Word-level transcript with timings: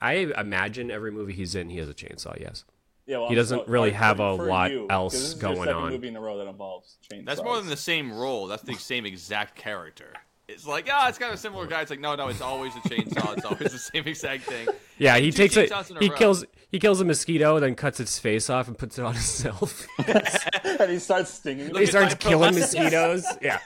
I 0.00 0.12
imagine 0.38 0.90
every 0.90 1.10
movie 1.12 1.32
he's 1.34 1.54
in, 1.54 1.68
he 1.70 1.78
has 1.78 1.88
a 1.88 1.94
chainsaw. 1.94 2.38
Yes. 2.40 2.64
Yeah, 3.06 3.18
well, 3.18 3.28
He 3.28 3.32
I'm 3.34 3.36
doesn't 3.36 3.58
so- 3.60 3.64
really 3.66 3.90
like, 3.90 3.98
have 3.98 4.20
a 4.20 4.32
lot 4.34 4.70
you, 4.70 4.80
'cause 4.80 4.86
else 4.90 5.12
this 5.14 5.22
is 5.22 5.34
going 5.34 5.68
on. 5.68 5.90
Movie 5.90 6.08
in 6.08 6.16
a 6.16 6.20
row 6.20 6.38
that 6.38 6.46
involves 6.46 6.96
chainsaws. 7.10 7.24
That's 7.26 7.42
more 7.42 7.56
than 7.56 7.68
the 7.68 7.76
same 7.76 8.12
role. 8.12 8.46
That's 8.46 8.62
the 8.62 8.74
same 8.74 9.04
exact 9.04 9.56
character. 9.56 10.12
It's 10.48 10.66
like, 10.66 10.88
ah, 10.92 11.08
it's 11.08 11.16
kind 11.18 11.30
of 11.32 11.38
a 11.38 11.40
similar 11.40 11.66
guy. 11.66 11.80
It's 11.82 11.90
like, 11.90 12.00
no, 12.00 12.16
no, 12.16 12.26
it's 12.28 12.40
always 12.40 12.74
a 12.74 12.80
chainsaw. 12.80 13.36
It's 13.36 13.44
always 13.46 13.70
the 13.72 13.78
same 13.78 14.04
exact 14.06 14.44
thing. 14.44 14.68
Yeah, 14.98 15.16
he 15.16 15.30
Two 15.30 15.38
takes 15.38 15.56
it. 15.56 15.70
chainsaws 15.70 15.90
in 15.92 15.96
a 15.96 16.00
He 16.00 16.10
row. 16.10 16.16
kills. 16.16 16.44
He 16.68 16.78
kills 16.78 17.00
a 17.00 17.06
mosquito, 17.06 17.58
then 17.58 17.74
cuts 17.74 18.00
its 18.00 18.18
face 18.18 18.50
off 18.50 18.68
and 18.68 18.76
puts 18.76 18.98
it 18.98 19.02
on 19.04 19.14
himself. 19.14 19.86
and 20.06 20.90
he 20.90 20.98
starts 20.98 21.30
stinging. 21.32 21.68
he 21.68 21.72
Look 21.72 21.82
at 21.84 21.88
starts 21.88 22.14
killing 22.16 22.54
mosquitoes. 22.54 23.24
Yeah. 23.40 23.60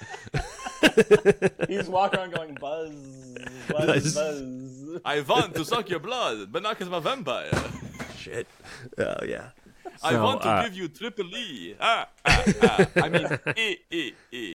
He's 1.69 1.89
walking 1.89 2.21
around 2.21 2.35
going 2.35 2.55
buzz, 2.61 2.93
buzz, 3.69 3.87
Buzz. 3.87 4.15
buzz. 4.15 5.01
I 5.05 5.21
want 5.21 5.55
to 5.57 5.65
suck 5.65 5.89
your 5.91 6.01
blood, 6.01 6.51
but 6.53 6.63
not 6.63 6.79
because 6.79 6.89
I'm 6.89 6.95
a 6.95 7.01
vampire. 7.01 7.51
Shit. 8.19 8.47
Oh 8.99 9.25
yeah. 9.25 9.51
I 10.03 10.13
So, 10.13 10.23
want 10.25 10.43
to 10.43 10.49
uh, 10.49 10.63
give 10.65 10.75
you 10.75 10.89
triple 10.89 11.29
E. 11.37 11.77
Ah, 11.81 12.09
ah, 12.27 12.45
ah. 12.63 12.87
I 13.05 13.09
mean, 13.09 13.27
E, 13.57 13.77
E, 13.91 14.13
E. 14.33 14.53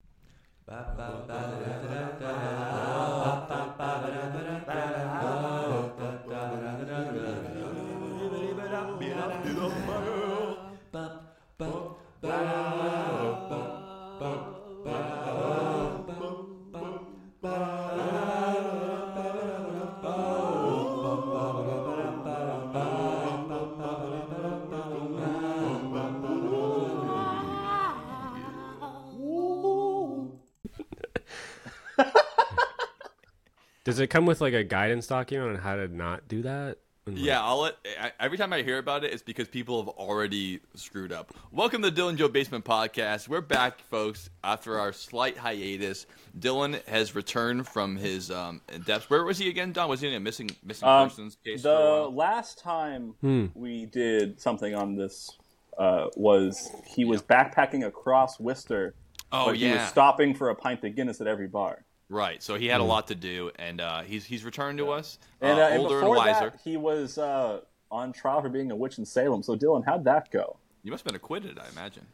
Does 33.89 33.97
it 33.99 34.07
come 34.11 34.27
with 34.27 34.39
like 34.39 34.53
a 34.53 34.63
guidance 34.63 35.07
document 35.07 35.49
on 35.49 35.55
how 35.63 35.75
to 35.75 35.87
not 35.87 36.27
do 36.27 36.43
that? 36.43 36.77
And, 37.07 37.15
like- 37.17 37.25
Yeah, 37.25 37.43
I'll 37.43 37.61
let, 37.61 37.75
I, 37.99 38.11
every 38.19 38.37
time 38.37 38.53
I 38.53 38.61
hear 38.61 38.77
about 38.77 39.03
it, 39.03 39.11
it's 39.11 39.23
because 39.23 39.47
people 39.47 39.79
have 39.83 39.87
already 39.87 40.59
screwed 40.75 41.11
up. 41.11 41.33
Welcome 41.51 41.81
to 41.81 41.89
the 41.89 41.99
Dylan 41.99 42.15
Joe 42.15 42.27
Basement 42.27 42.63
Podcast. 42.65 43.27
We're 43.27 43.41
back, 43.41 43.81
folks, 43.89 44.29
after 44.43 44.77
our 44.79 44.93
slight 44.93 45.37
hiatus. 45.39 46.05
Dylan 46.37 46.85
has 46.87 47.15
returned 47.15 47.67
from 47.67 47.95
his 47.95 48.29
um, 48.29 48.61
depths. 48.85 49.09
Where 49.09 49.23
was 49.23 49.39
he 49.39 49.49
again, 49.49 49.71
Don? 49.73 49.89
Was 49.89 50.01
he 50.01 50.07
in 50.09 50.13
a 50.13 50.19
missing 50.19 50.51
missing 50.63 50.87
Um, 50.87 51.09
persons 51.09 51.37
case? 51.43 51.63
The 51.63 52.07
last 52.13 52.59
time 52.59 53.15
Hmm. 53.21 53.47
we 53.55 53.87
did 53.87 54.39
something 54.39 54.75
on 54.75 54.97
this 54.97 55.31
uh, 55.79 56.09
was 56.15 56.69
he 56.85 57.05
was 57.05 57.23
backpacking 57.23 57.87
across 57.87 58.39
Worcester, 58.39 58.93
Oh 59.31 59.47
but 59.47 59.55
he 59.57 59.71
was 59.71 59.81
stopping 59.89 60.35
for 60.35 60.51
a 60.51 60.55
pint 60.55 60.83
of 60.83 60.95
Guinness 60.95 61.21
at 61.21 61.25
every 61.25 61.47
bar. 61.47 61.85
Right. 62.09 62.41
So 62.43 62.55
he 62.55 62.67
had 62.67 62.81
a 62.81 62.83
lot 62.83 63.07
to 63.07 63.15
do, 63.15 63.51
and 63.57 63.79
uh, 63.79 64.01
he's 64.01 64.25
he's 64.25 64.43
returned 64.43 64.77
to 64.79 64.91
us, 64.91 65.17
uh, 65.41 65.45
And, 65.45 65.59
uh, 65.59 65.63
older 65.81 65.95
and 65.95 66.01
before 66.01 66.17
wiser. 66.17 66.49
that, 66.51 66.59
he 66.63 66.77
was 66.77 67.17
uh, 67.17 67.61
on 67.91 68.11
trial 68.11 68.41
for 68.41 68.49
being 68.49 68.71
a 68.71 68.75
witch 68.75 68.97
in 68.97 69.05
Salem. 69.05 69.43
So 69.43 69.55
Dylan, 69.55 69.85
how'd 69.85 70.03
that 70.05 70.31
go? 70.31 70.57
You 70.83 70.91
must 70.91 71.03
have 71.03 71.07
been 71.11 71.15
acquitted, 71.15 71.59
I 71.59 71.67
imagine. 71.71 72.05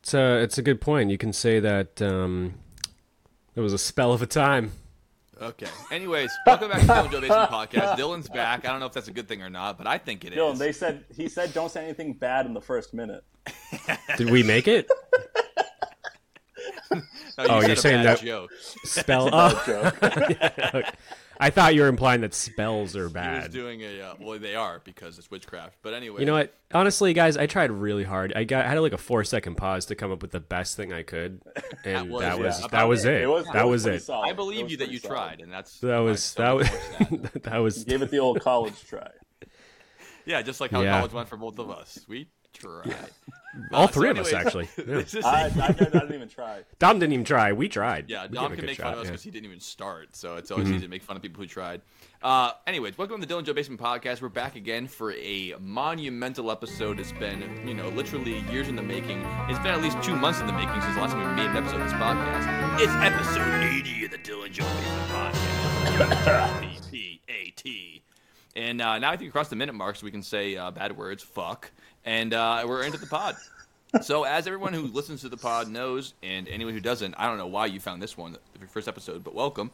It's 0.00 0.14
a 0.14 0.38
it's 0.38 0.58
a 0.58 0.62
good 0.62 0.80
point. 0.80 1.10
You 1.10 1.18
can 1.18 1.32
say 1.32 1.60
that 1.60 2.00
um, 2.00 2.54
it 3.54 3.60
was 3.60 3.72
a 3.72 3.78
spell 3.78 4.12
of 4.12 4.22
a 4.22 4.26
time. 4.26 4.72
Okay. 5.40 5.68
Anyways, 5.90 6.30
welcome 6.46 6.70
back 6.70 6.80
to 6.80 6.86
Dylan 6.86 7.10
Joe 7.10 7.20
Basement 7.22 7.50
Podcast. 7.50 7.96
Dylan's 7.96 8.28
back. 8.28 8.66
I 8.66 8.70
don't 8.72 8.80
know 8.80 8.86
if 8.86 8.92
that's 8.92 9.08
a 9.08 9.12
good 9.12 9.26
thing 9.26 9.40
or 9.42 9.48
not, 9.48 9.78
but 9.78 9.86
I 9.86 9.96
think 9.96 10.24
it 10.26 10.32
is. 10.34 10.38
Dylan, 10.38 10.58
they 10.58 10.72
said 10.72 11.04
he 11.16 11.28
said 11.28 11.54
don't 11.54 11.70
say 11.70 11.82
anything 11.84 12.12
bad 12.12 12.44
in 12.46 12.52
the 12.52 12.60
first 12.60 12.92
minute. 12.92 13.24
Did 14.18 14.30
we 14.30 14.42
make 14.42 14.68
it? 14.68 14.86
No, 17.38 17.44
you 17.44 17.50
Oh, 17.50 17.60
you're 17.60 17.70
a 17.72 17.76
saying 17.76 18.04
bad 18.04 18.18
that- 18.18 18.24
joke. 18.24 18.50
Spell. 18.84 19.30
Bad 19.30 19.54
Oh, 20.02 20.70
joke. 20.72 20.84
I 21.42 21.48
thought 21.48 21.74
you 21.74 21.80
were 21.82 21.88
implying 21.88 22.20
that 22.20 22.34
spells 22.34 22.94
are 22.94 22.98
He 22.98 23.04
was 23.04 23.12
bad. 23.14 23.50
doing 23.52 23.80
a 23.80 24.00
uh, 24.02 24.14
well, 24.20 24.38
they 24.38 24.54
are 24.54 24.82
because 24.84 25.16
it's 25.18 25.30
witchcraft. 25.30 25.78
But 25.80 25.94
anyway, 25.94 26.20
You 26.20 26.26
know 26.26 26.34
what? 26.34 26.52
Honestly, 26.74 27.14
guys, 27.14 27.38
I 27.38 27.46
tried 27.46 27.70
really 27.70 28.04
hard. 28.04 28.34
I 28.36 28.44
got 28.44 28.66
I 28.66 28.68
had 28.68 28.78
like 28.80 28.92
a 28.92 28.98
four 28.98 29.24
second 29.24 29.54
pause 29.54 29.86
to 29.86 29.94
come 29.94 30.12
up 30.12 30.20
with 30.20 30.32
the 30.32 30.40
best 30.40 30.76
thing 30.76 30.92
I 30.92 31.02
could, 31.02 31.40
and 31.84 32.10
was- 32.10 32.20
that 32.20 32.38
was 32.38 32.60
yeah. 32.60 32.66
that 32.72 32.84
was 32.88 33.04
it. 33.06 33.22
It 33.22 33.26
was, 33.26 33.46
that 33.54 33.66
was 33.66 33.82
pretty 33.84 33.96
it. 33.96 34.02
solid. 34.02 34.28
I 34.28 34.32
believe 34.34 34.64
was 34.64 34.72
you 34.72 34.76
that 34.78 34.90
you 34.90 34.98
solid. 34.98 35.14
tried, 35.16 35.40
and 35.40 35.50
that's 35.50 35.78
That 35.80 35.98
was 36.00 36.22
so 36.22 36.42
that 36.42 36.52
was 36.56 36.68
that. 37.30 37.42
that 37.44 37.56
was 37.58 37.84
Gave 37.84 38.02
it 38.02 38.10
the 38.10 38.18
old 38.18 38.40
college 38.42 38.84
try. 38.84 39.08
yeah, 40.26 40.42
just 40.42 40.60
like 40.60 40.72
how 40.72 40.82
Yeah. 40.82 40.98
college 40.98 41.12
went 41.14 41.28
for 41.30 41.38
both 41.38 41.58
of 41.58 41.70
us. 41.70 42.04
We 42.06 42.28
tried. 42.52 42.94
all 43.72 43.84
Uh, 43.84 43.86
three 43.88 44.06
so 44.08 44.10
of 44.12 44.18
us 44.18 44.32
actually. 44.32 44.68
Yeah. 44.78 45.02
I, 45.24 45.44
I, 45.44 45.48
didn't- 45.48 45.62
I 45.62 45.72
didn't 46.00 46.14
even 46.14 46.28
try. 46.40 46.60
Dom 46.78 46.98
didn't 46.98 47.12
even 47.12 47.24
try. 47.24 47.52
We 47.52 47.68
tried. 47.68 48.08
yeah, 48.08 48.26
We 48.28 48.34
Dom 48.36 48.44
gave 48.44 48.52
it 48.52 48.52
a 48.52 48.56
can 48.56 48.60
good 48.60 48.66
make 48.66 48.80
fun 48.80 48.92
of 48.94 48.98
us 49.00 49.04
yeah. 49.06 49.10
because 49.12 49.22
he 49.22 49.30
didn't 49.30 49.46
even 49.46 49.60
start. 49.60 50.14
So 50.16 50.36
it's 50.36 50.50
always 50.50 50.66
Mm-hmm. 50.66 50.76
easy 50.76 50.84
to 50.86 50.90
make 50.90 51.02
fun 51.02 51.16
of 51.16 51.22
people 51.22 51.42
who 51.42 51.48
tried. 51.48 51.80
Uh, 52.22 52.52
anyways, 52.66 52.98
welcome 52.98 53.20
to 53.20 53.26
the 53.26 53.32
Dylan 53.34 53.44
Joe 53.44 53.54
Basement 53.54 53.80
Podcast. 53.80 54.20
We're 54.20 54.28
back 54.28 54.54
again 54.56 54.86
for 54.86 55.12
a 55.12 55.54
monumental 55.58 56.50
episode. 56.50 57.00
It's 57.00 57.12
been, 57.12 57.66
you 57.66 57.72
know, 57.74 57.88
literally 57.88 58.40
years 58.52 58.68
in 58.68 58.76
the 58.76 58.82
making. 58.82 59.20
It's 59.48 59.58
been 59.60 59.72
at 59.72 59.80
least 59.80 60.02
two 60.02 60.14
months 60.16 60.40
in 60.40 60.46
the 60.46 60.52
making 60.52 60.80
since 60.82 60.94
the 60.96 61.00
last 61.00 61.12
time 61.12 61.26
we 61.28 61.34
made 61.42 61.50
an 61.50 61.56
episode 61.56 61.80
of 61.80 61.84
this 61.88 61.94
podcast. 61.94 62.78
It's 62.80 62.92
episode 62.92 63.64
80 63.64 64.04
of 64.04 64.10
the 64.10 64.18
Dylan 64.18 64.52
Joe 64.52 64.64
Basement 64.64 65.08
Podcast. 65.10 66.60
P-P-A-T. 66.60 68.02
And 68.56 68.82
uh, 68.82 68.98
now 68.98 69.08
I 69.10 69.16
think 69.16 69.28
we 69.28 69.32
crossed 69.32 69.50
the 69.50 69.56
minute 69.56 69.74
mark, 69.74 69.96
so 69.96 70.04
we 70.04 70.10
can 70.10 70.22
say 70.22 70.56
uh, 70.56 70.70
bad 70.70 70.96
words, 70.96 71.22
fuck, 71.22 71.70
and 72.04 72.34
uh, 72.34 72.64
we're 72.66 72.82
into 72.84 72.98
the 72.98 73.06
pod. 73.06 73.36
So, 74.02 74.22
as 74.22 74.46
everyone 74.46 74.72
who 74.72 74.82
listens 74.82 75.22
to 75.22 75.28
the 75.28 75.36
pod 75.36 75.68
knows, 75.68 76.14
and 76.22 76.46
anyone 76.48 76.74
who 76.74 76.80
doesn't, 76.80 77.14
I 77.18 77.26
don't 77.26 77.38
know 77.38 77.48
why 77.48 77.66
you 77.66 77.80
found 77.80 78.00
this 78.00 78.16
one, 78.16 78.36
the 78.58 78.66
first 78.66 78.86
episode, 78.86 79.24
but 79.24 79.34
welcome. 79.34 79.72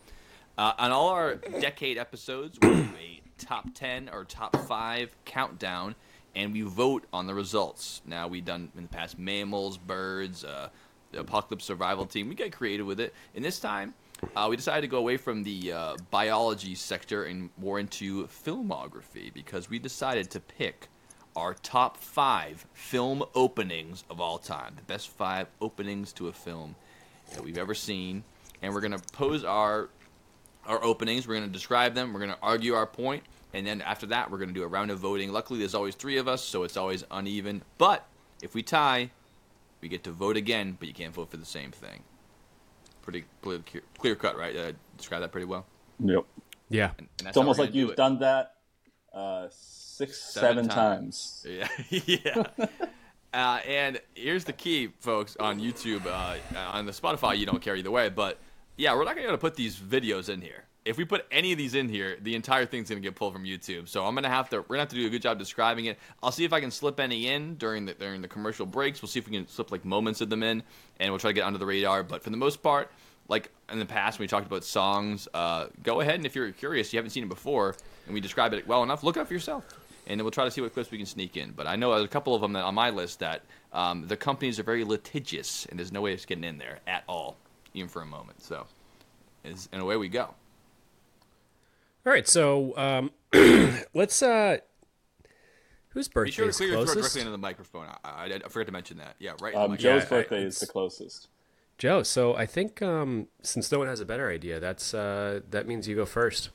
Uh, 0.56 0.72
on 0.78 0.90
all 0.90 1.08
our 1.08 1.34
decade 1.34 1.98
episodes, 1.98 2.58
we 2.62 2.68
do 2.68 2.88
a 2.98 3.22
top 3.36 3.66
10 3.74 4.08
or 4.10 4.24
top 4.24 4.56
5 4.56 5.14
countdown, 5.26 5.94
and 6.34 6.52
we 6.54 6.62
vote 6.62 7.04
on 7.12 7.26
the 7.26 7.34
results. 7.34 8.00
Now, 8.06 8.26
we've 8.26 8.44
done 8.44 8.70
in 8.74 8.84
the 8.84 8.88
past 8.88 9.18
mammals, 9.18 9.76
birds, 9.76 10.44
uh, 10.44 10.70
the 11.12 11.20
apocalypse 11.20 11.66
survival 11.66 12.06
team. 12.06 12.30
We 12.30 12.34
get 12.34 12.52
creative 12.52 12.86
with 12.86 13.00
it. 13.00 13.12
And 13.34 13.44
this 13.44 13.60
time, 13.60 13.92
uh, 14.34 14.46
we 14.48 14.56
decided 14.56 14.80
to 14.80 14.88
go 14.88 14.98
away 14.98 15.18
from 15.18 15.42
the 15.42 15.72
uh, 15.72 15.96
biology 16.10 16.74
sector 16.74 17.24
and 17.24 17.50
more 17.58 17.78
into 17.78 18.26
filmography 18.28 19.32
because 19.32 19.68
we 19.68 19.78
decided 19.78 20.30
to 20.30 20.40
pick 20.40 20.88
our 21.36 21.54
top 21.54 21.98
five 21.98 22.66
film 22.72 23.22
openings 23.34 24.02
of 24.10 24.20
all 24.20 24.38
time. 24.38 24.72
The 24.76 24.82
best 24.82 25.08
five 25.10 25.46
openings 25.60 26.12
to 26.14 26.28
a 26.28 26.32
film 26.32 26.74
that 27.34 27.44
we've 27.44 27.58
ever 27.58 27.74
seen. 27.74 28.24
And 28.62 28.72
we're 28.74 28.80
going 28.80 28.98
to 28.98 29.02
pose 29.12 29.44
our 29.44 29.90
our 30.66 30.82
openings. 30.82 31.28
We're 31.28 31.34
going 31.36 31.46
to 31.46 31.52
describe 31.52 31.94
them. 31.94 32.12
We're 32.12 32.20
going 32.20 32.32
to 32.32 32.38
argue 32.42 32.74
our 32.74 32.86
point, 32.86 33.22
and 33.54 33.64
then 33.66 33.82
after 33.82 34.06
that, 34.06 34.30
we're 34.30 34.38
going 34.38 34.48
to 34.48 34.54
do 34.54 34.64
a 34.64 34.66
round 34.66 34.90
of 34.90 34.98
voting. 34.98 35.30
Luckily, 35.30 35.60
there's 35.60 35.74
always 35.74 35.94
three 35.94 36.16
of 36.16 36.26
us, 36.26 36.42
so 36.42 36.64
it's 36.64 36.76
always 36.76 37.04
uneven. 37.10 37.62
But 37.78 38.04
if 38.42 38.54
we 38.54 38.62
tie, 38.64 39.10
we 39.80 39.88
get 39.88 40.02
to 40.04 40.10
vote 40.10 40.36
again, 40.36 40.76
but 40.80 40.88
you 40.88 40.94
can't 40.94 41.14
vote 41.14 41.30
for 41.30 41.36
the 41.36 41.44
same 41.46 41.70
thing. 41.70 42.02
Pretty 43.02 43.24
clear, 43.42 43.60
clear 43.98 44.16
cut, 44.16 44.36
right? 44.36 44.56
Uh, 44.56 44.72
describe 44.96 45.20
that 45.20 45.30
pretty 45.30 45.44
well. 45.46 45.66
Yep. 46.00 46.24
Yeah. 46.68 46.90
And, 46.98 47.08
and 47.20 47.28
It's 47.28 47.36
almost 47.36 47.58
like 47.60 47.68
gonna 47.68 47.72
do 47.74 47.78
you've 47.80 47.90
it. 47.90 47.96
done 47.96 48.18
that 48.18 48.54
uh, 49.14 49.46
six, 49.96 50.20
Seven 50.20 50.64
seven, 50.64 50.68
times. 50.68 51.44
times. 51.44 51.68
Yeah, 51.90 52.46
yeah. 52.58 52.66
Uh, 53.32 53.60
and 53.66 54.00
here's 54.14 54.44
the 54.44 54.52
key, 54.52 54.88
folks, 55.00 55.36
on 55.40 55.60
YouTube. 55.60 56.06
Uh, 56.06 56.36
on 56.72 56.86
the 56.86 56.92
Spotify, 56.92 57.36
you 57.36 57.46
don't 57.46 57.62
care 57.62 57.76
either 57.76 57.90
way. 57.90 58.08
But 58.08 58.38
yeah, 58.76 58.94
we're 58.94 59.04
not 59.04 59.16
going 59.16 59.28
to 59.28 59.38
put 59.38 59.54
these 59.56 59.76
videos 59.76 60.28
in 60.28 60.40
here. 60.40 60.64
If 60.84 60.96
we 60.96 61.04
put 61.04 61.26
any 61.32 61.50
of 61.50 61.58
these 61.58 61.74
in 61.74 61.88
here, 61.88 62.16
the 62.22 62.36
entire 62.36 62.64
thing's 62.64 62.88
going 62.88 63.02
to 63.02 63.06
get 63.06 63.16
pulled 63.16 63.32
from 63.32 63.44
YouTube. 63.44 63.88
So 63.88 64.04
I'm 64.04 64.14
going 64.14 64.22
to 64.22 64.28
have 64.30 64.48
to. 64.50 64.64
We're 64.68 64.76
to 64.76 64.80
have 64.80 64.88
to 64.90 64.96
do 64.96 65.06
a 65.06 65.10
good 65.10 65.22
job 65.22 65.38
describing 65.38 65.86
it. 65.86 65.98
I'll 66.22 66.30
see 66.30 66.44
if 66.44 66.52
I 66.52 66.60
can 66.60 66.70
slip 66.70 67.00
any 67.00 67.28
in 67.28 67.56
during 67.56 67.86
the 67.86 67.94
during 67.94 68.22
the 68.22 68.28
commercial 68.28 68.66
breaks. 68.66 69.02
We'll 69.02 69.08
see 69.08 69.18
if 69.18 69.26
we 69.28 69.36
can 69.36 69.48
slip 69.48 69.72
like 69.72 69.84
moments 69.84 70.20
of 70.20 70.30
them 70.30 70.42
in, 70.42 70.62
and 71.00 71.10
we'll 71.10 71.18
try 71.18 71.30
to 71.30 71.34
get 71.34 71.44
under 71.44 71.58
the 71.58 71.66
radar. 71.66 72.02
But 72.04 72.22
for 72.22 72.30
the 72.30 72.36
most 72.36 72.62
part, 72.62 72.90
like 73.28 73.50
in 73.72 73.78
the 73.78 73.86
past 73.86 74.18
when 74.18 74.24
we 74.24 74.28
talked 74.28 74.46
about 74.46 74.62
songs, 74.62 75.26
uh, 75.34 75.66
go 75.82 76.00
ahead 76.00 76.14
and 76.14 76.24
if 76.26 76.36
you're 76.36 76.52
curious, 76.52 76.92
you 76.92 76.98
haven't 76.98 77.10
seen 77.10 77.24
it 77.24 77.28
before, 77.28 77.74
and 78.06 78.14
we 78.14 78.20
describe 78.20 78.52
it 78.52 78.66
well 78.68 78.82
enough, 78.84 79.02
look 79.02 79.16
it 79.16 79.20
up 79.20 79.26
for 79.26 79.34
yourself 79.34 79.64
and 80.06 80.18
then 80.18 80.24
we'll 80.24 80.30
try 80.30 80.44
to 80.44 80.50
see 80.50 80.60
what 80.60 80.72
clips 80.72 80.90
we 80.90 80.98
can 80.98 81.06
sneak 81.06 81.36
in. 81.36 81.52
But 81.52 81.66
I 81.66 81.76
know 81.76 81.90
there's 81.92 82.04
a 82.04 82.08
couple 82.08 82.34
of 82.34 82.40
them 82.40 82.52
that 82.54 82.64
on 82.64 82.74
my 82.74 82.90
list 82.90 83.18
that 83.20 83.42
um, 83.72 84.06
the 84.06 84.16
companies 84.16 84.58
are 84.58 84.62
very 84.62 84.84
litigious, 84.84 85.66
and 85.66 85.78
there's 85.78 85.92
no 85.92 86.00
way 86.00 86.12
of 86.14 86.26
getting 86.26 86.44
in 86.44 86.58
there 86.58 86.78
at 86.86 87.04
all, 87.08 87.36
even 87.74 87.88
for 87.88 88.02
a 88.02 88.06
moment. 88.06 88.42
So, 88.42 88.66
is 89.44 89.68
and 89.72 89.82
away 89.82 89.96
we 89.96 90.08
go. 90.08 90.34
All 92.04 92.12
right. 92.12 92.26
So 92.28 92.76
um, 92.76 93.10
let's. 93.94 94.22
uh 94.22 94.58
Whose 95.90 96.08
Be 96.08 96.12
birthday 96.12 96.30
sure 96.32 96.44
to 96.44 96.48
is 96.50 96.56
clear 96.58 96.68
your 96.68 96.76
throat 96.84 96.92
closest? 96.92 97.02
directly 97.14 97.20
into 97.22 97.30
the 97.32 97.38
microphone. 97.38 97.86
I, 98.04 98.08
I, 98.10 98.24
I 98.44 98.48
forgot 98.50 98.66
to 98.66 98.72
mention 98.72 98.98
that. 98.98 99.14
Yeah, 99.18 99.32
right. 99.40 99.54
Um. 99.54 99.76
Joe's 99.78 100.02
Yeah, 100.02 100.06
I- 100.06 100.08
birthday 100.10 100.42
is 100.42 100.60
the 100.60 100.66
closest. 100.66 101.28
Joe. 101.78 102.02
So 102.02 102.34
I 102.36 102.44
think 102.46 102.80
um, 102.82 103.28
since 103.42 103.70
no 103.72 103.78
one 103.78 103.88
has 103.88 104.00
a 104.00 104.04
better 104.06 104.30
idea, 104.30 104.60
that's 104.60 104.92
uh, 104.94 105.40
that 105.50 105.66
means 105.66 105.88
you 105.88 105.96
go 105.96 106.04
first. 106.06 106.50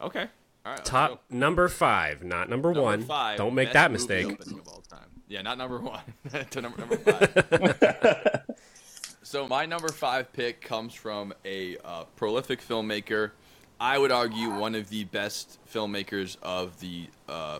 Okay. 0.00 0.28
Right. 0.64 0.84
Top 0.84 1.24
number 1.28 1.68
five, 1.68 2.22
not 2.22 2.48
number, 2.48 2.68
Number 2.68 2.82
one. 2.82 3.02
five, 3.02 3.36
Don't 3.36 3.54
make 3.54 3.72
that 3.72 3.90
mistake. 3.90 4.26
of 4.30 4.68
all 4.68 4.82
time. 4.88 5.06
Yeah, 5.28 5.42
not 5.42 5.58
number 5.58 5.78
one. 5.80 6.02
to 6.50 6.60
number 6.60 6.78
number 6.78 6.96
five. 6.98 8.42
so 9.22 9.48
my 9.48 9.66
number 9.66 9.88
five 9.88 10.32
pick 10.32 10.60
comes 10.60 10.94
from 10.94 11.34
a 11.44 11.76
uh, 11.84 12.04
prolific 12.16 12.60
filmmaker. 12.60 13.32
I 13.80 13.98
would 13.98 14.12
argue 14.12 14.50
one 14.50 14.76
of 14.76 14.88
the 14.90 15.02
best 15.04 15.58
filmmakers 15.72 16.36
of 16.42 16.78
the 16.78 17.08
uh, 17.28 17.58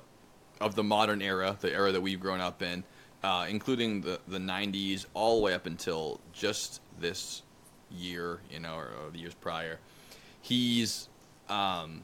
of 0.60 0.76
the 0.76 0.84
modern 0.84 1.20
era, 1.20 1.56
the 1.60 1.72
era 1.72 1.90
that 1.90 2.00
we've 2.00 2.20
grown 2.20 2.40
up 2.40 2.62
in, 2.62 2.84
uh, 3.24 3.46
including 3.48 4.02
the 4.02 4.20
the 4.28 4.38
'90s, 4.38 5.06
all 5.14 5.38
the 5.38 5.42
way 5.42 5.54
up 5.54 5.66
until 5.66 6.20
just 6.32 6.80
this 7.00 7.42
year, 7.90 8.40
you 8.48 8.60
know, 8.60 8.76
or, 8.76 8.90
or 9.04 9.10
the 9.10 9.18
years 9.18 9.34
prior. 9.34 9.80
He's 10.40 11.08
um, 11.48 12.02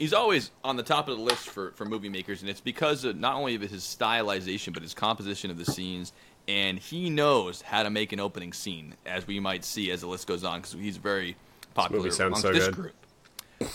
he's 0.00 0.12
always 0.12 0.50
on 0.64 0.76
the 0.76 0.82
top 0.82 1.08
of 1.08 1.16
the 1.16 1.22
list 1.22 1.48
for, 1.50 1.70
for 1.72 1.84
movie 1.84 2.08
makers, 2.08 2.40
and 2.40 2.50
it's 2.50 2.60
because 2.60 3.04
of 3.04 3.16
not 3.16 3.36
only 3.36 3.54
of 3.54 3.60
his 3.62 3.82
stylization, 3.82 4.72
but 4.72 4.82
his 4.82 4.94
composition 4.94 5.52
of 5.52 5.58
the 5.58 5.64
scenes. 5.64 6.12
And 6.48 6.80
he 6.80 7.10
knows 7.10 7.62
how 7.62 7.84
to 7.84 7.90
make 7.90 8.12
an 8.12 8.18
opening 8.18 8.52
scene, 8.52 8.94
as 9.06 9.26
we 9.26 9.38
might 9.38 9.64
see 9.64 9.92
as 9.92 10.00
the 10.00 10.08
list 10.08 10.26
goes 10.26 10.42
on, 10.42 10.60
because 10.60 10.72
he's 10.72 10.96
very 10.96 11.36
popular 11.74 12.02
movie 12.02 12.10
sounds 12.10 12.42
amongst 12.42 12.42
so 12.42 12.52
this 12.52 12.64
good. 12.64 12.74
group. 12.74 12.94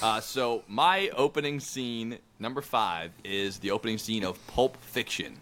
Uh, 0.01 0.19
so 0.19 0.63
my 0.67 1.09
opening 1.15 1.59
scene 1.59 2.17
number 2.39 2.61
five 2.61 3.11
is 3.23 3.59
the 3.59 3.71
opening 3.71 3.99
scene 3.99 4.25
of 4.25 4.45
Pulp 4.47 4.75
Fiction. 4.77 5.37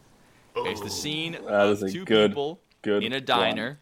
It's 0.55 0.81
the 0.81 0.89
scene 0.89 1.35
of 1.35 1.79
two 1.79 2.05
good- 2.05 2.31
people 2.31 2.59
good 2.83 3.03
in 3.03 3.13
a 3.13 3.21
diner 3.21 3.79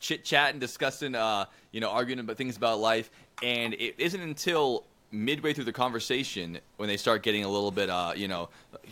chit 0.00 0.24
chatting, 0.24 0.58
discussing, 0.58 1.14
uh, 1.14 1.44
you 1.70 1.80
know, 1.80 1.90
arguing 1.90 2.18
about 2.18 2.36
things 2.36 2.56
about 2.56 2.80
life. 2.80 3.10
And 3.42 3.74
it 3.74 3.96
isn't 3.98 4.20
until 4.20 4.84
midway 5.10 5.52
through 5.52 5.64
the 5.64 5.72
conversation 5.72 6.58
when 6.76 6.88
they 6.88 6.96
start 6.96 7.22
getting 7.22 7.44
a 7.44 7.48
little 7.48 7.70
bit, 7.70 7.90
uh, 7.90 8.12
you 8.16 8.28
know, 8.28 8.48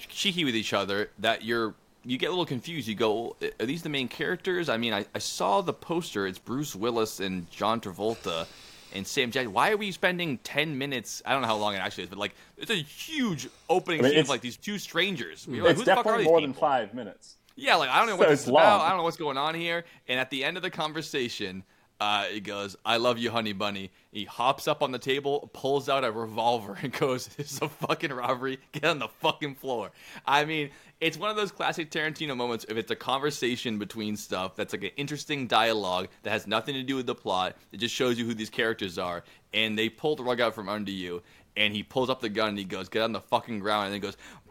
cheeky 0.08 0.44
with 0.44 0.56
each 0.56 0.72
other 0.72 1.10
that 1.18 1.44
you're 1.44 1.74
you 2.04 2.18
get 2.18 2.26
a 2.26 2.30
little 2.30 2.46
confused. 2.46 2.86
You 2.86 2.94
go, 2.94 3.36
are 3.58 3.66
these 3.66 3.82
the 3.82 3.88
main 3.88 4.06
characters? 4.08 4.68
I 4.68 4.76
mean, 4.76 4.92
I, 4.92 5.06
I 5.14 5.18
saw 5.18 5.60
the 5.60 5.72
poster. 5.72 6.26
It's 6.26 6.38
Bruce 6.38 6.74
Willis 6.76 7.18
and 7.18 7.50
John 7.50 7.80
Travolta 7.80 8.46
and 8.94 9.04
Sam 9.04 9.32
Jackson. 9.32 9.52
Why 9.52 9.72
are 9.72 9.76
we 9.76 9.90
spending 9.90 10.38
ten 10.38 10.78
minutes? 10.78 11.20
I 11.26 11.32
don't 11.32 11.42
know 11.42 11.48
how 11.48 11.56
long 11.56 11.74
it 11.74 11.78
actually 11.78 12.04
is, 12.04 12.10
but 12.10 12.18
like 12.18 12.34
it's 12.56 12.70
a 12.70 12.74
huge 12.74 13.48
opening 13.68 14.00
I 14.00 14.02
mean, 14.04 14.12
scene 14.12 14.20
of 14.20 14.28
like 14.28 14.40
these 14.40 14.56
two 14.56 14.78
strangers. 14.78 15.48
Like, 15.48 15.70
It's 15.70 15.80
who 15.80 15.84
the 15.84 15.94
fuck 15.94 16.06
are 16.06 16.10
definitely 16.10 16.24
these 16.24 16.30
more 16.30 16.40
than 16.40 16.52
five 16.52 16.94
minutes. 16.94 17.36
Yeah, 17.56 17.76
like 17.76 17.90
I 17.90 17.98
don't 17.98 18.06
know 18.06 18.14
So 18.14 18.18
what 18.18 18.28
this 18.28 18.42
is 18.42 18.48
about. 18.48 18.82
I 18.82 18.88
don't 18.88 18.98
know 18.98 19.04
what's 19.04 19.16
going 19.16 19.38
on 19.38 19.54
here. 19.54 19.84
And 20.08 20.20
at 20.20 20.30
the 20.30 20.44
end 20.44 20.56
of 20.56 20.62
the 20.62 20.70
conversation, 20.70 21.64
uh, 21.98 22.24
he 22.24 22.40
goes, 22.40 22.76
"I 22.84 22.98
love 22.98 23.18
you, 23.18 23.30
honey 23.30 23.52
bunny." 23.52 23.90
He 24.12 24.24
hops 24.24 24.68
up 24.68 24.82
on 24.82 24.92
the 24.92 24.98
table, 24.98 25.50
pulls 25.52 25.88
out 25.88 26.04
a 26.04 26.12
revolver, 26.12 26.76
and 26.82 26.92
goes, 26.92 27.28
"This 27.28 27.52
is 27.52 27.62
a 27.62 27.68
fucking 27.68 28.12
robbery. 28.12 28.58
Get 28.72 28.84
on 28.84 28.98
the 28.98 29.08
fucking 29.08 29.54
floor." 29.54 29.90
I 30.26 30.44
mean, 30.44 30.70
it's 31.00 31.16
one 31.16 31.30
of 31.30 31.36
those 31.36 31.50
classic 31.50 31.90
Tarantino 31.90 32.36
moments. 32.36 32.66
If 32.68 32.76
it's 32.76 32.90
a 32.90 32.96
conversation 32.96 33.78
between 33.78 34.16
stuff 34.16 34.56
that's 34.56 34.74
like 34.74 34.84
an 34.84 34.90
interesting 34.96 35.46
dialogue 35.46 36.08
that 36.22 36.30
has 36.30 36.46
nothing 36.46 36.74
to 36.74 36.82
do 36.82 36.96
with 36.96 37.06
the 37.06 37.14
plot, 37.14 37.56
it 37.72 37.78
just 37.78 37.94
shows 37.94 38.18
you 38.18 38.26
who 38.26 38.34
these 38.34 38.50
characters 38.50 38.98
are, 38.98 39.24
and 39.54 39.78
they 39.78 39.88
pull 39.88 40.16
the 40.16 40.24
rug 40.24 40.40
out 40.40 40.54
from 40.54 40.68
under 40.68 40.90
you. 40.90 41.22
And 41.56 41.74
he 41.74 41.82
pulls 41.82 42.10
up 42.10 42.20
the 42.20 42.28
gun 42.28 42.50
and 42.50 42.58
he 42.58 42.64
goes, 42.64 42.90
"Get 42.90 43.02
on 43.02 43.12
the 43.12 43.20
fucking 43.22 43.60
ground," 43.60 43.86
and 43.86 43.94
then 43.94 44.00
goes 44.02 44.16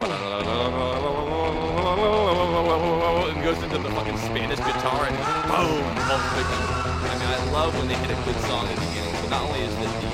and 3.36 3.44
goes 3.44 3.62
into 3.62 3.78
the 3.78 3.90
fucking 3.90 4.18
Spanish 4.18 4.58
guitar 4.58 5.06
and 5.06 5.16
boom, 5.46 6.75
love 7.56 7.78
when 7.78 7.88
they 7.88 7.94
hit 7.94 8.10
a 8.10 8.22
good 8.26 8.38
song 8.42 8.66
at 8.66 8.74
the 8.74 8.86
beginning. 8.88 9.14
So 9.14 9.28
not 9.30 9.40
only 9.48 9.60
is 9.60 9.74
this 9.76 9.90
the 10.02 10.10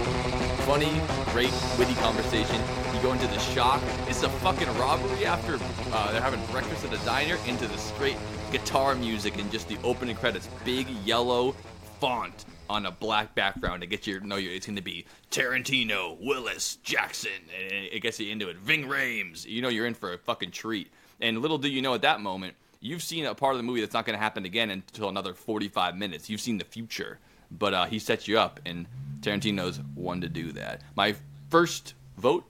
funny, 0.62 1.00
great, 1.32 1.52
witty 1.76 1.94
conversation, 1.94 2.54
you 2.94 3.02
go 3.02 3.10
into 3.12 3.26
the 3.26 3.38
shock. 3.40 3.82
It's 4.06 4.22
a 4.22 4.28
fucking 4.28 4.68
robbery 4.78 5.26
after 5.26 5.58
uh, 5.92 6.12
they're 6.12 6.20
having 6.20 6.40
breakfast 6.52 6.84
at 6.84 6.94
a 6.94 7.04
diner 7.04 7.36
into 7.48 7.66
the 7.66 7.76
straight 7.78 8.16
guitar 8.52 8.94
music 8.94 9.38
and 9.38 9.50
just 9.50 9.66
the 9.66 9.76
opening 9.82 10.14
credits, 10.14 10.48
big 10.64 10.88
yellow 11.04 11.50
font 11.98 12.44
on 12.70 12.86
a 12.86 12.92
black 12.92 13.34
background 13.34 13.80
to 13.80 13.88
get 13.88 14.06
you 14.06 14.20
know 14.20 14.36
it's 14.36 14.66
going 14.66 14.76
to 14.76 14.80
be 14.82 15.04
Tarantino, 15.32 16.16
Willis, 16.24 16.76
Jackson, 16.84 17.42
and 17.60 17.72
it 17.72 18.02
gets 18.02 18.20
you 18.20 18.30
into 18.30 18.50
it. 18.50 18.56
Ving 18.58 18.84
Rhames, 18.84 19.44
you 19.46 19.62
know 19.62 19.68
you're 19.68 19.86
in 19.86 19.94
for 19.94 20.12
a 20.12 20.18
fucking 20.18 20.52
treat. 20.52 20.92
And 21.20 21.42
little 21.42 21.58
do 21.58 21.68
you 21.68 21.82
know 21.82 21.94
at 21.94 22.02
that 22.02 22.20
moment, 22.20 22.54
you've 22.78 23.02
seen 23.02 23.26
a 23.26 23.34
part 23.34 23.54
of 23.54 23.58
the 23.58 23.64
movie 23.64 23.80
that's 23.80 23.94
not 23.94 24.06
going 24.06 24.16
to 24.16 24.22
happen 24.22 24.44
again 24.44 24.70
until 24.70 25.08
another 25.08 25.34
45 25.34 25.96
minutes. 25.96 26.30
You've 26.30 26.40
seen 26.40 26.58
the 26.58 26.64
future, 26.64 27.18
but 27.58 27.74
uh, 27.74 27.84
he 27.86 27.98
sets 27.98 28.26
you 28.26 28.38
up, 28.38 28.60
and 28.66 28.86
Tarantino's 29.20 29.80
one 29.94 30.20
to 30.20 30.28
do 30.28 30.52
that. 30.52 30.80
My 30.96 31.14
first 31.50 31.94
vote, 32.16 32.44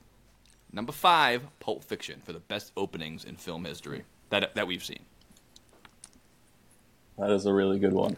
number 0.73 0.93
five, 0.93 1.43
Pulp 1.61 1.85
Fiction 1.85 2.21
for 2.25 2.33
the 2.33 2.41
best 2.41 2.73
openings 2.77 3.25
in 3.25 3.37
film 3.37 3.65
history 3.65 4.05
that 4.31 4.55
that 4.55 4.67
we've 4.67 4.85
seen. 4.85 5.01
That 7.19 7.31
is 7.31 7.45
a 7.47 7.53
really 7.53 7.79
good 7.79 7.93
one. 7.93 8.17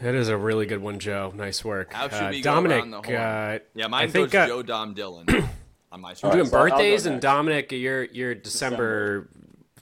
That 0.00 0.14
is 0.14 0.28
a 0.28 0.36
really 0.36 0.66
good 0.66 0.80
one, 0.82 0.98
Joe. 0.98 1.32
Nice 1.34 1.64
work. 1.64 1.92
How 1.92 2.08
should 2.08 2.22
Uh, 2.24 2.30
we 2.30 2.40
go 2.40 2.54
Dominic, 2.54 2.78
around 2.80 2.90
the 2.90 3.02
horn? 3.02 3.16
uh, 3.16 3.58
Yeah, 3.74 3.86
mine 3.86 4.08
I 4.08 4.10
think, 4.10 4.30
goes 4.32 4.40
uh, 4.42 4.46
Joe 4.48 4.62
Dom 4.62 4.94
Dylan 4.94 5.48
on 5.92 6.00
my 6.00 6.14
We're 6.22 6.32
doing 6.32 6.46
so 6.46 6.56
I'll 6.58 6.68
birthdays, 6.68 7.06
and. 7.06 7.20
Dominic, 7.20 7.70
you're 7.72 8.04
you're 8.04 8.34
December 8.34 9.28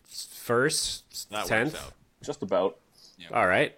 first, 0.06 1.30
tenth. 1.46 1.78
Just 2.22 2.42
about. 2.42 2.78
All 3.32 3.46
right. 3.46 3.74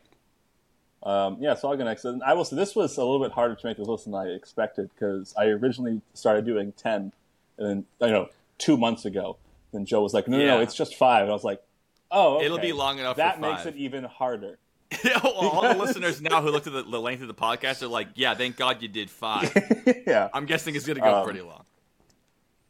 Um, 1.04 1.36
yeah, 1.38 1.54
so 1.54 1.68
I'll 1.68 1.76
go 1.76 1.84
next. 1.84 2.04
And 2.06 2.22
I 2.22 2.32
will 2.32 2.44
say 2.44 2.56
this 2.56 2.74
was 2.74 2.96
a 2.96 3.04
little 3.04 3.22
bit 3.22 3.32
harder 3.32 3.54
to 3.54 3.66
make 3.66 3.76
this 3.76 3.86
list 3.86 4.06
than 4.06 4.14
I 4.14 4.28
expected 4.28 4.90
because 4.94 5.34
I 5.36 5.46
originally 5.46 6.00
started 6.14 6.46
doing 6.46 6.72
ten, 6.72 7.12
and 7.58 7.68
then 7.68 7.84
you 8.00 8.14
know 8.14 8.28
two 8.58 8.76
months 8.76 9.04
ago, 9.04 9.36
then 9.72 9.84
Joe 9.84 10.02
was 10.02 10.14
like, 10.14 10.28
"No, 10.28 10.38
no, 10.38 10.46
no, 10.46 10.60
it's 10.60 10.74
just 10.74 10.94
five. 10.96 11.22
And 11.22 11.30
I 11.30 11.34
was 11.34 11.44
like, 11.44 11.62
"Oh, 12.10 12.40
It'll 12.40 12.58
be 12.58 12.72
long 12.72 12.98
enough 12.98 13.16
for 13.16 13.22
That 13.22 13.40
makes 13.40 13.66
it 13.66 13.76
even 13.76 14.04
harder." 14.04 14.58
All 15.24 15.60
the 15.62 15.74
listeners 15.74 16.22
now 16.22 16.40
who 16.40 16.50
looked 16.50 16.66
at 16.66 16.72
the, 16.72 16.82
the 16.84 17.00
length 17.00 17.20
of 17.20 17.28
the 17.28 17.34
podcast 17.34 17.82
are 17.82 17.88
like, 17.88 18.08
"Yeah, 18.14 18.34
thank 18.34 18.56
God 18.56 18.80
you 18.80 18.88
did 18.88 19.10
five. 19.10 19.52
yeah. 20.06 20.28
I'm 20.32 20.46
guessing 20.46 20.74
it's 20.74 20.86
gonna 20.86 21.00
go 21.00 21.16
Um, 21.16 21.24
pretty 21.24 21.40
long. 21.42 21.64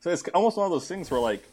So 0.00 0.10
it's 0.10 0.22
almost 0.34 0.56
one 0.56 0.66
of 0.66 0.72
those 0.72 0.88
things 0.88 1.10
where 1.10 1.20
like 1.20 1.44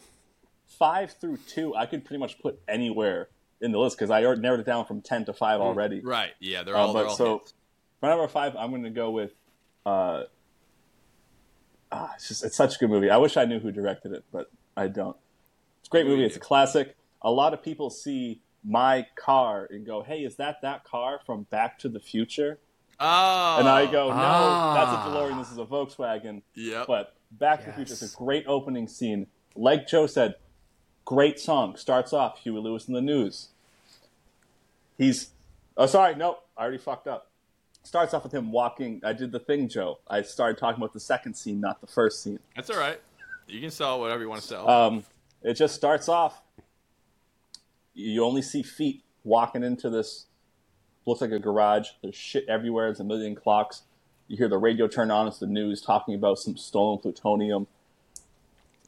five 0.66 1.12
through 1.12 1.38
two, 1.46 1.76
I 1.76 1.86
could 1.86 2.04
pretty 2.04 2.18
much 2.18 2.40
put 2.40 2.60
anywhere 2.66 3.28
in 3.62 3.72
the 3.72 3.78
list 3.78 3.96
because 3.96 4.10
I 4.10 4.20
narrowed 4.34 4.60
it 4.60 4.66
down 4.66 4.84
from 4.84 5.00
ten 5.00 5.24
to 5.26 5.32
five 5.32 5.60
already. 5.60 6.00
Right? 6.00 6.30
Yeah, 6.40 6.62
they're 6.64 6.76
Uh, 6.76 6.80
all. 6.86 6.92
they're 6.92 7.04
but 7.04 7.10
all 7.10 7.16
so 7.16 7.38
hits. 7.38 7.54
for 8.00 8.08
number 8.08 8.28
five, 8.28 8.54
I'm 8.56 8.70
going 8.70 8.82
to 8.84 8.90
go 8.90 9.10
with. 9.10 9.32
Uh, 9.86 10.24
ah, 11.90 12.12
it's 12.16 12.28
just 12.28 12.44
it's 12.44 12.56
such 12.56 12.76
a 12.76 12.78
good 12.78 12.90
movie. 12.90 13.10
I 13.10 13.16
wish 13.18 13.36
I 13.36 13.44
knew 13.44 13.58
who 13.60 13.70
directed 13.72 14.12
it, 14.12 14.24
but 14.32 14.50
I 14.76 14.88
don't. 14.88 15.16
It's 15.80 15.88
a 15.88 15.90
great 15.90 16.06
movie. 16.06 16.24
It's 16.24 16.36
a 16.36 16.40
classic. 16.40 16.96
A 17.22 17.30
lot 17.30 17.54
of 17.54 17.62
people 17.62 17.90
see 17.90 18.40
my 18.64 19.06
car 19.16 19.66
and 19.70 19.84
go, 19.86 20.02
"Hey, 20.02 20.20
is 20.20 20.36
that 20.36 20.62
that 20.62 20.84
car 20.84 21.20
from 21.24 21.44
Back 21.44 21.78
to 21.80 21.88
the 21.88 22.00
Future?" 22.00 22.58
Oh, 23.00 23.56
And 23.58 23.68
I 23.68 23.86
go, 23.90 24.08
"No, 24.08 24.14
Ah. 24.16 24.74
that's 24.74 24.92
a 25.06 25.10
DeLorean. 25.10 25.38
This 25.40 25.50
is 25.50 25.58
a 25.58 25.64
Volkswagen." 25.64 26.42
Yeah. 26.54 26.84
But 26.86 27.14
Back 27.32 27.60
to 27.60 27.66
the 27.66 27.72
Future 27.72 27.92
Yes. 27.92 28.02
is 28.02 28.14
a 28.14 28.16
great 28.16 28.44
opening 28.46 28.86
scene. 28.86 29.26
Like 29.56 29.88
Joe 29.88 30.06
said, 30.06 30.36
great 31.04 31.40
song. 31.40 31.76
Starts 31.76 32.12
off 32.12 32.38
Huey 32.40 32.60
Lewis 32.60 32.86
in 32.88 32.94
the 32.94 33.00
news. 33.00 33.48
He's 34.98 35.30
oh 35.76 35.86
sorry, 35.86 36.14
nope, 36.14 36.42
I 36.56 36.62
already 36.62 36.78
fucked 36.78 37.06
up. 37.08 37.28
Starts 37.84 38.14
off 38.14 38.22
with 38.22 38.32
him 38.32 38.52
walking. 38.52 39.00
I 39.04 39.12
did 39.12 39.32
the 39.32 39.40
thing, 39.40 39.68
Joe. 39.68 39.98
I 40.08 40.22
started 40.22 40.56
talking 40.58 40.80
about 40.80 40.92
the 40.92 41.00
second 41.00 41.34
scene, 41.34 41.60
not 41.60 41.80
the 41.80 41.86
first 41.88 42.22
scene. 42.22 42.38
That's 42.54 42.70
all 42.70 42.78
right. 42.78 43.00
You 43.48 43.60
can 43.60 43.70
sell 43.72 43.98
whatever 44.00 44.22
you 44.22 44.28
want 44.28 44.40
to 44.40 44.46
sell. 44.46 44.70
Um, 44.70 45.04
it 45.42 45.54
just 45.54 45.74
starts 45.74 46.08
off. 46.08 46.40
You 47.94 48.24
only 48.24 48.40
see 48.42 48.62
feet 48.62 49.02
walking 49.24 49.62
into 49.64 49.90
this. 49.90 50.26
Looks 51.06 51.20
like 51.20 51.32
a 51.32 51.40
garage. 51.40 51.88
There's 52.02 52.14
shit 52.14 52.44
everywhere. 52.48 52.86
There's 52.86 53.00
a 53.00 53.04
million 53.04 53.34
clocks. 53.34 53.82
You 54.28 54.36
hear 54.36 54.48
the 54.48 54.58
radio 54.58 54.86
turn 54.86 55.10
on. 55.10 55.26
It's 55.26 55.38
the 55.38 55.46
news 55.48 55.82
talking 55.82 56.14
about 56.14 56.38
some 56.38 56.56
stolen 56.56 56.98
plutonium. 57.00 57.66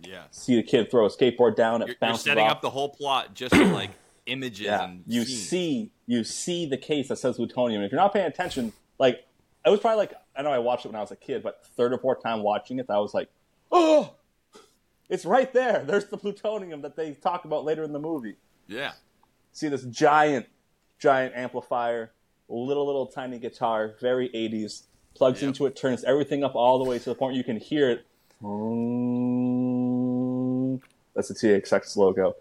yeah. 0.00 0.22
See 0.30 0.54
the 0.54 0.62
kid 0.62 0.90
throw 0.90 1.04
a 1.06 1.10
skateboard 1.10 1.56
down. 1.56 1.82
It 1.82 1.88
You're, 1.88 1.96
you're 2.10 2.16
setting 2.18 2.44
off. 2.44 2.52
up 2.52 2.62
the 2.62 2.70
whole 2.70 2.88
plot 2.90 3.34
just 3.34 3.54
like 3.56 3.90
images 4.26 4.60
yeah. 4.66 4.84
and 4.84 5.02
You 5.08 5.24
scenes. 5.24 5.48
see, 5.48 5.90
you 6.06 6.24
see 6.24 6.66
the 6.66 6.76
case 6.76 7.08
that 7.08 7.16
says 7.18 7.36
plutonium. 7.36 7.82
If 7.82 7.92
you're 7.92 8.00
not 8.00 8.12
paying 8.12 8.26
attention, 8.26 8.72
like 8.98 9.24
it 9.66 9.70
was 9.70 9.80
probably 9.80 9.98
like 9.98 10.14
I 10.36 10.42
know 10.42 10.50
I 10.50 10.58
watched 10.58 10.84
it 10.84 10.88
when 10.88 10.96
I 10.96 11.00
was 11.00 11.10
a 11.10 11.16
kid, 11.16 11.42
but 11.42 11.64
third 11.76 11.92
or 11.92 11.98
fourth 11.98 12.22
time 12.22 12.42
watching 12.42 12.78
it, 12.78 12.86
I 12.90 12.98
was 12.98 13.14
like, 13.14 13.28
oh, 13.72 14.14
it's 15.08 15.24
right 15.24 15.52
there. 15.52 15.84
There's 15.86 16.06
the 16.06 16.16
plutonium 16.16 16.82
that 16.82 16.96
they 16.96 17.12
talk 17.12 17.44
about 17.44 17.64
later 17.64 17.82
in 17.84 17.92
the 17.92 17.98
movie. 18.00 18.36
Yeah. 18.66 18.92
see 19.52 19.68
this 19.68 19.84
giant, 19.84 20.46
giant 20.98 21.34
amplifier, 21.36 22.10
little, 22.48 22.86
little 22.86 23.06
tiny 23.06 23.38
guitar, 23.38 23.94
very 24.00 24.28
80s, 24.30 24.82
plugs 25.14 25.40
Yep. 25.42 25.48
into 25.48 25.66
it, 25.66 25.76
turns 25.76 26.02
everything 26.04 26.42
up 26.42 26.54
all 26.56 26.82
the 26.82 26.88
way 26.88 26.98
to 26.98 27.04
the 27.04 27.14
point 27.14 27.36
you 27.36 27.44
can 27.44 27.58
hear 27.58 27.90
it. 27.90 28.06
That's 31.14 31.28
the 31.28 31.34
TXX 31.34 31.96
logo. 31.96 32.34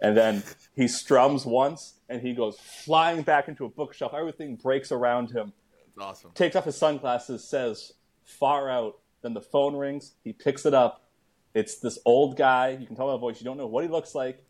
And 0.00 0.16
then 0.16 0.42
he 0.76 0.86
strums 0.86 1.44
once 1.44 1.94
and 2.08 2.22
he 2.22 2.32
goes 2.32 2.58
flying 2.58 3.22
back 3.22 3.48
into 3.48 3.64
a 3.64 3.68
bookshelf. 3.68 4.12
Everything 4.14 4.56
breaks 4.56 4.92
around 4.92 5.30
him. 5.30 5.52
It's 5.86 5.98
awesome. 5.98 6.30
Takes 6.32 6.56
off 6.56 6.64
his 6.64 6.76
sunglasses, 6.76 7.48
says, 7.48 7.92
far 8.24 8.70
out, 8.70 8.98
Then 9.22 9.34
the 9.34 9.40
phone 9.40 9.74
rings. 9.74 10.12
He 10.22 10.32
picks 10.32 10.64
it 10.64 10.74
up. 10.74 11.08
It's 11.54 11.80
this 11.80 11.98
old 12.04 12.36
guy. 12.36 12.76
You 12.80 12.86
can 12.86 12.94
tell 12.94 13.06
by 13.06 13.12
the 13.12 13.18
voice. 13.18 13.40
You 13.40 13.44
don't 13.44 13.56
know 13.56 13.66
what 13.66 13.82
he 13.82 13.90
looks 13.90 14.14
like. 14.14 14.44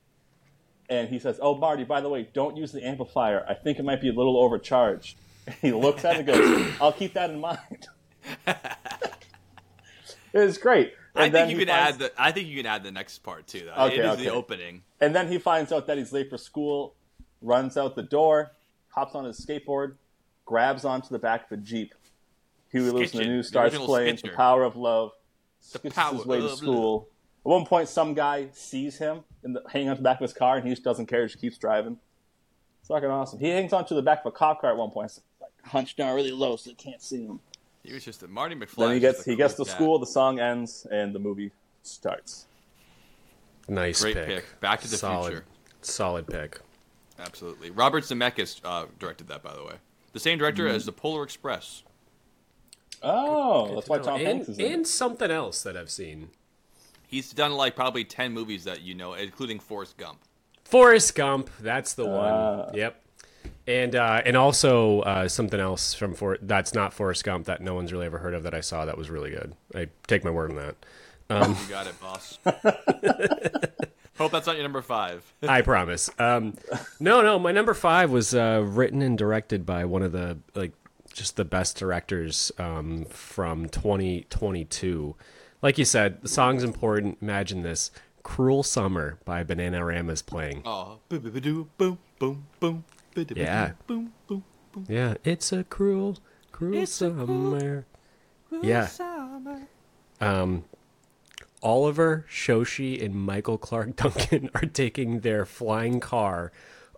And 0.91 1.09
he 1.09 1.19
says, 1.19 1.39
"Oh, 1.41 1.55
Marty, 1.55 1.85
by 1.85 2.01
the 2.01 2.09
way, 2.09 2.29
don't 2.33 2.57
use 2.57 2.73
the 2.73 2.83
amplifier. 2.87 3.45
I 3.49 3.55
think 3.55 3.79
it 3.79 3.85
might 3.85 4.01
be 4.01 4.09
a 4.09 4.13
little 4.13 4.39
overcharged." 4.39 5.19
And 5.47 5.55
he 5.61 5.73
looks 5.73 6.05
at 6.05 6.17
it 6.17 6.19
and 6.19 6.27
goes, 6.27 6.73
"I'll 6.81 6.93
keep 6.93 7.15
that 7.15 7.31
in 7.31 7.41
mind." 7.41 7.89
it 8.47 8.57
was 10.35 10.59
great. 10.59 10.95
I 11.15 11.31
think 11.31 11.51
you 11.51 11.59
can 11.59 11.69
finds- 11.69 11.95
add 11.95 11.99
the. 11.99 12.13
I 12.17 12.33
think 12.33 12.49
you 12.49 12.57
can 12.57 12.67
add 12.67 12.85
the 12.85 12.91
next 12.91 13.19
part 13.19 13.47
too. 13.47 13.65
Though. 13.67 13.85
Okay, 13.87 13.99
it 13.99 14.05
is 14.05 14.13
okay. 14.13 14.25
the 14.25 14.33
opening. 14.33 14.83
And 15.01 15.15
then 15.15 15.29
he 15.29 15.39
finds 15.39 15.73
out 15.73 15.87
that 15.87 15.99
he's 15.99 16.13
late 16.13 16.31
for 16.31 16.39
school, 16.39 16.95
runs 17.41 17.77
out 17.77 17.97
the 17.97 18.03
door, 18.03 18.53
hops 18.89 19.15
on 19.15 19.25
his 19.25 19.45
skateboard, 19.45 19.95
grabs 20.45 20.85
onto 20.85 21.09
the 21.09 21.19
back 21.19 21.51
of 21.51 21.59
a 21.59 21.61
Jeep. 21.63 21.95
Huey 22.71 22.91
Lewis 22.91 23.13
in 23.13 23.19
the 23.19 23.25
Skitchin', 23.25 23.29
News 23.29 23.47
the 23.47 23.49
starts 23.49 23.75
original 23.75 23.87
playing 23.87 24.19
The 24.23 24.29
Power 24.31 24.63
of 24.65 24.77
Love, 24.77 25.13
The 25.73 25.91
Power 25.91 26.15
his 26.15 26.27
way 26.27 26.41
to 26.41 26.57
school. 26.57 27.09
At 27.45 27.49
one 27.49 27.65
point, 27.65 27.89
some 27.89 28.15
guy 28.15 28.49
sees 28.53 28.99
him 28.99 29.21
in 29.43 29.55
the, 29.55 29.63
hanging 29.71 29.89
onto 29.89 30.01
the 30.01 30.05
back 30.05 30.19
of 30.19 30.23
his 30.23 30.35
car, 30.35 30.57
and 30.57 30.67
he 30.67 30.73
just 30.73 30.85
doesn't 30.85 31.07
care, 31.07 31.27
just 31.27 31.41
keeps 31.41 31.57
driving. 31.57 31.99
It's 32.81 32.89
fucking 32.89 33.09
awesome. 33.09 33.39
He 33.39 33.49
hangs 33.49 33.73
onto 33.73 33.95
the 33.95 34.03
back 34.03 34.21
of 34.21 34.27
a 34.27 34.33
cop 34.33 34.61
car 34.61 34.71
at 34.71 34.77
one 34.77 34.91
point, 34.91 35.07
it's 35.07 35.21
like 35.41 35.51
hunched 35.65 35.97
down 35.97 36.15
really 36.15 36.33
low 36.33 36.57
so 36.57 36.71
they 36.71 36.75
can't 36.75 37.01
see 37.01 37.25
him. 37.25 37.41
He 37.89 37.95
was 37.95 38.05
just 38.05 38.23
a 38.23 38.29
Marty 38.29 38.55
McFly. 38.55 38.77
Then 38.77 38.93
he 38.95 39.01
gets 39.01 39.19
just 39.19 39.29
a 39.29 39.31
he 39.31 39.37
gets 39.37 39.55
to 39.55 39.65
cat. 39.65 39.75
school, 39.75 39.99
the 39.99 40.07
song 40.07 40.39
ends, 40.39 40.87
and 40.91 41.15
the 41.15 41.19
movie 41.19 41.51
starts. 41.83 42.47
Nice 43.67 44.01
Great 44.03 44.15
pick. 44.15 44.27
pick. 44.27 44.61
Back 44.61 44.81
to 44.83 44.89
the 44.89 44.97
Solid, 44.97 45.31
Future. 45.31 45.45
Solid 45.83 46.27
pick. 46.27 46.61
Absolutely. 47.19 47.71
Robert 47.71 48.05
Zemeckis 48.05 48.61
uh, 48.65 48.87
directed 48.99 49.29
that, 49.29 49.43
by 49.43 49.55
the 49.55 49.65
way. 49.65 49.75
The 50.13 50.21
same 50.21 50.39
director 50.39 50.67
Mm-hmm. 50.67 50.77
as 50.77 50.85
The 50.87 50.93
Polar 50.93 51.23
Express. 51.23 51.83
Oh, 53.03 53.75
that's 53.75 53.89
why 53.89 53.99
Tom 53.99 54.17
and, 54.19 54.27
Hanks 54.27 54.49
is 54.49 54.59
in 54.59 54.65
it. 54.67 54.73
and 54.73 54.87
something 54.87 55.31
else 55.31 55.63
that 55.63 55.77
I've 55.77 55.91
seen. 55.91 56.31
He's 57.07 57.33
done 57.33 57.53
like 57.53 57.75
probably 57.77 58.05
ten 58.05 58.33
movies 58.33 58.65
that 58.65 58.83
you 58.83 58.95
know, 58.95 59.15
including 59.15 59.61
Forrest 59.61 59.97
Gump. 59.97 60.19
Forrest 60.65 61.15
Gump, 61.15 61.49
that's 61.61 61.95
the 61.95 62.07
Ah. 62.07 62.65
one. 62.67 62.75
Yep. 62.75 63.03
And 63.69 63.95
uh, 63.95 64.23
and 64.25 64.35
also 64.35 65.01
uh, 65.01 65.29
something 65.29 65.61
else 65.61 65.93
from 65.93 66.15
For 66.15 66.39
that's 66.41 66.73
not 66.73 66.95
Forrest 66.95 67.23
Gump 67.23 67.45
that 67.47 67.61
no 67.61 67.75
one's 67.75 67.93
really 67.93 68.07
ever 68.07 68.17
heard 68.17 68.33
of 68.33 68.43
that 68.45 68.55
I 68.55 68.61
saw 68.61 68.87
that 68.87 68.97
was 68.97 69.11
really 69.11 69.31
good. 69.31 69.55
I 69.75 69.89
take 70.07 70.25
my 70.25 70.31
word 70.31 70.51
on 70.51 70.57
that. 70.57 70.77
You 71.31 71.69
got 71.69 71.87
it, 71.87 72.01
boss. 72.01 72.39
Hope 74.17 74.33
that's 74.33 74.47
not 74.47 74.57
your 74.57 74.65
number 74.65 74.81
five. 74.81 75.23
I 75.47 75.61
promise. 75.61 76.11
Um, 76.19 76.55
no, 76.99 77.21
no, 77.21 77.39
my 77.39 77.53
number 77.53 77.75
five 77.75 78.11
was 78.11 78.35
uh, 78.35 78.65
written 78.67 79.03
and 79.03 79.19
directed 79.19 79.67
by 79.67 79.85
one 79.85 80.03
of 80.03 80.13
the 80.13 80.39
like 80.55 80.73
just 81.13 81.37
the 81.37 81.45
best 81.45 81.77
directors 81.77 82.51
um, 82.59 83.05
from 83.05 83.69
2022. 83.69 85.15
Like 85.61 85.77
you 85.77 85.85
said, 85.85 86.23
the 86.23 86.29
song's 86.29 86.65
important. 86.65 87.19
Imagine 87.21 87.63
this: 87.63 87.91
"Cruel 88.23 88.63
Summer" 88.63 89.19
by 89.27 89.45
Bananarama 89.45 90.13
is 90.13 90.23
playing. 90.23 90.63
Oh, 90.65 91.01
boom, 91.09 91.21
boom, 91.77 91.99
boom, 92.19 92.45
boom, 92.59 92.85
Yeah. 93.37 93.73
boom, 93.87 94.13
boom, 94.27 94.45
boom. 94.73 94.87
Yeah, 94.89 95.15
it's 95.25 95.53
a 95.53 95.65
cruel, 95.65 96.19
cruel 96.53 96.83
It's 96.83 97.01
a 97.03 97.11
cruel, 97.11 97.51
summer. 97.53 97.87
Yeah. 98.63 98.89
Um, 100.21 100.65
Oliver, 101.63 102.25
Shoshi, 102.31 103.03
and 103.05 103.15
Michael 103.15 103.59
Clark 103.59 103.97
Duncan 103.97 104.51
are 104.55 104.67
taking 104.67 105.21
their 105.21 105.45
flying 105.45 106.01
car 106.01 106.53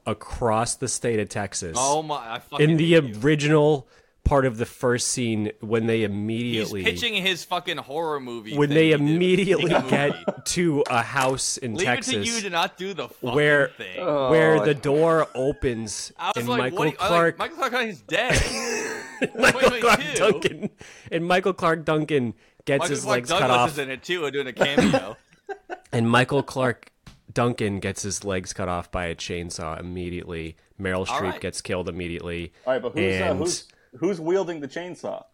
across 0.06 0.74
the 0.74 0.88
state 0.88 1.20
of 1.20 1.28
Texas. 1.28 1.76
Oh 1.78 2.02
my! 2.02 2.34
I 2.34 2.38
fucking 2.38 2.70
in 2.70 2.76
the 2.76 2.96
original 3.22 3.88
you. 3.88 3.99
Original 4.20 4.30
part 4.30 4.44
of 4.46 4.58
the 4.58 4.66
first 4.66 5.08
scene, 5.08 5.50
when 5.60 5.86
they 5.86 5.98
He's 5.98 6.10
immediately 6.10 6.84
pitching 6.84 7.14
his 7.14 7.44
fucking 7.44 7.78
horror 7.78 8.20
movie. 8.20 8.56
when 8.56 8.70
they 8.70 8.92
immediately 8.92 9.70
get 9.88 10.46
to 10.46 10.84
a 10.88 11.02
house 11.02 11.56
in 11.56 11.74
Leave 11.74 11.86
Texas 11.86 12.14
it 12.14 12.24
to 12.24 12.24
you 12.24 12.40
to 12.42 12.50
not 12.50 12.76
do 12.76 12.94
the 12.94 13.08
fucking 13.08 13.34
where 13.34 13.68
thing. 13.68 14.04
where 14.04 14.60
the 14.64 14.74
door 14.74 15.28
opens 15.34 16.12
I 16.18 16.32
was 16.34 16.36
and 16.36 16.48
like, 16.48 16.58
Michael 16.72 16.78
what? 16.78 16.98
Clark 16.98 17.38
Like, 17.38 17.56
Michael 17.56 17.70
Clark 17.70 17.88
is 17.88 18.00
dead. 18.02 18.32
Michael 19.38 19.60
Wait, 19.60 19.70
wait, 19.72 19.82
Clark 19.82 20.00
two? 20.00 20.16
Duncan 20.16 20.70
and 21.10 21.26
Michael 21.26 21.52
Clarke 21.52 21.84
Duncan 21.84 22.34
gets 22.64 22.80
Michael 22.80 22.94
his 22.94 23.04
Clark 23.04 23.16
legs 23.16 23.28
Douglas 23.28 23.48
cut 23.48 23.58
off 23.58 23.70
is 23.70 23.78
in 23.78 23.90
it 23.90 24.02
too, 24.02 24.30
doing 24.30 24.46
a 24.46 24.52
cameo. 24.52 25.16
and 25.92 26.08
Michael 26.08 26.42
Clarke 26.42 26.92
Duncan 27.32 27.80
gets 27.80 28.02
his 28.02 28.24
legs 28.24 28.52
cut 28.52 28.68
off 28.68 28.90
by 28.90 29.06
a 29.06 29.14
chainsaw 29.14 29.78
immediately. 29.78 30.56
Meryl 30.80 31.06
Streep 31.06 31.32
right. 31.32 31.40
gets 31.40 31.60
killed 31.60 31.88
immediately. 31.88 32.52
All 32.66 32.72
right, 32.72 32.82
but 32.82 32.92
who's, 32.92 33.20
uh, 33.20 33.34
who's 33.34 33.68
who's 33.98 34.20
wielding 34.20 34.60
the 34.60 34.68
chainsaw? 34.68 35.24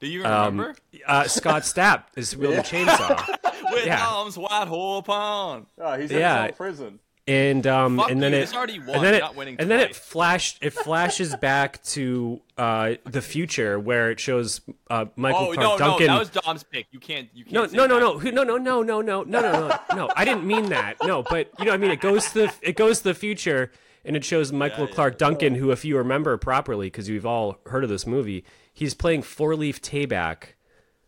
Do 0.00 0.06
you 0.06 0.24
um, 0.24 0.58
remember? 0.58 0.76
uh, 1.06 1.24
Scott 1.24 1.62
Stapp 1.62 2.04
is 2.16 2.36
wielding 2.36 2.58
the 2.58 2.62
chainsaw. 2.62 3.26
With 3.72 3.86
yeah. 3.86 4.04
arms 4.06 4.36
wide 4.36 4.68
open. 4.68 5.66
Oh, 5.78 5.96
he's 5.98 6.10
in 6.10 6.18
Yeah. 6.18 6.50
prison. 6.50 6.98
and 7.28 7.66
um 7.66 7.98
Fuck 7.98 8.10
and 8.10 8.20
then 8.22 8.32
you, 8.32 8.38
it 8.38 8.54
already 8.56 8.80
won, 8.80 8.96
and 8.96 9.04
then 9.04 9.14
it 9.14 9.20
not 9.20 9.36
winning 9.36 9.56
and 9.60 9.70
then 9.70 9.78
it 9.78 9.94
flashed 9.94 10.58
it 10.62 10.70
flashes 10.72 11.36
back 11.40 11.80
to 11.84 12.40
uh 12.56 12.94
the 13.04 13.20
future 13.22 13.78
where 13.78 14.10
it 14.10 14.18
shows 14.18 14.60
uh 14.88 15.04
Michael 15.14 15.50
Oh 15.50 15.52
Clark 15.52 15.58
no, 15.58 15.78
Duncan 15.78 16.06
no, 16.08 16.12
that 16.14 16.18
was 16.18 16.30
Dom's 16.30 16.64
pick. 16.64 16.86
You 16.90 16.98
can't. 16.98 17.28
You 17.34 17.44
can't. 17.44 17.72
no, 17.72 17.86
no, 17.86 17.98
no, 17.98 18.18
that. 18.18 18.34
no, 18.34 18.42
no, 18.42 18.56
no, 18.56 18.82
no, 18.82 18.82
no, 18.82 19.00
no, 19.02 19.22
no, 19.22 19.40
no, 19.52 19.68
no, 19.68 19.78
no. 19.94 20.10
I 20.16 20.24
didn't 20.24 20.44
mean 20.46 20.70
that. 20.70 20.96
No, 21.04 21.22
but 21.22 21.50
you 21.58 21.66
know, 21.66 21.72
I 21.72 21.76
mean, 21.76 21.90
it 21.92 22.00
goes 22.00 22.26
to 22.32 22.46
the, 22.46 22.52
it 22.62 22.74
goes 22.74 22.98
to 22.98 23.04
the 23.04 23.14
future, 23.14 23.70
and 24.04 24.16
it 24.16 24.24
shows 24.24 24.52
Michael 24.52 24.86
yeah. 24.86 24.94
Clark 24.94 25.18
Duncan, 25.18 25.54
who, 25.56 25.70
if 25.70 25.84
you 25.84 25.96
remember 25.98 26.36
properly, 26.36 26.86
because 26.86 27.08
we've 27.08 27.26
all 27.26 27.58
heard 27.66 27.84
of 27.84 27.90
this 27.90 28.06
movie, 28.06 28.44
he's 28.72 28.94
playing 28.94 29.22
Four 29.22 29.56
Leaf 29.56 29.80
Tayback 29.82 30.54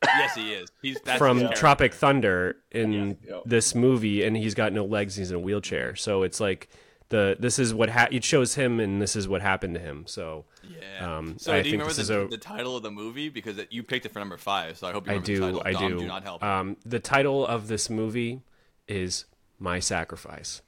Yes, 0.04 0.34
he 0.34 0.52
is. 0.52 0.68
He's 0.82 1.00
that's 1.02 1.18
from. 1.18 1.48
Tropic 1.54 1.94
Thunder 1.94 2.56
in 2.70 3.16
Yeah. 3.26 3.40
this 3.44 3.74
movie, 3.74 4.24
and 4.24 4.36
he's 4.36 4.54
got 4.54 4.72
no 4.72 4.84
legs. 4.84 5.16
He's 5.16 5.30
in 5.30 5.36
a 5.36 5.40
wheelchair, 5.40 5.94
so 5.94 6.22
it's 6.24 6.40
like 6.40 6.68
the 7.10 7.36
this 7.38 7.58
is 7.58 7.72
what 7.72 7.88
ha- 7.90 8.08
it 8.10 8.24
shows 8.24 8.54
him, 8.56 8.80
and 8.80 9.00
this 9.00 9.14
is 9.14 9.28
what 9.28 9.42
happened 9.42 9.74
to 9.74 9.80
him. 9.80 10.04
So 10.08 10.44
Yeah. 10.68 11.18
Um, 11.18 11.38
so 11.38 11.52
I 11.52 11.62
do 11.62 11.68
you 11.68 11.74
remember 11.78 11.94
the, 11.94 12.22
a- 12.22 12.28
the 12.28 12.36
title 12.38 12.76
of 12.76 12.82
the 12.82 12.90
movie 12.90 13.28
because 13.28 13.58
it, 13.58 13.68
you 13.70 13.82
picked 13.82 14.04
it 14.06 14.12
for 14.12 14.18
number 14.18 14.36
five? 14.36 14.76
So 14.78 14.88
I 14.88 14.92
hope 14.92 15.06
you 15.06 15.12
I 15.12 15.14
remember 15.16 15.26
the 15.26 15.34
do, 15.34 15.40
title. 15.40 15.62
I 15.64 15.72
Dom, 15.72 15.88
do. 15.92 15.98
Do 16.00 16.06
not 16.06 16.22
help. 16.24 16.42
Um, 16.42 16.76
the 16.84 16.98
title 16.98 17.46
of 17.46 17.68
this 17.68 17.88
movie 17.88 18.40
is 18.88 19.26
My 19.60 19.78
Sacrifice. 19.78 20.62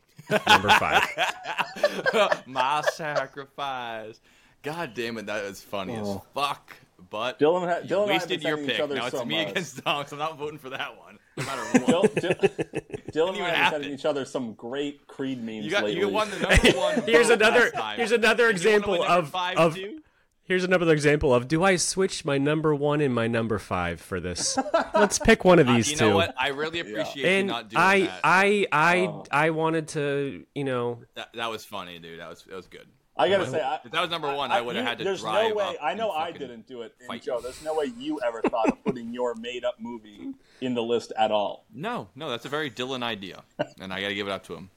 Number 0.49 0.69
five. 0.71 2.43
My 2.47 2.83
sacrifice. 2.95 4.21
God 4.63 4.93
damn 4.95 5.19
it, 5.19 5.27
that 5.27 5.45
is 5.45 5.61
funny 5.63 5.95
as 5.95 6.07
Oh. 6.07 6.25
fuck. 6.35 6.75
But 7.11 7.39
Dylan, 7.39 7.69
ha- 7.69 7.81
Dylan 7.81 7.83
and 7.83 7.93
I 7.93 7.99
have 7.99 8.09
wasted 8.09 8.41
been 8.41 8.49
your 8.49 8.57
sending 8.57 8.71
each 8.71 8.77
pick. 8.77 8.83
other 8.85 8.95
Now 8.95 9.07
it's 9.07 9.19
some, 9.19 9.29
me 9.29 9.43
against 9.43 9.85
Dom, 9.85 10.07
so 10.07 10.17
I'm 10.17 10.21
not 10.21 10.39
voting 10.39 10.59
for 10.59 10.71
that 10.71 10.97
one. 10.99 11.19
No 11.37 11.45
matter 11.45 11.61
Dylan, 11.79 11.93
what. 12.03 12.15
Dylan, 12.15 13.07
Dylan 13.13 13.35
and 13.37 13.43
I 13.45 13.51
have 13.51 13.73
been 13.73 13.81
sending 13.83 13.99
each 13.99 14.05
other 14.07 14.25
some 14.25 14.55
great 14.55 15.07
Creed 15.07 15.43
memes 15.43 15.65
You 15.67 15.71
got 15.71 15.85
lately. 15.85 16.01
you 16.01 16.09
won 16.09 16.31
the 16.31 16.39
number 16.39 16.79
one. 16.79 17.03
Here's 17.03 17.29
another. 17.31 17.71
Here's 17.97 18.13
another 18.13 18.49
And 18.49 18.59
you 18.65 18.71
wanna 18.71 18.79
example 18.95 19.03
of 19.05 19.29
five 19.29 19.59
of. 19.59 19.75
too? 19.75 20.01
Here's 20.47 20.63
another 20.65 20.93
example 20.93 21.33
of. 21.35 21.49
Do 21.49 21.65
I 21.65 21.77
switch 21.77 22.25
my 22.25 22.37
number 22.37 22.75
one 22.75 23.01
and 23.01 23.15
my 23.15 23.27
number 23.27 23.59
five 23.59 23.99
for 24.01 24.21
this? 24.21 24.59
Let's 24.95 25.19
pick 25.19 25.43
one 25.45 25.59
of 25.59 25.67
these 25.67 25.89
Uh, 25.89 25.91
You 25.93 25.97
two. 25.97 26.09
know 26.11 26.15
what? 26.17 26.35
I 26.39 26.49
really 26.49 26.81
appreciate 26.81 27.17
you 27.17 27.27
And 27.27 27.47
not 27.49 27.71
doing 27.71 27.81
I, 27.83 28.01
that. 28.01 28.21
I, 28.23 28.67
I, 28.71 28.97
Oh. 29.07 29.25
I 29.31 29.51
wanted 29.51 29.89
to, 29.89 30.45
you 30.55 30.65
know, 30.65 31.01
that. 31.15 31.29
That 31.35 31.51
was 31.51 31.65
funny, 31.65 31.99
dude. 31.99 32.21
That 32.21 32.29
was 32.29 32.43
that 32.45 32.57
was 32.57 32.67
good. 32.67 32.87
I 33.17 33.29
gotta 33.29 33.49
say, 33.49 33.63
I, 33.63 33.79
If 33.85 33.93
that 33.93 34.01
was 34.03 34.11
number 34.11 34.35
one, 34.35 34.51
I, 34.51 34.61
would 34.61 34.75
have 34.77 34.85
had 34.85 34.99
to 34.99 35.05
drive. 35.05 35.13
There's 35.13 35.21
drive 35.23 35.49
no 35.51 35.55
way. 35.55 35.65
up 35.65 35.77
I 35.81 35.95
know 35.95 36.11
I 36.11 36.33
didn't 36.33 36.67
do 36.67 36.83
it. 36.83 36.95
And 37.09 37.23
Joe, 37.23 37.41
there's 37.41 37.63
no 37.63 37.75
way 37.75 37.93
you 37.97 38.19
ever 38.27 38.43
thought 38.43 38.69
of 38.69 38.85
putting 38.85 39.15
your 39.15 39.37
made-up 39.37 39.77
movie 39.79 40.33
in 40.61 40.75
the 40.75 40.83
list 40.83 41.13
at 41.17 41.31
all. 41.31 41.65
No, 41.73 42.09
no, 42.17 42.29
that's 42.29 42.45
a 42.45 42.49
very 42.49 42.71
Dylan 42.73 43.05
idea, 43.05 43.45
and 43.81 43.93
I 43.93 44.01
got 44.01 44.09
to 44.09 44.15
give 44.17 44.27
it 44.27 44.33
up 44.33 44.43
to 44.47 44.55
him. 44.57 44.69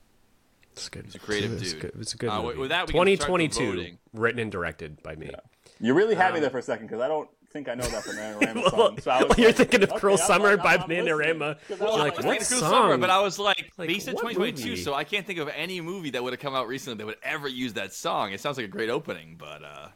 it's 0.73 0.87
good. 0.87 1.05
It's 1.07 1.15
a 1.15 1.19
creative 1.19 1.53
it's 1.59 1.71
dude. 1.73 1.81
Good. 1.81 1.91
It's 1.99 2.13
a 2.13 2.17
good 2.17 2.29
Uh, 2.29 2.43
movie. 2.43 2.59
with 2.59 2.69
that, 2.69 2.85
we 2.87 2.93
can 2.93 3.15
start 3.17 3.39
2022, 3.39 3.97
written 4.13 4.39
and 4.39 4.51
directed 4.51 5.01
by 5.01 5.15
me. 5.15 5.31
You 5.79 5.93
really 5.93 6.15
had 6.15 6.27
Um, 6.29 6.33
me 6.35 6.39
there 6.39 6.49
for 6.49 6.57
a 6.59 6.61
second 6.63 6.87
because 6.87 7.01
I 7.01 7.07
don't 7.07 7.29
think 7.51 7.69
I 7.69 7.75
know 7.75 7.85
that 7.87 8.03
Bananarama 8.03 8.69
song. 8.71 8.99
So 8.99 9.11
I 9.11 9.19
was 9.23 9.29
Well, 9.29 9.39
you're 9.39 9.47
like, 9.49 9.55
thinking 9.57 9.83
of 9.83 9.89
okay, 9.91 9.99
Cruel 9.99 10.17
I'm 10.19 10.27
Summer 10.27 10.57
by 10.57 10.71
I'm- 10.75 10.81
I'm 10.83 10.89
listening. 10.89 11.05
Bananarama. 11.07 11.57
'Cause 11.67 11.81
I 11.81 11.85
You're 11.85 11.91
was 11.93 11.97
like, 11.99 12.23
what 12.25 12.41
song? 12.43 12.59
Summer, 12.59 12.97
but 12.97 13.09
I 13.09 13.21
was 13.21 13.39
like, 13.39 13.71
Like, 13.77 13.89
said 14.01 14.15
what 14.15 14.21
2022, 14.21 14.69
movie? 14.69 14.81
so 14.81 14.93
I 14.93 15.03
can't 15.03 15.25
think 15.25 15.39
of 15.39 15.49
any 15.49 15.79
movie 15.81 16.09
that 16.11 16.23
would 16.23 16.33
have 16.33 16.39
come 16.39 16.55
out 16.55 16.67
recently 16.67 16.97
that 16.97 17.05
would 17.05 17.17
ever 17.23 17.47
use 17.47 17.73
that 17.73 17.93
song. 17.93 18.31
It 18.33 18.39
sounds 18.41 18.57
like 18.57 18.65
a 18.65 18.69
great 18.69 18.89
opening, 18.89 19.35
but 19.37 19.63
uh, 19.63 19.87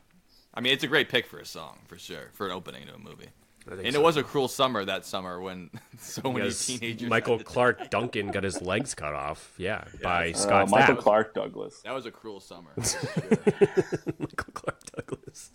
I 0.53 0.61
mean, 0.61 0.73
it's 0.73 0.83
a 0.83 0.87
great 0.87 1.09
pick 1.09 1.25
for 1.27 1.39
a 1.39 1.45
song 1.45 1.79
for 1.87 1.97
sure 1.97 2.29
for 2.33 2.45
an 2.45 2.51
opening 2.53 2.87
to 2.87 2.93
a 2.93 2.97
movie. 2.99 3.29
I 3.67 3.75
think 3.75 3.85
And 3.85 3.93
so. 3.93 3.99
it 3.99 4.03
was 4.03 4.17
a 4.17 4.23
cruel 4.23 4.47
summer 4.47 4.83
that 4.85 5.05
summer 5.05 5.39
when 5.39 5.69
so 5.99 6.21
many 6.23 6.35
Because 6.45 6.65
teenagers. 6.65 7.09
Michael 7.09 7.37
had 7.37 7.45
to- 7.45 7.51
Clark 7.51 7.89
Duncan 7.89 8.31
got 8.31 8.43
his 8.43 8.61
legs 8.61 8.95
cut 8.95 9.13
off. 9.13 9.53
Yeah, 9.57 9.83
by 10.01 10.31
Uh, 10.31 10.33
Scott 10.33 10.69
Michael 10.69 10.95
Stapp. 10.95 10.99
Clark 10.99 11.33
Douglas. 11.33 11.81
That 11.83 11.93
was 11.93 12.05
a 12.05 12.11
cruel 12.11 12.39
summer. 12.39 12.71
Michael 12.77 14.51
Clark 14.53 14.79
Douglas. 14.95 15.51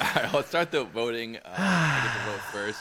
All 0.00 0.08
right, 0.14 0.32
let's 0.34 0.48
start 0.48 0.70
the 0.70 0.84
voting. 0.84 1.36
Uh, 1.38 1.40
I 1.56 2.00
get 2.04 2.24
to 2.24 2.30
vote 2.30 2.40
first. 2.52 2.80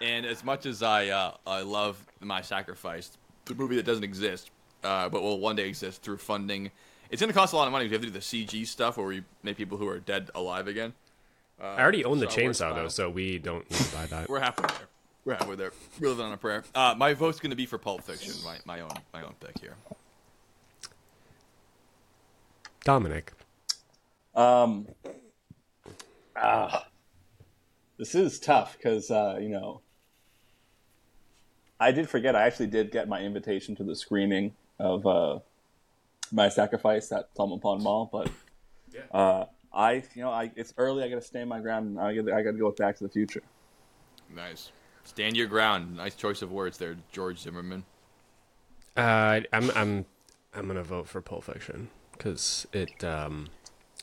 And 0.00 0.26
as 0.26 0.42
much 0.44 0.66
as 0.66 0.82
I 0.82 1.08
uh, 1.08 1.34
I 1.46 1.62
love 1.62 2.04
My 2.20 2.42
Sacrifice, 2.42 3.16
the 3.46 3.54
movie 3.54 3.76
that 3.76 3.86
doesn't 3.86 4.04
exist, 4.04 4.50
uh, 4.82 5.08
but 5.08 5.22
will 5.22 5.38
one 5.38 5.56
day 5.56 5.68
exist 5.68 6.02
through 6.02 6.16
funding, 6.18 6.70
it's 7.10 7.20
going 7.22 7.32
to 7.32 7.38
cost 7.38 7.52
a 7.52 7.56
lot 7.56 7.66
of 7.68 7.72
money. 7.72 7.86
We 7.86 7.92
have 7.92 8.00
to 8.00 8.08
do 8.08 8.12
the 8.12 8.18
CG 8.18 8.66
stuff 8.66 8.96
where 8.96 9.06
we 9.06 9.22
make 9.42 9.56
people 9.56 9.78
who 9.78 9.86
are 9.88 9.98
dead 10.00 10.30
alive 10.34 10.66
again. 10.66 10.92
I 11.62 11.80
already 11.80 12.04
own 12.04 12.18
the 12.18 12.28
Star 12.28 12.44
chainsaw 12.44 12.74
though, 12.74 12.88
so 12.88 13.08
we 13.08 13.38
don't 13.38 13.68
need 13.70 13.78
to 13.78 13.94
buy 13.94 14.06
that. 14.06 14.28
We're 14.28 14.40
halfway 14.40 14.66
there. 14.66 14.88
We're 15.24 15.34
halfway 15.34 15.54
there. 15.54 15.72
We're 16.00 16.08
living 16.08 16.26
on 16.26 16.32
a 16.32 16.36
prayer. 16.36 16.64
Uh, 16.74 16.94
my 16.98 17.14
vote's 17.14 17.38
gonna 17.38 17.54
be 17.54 17.66
for 17.66 17.78
Pulp 17.78 18.02
Fiction. 18.02 18.34
My, 18.44 18.58
my 18.64 18.80
own 18.80 18.90
my 19.12 19.22
own 19.22 19.34
pick 19.40 19.60
here. 19.60 19.76
Dominic. 22.84 23.32
Um, 24.34 24.88
ah, 26.34 26.88
this 27.96 28.16
is 28.16 28.40
tough 28.40 28.76
because 28.76 29.10
uh, 29.12 29.38
you 29.40 29.48
know 29.48 29.82
I 31.78 31.92
did 31.92 32.08
forget. 32.08 32.34
I 32.34 32.46
actually 32.46 32.68
did 32.68 32.90
get 32.90 33.08
my 33.08 33.20
invitation 33.20 33.76
to 33.76 33.84
the 33.84 33.94
screening 33.94 34.54
of 34.80 35.06
uh, 35.06 35.38
My 36.32 36.48
Sacrifice 36.48 37.12
at 37.12 37.32
Plum 37.34 37.58
Pond 37.60 37.82
Mall, 37.82 38.08
but 38.10 38.30
uh, 39.12 39.44
I, 39.74 40.02
you 40.14 40.22
know, 40.22 40.30
I 40.30 40.50
it's 40.56 40.74
early. 40.76 41.02
I 41.02 41.08
got 41.08 41.16
to 41.16 41.22
stand 41.22 41.48
my 41.48 41.60
ground. 41.60 41.86
And 41.90 42.00
I 42.00 42.14
got 42.14 42.32
I 42.32 42.42
got 42.42 42.52
to 42.52 42.58
go 42.58 42.66
with 42.66 42.76
Back 42.76 42.96
to 42.98 43.04
the 43.04 43.10
Future. 43.10 43.42
Nice. 44.34 44.70
Stand 45.04 45.36
your 45.36 45.46
ground. 45.46 45.96
Nice 45.96 46.14
choice 46.14 46.42
of 46.42 46.52
words 46.52 46.78
there, 46.78 46.96
George 47.10 47.38
Zimmerman. 47.40 47.84
Uh, 48.96 49.40
I'm 49.52 49.70
I'm 49.70 50.04
I'm 50.54 50.66
gonna 50.66 50.82
vote 50.82 51.08
for 51.08 51.20
Pulp 51.20 51.44
Fiction 51.44 51.88
because 52.12 52.66
it 52.72 53.02
um 53.02 53.48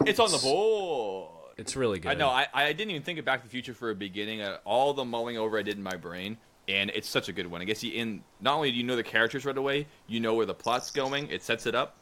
It's 0.06 0.20
on 0.20 0.32
the 0.32 0.38
board. 0.40 1.30
it's 1.58 1.76
really 1.76 2.00
good. 2.00 2.10
I 2.12 2.16
know. 2.16 2.30
I, 2.30 2.48
I 2.54 2.74
didn't 2.74 2.92
even 2.92 3.04
think 3.04 3.20
of 3.20 3.26
Back 3.26 3.42
to 3.42 3.48
the 3.48 3.52
Future 3.52 3.74
for 3.74 3.92
a 3.92 3.96
beginning. 3.96 4.42
Uh, 4.42 4.58
all 4.66 4.94
the 4.94 5.06
mulling 5.06 5.38
over 5.38 5.58
I 5.60 5.62
did 5.62 5.78
in 5.78 5.84
my 5.84 5.96
brain, 5.96 6.38
and 6.68 6.90
it's 6.96 7.08
such 7.08 7.30
a 7.30 7.34
good 7.34 7.48
one. 7.48 7.62
I 7.62 7.66
guess 7.66 7.84
you 7.84 7.92
in 7.94 8.24
not 8.42 8.56
only 8.56 8.72
do 8.72 8.78
you 8.78 8.84
know 8.84 8.96
the 8.96 9.04
characters 9.04 9.46
right 9.46 9.58
away, 9.58 9.86
you 10.08 10.20
know 10.20 10.34
where 10.34 10.46
the 10.48 10.54
plot's 10.56 10.90
going. 10.92 11.28
It 11.30 11.44
sets 11.44 11.66
it 11.66 11.76
up, 11.76 11.96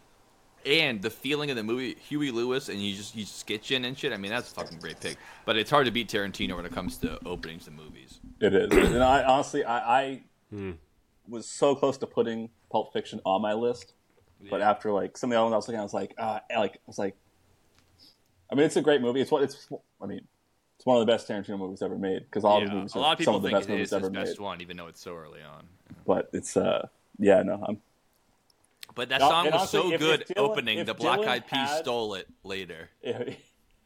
and 0.68 1.02
the 1.02 1.10
feeling 1.10 1.50
of 1.50 1.56
the 1.56 1.64
movie, 1.64 1.96
Huey 1.96 2.32
Lewis, 2.32 2.70
and 2.70 2.82
you 2.82 2.96
just 2.96 3.16
you 3.16 3.26
sketching 3.26 3.86
and 3.86 3.98
shit. 3.98 4.12
I 4.14 4.18
mean, 4.18 4.32
that's 4.32 4.52
a 4.52 4.56
fucking 4.56 4.80
great 4.80 5.00
pick. 5.00 5.18
But 5.46 5.56
it's 5.58 5.72
hard 5.72 5.86
to 5.86 5.92
beat 5.92 6.10
Tarantino 6.10 6.56
when 6.56 6.66
it 6.66 6.74
comes 6.74 6.98
to 6.98 7.18
openings 7.26 7.68
and 7.68 7.76
movies. 7.76 8.20
It 8.42 8.54
is, 8.54 8.72
and 8.72 9.02
I 9.04 9.24
honestly, 9.24 9.64
I, 9.64 10.02
I 10.02 10.22
was 11.28 11.48
so 11.48 11.74
close 11.76 11.98
to 12.00 12.08
putting 12.08 12.50
Pulp 12.72 12.94
Fiction 12.94 13.22
on 13.26 13.42
my 13.42 13.54
list, 13.54 13.94
but 14.50 14.62
after 14.62 14.92
like 14.92 15.18
some 15.18 15.32
of 15.32 15.36
the 15.36 15.40
other 15.40 15.46
ones, 15.46 15.54
I 15.54 15.58
was 15.58 15.68
looking, 15.68 15.78
at, 15.78 15.82
I 15.82 15.84
was 15.84 15.94
like, 15.94 16.14
uh, 16.18 16.40
like 16.58 16.74
I 16.76 16.80
was 16.86 16.98
like, 16.98 17.16
I 18.52 18.56
mean, 18.56 18.66
it's 18.66 18.76
a 18.76 18.82
great 18.82 19.02
movie. 19.02 19.22
It's 19.22 19.32
what 19.32 19.44
it's. 19.44 19.68
I 20.02 20.06
mean, 20.06 20.22
it's 20.78 20.86
one 20.86 20.98
of 21.02 21.06
the 21.06 21.12
best 21.12 21.28
Tarantino 21.28 21.58
movies 21.58 21.82
ever 21.82 21.98
made 21.98 22.20
because 22.26 22.44
all 22.44 22.60
the 22.60 22.68
Yeah, 22.68 22.74
movies 22.76 22.94
a 22.94 22.98
are 22.98 23.02
lot 23.02 23.20
of 23.20 23.26
some 23.26 23.36
people 23.36 23.38
of 23.38 23.44
the 23.44 23.50
best 23.52 23.68
it 23.68 23.72
movies 23.72 23.88
is 23.88 23.92
his 23.92 23.98
ever 23.98 24.10
best 24.10 24.40
made. 24.40 24.44
one, 24.44 24.62
even 24.62 24.78
though 24.78 24.88
it's 24.88 25.02
so 25.02 25.16
early 25.16 25.42
on. 25.42 25.66
But 26.06 26.30
it's, 26.34 26.56
uh, 26.56 26.88
yeah, 27.20 27.42
no, 27.44 27.64
I'm. 27.68 27.82
But 28.98 29.10
that 29.10 29.22
No, 29.22 29.30
song 29.30 29.46
was 29.46 29.54
honestly, 29.54 29.80
so 29.82 29.92
if- 29.94 30.00
good 30.00 30.22
if 30.24 30.28
Dylan- 30.28 30.38
opening. 30.38 30.86
The 30.86 30.94
Black 30.94 31.20
Dylan 31.20 31.28
Eyed 31.28 31.48
Peas 31.48 31.70
stole 31.80 32.16
it 32.16 32.28
later. 32.44 32.90
If, 33.02 33.38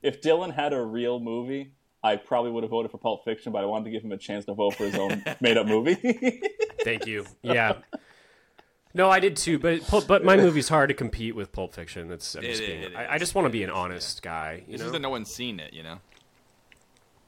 if 0.01 0.21
Dylan 0.21 0.51
had 0.53 0.73
a 0.73 0.81
real 0.81 1.19
movie, 1.19 1.73
I 2.01 2.15
probably 2.15 2.49
would 2.51 2.63
have 2.63 2.71
voted 2.71 2.89
for 2.91 2.97
Pulp 2.97 3.23
Fiction, 3.25 3.51
but 3.51 3.61
I 3.61 3.65
wanted 3.65 3.85
to 3.85 3.91
give 3.91 4.03
him 4.03 4.11
a 4.11 4.17
chance 4.17 4.45
to 4.45 4.53
vote 4.55 4.71
for 4.75 4.85
his 4.85 4.95
own 4.95 5.23
made-up 5.41 5.67
movie. 5.67 5.93
Thank 6.83 7.05
you. 7.05 7.25
Yeah. 7.43 7.73
No, 8.93 9.09
I 9.09 9.19
did 9.19 9.35
too, 9.37 9.59
but 9.59 9.81
but 10.07 10.23
my 10.25 10.35
movie's 10.35 10.67
hard 10.69 10.89
to 10.89 10.93
compete 10.95 11.35
with 11.35 11.51
Pulp 11.51 11.73
Fiction. 11.73 12.07
That's 12.09 12.35
I'm 12.35 12.41
just 12.41 12.61
is, 12.61 12.67
being, 12.67 12.81
it 12.83 12.95
I, 12.95 13.13
I 13.13 13.17
just 13.19 13.35
want 13.35 13.45
to 13.45 13.49
be 13.49 13.63
an 13.63 13.69
honest 13.69 14.21
guy, 14.21 14.63
you 14.67 14.73
It's 14.73 14.79
know. 14.79 14.85
just 14.87 14.93
that 14.93 14.99
no 15.01 15.09
one's 15.09 15.33
seen 15.33 15.59
it, 15.61 15.73
you 15.73 15.83
know. 15.83 15.99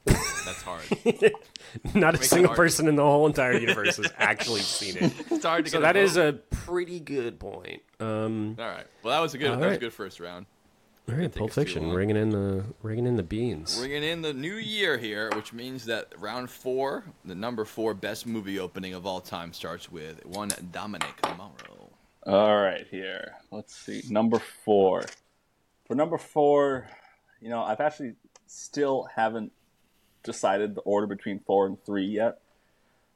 That's 0.04 0.62
hard. 0.62 0.82
Not 1.94 2.14
a 2.14 2.22
single 2.22 2.54
person 2.54 2.88
in 2.88 2.96
the 2.96 3.02
whole 3.02 3.26
entire 3.26 3.54
universe 3.58 3.96
has 3.96 4.12
actually 4.18 4.60
seen 4.60 4.96
it. 4.98 5.12
It's 5.30 5.44
hard 5.44 5.64
to 5.64 5.70
So 5.70 5.78
get. 5.78 5.82
that 5.94 5.96
a 5.96 6.00
is 6.00 6.14
vote. 6.14 6.34
a 6.50 6.54
pretty 6.54 7.00
good 7.00 7.38
point. 7.40 7.82
Um, 8.00 8.56
All 8.58 8.66
right. 8.66 8.86
Well, 9.02 9.14
that 9.16 9.20
was 9.20 9.34
a 9.34 9.38
good. 9.38 9.50
All 9.50 9.56
that 9.56 9.60
was 9.60 9.66
a 9.66 9.70
right. 9.70 9.80
good 9.80 9.92
first 9.92 10.20
round. 10.20 10.46
all 11.08 11.14
right, 11.16 11.34
Pulp 11.34 11.50
us 11.50 11.54
too 11.54 11.60
Fiction, 11.62 11.88
long. 11.88 11.96
ringing 11.96 12.16
in 12.16 12.30
the 12.30 12.64
ringing 12.82 13.06
in 13.06 13.16
the 13.16 13.22
beans. 13.22 13.78
Bringing 13.78 14.02
in 14.04 14.22
the 14.22 14.32
new 14.34 14.54
year 14.54 14.98
here, 14.98 15.30
which 15.34 15.52
means 15.52 15.86
that 15.86 16.12
round 16.18 16.50
four, 16.50 17.04
the 17.24 17.34
number 17.34 17.64
four 17.64 17.94
best 17.94 18.26
movie 18.26 18.58
opening 18.58 18.94
of 18.94 19.06
all 19.06 19.20
time, 19.20 19.52
starts 19.52 19.90
with 19.90 20.24
one 20.26 20.50
Dominic 20.72 21.14
Morrow. 21.36 21.90
All 22.26 22.56
right, 22.56 22.86
here. 22.90 23.34
Let's 23.50 23.74
see. 23.74 24.02
Number 24.10 24.38
four. 24.64 25.04
For 25.86 25.94
number 25.94 26.16
four, 26.16 26.88
you 27.40 27.50
know, 27.50 27.62
I've 27.62 27.80
actually 27.80 28.14
still 28.46 29.06
haven't 29.14 29.52
decided 30.24 30.74
the 30.74 30.80
order 30.80 31.06
between 31.06 31.38
four 31.40 31.66
and 31.66 31.82
three 31.84 32.06
yet. 32.06 32.40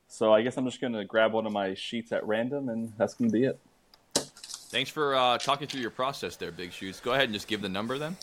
So 0.07 0.33
I 0.33 0.43
guess 0.43 0.57
I'm 0.57 0.65
just 0.65 0.81
going 0.81 0.93
to 0.93 1.05
grab 1.05 1.33
one 1.33 1.47
of 1.47 1.53
my 1.53 1.75
sheets 1.75 2.13
at 2.13 2.27
random, 2.27 2.69
and 2.69 2.93
that's 2.97 3.15
going 3.15 3.31
to 3.31 3.33
be 3.33 3.45
it. 3.45 3.59
Thanks 4.15 4.91
for 4.91 5.15
uh, 5.15 5.39
talking 5.39 5.67
through 5.67 5.81
your 5.81 5.91
process 5.91 6.37
there, 6.37 6.53
Big 6.53 6.73
Shoes. 6.73 7.01
Go 7.01 7.13
ahead 7.13 7.25
and 7.25 7.33
just 7.35 7.49
give 7.49 7.63
the 7.63 7.69
number 7.69 7.99
then. 7.99 8.17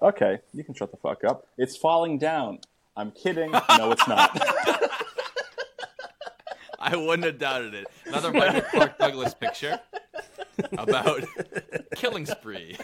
Okay, 0.00 0.38
you 0.54 0.62
can 0.62 0.74
shut 0.74 0.90
the 0.90 0.96
fuck 0.96 1.24
up. 1.24 1.46
It's 1.58 1.76
falling 1.76 2.18
down. 2.18 2.60
I'm 2.96 3.10
kidding. 3.10 3.50
No, 3.50 3.90
it's 3.90 4.06
not. 4.06 4.30
I 6.78 6.96
wouldn't 6.96 7.24
have 7.24 7.38
doubted 7.38 7.74
it. 7.74 7.86
Another 8.06 8.32
Michael 8.32 8.60
Clark 8.60 8.98
Douglas 8.98 9.34
picture 9.34 9.80
about 10.76 11.24
killing 11.96 12.26
spree. 12.26 12.76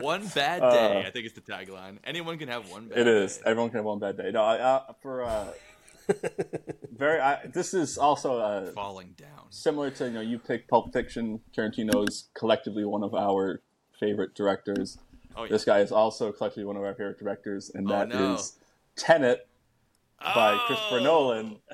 One 0.00 0.26
bad 0.28 0.60
day, 0.60 1.02
Uh, 1.04 1.08
I 1.08 1.10
think 1.10 1.26
it's 1.26 1.34
the 1.34 1.40
tagline. 1.40 1.98
Anyone 2.04 2.38
can 2.38 2.48
have 2.48 2.70
one 2.70 2.88
bad 2.88 2.94
day. 2.96 3.00
It 3.02 3.06
is. 3.06 3.36
day. 3.38 3.42
Everyone 3.46 3.70
can 3.70 3.78
have 3.78 3.84
one 3.86 3.98
bad 3.98 4.16
day. 4.16 4.30
No, 4.32 4.42
I, 4.42 4.56
uh, 4.58 4.92
for 5.02 5.22
uh, 5.24 5.46
very. 6.92 7.20
I, 7.20 7.46
this 7.46 7.74
is 7.74 7.98
also 7.98 8.38
uh, 8.38 8.72
Falling 8.72 9.14
down. 9.16 9.46
similar 9.50 9.90
to 9.92 10.04
you 10.06 10.10
know 10.10 10.20
you 10.20 10.38
pick 10.38 10.68
Pulp 10.68 10.92
Fiction. 10.92 11.40
Tarantino 11.56 12.08
is 12.08 12.28
collectively 12.34 12.84
one 12.84 13.02
of 13.02 13.14
our 13.14 13.62
favorite 13.98 14.34
directors. 14.34 14.98
Oh, 15.36 15.44
yeah. 15.44 15.50
This 15.50 15.64
guy 15.64 15.78
is 15.80 15.92
also 15.92 16.32
collectively 16.32 16.64
one 16.64 16.76
of 16.76 16.82
our 16.82 16.94
favorite 16.94 17.18
directors, 17.18 17.70
and 17.74 17.86
Oh, 17.88 17.92
that 17.94 18.08
is 18.10 18.16
no. 18.16 18.66
Tenet 18.96 19.46
by 20.20 20.52
Oh! 20.60 20.64
Christopher 20.66 21.00
Nolan. 21.00 21.56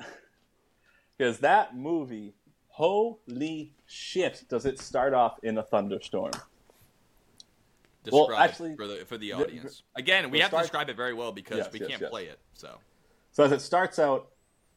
Because 1.17 1.39
that 1.39 1.75
movie, 1.75 2.35
holy 2.67 3.73
shit, 3.87 4.43
does 4.47 4.67
it 4.67 4.79
start 4.79 5.15
off 5.15 5.39
in 5.41 5.57
a 5.57 5.63
thunderstorm? 5.63 6.29
Describe 8.09 8.29
Well, 8.29 8.37
actually, 8.37 8.75
for 8.75 8.87
the 8.87 9.05
for 9.05 9.17
the 9.17 9.31
the- 9.31 9.33
audience. 9.33 9.83
Again, 9.95 10.29
we 10.31 10.39
have 10.39 10.49
start- 10.49 10.63
to 10.63 10.65
describe 10.67 10.89
it 10.89 10.95
very 10.95 11.13
well 11.13 11.31
because 11.31 11.57
Yes, 11.57 11.71
we 11.71 11.79
yes, 11.79 11.89
can't 11.89 12.01
yes. 12.01 12.09
play 12.09 12.25
it. 12.25 12.39
So 12.53 12.77
So 13.31 13.43
as 13.43 13.51
it 13.51 13.61
starts 13.61 13.99
out, 13.99 14.29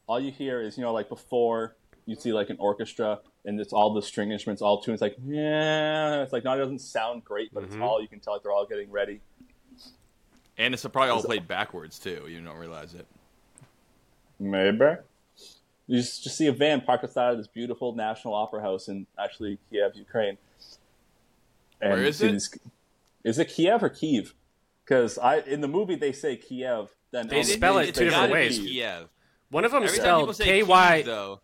all 0.07 0.19
you 0.19 0.31
hear 0.31 0.61
is 0.61 0.77
you 0.77 0.83
know 0.83 0.91
like 0.93 1.09
before 1.09 1.75
you 2.05 2.15
see 2.15 2.33
like 2.33 2.49
an 2.49 2.57
orchestra 2.59 3.19
and 3.45 3.59
it's 3.59 3.71
all 3.73 3.93
the 3.93 4.01
string 4.01 4.31
instruments, 4.31 4.61
all 4.61 4.81
tunes 4.81 5.01
like 5.01 5.15
yeah. 5.25 6.21
It's 6.23 6.33
like 6.33 6.43
no, 6.43 6.53
it 6.53 6.57
doesn't 6.57 6.79
sound 6.79 7.23
great, 7.23 7.53
but 7.53 7.63
it's 7.63 7.73
mm-hmm. 7.73 7.83
all 7.83 8.01
you 8.01 8.07
can 8.07 8.19
tell 8.19 8.33
like 8.33 8.43
they're 8.43 8.51
all 8.51 8.65
getting 8.65 8.91
ready. 8.91 9.21
and 10.57 10.73
it's 10.73 10.85
probably 10.85 11.09
all 11.09 11.23
played 11.23 11.47
backwards 11.47 11.97
too. 11.99 12.25
You 12.27 12.41
don't 12.41 12.57
realize 12.57 12.93
it. 12.93 13.07
Maybe. 14.39 14.95
You 15.87 15.97
just, 15.97 16.23
just 16.23 16.37
see 16.37 16.47
a 16.47 16.51
van 16.51 16.81
parked 16.81 17.03
outside 17.03 17.31
of 17.31 17.37
this 17.37 17.47
beautiful 17.47 17.93
National 17.95 18.33
Opera 18.33 18.61
House 18.61 18.87
in 18.87 19.07
actually 19.19 19.57
Kiev, 19.69 19.91
Ukraine. 19.95 20.37
And 21.81 21.91
Where 21.93 22.01
you 22.01 22.07
is 22.07 22.17
see 22.17 22.27
it? 22.27 22.31
these- 22.33 22.59
is 23.23 23.39
it 23.39 23.45
Kiev 23.45 23.83
or 23.83 23.89
Kiev? 23.89 24.33
Because 24.83 25.17
I 25.17 25.39
in 25.39 25.61
the 25.61 25.67
movie 25.67 25.95
they 25.95 26.11
say 26.11 26.35
Kiev. 26.35 26.93
Then 27.11 27.27
They 27.27 27.43
spell 27.43 27.77
it 27.79 27.93
two 27.93 28.05
different 28.05 28.31
ways. 28.31 28.57
Kiev. 28.57 28.67
Kiev. 28.67 29.09
One 29.49 29.65
of 29.65 29.71
them 29.71 29.83
Every 29.83 29.97
spelled 29.97 30.37
K 30.37 30.63
Y 30.63 31.01
K 31.03 31.05
Kiev, 31.05 31.07
Y. 31.07 31.37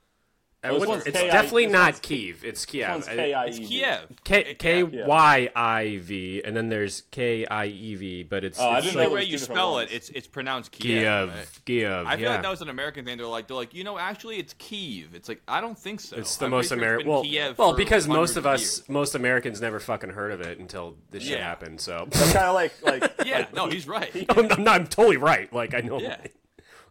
though, 0.64 0.80
This 0.80 0.88
one's 0.88 1.06
It's 1.06 1.18
K-I- 1.18 1.28
definitely 1.32 1.66
this 1.66 1.74
not 1.74 2.02
Kiev. 2.02 2.44
It's 2.44 2.66
Kiev. 2.66 2.98
it's 2.98 3.08
K-I-E-V. 3.08 3.68
Kiev. 3.68 4.08
K 4.24 4.54
K 4.56 4.84
Yeah. 4.84 5.06
Y 5.08 5.50
I 5.56 6.00
V, 6.02 6.42
and 6.44 6.56
then 6.56 6.70
there's 6.70 7.02
K 7.12 7.46
I 7.46 7.66
E 7.66 7.96
V, 7.96 8.24
but 8.24 8.44
it's, 8.44 8.60
Oh, 8.60 8.68
I 8.68 8.78
it's 8.78 8.88
didn't 8.88 8.98
the 8.98 9.04
know 9.04 9.10
like 9.10 9.12
it 9.12 9.26
way 9.26 9.30
you 9.32 9.38
spell 9.38 9.74
ones. 9.74 9.92
it, 9.92 9.96
it's 9.96 10.10
it's 10.10 10.28
pronounced 10.28 10.72
Kiev. 10.72 11.30
Kiev. 11.30 11.62
Kiev. 11.66 12.08
I 12.08 12.16
feel 12.16 12.24
yeah. 12.26 12.30
like 12.32 12.42
that 12.42 12.50
was 12.52 12.62
an 12.62 12.70
American 12.70 13.06
thing. 13.06 13.18
They're 13.18 13.28
like, 13.28 13.48
they're 13.48 13.56
like, 13.58 13.74
you 13.74 13.84
know, 13.84 13.98
actually, 13.98 14.38
it's 14.38 14.54
Kiev. 14.58 15.14
It's 15.16 15.30
like 15.30 15.42
I 15.48 15.62
don't 15.62 15.78
think 15.78 16.00
so. 16.02 16.18
It's 16.18 16.38
the 16.38 16.46
I'm 16.46 16.52
most 16.52 16.70
sure 16.70 16.78
American. 16.78 17.10
Well, 17.10 17.24
Kiev 17.24 17.58
well, 17.58 17.74
because 17.74 18.08
most 18.08 18.36
of 18.38 18.46
us, 18.46 18.62
years. 18.80 18.90
most 18.90 19.16
Americans, 19.16 19.62
never 19.62 19.80
fucking 19.80 20.10
heard 20.12 20.32
of 20.32 20.42
it 20.42 20.60
until 20.60 20.96
this 21.12 21.24
shit 21.24 21.40
happened. 21.40 21.80
So 21.82 22.06
It's 22.08 22.34
kind 22.34 22.46
of 22.46 22.56
like 22.56 22.74
like 22.84 23.12
Yeah, 23.26 23.46
no, 23.54 23.68
he's 23.70 23.88
right. 23.88 24.26
I'm, 24.30 24.52
I'm 24.52 24.64
not. 24.64 24.82
I'm 24.82 24.88
totally 24.88 25.18
right. 25.18 25.52
Like 25.54 25.74
I 25.74 25.82
know. 25.82 26.00
Yeah. 26.00 26.18
But 26.22 26.32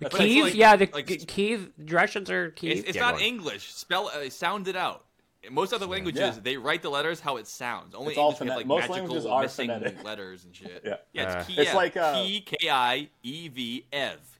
it's 0.00 0.16
Kiev, 0.16 0.44
like- 0.44 0.54
yeah, 0.54 0.76
the 0.76 0.88
like- 0.92 1.06
K- 1.06 1.16
Kiev 1.18 1.70
Russians 1.88 2.30
are 2.30 2.50
Kiev. 2.50 2.78
It's, 2.78 2.88
it's 2.88 2.96
Yeah, 2.96 3.10
not. 3.12 3.20
English. 3.20 3.72
Spell 3.74 4.08
uh, 4.08 4.28
sound 4.30 4.68
it 4.68 4.76
out. 4.76 5.04
In 5.42 5.54
most 5.54 5.72
other 5.72 5.86
languages, 5.86 6.20
Yeah. 6.20 6.40
they 6.42 6.56
write 6.56 6.82
the 6.82 6.88
letters 6.90 7.20
how 7.20 7.36
it 7.36 7.46
sounds. 7.46 7.94
Only 7.94 8.12
It's 8.14 8.18
English 8.18 8.40
we 8.40 8.46
have 8.48 8.54
phonet- 8.54 8.56
like 8.58 8.66
most 8.66 8.80
magical 8.80 8.96
languages 8.98 9.26
are 9.26 9.42
missing 9.42 9.68
phonetic. 9.68 10.04
letters 10.04 10.44
and 10.44 10.56
shit. 10.56 10.82
Yeah. 10.84 10.96
yeah, 11.12 11.22
Uh, 11.22 11.38
it's 11.38 11.46
Kiev. 11.46 11.58
It's 11.60 11.74
like, 11.74 11.96
uh, 11.96 12.14
K 12.14 12.40
K 12.40 12.68
I 12.68 13.08
E 13.22 13.48
V 13.48 13.84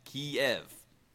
Kiev. 0.05 0.62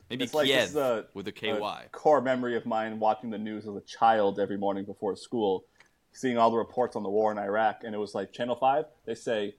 Maybe 0.10 0.24
It's 0.26 0.34
like 0.34 0.48
this 0.48 0.56
Kiev 0.56 0.64
is 0.70 0.76
a, 0.76 1.06
with 1.14 1.28
a 1.28 1.30
a 1.30 1.34
K 1.34 1.60
Y. 1.60 1.86
core 1.92 2.22
memory 2.22 2.56
of 2.58 2.66
mine 2.66 3.00
watching 3.00 3.30
the 3.30 3.38
news 3.38 3.66
as 3.68 3.76
a 3.76 3.82
child 3.82 4.40
every 4.40 4.58
morning 4.58 4.84
before 4.86 5.16
school, 5.16 5.66
seeing 6.14 6.38
all 6.38 6.52
the 6.52 6.58
reports 6.58 6.96
on 6.96 7.04
the 7.04 7.10
war 7.10 7.32
in 7.32 7.38
Iraq, 7.38 7.84
and 7.84 7.94
it 7.96 7.98
was 7.98 8.14
like 8.16 8.32
Channel 8.34 8.56
Five 8.56 8.86
they 9.06 9.16
say 9.16 9.56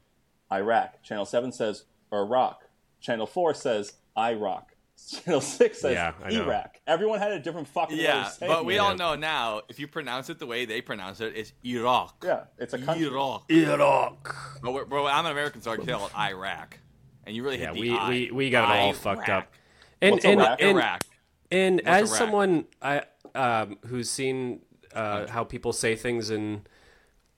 Iraq, 0.51 1.03
Channel 1.03 1.25
Seven 1.25 1.53
says 1.53 1.85
Iraq, 2.12 2.62
Channel 3.01 3.27
Four 3.27 3.55
says 3.55 3.95
Iraq, 4.16 4.72
Channel 5.11 5.41
Six 5.41 5.81
says 5.81 5.95
Yeah, 5.95 6.12
Iraq. 6.31 6.79
Everyone 6.87 7.19
had 7.19 7.33
a 7.33 7.38
different 7.38 7.69
fucking 7.69 7.97
way 7.97 8.05
Yeah, 8.05 8.27
of 8.27 8.33
saying 8.33 8.51
but 8.53 8.65
we 8.65 8.77
it. 8.77 8.79
all 8.79 8.95
know 8.97 9.15
now 9.15 9.62
if 9.69 9.79
you 9.79 9.87
pronounce 9.88 10.31
it 10.31 10.38
the 10.38 10.47
way 10.47 10.65
they 10.65 10.81
pronounce 10.81 11.21
it, 11.21 11.35
it's 11.37 11.53
Iraq. 11.65 12.23
Yeah, 12.25 12.45
it's 12.59 12.73
a 12.75 12.79
country. 12.79 13.07
Iraq. 13.07 13.51
Iraq. 13.51 14.37
But 14.62 14.73
we're, 14.73 14.85
bro, 14.85 15.07
I'm 15.07 15.27
an 15.27 15.33
American, 15.33 15.61
so 15.62 15.73
I 15.73 15.77
call 15.77 16.07
it 16.07 16.17
Iraq. 16.19 16.79
and 17.27 17.35
you 17.37 17.43
really 17.43 17.59
Yeah, 17.61 17.67
hit 17.67 17.75
the 17.75 17.81
we, 17.81 17.97
eye. 17.97 18.09
we 18.09 18.31
we 18.31 18.51
got 18.51 18.71
it 18.75 18.79
all 18.81 18.88
Iraq. 18.91 18.97
fucked 19.03 19.29
up. 19.29 19.53
And 20.01 20.12
What's 20.12 20.25
and, 20.25 20.41
Iraq? 20.41 20.59
and 20.62 20.71
Iraq. 20.79 21.03
And 21.51 21.75
What's 21.77 21.88
as 21.88 22.09
Iraq? 22.11 22.19
someone 22.19 22.65
I 22.81 23.03
um, 23.35 23.79
who's 23.87 24.11
seen 24.11 24.61
uh, 24.95 25.27
how 25.29 25.45
people 25.45 25.73
say 25.73 25.97
things 25.97 26.31
in 26.31 26.62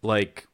like 0.02 0.46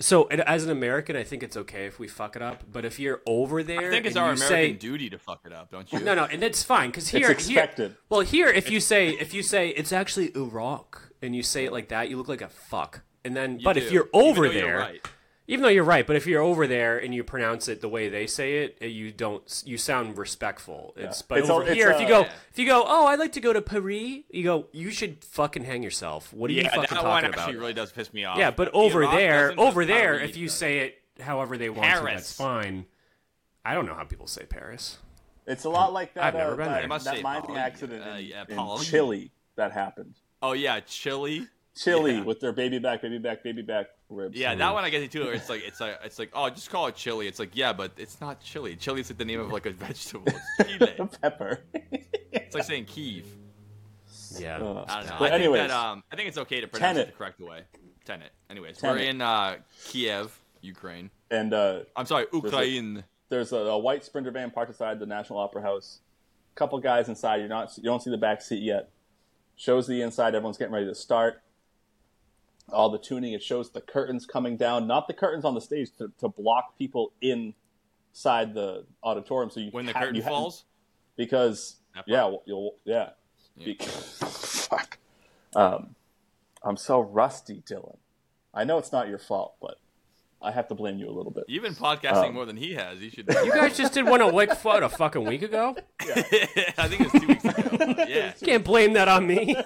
so 0.00 0.24
as 0.24 0.64
an 0.64 0.70
American, 0.70 1.16
I 1.16 1.22
think 1.22 1.42
it's 1.42 1.56
okay 1.56 1.86
if 1.86 1.98
we 1.98 2.08
fuck 2.08 2.36
it 2.36 2.42
up. 2.42 2.64
But 2.70 2.84
if 2.84 2.98
you're 2.98 3.22
over 3.26 3.62
there, 3.62 3.88
I 3.88 3.90
think 3.90 4.06
it's 4.06 4.16
and 4.16 4.24
our 4.24 4.34
you 4.34 4.36
American 4.36 4.48
say, 4.48 4.72
duty 4.72 5.10
to 5.10 5.18
fuck 5.18 5.42
it 5.44 5.52
up, 5.52 5.70
don't 5.70 5.92
you? 5.92 6.00
No, 6.00 6.14
no, 6.14 6.24
and 6.24 6.42
it's 6.42 6.62
fine 6.62 6.90
because 6.90 7.08
here, 7.08 7.30
expected. 7.30 7.90
here, 7.92 7.98
well, 8.08 8.20
here 8.20 8.48
if 8.48 8.70
you 8.70 8.80
say 8.80 9.10
if 9.10 9.32
you 9.32 9.42
say 9.42 9.68
it's 9.68 9.92
actually 9.92 10.34
Iraq 10.34 11.10
and 11.22 11.34
you 11.34 11.42
say 11.42 11.64
it 11.64 11.72
like 11.72 11.88
that, 11.88 12.10
you 12.10 12.16
look 12.16 12.28
like 12.28 12.42
a 12.42 12.48
fuck. 12.48 13.02
And 13.24 13.36
then, 13.36 13.60
but 13.62 13.76
if 13.76 13.90
you're 13.90 14.08
over 14.12 14.48
though 14.48 14.52
you're 14.52 14.62
there, 14.62 14.78
right. 14.78 15.08
Even 15.46 15.62
though 15.62 15.68
you're 15.68 15.84
right, 15.84 16.06
but 16.06 16.16
if 16.16 16.26
you're 16.26 16.40
over 16.42 16.66
there 16.66 16.96
and 16.98 17.14
you 17.14 17.22
pronounce 17.22 17.68
it 17.68 17.80
the 17.82 17.88
way 17.88 18.08
they 18.08 18.26
say 18.26 18.64
it, 18.64 18.78
uh, 18.80 18.86
you 18.86 19.12
don't. 19.12 19.62
You 19.66 19.76
sound 19.78 20.16
respectful. 20.16 20.94
It's 20.96 21.20
but 21.22 21.38
It's 21.40 21.50
over 21.50 21.62
all- 21.62 21.68
it's, 21.68 21.76
here, 21.76 21.90
if 21.90 22.00
you 22.00 22.08
go, 22.08 22.20
Yeah. 22.20 22.32
if 22.50 22.58
you 22.58 22.66
go, 22.66 22.82
oh, 22.86 23.06
I'd 23.06 23.18
like 23.18 23.32
to 23.32 23.40
go 23.40 23.52
to 23.52 23.60
Paris. 23.60 24.22
You 24.30 24.42
go, 24.42 24.66
you 24.72 24.90
should 24.90 25.22
fucking 25.24 25.64
hang 25.64 25.82
yourself. 25.82 26.32
What 26.32 26.50
are 26.50 26.54
you 26.54 26.62
Yeah, 26.62 26.68
fucking 26.74 26.94
that 26.96 27.04
one 27.04 27.22
talking 27.22 27.28
actually 27.30 27.52
about? 27.54 27.60
really 27.60 27.72
does 27.74 27.92
piss 27.92 28.12
me 28.14 28.24
off. 28.24 28.38
yeah, 28.38 28.50
but 28.50 28.70
over 28.74 29.06
there, 29.06 29.52
over 29.58 29.84
there, 29.84 30.14
Paris 30.16 30.30
if 30.30 30.36
you 30.36 30.46
does. 30.46 30.56
say 30.56 30.78
it 30.78 30.98
however 31.20 31.58
they 31.58 31.68
want 31.70 31.82
to, 31.84 31.88
Paris. 32.00 32.14
that's 32.14 32.32
fine. 32.36 32.86
I 33.64 33.74
don't 33.74 33.86
know 33.86 33.94
how 33.94 34.04
people 34.04 34.26
say 34.26 34.44
Paris. 34.44 34.98
It's 35.46 35.64
a 35.64 35.68
lot 35.70 35.92
like 35.92 36.14
that. 36.14 36.24
I've 36.24 36.34
never 36.34 36.52
uh, 36.52 36.56
been 36.56 36.64
that, 36.66 36.72
there. 36.72 36.80
They 36.82 36.88
must 36.88 37.04
that 37.04 37.16
say 37.16 37.22
mining 37.22 37.56
accident 37.56 38.02
Uh, 38.02 38.10
in, 38.16 38.24
yeah, 38.26 38.44
in 38.48 38.78
Chile 38.82 39.30
that 39.56 39.72
happened. 39.72 40.14
oh 40.42 40.52
yeah, 40.52 40.80
Chile. 40.80 41.46
Chile 41.76 42.14
Yeah. 42.14 42.22
with 42.22 42.40
their 42.40 42.52
baby 42.52 42.78
back, 42.78 43.02
baby 43.02 43.18
back, 43.18 43.42
baby 43.42 43.62
back 43.62 43.86
ribs. 44.08 44.36
Yeah, 44.38 44.54
that 44.54 44.72
one 44.74 44.84
I 44.84 44.90
get 44.90 45.02
into. 45.02 45.28
It's 45.30 45.48
like 45.48 45.62
it's 45.66 45.80
like 45.80 45.98
it's 46.04 46.18
like 46.18 46.30
oh, 46.32 46.48
just 46.50 46.70
call 46.70 46.86
it 46.86 46.94
chili. 46.94 47.26
It's 47.26 47.38
like 47.40 47.50
yeah, 47.56 47.72
but 47.72 47.92
it's 47.96 48.20
not 48.20 48.40
chili. 48.40 48.76
Chili 48.76 49.00
is 49.00 49.10
like 49.10 49.18
the 49.18 49.24
name 49.24 49.40
of 49.40 49.50
like 49.50 49.66
a 49.66 49.70
vegetable. 49.72 50.32
It's 50.58 50.70
Chile. 50.78 51.08
pepper. 51.20 51.60
It's 52.32 52.54
like 52.54 52.64
saying 52.64 52.84
Kiev. 52.86 53.26
Yeah. 54.38 54.56
Uh, 54.58 54.84
I 54.88 54.98
don't 55.00 55.06
know. 55.10 55.16
But 55.18 55.32
I 55.32 55.34
anyways, 55.36 55.60
think 55.62 55.70
that 55.70 55.76
um, 55.76 56.02
I 56.12 56.16
think 56.16 56.28
it's 56.28 56.38
okay 56.38 56.60
to 56.60 56.68
pronounce 56.68 56.98
it 56.98 57.06
the 57.06 57.12
correct 57.12 57.40
way. 57.40 57.62
Tenet. 58.04 58.30
Anyways, 58.50 58.78
Tenet. 58.78 58.96
we're 59.00 59.08
in 59.08 59.20
uh, 59.20 59.56
Kiev, 59.86 60.38
Ukraine. 60.60 61.10
and 61.30 61.52
uh, 61.54 61.80
I'm 61.96 62.06
sorry, 62.06 62.26
Ukraine. 62.32 63.02
there's 63.30 63.52
a, 63.52 63.56
a 63.56 63.78
white 63.78 64.04
sprinter 64.04 64.30
van 64.30 64.50
parked 64.50 64.70
outside 64.70 64.98
the 65.00 65.06
National 65.06 65.38
Opera 65.38 65.62
House. 65.62 66.00
Couple 66.54 66.78
guys 66.78 67.08
inside. 67.08 67.36
You're 67.36 67.48
not. 67.48 67.76
You 67.78 67.82
don't 67.84 68.00
see 68.02 68.10
the 68.10 68.18
back 68.18 68.42
seat 68.42 68.62
yet. 68.62 68.90
Shows 69.56 69.86
the 69.88 70.02
inside. 70.02 70.34
Everyone's 70.34 70.58
getting 70.58 70.74
ready 70.74 70.86
to 70.86 70.94
start. 70.94 71.40
All 72.70 72.90
the 72.90 72.98
tuning. 72.98 73.32
It 73.34 73.42
shows 73.42 73.70
the 73.70 73.80
curtains 73.80 74.26
coming 74.26 74.56
down, 74.56 74.86
not 74.86 75.06
the 75.06 75.14
curtains 75.14 75.44
on 75.44 75.54
the 75.54 75.60
stage 75.60 75.90
to, 75.98 76.10
to 76.18 76.28
block 76.28 76.76
people 76.78 77.12
inside 77.20 78.54
the 78.54 78.84
auditorium. 79.02 79.50
So 79.50 79.60
you 79.60 79.70
When 79.70 79.86
the 79.86 79.92
ha- 79.92 80.00
curtain 80.00 80.22
ha- 80.22 80.28
falls, 80.28 80.64
because 81.16 81.76
yeah, 82.06 82.24
well, 82.24 82.42
you'll 82.46 82.76
yeah. 82.84 83.10
Yeah. 83.56 83.64
Be- 83.66 83.78
fuck. 83.84 84.98
Um, 85.54 85.94
I'm 86.62 86.76
so 86.76 87.00
rusty, 87.00 87.62
Dylan. 87.68 87.98
I 88.52 88.64
know 88.64 88.78
it's 88.78 88.92
not 88.92 89.08
your 89.08 89.18
fault, 89.18 89.54
but 89.60 89.78
I 90.44 90.50
have 90.52 90.68
to 90.68 90.74
blame 90.74 90.98
you 90.98 91.08
a 91.08 91.10
little 91.10 91.32
bit. 91.32 91.44
you've 91.48 91.62
been 91.62 91.74
podcasting 91.74 92.28
Um, 92.28 92.34
more 92.34 92.44
than 92.44 92.56
he 92.56 92.74
has. 92.74 93.00
You 93.00 93.10
should. 93.10 93.26
You 93.44 93.52
guys 93.52 93.76
just 93.76 93.94
did 93.94 94.06
one 94.06 94.20
a 94.20 94.28
week, 94.32 94.50
what, 94.64 94.82
a 94.82 94.88
fucking 94.88 95.24
week 95.24 95.42
ago? 95.42 95.74
Yeah. 96.06 96.14
I 96.78 96.88
think 96.88 97.00
it's 97.02 97.12
two 97.12 97.26
weeks 97.26 97.44
ago. 97.44 97.94
Yeah. 98.08 98.32
Can't 98.32 98.64
blame 98.64 98.92
that 98.94 99.08
on 99.08 99.26
me. 99.26 99.54
No, 99.54 99.62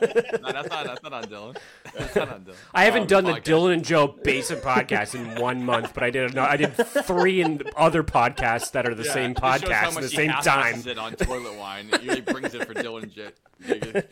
that's 0.52 0.68
not. 0.68 0.86
That's 0.86 1.02
not 1.02 1.12
on 1.12 1.24
Dylan. 1.24 1.56
That's 1.96 2.14
not 2.16 2.28
on 2.30 2.44
Dylan. 2.44 2.54
I 2.72 2.84
haven't 2.84 3.02
Um, 3.02 3.06
done 3.08 3.24
the 3.24 3.32
podcast. 3.32 3.42
Dylan 3.42 3.72
and 3.74 3.84
Joe 3.84 4.06
Basin 4.08 4.58
podcast 4.60 5.14
in 5.14 5.40
one 5.40 5.64
month, 5.64 5.92
but 5.94 6.02
I 6.04 6.10
did. 6.10 6.34
No, 6.34 6.42
I 6.42 6.56
did 6.56 6.74
three 6.76 7.40
in 7.42 7.62
other 7.76 8.02
podcasts 8.04 8.70
that 8.72 8.86
are 8.86 8.94
the 8.94 9.02
Yeah, 9.04 9.12
same 9.12 9.30
it 9.32 9.38
shows 9.40 9.42
how 9.42 9.58
podcast 9.90 9.96
at 9.96 10.02
the 10.02 10.08
same 10.08 10.30
half-asses 10.30 10.84
time. 10.84 10.90
It 10.92 10.98
on 10.98 11.14
toilet 11.14 11.56
wine. 11.58 11.88
It 11.92 12.02
usually 12.02 12.20
brings 12.22 12.54
it 12.54 12.66
for 12.66 12.74
Dylan 12.74 13.02
and 13.04 13.12
Jay. 13.12 13.30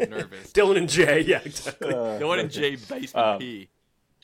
Nervous. 0.09 0.53
Dylan 0.53 0.77
and 0.79 0.89
Jay, 0.89 1.21
yeah, 1.21 1.41
exactly. 1.45 1.93
Dylan 1.93 2.41
and 2.41 2.51
Jay 2.51 2.77
basement 2.77 3.15
Um, 3.27 3.39
P. 3.39 3.69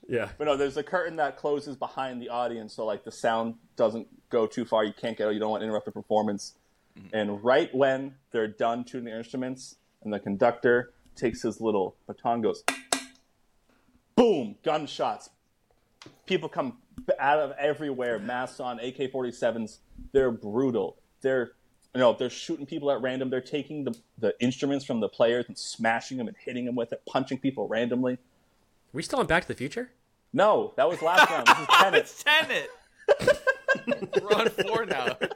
yeah. 0.09 0.31
But 0.39 0.45
no, 0.45 0.57
there's 0.57 0.77
a 0.77 0.83
curtain 0.83 1.17
that 1.17 1.37
closes 1.37 1.77
behind 1.77 2.21
the 2.21 2.29
audience, 2.29 2.75
so 2.75 2.85
like 2.85 3.05
the 3.05 3.13
sound 3.13 3.55
doesn't 3.77 4.09
go 4.31 4.47
too 4.47 4.65
far. 4.65 4.85
You 4.85 4.93
can't 4.93 5.17
get. 5.17 5.33
You 5.33 5.41
don't 5.41 5.51
want 5.51 5.63
to 5.63 5.65
interrupt 5.65 5.87
the 5.87 5.93
performance. 5.93 6.55
Mm-hmm. 6.99 7.17
And 7.17 7.45
right 7.45 7.75
when 7.75 8.15
they're 8.31 8.49
done 8.49 8.85
tuning 8.85 9.07
their 9.07 9.19
instruments, 9.19 9.77
and 10.03 10.13
the 10.13 10.19
conductor 10.19 10.93
takes 11.15 11.43
his 11.43 11.61
little 11.61 11.97
baton, 12.07 12.43
goes, 12.43 12.65
boom, 14.17 14.57
gunshots. 14.63 15.31
People 16.27 16.49
come 16.49 16.79
out 17.19 17.39
of 17.39 17.53
everywhere, 17.59 18.19
masks 18.19 18.61
on, 18.61 18.81
AK-47s. 18.81 19.79
They're 20.13 20.31
brutal. 20.31 20.97
They're 21.21 21.53
you 21.95 22.01
know 22.01 22.17
they're 22.19 22.31
shooting 22.31 22.67
people 22.67 22.91
at 22.91 23.01
random. 23.03 23.31
They're 23.31 23.41
taking 23.41 23.85
the 23.85 23.97
the 24.19 24.35
instruments 24.41 24.85
from 24.85 25.01
the 25.01 25.09
players 25.09 25.45
and 25.49 25.57
smashing 25.57 26.19
them 26.19 26.27
and 26.27 26.37
hitting 26.37 26.65
them 26.65 26.75
with 26.75 26.93
it, 26.93 27.03
punching 27.07 27.39
people 27.39 27.69
randomly. 27.69 28.19
We 28.93 29.03
still 29.03 29.19
on 29.21 29.27
Back 29.27 29.43
to 29.43 29.49
the 29.49 29.55
Future? 29.55 29.91
No, 30.33 30.73
that 30.77 30.89
was 30.89 31.03
last 31.03 31.31
round. 31.31 31.47
This 31.47 31.59
is 31.59 31.67
Tenet. 31.81 32.01
It's 32.01 32.25
Tenet. 32.25 32.71
We're 34.23 34.37
on 34.39 34.49
four 34.51 34.87
now. 34.87 35.17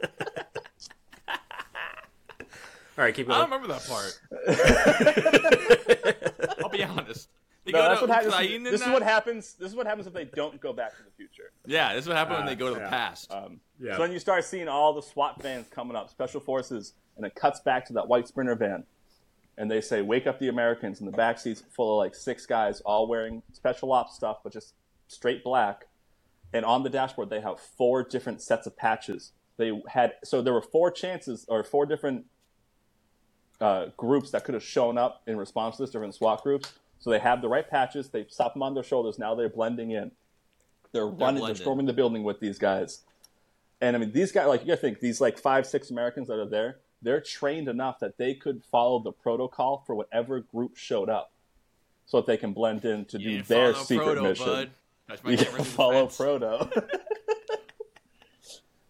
All 2.98 3.04
right, 3.04 3.14
keep 3.14 3.26
going. 3.28 3.36
I 3.38 3.42
don't 3.46 3.50
remember 3.50 3.68
that 3.74 3.86
part. 3.86 4.18
I'll 6.62 6.70
be 6.70 6.82
honest. 6.82 7.28
They 7.66 7.72
No, 7.72 7.80
go 7.82 7.88
that's 7.88 8.00
to 8.00 8.06
what 8.06 8.14
happens. 8.14 8.32
Ukraine 8.34 8.62
This 8.62 8.72
is 8.74 8.80
that? 8.80 8.92
what 8.92 9.02
happens. 9.02 9.54
This 9.54 9.68
is 9.70 9.76
what 9.76 9.86
happens 9.86 10.06
if 10.06 10.14
they 10.14 10.24
don't 10.24 10.58
go 10.60 10.72
back 10.72 10.96
to 10.96 11.02
the 11.02 11.10
future. 11.10 11.50
Yeah, 11.66 11.92
this 11.94 12.04
is 12.04 12.08
what 12.08 12.16
happens 12.16 12.38
when 12.38 12.46
they 12.46 12.54
go 12.54 12.68
to 12.68 12.74
the 12.74 12.80
yeah. 12.80 12.88
past. 12.90 13.30
Um, 13.30 13.60
Yeah. 13.78 13.96
So 13.96 14.02
then 14.02 14.12
you 14.12 14.18
start 14.18 14.44
seeing 14.44 14.66
all 14.68 14.94
the 14.94 15.02
SWAT 15.02 15.42
vans 15.42 15.66
coming 15.68 15.94
up, 15.96 16.08
special 16.08 16.40
forces, 16.40 16.94
and 17.18 17.26
it 17.26 17.34
cuts 17.34 17.60
back 17.60 17.84
to 17.86 17.92
that 17.94 18.08
white 18.08 18.28
sprinter 18.28 18.54
van, 18.54 18.84
and 19.58 19.70
they 19.70 19.80
say, 19.80 20.02
"Wake 20.02 20.26
up 20.26 20.38
the 20.38 20.48
Americans!" 20.48 21.00
And 21.00 21.08
the 21.08 21.16
back 21.16 21.38
seats 21.38 21.62
full 21.70 21.98
of 21.98 22.04
like 22.04 22.14
six 22.14 22.46
guys, 22.46 22.80
all 22.82 23.06
wearing 23.06 23.42
special 23.52 23.92
ops 23.92 24.14
stuff, 24.14 24.38
but 24.42 24.52
just 24.52 24.74
straight 25.08 25.42
black. 25.42 25.86
And 26.52 26.64
on 26.64 26.82
the 26.82 26.90
dashboard, 26.90 27.30
they 27.30 27.40
have 27.40 27.58
four 27.60 28.02
different 28.02 28.40
sets 28.40 28.66
of 28.66 28.76
patches. 28.76 29.32
They 29.56 29.80
had 29.88 30.14
so 30.24 30.42
there 30.42 30.52
were 30.52 30.62
four 30.62 30.90
chances 30.90 31.44
or 31.48 31.64
four 31.64 31.86
different 31.86 32.26
uh, 33.60 33.86
groups 33.96 34.30
that 34.30 34.44
could 34.44 34.54
have 34.54 34.62
shown 34.62 34.98
up 34.98 35.22
in 35.26 35.36
response 35.36 35.76
to 35.76 35.82
this, 35.82 35.90
different 35.90 36.14
SWAT 36.14 36.42
groups. 36.42 36.72
So 36.98 37.10
they 37.10 37.18
have 37.18 37.40
the 37.42 37.48
right 37.48 37.68
patches. 37.68 38.08
They 38.08 38.26
slap 38.28 38.54
them 38.54 38.62
on 38.62 38.74
their 38.74 38.82
shoulders. 38.82 39.18
Now 39.18 39.34
they're 39.34 39.48
blending 39.48 39.90
in. 39.92 40.10
They're 40.92 41.06
running. 41.06 41.44
They're 41.44 41.54
storming 41.54 41.86
the 41.86 41.92
building 41.92 42.22
with 42.22 42.40
these 42.40 42.58
guys. 42.58 43.02
And 43.80 43.94
I 43.94 43.98
mean, 43.98 44.12
these 44.12 44.32
guys, 44.32 44.46
like 44.46 44.62
you 44.62 44.68
gotta 44.68 44.80
think, 44.80 45.00
these 45.00 45.20
like 45.20 45.38
five, 45.38 45.66
six 45.66 45.90
Americans 45.90 46.28
that 46.28 46.38
are 46.38 46.48
there, 46.48 46.78
they're 47.02 47.20
trained 47.20 47.68
enough 47.68 47.98
that 48.00 48.18
they 48.18 48.34
could 48.34 48.62
follow 48.64 48.98
the 49.00 49.12
protocol 49.12 49.82
for 49.86 49.94
whatever 49.94 50.40
group 50.40 50.76
showed 50.76 51.08
up, 51.08 51.32
so 52.06 52.18
that 52.18 52.26
they 52.26 52.36
can 52.36 52.52
blend 52.52 52.84
in 52.84 53.04
to 53.06 53.20
You 53.20 53.38
do 53.38 53.42
their 53.42 53.74
secret 53.74 54.04
Proto, 54.04 54.22
mission. 54.22 54.46
Bud. 54.46 54.70
That's 55.08 55.24
my 55.24 55.30
You 55.32 55.36
follow 55.38 56.06
defense. 56.08 56.16
Proto. 56.16 56.70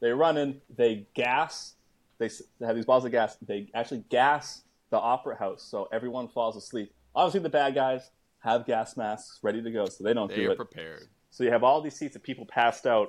they 0.00 0.10
run 0.10 0.36
in, 0.36 0.60
they 0.74 1.06
gas, 1.14 1.74
they, 2.18 2.30
have 2.64 2.76
these 2.76 2.86
bottles 2.86 3.04
of 3.04 3.12
gas. 3.12 3.36
They 3.46 3.68
actually 3.74 4.04
gas 4.08 4.62
the 4.90 4.98
opera 4.98 5.36
house 5.36 5.62
so 5.62 5.88
everyone 5.92 6.28
falls 6.28 6.56
asleep. 6.56 6.94
Obviously, 7.14 7.40
the 7.40 7.48
bad 7.48 7.74
guys 7.74 8.10
have 8.40 8.66
gas 8.66 8.96
masks 8.96 9.38
ready 9.42 9.60
to 9.62 9.70
go, 9.70 9.86
so 9.86 10.04
they 10.04 10.14
don't 10.14 10.28
They 10.28 10.36
do 10.36 10.48
are 10.50 10.52
it. 10.52 10.56
prepared. 10.56 11.08
So 11.30 11.44
you 11.44 11.50
have 11.50 11.64
all 11.64 11.80
these 11.82 11.96
seats 11.96 12.14
of 12.16 12.22
people 12.22 12.46
passed 12.46 12.86
out, 12.86 13.08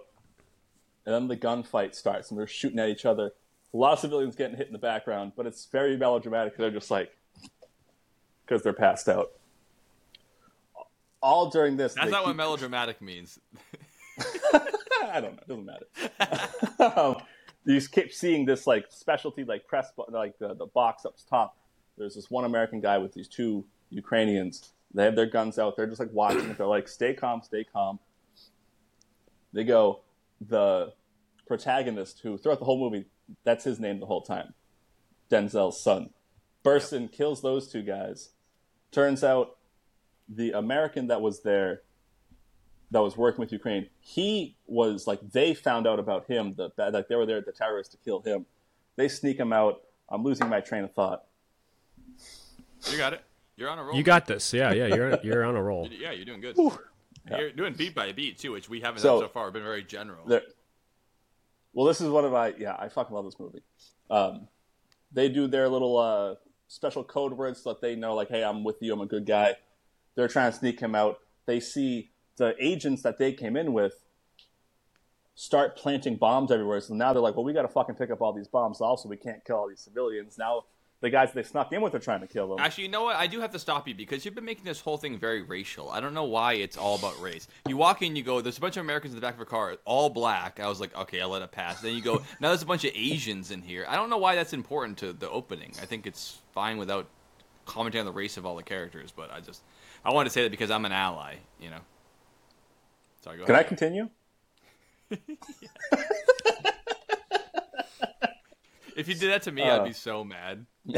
and 1.05 1.13
then 1.13 1.27
the 1.27 1.37
gunfight 1.37 1.93
starts, 1.95 2.29
and 2.31 2.39
they're 2.39 2.47
shooting 2.47 2.79
at 2.79 2.89
each 2.89 3.05
other. 3.05 3.31
A 3.77 3.79
lot 3.79 3.93
of 3.93 3.99
civilians 3.99 4.35
getting 4.35 4.57
hit 4.57 4.65
in 4.65 4.73
the 4.73 4.79
background, 4.79 5.33
but 5.35 5.45
it's 5.45 5.67
very 5.67 5.95
melodramatic 5.97 6.53
because 6.53 6.63
they're 6.63 6.79
just 6.79 6.89
like, 6.89 7.15
because 8.43 8.63
they're 8.63 8.73
passed 8.73 9.07
out. 9.07 9.33
All 11.21 11.51
during 11.51 11.77
this, 11.77 11.93
That's 11.93 12.09
not 12.09 12.25
what 12.25 12.35
melodramatic 12.35 13.03
means. 13.03 13.37
I 15.03 15.21
don't 15.21 15.35
know. 15.35 15.41
It 15.41 15.47
doesn't 15.47 15.65
matter. 16.79 16.95
um, 16.99 17.17
you 17.65 17.75
just 17.75 17.91
keep 17.91 18.11
seeing 18.11 18.45
this 18.45 18.65
like 18.65 18.87
specialty 18.89 19.43
like 19.43 19.67
press 19.67 19.91
like 20.09 20.39
the, 20.39 20.55
the 20.55 20.65
box 20.65 21.05
up 21.05 21.15
top. 21.29 21.55
There's 21.99 22.15
this 22.15 22.31
one 22.31 22.45
American 22.45 22.81
guy 22.81 22.97
with 22.97 23.13
these 23.13 23.27
two 23.27 23.63
Ukrainians. 23.91 24.71
They 24.95 25.03
have 25.03 25.15
their 25.15 25.27
guns 25.27 25.59
out. 25.59 25.75
They're 25.75 25.85
just 25.85 25.99
like 25.99 26.11
watching. 26.11 26.51
They're 26.55 26.65
like, 26.65 26.87
"Stay 26.87 27.13
calm, 27.13 27.43
stay 27.43 27.63
calm." 27.63 27.99
They 29.53 29.63
go. 29.63 30.01
The 30.41 30.93
protagonist, 31.47 32.21
who 32.21 32.39
throughout 32.39 32.57
the 32.57 32.65
whole 32.65 32.79
movie, 32.79 33.05
that's 33.43 33.63
his 33.63 33.79
name 33.79 33.99
the 33.99 34.05
whole 34.05 34.21
time, 34.21 34.53
Denzel's 35.29 35.79
son, 35.81 36.09
bursts 36.63 36.93
in, 36.93 37.07
kills 37.09 37.41
those 37.41 37.67
two 37.71 37.81
guys. 37.83 38.29
Turns 38.91 39.23
out, 39.23 39.57
the 40.29 40.51
American 40.51 41.07
that 41.07 41.21
was 41.21 41.41
there 41.41 41.81
that 42.91 42.99
was 43.01 43.17
working 43.17 43.39
with 43.41 43.51
Ukraine, 43.51 43.87
he 43.99 44.55
was 44.65 45.07
like 45.07 45.19
they 45.31 45.53
found 45.53 45.85
out 45.87 45.99
about 45.99 46.25
him. 46.27 46.53
The 46.55 46.71
like 46.77 47.07
they 47.07 47.15
were 47.15 47.25
there, 47.25 47.37
at 47.37 47.45
the 47.45 47.51
terrorists 47.51 47.93
to 47.93 47.99
kill 48.03 48.21
him. 48.21 48.45
They 48.95 49.07
sneak 49.09 49.37
him 49.39 49.51
out. 49.53 49.81
I'm 50.09 50.23
losing 50.23 50.47
my 50.49 50.61
train 50.61 50.83
of 50.83 50.93
thought. 50.93 51.25
You 52.89 52.97
got 52.97 53.13
it. 53.13 53.21
You're 53.55 53.69
on 53.69 53.79
a 53.79 53.83
roll. 53.83 53.95
You 53.95 54.03
got 54.03 54.25
this. 54.25 54.53
Yeah, 54.53 54.71
yeah. 54.71 54.87
You're 54.87 55.19
you're 55.23 55.43
on 55.43 55.55
a 55.55 55.61
roll. 55.63 55.89
Yeah, 55.91 56.11
you're 56.11 56.25
doing 56.25 56.41
good. 56.41 56.57
You're 57.29 57.51
doing 57.51 57.73
beat 57.73 57.93
by 57.93 58.11
beat 58.13 58.37
too, 58.37 58.53
which 58.53 58.69
we 58.69 58.79
haven't 58.79 59.01
So- 59.01 59.19
done 59.19 59.27
so 59.29 59.33
far. 59.33 59.45
We've 59.45 59.53
been 59.53 59.63
very 59.63 59.83
general. 59.83 60.25
There, 60.25 60.43
Well, 61.77 61.85
this 61.85 62.01
is 62.01 62.09
one 62.09 62.25
of 62.25 62.31
my 62.31 62.55
yeah. 62.57 62.75
I 62.79 62.89
fucking 62.89 63.15
love 63.15 63.25
this 63.25 63.39
movie. 63.39 63.61
Um, 64.09 64.47
they 65.11 65.29
do 65.29 65.45
their 65.45 65.69
little 65.69 65.95
uh, 65.95 66.33
special 66.67 67.03
code 67.03 67.33
words 67.33 67.61
so 67.61 67.69
that 67.69 67.81
they 67.81 67.95
know, 67.95 68.15
like, 68.15 68.29
hey, 68.29 68.43
I'm 68.43 68.63
with 68.63 68.77
you. 68.81 68.91
I'm 68.93 69.01
a 69.01 69.05
good 69.05 69.27
guy. 69.27 69.57
They're 70.15 70.27
trying 70.27 70.51
to 70.51 70.57
sneak 70.57 70.79
him 70.79 70.95
out. 70.95 71.19
They 71.45 71.59
see 71.59 72.09
the 72.37 72.55
agents 72.59 73.03
that 73.03 73.19
they 73.19 73.31
came 73.31 73.55
in 73.55 73.73
with 73.73 73.93
start 75.35 75.77
planting 75.77 76.15
bombs 76.15 76.51
everywhere. 76.51 76.81
So 76.81 76.95
now 76.95 77.13
they're 77.13 77.21
like, 77.21 77.35
well, 77.35 77.45
we 77.45 77.53
got 77.53 77.61
to 77.61 77.67
fucking 77.67 77.93
pick 77.93 78.09
up 78.09 78.23
all 78.23 78.33
these 78.33 78.47
bombs. 78.47 78.81
Also, 78.81 79.07
we 79.07 79.15
can't 79.15 79.45
kill 79.45 79.57
all 79.57 79.69
these 79.69 79.81
civilians. 79.81 80.35
Now 80.39 80.63
the 80.99 81.09
guys 81.09 81.31
they 81.31 81.43
snuck 81.43 81.71
in 81.71 81.81
with 81.81 81.93
are 81.93 81.99
trying 81.99 82.21
to 82.21 82.27
kill 82.27 82.47
them. 82.47 82.59
Actually, 82.59 82.85
you 82.85 82.89
know 82.89 83.03
what? 83.03 83.15
I 83.15 83.27
do 83.27 83.39
have 83.39 83.51
to 83.51 83.59
stop 83.59 83.87
you 83.87 83.93
because 83.93 84.25
you've 84.25 84.33
been 84.33 84.45
making 84.45 84.65
this 84.65 84.81
whole 84.81 84.97
thing 84.97 85.19
very 85.19 85.43
racial. 85.43 85.91
I 85.91 85.99
don't 85.99 86.13
know 86.13 86.23
why 86.23 86.53
it's 86.53 86.75
all 86.75 86.95
about 86.95 87.21
race. 87.21 87.47
You 87.67 87.77
walk 87.77 88.01
in, 88.01 88.15
you 88.15 88.23
go, 88.23 88.41
"There's 88.41 88.57
a 88.57 88.61
bunch 88.61 88.77
of 88.77 88.83
Americans 88.83 89.13
in 89.13 89.19
the 89.19 89.25
back 89.25 89.35
of 89.35 89.41
a 89.41 89.45
car, 89.45 89.77
all 89.85 90.09
black." 90.09 90.59
I 90.59 90.67
was 90.67 90.79
like, 90.79 90.95
"Okay, 90.97 91.21
I'll 91.21 91.29
let 91.29 91.43
it 91.43 91.51
pass." 91.51 91.81
Then 91.81 91.95
you 91.95 92.01
go, 92.01 92.23
"Now 92.39 92.49
there's 92.49 92.63
a 92.63 92.65
bunch 92.65 92.83
of 92.83 92.91
Asians 92.95 93.51
in 93.51 93.61
here." 93.61 93.85
I 93.87 93.95
don't 93.95 94.09
know 94.09 94.17
why 94.17 94.35
that's 94.35 94.53
important 94.53 94.97
to 94.99 95.13
the 95.13 95.29
opening. 95.29 95.73
I 95.81 95.85
think 95.85 96.07
it's 96.07 96.39
fine 96.51 96.77
without 96.77 97.07
commenting 97.65 97.99
on 97.99 98.05
the 98.05 98.11
race 98.11 98.37
of 98.37 98.45
all 98.45 98.55
the 98.55 98.63
characters, 98.63 99.13
but 99.15 99.31
I 99.31 99.39
just 99.39 99.61
I 100.03 100.11
wanted 100.11 100.29
to 100.29 100.33
say 100.33 100.43
that 100.43 100.51
because 100.51 100.71
I'm 100.71 100.85
an 100.85 100.91
ally, 100.91 101.35
you 101.59 101.69
know. 101.69 101.81
Sorry, 103.21 103.37
go 103.37 103.45
Can 103.45 103.55
I 103.55 103.63
continue? 103.63 104.09
If 108.97 109.07
you 109.07 109.15
did 109.15 109.31
that 109.31 109.43
to 109.43 109.51
me, 109.51 109.61
Uh. 109.61 109.79
I'd 109.81 109.85
be 109.85 109.93
so 109.93 110.23
mad. 110.23 110.65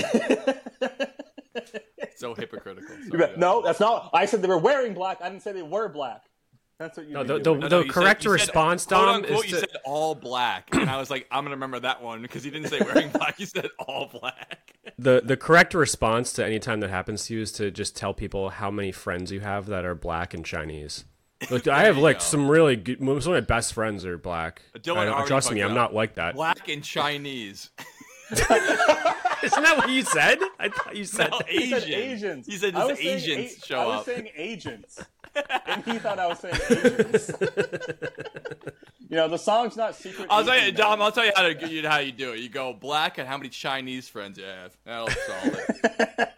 so 2.15 2.33
hypocritical. 2.33 2.95
You 2.97 3.09
Sorry, 3.19 3.33
no, 3.37 3.59
ahead. 3.59 3.65
that's 3.65 3.79
not. 3.79 4.09
I 4.13 4.25
said 4.25 4.41
they 4.41 4.47
were 4.47 4.57
wearing 4.57 4.93
black. 4.93 5.19
I 5.21 5.29
didn't 5.29 5.43
say 5.43 5.51
they 5.51 5.61
were 5.61 5.89
black. 5.89 6.23
That's 6.77 6.95
what 6.97 7.07
you. 7.07 7.13
No, 7.13 7.23
be 7.23 7.27
the- 7.27 7.39
doing. 7.39 7.59
the- 7.61 7.69
No, 7.69 7.81
no, 7.81 7.87
correct 7.91 8.23
you 8.23 8.31
response, 8.31 8.85
quote 8.85 9.05
Dom, 9.05 9.15
unquote, 9.23 9.45
is 9.45 9.51
you 9.51 9.57
said 9.59 9.69
all 9.83 10.15
black, 10.15 10.69
and 10.73 10.89
I 10.89 10.97
was 10.97 11.09
like, 11.09 11.27
I'm 11.29 11.43
gonna 11.43 11.55
remember 11.55 11.79
that 11.81 12.01
one 12.01 12.21
because 12.21 12.43
he 12.43 12.49
didn't 12.51 12.69
say 12.69 12.79
wearing 12.79 13.09
black. 13.09 13.37
He 13.37 13.45
said 13.45 13.67
all 13.79 14.07
black. 14.11 14.73
the 14.97 15.21
the 15.23 15.35
correct 15.35 15.73
response 15.73 16.31
to 16.33 16.45
any 16.45 16.57
time 16.59 16.79
that 16.79 16.89
happens 16.89 17.25
to 17.25 17.33
you 17.35 17.41
is 17.41 17.51
to 17.53 17.69
just 17.71 17.97
tell 17.97 18.13
people 18.13 18.49
how 18.49 18.71
many 18.71 18.91
friends 18.93 19.31
you 19.31 19.41
have 19.41 19.65
that 19.67 19.83
are 19.83 19.95
black 19.95 20.33
and 20.33 20.45
Chinese. 20.45 21.03
Look, 21.49 21.67
I 21.69 21.83
have 21.83 21.97
like 21.97 22.17
go. 22.17 22.23
some 22.23 22.49
really 22.49 22.75
good. 22.77 22.99
Some 22.99 23.09
of 23.09 23.25
my 23.27 23.39
best 23.41 23.73
friends 23.73 24.05
are 24.05 24.17
black. 24.17 24.61
Dylan 24.77 25.13
I- 25.13 25.25
trust 25.25 25.51
me, 25.51 25.61
I'm 25.61 25.71
up. 25.71 25.75
not 25.75 25.93
like 25.93 26.15
that. 26.15 26.35
Black 26.35 26.67
and 26.69 26.81
Chinese. 26.83 27.71
Isn't 29.43 29.63
that 29.63 29.75
what 29.77 29.89
you 29.89 30.03
said? 30.03 30.39
I 30.59 30.69
thought 30.69 30.95
you 30.95 31.05
said. 31.05 31.31
No, 31.31 31.39
that. 31.39 31.49
He 31.49 31.69
said 31.69 31.83
Asians. 31.89 32.45
He 32.45 32.57
said 32.57 32.75
I 32.75 32.81
his 32.81 32.89
was 32.89 32.99
saying 32.99 33.15
Asians 33.17 33.57
a- 33.57 33.65
show 33.65 33.79
I 33.79 33.85
was 33.85 33.99
up. 33.99 34.05
saying 34.05 34.29
agents, 34.35 35.03
and 35.65 35.83
he 35.85 35.97
thought 35.99 36.19
I 36.19 36.27
was 36.27 36.39
saying 36.39 36.55
Asians. 36.69 37.31
you 39.09 39.15
know, 39.15 39.27
the 39.27 39.37
song's 39.37 39.75
not 39.77 39.95
secret. 39.95 40.27
I'll 40.29 40.43
tell 40.45 40.55
you, 40.55 40.61
Asian 40.61 40.75
Dom. 40.75 40.99
Man. 40.99 41.05
I'll 41.05 41.11
tell 41.11 41.25
you 41.25 41.31
how 41.35 41.43
to 41.43 41.67
you 41.67 41.87
how 41.87 41.97
you 41.99 42.11
do 42.11 42.33
it. 42.33 42.39
You 42.39 42.49
go 42.49 42.73
black 42.73 43.17
and 43.17 43.27
how 43.27 43.37
many 43.37 43.49
Chinese 43.49 44.07
friends 44.07 44.37
you 44.37 44.45
have. 44.45 44.77
That'll 44.85 45.07
solve 45.09 45.59
it. 45.59 46.29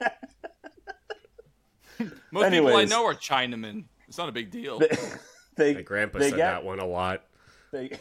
Most 2.31 2.51
people 2.51 2.75
I 2.75 2.85
know 2.85 3.05
are 3.05 3.13
Chinamen. 3.13 3.85
It's 4.07 4.17
not 4.17 4.29
a 4.29 4.31
big 4.31 4.49
deal. 4.51 4.79
they, 5.55 5.75
My 5.75 5.81
grandpa 5.81 6.19
they 6.19 6.29
said 6.29 6.37
get, 6.37 6.51
that 6.51 6.63
one 6.63 6.79
a 6.79 6.85
lot. 6.85 7.23
They, 7.71 7.91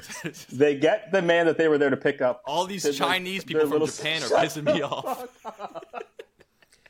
they 0.52 0.74
get 0.76 1.12
the 1.12 1.22
man 1.22 1.46
that 1.46 1.58
they 1.58 1.68
were 1.68 1.78
there 1.78 1.90
to 1.90 1.96
pick 1.96 2.20
up. 2.20 2.42
All 2.46 2.64
these 2.66 2.82
There's, 2.84 3.00
like, 3.00 3.08
Chinese 3.10 3.44
their 3.44 3.60
people 3.60 3.60
from 3.70 3.80
little- 3.80 3.86
Japan 3.86 4.22
are 4.22 4.26
pissing 4.44 4.64
me 4.64 4.82
off. 4.82 5.26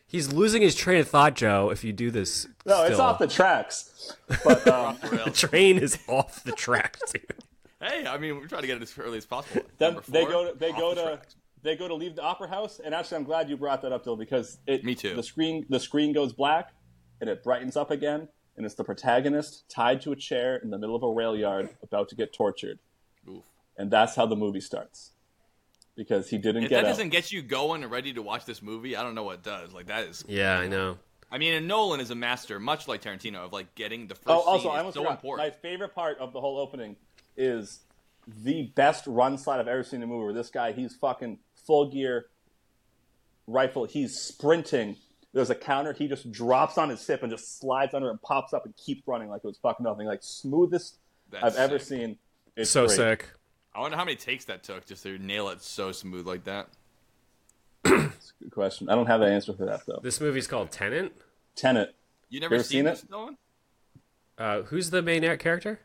He's 0.07 0.31
losing 0.31 0.61
his 0.61 0.75
train 0.75 1.01
of 1.01 1.09
thought, 1.09 1.35
Joe. 1.37 1.71
If 1.71 1.85
you 1.85 1.93
do 1.93 2.11
this, 2.11 2.47
No, 2.67 2.83
it's 2.85 2.99
off 2.99 3.19
the 3.19 3.27
tracks. 3.27 4.15
But 4.45 4.67
um, 4.69 4.99
The 5.01 5.31
train 5.35 5.79
is 5.79 5.99
off 6.07 6.45
the 6.45 6.53
tracks. 6.53 7.01
Hey, 7.81 8.07
I 8.07 8.19
mean, 8.19 8.37
we're 8.37 8.47
trying 8.47 8.61
to 8.61 8.67
get 8.67 8.77
it 8.77 8.83
as 8.83 8.97
early 8.99 9.17
as 9.17 9.25
possible. 9.25 9.63
then 9.79 9.95
Number 9.95 10.11
they 10.11 10.25
go 10.27 10.53
to 10.53 10.59
they 10.59 10.71
go 10.73 10.91
the 10.95 11.01
to 11.03 11.07
tracks. 11.17 11.37
they 11.63 11.77
go 11.77 11.89
to 11.89 11.95
leave 11.95 12.15
the 12.15 12.23
opera 12.23 12.47
house. 12.49 12.79
And 12.85 12.95
actually, 12.95 13.17
I'm 13.17 13.25
glad 13.25 13.49
you 13.49 13.57
brought 13.57 13.81
that 13.83 13.93
up, 13.93 14.05
Dill, 14.05 14.17
because 14.17 14.59
it 14.67 14.85
Me 14.85 14.95
too. 14.95 15.15
The 15.17 15.23
screen 15.23 15.65
the 15.71 15.81
screen 15.81 16.13
goes 16.13 16.35
black 16.35 16.75
and 17.23 17.31
it 17.31 17.43
brightens 17.43 17.77
up 17.79 17.91
again, 17.91 18.29
and 18.59 18.67
it's 18.67 18.75
the 18.75 18.85
protagonist 18.85 19.65
tied 19.71 20.03
to 20.03 20.13
a 20.13 20.17
chair 20.17 20.57
in 20.57 20.69
the 20.71 20.77
middle 20.79 20.95
of 20.95 21.03
a 21.03 21.11
rail 21.11 21.35
yard, 21.37 21.71
about 21.83 22.09
to 22.11 22.17
get 22.17 22.33
tortured, 22.35 22.73
Oof. 22.81 22.81
And 23.77 23.91
that's 23.91 24.15
how 24.15 24.27
the 24.27 24.37
movie 24.37 24.61
starts. 24.61 25.11
Because 25.95 26.29
he 26.31 26.39
didn't 26.39 26.65
If 26.65 26.71
get 26.71 26.77
that 26.77 26.85
out. 26.87 26.89
doesn't 26.89 27.11
get 27.11 27.33
you 27.33 27.43
going 27.43 27.83
and 27.83 27.93
ready 27.93 28.13
to 28.15 28.23
watch 28.23 28.45
this 28.47 28.63
movie, 28.63 28.97
I 28.97 29.03
don't 29.03 29.15
know 29.15 29.25
what 29.25 29.43
does. 29.43 29.73
Like 29.75 29.87
that 29.87 30.05
is. 30.05 30.25
Yeah, 30.27 30.59
I 30.59 30.67
know. 30.67 30.99
I 31.31 31.39
mean, 31.39 31.55
and 31.55 31.67
Nolan 31.69 32.01
is 32.01 32.11
a 32.11 32.15
master, 32.15 32.59
much 32.61 32.89
like 32.89 33.03
Tarantino, 33.03 33.37
of 33.47 33.53
like 33.53 33.75
getting 33.75 34.07
the 34.07 34.15
first 34.15 34.29
Oh, 34.29 34.41
also, 34.41 34.65
scene 34.65 34.73
I 34.73 34.79
almost 34.79 34.95
so 34.95 35.01
forgot. 35.03 35.13
important. 35.15 35.49
My 35.49 35.51
favorite 35.61 35.95
part 35.95 36.19
of 36.19 36.33
the 36.33 36.41
whole 36.41 36.59
opening 36.59 36.97
is 37.37 37.81
the 38.45 38.71
best 38.75 39.07
run 39.07 39.37
slide 39.39 39.61
I've 39.61 39.69
ever 39.69 39.83
seen 39.83 39.99
in 40.01 40.05
a 40.05 40.07
movie. 40.07 40.25
Where 40.25 40.33
this 40.35 40.51
guy, 40.51 40.73
he's 40.73 40.95
fucking 40.95 41.39
full 41.67 41.91
gear 41.91 42.27
rifle. 43.47 43.85
He's 43.85 44.19
sprinting. 44.19 44.97
There's 45.35 45.51
a 45.51 45.55
counter. 45.55 45.93
He 45.95 46.09
just 46.09 46.31
drops 46.31 46.77
on 46.79 46.91
his 46.91 47.07
hip 47.07 47.23
and 47.23 47.31
just 47.33 47.59
slides 47.59 47.95
under 47.95 48.11
and 48.11 48.21
pops 48.21 48.53
up 48.53 48.65
and 48.67 48.77
keeps 48.77 49.07
running 49.07 49.29
like 49.29 49.41
it 49.45 49.47
was 49.47 49.57
fucking 49.59 49.85
nothing. 49.85 50.07
Like 50.07 50.23
smoothest 50.23 50.99
That's 51.31 51.45
I've 51.45 51.57
ever 51.71 51.79
seen. 51.79 52.19
It's 52.57 52.71
So 52.71 52.87
great. 52.87 52.97
sick. 52.97 53.29
I 53.75 53.81
wonder 53.81 53.97
how 53.97 54.05
many 54.05 54.17
takes 54.17 54.45
that 54.47 54.63
took 54.63 54.87
just 54.87 55.03
to 55.05 55.19
nail 55.19 55.49
it 55.49 55.63
so 55.63 55.93
smooth 55.93 56.27
like 56.27 56.45
that. 56.45 56.69
Good 57.85 58.13
question. 58.51 58.89
I 58.89 58.95
don't 58.95 59.07
have 59.07 59.21
the 59.21 59.27
answer 59.27 59.53
for 59.53 59.65
that 59.67 59.87
though. 59.87 60.01
This 60.03 60.21
movie's 60.21 60.47
called 60.47 60.71
Tenant. 60.71 61.13
Tenant. 61.57 61.91
You 62.29 62.41
never 62.41 62.55
ever 62.57 62.65
seen, 62.65 62.79
seen 62.79 62.85
this, 62.85 63.03
it? 63.03 63.11
Nolan? 63.11 63.37
Uh, 64.39 64.63
who's 64.63 64.91
the 64.91 65.03
main 65.03 65.23
character? 65.39 65.81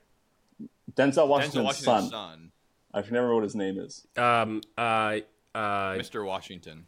Denzel 0.96 1.28
Washington's 1.28 1.64
Denzel 1.64 1.64
Washington's 1.66 1.78
son. 1.84 2.10
son, 2.10 2.52
I 2.94 3.02
can 3.02 3.14
never 3.14 3.28
remember 3.28 3.36
what 3.36 3.44
his 3.44 3.56
name 3.56 3.78
is. 3.80 4.08
Um, 4.18 4.62
uh, 4.78 5.20
uh, 5.54 5.94
Mr. 5.94 6.26
Washington. 6.26 6.88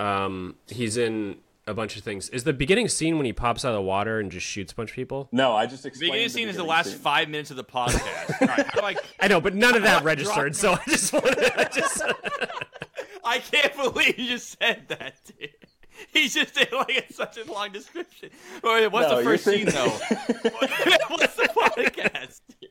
um, 0.00 0.56
he's 0.68 0.96
in 0.96 1.38
a 1.66 1.74
bunch 1.74 1.96
of 1.96 2.02
things. 2.04 2.28
Is 2.30 2.44
the 2.44 2.52
beginning 2.52 2.88
scene 2.88 3.16
when 3.16 3.24
he 3.26 3.32
pops 3.32 3.64
out 3.64 3.68
of 3.70 3.74
the 3.76 3.82
water 3.82 4.20
and 4.20 4.30
just 4.30 4.46
shoots 4.46 4.72
a 4.72 4.74
bunch 4.74 4.90
of 4.90 4.96
people? 4.96 5.28
No, 5.32 5.54
I 5.54 5.66
just 5.66 5.86
explained. 5.86 6.12
The 6.12 6.22
explained. 6.24 6.28
beginning 6.28 6.28
scene 6.30 6.48
is 6.48 6.56
the 6.56 6.64
last 6.64 6.90
scene. 6.90 6.98
five 6.98 7.28
minutes 7.28 7.50
of 7.50 7.56
the 7.56 7.64
podcast. 7.64 8.40
All 8.42 8.48
right, 8.48 8.66
how 8.66 8.80
do 8.80 8.86
I? 8.86 8.96
I 9.20 9.28
know, 9.28 9.40
but 9.40 9.54
none 9.54 9.74
of 9.74 9.82
that 9.82 10.04
registered. 10.04 10.54
So 10.56 10.72
I 10.74 10.80
just 10.88 11.12
wanted, 11.12 11.52
I 11.56 11.64
just, 11.64 12.02
I 13.24 13.38
can't 13.38 13.74
believe 13.76 14.18
you 14.18 14.28
just 14.28 14.58
said 14.60 14.84
that, 14.88 15.14
dude. 15.38 15.50
He 16.12 16.28
just 16.28 16.54
did 16.54 16.72
like 16.72 16.90
it's 16.90 17.16
such 17.16 17.38
a 17.38 17.50
long 17.50 17.70
description. 17.72 18.30
Wait, 18.62 18.88
what's 18.88 19.08
No, 19.10 19.18
the 19.18 19.24
first 19.24 19.44
scene 19.44 19.66
thinking- 19.66 19.74
though? 19.74 20.50
what's 21.08 21.34
the 21.36 21.48
podcast? 21.54 22.40
dude? 22.60 22.70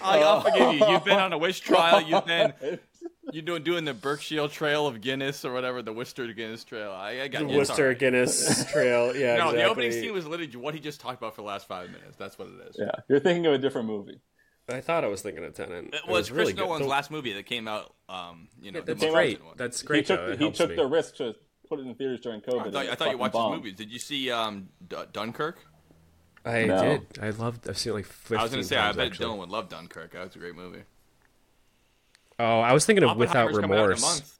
I, 0.00 0.20
I'll 0.22 0.40
forgive 0.40 0.74
you. 0.74 0.86
You've 0.88 1.04
been 1.04 1.18
on 1.18 1.32
a 1.32 1.38
witch 1.38 1.62
trial. 1.62 2.00
You've 2.00 2.26
been 2.26 2.52
you 3.32 3.42
doing 3.42 3.62
doing 3.62 3.84
the 3.84 3.94
Berkshire 3.94 4.48
Trail 4.48 4.86
of 4.86 5.00
Guinness 5.00 5.44
or 5.44 5.52
whatever 5.52 5.82
the 5.82 5.92
Worcester 5.92 6.26
Guinness 6.32 6.64
Trail. 6.64 6.92
I, 6.92 7.22
I 7.22 7.28
got 7.28 7.48
you. 7.50 7.56
Worcester 7.56 7.88
right. 7.88 7.98
Guinness 7.98 8.64
Trail. 8.72 9.14
Yeah, 9.16 9.36
No, 9.36 9.50
exactly. 9.50 9.56
the 9.58 9.64
opening 9.64 9.92
scene 9.92 10.12
was 10.12 10.26
literally 10.26 10.54
what 10.56 10.74
he 10.74 10.80
just 10.80 11.00
talked 11.00 11.18
about 11.18 11.34
for 11.34 11.42
the 11.42 11.46
last 11.48 11.66
five 11.68 11.90
minutes. 11.90 12.16
That's 12.16 12.38
what 12.38 12.48
it 12.48 12.68
is. 12.70 12.76
Yeah, 12.78 12.90
you're 13.08 13.20
thinking 13.20 13.46
of 13.46 13.54
a 13.54 13.58
different 13.58 13.86
movie. 13.88 14.20
I 14.68 14.80
thought 14.80 15.04
I 15.04 15.06
was 15.06 15.22
thinking 15.22 15.44
of 15.44 15.54
Tenant. 15.54 15.94
It 15.94 16.08
was, 16.08 16.30
really 16.32 16.52
Chris 16.52 16.54
good. 16.56 16.62
Nolan's 16.66 16.82
The- 16.82 16.88
last 16.88 17.10
movie 17.12 17.32
that 17.34 17.46
came 17.46 17.68
out. 17.68 17.94
Um, 18.08 18.48
you 18.60 18.72
know, 18.72 18.80
the 18.80 18.86
That's 18.94 19.02
most 19.02 19.12
great. 19.12 19.26
recent 19.28 19.44
one. 19.46 19.54
That's 19.56 19.80
He 19.80 19.86
great. 19.86 20.06
took 20.06 20.20
Joe. 20.20 20.26
It 20.32 20.40
he 20.40 20.50
took 20.50 20.70
me. 20.70 20.76
the 20.76 20.86
risk 20.86 21.16
to 21.16 21.34
put 21.68 21.78
it 21.78 21.86
in 21.86 21.94
theaters 21.94 22.20
during 22.20 22.40
COVID. 22.40 22.60
I 22.68 22.70
thought, 22.70 22.74
I 22.74 22.84
thought 22.86 22.90
you 22.90 22.96
fucking 22.96 23.18
watched 23.18 23.32
bombed. 23.34 23.54
his 23.54 23.58
movies. 23.60 23.74
Did 23.76 23.92
you 23.92 23.98
see 24.00 24.30
um, 24.32 24.68
D- 24.88 24.96
Dunkirk? 25.12 25.58
I 26.44 26.64
No. 26.64 26.80
did. 26.82 27.06
I 27.22 27.30
loved. 27.30 27.68
I've 27.68 27.78
seen 27.78 27.92
it 27.92 27.94
like 27.96 28.06
15 28.06 28.38
I 28.38 28.42
was 28.42 28.50
going 28.52 28.62
to 28.62 28.68
say, 28.68 28.76
I 28.76 28.90
bet 28.92 29.06
actually. 29.06 29.26
Dylan 29.26 29.38
would 29.38 29.48
love 29.50 29.68
Dunkirk. 29.68 30.12
That 30.12 30.24
was 30.24 30.34
a 30.36 30.38
great 30.40 30.54
movie. 30.56 30.82
Oh, 32.38 32.60
I 32.60 32.72
was 32.72 32.84
thinking 32.84 33.04
of 33.04 33.16
Without 33.16 33.48
Oppenheimer's 33.48 33.60
coming 33.60 33.78
out 33.78 33.84
in 33.84 33.90
a 33.90 33.94
Remorse. 33.94 34.32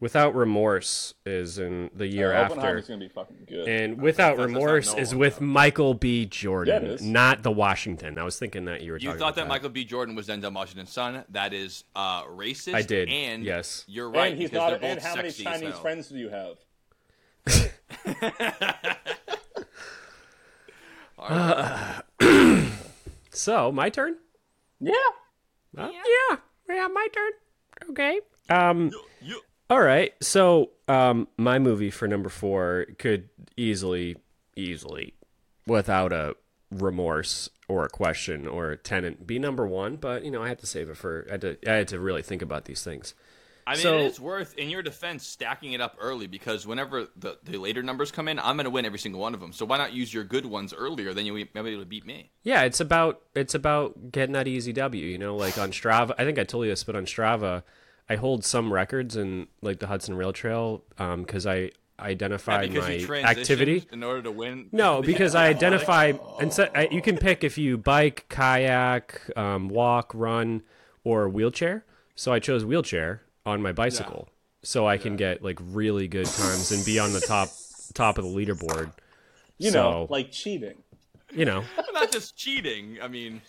Without 0.00 0.36
Remorse 0.36 1.14
is 1.26 1.58
in 1.58 1.90
the 1.92 2.06
year 2.06 2.32
Uh, 2.32 2.44
after. 2.44 2.80
Gonna 2.82 2.98
be 2.98 3.08
fucking 3.08 3.46
good. 3.48 3.66
And 3.68 4.00
Without 4.00 4.36
that's 4.36 4.50
not 4.52 4.56
Remorse 4.56 4.94
is 4.94 5.12
with 5.12 5.40
though. 5.40 5.46
Michael 5.46 5.94
B. 5.94 6.24
Jordan, 6.26 6.82
Yeah, 6.84 6.88
it 6.90 6.94
is. 6.94 7.02
not 7.02 7.42
the 7.42 7.50
Washington. 7.50 8.16
I 8.16 8.22
was 8.22 8.38
thinking 8.38 8.66
that 8.66 8.82
you 8.82 8.92
were 8.92 8.98
talking 8.98 9.08
about. 9.08 9.14
You 9.14 9.18
talking 9.18 9.18
thought 9.18 9.32
about 9.32 9.42
that 9.42 9.48
Michael 9.48 9.70
B. 9.70 9.84
Jordan 9.84 10.14
was 10.14 10.28
Denzel 10.28 10.54
Washington's 10.54 10.92
son. 10.92 11.24
That 11.30 11.52
is 11.52 11.82
uh, 11.96 12.22
racist. 12.26 12.74
I 12.74 12.82
did, 12.82 13.08
And 13.08 13.42
yes. 13.42 13.84
you're 13.88 14.08
right. 14.10 14.30
and 14.30 14.40
he's 14.40 14.52
not. 14.52 14.70
they're 14.70 14.78
both 14.78 14.90
And 14.90 15.00
how 15.00 15.16
many 15.16 15.30
sexy 15.30 15.46
as 15.46 15.52
Chinese 15.58 15.72
hell. 15.72 15.80
friends 15.80 16.08
do 16.08 16.18
you 16.18 16.28
have? 16.28 16.58
All 21.18 21.28
right. 21.28 22.02
So, 23.30 23.70
my 23.70 23.88
turn? 23.88 24.16
Yeah. 24.80 24.92
Uh, 25.76 25.90
yeah. 25.92 26.02
Yeah, 26.30 26.36
my 26.68 27.08
turn. 27.12 27.32
Okay. 27.90 28.20
Um 28.50 28.90
You- 29.20 29.40
all 29.70 29.80
right. 29.82 30.14
So, 30.22 30.70
um 30.88 31.28
my 31.36 31.58
movie 31.58 31.90
for 31.90 32.08
number 32.08 32.28
4 32.28 32.86
could 32.98 33.28
easily 33.56 34.16
easily 34.56 35.14
without 35.66 36.12
a 36.12 36.34
remorse 36.70 37.48
or 37.68 37.84
a 37.84 37.88
question 37.88 38.46
or 38.46 38.70
a 38.70 38.76
tenant 38.76 39.26
be 39.26 39.38
number 39.38 39.66
1, 39.66 39.96
but 39.96 40.24
you 40.24 40.30
know, 40.30 40.42
I 40.42 40.48
had 40.48 40.58
to 40.60 40.66
save 40.66 40.88
it 40.90 40.96
for 40.96 41.26
I 41.28 41.32
had 41.32 41.40
to 41.42 41.58
I 41.66 41.72
had 41.74 41.88
to 41.88 42.00
really 42.00 42.22
think 42.22 42.42
about 42.42 42.64
these 42.66 42.82
things. 42.82 43.14
I 43.68 43.72
mean, 43.72 43.82
So- 43.82 43.98
it's 43.98 44.18
worth, 44.18 44.56
in 44.56 44.70
your 44.70 44.80
defense, 44.80 45.26
stacking 45.26 45.74
it 45.74 45.80
up 45.82 45.96
early 46.00 46.26
because 46.26 46.66
whenever 46.66 47.08
the, 47.16 47.38
the 47.42 47.58
later 47.58 47.82
numbers 47.82 48.10
come 48.10 48.26
in, 48.26 48.38
I'm 48.38 48.56
going 48.56 48.64
to 48.64 48.70
win 48.70 48.86
every 48.86 48.98
single 48.98 49.20
one 49.20 49.34
of 49.34 49.40
them. 49.40 49.52
So 49.52 49.66
why 49.66 49.76
not 49.76 49.92
use 49.92 50.12
your 50.12 50.24
good 50.24 50.46
ones 50.46 50.72
earlier? 50.72 51.12
Then 51.12 51.26
you'll 51.26 51.36
be 51.36 51.46
able 51.54 51.78
to 51.78 51.84
beat 51.84 52.06
me. 52.06 52.30
Yeah, 52.42 52.62
it's 52.62 52.80
about 52.80 53.20
it's 53.34 53.54
about 53.54 54.10
getting 54.10 54.32
that 54.32 54.48
easy 54.48 54.72
W. 54.72 55.04
You 55.04 55.18
know, 55.18 55.36
like 55.36 55.58
on 55.58 55.70
Strava. 55.70 56.14
I 56.18 56.24
think 56.24 56.38
I 56.38 56.44
told 56.44 56.64
you 56.64 56.72
this, 56.72 56.82
but 56.82 56.96
on 56.96 57.04
Strava, 57.04 57.62
I 58.08 58.16
hold 58.16 58.42
some 58.42 58.72
records 58.72 59.16
in 59.16 59.48
like 59.60 59.80
the 59.80 59.86
Hudson 59.88 60.16
Rail 60.16 60.32
Trail 60.32 60.82
because 60.96 61.46
I 61.46 61.56
Yeah, 61.56 61.70
identified 62.00 62.72
my 62.72 63.04
activity. 63.22 63.86
in 63.92 64.02
order 64.02 64.22
to 64.22 64.32
win. 64.32 64.70
No, 64.72 65.02
because 65.02 65.34
I 65.34 65.48
identify 65.56 66.12
and 66.40 66.52
so, 66.52 66.70
I, 66.74 66.88
you 66.90 67.02
can 67.02 67.18
pick 67.18 67.44
if 67.44 67.58
you 67.58 67.76
bike, 67.76 68.26
kayak, 68.30 69.36
um, 69.36 69.68
walk, 69.68 70.12
run, 70.14 70.62
or 71.04 71.28
wheelchair. 71.28 71.84
So 72.14 72.32
I 72.32 72.38
chose 72.38 72.64
wheelchair 72.64 73.22
on 73.48 73.62
my 73.62 73.72
bicycle, 73.72 74.28
so 74.62 74.86
I 74.86 74.98
can 74.98 75.16
get 75.16 75.42
like 75.42 75.58
really 75.60 76.08
good 76.08 76.26
times 76.26 76.70
and 76.72 76.84
be 76.84 76.98
on 76.98 77.12
the 77.12 77.20
top 77.20 77.48
top 77.94 78.18
of 78.18 78.24
the 78.24 78.30
leaderboard. 78.30 78.92
You 79.58 79.70
So- 79.70 79.82
know, 79.90 80.06
like 80.10 80.30
cheating. 80.30 80.82
You 81.30 81.44
know, 81.44 81.62
not 81.92 82.10
just 82.10 82.36
cheating. 82.38 82.98
I 83.02 83.08
mean, 83.08 83.42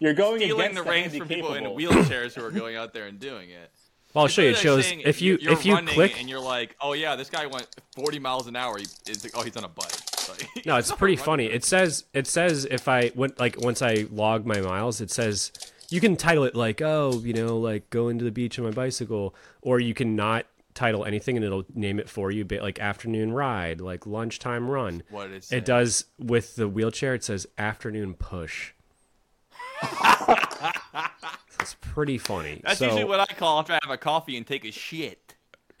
You're 0.00 0.12
going 0.12 0.40
stealing 0.40 0.60
against 0.60 0.84
the 0.84 0.90
reins 0.90 1.16
from 1.16 1.28
people 1.28 1.54
in 1.54 1.64
wheelchairs 1.64 2.34
who 2.34 2.44
are 2.44 2.50
going 2.50 2.76
out 2.76 2.92
there 2.92 3.06
and 3.06 3.18
doing 3.18 3.48
it. 3.48 3.70
well, 4.14 4.24
I'll 4.24 4.28
show 4.28 4.42
you. 4.42 4.48
It 4.48 4.50
It's 4.52 4.60
shows 4.60 4.92
if 4.92 5.22
you 5.22 5.38
you're 5.40 5.52
if 5.54 5.64
you 5.64 5.72
running 5.74 5.94
click. 5.94 6.20
and 6.20 6.28
you're 6.28 6.40
like, 6.40 6.76
oh 6.80 6.92
yeah, 6.92 7.16
this 7.16 7.30
guy 7.30 7.46
went 7.46 7.66
40 7.96 8.18
miles 8.18 8.48
an 8.48 8.56
hour. 8.56 8.76
He, 8.76 8.84
is 9.10 9.30
oh 9.34 9.42
he's 9.42 9.56
on 9.56 9.64
a 9.64 9.68
bike. 9.68 9.92
Like, 10.28 10.64
No, 10.66 10.76
it's 10.76 10.88
not 10.90 10.98
pretty 11.00 11.14
running. 11.16 11.24
funny. 11.24 11.44
It 11.46 11.64
says 11.64 12.04
it 12.14 12.26
says 12.28 12.64
if 12.70 12.86
I 12.86 13.10
went 13.16 13.40
like 13.40 13.58
once 13.60 13.80
I 13.82 14.06
log 14.10 14.44
my 14.46 14.60
miles, 14.60 15.00
it 15.00 15.10
says 15.10 15.50
you 15.92 16.00
can 16.00 16.16
title 16.16 16.44
it 16.44 16.54
like 16.54 16.80
oh 16.80 17.20
you 17.24 17.32
know 17.32 17.58
like 17.58 17.90
going 17.90 18.18
to 18.18 18.24
the 18.24 18.32
beach 18.32 18.58
on 18.58 18.64
my 18.64 18.70
bicycle, 18.70 19.34
or 19.60 19.80
you 19.80 19.94
can 19.94 20.16
not 20.16 20.46
title 20.74 21.04
anything 21.04 21.36
and 21.36 21.44
it'll 21.44 21.64
name 21.74 21.98
it 21.98 22.08
for 22.08 22.30
you, 22.30 22.44
like 22.44 22.78
afternoon 22.78 23.32
ride, 23.32 23.80
like 23.80 24.06
lunchtime 24.06 24.70
run. 24.70 25.02
What 25.10 25.28
did 25.28 25.36
it? 25.36 25.52
It 25.52 25.64
does 25.64 26.06
with 26.18 26.56
the 26.56 26.68
wheelchair. 26.68 27.14
It 27.14 27.24
says 27.24 27.46
afternoon 27.58 28.14
push. 28.14 28.72
it's 31.60 31.76
pretty 31.80 32.18
funny. 32.18 32.60
That's 32.64 32.78
so, 32.78 32.86
usually 32.86 33.04
what 33.04 33.20
I 33.20 33.26
call 33.34 33.58
after 33.58 33.72
I 33.74 33.78
have 33.82 33.90
a 33.90 33.98
coffee 33.98 34.36
and 34.36 34.46
take 34.46 34.64
a 34.64 34.70
shit. 34.70 35.34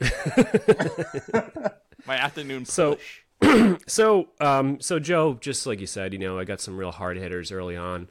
My 2.06 2.16
afternoon 2.16 2.64
push. 2.64 2.70
So- 2.70 2.98
so 3.88 4.28
um 4.40 4.80
so 4.80 5.00
Joe, 5.00 5.34
just 5.40 5.66
like 5.66 5.80
you 5.80 5.86
said, 5.86 6.12
you 6.12 6.18
know, 6.18 6.38
I 6.38 6.44
got 6.44 6.60
some 6.60 6.76
real 6.76 6.92
hard 6.92 7.16
hitters 7.16 7.50
early 7.50 7.76
on. 7.76 8.08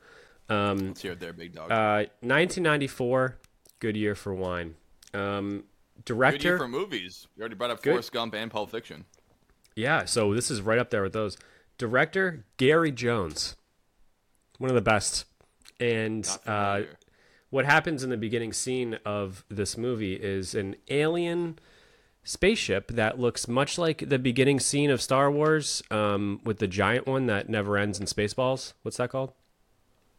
Um, 0.52 0.88
Let's 0.88 1.02
hear 1.02 1.14
it 1.14 1.20
there, 1.20 1.34
big 1.34 1.54
dog. 1.54 1.72
Uh, 1.72 2.06
1994, 2.22 3.38
good 3.80 3.96
year 3.96 4.16
for 4.16 4.34
wine. 4.34 4.76
Um, 5.14 5.64
Good 5.98 6.06
director, 6.06 6.48
year 6.50 6.58
for 6.58 6.68
movies. 6.68 7.28
You 7.36 7.42
already 7.42 7.56
brought 7.56 7.72
up 7.72 7.82
Good. 7.82 7.92
Forrest 7.92 8.12
Gump 8.12 8.34
and 8.34 8.50
Pulp 8.52 8.72
Fiction. 8.72 9.06
yeah. 9.76 10.06
So 10.06 10.34
this 10.34 10.50
is 10.52 10.62
right 10.62 10.80
up 10.80 10.90
there 10.90 11.04
with 11.04 11.14
those. 11.14 11.38
Director 11.78 12.46
Gary 12.58 12.92
Jones, 12.92 13.56
one 14.58 14.70
of 14.70 14.76
the 14.76 14.82
best. 14.82 15.26
And 15.80 16.28
uh, 16.46 16.82
what 17.50 17.66
happens 17.66 18.04
in 18.04 18.10
the 18.10 18.18
beginning 18.18 18.54
scene 18.54 19.00
of 19.06 19.44
this 19.50 19.78
movie 19.78 20.14
is 20.14 20.54
an 20.54 20.76
alien 20.90 21.58
spaceship 22.24 22.92
that 22.92 23.20
looks 23.20 23.48
much 23.48 23.78
like 23.78 24.10
the 24.10 24.20
beginning 24.20 24.60
scene 24.60 24.92
of 24.92 25.02
Star 25.02 25.32
Wars, 25.32 25.82
um, 25.90 26.40
with 26.44 26.60
the 26.60 26.68
giant 26.68 27.08
one 27.08 27.26
that 27.26 27.50
never 27.50 27.78
ends 27.78 28.00
in 28.00 28.06
Spaceballs. 28.06 28.74
What's 28.84 28.98
that 28.98 29.10
called? 29.10 29.34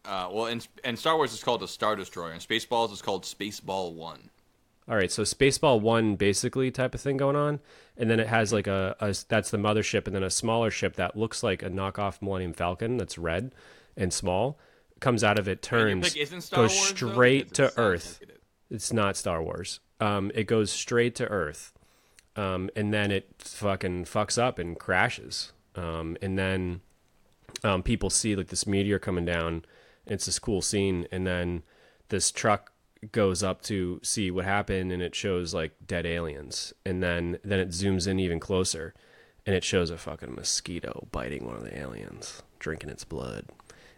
Uh, 0.05 0.29
well, 0.33 0.47
and 0.47 0.67
in 0.85 0.97
Star 0.97 1.17
Wars, 1.17 1.33
is 1.33 1.43
called 1.43 1.63
a 1.63 1.69
Star 1.69 1.95
Destroyer. 1.97 2.33
and 2.33 2.41
Spaceballs, 2.41 2.93
is 2.93 3.03
called 3.03 3.25
Spaceball 3.25 3.93
One. 3.93 4.31
All 4.89 4.97
right, 4.97 5.13
so 5.13 5.23
Spaceball 5.23 5.81
One 5.81 6.17
basically 6.17 6.71
type 6.73 6.95
of 6.95 7.01
thing 7.01 7.17
going 7.17 7.37
on, 7.37 7.61
and 7.97 8.11
then 8.11 8.19
it 8.19 8.27
has 8.27 8.53
like 8.53 8.67
a, 8.67 8.97
a 8.99 9.15
that's 9.29 9.51
the 9.51 9.59
mothership, 9.59 10.07
and 10.07 10.17
then 10.17 10.25
a 10.25 10.31
smaller 10.31 10.71
ship 10.71 10.97
that 10.97 11.17
looks 11.17 11.43
like 11.43 11.63
a 11.63 11.71
knockoff 11.71 12.21
Millennium 12.21 12.53
Falcon 12.53 12.97
that's 12.97 13.17
red 13.17 13.55
and 13.97 14.13
small 14.13 14.59
comes 14.99 15.23
out 15.23 15.39
of 15.39 15.47
it, 15.49 15.63
turns, 15.63 16.13
pick 16.13 16.23
isn't 16.23 16.41
Star 16.41 16.65
goes 16.65 16.75
Wars, 16.75 16.89
straight 16.89 17.55
to 17.55 17.73
Earth. 17.79 18.19
like 18.21 18.31
it 18.31 18.35
is. 18.35 18.39
It's 18.71 18.93
not 18.93 19.17
Star 19.17 19.43
Wars. 19.43 19.81
Um, 20.01 20.33
it 20.35 20.45
goes 20.45 20.73
straight 20.73 21.15
to 21.17 21.29
Earth, 21.29 21.73
um, 22.35 22.69
and 22.75 22.93
then 22.93 23.13
it 23.13 23.29
fucking 23.39 24.07
fucks 24.07 24.41
up 24.41 24.59
and 24.59 24.77
crashes. 24.79 25.53
Um, 25.77 26.17
and 26.21 26.37
then 26.39 26.81
um, 27.63 27.83
people 27.83 28.11
see 28.11 28.35
like 28.35 28.49
this 28.49 28.67
meteor 28.67 28.99
coming 28.99 29.25
down. 29.25 29.65
It's 30.07 30.27
this 30.27 30.39
cool 30.39 30.63
scene, 30.63 31.07
and 31.13 31.27
then 31.27 31.63
this 32.09 32.31
truck 32.31 32.73
goes 33.11 33.43
up 33.43 33.63
to 33.63 34.01
see 34.03 34.31
what 34.31 34.45
happened, 34.45 34.93
and 34.93 35.03
it 35.03 35.15
shows 35.15 35.55
like 35.55 35.73
dead 35.87 36.07
aliens, 36.07 36.73
and 36.85 37.03
then 37.03 37.39
then 37.45 37.61
it 37.61 37.71
zooms 37.71 38.07
in 38.07 38.21
even 38.21 38.41
closer, 38.41 38.95
and 39.47 39.55
it 39.57 39.65
shows 39.65 39.91
a 39.91 39.99
fucking 39.99 40.35
mosquito 40.35 41.09
biting 41.11 41.45
one 41.45 41.57
of 41.57 41.65
the 41.65 41.77
aliens, 41.77 42.43
drinking 42.59 42.91
its 42.91 43.05
blood, 43.05 43.47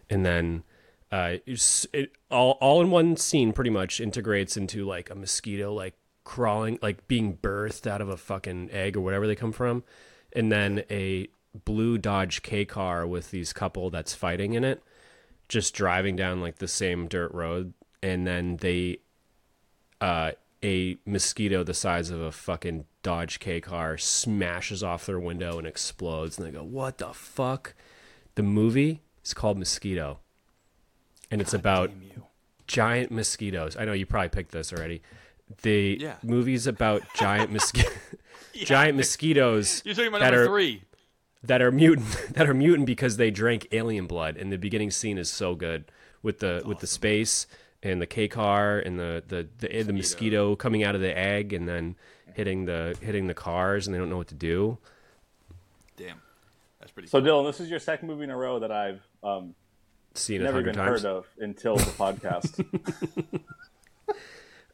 and 0.09 0.25
then 0.25 0.63
uh, 1.11 1.37
it 1.45 2.11
all 2.31 2.57
all 2.61 2.81
in 2.81 2.89
one 2.89 3.15
scene 3.15 3.53
pretty 3.53 3.69
much 3.69 3.99
integrates 4.01 4.57
into 4.57 4.85
like 4.85 5.09
a 5.09 5.15
mosquito 5.15 5.71
like 5.71 5.93
crawling 6.23 6.79
like 6.81 7.07
being 7.07 7.37
birthed 7.37 7.85
out 7.85 8.01
of 8.01 8.09
a 8.09 8.17
fucking 8.17 8.69
egg 8.71 8.97
or 8.97 9.01
whatever 9.01 9.27
they 9.27 9.35
come 9.35 9.51
from, 9.51 9.83
and 10.33 10.51
then 10.51 10.83
a 10.89 11.27
blue 11.63 11.97
Dodge 11.97 12.41
K 12.41 12.65
car 12.65 13.05
with 13.07 13.31
these 13.31 13.53
couple 13.53 13.89
that's 13.89 14.13
fighting 14.13 14.53
in 14.53 14.63
it, 14.63 14.83
just 15.47 15.73
driving 15.73 16.15
down 16.15 16.41
like 16.41 16.57
the 16.57 16.67
same 16.67 17.07
dirt 17.07 17.31
road, 17.33 17.73
and 18.03 18.25
then 18.25 18.57
they 18.57 18.97
uh 20.01 20.31
a 20.63 20.97
mosquito 21.05 21.63
the 21.63 21.73
size 21.73 22.09
of 22.09 22.19
a 22.21 22.31
fucking 22.31 22.85
Dodge 23.03 23.39
K 23.39 23.61
car 23.61 23.97
smashes 23.97 24.81
off 24.83 25.05
their 25.05 25.19
window 25.19 25.57
and 25.59 25.67
explodes 25.67 26.37
and 26.37 26.47
they 26.47 26.51
go, 26.51 26.63
"What 26.63 26.97
the 26.97 27.13
fuck?" 27.13 27.75
The 28.35 28.43
movie 28.43 29.01
is 29.23 29.33
called 29.33 29.57
Mosquito. 29.57 30.19
And 31.31 31.41
it's 31.41 31.53
about 31.53 31.91
giant 32.67 33.11
mosquitoes. 33.11 33.75
I 33.77 33.85
know 33.85 33.93
you 33.93 34.05
probably 34.05 34.29
picked 34.29 34.51
this 34.51 34.71
already. 34.73 35.01
The 35.61 35.97
Yeah. 36.01 36.15
movie's 36.23 36.67
about 36.67 37.01
giant 37.15 37.51
mosquito 37.53 37.89
giant 38.53 38.95
mosquitoes 38.97 39.81
You're 39.85 39.95
talking 39.95 40.07
about 40.09 40.21
number 40.21 40.43
are 40.43 40.47
three. 40.47 40.81
That 41.47 41.61
are 41.61 41.71
mutant 41.71 42.07
that 42.33 42.49
are 42.49 42.53
mutant 42.53 42.85
because 42.85 43.17
they 43.17 43.31
drank 43.31 43.67
alien 43.71 44.07
blood 44.07 44.37
and 44.37 44.51
the 44.51 44.57
beginning 44.57 44.91
scene 44.91 45.17
is 45.17 45.29
so 45.29 45.55
good 45.55 45.85
with 46.21 46.39
the 46.39 46.61
with 46.65 46.79
the 46.79 46.87
space 46.87 47.47
and 47.83 48.01
the 48.01 48.05
K 48.07 48.27
car 48.27 48.79
and 48.79 48.99
the 48.99 49.23
the 49.27 49.47
the, 49.59 49.83
the 49.83 49.93
mosquito 49.93 50.55
coming 50.55 50.83
out 50.83 50.95
of 50.95 51.01
the 51.01 51.15
egg 51.17 51.53
and 51.53 51.67
then 51.67 51.95
hitting 52.33 52.65
the 52.65 52.97
hitting 53.01 53.27
the 53.27 53.33
cars 53.33 53.87
and 53.87 53.93
they 53.93 53.99
don't 53.99 54.09
know 54.09 54.17
what 54.17 54.27
to 54.27 54.35
do. 54.35 54.77
Damn. 55.97 56.21
That's 56.79 56.91
pretty 56.91 57.07
So 57.09 57.21
Dylan, 57.21 57.45
this 57.45 57.59
is 57.59 57.69
your 57.69 57.79
second 57.79 58.07
movie 58.07 58.23
in 58.25 58.29
a 58.31 58.37
row 58.37 58.59
that 58.59 58.71
I've 58.71 59.01
um, 59.23 59.55
Seen 60.13 60.41
never 60.41 60.57
hundred 60.57 60.75
even 60.75 60.75
times. 60.75 61.01
heard 61.01 61.09
of 61.09 61.27
until 61.39 61.75
the 61.77 61.83
podcast. 61.91 62.59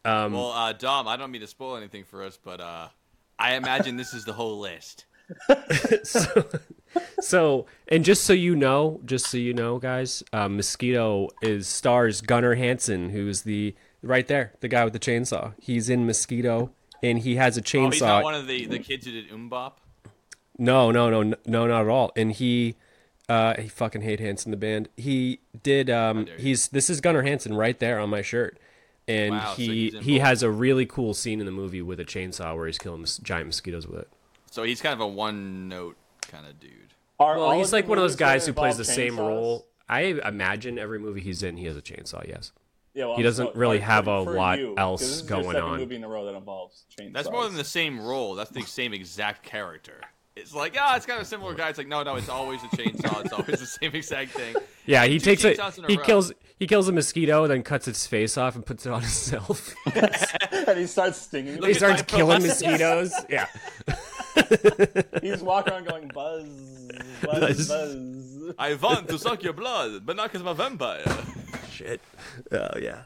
Um, 0.04 0.34
Well, 0.34 0.52
uh, 0.52 0.74
Dom, 0.74 1.08
I 1.08 1.16
don't 1.16 1.32
mean 1.32 1.42
to 1.42 1.48
spoil 1.48 1.76
anything 1.78 2.04
for 2.04 2.24
us, 2.24 2.38
but 2.44 2.60
uh, 2.60 2.88
I 3.38 3.56
imagine 3.56 3.98
this 3.98 4.14
is 4.14 4.26
the 4.26 4.34
whole 4.34 4.60
list. 4.60 5.06
so, 6.04 6.46
so, 7.20 7.65
and 7.88 8.04
just 8.04 8.24
so 8.24 8.34
you 8.34 8.56
know, 8.56 9.00
just 9.06 9.28
so 9.28 9.38
you 9.38 9.54
know, 9.54 9.78
guys, 9.80 10.24
um, 10.34 10.58
Mosquito 10.58 11.30
is 11.41 11.67
stars 11.67 12.22
Gunnar 12.22 12.56
Hanson, 12.56 13.10
who's 13.10 13.41
the 13.44 13.76
right 14.02 14.28
there, 14.28 14.54
the 14.62 14.67
guy 14.67 14.84
with 14.84 14.94
the 14.94 15.00
chainsaw. 15.00 15.54
He's 15.60 15.89
in 15.89 16.06
Mosquito, 16.06 16.72
and 17.02 17.20
he 17.20 17.36
has 17.36 17.58
a 17.58 17.62
Oh, 17.62 17.63
he's 17.63 18.02
chainsaw. 18.02 18.08
not 18.08 18.24
one 18.24 18.36
of 18.36 18.48
the, 18.48 18.65
the 18.65 18.80
kids 18.80 19.06
who 19.06 19.12
did 19.12 19.30
MMMBop. 19.30 19.74
No, 20.58 20.91
no, 20.91 21.10
no, 21.10 21.24
no, 21.46 21.67
not 21.67 21.82
at 21.82 21.88
all. 21.88 22.12
And 22.15 22.32
he, 22.32 22.76
uh, 23.30 23.60
he 23.60 23.67
fucking 23.67 24.02
hate 24.02 24.20
Hansen 24.20 24.52
the 24.52 24.58
band. 24.58 24.89
He 24.98 25.39
did. 25.63 25.89
Um, 25.89 26.28
he's 26.38 26.67
this 26.67 26.89
is 26.89 27.02
Gunnar 27.02 27.24
Hansen 27.24 27.56
right 27.56 27.80
there 27.80 28.00
on 28.00 28.10
my 28.10 28.22
shirt, 28.22 28.60
and 29.08 29.36
Wow, 29.36 29.54
he 29.56 29.88
in 29.96 30.04
he 30.04 30.20
has 30.20 30.44
a 30.44 30.52
really 30.52 30.86
cool 30.86 31.13
scene 31.13 31.39
in 31.39 31.46
the 31.46 31.52
movie 31.52 31.82
with 31.82 32.00
a 32.00 32.06
chainsaw 32.06 32.56
where 32.56 32.67
he's 32.67 32.78
killing 32.78 33.06
giant 33.24 33.48
mosquitoes 33.48 33.88
with 33.88 34.02
it. 34.02 34.10
So 34.52 34.64
he's 34.64 34.82
kind 34.82 34.94
of 34.94 35.00
a 35.00 35.08
one 35.08 35.68
note 35.68 35.98
kind 36.22 36.46
of 36.46 36.60
dude. 36.60 36.72
Are 37.20 37.38
Well, 37.38 37.52
he's 37.58 37.74
like 37.74 37.88
one 37.88 37.98
of 37.98 38.04
those 38.04 38.16
guys 38.16 38.46
who 38.46 38.54
plays 38.54 38.78
the 38.78 38.86
same 38.86 39.16
chainsaws? 39.16 39.18
role. 39.28 39.68
I 39.90 40.02
imagine 40.26 40.78
every 40.78 41.00
movie 41.00 41.22
he's 41.22 41.42
in, 41.44 41.58
he 41.58 41.66
has 41.66 41.76
a 41.76 41.82
chainsaw. 41.82 42.28
Yes. 42.28 42.52
Yeah, 42.93 43.06
well, 43.06 43.16
He 43.18 43.24
doesn't 43.24 43.47
so- 43.47 43.54
really 43.54 43.78
like, 43.78 43.88
have 43.88 44.06
for- 44.06 44.22
a 44.22 44.24
for 44.26 44.34
lot 44.34 44.60
you, 44.60 44.68
'cause 44.76 44.78
else 44.78 44.99
this 45.02 45.10
is 45.10 45.22
going 45.24 45.56
your 45.56 45.64
on. 45.64 45.80
movie 45.80 45.95
in 45.95 46.04
a 46.04 46.08
row 46.10 46.26
that 46.26 46.36
involves 46.36 46.84
chainsaws. 46.99 47.14
That's 47.14 47.32
more 47.32 47.45
than 47.45 47.56
the 47.56 47.64
same 47.64 47.99
role. 48.02 48.36
That's 48.36 48.49
the 48.52 48.64
same 48.64 48.93
exact 48.93 49.43
character. 49.43 50.02
It's 50.36 50.54
like, 50.54 50.76
ah, 50.80 50.95
it's 50.95 51.06
kind 51.06 51.18
of 51.20 51.24
a 51.26 51.30
similar 51.30 51.54
guy. 51.54 51.70
It's 51.70 51.78
like, 51.78 51.88
no, 51.89 52.04
no, 52.04 52.16
it's 52.16 52.30
always 52.30 52.62
a 52.64 52.68
chainsaw. 52.68 53.24
It's 53.24 53.34
always 53.34 53.60
the 53.60 53.66
same 53.66 53.91
exact 53.93 54.32
thing. 54.32 54.56
Yeah, 54.88 55.06
he 55.06 55.20
Two 55.20 55.26
takes 55.26 55.43
it. 55.45 55.60
chainsaws 55.60 55.78
in 55.78 55.86
a 55.86 55.88
He 55.89 55.97
row. 55.97 56.04
kills. 56.04 56.34
He 56.58 56.66
kills 56.68 56.88
a 56.88 56.91
mosquito, 56.91 57.45
then 57.47 57.62
cuts 57.64 57.88
its 57.88 58.08
face 58.08 58.36
off 58.38 58.56
and 58.56 58.66
puts 58.66 58.86
it 58.86 58.91
on 58.91 59.02
himself. 59.02 59.74
and 59.95 60.78
he 60.80 60.88
starts 60.88 61.20
stinging. 61.22 61.62
he 61.64 61.74
starts 61.76 62.02
killing 62.04 62.41
mosquitoes. 62.41 63.14
Yeah. 63.30 63.45
He's 65.22 65.42
walking 65.42 65.74
around 65.74 65.88
going 65.88 66.08
buzz, 66.10 66.48
buzz, 67.24 67.40
Buzz. 67.40 67.68
buzz. 67.68 68.54
I 68.58 68.74
want 68.76 69.08
to 69.10 69.18
suck 69.20 69.44
your 69.44 69.54
blood, 69.54 70.06
but 70.06 70.16
not 70.16 70.28
because 70.32 70.42
I'm 70.42 70.48
a 70.48 70.54
vampire. 70.54 71.04
Shit. 71.72 72.02
Oh 72.52 72.78
yeah. 72.80 73.04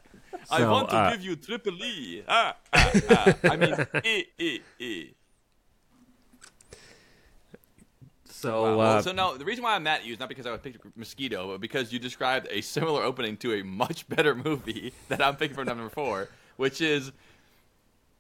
I 0.52 0.60
So, 0.60 0.72
want 0.72 0.90
to 0.90 0.96
uh, 0.96 1.12
give 1.12 1.22
you 1.22 1.36
triple 1.36 1.74
E. 1.84 2.24
Ah, 2.28 2.56
ah, 2.74 2.92
ah. 3.10 3.34
I 3.44 3.56
mean, 3.56 3.76
E, 4.04 4.24
E, 4.38 4.60
E. 4.80 5.10
So, 8.30 8.62
Wow. 8.64 8.78
Well, 8.78 8.98
uh, 8.98 9.02
so 9.02 9.12
no, 9.12 9.38
the 9.38 9.46
reason 9.46 9.64
why 9.64 9.76
I'm 9.76 9.84
mad 9.84 10.02
at 10.02 10.06
you 10.06 10.14
is 10.14 10.20
not 10.20 10.30
because 10.30 10.46
I 10.46 10.52
was 10.52 10.60
picking 10.62 10.80
Mosquito, 10.96 11.52
but 11.52 11.62
because 11.62 11.92
you 11.92 12.00
described 12.00 12.48
a 12.52 12.62
similar 12.62 13.02
opening 13.04 13.38
to 13.38 13.54
a 13.54 13.64
much 13.64 14.08
better 14.08 14.36
movie 14.36 14.94
that 15.08 15.22
I'm 15.24 15.36
picking 15.36 15.56
from 15.56 15.66
number 15.66 15.90
four, 15.90 16.30
which 16.58 16.80
is 16.82 17.12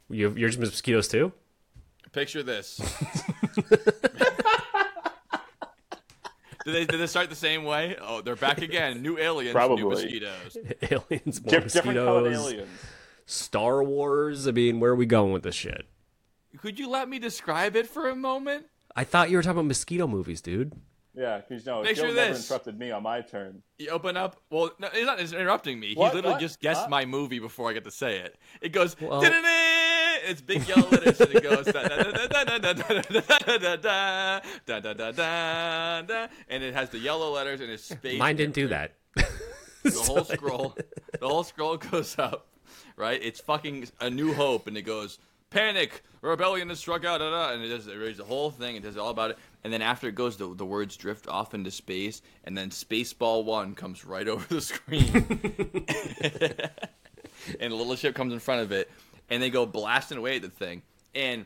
you, 0.09 0.33
you're 0.35 0.49
just 0.49 0.59
mosquitoes 0.59 1.07
too? 1.07 1.31
Picture 2.15 2.41
this. 2.43 2.77
did 6.65 6.73
they 6.73 6.85
did 6.85 6.99
they 6.99 7.07
start 7.07 7.29
the 7.29 7.35
same 7.35 7.63
way? 7.63 7.95
Oh, 8.01 8.21
they're 8.21 8.35
back 8.35 8.61
again. 8.61 9.01
New 9.01 9.17
aliens, 9.19 9.49
new 9.49 9.53
Probably. 9.53 9.83
mosquitoes. 9.83 10.57
aliens, 10.89 11.43
more 11.43 11.51
Dif- 11.61 11.73
different 11.73 11.97
colored 11.99 12.31
mosquitoes, 12.31 12.53
aliens. 12.53 12.69
Star 13.27 13.83
Wars. 13.83 14.47
I 14.47 14.51
mean, 14.51 14.79
where 14.79 14.91
are 14.91 14.95
we 14.95 15.05
going 15.05 15.31
with 15.31 15.43
this 15.43 15.55
shit? 15.55 15.85
Could 16.57 16.79
you 16.79 16.89
let 16.89 17.07
me 17.09 17.19
describe 17.19 17.75
it 17.75 17.87
for 17.87 18.09
a 18.09 18.15
moment? 18.15 18.65
I 18.95 19.03
thought 19.03 19.29
you 19.29 19.37
were 19.37 19.43
talking 19.43 19.57
about 19.59 19.65
mosquito 19.67 20.07
movies, 20.07 20.41
dude. 20.41 20.71
Yeah, 21.13 21.39
because 21.47 21.65
no, 21.65 21.81
Picture 21.81 22.07
Joe 22.07 22.13
never 22.13 22.33
this. 22.33 22.45
interrupted 22.49 22.77
me 22.77 22.91
on 22.91 23.03
my 23.03 23.21
turn. 23.21 23.61
You 23.77 23.89
open 23.89 24.17
up. 24.17 24.35
Well, 24.49 24.71
no, 24.79 24.89
he's 24.93 25.05
not 25.05 25.19
interrupting 25.19 25.79
me. 25.79 25.93
What? 25.95 26.09
He 26.11 26.15
literally 26.17 26.33
What? 26.35 26.41
just 26.41 26.59
guessed 26.59 26.81
Huh? 26.83 26.89
my 26.89 27.05
movie 27.05 27.39
before 27.39 27.69
I 27.69 27.73
get 27.73 27.83
to 27.85 27.91
say 27.91 28.17
it. 28.19 28.37
It 28.61 28.69
goes. 28.73 28.99
Well- 28.99 29.21
"Da-da-da!" 29.21 29.74
It's 30.27 30.41
big 30.41 30.67
yellow 30.67 30.89
letters, 30.89 31.19
and 31.21 31.35
it 31.35 31.43
goes. 31.43 31.65
da- 31.65 31.87
da- 31.87 32.11
da- 32.11 32.27
da- 32.27 32.43
da- 32.43 32.57
da- 32.57 32.73
da- 32.73 33.01
da- 33.01 33.75
da- 33.75 33.75
da- 33.75 34.79
da- 34.81 34.93
da- 34.93 35.11
da- 35.11 36.01
da- 36.01 36.27
And 36.49 36.63
it 36.63 36.73
has 36.73 36.89
the 36.89 36.99
yellow 36.99 37.31
letters 37.31 37.61
and 37.61 37.69
it's 37.71 37.83
space. 37.83 38.19
Mine 38.19 38.35
didn't 38.35 38.55
do 38.55 38.67
that. 38.69 38.95
The 39.15 39.91
whole 39.91 40.23
scroll. 40.23 40.75
The 41.19 41.27
whole 41.27 41.43
scroll 41.43 41.77
goes 41.77 42.17
up. 42.17 42.47
Right. 42.97 43.19
It's 43.21 43.39
fucking 43.39 43.87
a 44.01 44.09
New 44.09 44.33
Hope, 44.33 44.67
and 44.67 44.75
it 44.77 44.81
goes. 44.81 45.19
Panic! 45.51 46.03
Rebellion 46.21 46.69
has 46.69 46.79
struck 46.79 47.05
out, 47.05 47.19
da, 47.19 47.29
da, 47.29 47.53
and 47.53 47.63
it 47.63 47.67
does 47.69 47.85
it 47.87 47.93
reads 47.95 48.17
the 48.17 48.23
whole 48.25 48.49
thing. 48.49 48.75
It 48.75 48.83
does 48.83 48.97
all 48.97 49.09
about 49.11 49.31
it, 49.31 49.37
and 49.63 49.71
then 49.71 49.81
after 49.81 50.07
it 50.07 50.15
goes, 50.15 50.35
the, 50.37 50.53
the 50.53 50.65
words 50.65 50.97
drift 50.97 51.27
off 51.29 51.53
into 51.53 51.69
space, 51.71 52.23
and 52.45 52.57
then 52.57 52.71
Spaceball 52.71 53.45
One 53.45 53.75
comes 53.75 54.03
right 54.03 54.27
over 54.27 54.45
the 54.53 54.59
screen, 54.59 55.85
and 57.59 57.71
a 57.71 57.75
little 57.75 57.95
ship 57.95 58.15
comes 58.15 58.33
in 58.33 58.39
front 58.39 58.61
of 58.63 58.71
it, 58.71 58.89
and 59.29 59.41
they 59.41 59.49
go 59.49 59.65
blasting 59.65 60.17
away 60.17 60.37
at 60.37 60.41
the 60.41 60.49
thing. 60.49 60.81
And 61.13 61.45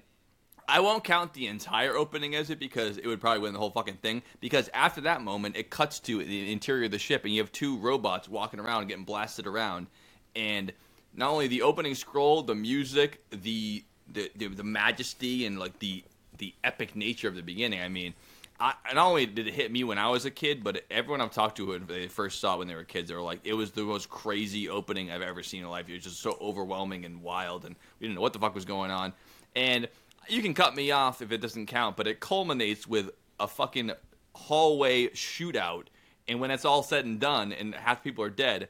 I 0.67 0.81
won't 0.81 1.03
count 1.03 1.33
the 1.33 1.47
entire 1.47 1.95
opening 1.95 2.35
as 2.35 2.49
it 2.49 2.59
because 2.59 2.97
it 2.97 3.07
would 3.07 3.19
probably 3.19 3.39
win 3.39 3.53
the 3.53 3.59
whole 3.59 3.71
fucking 3.71 3.97
thing. 3.97 4.21
Because 4.39 4.69
after 4.73 5.01
that 5.01 5.21
moment, 5.21 5.57
it 5.57 5.69
cuts 5.69 5.99
to 6.01 6.23
the 6.23 6.51
interior 6.51 6.85
of 6.85 6.91
the 6.91 6.99
ship, 6.99 7.23
and 7.23 7.33
you 7.33 7.41
have 7.41 7.51
two 7.51 7.77
robots 7.77 8.29
walking 8.29 8.59
around 8.59 8.87
getting 8.87 9.03
blasted 9.03 9.47
around. 9.47 9.87
And 10.35 10.71
not 11.15 11.31
only 11.31 11.47
the 11.47 11.63
opening 11.63 11.95
scroll, 11.95 12.43
the 12.43 12.55
music, 12.55 13.23
the 13.31 13.83
the, 14.11 14.31
the, 14.35 14.47
the 14.47 14.63
majesty, 14.63 15.45
and 15.45 15.59
like 15.59 15.77
the 15.79 16.03
the 16.37 16.53
epic 16.63 16.95
nature 16.95 17.27
of 17.27 17.35
the 17.35 17.41
beginning. 17.41 17.81
I 17.81 17.89
mean, 17.89 18.13
I, 18.59 18.73
not 18.93 19.07
only 19.07 19.25
did 19.25 19.47
it 19.47 19.53
hit 19.53 19.71
me 19.71 19.85
when 19.85 19.97
I 19.97 20.09
was 20.09 20.25
a 20.25 20.31
kid, 20.31 20.63
but 20.63 20.83
everyone 20.91 21.21
I've 21.21 21.31
talked 21.31 21.57
to 21.57 21.67
when 21.67 21.87
they 21.87 22.07
first 22.07 22.41
saw 22.41 22.55
it 22.55 22.59
when 22.59 22.67
they 22.67 22.75
were 22.75 22.83
kids, 22.83 23.07
they 23.07 23.15
were 23.15 23.21
like, 23.21 23.39
it 23.45 23.53
was 23.53 23.71
the 23.71 23.83
most 23.83 24.09
crazy 24.09 24.67
opening 24.67 25.09
I've 25.09 25.21
ever 25.21 25.43
seen 25.43 25.63
in 25.63 25.69
life. 25.69 25.87
It 25.87 25.93
was 25.93 26.03
just 26.03 26.19
so 26.19 26.37
overwhelming 26.41 27.05
and 27.05 27.21
wild, 27.21 27.63
and 27.63 27.75
we 27.99 28.07
didn't 28.07 28.15
know 28.15 28.21
what 28.21 28.33
the 28.33 28.39
fuck 28.39 28.53
was 28.53 28.65
going 28.65 28.91
on. 28.91 29.13
And 29.55 29.87
you 30.27 30.41
can 30.41 30.53
cut 30.53 30.75
me 30.75 30.91
off 30.91 31.21
if 31.21 31.31
it 31.31 31.39
doesn't 31.39 31.67
count, 31.67 31.95
but 31.95 32.05
it 32.05 32.19
culminates 32.19 32.85
with 32.85 33.11
a 33.39 33.47
fucking 33.47 33.91
hallway 34.35 35.07
shootout. 35.07 35.85
And 36.27 36.41
when 36.41 36.51
it's 36.51 36.65
all 36.65 36.83
said 36.83 37.05
and 37.05 37.19
done, 37.19 37.53
and 37.53 37.73
half 37.73 38.03
the 38.03 38.09
people 38.09 38.25
are 38.25 38.29
dead, 38.29 38.67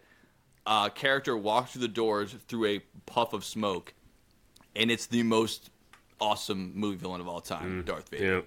a 0.68 0.92
character 0.94 1.36
walks 1.36 1.72
through 1.72 1.82
the 1.82 1.88
doors 1.88 2.36
through 2.48 2.66
a 2.68 2.80
puff 3.08 3.34
of 3.34 3.44
smoke, 3.44 3.94
and 4.76 4.92
it's 4.92 5.08
the 5.08 5.24
most 5.24 5.72
awesome 6.22 6.74
movie 6.76 6.98
villain 6.98 7.22
of 7.22 7.28
all 7.28 7.42
time, 7.42 7.82
mm. 7.82 7.86
Darth 7.86 8.10
Vader. 8.10 8.36
yeah. 8.36 8.42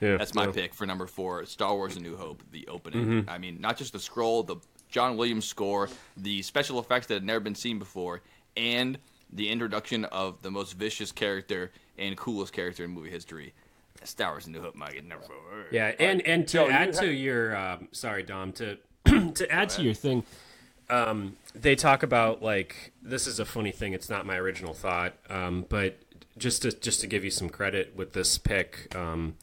Yeah, 0.00 0.16
That's 0.16 0.34
my 0.34 0.46
yeah. 0.46 0.52
pick 0.52 0.74
for 0.74 0.86
number 0.86 1.06
four, 1.06 1.44
Star 1.46 1.74
Wars: 1.74 1.96
A 1.96 2.00
New 2.00 2.16
Hope, 2.16 2.42
the 2.52 2.66
opening. 2.68 3.24
I 3.28 3.38
mean, 3.38 3.60
not 3.60 3.76
just 3.76 3.92
the 3.92 3.98
scroll, 3.98 4.42
the 4.42 4.56
John 4.88 5.16
Williams 5.16 5.44
score, 5.44 5.88
the 6.16 6.42
special 6.42 6.78
effects 6.78 7.06
that 7.08 7.14
had 7.14 7.24
never 7.24 7.40
been 7.40 7.54
seen 7.54 7.78
before, 7.78 8.22
and 8.56 8.98
the 9.32 9.48
introduction 9.48 10.04
of 10.06 10.40
the 10.42 10.50
most 10.50 10.74
vicious 10.74 11.12
character 11.12 11.72
and 11.98 12.16
coolest 12.16 12.52
character 12.52 12.84
in 12.84 12.90
movie 12.90 13.10
history. 13.10 13.52
Star 14.04 14.32
Wars: 14.32 14.46
A 14.46 14.50
New 14.50 14.60
Hope, 14.60 14.76
my 14.76 14.90
number 15.06 15.24
four. 15.26 15.66
Yeah, 15.72 15.92
and 15.98 16.22
and 16.22 16.46
to 16.48 16.52
Joe, 16.58 16.66
you 16.66 16.72
add 16.72 16.92
to 16.94 17.12
your 17.12 17.56
um, 17.56 17.88
sorry 17.92 18.22
Dom 18.22 18.52
to 18.52 18.78
to 19.34 19.50
add 19.50 19.70
to 19.70 19.82
your 19.82 19.94
thing, 19.94 20.24
um, 20.90 21.36
they 21.54 21.74
talk 21.74 22.02
about 22.02 22.42
like 22.42 22.92
this 23.02 23.26
is 23.26 23.38
a 23.38 23.44
funny 23.44 23.72
thing. 23.72 23.92
It's 23.92 24.08
not 24.08 24.26
my 24.26 24.36
original 24.36 24.74
thought, 24.74 25.14
um, 25.28 25.66
but 25.68 25.98
just 26.36 26.62
to 26.62 26.72
just 26.72 27.00
to 27.00 27.06
give 27.06 27.24
you 27.24 27.30
some 27.30 27.48
credit 27.48 27.94
with 27.96 28.12
this 28.12 28.38
pick, 28.38 28.94
um, 28.94 29.34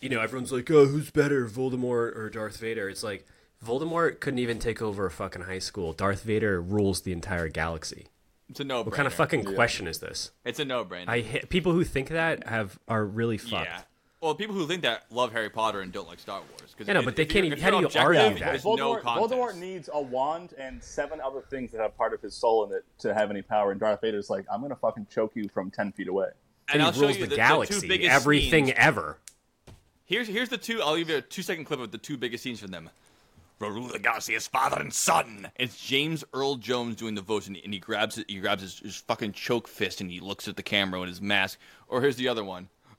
you 0.00 0.08
know, 0.08 0.20
everyone's 0.20 0.52
like, 0.52 0.70
"Oh, 0.70 0.86
who's 0.86 1.10
better, 1.10 1.46
Voldemort 1.46 2.16
or 2.16 2.30
Darth 2.30 2.58
Vader?" 2.58 2.88
It's 2.88 3.02
like 3.02 3.26
Voldemort 3.64 4.20
couldn't 4.20 4.38
even 4.38 4.58
take 4.58 4.82
over 4.82 5.06
a 5.06 5.10
fucking 5.10 5.42
high 5.42 5.58
school. 5.58 5.92
Darth 5.92 6.22
Vader 6.22 6.60
rules 6.60 7.02
the 7.02 7.12
entire 7.12 7.48
galaxy. 7.48 8.06
It's 8.48 8.60
a 8.60 8.64
no. 8.64 8.82
What 8.82 8.94
kind 8.94 9.06
of 9.06 9.14
fucking 9.14 9.44
question 9.44 9.86
is 9.88 9.98
this? 9.98 10.30
It's 10.44 10.60
a 10.60 10.64
no-brainer. 10.64 11.08
I 11.08 11.20
hate, 11.20 11.48
people 11.48 11.72
who 11.72 11.82
think 11.82 12.08
that 12.10 12.46
have 12.46 12.78
are 12.86 13.04
really 13.04 13.38
fucked. 13.38 13.64
yeah. 13.66 13.80
Well, 14.20 14.34
people 14.34 14.54
who 14.54 14.66
think 14.66 14.82
that 14.82 15.04
love 15.10 15.32
Harry 15.32 15.50
Potter 15.50 15.80
and 15.82 15.92
don't 15.92 16.08
like 16.08 16.18
Star 16.18 16.40
Wars. 16.40 16.74
Cause 16.76 16.88
I 16.88 16.94
know, 16.94 17.02
but 17.02 17.16
they 17.16 17.26
can't 17.26 17.44
even- 17.44 17.60
how 17.60 17.70
do 17.70 17.76
you 17.80 18.00
argue 18.00 18.38
that? 18.38 18.62
There's 18.62 18.64
no 18.64 18.96
Voldemort, 18.96 19.56
needs 19.56 19.90
a 19.92 20.00
wand 20.00 20.54
and 20.58 20.82
seven 20.82 21.20
other 21.20 21.42
things 21.50 21.70
that 21.72 21.80
have 21.80 21.96
part 21.96 22.14
of 22.14 22.22
his 22.22 22.34
soul 22.34 22.64
in 22.64 22.72
it 22.76 22.84
to 23.00 23.12
have 23.14 23.30
any 23.30 23.42
power. 23.42 23.70
And 23.72 23.78
Darth 23.80 24.00
Vader's 24.00 24.30
like, 24.30 24.46
I'm 24.50 24.62
gonna 24.62 24.74
fucking 24.76 25.08
choke 25.10 25.32
you 25.36 25.48
from 25.48 25.70
ten 25.70 25.92
feet 25.92 26.08
away. 26.08 26.28
and 26.72 26.82
I'll 26.82 26.92
he 26.92 26.98
show 26.98 27.04
rules 27.06 27.16
you 27.18 27.24
the, 27.24 27.30
the, 27.30 27.36
galaxy, 27.36 27.88
the 27.88 28.08
everything 28.08 28.66
scenes. 28.66 28.78
ever. 28.78 29.18
Here's 30.06 30.28
here's 30.28 30.48
the 30.48 30.56
two. 30.58 30.80
I'll 30.82 30.96
give 30.96 31.10
you 31.10 31.16
a 31.16 31.20
two 31.20 31.42
second 31.42 31.64
clip 31.64 31.80
of 31.80 31.90
the 31.90 31.98
two 31.98 32.16
biggest 32.16 32.42
scenes 32.44 32.60
from 32.60 32.70
them. 32.70 32.88
We'll 33.58 33.70
rule 33.70 33.88
the 33.88 33.98
galaxy 33.98 34.34
as 34.34 34.46
father 34.46 34.78
and 34.80 34.92
son. 34.92 35.48
It's 35.56 35.82
James 35.82 36.22
Earl 36.34 36.56
Jones 36.56 36.94
doing 36.96 37.14
the 37.14 37.22
voice, 37.22 37.46
and 37.46 37.56
he, 37.56 37.64
and 37.64 37.72
he 37.72 37.80
grabs 37.80 38.18
it. 38.18 38.26
He 38.28 38.38
grabs 38.38 38.62
his, 38.62 38.78
his 38.80 38.96
fucking 38.96 39.32
choke 39.32 39.66
fist, 39.66 40.00
and 40.02 40.10
he 40.10 40.20
looks 40.20 40.46
at 40.46 40.56
the 40.56 40.62
camera 40.62 41.00
with 41.00 41.08
his 41.08 41.22
mask. 41.22 41.58
Or 41.88 42.02
here's 42.02 42.16
the 42.16 42.28
other 42.28 42.44
one. 42.44 42.68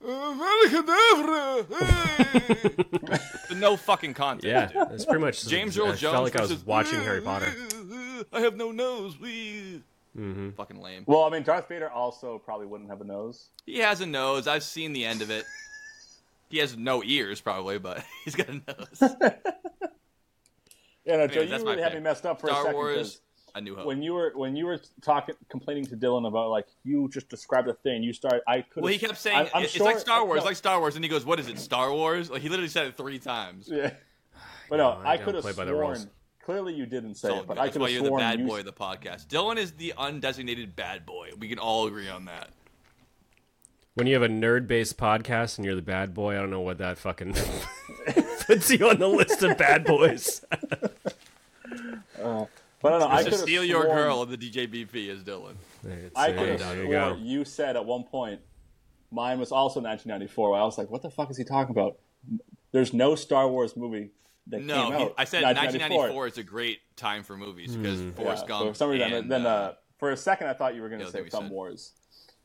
no 3.54 3.76
fucking 3.76 4.14
contest. 4.14 4.44
Yeah, 4.46 4.66
dude. 4.66 4.90
that's 4.90 5.04
pretty 5.04 5.20
much. 5.20 5.46
James 5.46 5.78
Earl 5.78 5.92
Jones. 5.94 6.04
I 6.04 6.06
Earl 6.08 6.12
felt 6.12 6.12
Jones 6.12 6.22
like 6.24 6.36
I 6.36 6.42
was 6.42 6.50
versus- 6.50 6.66
watching 6.66 7.00
Harry 7.00 7.20
Potter. 7.20 7.52
I 8.32 8.40
have 8.40 8.56
no 8.56 8.70
nose. 8.72 9.14
Mm-hmm. 9.16 10.50
Fucking 10.50 10.80
lame. 10.80 11.04
Well, 11.06 11.22
I 11.24 11.30
mean, 11.30 11.42
Darth 11.44 11.68
Vader 11.68 11.88
also 11.90 12.38
probably 12.38 12.66
wouldn't 12.66 12.90
have 12.90 13.00
a 13.00 13.04
nose. 13.04 13.50
He 13.66 13.78
has 13.78 14.00
a 14.00 14.06
nose. 14.06 14.48
I've 14.48 14.64
seen 14.64 14.92
the 14.92 15.04
end 15.04 15.22
of 15.22 15.30
it. 15.30 15.44
He 16.48 16.58
has 16.58 16.76
no 16.76 17.02
ears, 17.04 17.40
probably, 17.40 17.78
but 17.78 18.04
he's 18.24 18.34
got 18.34 18.48
a 18.48 18.54
nose. 18.54 19.14
Yeah, 21.04 21.16
no, 21.16 21.26
Joe, 21.26 21.40
Anyways, 21.40 21.44
you 21.44 21.48
that's 21.48 21.64
my 21.64 21.70
really 21.70 21.82
had 21.82 21.92
pick. 21.92 22.00
me 22.00 22.04
messed 22.04 22.26
up 22.26 22.40
for 22.40 22.48
a 22.48 22.50
Star 22.50 22.62
second 22.64 22.74
Wars, 22.76 22.96
because 22.96 23.20
A 23.54 23.60
New 23.62 23.76
Hope. 23.76 23.86
when 23.86 24.02
you 24.02 24.12
were 24.12 24.32
when 24.34 24.56
you 24.56 24.66
were 24.66 24.78
talking 25.00 25.34
complaining 25.48 25.86
to 25.86 25.96
Dylan 25.96 26.26
about 26.28 26.50
like 26.50 26.66
you 26.84 27.08
just 27.08 27.28
described 27.30 27.68
a 27.68 27.74
thing, 27.74 28.02
you 28.02 28.12
started. 28.12 28.42
I 28.46 28.60
could. 28.62 28.82
well, 28.82 28.92
he 28.92 28.98
kept 28.98 29.16
saying 29.16 29.38
I'm, 29.38 29.48
I'm 29.54 29.62
it's 29.62 29.72
sure, 29.72 29.86
like 29.86 29.98
Star 29.98 30.26
Wars, 30.26 30.40
no, 30.40 30.44
like 30.46 30.56
Star 30.56 30.78
Wars, 30.80 30.96
and 30.96 31.04
he 31.04 31.08
goes, 31.08 31.24
"What 31.24 31.40
is 31.40 31.48
it, 31.48 31.58
Star 31.58 31.92
Wars?" 31.92 32.30
Like 32.30 32.42
he 32.42 32.48
literally 32.50 32.68
said 32.68 32.86
it 32.88 32.96
three 32.96 33.18
times. 33.18 33.68
Yeah. 33.72 33.92
But 34.70 34.76
no, 34.76 34.90
I 35.02 35.12
I, 35.14 35.16
could 35.16 35.34
have 35.34 35.42
play 35.42 35.54
by 35.54 35.64
the 35.64 35.70
sworn. 35.70 35.86
rules. 35.86 36.06
Clearly, 36.44 36.74
you 36.74 36.84
didn't 36.84 37.14
say 37.14 37.30
It's 37.30 37.40
it, 37.40 37.46
but 37.46 37.54
good. 37.54 37.60
I 37.60 37.64
That's 37.64 37.72
could 37.72 37.80
why 37.80 37.90
have 37.90 38.02
you're 38.02 38.10
the 38.10 38.16
bad 38.18 38.38
you. 38.40 38.46
boy 38.46 38.58
of 38.58 38.66
the 38.66 38.72
podcast. 38.74 39.26
Dylan 39.28 39.56
is 39.56 39.72
the 39.72 39.94
undesignated 39.96 40.76
bad 40.76 41.06
boy. 41.06 41.30
We 41.38 41.48
can 41.48 41.58
all 41.58 41.86
agree 41.86 42.10
on 42.10 42.26
that. 42.26 42.50
When 43.98 44.06
you 44.06 44.14
have 44.14 44.22
a 44.22 44.28
nerd-based 44.32 44.96
podcast 44.96 45.58
and 45.58 45.64
you're 45.64 45.74
the 45.74 45.82
bad 45.82 46.14
boy, 46.14 46.36
I 46.36 46.38
don't 46.38 46.50
know 46.50 46.60
what 46.60 46.78
that 46.78 46.98
fucking 46.98 47.34
puts 48.46 48.70
you 48.70 48.88
on 48.88 49.00
the 49.00 49.08
list 49.08 49.42
of 49.42 49.58
bad 49.58 49.84
boys. 49.84 50.40
But 50.52 50.92
I 52.14 52.20
don't 52.20 53.00
know. 53.00 53.08
I 53.08 53.24
could 53.24 53.32
have 53.32 53.40
steal 53.40 53.64
your 53.64 53.82
sworn- 53.82 53.96
girl 53.96 54.22
of 54.22 54.30
the 54.30 54.36
DJBP 54.36 55.08
is 55.08 55.24
Dylan. 55.24 55.54
I 56.14 56.28
Hey, 56.28 56.32
could 56.38 56.48
have 56.60 56.60
there 56.60 57.16
you 57.16 57.38
you 57.38 57.44
said 57.44 57.74
at 57.74 57.84
one 57.84 58.04
point, 58.04 58.40
mine 59.10 59.40
was 59.40 59.50
also 59.50 59.80
1994. 59.80 60.56
I 60.56 60.62
was 60.62 60.78
like, 60.78 60.88
what 60.92 61.02
the 61.02 61.10
fuck 61.10 61.28
is 61.32 61.36
he 61.36 61.42
talking 61.42 61.72
about? 61.72 61.98
There's 62.70 62.92
no 62.92 63.16
Star 63.16 63.48
Wars 63.48 63.76
movie 63.76 64.10
that 64.46 64.62
No, 64.62 64.74
came 64.90 64.92
he, 64.98 65.04
out. 65.06 65.14
I 65.18 65.24
said 65.24 65.42
1994 65.42 66.26
is 66.28 66.38
a 66.38 66.44
great 66.44 66.78
time 66.94 67.24
for 67.24 67.36
movies 67.36 67.74
because 67.74 68.00
Yeah, 68.00 68.10
Forrest 68.12 68.42
so 68.42 68.46
Gump. 68.46 68.68
for 68.68 68.74
some 68.74 68.90
reason, 68.90 69.12
and, 69.12 69.28
then 69.32 69.44
uh, 69.44 69.48
uh, 69.48 69.74
for 69.98 70.12
a 70.12 70.16
second, 70.16 70.46
I 70.46 70.52
thought 70.52 70.76
you 70.76 70.82
were 70.82 70.88
going 70.88 71.00
to 71.00 71.10
say 71.10 71.20
what 71.22 71.32
Thumb 71.32 71.44
said. 71.46 71.50
Wars 71.50 71.94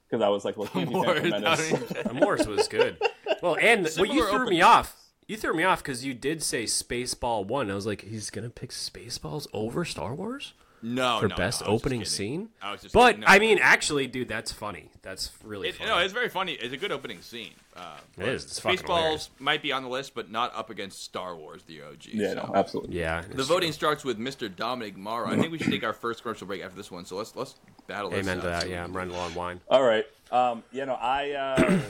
because 0.10 0.24
I 0.24 0.30
was 0.30 0.46
like, 0.46 0.58
well, 0.58 0.68
Candy 0.68 0.94
Wars, 0.94 1.20
Phantom 1.20 1.42
Menace. 1.42 1.74
I 2.06 2.12
mean, 2.12 2.24
Morse 2.24 2.46
was 2.46 2.68
good. 2.68 2.98
Well, 3.42 3.58
and 3.60 3.88
what 3.98 4.14
you 4.14 4.30
threw 4.30 4.48
me 4.50 4.62
off. 4.62 4.96
You 5.28 5.38
threw 5.38 5.54
me 5.54 5.64
off 5.64 5.82
because 5.82 6.06
you 6.06 6.14
did 6.14 6.44
say 6.44 6.66
Spaceball 6.66 7.46
One. 7.48 7.72
I 7.72 7.76
was 7.76 7.86
like, 7.86 8.02
he's 8.02 8.30
gonna 8.30 8.50
pick 8.50 8.72
Spaceballs 8.72 9.48
over 9.54 9.86
Star 9.86 10.14
Wars. 10.14 10.54
No, 10.84 11.20
for 11.22 11.30
no, 11.30 11.36
best 11.36 11.62
no, 11.62 11.68
I 11.68 11.72
was 11.72 11.82
just 11.82 11.86
opening 11.86 12.06
scene. 12.06 12.50
I 12.62 12.78
but 12.94 13.08
kidding. 13.08 13.22
No, 13.22 13.28
I 13.28 13.40
mean, 13.40 13.58
actually, 13.62 14.08
dude, 14.08 14.28
that's 14.28 14.52
funny. 14.52 14.90
That's 15.02 15.32
really 15.44 15.70
It, 15.70 15.76
funny. 15.76 15.90
no, 15.90 15.98
it's 16.00 16.14
very 16.14 16.28
funny. 16.28 16.54
It's 16.54 16.74
a 16.74 16.78
good 16.78 16.92
opening 16.92 17.22
scene. 17.22 17.54
Uh, 17.76 17.98
but 18.18 18.28
is. 18.28 18.44
It's 18.44 18.60
fucking 18.60 18.80
Spaceballs 18.80 18.88
hilarious. 18.88 19.30
might 19.40 19.62
be 19.62 19.72
on 19.72 19.84
the 19.84 19.90
list, 19.90 20.14
but 20.14 20.30
not 20.30 20.54
up 20.56 20.70
against 20.70 21.02
Star 21.02 21.36
Wars, 21.36 21.64
the 21.64 21.82
OG. 21.82 22.06
Yeah, 22.08 22.30
so. 22.30 22.36
no, 22.36 22.52
absolutely. 22.54 22.98
yeah. 22.98 23.22
The 23.22 23.40
it's 23.40 23.48
voting 23.48 23.72
starts 23.72 24.04
with 24.04 24.20
Mr. 24.20 24.54
Dominic 24.54 24.98
Mara. 24.98 25.30
I 25.30 25.38
think 25.38 25.54
we 25.54 25.58
should 25.58 25.72
take 25.72 25.86
our 25.86 25.94
first 25.94 26.22
commercial 26.22 26.48
break 26.48 26.62
after 26.62 26.76
this 26.76 26.92
one. 26.92 27.06
So 27.06 27.16
let's 27.16 27.34
let's 27.36 27.56
battle 27.88 28.10
true. 28.10 28.20
this. 28.20 28.28
Amen 28.28 28.44
to 28.44 28.54
out. 28.54 28.62
that. 28.62 28.70
Yeah, 28.70 28.84
I'm 28.84 28.92
running 28.96 29.14
low 29.14 29.22
on 29.22 29.34
wine. 29.36 29.62
All 29.70 29.84
right. 29.84 30.06
Um, 30.32 30.64
you 30.74 30.86
know, 30.86 30.96
I. 30.96 31.32
Uh, 31.32 31.80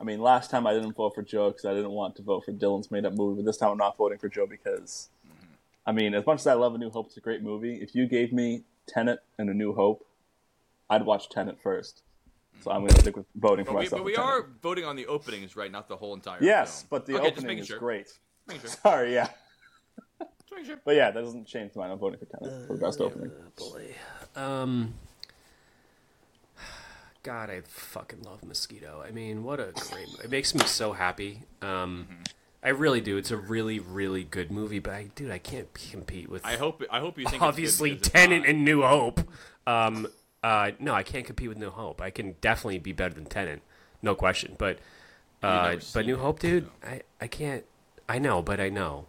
I 0.00 0.04
mean, 0.04 0.20
last 0.20 0.50
time 0.50 0.64
I 0.66 0.74
didn't 0.74 0.92
vote 0.92 1.14
for 1.14 1.22
Joe 1.22 1.50
because 1.50 1.64
I 1.64 1.74
didn't 1.74 1.90
want 1.90 2.14
to 2.16 2.22
vote 2.22 2.44
for 2.44 2.52
Dylan's 2.52 2.90
made-up 2.90 3.14
movie, 3.14 3.42
but 3.42 3.46
this 3.46 3.56
time 3.56 3.70
I'm 3.70 3.78
not 3.78 3.96
voting 3.96 4.18
for 4.18 4.28
Joe 4.28 4.46
because, 4.46 5.08
I 5.86 5.92
mean, 5.92 6.14
as 6.14 6.26
much 6.26 6.40
as 6.40 6.46
I 6.46 6.54
love 6.54 6.74
A 6.74 6.78
New 6.78 6.90
Hope, 6.90 7.06
it's 7.06 7.16
a 7.16 7.20
great 7.20 7.42
movie. 7.42 7.76
If 7.76 7.94
you 7.94 8.06
gave 8.06 8.32
me 8.32 8.64
Tenet 8.86 9.20
and 9.38 9.48
A 9.48 9.54
New 9.54 9.74
Hope, 9.74 10.06
I'd 10.90 11.04
watch 11.04 11.28
Tenet 11.30 11.58
first. 11.62 12.02
So 12.60 12.70
I'm 12.70 12.80
going 12.80 12.90
to 12.92 13.00
stick 13.00 13.16
with 13.16 13.26
voting 13.36 13.64
for 13.64 13.72
But 13.72 13.78
we, 13.78 13.84
myself. 13.84 14.00
but 14.00 14.04
we 14.04 14.14
Tenet. 14.14 14.28
are 14.28 14.46
voting 14.62 14.84
on 14.84 14.96
the 14.96 15.06
openings, 15.06 15.56
right? 15.56 15.70
Not 15.70 15.88
the 15.88 15.96
whole 15.96 16.14
entire. 16.14 16.38
Yes, 16.42 16.82
film. 16.82 16.88
but 16.90 17.06
the 17.06 17.14
okay, 17.14 17.22
just 17.24 17.32
opening 17.38 17.46
making 17.46 17.62
is 17.62 17.68
sure. 17.68 17.78
great. 17.78 18.08
Sure. 18.50 18.58
Sorry, 18.82 19.14
yeah. 19.14 19.28
Just 20.20 20.50
making 20.50 20.66
sure. 20.66 20.80
But 20.84 20.96
yeah, 20.96 21.10
that 21.10 21.20
doesn't 21.22 21.46
change 21.46 21.74
mine. 21.76 21.90
I'm 21.90 21.98
voting 21.98 22.18
for 22.18 22.26
Tenet 22.26 22.66
for 22.66 22.76
the 22.76 22.80
best 22.84 23.00
opening. 23.00 23.30
Boy. 23.56 23.94
Um. 24.36 24.94
God, 27.22 27.50
I 27.50 27.60
fucking 27.62 28.22
love 28.22 28.42
Mosquito. 28.44 29.02
I 29.06 29.10
mean, 29.10 29.42
what 29.44 29.60
a 29.60 29.72
great. 29.74 30.08
It 30.24 30.30
makes 30.30 30.54
me 30.54 30.64
so 30.64 30.92
happy. 30.92 31.42
Um, 31.62 32.06
Mm-hmm. 32.10 32.22
I 32.62 32.70
really 32.70 33.00
do. 33.00 33.16
It's 33.16 33.30
a 33.30 33.36
really, 33.36 33.78
really 33.78 34.24
good 34.24 34.50
movie, 34.50 34.80
but 34.80 34.92
I, 34.92 35.10
dude, 35.14 35.30
I 35.30 35.38
can't 35.38 35.72
compete 35.90 36.28
with 36.28 36.44
I 36.44 36.56
hope 36.56 36.82
I 36.90 37.00
hope 37.00 37.18
you 37.18 37.26
think 37.26 37.42
obviously 37.42 37.92
it's 37.92 38.08
good 38.08 38.12
Tenet 38.12 38.44
and 38.46 38.64
New 38.64 38.82
Hope. 38.82 39.20
Um, 39.66 40.08
uh, 40.42 40.72
no, 40.80 40.92
I 40.94 41.02
can't 41.02 41.24
compete 41.24 41.48
with 41.48 41.58
New 41.58 41.70
Hope. 41.70 42.00
I 42.00 42.10
can 42.10 42.34
definitely 42.40 42.78
be 42.78 42.92
better 42.92 43.14
than 43.14 43.26
Tenet, 43.26 43.62
no 44.02 44.14
question. 44.14 44.56
But 44.58 44.78
uh, 45.42 45.76
but 45.94 46.06
New 46.06 46.16
Hope, 46.16 46.40
dude, 46.40 46.68
I, 46.82 47.02
I 47.20 47.28
can't. 47.28 47.64
I 48.08 48.18
know, 48.18 48.42
but 48.42 48.58
I 48.60 48.70
know. 48.70 49.06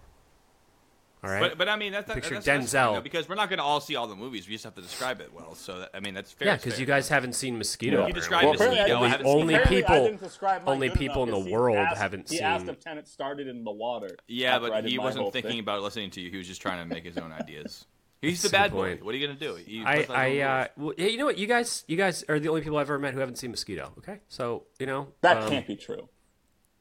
All 1.22 1.30
right. 1.30 1.42
But, 1.42 1.58
but 1.58 1.68
I 1.70 1.76
mean 1.76 1.92
that's 1.92 2.12
Picture 2.14 2.36
that's, 2.36 2.46
that's 2.46 2.72
fine, 2.72 2.82
Denzel. 2.92 2.96
though, 2.96 3.02
because 3.02 3.28
we're 3.28 3.36
not 3.36 3.50
going 3.50 3.58
to 3.58 3.64
all 3.64 3.82
see 3.82 3.96
all 3.98 4.08
the 4.08 4.16
movies. 4.16 4.48
We 4.48 4.54
just 4.54 4.64
have 4.64 4.76
to 4.76 4.82
describe 4.82 5.20
it 5.20 5.34
well. 5.34 5.54
So 5.54 5.80
that, 5.80 5.90
I 5.94 6.00
mean 6.00 6.14
that's 6.14 6.32
fair. 6.32 6.48
yeah, 6.48 6.56
because 6.56 6.80
you 6.80 6.86
guys 6.86 7.10
haven't 7.10 7.34
seen 7.34 7.58
Mosquito. 7.58 7.98
Yeah. 8.08 8.08
You 8.08 8.14
apparently. 8.14 8.20
described 8.22 8.44
Well, 8.46 8.54
Mosquito. 8.54 8.72
apparently 8.84 9.08
I 9.08 9.10
I 9.10 9.18
didn't- 9.18 9.28
only 9.28 9.42
seen 9.42 9.50
it. 9.50 9.64
apparently 9.64 9.78
I 9.78 9.82
people- 9.82 10.06
didn't 10.06 10.68
only 10.68 10.90
people 10.92 11.24
in 11.24 11.30
enough, 11.30 11.38
the 11.40 11.42
'cause 11.42 11.46
he 11.48 11.52
world 11.54 11.78
asked- 11.78 11.98
haven't 11.98 12.30
He 12.30 12.40
asked 12.40 12.62
seen- 12.66 12.70
if 12.70 12.80
Tenet 12.80 13.08
started 13.10 13.48
in 13.48 13.64
the 13.66 13.72
water. 13.72 14.16
Yeah, 14.28 14.60
but 14.60 14.86
he 14.86 14.98
wasn't 14.98 15.34
thinking 15.34 15.52
thing. 15.52 15.60
about 15.60 15.82
listening 15.82 16.12
to 16.12 16.22
you. 16.22 16.32
He 16.32 16.38
was 16.38 16.48
just 16.48 16.62
trying 16.62 16.88
to 16.88 16.94
make 16.96 17.04
his 17.04 17.18
own 17.18 17.32
ideas. 17.34 17.86
He's 18.22 18.42
the 18.42 18.48
That's 18.50 18.54
a 18.54 18.58
bad 18.58 18.72
good 18.72 19.00
boy. 19.00 19.06
What 19.06 19.16
are 19.16 19.18
you 19.18 19.28
gonna 19.28 19.40
do? 19.40 19.56
He 19.56 19.82
I, 19.86 19.98
puts 20.00 20.10
out 20.10 20.26
his 20.28 20.42
I, 20.42 20.46
uh, 20.46 20.68
well, 20.78 20.94
hey, 20.98 21.10
you 21.10 21.18
know 21.18 21.26
what? 21.26 21.38
You 21.38 21.48
guys, 21.48 21.86
you 21.88 21.96
guys 21.96 22.24
are 22.28 22.38
the 22.40 22.50
only 22.50 22.62
people 22.62 22.78
I've 22.78 22.88
ever 22.88 23.00
met 23.00 23.14
who 23.14 23.20
haven't 23.22 23.38
seen 23.38 23.50
Mosquito. 23.52 23.94
Okay, 23.98 24.20
so 24.28 24.64
you 24.80 24.86
know 24.88 25.08
That 25.22 25.38
um, 25.44 25.50
can't 25.50 25.66
be 25.68 25.76
true. 25.78 26.08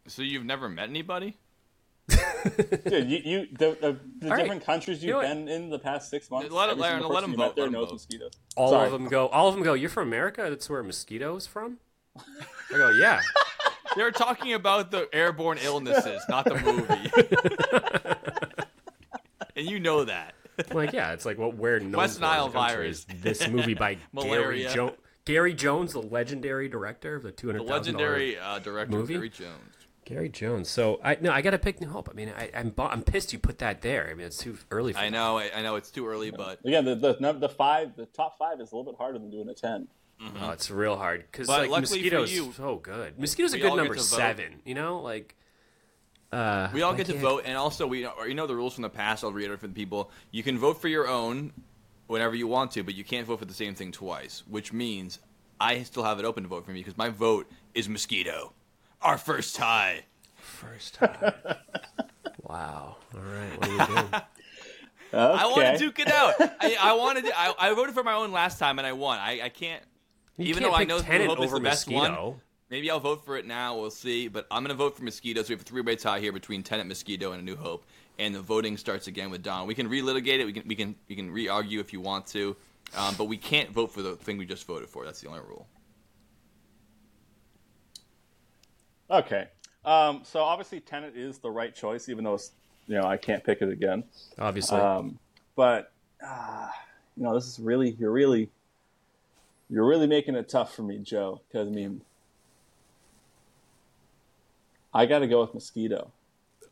so 0.09 0.23
you've 0.23 0.45
never 0.45 0.69
met 0.69 0.89
anybody? 0.89 1.39
Dude, 2.89 3.11
you, 3.11 3.19
you 3.25 3.49
the, 3.53 3.77
the, 3.81 3.99
the 4.21 4.27
All 4.27 4.31
right. 4.31 4.43
different 4.43 4.65
countries 4.65 5.03
You 5.03 5.09
you've 5.15 5.23
know 5.23 5.29
what? 5.29 5.35
been 5.35 5.49
in 5.49 5.69
the 5.71 5.79
past 5.79 6.09
six 6.11 6.31
months. 6.31 6.51
Let 6.51 6.69
it- 6.69 6.73
every 6.73 6.83
let- 6.83 6.91
single 6.93 7.11
let 7.11 7.17
person 7.21 7.31
him 7.33 7.37
vote, 7.37 7.57
there 7.57 7.65
let 7.65 7.69
him 7.69 7.73
knows 7.81 7.93
mosquitoes. 7.93 8.33
All 8.57 8.71
Sorry. 8.71 8.87
of 8.87 8.93
them 8.93 9.09
go. 9.09 9.27
All 9.29 9.49
of 9.49 9.55
them 9.55 9.63
go. 9.63 9.75
You're 9.75 9.91
from 9.91 10.09
America. 10.09 10.47
That's 10.49 10.69
where 10.71 10.83
Mosquito's 10.83 11.47
from. 11.47 11.79
I 12.17 12.23
go, 12.77 12.91
yeah. 12.91 13.21
They're 13.97 14.11
talking 14.13 14.55
about 14.55 14.91
the 14.91 15.09
airborne 15.15 15.59
illnesses, 15.63 16.23
not 16.29 16.45
the 16.45 16.55
movie. 16.57 17.11
and 19.57 19.67
you 19.69 19.81
know 19.81 20.05
that. 20.05 20.35
Like, 20.73 20.93
yeah. 20.93 21.13
It's 21.13 21.25
like 21.27 21.39
what 21.39 21.57
we're 21.57 21.79
known 21.81 21.93
West 21.93 22.17
for 22.17 22.23
Nile 22.23 22.49
virus. 22.49 23.07
is 23.09 23.21
This 23.23 23.49
movie 23.49 23.75
by 23.75 23.95
Gary 23.95 24.05
Malaria. 24.13 24.75
Jones. 24.75 24.93
Gary 25.25 25.53
Jones, 25.55 25.93
the 25.93 26.01
legendary 26.03 26.69
director 26.69 27.15
of 27.15 27.23
the 27.23 27.31
two 27.33 27.53
The 27.53 27.63
legendary 27.63 28.39
uh, 28.39 28.59
director 28.61 28.97
movie? 28.97 29.15
Gary 29.15 29.29
Jones. 29.31 29.75
Gary 30.09 30.31
Jones. 30.31 30.71
So 30.71 31.01
I 31.05 31.19
no, 31.21 31.31
I 31.31 31.43
got 31.43 31.51
to 31.51 31.59
pick 31.59 31.83
New 31.83 31.89
Hope. 31.89 32.09
I 32.11 32.15
mean, 32.15 32.33
I, 32.35 32.51
I'm 32.55 32.73
I'm 32.79 33.03
pissed 33.03 33.35
you 33.35 33.39
put 33.39 33.59
that 33.59 33.83
there. 33.83 34.09
I 34.11 34.15
mean, 34.15 34.27
it's 34.27 34.39
too 34.39 34.57
early. 34.71 34.95
For 34.95 35.01
I 35.01 35.11
know, 35.11 35.37
I, 35.37 35.51
I 35.55 35.63
know 35.63 35.77
it's 35.77 35.91
too 35.91 36.07
early, 36.09 36.31
but 36.31 36.61
Again, 36.65 36.87
the, 36.87 36.95
the 36.95 37.33
the 37.35 37.49
five, 37.49 37.95
the 37.95 38.07
top 38.07 38.39
five 38.39 38.59
is 38.61 38.73
a 38.73 38.77
little 38.77 38.91
bit 38.91 38.97
harder 38.97 39.19
than 39.19 39.31
doing 39.31 39.51
a 39.51 39.55
ten. 39.55 39.87
Oh, 40.41 40.51
it's 40.51 40.71
real 40.71 40.97
hard 40.97 41.25
because 41.31 41.47
But 41.47 41.61
like 41.61 41.71
luckily 41.71 42.09
for 42.09 42.25
you, 42.25 42.53
so 42.53 42.77
good. 42.77 43.19
Mosquito's 43.19 43.53
a 43.53 43.59
good 43.59 43.77
number 43.77 43.97
seven. 43.99 44.63
You 44.65 44.75
know, 44.75 45.01
like. 45.01 45.35
Uh, 46.31 46.69
we 46.75 46.83
all 46.83 46.93
get 46.93 47.07
to 47.07 47.17
vote, 47.17 47.45
and 47.47 47.57
also 47.57 47.87
we 47.87 48.01
you 48.01 48.35
know 48.35 48.47
the 48.47 48.57
rules 48.57 48.75
from 48.75 48.83
the 48.83 48.91
past. 48.91 49.25
I'll 49.25 49.33
reiterate 49.33 49.61
for 49.61 49.67
the 49.67 49.75
people: 49.75 50.11
you 50.31 50.43
can 50.43 50.59
vote 50.59 50.81
for 50.81 50.89
your 50.89 51.09
own 51.09 51.53
whenever 52.07 52.35
you 52.35 52.47
want 52.47 52.71
to, 52.73 52.83
but 52.83 52.95
you 52.95 53.05
can't 53.05 53.27
vote 53.27 53.39
for 53.39 53.47
the 53.47 53.55
same 53.55 53.75
thing 53.75 53.93
twice. 53.93 54.43
Which 54.47 54.73
means 54.73 55.21
I 55.61 55.83
still 55.85 56.03
have 56.03 56.19
it 56.19 56.25
open 56.25 56.43
to 56.43 56.49
vote 56.49 56.65
for 56.67 56.73
me 56.73 56.81
because 56.81 56.99
my 56.99 57.09
vote 57.09 57.51
is 57.75 57.89
Mosquito, 57.89 58.53
our 59.03 59.19
first 59.19 59.57
tie. 59.57 60.05
First 60.37 60.95
tie. 60.95 61.35
wow. 62.43 62.97
All 63.15 63.21
right. 63.21 63.59
What 63.59 63.69
are 63.69 63.73
you 63.73 63.87
doing? 63.87 64.23
Okay. 65.11 65.43
I 65.43 65.47
want 65.47 65.79
to 65.79 65.79
duke 65.79 65.99
it 66.01 66.09
out. 66.09 66.35
I, 66.39 66.77
I 66.81 66.93
wanted. 66.93 67.25
To, 67.25 67.39
I, 67.39 67.55
I 67.59 67.75
voted 67.75 67.95
for 67.95 68.05
my 68.05 68.13
own 68.13 68.31
last 68.31 68.59
time 68.59 68.79
and 68.79 68.87
I 68.87 68.93
won. 68.93 69.19
I, 69.19 69.41
I 69.45 69.49
can't. 69.49 69.83
You 70.37 70.47
even 70.47 70.63
can't 70.63 70.73
though 70.73 70.79
I 70.79 70.85
know 70.85 71.01
Tenet 71.01 71.29
Hope 71.29 71.39
is 71.39 71.47
over 71.47 71.57
the 71.57 71.65
best 71.65 71.89
Mosquito. 71.89 72.29
one, 72.31 72.41
maybe 72.71 72.91
I'll 72.91 73.01
vote 73.01 73.25
for 73.25 73.37
it 73.37 73.47
now. 73.47 73.79
We'll 73.79 73.91
see. 73.91 74.29
But 74.29 74.47
I'm 74.51 74.63
gonna 74.63 74.75
vote 74.75 74.97
for 74.97 75.05
Mosquito. 75.05 75.43
So 75.43 75.49
we 75.49 75.55
have 75.55 75.63
a 75.63 75.65
three-way 75.65 75.97
tie 75.97 76.21
here 76.21 76.33
between 76.33 76.63
Tenet, 76.63 76.87
Mosquito, 76.87 77.33
and 77.33 77.41
A 77.41 77.45
New 77.45 77.57
Hope. 77.57 77.87
And 78.19 78.35
the 78.35 78.43
voting 78.43 78.77
starts 78.77 79.07
again 79.07 79.31
with 79.31 79.43
Don. 79.43 79.67
We 79.67 79.75
can 79.75 79.89
relitigate 79.89 80.41
it. 80.41 80.45
We 80.45 80.53
can 80.53 80.65
we 80.67 80.75
can 80.75 80.95
we 81.09 81.17
can 81.17 81.31
re-argue 81.31 81.81
if 81.81 81.93
you 81.93 82.01
want 82.01 82.27
to, 82.29 82.55
um, 82.97 83.15
but 83.17 83.25
we 83.25 83.37
can't 83.37 83.71
vote 83.71 83.91
for 83.91 84.03
the 84.03 84.17
thing 84.17 84.37
we 84.37 84.45
just 84.45 84.67
voted 84.67 84.89
for. 84.89 85.05
That's 85.05 85.21
the 85.21 85.29
only 85.29 85.41
rule. 85.41 85.67
Okay. 89.11 89.49
Um, 89.85 90.21
so 90.25 90.41
obviously, 90.41 90.81
Tenet 90.81 91.17
is 91.17 91.39
the 91.39 91.51
right 91.51 91.75
choice, 91.75 92.09
even 92.09 92.25
though 92.25 92.35
it's, 92.35 92.53
you 92.87 92.97
know 92.97 93.07
I 93.07 93.17
can't 93.17 93.43
pick 93.45 93.63
it 93.63 93.69
again. 93.69 94.05
Obviously. 94.39 94.79
Um, 94.79 95.19
but 95.57 95.93
uh, 96.25 96.69
you 97.17 97.23
know, 97.25 97.35
this 97.35 97.47
is 97.47 97.59
really 97.59 97.97
you're 97.99 98.13
really 98.13 98.51
you're 99.71 99.87
really 99.87 100.07
making 100.07 100.35
it 100.35 100.49
tough 100.49 100.75
for 100.75 100.83
me, 100.83 100.99
Joe. 100.99 101.41
Because 101.49 101.69
I 101.69 101.71
mean, 101.71 102.03
I 104.93 105.07
got 105.07 105.21
to 105.21 105.27
go 105.27 105.41
with 105.41 105.55
Mosquito. 105.55 106.11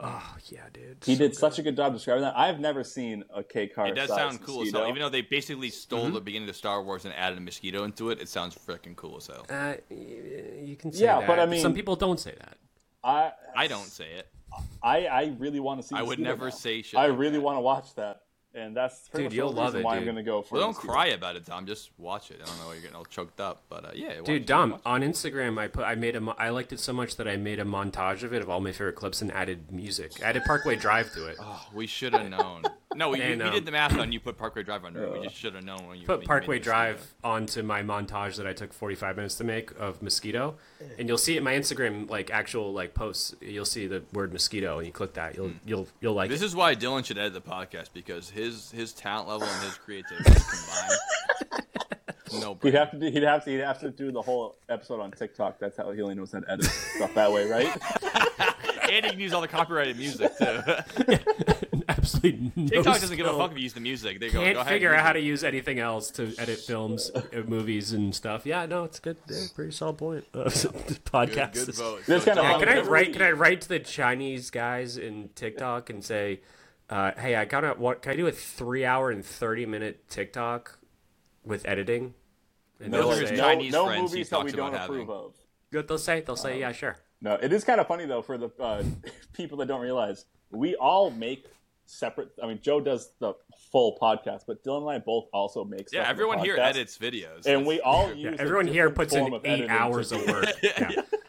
Oh 0.00 0.36
yeah, 0.50 0.60
dude. 0.72 0.98
He 1.04 1.14
So 1.14 1.18
did 1.18 1.30
good. 1.32 1.38
such 1.38 1.58
a 1.58 1.62
good 1.62 1.76
job 1.76 1.92
describing 1.92 2.22
that. 2.22 2.36
I've 2.36 2.60
never 2.60 2.84
seen 2.84 3.24
a 3.34 3.42
K 3.42 3.66
car. 3.66 3.86
It 3.88 3.94
does 3.94 4.08
sound 4.08 4.42
cool 4.42 4.62
as 4.62 4.72
hell. 4.72 4.88
Even 4.88 5.00
though 5.00 5.08
they 5.08 5.22
basically 5.22 5.70
stole 5.70 6.10
the 6.10 6.20
beginning 6.20 6.48
of 6.48 6.56
Star 6.56 6.82
Wars 6.82 7.04
and 7.04 7.14
added 7.14 7.38
a 7.38 7.40
mosquito 7.40 7.84
into 7.84 8.10
it, 8.10 8.20
it 8.20 8.28
sounds 8.28 8.54
freaking 8.56 8.94
cool 8.96 9.16
as 9.16 9.26
hell. 9.26 9.46
Uh, 9.48 9.74
you 9.90 10.76
can 10.78 10.92
say 10.92 11.04
Yeah, 11.04 11.20
that. 11.20 11.26
but 11.26 11.38
I 11.38 11.46
mean- 11.46 11.60
some 11.62 11.74
people 11.74 11.96
don't 11.96 12.20
say 12.20 12.34
that. 12.38 12.58
I 13.04 13.32
I 13.56 13.66
don't 13.68 13.86
say 13.86 14.10
it. 14.18 14.28
I, 14.82 15.06
I 15.06 15.34
really 15.38 15.60
want 15.60 15.80
to 15.82 15.86
see. 15.86 15.94
I 15.94 16.02
would 16.02 16.18
never 16.18 16.46
now. 16.46 16.50
say 16.50 16.82
shit 16.82 16.98
I 16.98 17.06
like 17.08 17.18
really 17.18 17.34
that. 17.38 17.40
want 17.42 17.56
to 17.56 17.60
watch 17.60 17.94
that, 17.96 18.22
and 18.56 18.76
that's 18.76 19.08
pretty 19.08 19.24
Dude, 19.24 19.30
much 19.32 19.36
you'll 19.36 19.52
the 19.52 19.56
love 19.60 19.66
reason 19.74 19.80
it, 19.80 19.84
why 19.84 19.92
I'm 19.92 19.98
dude. 20.00 20.06
going 20.06 20.16
to 20.16 20.22
go 20.22 20.42
for. 20.42 20.54
Well, 20.54 20.62
don't 20.64 20.70
Mosquito. 20.70 20.92
cry 20.92 21.06
about 21.08 21.36
it, 21.36 21.44
Dom. 21.44 21.66
Just 21.66 21.90
watch 21.98 22.30
it. 22.30 22.40
I 22.42 22.46
don't 22.46 22.58
know 22.58 22.66
why 22.66 22.72
you're 22.72 22.82
getting 22.82 22.96
all 22.96 23.04
choked 23.04 23.40
up, 23.40 23.62
but 23.68 23.84
uh, 23.84 23.90
yeah, 23.94 24.14
Dude, 24.24 24.42
it. 24.42 24.46
Dom, 24.46 24.72
Watch 24.72 24.80
on 24.86 25.02
Instagram, 25.02 25.58
I 25.58 25.68
put 25.68 25.84
I 25.84 25.94
made 25.94 26.16
a 26.16 26.20
mo- 26.20 26.34
I 26.38 26.48
liked 26.48 26.72
it 26.72 26.80
so 26.80 26.92
much 26.92 27.16
that 27.16 27.28
I 27.28 27.36
made 27.36 27.60
a 27.60 27.64
montage 27.64 28.22
of 28.22 28.32
it 28.32 28.42
of 28.42 28.50
all 28.50 28.60
my 28.60 28.72
favorite 28.72 28.96
clips 28.96 29.22
and 29.22 29.30
added 29.32 29.70
music. 29.70 30.20
Added 30.22 30.42
Parkway 30.44 30.76
Drive 30.76 31.12
to 31.14 31.26
it. 31.26 31.36
Oh, 31.40 31.66
we 31.74 31.86
should 31.86 32.12
have 32.14 32.28
known. 32.28 32.62
No, 32.94 33.10
we, 33.10 33.20
And, 33.20 33.42
we 33.42 33.46
um, 33.48 33.52
did 33.52 33.66
the 33.66 33.72
math 33.72 33.98
on 33.98 34.10
you 34.10 34.20
put 34.20 34.38
Parkway 34.38 34.62
Drive 34.62 34.86
under 34.86 35.04
it. 35.04 35.12
We 35.12 35.20
just 35.26 35.36
should 35.36 35.54
have 35.54 35.64
known 35.64 35.86
when 35.86 35.98
you 35.98 36.06
Put 36.06 36.22
you 36.22 36.26
Parkway 36.26 36.54
made 36.54 36.62
this 36.62 36.66
Drive 36.66 37.14
onto 37.22 37.62
my 37.62 37.82
montage 37.82 38.36
that 38.36 38.46
I 38.46 38.54
took 38.54 38.72
45 38.72 39.16
minutes 39.16 39.34
to 39.34 39.44
make 39.44 39.70
of 39.78 40.00
mosquito, 40.00 40.54
and 40.98 41.06
you'll 41.06 41.18
see 41.18 41.34
it 41.34 41.38
in 41.38 41.44
my 41.44 41.52
Instagram 41.52 42.08
like 42.08 42.30
actual 42.30 42.72
like 42.72 42.94
posts. 42.94 43.34
You'll 43.42 43.66
see 43.66 43.86
the 43.86 44.02
word 44.14 44.32
mosquito, 44.32 44.78
and 44.78 44.86
you 44.86 44.94
click 44.94 45.12
that, 45.14 45.36
you'll 45.36 45.50
you'll 45.66 45.88
you'll 46.00 46.14
like. 46.14 46.30
This 46.30 46.40
it. 46.40 46.46
is 46.46 46.56
why 46.56 46.74
Dylan 46.74 47.04
should 47.04 47.18
edit 47.18 47.34
the 47.34 47.40
podcast 47.42 47.88
because 47.92 48.30
his 48.30 48.45
his 48.46 48.70
his 48.70 48.92
talent 48.92 49.28
level 49.28 49.46
and 49.46 49.62
his 49.64 49.74
creativity 49.76 50.24
combined. 50.50 51.00
No, 52.40 52.58
He'd 52.62 52.74
have 52.74 52.90
to 52.90 52.98
do. 52.98 53.06
He'd 53.10 53.22
have 53.22 53.44
to. 53.44 53.50
He'd 53.50 53.60
have 53.60 53.80
to 53.80 53.90
do 53.90 54.10
the 54.10 54.22
whole 54.22 54.56
episode 54.68 55.00
on 55.00 55.10
TikTok. 55.12 55.58
That's 55.58 55.76
how 55.76 55.90
he 55.92 56.02
only 56.02 56.14
knows 56.14 56.32
how 56.32 56.40
to 56.40 56.50
edit 56.50 56.66
stuff 56.66 57.14
that 57.14 57.30
way, 57.32 57.48
right? 57.48 57.66
and 58.90 59.04
he 59.04 59.10
can 59.12 59.20
use 59.20 59.32
all 59.32 59.40
the 59.40 59.48
copyrighted 59.48 59.96
music 59.96 60.36
too. 60.38 60.62
absolutely 61.88 62.52
no 62.56 62.66
TikTok 62.68 63.00
doesn't 63.00 63.16
give 63.16 63.26
a 63.26 63.36
fuck 63.36 63.52
if 63.52 63.56
you 63.56 63.62
use 63.64 63.72
the 63.72 63.80
music. 63.80 64.20
They 64.20 64.30
go, 64.30 64.40
Can't 64.40 64.54
go 64.54 64.60
ahead, 64.60 64.72
figure 64.72 64.94
out 64.94 65.04
how 65.04 65.12
to 65.12 65.20
use 65.20 65.44
anything 65.44 65.78
else 65.78 66.10
to 66.12 66.34
edit 66.38 66.58
films, 66.58 67.10
uh, 67.14 67.22
movies, 67.46 67.92
and 67.92 68.14
stuff. 68.14 68.44
Yeah, 68.46 68.66
no, 68.66 68.84
it's 68.84 68.98
good. 68.98 69.16
Yeah, 69.28 69.44
pretty 69.54 69.72
solid 69.72 69.98
point. 69.98 70.24
Uh, 70.34 70.44
podcast. 70.44 71.52
Good, 71.52 71.66
good 71.66 71.74
vote. 71.76 72.06
This 72.06 72.24
So, 72.24 72.34
kinda 72.34 72.42
Dom, 72.42 72.60
Yeah, 72.60 72.66
can 72.66 72.78
I 72.78 72.80
write? 72.82 73.12
Can 73.12 73.22
I 73.22 73.32
write 73.32 73.60
to 73.62 73.68
the 73.68 73.78
Chinese 73.80 74.50
guys 74.50 74.98
in 74.98 75.30
TikTok 75.34 75.90
and 75.90 76.04
say, 76.04 76.40
uh, 76.90 77.12
"Hey, 77.16 77.34
I 77.36 77.44
gotta 77.44 77.70
what? 77.78 78.02
Can 78.02 78.12
I 78.12 78.16
do 78.16 78.26
a 78.26 78.32
three-hour 78.32 79.10
and 79.10 79.24
thirty-minute 79.24 80.08
TikTok 80.08 80.78
with 81.44 81.66
editing?" 81.66 82.14
And 82.80 82.92
No, 82.92 82.98
they'll 83.08 83.16
there's 83.16 83.28
say, 83.30 83.36
Chinese 83.36 83.72
no 83.72 83.86
friends 83.86 84.12
he 84.12 84.18
movies 84.18 84.30
that 84.30 84.36
we 84.44 84.50
talks 84.50 84.56
don't 84.56 84.68
about 84.74 84.84
approve 84.84 85.00
having. 85.08 85.14
of. 85.14 85.34
Good, 85.72 85.88
they'll 85.88 85.98
say, 85.98 86.20
they'll 86.20 86.36
say, 86.36 86.60
"Yeah, 86.60 86.72
sure." 86.72 86.96
No, 87.20 87.34
it 87.34 87.52
is 87.52 87.64
kind 87.64 87.80
of 87.80 87.86
funny 87.86 88.04
though 88.06 88.22
for 88.22 88.36
the 88.38 88.50
uh, 88.60 88.82
people 89.32 89.58
that 89.58 89.66
don't 89.66 89.80
realize 89.80 90.26
we 90.50 90.74
all 90.76 91.10
make 91.10 91.46
separate. 91.86 92.30
I 92.42 92.46
mean, 92.46 92.60
Joe 92.62 92.80
does 92.80 93.10
the 93.18 93.34
full 93.72 93.96
podcast, 94.00 94.42
but 94.46 94.62
Dylan 94.62 94.82
and 94.82 94.90
I 94.90 94.98
both 94.98 95.26
also 95.32 95.64
make. 95.64 95.80
Yeah, 95.92 96.02
stuff 96.02 96.04
for 96.06 96.10
everyone 96.10 96.38
here 96.40 96.56
edits 96.58 96.98
videos. 96.98 97.46
and 97.46 97.66
we 97.66 97.80
all 97.80 98.08
Yeah, 98.14 98.30
use. 98.30 98.38
a 98.40 98.42
everyone 98.42 98.66
here 98.66 98.90
puts 98.90 99.14
in 99.14 99.40
eight 99.44 99.68
hours 99.70 100.12
of 100.12 100.26
work. 100.26 100.44
it. 100.62 100.74
Yeah. 100.78 101.02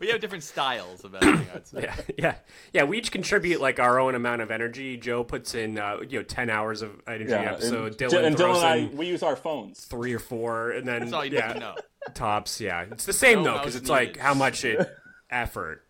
we 0.00 0.08
have 0.08 0.20
different 0.20 0.44
styles 0.44 1.04
of 1.04 1.14
editing. 1.14 1.46
Yeah, 1.74 1.94
yeah, 2.16 2.34
yeah. 2.72 2.84
We 2.84 2.98
each 2.98 3.10
contribute 3.12 3.60
like 3.60 3.78
our 3.80 3.98
own 4.00 4.14
amount 4.14 4.42
of 4.42 4.50
energy. 4.50 4.96
Joe 4.96 5.24
puts 5.24 5.54
in, 5.54 5.78
uh, 5.78 5.98
you 6.08 6.18
know, 6.18 6.22
ten 6.24 6.50
hours 6.50 6.82
of 6.82 6.90
energy 7.06 7.30
Yeah, 7.30 7.52
episode. 7.52 8.00
and, 8.00 8.10
Dylan 8.12 8.24
and 8.26 8.36
Dylan 8.36 8.56
and 8.56 8.92
I, 8.92 8.96
we 8.96 9.06
use 9.06 9.22
our 9.22 9.36
phones. 9.36 9.84
three 9.84 10.12
or 10.14 10.18
four, 10.18 10.70
and 10.70 10.86
then 10.86 11.00
That's 11.00 11.12
all 11.12 11.24
you 11.24 11.36
yeah, 11.36 11.52
know. 11.54 11.74
tops. 12.14 12.60
Yeah, 12.60 12.86
it's 12.90 13.06
the 13.06 13.12
same 13.12 13.42
No 13.42 13.52
though 13.52 13.58
because 13.58 13.76
it's 13.76 13.88
needed. 13.88 14.06
like 14.08 14.16
how 14.18 14.34
much 14.34 14.64
it 14.64 14.88
effort. 15.30 15.84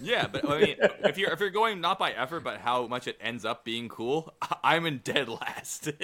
Yeah, 0.00 0.26
but 0.26 0.48
I 0.48 0.58
mean, 0.60 0.76
if 1.04 1.16
you're 1.18 1.30
if 1.32 1.40
you're 1.40 1.50
going 1.50 1.80
not 1.80 1.98
by 1.98 2.10
effort, 2.12 2.40
but 2.44 2.58
how 2.58 2.86
much 2.88 3.06
it 3.06 3.16
ends 3.20 3.44
up 3.44 3.64
being 3.64 3.88
cool, 3.88 4.34
I'm 4.64 4.86
in 4.86 4.98
dead 5.04 5.28
last. 5.28 5.90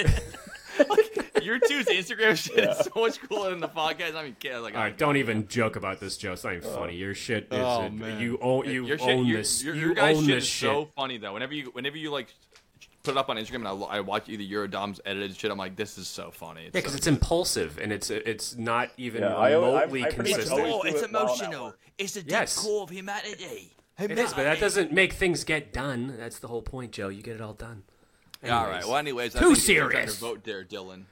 like, 0.79 1.31
your 1.45 1.59
two's 1.59 1.87
Instagram 1.87 2.37
shit 2.37 2.59
is 2.68 2.79
so 2.79 2.91
much 3.01 3.20
cooler 3.20 3.51
than 3.51 3.61
the 3.61 3.68
podcast. 3.68 4.14
I 4.14 4.25
mean, 4.25 4.37
kid, 4.39 4.59
like, 4.59 4.75
All 4.75 4.81
right, 4.81 4.97
don't 4.97 5.16
even 5.16 5.47
joke 5.49 5.77
about 5.77 6.01
this, 6.01 6.16
Joe. 6.16 6.33
It's 6.33 6.45
not 6.45 6.55
even 6.55 6.70
funny. 6.70 6.97
Your 6.97 7.14
shit 7.14 7.49
oh, 7.51 7.57
is 7.57 7.62
Oh, 7.62 7.89
man. 7.91 8.20
you 8.20 8.39
own 8.41 8.66
you 8.66 8.87
your 8.87 8.99
shit, 8.99 9.09
own 9.09 9.27
your, 9.27 9.39
this. 9.39 9.62
Your, 9.62 9.75
you 9.75 9.95
guys' 9.95 10.18
own 10.18 10.25
shit 10.25 10.35
this 10.37 10.45
is 10.45 10.51
shit. 10.51 10.68
so 10.70 10.89
funny 10.97 11.18
though. 11.18 11.33
Whenever 11.35 11.55
you 11.55 11.70
whenever 11.72 11.97
you 11.97 12.11
like 12.11 12.33
put 13.03 13.12
it 13.12 13.18
up 13.18 13.29
on 13.29 13.37
Instagram 13.37 13.57
and 13.57 13.68
I, 13.68 13.72
I 13.72 14.01
watch 14.01 14.29
either 14.29 14.43
your 14.43 14.66
Dom's 14.66 15.01
edited 15.05 15.37
shit, 15.37 15.51
I'm 15.51 15.59
like, 15.59 15.77
this 15.77 15.99
is 15.99 16.09
so 16.09 16.31
funny. 16.31 16.62
It's 16.62 16.75
Yeah, 16.75 16.81
because 16.81 16.93
so 16.93 16.97
it's 16.97 17.07
impulsive 17.07 17.79
and 17.79 17.93
it's 17.93 18.11
it's 18.11 18.57
not 18.57 18.91
even 18.97 19.22
Yeah, 19.22 19.37
I 19.37 19.51
I- 19.51 19.55
remotely 19.55 20.05
I 20.05 20.11
consistent. 20.11 20.53
always 20.53 20.72
Oh, 20.75 20.83
it's 20.83 21.03
it 21.03 21.12
while 21.12 21.22
I'm 21.25 21.29
at 21.29 21.35
emotional. 21.41 21.75
It's 21.99 22.14
the 22.14 22.20
deep 22.22 22.31
Yes. 22.31 22.59
core 22.59 22.83
of 22.83 22.91
humanity. 22.91 23.70
It 23.97 24.11
is, 24.18 24.33
but 24.33 24.43
that 24.43 24.59
doesn't 24.59 24.91
make 24.91 25.12
things 25.12 25.45
get 25.45 25.72
done. 25.72 26.16
That's 26.18 26.41
the 26.41 26.49
whole 26.49 26.62
point, 26.62 26.91
Joe. 26.91 27.09
You 27.09 27.22
get 27.22 27.37
it 27.37 27.41
all 27.41 27.53
done. 27.53 27.85
All 28.51 28.66
right. 28.66 28.84
Well, 28.84 28.97
anyways, 28.97 29.34
I 29.36 29.38
Too 29.40 29.47
think 29.47 29.59
it's 29.59 29.68
your 29.68 29.84
turn 29.84 29.92
serious. 29.92 30.14
to 30.14 30.20
vote 30.20 30.45
there, 30.45 30.64
Dylan. 30.64 31.05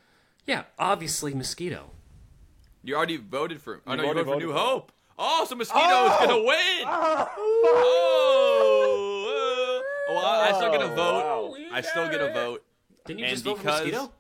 Yeah, 0.47 0.64
obviously 0.78 1.35
mosquito. 1.35 1.91
You 2.83 2.97
already 2.97 3.16
voted 3.16 3.61
for. 3.62 3.80
Oh 3.87 3.95
no, 3.95 4.03
You 4.03 4.09
you 4.09 4.14
voted 4.14 4.26
for 4.33 4.39
New. 4.41 4.53
Hope. 4.53 4.93
Oh, 5.18 5.45
so 5.49 5.55
Mosquito 5.55 6.07
is 6.07 6.12
gonna 6.18 6.43
win. 6.43 6.85
Oh, 8.45 9.78
uh, 10.09 10.14
well, 10.14 10.26
I 10.26 10.53
still 10.57 10.70
get 10.72 10.80
a 10.83 10.93
Oh, 10.93 10.95
vote. 10.97 11.51
wow. 11.61 11.66
I 11.72 11.80
still 11.80 12.09
get 12.09 12.20
a 12.20 12.33
vote. 12.33 12.64
Didn't 13.07 13.20
you 13.20 13.26
And 13.26 13.33
just 13.35 13.45
vote 13.45 13.57
for 13.59 13.62
because- 13.64 13.80
mosquito? 13.83 14.12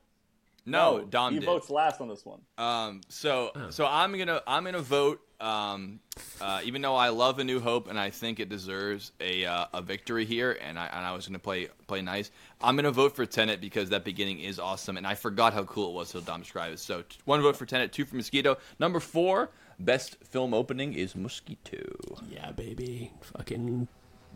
No, 0.64 1.00
Dom 1.04 1.32
he 1.32 1.40
did. 1.40 1.46
votes 1.46 1.70
last 1.70 2.00
on 2.00 2.06
this 2.08 2.24
one. 2.24 2.40
Um, 2.56 3.00
so 3.08 3.50
Oh. 3.56 3.70
so 3.70 3.84
I'm 3.84 4.16
gonna 4.16 4.42
I'm 4.46 4.62
gonna 4.64 4.78
vote. 4.80 5.20
Um, 5.42 5.98
uh, 6.40 6.60
even 6.62 6.82
though 6.82 6.94
I 6.94 7.08
love 7.08 7.40
A 7.40 7.44
New 7.44 7.58
Hope 7.58 7.88
and 7.90 7.98
I 7.98 8.10
think 8.10 8.38
it 8.38 8.48
deserves 8.48 9.10
a 9.20 9.44
uh, 9.44 9.66
a 9.74 9.82
victory 9.82 10.24
here, 10.24 10.56
and 10.62 10.78
I 10.78 10.86
and 10.86 11.04
I 11.04 11.12
was 11.12 11.26
gonna 11.26 11.40
play 11.40 11.68
play 11.88 12.00
nice. 12.00 12.30
I'm 12.60 12.76
gonna 12.76 12.92
vote 12.92 13.16
for 13.16 13.26
Tenet 13.26 13.60
because 13.60 13.88
that 13.90 14.04
beginning 14.04 14.38
is 14.38 14.60
awesome, 14.60 14.96
and 14.96 15.04
I 15.04 15.16
forgot 15.16 15.52
how 15.52 15.64
cool 15.64 15.90
it 15.90 15.94
was 15.94 16.12
till 16.12 16.20
Dom 16.20 16.42
described 16.42 16.74
it. 16.74 16.78
So 16.78 17.02
t- 17.02 17.18
one 17.24 17.42
vote 17.42 17.56
for 17.56 17.66
Tenet, 17.66 17.92
two 17.92 18.04
for 18.04 18.14
Mosquito. 18.14 18.56
Number 18.78 19.00
four, 19.00 19.50
best 19.80 20.16
film 20.22 20.54
opening 20.54 20.92
is 20.92 21.16
Mosquito. 21.16 21.82
Yeah, 22.30 22.52
baby. 22.52 23.10
Fucking 23.20 23.88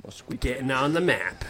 Mosquito. 0.04 0.40
getting 0.40 0.72
on 0.72 0.92
the 0.92 1.00
map. 1.00 1.44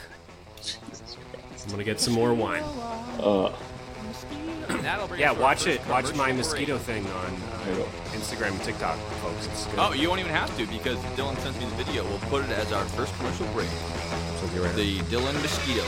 I'm 1.65 1.71
gonna 1.71 1.83
get 1.85 1.99
some 1.99 2.13
more 2.13 2.35
wine. 2.35 2.63
And 2.63 3.21
that'll 3.21 4.27
bring 4.31 4.46
Yeah, 4.69 5.31
us 5.31 5.37
to 5.37 5.37
our 5.39 5.43
watch 5.43 5.67
it. 5.67 5.87
Watch 5.89 6.15
my 6.15 6.33
mosquito 6.33 6.77
break. 6.79 6.87
thing 6.87 7.07
on 7.07 7.35
uh, 7.35 7.87
Instagram 8.13 8.51
and 8.53 8.63
TikTok, 8.63 8.99
folks. 9.23 9.47
It's 9.47 9.67
good. 9.67 9.79
Oh, 9.79 9.93
you 9.93 10.09
won't 10.09 10.21
even 10.21 10.33
have 10.33 10.55
to 10.59 10.67
because 10.67 10.99
Dylan 11.17 11.37
sends 11.39 11.59
me 11.59 11.65
the 11.67 11.77
video. 11.85 12.05
We'll 12.05 12.19
put 12.31 12.45
it 12.45 12.51
as 12.51 12.73
our 12.73 12.85
first 12.85 13.15
commercial 13.19 13.47
break. 13.49 13.69
So 14.41 14.49
be 14.49 14.59
right. 14.61 14.75
The 14.75 14.99
Dylan 15.11 15.35
Mosquito. 15.43 15.85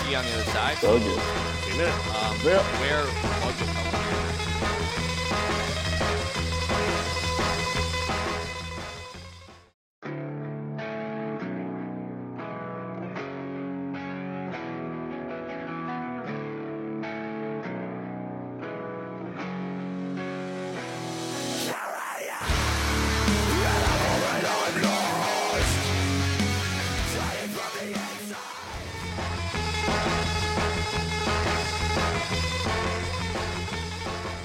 See 0.00 0.10
you 0.10 0.16
on 0.16 0.24
the 0.24 0.32
other 0.34 0.50
side. 0.50 0.76
So 0.78 0.98
good. 0.98 1.20
See 1.62 1.68
you 1.70 1.74
in 1.74 1.80
a 1.80 1.84
minute. 1.84 2.16
Um, 2.16 2.36
Yeah. 2.44 2.62
where 2.80 4.12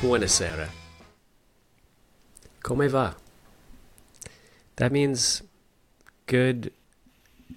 Buonasera. 0.08 0.70
Come 2.64 2.88
va? 2.88 3.18
That 4.78 4.94
means 4.94 5.44
good 6.28 6.72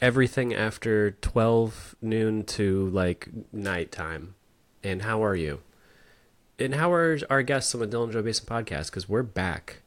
everything 0.01 0.53
after 0.53 1.13
12 1.13 1.95
noon 2.03 2.43
to 2.47 2.89
like 2.89 3.29
nighttime. 3.53 4.35
And 4.83 5.03
how 5.03 5.23
are 5.23 5.37
you? 5.37 5.61
And 6.59 6.75
how 6.75 6.93
are 6.93 7.21
our 7.31 7.45
guests 7.45 7.73
on 7.73 7.83
the 7.83 7.87
Dylan 7.87 8.13
Joe 8.13 8.21
Basin 8.21 8.47
podcast? 8.47 8.87
Because 8.87 9.09
we're 9.09 9.23
back 9.23 9.83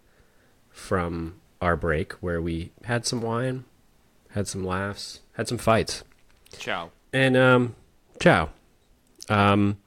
from 0.70 1.42
our 1.62 1.76
break 1.76 2.14
where 2.14 2.42
we 2.42 2.72
had 2.86 3.06
some 3.06 3.22
wine, 3.22 3.66
had 4.30 4.48
some 4.48 4.64
laughs, 4.64 5.20
had 5.34 5.50
some 5.50 5.58
fights. 5.58 6.06
Ciao. 6.58 6.92
And, 7.12 7.36
um, 7.36 7.76
ciao. 8.22 8.52
Um, 9.28 9.80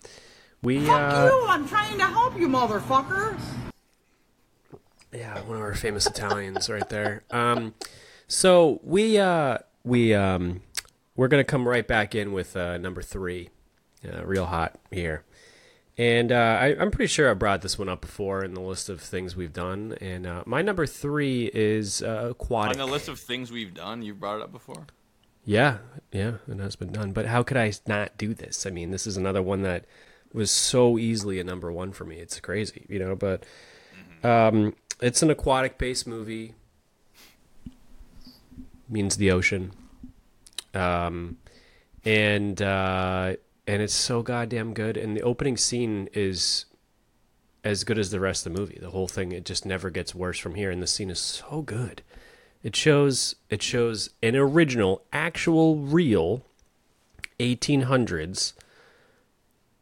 we, 0.67 0.85
Fuck 0.85 1.13
uh, 1.13 1.31
you! 1.31 1.47
I'm 1.47 1.69
trying 1.69 1.97
to 1.99 2.07
help 2.07 2.37
you, 2.37 2.49
motherfucker! 2.49 3.39
Yeah, 5.13 5.41
one 5.43 5.59
of 5.59 5.63
our 5.63 5.77
famous 5.77 6.09
Italians 6.09 6.69
right 6.69 6.89
there. 6.89 7.23
Um, 7.31 7.75
so 8.27 8.81
we 8.83 9.17
uh, 9.17 9.59
we 9.85 10.13
um, 10.13 10.63
we're 11.15 11.29
gonna 11.29 11.45
come 11.45 11.69
right 11.69 11.87
back 11.87 12.17
in 12.17 12.33
with 12.33 12.57
uh, 12.57 12.79
number 12.79 13.01
three, 13.01 13.51
uh, 14.05 14.27
real 14.27 14.47
hot 14.47 14.77
here, 14.91 15.23
and 15.97 16.33
uh, 16.33 16.59
I, 16.61 16.77
I'm 16.81 16.91
pretty 16.91 17.07
sure 17.07 17.31
I 17.31 17.35
brought 17.35 17.63
this 17.63 17.79
one 17.79 17.89
up 17.89 18.01
before 18.01 18.43
in 18.43 18.55
the 18.55 18.61
list 18.61 18.89
of 18.89 19.01
things 19.01 19.37
we've 19.37 19.53
done. 19.53 19.97
And 20.01 20.27
uh, 20.27 20.43
my 20.47 20.63
number 20.63 20.85
three 20.85 21.49
is 21.55 22.03
uh, 22.03 22.33
On 22.51 22.77
the 22.77 22.87
list 22.87 23.07
of 23.07 23.21
things 23.21 23.53
we've 23.53 23.73
done, 23.73 24.03
you've 24.03 24.19
brought 24.19 24.39
it 24.39 24.43
up 24.43 24.51
before. 24.51 24.89
Yeah, 25.45 25.79
yeah, 26.11 26.39
it 26.49 26.59
has 26.59 26.75
been 26.75 26.91
done. 26.91 27.13
But 27.13 27.27
how 27.27 27.45
could 27.45 27.57
I 27.57 27.73
not 27.87 28.19
do 28.19 28.35
this? 28.35 28.67
I 28.67 28.71
mean, 28.71 28.91
this 28.91 29.07
is 29.07 29.17
another 29.17 29.41
one 29.41 29.63
that 29.63 29.85
was 30.37 30.51
so 30.51 30.99
easily 30.99 31.41
a 31.41 31.45
number 31.45 31.73
one 31.73 31.93
for 31.93 32.05
me. 32.05 32.19
It's 32.19 32.39
crazy, 32.39 32.85
you 32.89 32.99
know. 32.99 33.17
But 33.17 33.45
um, 34.23 34.75
it's 35.01 35.23
an 35.23 35.31
aquatic-based 35.31 36.07
movie. 36.07 36.55
Means 38.89 39.17
the 39.17 39.33
ocean, 39.33 39.73
um, 40.73 41.39
and 42.05 42.63
uh, 42.63 43.35
and 43.67 43.83
it's 43.83 43.95
so 43.95 44.23
goddamn 44.23 44.75
good. 44.75 44.97
And 44.97 45.17
the 45.17 45.23
opening 45.23 45.57
scene 45.57 46.09
is 46.13 46.67
as 47.65 47.83
good 47.83 47.99
as 47.99 48.13
the 48.13 48.21
rest 48.21 48.47
of 48.47 48.53
the 48.53 48.61
movie. 48.61 48.79
The 48.81 48.91
whole 48.91 49.09
thing 49.09 49.33
it 49.33 49.45
just 49.45 49.67
never 49.67 49.91
gets 49.91 50.15
worse 50.15 50.39
from 50.39 50.55
here. 50.55 50.71
And 50.71 50.81
the 50.81 50.87
scene 50.87 51.11
is 51.11 51.19
so 51.19 51.63
good. 51.63 52.03
It 52.63 52.77
shows 52.77 53.35
it 53.51 53.61
shows 53.61 54.11
an 54.23 54.37
original, 54.37 55.03
actual, 55.13 55.79
real 55.79 56.45
1800s 57.41 58.53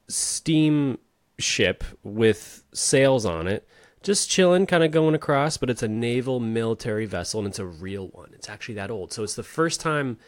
steam 0.09 0.99
ship 1.39 1.85
with 2.03 2.65
sails 2.73 3.25
on 3.25 3.47
it, 3.47 3.67
just 4.03 4.31
chilling, 4.31 4.67
kind 4.67 4.85
of 4.85 4.91
going 4.91 5.15
across. 5.15 5.57
But 5.57 5.71
it's 5.71 5.83
a 5.83 5.89
naval 5.89 6.41
military 6.41 7.07
vessel, 7.07 7.41
and 7.41 7.49
it's 7.49 7.59
a 7.59 7.67
real 7.67 8.09
one. 8.09 8.31
It's 8.35 8.49
actually 8.49 8.77
that 8.77 8.91
old. 8.91 9.13
So 9.13 9.23
it's 9.23 9.35
the 9.35 9.43
first 9.43 9.81
time. 9.81 10.19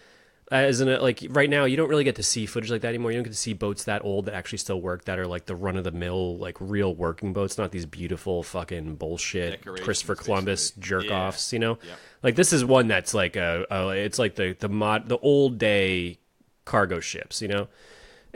Uh, 0.52 0.54
as 0.54 0.80
in, 0.80 0.88
like 1.02 1.26
right 1.30 1.50
now, 1.50 1.64
you 1.64 1.76
don't 1.76 1.88
really 1.88 2.04
get 2.04 2.14
to 2.14 2.22
see 2.22 2.46
footage 2.46 2.70
like 2.70 2.82
that 2.82 2.90
anymore. 2.90 3.10
You 3.10 3.16
don't 3.16 3.24
get 3.24 3.32
to 3.32 3.36
see 3.36 3.52
boats 3.52 3.82
that 3.82 4.04
old 4.04 4.26
that 4.26 4.34
actually 4.34 4.58
still 4.58 4.80
work, 4.80 5.04
that 5.06 5.18
are 5.18 5.26
like 5.26 5.46
the 5.46 5.56
run 5.56 5.76
of 5.76 5.82
the 5.82 5.90
mill, 5.90 6.38
like 6.38 6.56
real 6.60 6.94
working 6.94 7.32
boats, 7.32 7.58
not 7.58 7.72
these 7.72 7.84
beautiful 7.84 8.44
fucking 8.44 8.94
bullshit 8.94 9.64
Christopher 9.64 10.14
Columbus 10.14 10.70
jerk 10.78 11.06
Yeah. 11.06 11.26
offs. 11.26 11.52
You 11.52 11.58
know, 11.58 11.78
Yep. 11.84 11.98
like 12.22 12.34
this 12.36 12.52
is 12.52 12.64
one 12.64 12.86
that's 12.86 13.12
like 13.12 13.34
a, 13.34 13.66
a 13.72 13.88
it's 13.88 14.20
like 14.20 14.36
the 14.36 14.52
the 14.56 14.68
mod 14.68 15.08
the 15.08 15.18
old 15.18 15.58
day 15.58 16.20
cargo 16.64 17.00
ships, 17.00 17.42
you 17.42 17.48
know, 17.48 17.66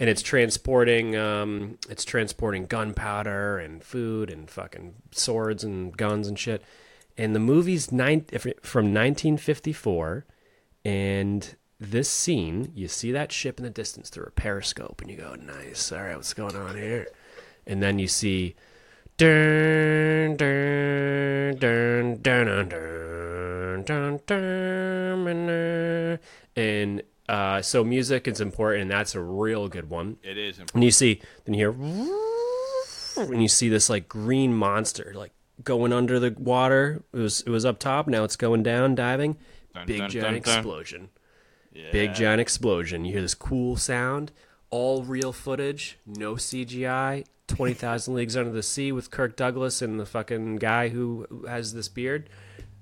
and 0.01 0.09
it's 0.09 0.23
transporting 0.23 1.15
um 1.15 1.79
it's 1.89 2.05
transporting 2.05 2.65
gunpowder 2.65 3.59
and 3.59 3.85
food 3.85 4.31
and 4.31 4.51
fucking 4.51 4.95
swords 5.13 5.63
and 5.63 5.97
guns 5.97 6.27
and 6.27 6.39
shit. 6.39 6.65
And 7.19 7.35
the 7.35 7.41
movie's 7.41 7.93
nine 7.93 8.25
from 8.63 8.87
1954, 8.87 10.25
and 10.87 11.55
this 11.79 12.09
scene 12.09 12.73
you 12.75 12.89
see 12.89 13.13
that 13.13 13.31
ship 13.31 13.59
in 13.59 13.65
the 13.65 13.71
distance 13.71 14.09
through 14.09 14.25
a 14.25 14.31
periscope, 14.31 15.03
and 15.03 15.11
you 15.11 15.19
go, 15.19 15.35
nice, 15.35 15.93
all 15.93 16.03
right, 16.03 16.17
what's 16.17 16.33
going 16.33 16.57
on 16.57 16.77
here? 16.77 17.07
And 17.67 17.83
then 17.83 17.99
you 17.99 18.09
see. 18.09 18.57
Dun, 19.19 20.35
dun, 20.39 21.57
dun, 21.59 22.17
dun, 22.23 22.69
dun, 22.71 23.85
dun, 23.85 24.21
dun, 24.27 25.27
dun, 25.27 26.19
and 26.57 27.03
uh, 27.31 27.63
so 27.63 27.85
music 27.85 28.27
is 28.27 28.41
important, 28.41 28.83
and 28.83 28.91
that's 28.91 29.15
a 29.15 29.21
real 29.21 29.69
good 29.69 29.89
one. 29.89 30.17
It 30.25 30.37
is. 30.37 30.59
Important. 30.59 30.75
And 30.75 30.85
you 30.85 30.91
see, 30.91 31.23
then 31.45 31.55
you 31.55 31.71
hear, 31.71 33.33
and 33.33 33.41
you 33.41 33.47
see 33.47 33.69
this 33.69 33.89
like 33.89 34.09
green 34.09 34.53
monster 34.53 35.13
like 35.15 35.31
going 35.63 35.93
under 35.93 36.19
the 36.19 36.35
water. 36.37 37.05
It 37.13 37.19
was 37.19 37.43
it 37.43 37.51
was 37.51 37.65
up 37.65 37.79
top. 37.79 38.09
Now 38.09 38.25
it's 38.25 38.35
going 38.35 38.65
down, 38.65 38.97
diving. 38.97 39.37
Dun, 39.75 39.87
Big 39.87 39.99
dun, 39.99 40.11
giant 40.11 40.45
dun, 40.45 40.57
explosion. 40.57 41.09
Yeah. 41.73 41.93
Big 41.93 42.15
giant 42.15 42.41
explosion. 42.41 43.05
You 43.05 43.13
hear 43.13 43.23
this 43.23 43.35
cool 43.35 43.77
sound. 43.77 44.33
All 44.71 45.05
real 45.05 45.33
footage, 45.33 45.99
no 46.05 46.35
CGI. 46.35 47.27
Twenty 47.47 47.75
Thousand 47.75 48.15
Leagues 48.17 48.37
Under 48.37 48.51
the 48.51 48.63
Sea 48.65 48.91
with 48.91 49.13
Kirk 49.13 49.37
Douglas 49.37 49.83
and 49.83 50.01
the 50.01 50.07
fucking 50.07 50.57
guy 50.57 50.89
who 50.89 51.45
has 51.47 51.75
this 51.75 51.89
beard. 51.89 52.29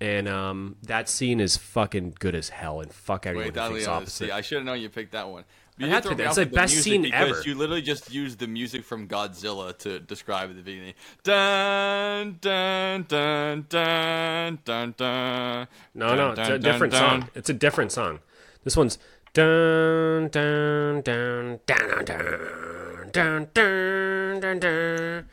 And 0.01 0.28
um, 0.28 0.76
that 0.82 1.09
scene 1.09 1.40
is 1.40 1.57
fucking 1.57 2.14
good 2.18 2.34
as 2.34 2.51
hell. 2.51 2.80
And 2.80 2.92
fuck 2.92 3.26
everyone 3.26 3.53
Wait, 3.53 3.61
who 3.61 3.74
thinks 3.74 3.88
opposite. 3.88 4.26
see, 4.26 4.30
I 4.30 4.40
should 4.42 4.59
have 4.59 4.64
known 4.64 4.80
you 4.80 4.88
picked 4.88 5.12
that 5.12 5.28
one. 5.28 5.44
You 5.78 5.86
I 5.86 5.90
had 5.90 6.03
to. 6.05 6.11
It's 6.11 6.36
the 6.36 6.46
best 6.46 6.74
scene 6.82 7.12
ever. 7.12 7.40
You 7.42 7.55
literally 7.55 7.82
just 7.82 8.12
used 8.12 8.40
the 8.40 8.49
music 8.49 8.84
from 8.84 9.07
Godzilla 9.07 9.76
to 9.78 10.01
describe 10.01 10.55
the 10.55 10.62
beginning. 10.62 10.94
Dun 11.22 12.38
dun 12.40 13.05
dun 13.09 13.66
dun 13.68 14.59
dun 14.64 14.94
dun. 14.96 15.68
No, 15.94 16.14
no, 16.16 16.32
it's 16.32 16.49
a 16.49 16.59
different 16.59 16.94
song. 16.94 17.28
It's 17.36 17.49
a 17.49 17.55
different 17.55 17.92
song. 17.92 18.18
This 18.64 18.76
one's 18.76 18.99
dun 19.34 20.28
dun 20.30 21.03
dun 21.03 21.61
dun 21.64 22.05
dun 22.05 23.11
dun 23.12 23.49
dun 23.55 24.40
dun 24.40 24.59
dun. 24.59 25.28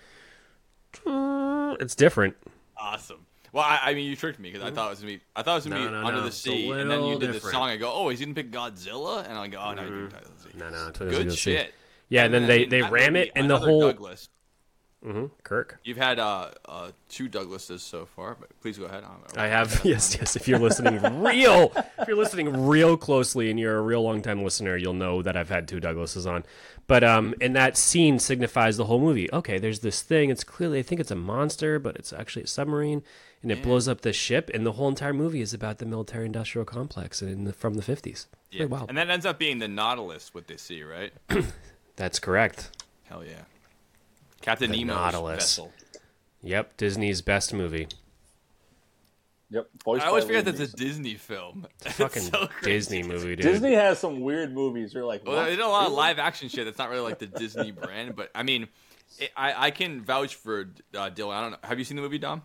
dun. 1.05 1.77
It's 1.79 1.95
different. 1.95 2.35
Awesome. 2.77 3.24
Well, 3.55 3.63
I, 3.63 3.79
I 3.83 3.93
mean, 3.93 4.09
you 4.09 4.17
tricked 4.17 4.37
me 4.37 4.51
because 4.51 4.67
I 4.67 4.69
thought 4.69 4.87
it 4.87 4.89
was 4.89 4.99
gonna 4.99 5.13
be. 5.13 5.21
I 5.33 5.41
thought 5.41 5.53
it 5.53 5.55
was 5.55 5.63
gonna 5.67 5.79
No, 5.79 5.87
be 5.87 5.91
no, 5.93 6.05
Under 6.05 6.19
no, 6.19 6.25
the 6.25 6.31
Sea, 6.33 6.71
and 6.71 6.91
then 6.91 7.05
you 7.05 7.17
did 7.17 7.31
the 7.31 7.39
song. 7.39 7.69
I 7.69 7.77
go, 7.77 7.89
oh, 7.89 8.09
he's 8.09 8.19
gonna 8.19 8.33
pick 8.33 8.51
Godzilla, 8.51 9.23
and 9.23 9.37
I 9.37 9.47
go, 9.47 9.59
oh 9.63 9.73
no, 9.73 9.83
you 9.83 9.89
did 9.89 10.09
Godzilla. 10.09 10.55
No, 10.55 10.69
no, 10.69 10.85
what 10.87 10.97
Good 10.99 11.33
shit. 11.33 11.73
Yeah, 12.09 12.25
and 12.25 12.33
then 12.33 12.43
I 12.43 12.47
they 12.47 12.59
mean, 12.59 12.69
they 12.69 12.81
that 12.81 12.91
ram 12.91 13.15
it, 13.15 13.31
and 13.33 13.49
the 13.49 13.57
whole 13.57 13.79
Douglas. 13.79 14.27
Mhm, 15.05 15.29
Kirk. 15.43 15.79
You've 15.85 15.97
had 15.97 16.19
uh, 16.19 16.49
uh, 16.67 16.91
two 17.07 17.29
Douglases 17.29 17.79
so 17.79 18.05
far, 18.07 18.35
but 18.37 18.49
please 18.59 18.77
go 18.77 18.85
ahead. 18.85 19.05
I 19.37 19.47
have 19.47 19.81
yes, 19.85 20.17
yes. 20.19 20.35
If 20.35 20.49
you're 20.49 20.59
listening 20.59 20.99
real, 21.21 21.71
if 21.99 22.07
you're 22.09 22.17
listening 22.17 22.67
real 22.67 22.97
closely, 22.97 23.49
and 23.49 23.57
you're 23.57 23.77
a 23.77 23.81
real 23.81 24.01
long 24.01 24.21
time 24.21 24.43
listener, 24.43 24.75
you'll 24.75 24.93
know 24.93 25.21
that 25.21 25.37
I've 25.37 25.49
had 25.49 25.67
two 25.69 25.79
Douglases 25.79 26.29
on. 26.29 26.43
But 26.87 27.03
um, 27.03 27.35
and 27.39 27.55
that 27.55 27.77
scene 27.77 28.19
signifies 28.19 28.77
the 28.77 28.85
whole 28.85 28.99
movie. 28.99 29.31
Okay, 29.31 29.59
there's 29.59 29.79
this 29.79 30.01
thing. 30.01 30.29
It's 30.29 30.43
clearly 30.43 30.79
I 30.79 30.81
think 30.81 30.99
it's 30.99 31.11
a 31.11 31.15
monster, 31.15 31.79
but 31.79 31.95
it's 31.97 32.11
actually 32.11 32.43
a 32.43 32.47
submarine, 32.47 33.03
and 33.45 33.51
it 33.51 33.61
blows 33.61 33.87
up 33.87 34.01
the 34.01 34.11
ship. 34.11 34.49
And 34.55 34.65
the 34.65 34.71
whole 34.71 34.87
entire 34.89 35.13
movie 35.13 35.39
is 35.39 35.53
about 35.53 35.77
the 35.77 35.85
military-industrial 35.85 36.65
complex 36.65 37.21
in 37.21 37.43
the, 37.43 37.53
from 37.53 37.75
the 37.75 37.83
50s. 37.83 38.25
Yeah. 38.49 38.57
Very 38.57 38.69
wild. 38.69 38.89
And 38.89 38.97
that 38.97 39.07
ends 39.07 39.23
up 39.23 39.37
being 39.37 39.59
the 39.59 39.67
Nautilus, 39.67 40.33
what 40.33 40.47
they 40.47 40.57
see, 40.57 40.81
right? 40.81 41.13
That's 41.95 42.17
correct. 42.17 42.71
Hell 43.03 43.23
yeah. 43.23 43.43
Captain 44.41 44.71
The 44.71 44.77
Nemo's 44.79 44.95
Nautilus. 44.95 45.35
vessel. 45.37 45.71
Yep, 46.41 46.75
Disney's 46.77 47.21
best 47.21 47.53
movie. 47.53 47.87
Yep. 49.51 49.67
I 49.85 49.89
always 49.89 50.01
Story 50.01 50.21
forget 50.21 50.45
that's 50.45 50.73
a. 50.73 50.75
Disney 50.75 51.13
film. 51.13 51.67
It's 51.85 51.97
Fucking 51.97 52.23
so. 52.23 52.49
Disney 52.63 53.03
movie, 53.03 53.35
dude. 53.35 53.45
Disney 53.45 53.73
has 53.73 53.99
some 53.99 54.21
weird 54.21 54.53
movies. 54.55 54.91
You're 54.91 55.05
like, 55.05 55.23
Well, 55.25 55.43
they 55.43 55.51
did 55.51 55.59
a 55.59 55.67
lot 55.67 55.85
of 55.85 55.93
live 55.93 56.17
action 56.17 56.49
shit. 56.49 56.65
That's 56.65 56.79
not 56.79 56.89
really 56.89 57.03
like 57.03 57.19
the 57.19 57.27
Disney 57.27 57.69
brand, 57.71 58.15
but 58.15 58.31
I 58.33 58.41
mean, 58.41 58.67
it, 59.19 59.29
I 59.37 59.67
I 59.67 59.71
can 59.71 60.01
vouch 60.01 60.33
for 60.35 60.61
uh, 60.95 61.11
Dylan. 61.11 61.33
I 61.35 61.41
don't 61.41 61.51
know. 61.51 61.57
Have 61.63 61.77
you 61.77 61.85
seen 61.85 61.95
the 61.95 62.01
movie 62.01 62.17
Dom? 62.17 62.41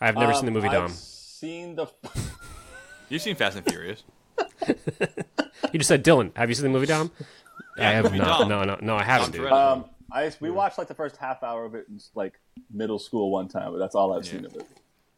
I've 0.00 0.14
never 0.14 0.32
Um, 0.32 0.36
seen 0.38 0.44
the 0.46 0.50
movie 0.52 0.68
I've 0.68 0.72
Dom. 0.74 0.88
Seen 0.90 1.74
the. 1.76 1.86
You've 3.08 3.22
seen 3.22 3.36
Fast 3.36 3.56
and 3.56 3.66
Furious. 3.66 4.02
You 5.72 5.78
just 5.78 5.88
said 5.88 6.04
Dylan. 6.04 6.30
Have 6.36 6.48
you 6.48 6.54
seen 6.54 6.64
the 6.64 6.70
movie 6.70 6.86
Dom? 6.86 7.10
Yeah, 7.76 7.88
I 7.88 7.92
have 7.92 8.14
not. 8.14 8.40
Dom. 8.40 8.48
No, 8.48 8.62
no, 8.64 8.78
no. 8.80 8.96
I 8.96 9.02
haven't, 9.02 9.32
dude. 9.32 9.50
Um, 9.50 9.86
I 10.12 10.30
we 10.40 10.50
watched 10.50 10.78
like 10.78 10.86
the 10.86 10.94
first 10.94 11.16
half 11.16 11.42
hour 11.42 11.64
of 11.64 11.74
it 11.74 11.86
in 11.88 11.98
like 12.14 12.38
middle 12.70 12.98
school 12.98 13.30
one 13.30 13.48
time, 13.48 13.72
but 13.72 13.78
that's 13.78 13.94
all 13.94 14.16
I've 14.16 14.26
seen 14.26 14.44
of 14.44 14.54
it. 14.54 14.66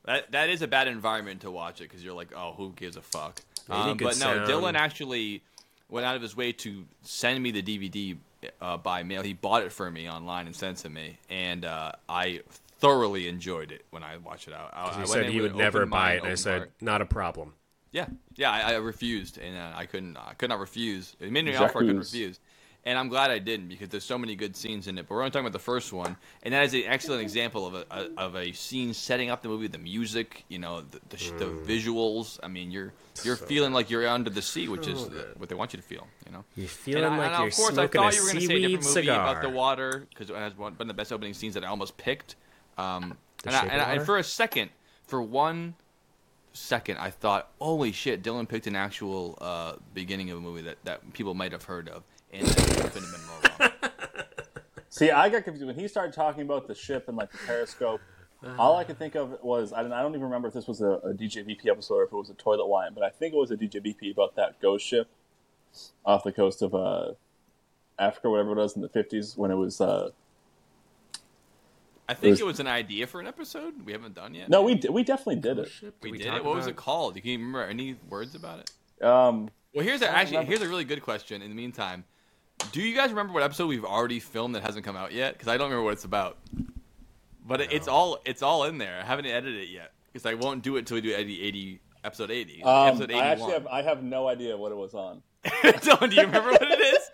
That 0.05 0.33
that 0.33 0.49
is 0.49 0.63
a 0.63 0.67
bad 0.69 0.89
environment 0.89 1.43
to 1.43 1.51
watch 1.51 1.81
it 1.81 1.85
because 1.85 2.03
you're 2.03 2.15
like, 2.15 2.29
oh, 2.35 2.55
who 2.57 2.73
gives 2.73 2.97
a 2.97 3.03
fuck? 3.03 3.41
Um, 3.69 3.97
good 3.97 4.05
but 4.05 4.15
no, 4.19 4.37
sound. 4.37 4.49
Dylan 4.49 4.75
actually 4.75 5.43
went 5.89 6.07
out 6.07 6.17
of 6.17 6.23
his 6.23 6.37
way 6.37 6.53
to 6.53 6.85
send 7.03 7.43
me 7.43 7.51
the 7.51 7.63
DVD 7.63 8.17
uh, 8.61 8.77
by 8.79 9.03
mail. 9.03 9.23
He 9.23 9.35
bought 9.35 9.63
it 9.65 9.73
for 9.73 9.91
me 9.91 10.09
online 10.09 10.47
and 10.47 10.57
sent 10.57 10.79
it 10.79 10.83
to 10.83 10.89
me, 10.89 11.19
and 11.29 11.65
uh, 11.65 11.93
I 12.09 12.41
thoroughly 12.79 13.29
enjoyed 13.29 13.73
it 13.73 13.85
when 13.91 14.03
I 14.03 14.17
watched 14.19 14.49
it 14.49 14.55
out. 14.55 14.73
I, 14.75 14.87
I 14.87 14.93
He 14.93 14.99
went 14.99 15.09
said 15.11 15.27
in 15.27 15.33
he 15.33 15.41
would 15.41 15.57
never 15.57 15.87
buy 15.87 16.13
it, 16.15 16.23
and 16.23 16.33
I 16.33 16.35
said, 16.35 16.59
heart. 16.59 16.73
not 16.81 17.01
a 17.03 17.07
problem. 17.07 17.55
Yeah, 17.91 18.07
yeah, 18.37 18.51
I, 18.51 18.73
I 18.73 18.77
refused, 18.77 19.39
and 19.39 19.57
uh, 19.57 19.73
I 19.75 19.87
couldn't. 19.87 20.17
I 20.17 20.35
could 20.35 20.51
not 20.51 20.61
refuse. 20.61 21.17
It 21.21 21.33
made 21.33 21.45
me 21.45 21.53
an 21.53 21.57
offer 21.57 21.79
I 21.79 21.83
couldn't 21.83 21.99
refuse, 21.99 22.39
and 22.85 22.99
I'm 22.99 23.09
glad 23.09 23.31
I 23.31 23.39
didn't 23.39 23.69
because 23.69 23.89
there's 23.89 24.05
so 24.05 24.19
many 24.19 24.37
good 24.37 24.55
scenes 24.57 24.89
in 24.89 24.99
it. 24.99 25.09
But 25.09 25.15
we're 25.15 25.23
only 25.23 25.31
talking 25.31 25.47
about 25.47 25.55
the 25.55 25.59
first 25.59 25.91
one, 25.93 26.15
and 26.43 26.53
that 26.53 26.65
is 26.65 26.75
an 26.75 26.83
excellent 26.85 27.23
example 27.23 27.67
of 27.67 27.75
a, 27.75 27.87
a 27.91 28.09
of 28.19 28.37
a 28.37 28.53
scene 28.53 28.93
setting 28.93 29.31
up 29.31 29.41
the 29.43 29.49
movie, 29.49 29.69
the 29.69 29.79
music, 29.79 30.45
you 30.49 30.59
know, 30.59 30.83
the 30.83 31.01
the, 31.09 31.17
sh 31.17 31.31
the 31.39 31.47
Mm. 31.47 31.65
visuals. 31.67 32.39
I 32.43 32.49
mean, 32.49 32.71
you're 32.71 32.93
you're 33.23 33.37
feeling 33.37 33.73
like 33.73 33.89
you're 33.89 34.07
under 34.07 34.29
the 34.29 34.43
sea, 34.43 34.69
which 34.69 34.87
is 34.87 35.09
the, 35.09 35.27
what 35.39 35.49
they 35.49 35.55
want 35.55 35.73
you 35.73 35.79
to 35.79 35.83
feel. 35.83 36.07
You 36.27 36.33
know, 36.33 36.45
You're 36.57 36.65
and, 36.65 36.71
feeling 36.71 37.05
I, 37.05 37.17
like 37.17 37.27
and 37.31 37.39
you're 37.39 37.49
of 37.49 37.55
course, 37.55 37.79
I 37.79 37.87
smoking 37.89 38.01
thought 38.03 38.13
a 38.13 38.17
you 38.17 38.23
were 38.23 38.29
going 38.29 38.41
to 38.41 38.47
say 38.47 38.55
a 38.57 38.61
different 38.61 38.85
seaweed 38.85 38.97
movie 38.97 39.09
about 39.09 39.37
cigar. 39.37 39.43
the 39.43 39.49
water 39.49 40.07
because 40.11 40.29
it 40.29 40.37
has 40.37 40.57
one, 40.59 40.75
one 40.75 40.83
of 40.83 40.89
the 40.89 40.95
best 40.95 41.11
opening 41.11 41.33
scenes 41.33 41.55
that 41.55 41.65
I 41.65 41.69
almost 41.69 41.97
picked. 41.97 42.37
Um, 42.79 43.19
and, 43.45 43.55
I, 43.55 43.63
and, 43.67 43.83
I, 43.83 43.95
and 43.95 44.07
for 44.07 44.17
a 44.17 44.25
second, 44.25 44.71
for 45.07 45.21
one 45.21 45.75
second, 46.53 46.99
I 46.99 47.11
thought, 47.11 47.51
holy 47.61 47.93
shit, 47.93 48.23
Dylan 48.23 48.49
picked 48.49 48.67
an 48.67 48.77
actual 48.77 49.37
uh, 49.41 49.75
beginning 49.95 50.31
of 50.31 50.39
a 50.39 50.41
movie 50.41 50.63
that, 50.63 50.79
that 50.85 51.13
people 51.13 51.35
might 51.35 51.53
have 51.53 51.65
heard 51.65 51.89
of, 51.89 52.05
and 52.33 52.47
that 52.47 52.57
couldn't 52.57 52.83
have 52.83 52.95
been 52.95 53.27
more 53.27 53.71
wrong. 53.83 53.91
See, 54.91 55.11
I 55.11 55.29
got 55.29 55.45
confused 55.45 55.67
when 55.67 55.77
he 55.77 55.87
started 55.87 56.15
talking 56.15 56.43
about 56.43 56.67
the 56.67 56.75
ship 56.75 57.09
and 57.09 57.17
like 57.17 57.31
the 57.33 57.39
periscope. 57.39 58.01
All 58.57 58.77
I 58.77 58.85
could 58.85 58.99
think 58.99 59.17
of 59.17 59.43
was 59.43 59.73
I 59.73 59.83
don't, 59.83 59.93
I 59.93 60.01
don't 60.01 60.13
even 60.13 60.23
remember 60.23 60.47
if 60.47 60.55
this 60.55 60.69
was 60.69 60.81
a, 60.81 60.91
a 60.91 61.13
DJVP 61.13 61.67
episode 61.67 61.95
or 61.97 62.05
if 62.05 62.13
it 62.13 62.17
was 62.17 62.31
a 62.31 62.35
toilet 62.35 62.67
wine, 62.67 62.93
but 62.95 63.03
I 63.03 63.11
think 63.11 63.35
it 63.35 63.37
was 63.37 63.51
a 63.51 63.57
DJVP 63.57 64.13
about 64.13 64.37
that 64.37 64.61
ghost 64.61 64.87
ship 64.87 65.09
off 66.05 66.23
the 66.23 66.33
coast 66.33 66.63
of 66.63 66.73
uh, 66.73 67.13
Africa, 67.99 68.31
whatever 68.31 68.53
it 68.53 68.57
was 68.57 68.77
in 68.77 68.83
the 68.83 68.89
fifties 68.89 69.37
when 69.37 69.51
it 69.51 69.57
was. 69.57 69.81
Uh, 69.81 70.11
I 72.09 72.15
think 72.15 72.33
was- 72.33 72.41
it 72.41 72.47
was 72.47 72.61
an 72.61 72.67
idea 72.67 73.07
for 73.07 73.21
an 73.21 73.27
episode 73.27 73.85
we 73.85 73.93
haven't 73.93 74.15
done 74.15 74.35
yet. 74.35 74.49
no, 74.49 74.63
we 74.63 74.75
d- 74.77 74.89
we 74.89 75.03
definitely 75.05 75.37
did 75.37 75.59
it. 75.59 75.69
we, 76.03 76.11
we 76.13 76.19
did 76.19 76.33
it. 76.35 76.45
What 76.45 76.57
was 76.57 76.67
it 76.67 76.77
called? 76.77 77.15
Do 77.15 77.21
you 77.23 77.37
remember 77.39 77.65
any 77.65 77.97
words 78.09 78.35
about 78.35 78.61
it? 78.61 79.05
Um, 79.05 79.51
Well, 79.75 79.85
here's 79.85 80.01
a, 80.03 80.09
actually 80.11 80.39
remember. 80.39 80.51
here's 80.57 80.63
a 80.63 80.69
really 80.69 80.85
good 80.85 81.03
question. 81.03 81.43
In 81.43 81.51
the 81.51 81.55
meantime, 81.57 82.05
do 82.73 82.81
you 82.81 82.95
guys 82.97 83.11
remember 83.11 83.33
what 83.35 83.43
episode 83.43 83.67
we've 83.67 83.85
already 83.85 84.21
filmed 84.21 84.55
that 84.55 84.63
hasn't 84.63 84.85
come 84.85 84.97
out 84.97 85.13
yet? 85.13 85.35
Because 85.35 85.49
I 85.49 85.57
don't 85.59 85.67
remember 85.71 85.85
what 85.85 85.93
it's 85.93 86.05
about. 86.05 86.39
But 87.47 87.61
it 87.63 87.73
it's 87.73 87.89
all 87.89 88.19
it's 88.25 88.43
all 88.43 88.65
in 88.65 88.79
there. 88.79 89.01
I 89.01 89.05
haven't 89.05 89.27
edited 89.27 89.57
it 89.61 89.69
yet 89.69 89.93
because 90.13 90.27
I 90.27 90.35
won't 90.35 90.63
do 90.63 90.77
it 90.77 90.81
until 90.81 90.97
we 90.97 91.01
do 91.03 91.15
80, 91.15 91.43
80 91.43 91.81
episode 92.05 92.31
eighty. 92.31 92.63
um, 92.63 92.89
episode 92.89 93.13
I 93.13 93.27
actually 93.27 93.53
have 93.53 93.67
I 93.67 93.83
have 93.83 94.03
no 94.03 94.29
idea 94.29 94.57
what 94.57 94.73
it 94.73 94.77
was 94.77 94.95
on. 94.95 95.23
Dylan, 95.45 96.11
do 96.11 96.17
you 96.17 96.23
remember 96.23 96.51
what 96.53 96.63
it 96.63 96.81
is? 96.81 96.99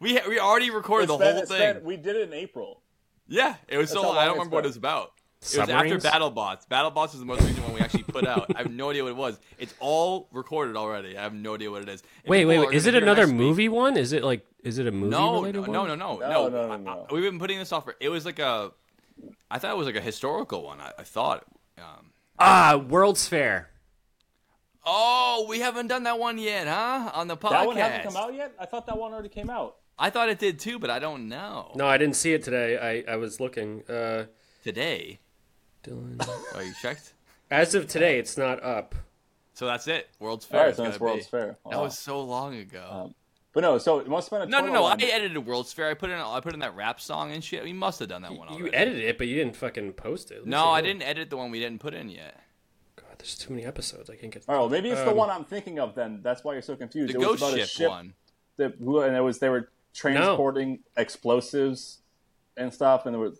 We 0.00 0.16
ha- 0.16 0.28
we 0.28 0.40
already 0.40 0.70
recorded 0.70 1.04
It's 1.04 1.12
the 1.12 1.18
been- 1.24 1.36
whole 1.36 1.46
thing. 1.46 1.74
been- 1.74 1.84
we 1.84 1.96
did 1.96 2.16
it 2.16 2.22
in 2.28 2.32
April. 2.34 2.82
Yeah, 3.28 3.54
it 3.68 3.76
was 3.78 3.90
That's 3.90 4.00
so 4.00 4.08
long. 4.08 4.16
I 4.18 4.24
don't 4.24 4.34
remember 4.34 4.56
what 4.56 4.64
it 4.64 4.68
was 4.68 4.76
about. 4.76 5.12
It 5.40 5.44
was 5.58 5.68
after 5.68 6.00
Submarines? 6.00 6.04
BattleBots. 6.04 6.68
BattleBots 6.68 7.14
is 7.14 7.20
the 7.20 7.26
most 7.26 7.40
recent 7.42 7.64
one 7.64 7.74
we 7.74 7.80
actually 7.80 8.04
put 8.04 8.26
out. 8.26 8.46
I 8.54 8.58
have 8.58 8.70
no 8.70 8.90
idea 8.90 9.02
what 9.02 9.10
it 9.10 9.16
was. 9.16 9.40
It's 9.58 9.74
all 9.80 10.28
recorded 10.32 10.76
already. 10.76 11.18
I 11.18 11.22
have 11.22 11.34
no 11.34 11.54
idea 11.56 11.68
what 11.70 11.82
it 11.82 11.88
is. 11.88 12.02
And 12.24 12.30
Wait, 12.30 12.44
wait, 12.44 12.58
wait. 12.60 12.72
Is 12.74 12.86
it 12.86 12.94
another 12.94 13.22
next 13.22 13.30
week- 13.32 13.38
movie 13.40 13.68
one? 13.68 13.96
Is 13.96 14.12
it 14.12 14.22
like, 14.22 14.46
is 14.62 14.78
it 14.78 14.86
a 14.86 14.92
movie 14.92 15.10
No, 15.10 15.40
no, 15.40 15.50
no, 15.50 15.60
one? 15.62 15.72
no, 15.72 15.86
no, 15.86 15.94
No, 15.96 16.18
no. 16.18 16.48
no, 16.48 16.66
no, 16.68 16.72
I- 16.72 16.76
no. 16.76 17.06
I- 17.10 17.12
we've 17.14 17.24
been 17.24 17.40
putting 17.40 17.58
this 17.58 17.72
off 17.72 17.84
for. 17.84 17.96
It 18.00 18.08
was 18.08 18.24
like 18.24 18.38
a. 18.38 18.70
I 19.50 19.58
thought 19.58 19.72
it 19.72 19.76
was 19.76 19.86
like 19.86 19.96
a 19.96 20.00
historical 20.00 20.62
one. 20.62 20.80
I, 20.80 20.92
I 20.98 21.02
thought. 21.02 21.44
Um, 21.78 22.12
Ah, 22.38 22.76
World's 22.76 23.26
Fair. 23.26 23.70
oh, 24.84 25.46
we 25.48 25.60
haven't 25.60 25.86
done 25.88 26.04
that 26.04 26.18
one 26.18 26.38
yet, 26.38 26.66
huh? 26.66 27.10
On 27.14 27.28
the 27.28 27.36
podcast. 27.36 27.50
That 27.50 27.66
one 27.66 27.76
hasn't 27.76 28.04
come 28.04 28.16
out 28.16 28.34
yet. 28.34 28.52
I 28.58 28.66
thought 28.66 28.86
that 28.86 28.98
one 28.98 29.12
already 29.12 29.28
came 29.28 29.50
out. 29.50 29.76
I 30.02 30.10
thought 30.10 30.28
it 30.28 30.38
did 30.40 30.58
too, 30.58 30.78
but 30.78 30.90
I 30.90 30.98
don't 30.98 31.28
know. 31.28 31.70
No, 31.76 31.86
I 31.86 31.96
didn't 31.96 32.16
see 32.16 32.32
it 32.32 32.42
today. 32.42 33.04
I, 33.06 33.12
I 33.12 33.16
was 33.16 33.38
looking. 33.40 33.82
Uh, 33.88 34.24
Today. 34.64 35.18
Dylan. 35.84 36.16
Oh, 36.54 36.60
you 36.60 36.72
checked? 36.80 37.14
As 37.50 37.74
of 37.74 37.86
today, 37.88 38.18
it's 38.18 38.36
not 38.36 38.62
up. 38.62 38.94
So 39.54 39.66
that's 39.66 39.86
it. 39.88 40.08
World's 40.20 40.44
Fair. 40.46 40.60
right, 40.60 40.70
is 40.70 40.76
so 40.76 40.82
that's 40.84 41.00
World's 41.00 41.26
be. 41.26 41.30
Fair. 41.30 41.56
That 41.70 41.80
was 41.80 41.98
so 41.98 42.20
long 42.22 42.54
ago. 42.56 42.86
Um, 42.90 43.14
But 43.52 43.60
no, 43.62 43.78
so 43.78 43.98
it 43.98 44.08
must 44.08 44.30
have 44.30 44.40
been 44.40 44.48
a 44.48 44.50
no, 44.50 44.60
no, 44.60 44.72
toilet 44.72 45.00
no. 45.00 45.06
I 45.06 45.10
edited 45.10 45.46
World's 45.46 45.72
Fair. 45.72 45.90
I 45.90 45.94
put 45.94 46.10
in 46.10 46.16
I 46.18 46.40
put 46.40 46.54
in 46.54 46.60
that 46.60 46.74
rap 46.74 47.00
song 47.00 47.32
and 47.32 47.42
shit. 47.44 47.62
We 47.64 47.72
must 47.72 47.98
have 48.00 48.08
done 48.08 48.22
that 48.22 48.32
one 48.32 48.48
already. 48.48 48.64
You 48.64 48.70
edited 48.72 49.02
it, 49.04 49.18
but 49.18 49.26
you 49.28 49.36
didn't 49.36 49.56
fucking 49.56 49.92
post 49.92 50.30
it. 50.30 50.34
At 50.36 50.40
least 50.40 50.48
No, 50.50 50.66
I 50.68 50.80
did. 50.80 50.88
didn't 50.88 51.02
edit 51.02 51.30
the 51.30 51.36
one 51.36 51.50
we 51.50 51.60
didn't 51.60 51.80
put 51.80 51.92
in 51.94 52.08
yet. 52.08 52.40
God, 52.96 53.06
there's 53.18 53.36
too 53.36 53.52
many 53.52 53.64
episodes. 53.66 54.08
I 54.10 54.16
can't 54.16 54.32
get. 54.32 54.44
All 54.48 54.54
right, 54.54 54.60
well, 54.62 54.68
maybe 54.70 54.90
it's 54.90 55.00
the 55.02 55.10
Um, 55.10 55.16
one 55.16 55.30
I'm 55.30 55.44
thinking 55.44 55.78
of. 55.78 55.94
Then 55.94 56.20
that's 56.22 56.42
why 56.44 56.54
you're 56.54 56.62
so 56.62 56.76
confused. 56.76 57.12
The 57.12 57.20
it 57.20 57.28
was 57.28 57.40
ghost 57.40 57.42
about 57.42 57.54
ship, 57.58 57.64
a 57.64 57.68
ship 57.68 57.88
one. 57.90 58.14
that 58.56 58.78
and 58.78 59.16
it 59.16 59.20
was 59.20 59.38
they 59.38 59.48
were 59.50 59.68
transporting 59.94 60.80
explosives 60.96 61.98
and 62.56 62.72
stuff, 62.72 63.06
and 63.06 63.14
there 63.14 63.20
was 63.20 63.38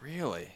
Really? 0.00 0.54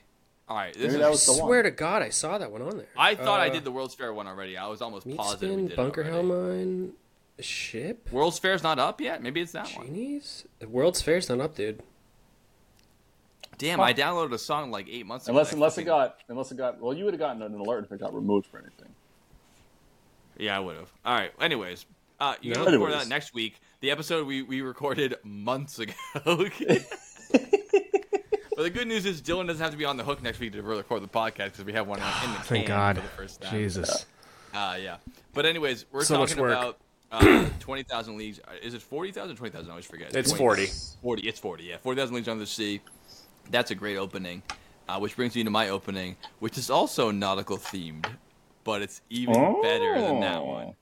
All 0.49 0.57
right, 0.57 0.73
this 0.75 0.83
Maybe 0.83 0.95
is. 0.95 0.99
that 1.01 1.07
I 1.07 1.11
was 1.11 1.27
one. 1.29 1.37
swear 1.39 1.63
to 1.63 1.71
God, 1.71 2.03
I 2.03 2.11
saw 2.11 2.39
that 2.39 2.51
one 2.53 2.63
on 2.63 2.77
there. 2.77 2.87
I 2.97 3.15
thought 3.15 3.41
I 3.41 3.49
Uh, 3.49 3.53
did 3.53 3.65
the 3.65 3.71
World's 3.73 3.95
Fair 3.95 4.13
one 4.13 4.27
already. 4.27 4.57
I 4.57 4.67
was 4.69 4.83
almost 4.83 5.07
Meat 5.07 5.17
positive 5.17 5.51
we 5.51 5.57
Spin, 5.57 5.69
did 5.69 5.77
Bunker 5.77 6.03
it 6.03 6.07
Hill. 6.07 6.23
Mine, 6.23 6.93
Ship, 7.41 8.09
World's 8.13 8.39
Fair's 8.39 8.63
not 8.63 8.79
up 8.79 9.01
yet. 9.01 9.23
Maybe 9.23 9.41
it's 9.41 9.53
that 9.53 9.69
one. 9.77 9.87
Genies. 9.87 10.45
World's 10.69 11.01
Fair's 11.03 11.29
not 11.29 11.41
up, 11.41 11.55
dude. 11.57 11.83
Damn, 13.59 13.81
I 13.81 13.93
downloaded 13.95 14.33
a 14.33 14.39
song 14.39 14.71
like 14.71 14.89
eight 14.89 15.07
months 15.07 15.27
ago. 15.27 15.33
Unless 15.33 15.53
I 15.53 15.57
unless 15.57 15.79
it 15.79 15.85
got 15.85 16.19
unless 16.29 16.51
it 16.53 16.57
got 16.57 16.81
well, 16.81 16.93
you 16.95 17.05
would 17.05 17.15
have 17.15 17.21
gotten 17.21 17.43
an 17.43 17.55
alert 17.55 17.85
if 17.85 17.93
it 17.93 18.01
got 18.01 18.15
removed 18.15 18.47
for 18.47 18.59
anything. 18.59 18.89
Yeah, 20.37 20.57
I 20.57 20.61
would 20.61 20.77
have. 20.77 20.91
All 21.05 21.15
right. 21.15 21.31
Anyways, 21.41 21.87
uh, 22.21 22.35
you 22.41 22.51
No. 22.51 22.55
can 22.55 22.65
look 22.65 22.71
forward 22.75 22.87
to 22.91 22.95
Anyways. 22.95 23.05
that 23.05 23.09
next 23.15 23.35
week. 23.35 23.61
The 23.83 23.91
episode 23.91 24.28
we, 24.28 24.43
we 24.43 24.61
recorded 24.62 25.16
months 25.24 25.80
ago. 25.80 25.93
but 26.24 26.47
the 28.57 28.70
good 28.70 28.87
news 28.87 29.05
is 29.05 29.20
Dylan 29.20 29.49
doesn't 29.49 29.61
have 29.61 29.72
to 29.72 29.76
be 29.76 29.85
on 29.85 29.97
the 29.97 30.05
hook 30.05 30.22
next 30.22 30.39
week 30.39 30.53
to 30.53 30.62
record 30.62 31.03
the 31.03 31.09
podcast 31.09 31.47
because 31.47 31.64
we 31.64 31.72
have 31.72 31.89
one 31.89 31.99
in 31.99 32.05
the 32.05 32.11
can 32.12 32.43
Thank 32.45 32.68
God. 32.68 32.95
for 32.95 33.03
the 33.03 33.09
first 33.09 33.43
time. 33.43 33.51
Jesus. 33.51 34.07
Uh, 34.55 34.76
yeah. 34.80 34.99
But 35.35 35.47
anyways, 35.47 35.87
we're 35.91 36.05
So 36.05 36.24
talking 36.24 36.39
about 36.39 36.78
uh, 37.11 37.49
20,000 37.59 38.16
leagues. 38.16 38.39
Uh, 38.47 38.53
Is 38.62 38.74
it 38.74 38.83
40,000 38.83 39.33
or 39.33 39.37
20,000? 39.37 39.66
I 39.66 39.70
always 39.70 39.85
forget. 39.85 40.14
It's 40.14 40.30
20 40.30 40.39
40. 40.39 40.66
40. 41.03 41.22
It's 41.28 41.41
40, 41.41 41.64
yeah. 41.64 41.76
40,000 41.78 42.14
leagues 42.14 42.28
under 42.28 42.45
the 42.45 42.47
sea. 42.47 42.80
That's 43.51 43.72
a 43.72 43.74
great 43.74 43.97
opening. 43.97 44.45
Uh, 44.89 45.01
which 45.01 45.16
brings 45.16 45.35
me 45.35 45.43
to 45.43 45.51
my 45.51 45.70
opening, 45.70 46.14
which 46.39 46.57
is 46.57 46.70
also 46.70 47.11
nautical 47.11 47.57
themed, 47.57 48.07
but 48.62 48.80
it's 48.80 49.01
even 49.11 49.35
better 49.61 50.01
than 50.01 50.20
that 50.20 50.37
Oh. 50.39 50.45
one. 50.45 50.74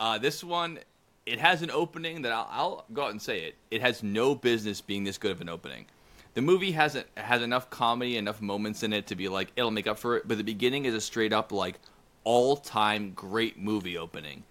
Uh, 0.00 0.18
this 0.18 0.42
one, 0.42 0.78
it 1.26 1.38
has 1.38 1.62
an 1.62 1.70
opening 1.70 2.22
that 2.22 2.32
I'll, 2.32 2.48
I'll 2.50 2.84
go 2.92 3.04
out 3.04 3.10
and 3.10 3.20
say 3.22 3.44
it. 3.44 3.54
It 3.70 3.80
has 3.80 4.02
no 4.02 4.34
business 4.34 4.80
being 4.80 5.04
this 5.04 5.18
good 5.18 5.32
of 5.32 5.40
an 5.40 5.48
opening. 5.48 5.86
The 6.34 6.42
movie 6.42 6.72
has 6.72 6.96
a, 6.96 7.04
has 7.16 7.42
enough 7.42 7.70
comedy, 7.70 8.16
enough 8.16 8.42
moments 8.42 8.82
in 8.82 8.92
it 8.92 9.06
to 9.06 9.16
be 9.16 9.28
like 9.28 9.52
it'll 9.56 9.70
make 9.70 9.86
up 9.86 9.98
for 9.98 10.16
it. 10.16 10.28
But 10.28 10.38
the 10.38 10.44
beginning 10.44 10.84
is 10.84 10.94
a 10.94 11.00
straight 11.00 11.32
up 11.32 11.52
like 11.52 11.76
all 12.24 12.56
time 12.56 13.12
great 13.14 13.58
movie 13.58 13.96
opening. 13.96 14.42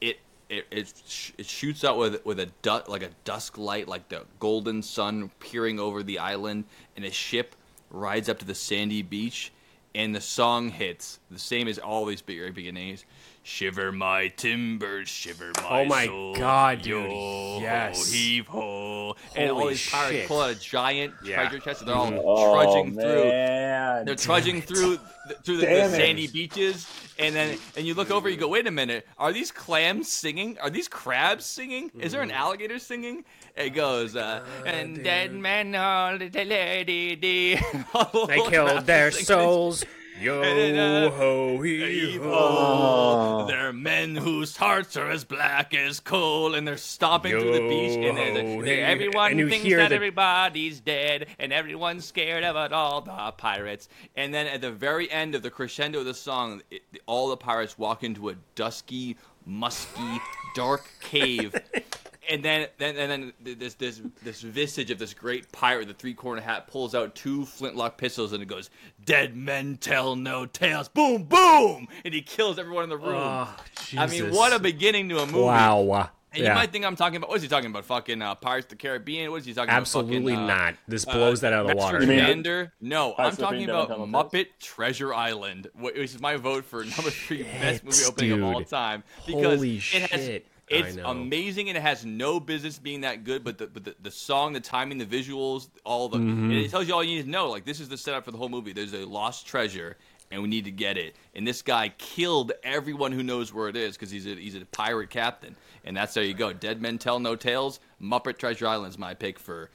It 0.00 0.18
it 0.48 0.66
it, 0.70 0.92
sh- 1.06 1.32
it 1.36 1.46
shoots 1.46 1.84
out 1.84 1.98
with 1.98 2.24
with 2.24 2.38
a 2.38 2.46
du- 2.62 2.84
like 2.86 3.02
a 3.02 3.10
dusk 3.24 3.58
light, 3.58 3.88
like 3.88 4.08
the 4.08 4.22
golden 4.38 4.82
sun 4.82 5.30
peering 5.40 5.80
over 5.80 6.02
the 6.02 6.18
island, 6.20 6.64
and 6.96 7.04
a 7.04 7.10
ship 7.10 7.56
rides 7.90 8.28
up 8.28 8.38
to 8.38 8.44
the 8.44 8.54
sandy 8.54 9.02
beach, 9.02 9.52
and 9.94 10.14
the 10.14 10.20
song 10.20 10.70
hits 10.70 11.18
the 11.30 11.38
same 11.40 11.66
as 11.66 11.78
all 11.78 12.06
these 12.06 12.22
big 12.22 12.54
beginnings. 12.54 13.04
Shiver 13.44 13.90
my 13.90 14.28
timbers, 14.28 15.08
shiver 15.08 15.50
my 15.56 15.62
soul. 15.62 15.68
Oh 15.72 15.84
my 15.86 16.06
soul, 16.06 16.34
God, 16.36 16.82
dude. 16.82 17.10
yo, 17.10 17.58
Yes. 17.60 18.12
heave 18.12 18.46
ho, 18.46 19.16
and 19.34 19.50
all 19.50 19.58
Holy 19.58 19.70
these 19.74 19.90
pirates 19.90 20.12
shit. 20.16 20.28
pull 20.28 20.40
out 20.42 20.50
a 20.50 20.54
giant 20.54 21.12
Yeah. 21.24 21.34
treasure 21.42 21.58
chest. 21.58 21.80
And 21.80 21.88
they're 21.90 21.96
all 21.96 22.14
Oh, 22.24 22.54
trudging 22.62 22.94
through. 22.94 23.24
man. 23.24 24.04
They're 24.04 24.14
trudging 24.14 24.62
through 24.62 24.98
th- 25.26 25.38
through 25.44 25.56
the, 25.56 25.66
the 25.66 25.72
Damn 25.72 25.90
it. 25.92 25.96
sandy 25.96 26.26
beaches, 26.28 26.86
and 27.18 27.34
then 27.34 27.58
and 27.76 27.84
you 27.84 27.94
look 27.94 28.12
over, 28.12 28.28
you 28.28 28.36
go, 28.36 28.46
wait 28.46 28.68
a 28.68 28.70
minute, 28.70 29.08
are 29.18 29.32
these 29.32 29.50
clams 29.50 30.10
singing? 30.12 30.56
Are 30.60 30.70
these 30.70 30.86
crabs 30.86 31.44
singing? 31.44 31.90
Is 31.98 32.12
there 32.12 32.22
an 32.22 32.30
alligator 32.30 32.78
singing? 32.78 33.24
It 33.56 33.70
goes, 33.70 34.14
uh, 34.14 34.44
and 34.64 35.02
dead 35.02 35.32
men 35.34 35.74
all 35.74 36.16
the 36.16 36.30
lady 36.44 37.16
dee. 37.16 37.54
They 37.56 38.40
killed 38.50 38.86
their 38.86 39.10
souls. 39.10 39.84
Yo 40.20 40.40
then, 40.42 40.78
uh, 40.78 41.10
ho 41.10 41.60
hee 41.62 42.16
ho. 42.16 42.22
Oh. 42.24 43.46
They're 43.46 43.72
men 43.72 44.14
whose 44.14 44.56
hearts 44.56 44.96
are 44.96 45.10
as 45.10 45.24
black 45.24 45.74
as 45.74 46.00
coal, 46.00 46.54
and 46.54 46.66
they're 46.68 46.76
stomping 46.76 47.32
through 47.32 47.52
the 47.52 47.68
beach, 47.68 47.96
and 48.06 48.16
they're, 48.16 48.28
Yo, 48.28 48.62
they're- 48.62 48.64
hey, 48.64 48.82
everyone 48.82 49.38
and 49.38 49.50
thinks 49.50 49.68
that 49.68 49.88
the- 49.88 49.94
everybody's 49.94 50.80
dead, 50.80 51.26
and 51.38 51.52
everyone's 51.52 52.04
scared 52.04 52.44
of 52.44 52.56
it 52.56 52.72
all, 52.72 53.00
the 53.00 53.32
pirates. 53.36 53.88
And 54.14 54.32
then 54.34 54.46
at 54.46 54.60
the 54.60 54.70
very 54.70 55.10
end 55.10 55.34
of 55.34 55.42
the 55.42 55.50
crescendo 55.50 56.00
of 56.00 56.04
the 56.04 56.14
song, 56.14 56.62
it, 56.70 56.82
all 57.06 57.28
the 57.28 57.36
pirates 57.36 57.78
walk 57.78 58.04
into 58.04 58.28
a 58.28 58.34
dusky, 58.54 59.16
musky, 59.46 60.20
dark 60.54 60.84
cave. 61.00 61.54
And 62.30 62.42
then, 62.44 62.68
then, 62.78 62.96
and 62.96 63.10
then 63.10 63.32
this 63.58 63.74
this 63.74 64.00
this 64.22 64.42
visage 64.42 64.90
of 64.90 64.98
this 64.98 65.12
great 65.12 65.50
pirate, 65.50 65.80
with 65.80 65.88
the 65.88 65.94
three 65.94 66.14
corner 66.14 66.40
hat, 66.40 66.68
pulls 66.68 66.94
out 66.94 67.14
two 67.16 67.44
flintlock 67.44 67.98
pistols 67.98 68.32
and 68.32 68.40
it 68.42 68.46
goes, 68.46 68.70
"Dead 69.04 69.36
men 69.36 69.76
tell 69.76 70.14
no 70.14 70.46
tales." 70.46 70.88
Boom, 70.88 71.24
boom, 71.24 71.88
and 72.04 72.14
he 72.14 72.22
kills 72.22 72.58
everyone 72.60 72.84
in 72.84 72.90
the 72.90 72.96
room. 72.96 73.16
Oh, 73.16 73.56
I 73.98 74.06
mean, 74.06 74.30
what 74.32 74.52
a 74.52 74.60
beginning 74.60 75.08
to 75.08 75.18
a 75.18 75.26
movie. 75.26 75.40
Wow. 75.40 76.10
And 76.34 76.44
you 76.44 76.54
might 76.54 76.72
think 76.72 76.84
I'm 76.84 76.96
talking 76.96 77.16
about 77.16 77.28
what 77.28 77.36
is 77.36 77.42
he 77.42 77.48
talking 77.48 77.70
about? 77.70 77.84
Fucking 77.84 78.22
uh, 78.22 78.34
Pirates 78.36 78.64
of 78.66 78.70
the 78.70 78.76
Caribbean? 78.76 79.30
What 79.30 79.40
is 79.40 79.44
he 79.44 79.52
talking 79.52 79.70
Absolutely 79.70 80.32
about? 80.32 80.48
Absolutely 80.48 80.54
uh, 80.54 80.66
not. 80.70 80.74
This 80.88 81.04
blows 81.04 81.40
that 81.42 81.52
out 81.52 81.66
of 81.66 81.68
the 81.68 81.76
water. 81.76 82.00
You 82.00 82.06
mean- 82.06 82.70
No, 82.80 83.12
Pirates 83.12 83.38
I'm 83.38 83.44
talking 83.44 83.64
about 83.64 83.88
Don't 83.88 83.98
Tell 83.98 84.06
No 84.06 84.24
Muppet 84.24 84.46
Treasure 84.58 85.12
Island, 85.12 85.68
wh- 85.74 85.82
which 85.82 86.14
is 86.14 86.20
my 86.20 86.36
vote 86.36 86.64
for 86.64 86.84
number 86.84 87.10
three 87.10 87.42
best 87.60 87.84
movie 87.84 88.04
opening 88.06 88.32
of 88.32 88.42
all 88.44 88.64
time 88.64 89.04
because 89.26 89.56
Holy 89.56 89.76
it 89.76 89.82
has, 90.10 90.24
shit. 90.24 90.46
It's 90.72 90.96
amazing 91.04 91.68
and 91.68 91.76
it 91.76 91.82
has 91.82 92.04
no 92.04 92.40
business 92.40 92.78
being 92.78 93.02
that 93.02 93.24
good, 93.24 93.44
but 93.44 93.58
the 93.58 93.66
but 93.66 93.84
the, 93.84 93.94
the 94.02 94.10
song, 94.10 94.52
the 94.52 94.60
timing, 94.60 94.98
the 94.98 95.06
visuals, 95.06 95.68
all 95.84 96.08
the 96.08 96.18
Mm-hmm. 96.18 96.50
it 96.52 96.70
tells 96.70 96.88
you 96.88 96.94
all 96.94 97.04
you 97.04 97.16
need 97.16 97.24
to 97.24 97.30
know. 97.30 97.50
Like 97.50 97.64
this 97.64 97.80
is 97.80 97.88
the 97.88 97.96
setup 97.98 98.24
for 98.24 98.30
the 98.30 98.38
whole 98.38 98.48
movie. 98.48 98.72
There's 98.72 98.94
a 98.94 99.04
lost 99.04 99.46
treasure. 99.46 99.96
And 100.30 100.40
we 100.40 100.48
need 100.48 100.64
to 100.64 100.70
get 100.70 100.96
it. 100.96 101.14
And 101.34 101.46
this 101.46 101.60
guy 101.60 101.90
killed 101.98 102.52
everyone 102.62 103.12
who 103.12 103.22
knows 103.22 103.52
where 103.52 103.68
it 103.68 103.76
is 103.76 103.96
because 103.98 104.10
he's 104.10 104.26
a, 104.26 104.34
he's 104.34 104.54
a 104.54 104.64
pirate 104.64 105.10
captain. 105.10 105.54
And 105.84 105.94
that's 105.94 106.14
there 106.14 106.24
you 106.24 106.32
go. 106.32 106.54
Dead 106.54 106.80
men 106.80 106.96
tell 106.96 107.18
no 107.20 107.36
tales. 107.36 107.80
Muppet 108.00 108.38
Treasure 108.38 108.66
Island 108.66 108.88
is 108.88 108.98
my 108.98 109.12
pick 109.12 109.38
for 109.38 109.68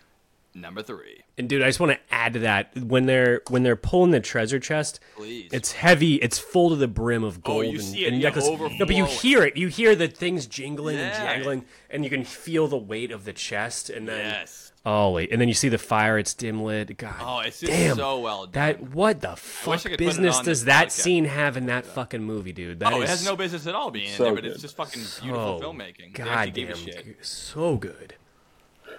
number 0.61 0.81
three. 0.81 1.23
And 1.37 1.47
dude, 1.47 1.61
I 1.61 1.67
just 1.67 1.79
want 1.79 1.91
to 1.93 1.99
add 2.13 2.33
to 2.33 2.39
that 2.39 2.75
when 2.75 3.05
they're 3.05 3.41
when 3.49 3.63
they're 3.63 3.75
pulling 3.75 4.11
the 4.11 4.19
treasure 4.19 4.59
chest, 4.59 4.99
Please. 5.15 5.49
it's 5.51 5.71
heavy. 5.73 6.15
It's 6.15 6.39
full 6.39 6.69
to 6.71 6.75
the 6.75 6.87
brim 6.87 7.23
of 7.23 7.43
gold. 7.43 7.57
Oh, 7.57 7.61
you 7.61 7.79
and, 7.79 7.81
see 7.87 8.05
it, 8.05 8.13
and 8.13 8.21
necklace. 8.21 8.47
No, 8.47 8.69
but 8.79 8.95
you 8.95 9.05
hear 9.05 9.43
it. 9.43 9.55
You 9.55 9.67
hear 9.67 9.95
the 9.95 10.07
things 10.07 10.47
jingling 10.47 10.97
and 10.97 11.07
Yeah. 11.11 11.33
jangling, 11.35 11.65
and 11.89 12.03
you 12.03 12.09
can 12.09 12.23
feel 12.23 12.67
the 12.67 12.77
weight 12.77 13.11
of 13.11 13.25
the 13.25 13.33
chest. 13.33 13.89
And 13.89 14.07
then 14.07 14.17
Yes. 14.19 14.71
oh 14.85 15.11
wait, 15.11 15.31
and 15.31 15.39
then 15.39 15.47
you 15.47 15.53
see 15.53 15.69
the 15.69 15.77
fire. 15.77 16.17
It's 16.17 16.33
dim 16.33 16.63
lit. 16.63 16.97
God, 16.97 17.15
Oh, 17.21 17.39
it's 17.39 17.59
just 17.59 17.71
damn. 17.71 17.95
so 17.97 18.19
well 18.19 18.45
done. 18.45 18.51
That 18.53 18.81
what 18.89 19.21
the 19.21 19.35
fuck 19.35 19.81
could 19.81 19.91
put 19.91 19.91
it 19.93 19.97
business 19.99 20.39
does 20.41 20.65
that 20.65 20.87
podcast. 20.87 20.91
scene 20.91 21.25
have 21.25 21.55
in 21.57 21.67
that 21.67 21.85
fucking 21.85 22.23
movie, 22.23 22.51
dude? 22.51 22.79
That 22.79 22.93
Oh, 22.93 23.01
it 23.01 23.03
is 23.05 23.09
has 23.11 23.25
no 23.25 23.35
business 23.35 23.67
at 23.67 23.75
all 23.75 23.91
being 23.91 24.11
in 24.11 24.17
there, 24.17 24.33
but 24.33 24.43
good. 24.43 24.51
it's 24.53 24.61
just 24.61 24.75
fucking 24.75 25.01
beautiful 25.21 25.39
oh, 25.39 25.59
filmmaking. 25.61 25.97
They 25.97 26.23
God 26.23 26.45
damn, 26.45 26.53
gave 26.53 26.69
a 26.71 27.23
so 27.23 27.77
good. 27.77 28.15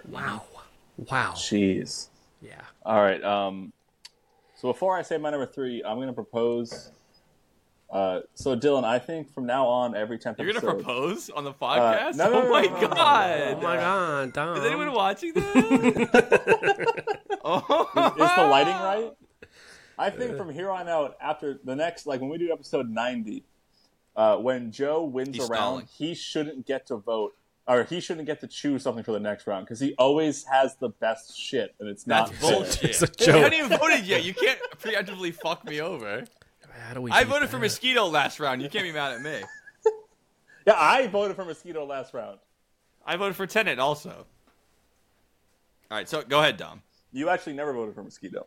Wow, 0.08 0.44
wow. 1.10 1.32
Jeez. 1.34 2.08
Yeah. 2.42 2.60
All 2.84 3.00
right. 3.00 3.22
Um, 3.22 3.72
so 4.56 4.68
before 4.72 4.96
I 4.96 5.02
say 5.02 5.18
my 5.18 5.30
number 5.30 5.46
three, 5.46 5.82
I'm 5.84 5.96
going 5.96 6.08
to 6.08 6.12
propose. 6.12 6.90
Uh, 7.90 8.20
so 8.34 8.54
Dylan, 8.54 8.84
I 8.84 8.98
think 8.98 9.32
from 9.32 9.46
now 9.46 9.66
on, 9.66 9.96
every 9.96 10.18
tenth 10.18 10.38
You're 10.38 10.52
gonna 10.52 10.60
propose 10.60 11.30
on 11.30 11.44
the 11.44 11.54
podcast? 11.54 12.16
no, 12.16 12.28
no, 12.30 12.40
oh 12.40 12.42
no, 12.42 12.50
my 12.50 12.62
no, 12.62 12.68
no, 12.68 12.80
no, 12.80 12.88
god! 12.88 13.40
Oh 13.40 13.60
my 13.62 13.76
god, 13.76 14.32
Dom. 14.34 14.56
Is 14.58 14.64
anyone 14.66 14.92
watching 14.92 15.32
this? 15.32 15.44
oh, 17.44 17.88
is 18.18 18.30
the 18.36 18.46
lighting 18.46 18.74
right? 18.74 19.10
I 19.98 20.10
think 20.10 20.36
from 20.36 20.50
here 20.50 20.70
on 20.70 20.86
out, 20.86 21.16
after 21.18 21.58
the 21.64 21.74
next, 21.74 22.06
like 22.06 22.20
when 22.20 22.28
we 22.28 22.36
do 22.36 22.52
episode 22.52 22.90
90, 22.90 23.42
uh, 24.16 24.36
when 24.36 24.70
Joe 24.70 25.04
wins 25.04 25.36
He's 25.36 25.48
a 25.48 25.48
round, 25.48 25.88
stalling. 25.88 25.88
he 25.96 26.14
shouldn't 26.14 26.66
get 26.66 26.86
to 26.88 26.96
vote, 26.96 27.36
or 27.68 27.84
he 27.84 28.00
shouldn't 28.00 28.26
get 28.26 28.40
to 28.40 28.48
choose 28.48 28.82
something 28.82 29.04
for 29.04 29.12
the 29.12 29.20
next 29.20 29.46
round 29.46 29.66
because 29.66 29.78
he 29.78 29.94
always 29.98 30.44
has 30.44 30.74
the 30.76 30.88
best 30.88 31.38
shit, 31.38 31.74
and 31.78 31.88
it's 31.88 32.06
not 32.06 32.34
fair. 32.34 32.52
bullshit. 32.52 32.84
It's 32.90 33.02
a 33.02 33.06
You 33.20 33.26
joke. 33.26 33.34
haven't 33.36 33.54
even 33.54 33.78
voted 33.78 34.04
yet. 34.06 34.24
You 34.24 34.34
can't 34.34 34.58
preemptively 34.80 35.32
fuck 35.34 35.64
me 35.64 35.80
over. 35.80 36.24
How 36.86 36.94
do 36.94 37.02
we 37.02 37.10
I 37.10 37.24
do 37.24 37.30
voted 37.30 37.48
for 37.50 37.58
mosquito 37.58 38.06
last 38.06 38.40
round. 38.40 38.62
You 38.62 38.68
can't 38.68 38.84
be 38.84 38.92
mad 38.92 39.12
at 39.12 39.20
me. 39.22 39.42
Yeah, 40.66 40.74
I 40.76 41.06
voted 41.06 41.34
for 41.34 41.46
Mosquito 41.46 41.86
last 41.86 42.12
round. 42.12 42.40
I 43.06 43.16
voted 43.16 43.36
for 43.36 43.46
Tenet 43.46 43.78
also. 43.78 44.10
All 45.90 45.96
right, 45.96 46.06
so 46.06 46.20
go 46.20 46.40
ahead, 46.40 46.58
Dom. 46.58 46.82
You 47.10 47.30
actually 47.30 47.54
never 47.54 47.72
voted 47.72 47.94
for 47.94 48.02
Mosquito. 48.02 48.46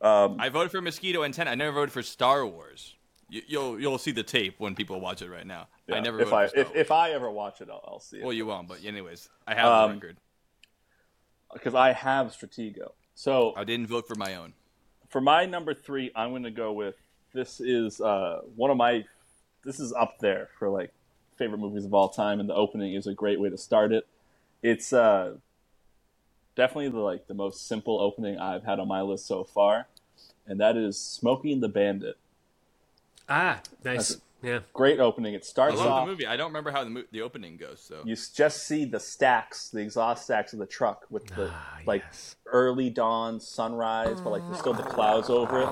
Um, 0.00 0.38
I 0.40 0.48
voted 0.48 0.72
for 0.72 0.80
Mosquito 0.80 1.22
and 1.22 1.32
Tenet. 1.32 1.52
I 1.52 1.54
never 1.54 1.70
voted 1.72 1.92
for 1.92 2.02
Star 2.02 2.44
Wars. 2.44 2.96
You, 3.28 3.42
you'll 3.46 3.80
you'll 3.80 3.98
see 3.98 4.10
the 4.10 4.24
tape 4.24 4.56
when 4.58 4.74
people 4.74 5.00
watch 5.00 5.22
it 5.22 5.30
right 5.30 5.46
now. 5.46 5.68
I 5.90 6.00
never 6.00 6.20
if 6.20 6.32
I 6.32 6.44
if, 6.54 6.74
if 6.74 6.90
I 6.90 7.10
ever 7.12 7.30
watch 7.30 7.60
it, 7.60 7.68
I'll, 7.70 7.82
I'll 7.86 8.00
see 8.00 8.18
it 8.18 8.24
well, 8.24 8.32
you 8.32 8.46
won't, 8.46 8.68
but 8.68 8.84
anyways, 8.84 9.28
I 9.46 9.54
have 9.54 9.66
Um, 9.66 9.88
the 9.90 9.94
record. 9.96 10.16
because 11.52 11.74
I 11.74 11.92
have 11.92 12.28
Stratego. 12.28 12.92
So 13.14 13.52
I 13.56 13.64
didn't 13.64 13.86
vote 13.88 14.06
for 14.08 14.14
my 14.14 14.34
own. 14.36 14.54
for 15.08 15.20
my 15.20 15.44
number 15.46 15.74
three, 15.74 16.10
I'm 16.14 16.30
going 16.30 16.44
to 16.44 16.50
go 16.50 16.72
with 16.72 16.94
this 17.34 17.60
is 17.60 18.00
uh, 18.00 18.40
one 18.56 18.70
of 18.70 18.76
my 18.76 19.04
this 19.64 19.78
is 19.80 19.92
up 19.92 20.18
there 20.20 20.48
for 20.58 20.68
like 20.68 20.92
favorite 21.36 21.58
movies 21.58 21.84
of 21.84 21.92
all 21.94 22.08
time, 22.08 22.40
and 22.40 22.48
the 22.48 22.54
opening 22.54 22.94
is 22.94 23.06
a 23.06 23.14
great 23.14 23.38
way 23.40 23.50
to 23.50 23.58
start 23.58 23.92
it. 23.92 24.06
It's 24.62 24.92
uh, 24.92 25.34
definitely 26.56 26.88
the 26.90 27.00
like 27.00 27.26
the 27.26 27.34
most 27.34 27.66
simple 27.66 28.00
opening 28.00 28.38
I've 28.38 28.64
had 28.64 28.78
on 28.80 28.88
my 28.88 29.02
list 29.02 29.26
so 29.26 29.44
far, 29.44 29.88
and 30.46 30.60
that 30.60 30.76
is 30.76 30.98
Smokey 30.98 31.52
and 31.52 31.62
the 31.62 31.68
Bandit. 31.68 32.16
Ah, 33.28 33.60
nice. 33.84 34.16
Yeah. 34.42 34.60
Great 34.72 34.98
opening. 35.00 35.34
It 35.34 35.44
starts 35.44 35.72
I 35.74 35.76
starts 35.76 35.88
love 35.90 35.98
off. 36.00 36.06
the 36.06 36.10
movie. 36.12 36.26
I 36.26 36.36
don't 36.36 36.48
remember 36.48 36.70
how 36.72 36.82
the 36.84 36.90
mo- 36.90 37.04
the 37.12 37.22
opening 37.22 37.56
goes. 37.56 37.80
So 37.80 38.02
You 38.04 38.12
s- 38.14 38.28
just 38.30 38.66
see 38.66 38.84
the 38.84 38.98
stacks, 39.00 39.70
the 39.70 39.78
exhaust 39.80 40.24
stacks 40.24 40.52
of 40.52 40.58
the 40.58 40.66
truck 40.66 41.06
with 41.10 41.26
the 41.28 41.50
Ah, 41.52 41.78
like 41.86 42.02
yes. 42.06 42.36
early 42.46 42.90
dawn 42.90 43.38
sunrise, 43.40 44.20
but 44.20 44.30
like 44.30 44.42
there's 44.46 44.58
still 44.58 44.74
the 44.74 44.82
clouds 44.82 45.30
over 45.30 45.60
it, 45.62 45.68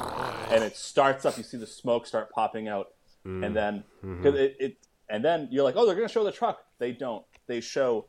and 0.52 0.62
it 0.64 0.76
starts 0.76 1.24
up. 1.26 1.36
You 1.36 1.42
see 1.44 1.56
the 1.56 1.66
smoke 1.66 2.06
start 2.06 2.30
popping 2.32 2.68
out, 2.68 2.92
Mm. 3.26 3.44
and 3.46 3.56
then 3.56 3.84
Mm-hmm. 4.04 4.22
'cause 4.22 4.34
it, 4.34 4.56
it, 4.60 4.76
and 5.08 5.24
then 5.24 5.48
you're 5.50 5.64
like, 5.64 5.76
oh, 5.76 5.84
they're 5.86 5.94
gonna 5.96 6.08
show 6.08 6.24
the 6.24 6.32
truck. 6.32 6.64
They 6.78 6.92
don't. 6.92 7.24
They 7.46 7.60
show 7.60 8.06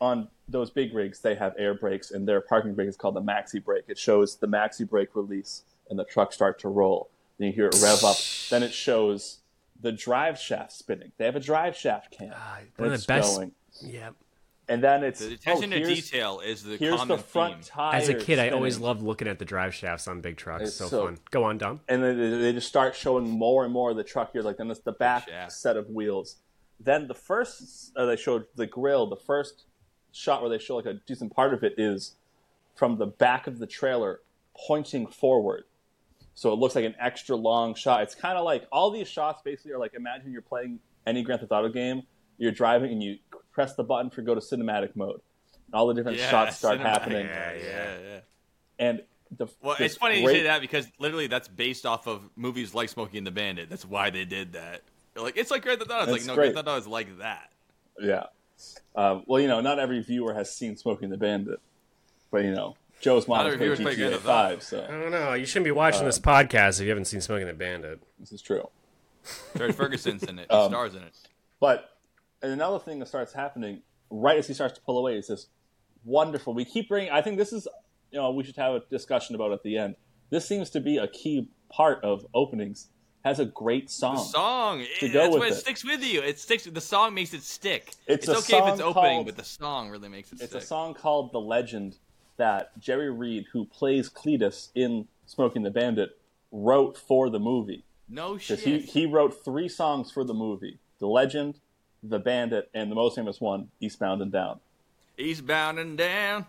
on 0.00 0.28
those 0.48 0.70
big 0.70 0.94
rigs 0.94 1.20
they 1.20 1.34
have 1.36 1.54
air 1.58 1.74
brakes, 1.74 2.10
and 2.10 2.26
their 2.26 2.40
parking 2.40 2.74
brake 2.74 2.88
is 2.88 2.96
called 2.96 3.14
the 3.14 3.22
maxi 3.22 3.62
brake. 3.62 3.84
It 3.86 3.98
shows 3.98 4.36
the 4.36 4.48
maxi 4.48 4.88
brake 4.88 5.14
release, 5.14 5.62
and 5.88 5.98
the 5.98 6.04
truck 6.04 6.32
start 6.32 6.58
to 6.60 6.68
roll. 6.68 7.10
Then 7.38 7.48
you 7.48 7.52
hear 7.54 7.66
it 7.66 7.76
rev 7.82 8.02
up. 8.04 8.16
Then 8.50 8.62
it 8.62 8.72
shows 8.72 9.39
the 9.80 9.92
drive 9.92 10.38
shaft 10.38 10.72
spinning. 10.72 11.12
They 11.18 11.24
have 11.24 11.36
a 11.36 11.40
drive 11.40 11.76
shaft 11.76 12.10
cam. 12.10 12.32
Ah, 12.34 12.58
one 12.76 12.88
of 12.88 12.94
it's 12.94 13.06
the 13.06 13.12
best- 13.12 13.36
going. 13.36 13.52
Yeah. 13.82 14.10
And 14.68 14.84
then 14.84 15.02
it's 15.02 15.18
the 15.18 15.34
attention 15.34 15.72
oh, 15.72 15.78
to 15.80 15.84
detail 15.84 16.40
is 16.40 16.62
the 16.62 16.76
Here's 16.76 16.94
common 16.94 17.16
the 17.16 17.22
front 17.22 17.54
theme. 17.54 17.62
tire. 17.64 17.94
As 17.96 18.08
a 18.08 18.14
kid, 18.14 18.38
I 18.38 18.50
always 18.50 18.78
loved 18.78 19.02
looking 19.02 19.26
at 19.26 19.40
the 19.40 19.44
drive 19.44 19.74
shafts 19.74 20.06
on 20.06 20.20
big 20.20 20.36
trucks. 20.36 20.62
It's 20.62 20.74
so, 20.76 20.86
so- 20.86 21.04
fun. 21.06 21.18
Go 21.32 21.42
on, 21.42 21.58
Dom. 21.58 21.80
and 21.88 22.02
then 22.02 22.16
they- 22.18 22.38
they 22.38 22.52
just 22.52 22.68
start 22.68 22.94
showing 22.94 23.28
more 23.28 23.64
and 23.64 23.72
more 23.72 23.90
of 23.90 23.96
the 23.96 24.04
truck. 24.04 24.30
You're 24.32 24.44
like, 24.44 24.58
then 24.58 24.70
it's 24.70 24.78
the 24.80 24.92
back 24.92 25.28
shaft. 25.28 25.52
set 25.52 25.76
of 25.76 25.90
wheels. 25.90 26.36
Then 26.78 27.08
the 27.08 27.14
first 27.14 27.90
uh, 27.96 28.06
they 28.06 28.16
showed 28.16 28.46
the 28.54 28.66
grill. 28.66 29.06
The 29.08 29.16
first 29.16 29.64
shot 30.12 30.40
where 30.40 30.50
they 30.50 30.58
show 30.58 30.76
like 30.76 30.86
a 30.86 30.94
decent 30.94 31.34
part 31.34 31.52
of 31.52 31.64
it 31.64 31.74
is 31.76 32.14
from 32.76 32.96
the 32.96 33.06
back 33.06 33.46
of 33.48 33.58
the 33.58 33.66
trailer 33.66 34.20
pointing 34.68 35.06
forward. 35.06 35.64
So 36.34 36.52
it 36.52 36.56
looks 36.58 36.74
like 36.74 36.84
an 36.84 36.94
extra 36.98 37.36
long 37.36 37.74
shot. 37.74 38.02
It's 38.02 38.14
kind 38.14 38.38
of 38.38 38.44
like 38.44 38.66
all 38.72 38.90
these 38.90 39.08
shots 39.08 39.42
basically 39.42 39.72
are 39.72 39.78
like 39.78 39.94
imagine 39.94 40.32
you're 40.32 40.40
playing 40.42 40.78
any 41.06 41.22
Grand 41.22 41.40
Theft 41.40 41.52
Auto 41.52 41.68
game. 41.68 42.02
You're 42.38 42.52
driving 42.52 42.92
and 42.92 43.02
you 43.02 43.18
press 43.52 43.74
the 43.74 43.84
button 43.84 44.10
for 44.10 44.22
go 44.22 44.34
to 44.34 44.40
cinematic 44.40 44.96
mode. 44.96 45.20
And 45.66 45.74
all 45.74 45.86
the 45.88 45.94
different 45.94 46.18
Yeah, 46.18 46.30
shots 46.30 46.56
start 46.56 46.78
cinematic. 46.78 46.82
happening. 46.82 47.26
Yeah, 47.26 47.52
yeah, 47.54 47.98
yeah. 48.02 48.20
And 48.78 49.02
the 49.36 49.46
Well, 49.62 49.76
it's 49.78 49.96
funny 49.96 50.22
great- 50.22 50.32
you 50.36 50.38
say 50.40 50.42
that 50.44 50.60
because 50.62 50.88
literally 50.98 51.26
that's 51.26 51.48
based 51.48 51.84
off 51.84 52.06
of 52.06 52.22
movies 52.36 52.74
like 52.74 52.88
Smokey 52.88 53.18
and 53.18 53.26
the 53.26 53.30
Bandit. 53.30 53.68
That's 53.68 53.84
why 53.84 54.10
they 54.10 54.24
did 54.24 54.54
that. 54.54 54.80
Like 55.16 55.36
it's 55.36 55.50
like 55.50 55.62
Grand 55.62 55.80
Theft 55.80 55.90
Auto. 55.90 56.02
It's 56.04 56.12
like 56.12 56.24
no, 56.26 56.34
great. 56.34 56.54
Grand 56.54 56.66
Theft 56.66 56.68
Auto 56.68 56.78
is 56.80 56.86
like 56.86 57.18
that. 57.18 57.50
Yeah. 58.00 58.24
Um, 58.96 59.24
well, 59.26 59.40
you 59.40 59.48
know, 59.48 59.60
not 59.60 59.78
every 59.78 60.00
viewer 60.02 60.32
has 60.34 60.54
seen 60.54 60.76
Smokey 60.76 61.04
and 61.04 61.12
the 61.12 61.16
Bandit, 61.18 61.60
but 62.30 62.44
you 62.44 62.52
know, 62.52 62.76
Joe's 63.00 63.26
mom 63.26 63.40
every 63.46 63.52
has 63.52 63.58
viewer's 63.60 63.78
played 63.80 63.96
played 63.96 63.98
Grand 63.98 64.12
GTA 64.14 64.16
Theft 64.58 64.74
Auto. 64.76 64.82
Five, 64.86 64.90
I 64.94 65.00
don't 65.00 65.10
know. 65.10 65.34
You 65.34 65.46
shouldn't 65.46 65.64
be 65.64 65.70
watching 65.70 66.02
Uh, 66.02 66.06
this 66.06 66.18
podcast 66.18 66.78
if 66.80 66.84
you 66.84 66.88
haven't 66.90 67.06
seen 67.06 67.20
Smokey 67.20 67.42
and 67.42 67.50
the 67.50 67.54
Bandit. 67.54 68.00
this 68.18 68.32
is 68.32 68.42
true. 68.42 68.68
George 69.56 69.74
Ferguson's 69.74 70.22
in 70.22 70.38
it. 70.38 70.46
He 70.50 70.56
Um, 70.56 70.70
stars 70.70 70.94
in 70.94 71.02
it. 71.02 71.14
But 71.60 71.84
and 72.42 72.52
another 72.52 72.78
thing 72.78 72.98
that 73.00 73.06
starts 73.08 73.32
happening 73.32 73.82
right 74.10 74.38
as 74.38 74.46
he 74.46 74.54
starts 74.54 74.74
to 74.74 74.80
pull 74.80 74.98
away 74.98 75.16
is 75.16 75.28
this 75.28 75.46
wonderful. 76.04 76.54
We 76.54 76.64
keep 76.64 76.88
bringing. 76.88 77.10
I 77.10 77.20
think 77.22 77.36
this 77.38 77.52
is, 77.52 77.68
you 78.10 78.18
know, 78.18 78.30
we 78.30 78.44
should 78.44 78.56
have 78.56 78.74
a 78.74 78.80
discussion 78.90 79.34
about 79.34 79.52
at 79.52 79.62
the 79.62 79.76
end. 79.76 79.96
This 80.30 80.46
seems 80.46 80.70
to 80.70 80.80
be 80.80 80.96
a 80.96 81.08
key 81.08 81.48
part 81.70 82.02
of 82.04 82.26
openings. 82.34 82.88
Has 83.22 83.38
a 83.38 83.44
great 83.44 83.90
song. 83.90 84.16
The 84.16 84.22
song. 84.22 84.78
to 85.00 85.06
it- 85.06 85.12
go 85.12 85.18
that's 85.20 85.32
with 85.34 85.38
what 85.40 85.48
it, 85.48 85.52
it. 85.52 85.56
sticks 85.56 85.84
with 85.84 86.02
you. 86.02 86.22
It 86.22 86.38
sticks. 86.38 86.64
The 86.64 86.80
song 86.80 87.12
makes 87.12 87.34
it 87.34 87.42
stick. 87.42 87.92
It's 88.06 88.26
It's, 88.26 88.50
okay 88.50 88.58
if 88.58 88.72
it's 88.72 88.80
opening, 88.80 88.94
called- 89.16 89.26
but 89.26 89.36
the 89.36 89.44
song 89.44 89.90
really 89.90 90.08
makes 90.08 90.32
it 90.32 90.40
It's 90.40 90.50
stick. 90.52 90.62
a 90.62 90.64
song 90.64 90.94
called 90.94 91.32
"The 91.32 91.40
Legend" 91.40 91.98
that 92.40 92.78
Jerry 92.80 93.10
Reed, 93.10 93.44
who 93.52 93.66
plays 93.66 94.08
Cledus 94.08 94.70
in 94.74 95.06
Smokey 95.26 95.58
and 95.58 95.66
the 95.66 95.70
Bandit, 95.70 96.18
wrote 96.50 96.96
for 96.96 97.28
the 97.28 97.38
movie. 97.38 97.84
No 98.08 98.38
shit. 98.38 98.60
He, 98.60 98.78
he 98.78 99.04
wrote 99.04 99.44
three 99.44 99.68
songs 99.68 100.10
for 100.10 100.24
the 100.24 100.32
movie 100.32 100.78
The 101.00 101.06
Legend, 101.06 101.60
The 102.02 102.18
Bandit, 102.18 102.70
and 102.72 102.90
the 102.90 102.94
most 102.94 103.16
famous 103.16 103.42
one, 103.42 103.68
Eastbound 103.78 104.22
and 104.22 104.32
Down. 104.32 104.60
Eastbound 105.18 105.78
and 105.78 105.98
down. 105.98 106.46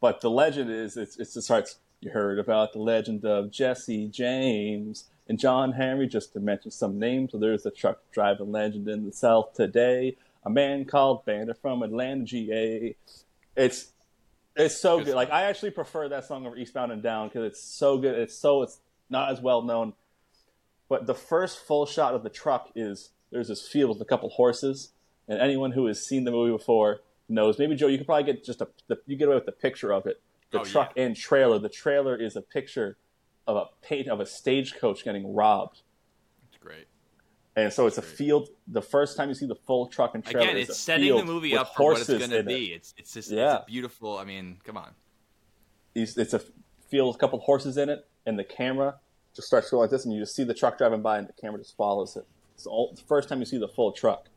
But 0.00 0.20
the 0.20 0.30
legend 0.30 0.68
is, 0.68 0.96
it's, 0.96 1.16
it's, 1.16 1.36
it 1.36 1.42
starts, 1.42 1.76
you 2.00 2.10
heard 2.10 2.40
about 2.40 2.72
the 2.72 2.80
legend 2.80 3.24
of 3.24 3.52
Jesse 3.52 4.08
James 4.08 5.04
and 5.28 5.38
John 5.38 5.74
Henry, 5.74 6.08
just 6.08 6.32
to 6.32 6.40
mention 6.40 6.72
some 6.72 6.98
names. 6.98 7.30
So 7.30 7.38
there's 7.38 7.64
a 7.66 7.70
truck 7.70 8.00
driving 8.10 8.50
legend 8.50 8.88
in 8.88 9.06
the 9.06 9.12
South 9.12 9.54
today, 9.54 10.16
a 10.44 10.50
man 10.50 10.86
called 10.86 11.24
Bandit 11.24 11.56
from 11.62 11.84
Atlanta, 11.84 12.24
GA. 12.24 12.96
It's, 13.56 13.92
it's 14.56 14.76
so 14.76 15.02
Good. 15.02 15.14
Like. 15.14 15.30
I 15.30 15.42
actually 15.44 15.70
prefer 15.70 16.08
that 16.08 16.24
song 16.24 16.46
over 16.46 16.56
Eastbound 16.56 16.92
and 16.92 17.02
Down 17.02 17.28
because 17.28 17.44
it's 17.44 17.62
so 17.62 17.98
good. 17.98 18.18
It's 18.18 18.36
so, 18.36 18.62
it's 18.62 18.80
not 19.10 19.30
as 19.30 19.40
well 19.40 19.62
known. 19.62 19.92
But 20.88 21.06
the 21.06 21.14
first 21.14 21.58
full 21.58 21.86
shot 21.86 22.14
of 22.14 22.22
the 22.22 22.30
truck 22.30 22.70
is 22.74 23.10
there's 23.30 23.48
this 23.48 23.66
field 23.66 23.90
with 23.90 24.00
a 24.00 24.04
couple 24.04 24.28
horses, 24.28 24.92
and 25.28 25.40
anyone 25.40 25.72
who 25.72 25.86
has 25.86 26.04
seen 26.04 26.24
the 26.24 26.30
movie 26.30 26.52
before 26.52 27.00
knows. 27.28 27.58
Maybe 27.58 27.74
Joe, 27.74 27.88
you 27.88 27.98
could 27.98 28.06
probably 28.06 28.32
get 28.32 28.44
just 28.44 28.60
a 28.60 28.68
the, 28.86 28.98
you 29.06 29.16
get 29.16 29.26
away 29.26 29.34
with 29.34 29.46
the 29.46 29.52
picture 29.52 29.92
of 29.92 30.06
it. 30.06 30.20
The 30.52 30.60
Oh, 30.60 30.64
truck 30.64 30.92
and 30.96 31.16
trailer. 31.16 31.58
The 31.58 31.68
trailer 31.68 32.16
is 32.16 32.36
a 32.36 32.42
picture 32.42 32.98
of 33.46 33.56
a 33.56 33.64
paint 33.82 34.08
of 34.08 34.20
a 34.20 34.26
stagecoach 34.26 35.04
getting 35.04 35.34
robbed. 35.34 35.82
And 37.56 37.72
so 37.72 37.86
it's 37.86 37.98
a 37.98 38.02
field. 38.02 38.48
The 38.68 38.82
first 38.82 39.16
time 39.16 39.28
you 39.28 39.34
see 39.34 39.46
the 39.46 39.54
full 39.54 39.86
truck 39.86 40.14
and 40.14 40.24
trailer, 40.24 40.46
Again, 40.50 40.56
it's 40.58 40.78
setting 40.78 41.16
the 41.16 41.24
movie 41.24 41.56
up 41.56 41.74
for 41.74 41.92
what 41.92 42.00
it's 42.00 42.08
going 42.08 42.30
to 42.30 42.42
be. 42.42 42.72
It. 42.72 42.76
It's 42.76 42.94
it's 42.98 43.12
just 43.14 43.30
Yeah. 43.30 43.56
it's 43.56 43.62
a 43.64 43.66
beautiful. 43.66 44.18
I 44.18 44.24
mean, 44.24 44.58
come 44.64 44.76
on. 44.76 44.90
It's, 45.94 46.16
it's 46.18 46.34
a 46.34 46.40
field 46.90 47.08
with 47.08 47.16
a 47.16 47.18
couple 47.18 47.38
horses 47.40 47.76
in 47.78 47.88
it, 47.88 48.06
and 48.26 48.38
the 48.38 48.44
camera 48.44 48.96
just 49.34 49.48
starts 49.48 49.70
going 49.70 49.80
like 49.82 49.90
this, 49.90 50.04
and 50.04 50.14
you 50.14 50.20
just 50.20 50.34
see 50.36 50.44
the 50.44 50.54
truck 50.54 50.78
driving 50.78 51.02
by, 51.02 51.18
and 51.18 51.26
the 51.28 51.32
camera 51.32 51.58
just 51.58 51.76
follows 51.76 52.16
it. 52.16 52.26
It's 52.54 52.64
the 52.64 52.70
all- 52.70 52.92
the 52.94 53.02
first 53.02 53.28
time 53.28 53.38
you 53.40 53.46
see 53.46 53.58
the 53.58 53.68
full 53.68 53.92
truck, 53.92 54.28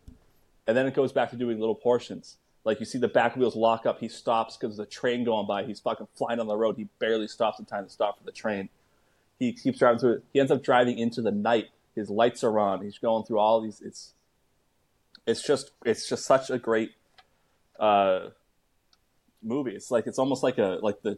and 0.67 0.75
then 0.77 0.87
it 0.87 0.93
goes 0.93 1.11
back 1.11 1.29
to 1.31 1.35
doing 1.35 1.59
little 1.59 1.75
portions. 1.75 2.37
Like 2.65 2.79
you 2.79 2.85
see 2.85 2.97
the 2.97 3.07
back 3.07 3.35
wheels 3.35 3.55
lock 3.55 3.85
up, 3.85 3.99
he 3.99 4.07
stops 4.09 4.55
because 4.57 4.77
there's 4.77 4.87
a 4.87 4.89
train 4.89 5.23
going 5.23 5.47
by. 5.47 5.63
He's 5.63 5.79
fucking 5.79 6.07
flying 6.15 6.39
on 6.39 6.47
the 6.47 6.57
road. 6.57 6.75
He 6.77 6.87
barely 6.99 7.27
stops 7.27 7.59
in 7.59 7.65
time 7.65 7.85
to 7.85 7.89
stop 7.89 8.17
for 8.17 8.23
the 8.25 8.31
train. 8.33 8.69
He 9.39 9.53
keeps 9.53 9.79
driving 9.79 9.99
through 9.99 10.13
it. 10.15 10.23
He 10.33 10.39
ends 10.41 10.51
up 10.51 10.61
driving 10.61 10.99
into 10.99 11.21
the 11.21 11.31
night. 11.31 11.67
His 11.95 12.09
lights 12.09 12.43
are 12.43 12.57
on. 12.59 12.81
He's 12.83 12.97
going 12.97 13.25
through 13.25 13.39
all 13.39 13.61
these. 13.61 13.81
It's 13.81 14.13
it's 15.25 15.41
just 15.43 15.71
it's 15.85 16.07
just 16.07 16.25
such 16.25 16.49
a 16.49 16.57
great 16.57 16.91
uh, 17.79 18.29
movie. 19.43 19.71
It's 19.75 19.91
like 19.91 20.07
it's 20.07 20.19
almost 20.19 20.43
like 20.43 20.57
a 20.57 20.79
like 20.81 21.01
the 21.01 21.17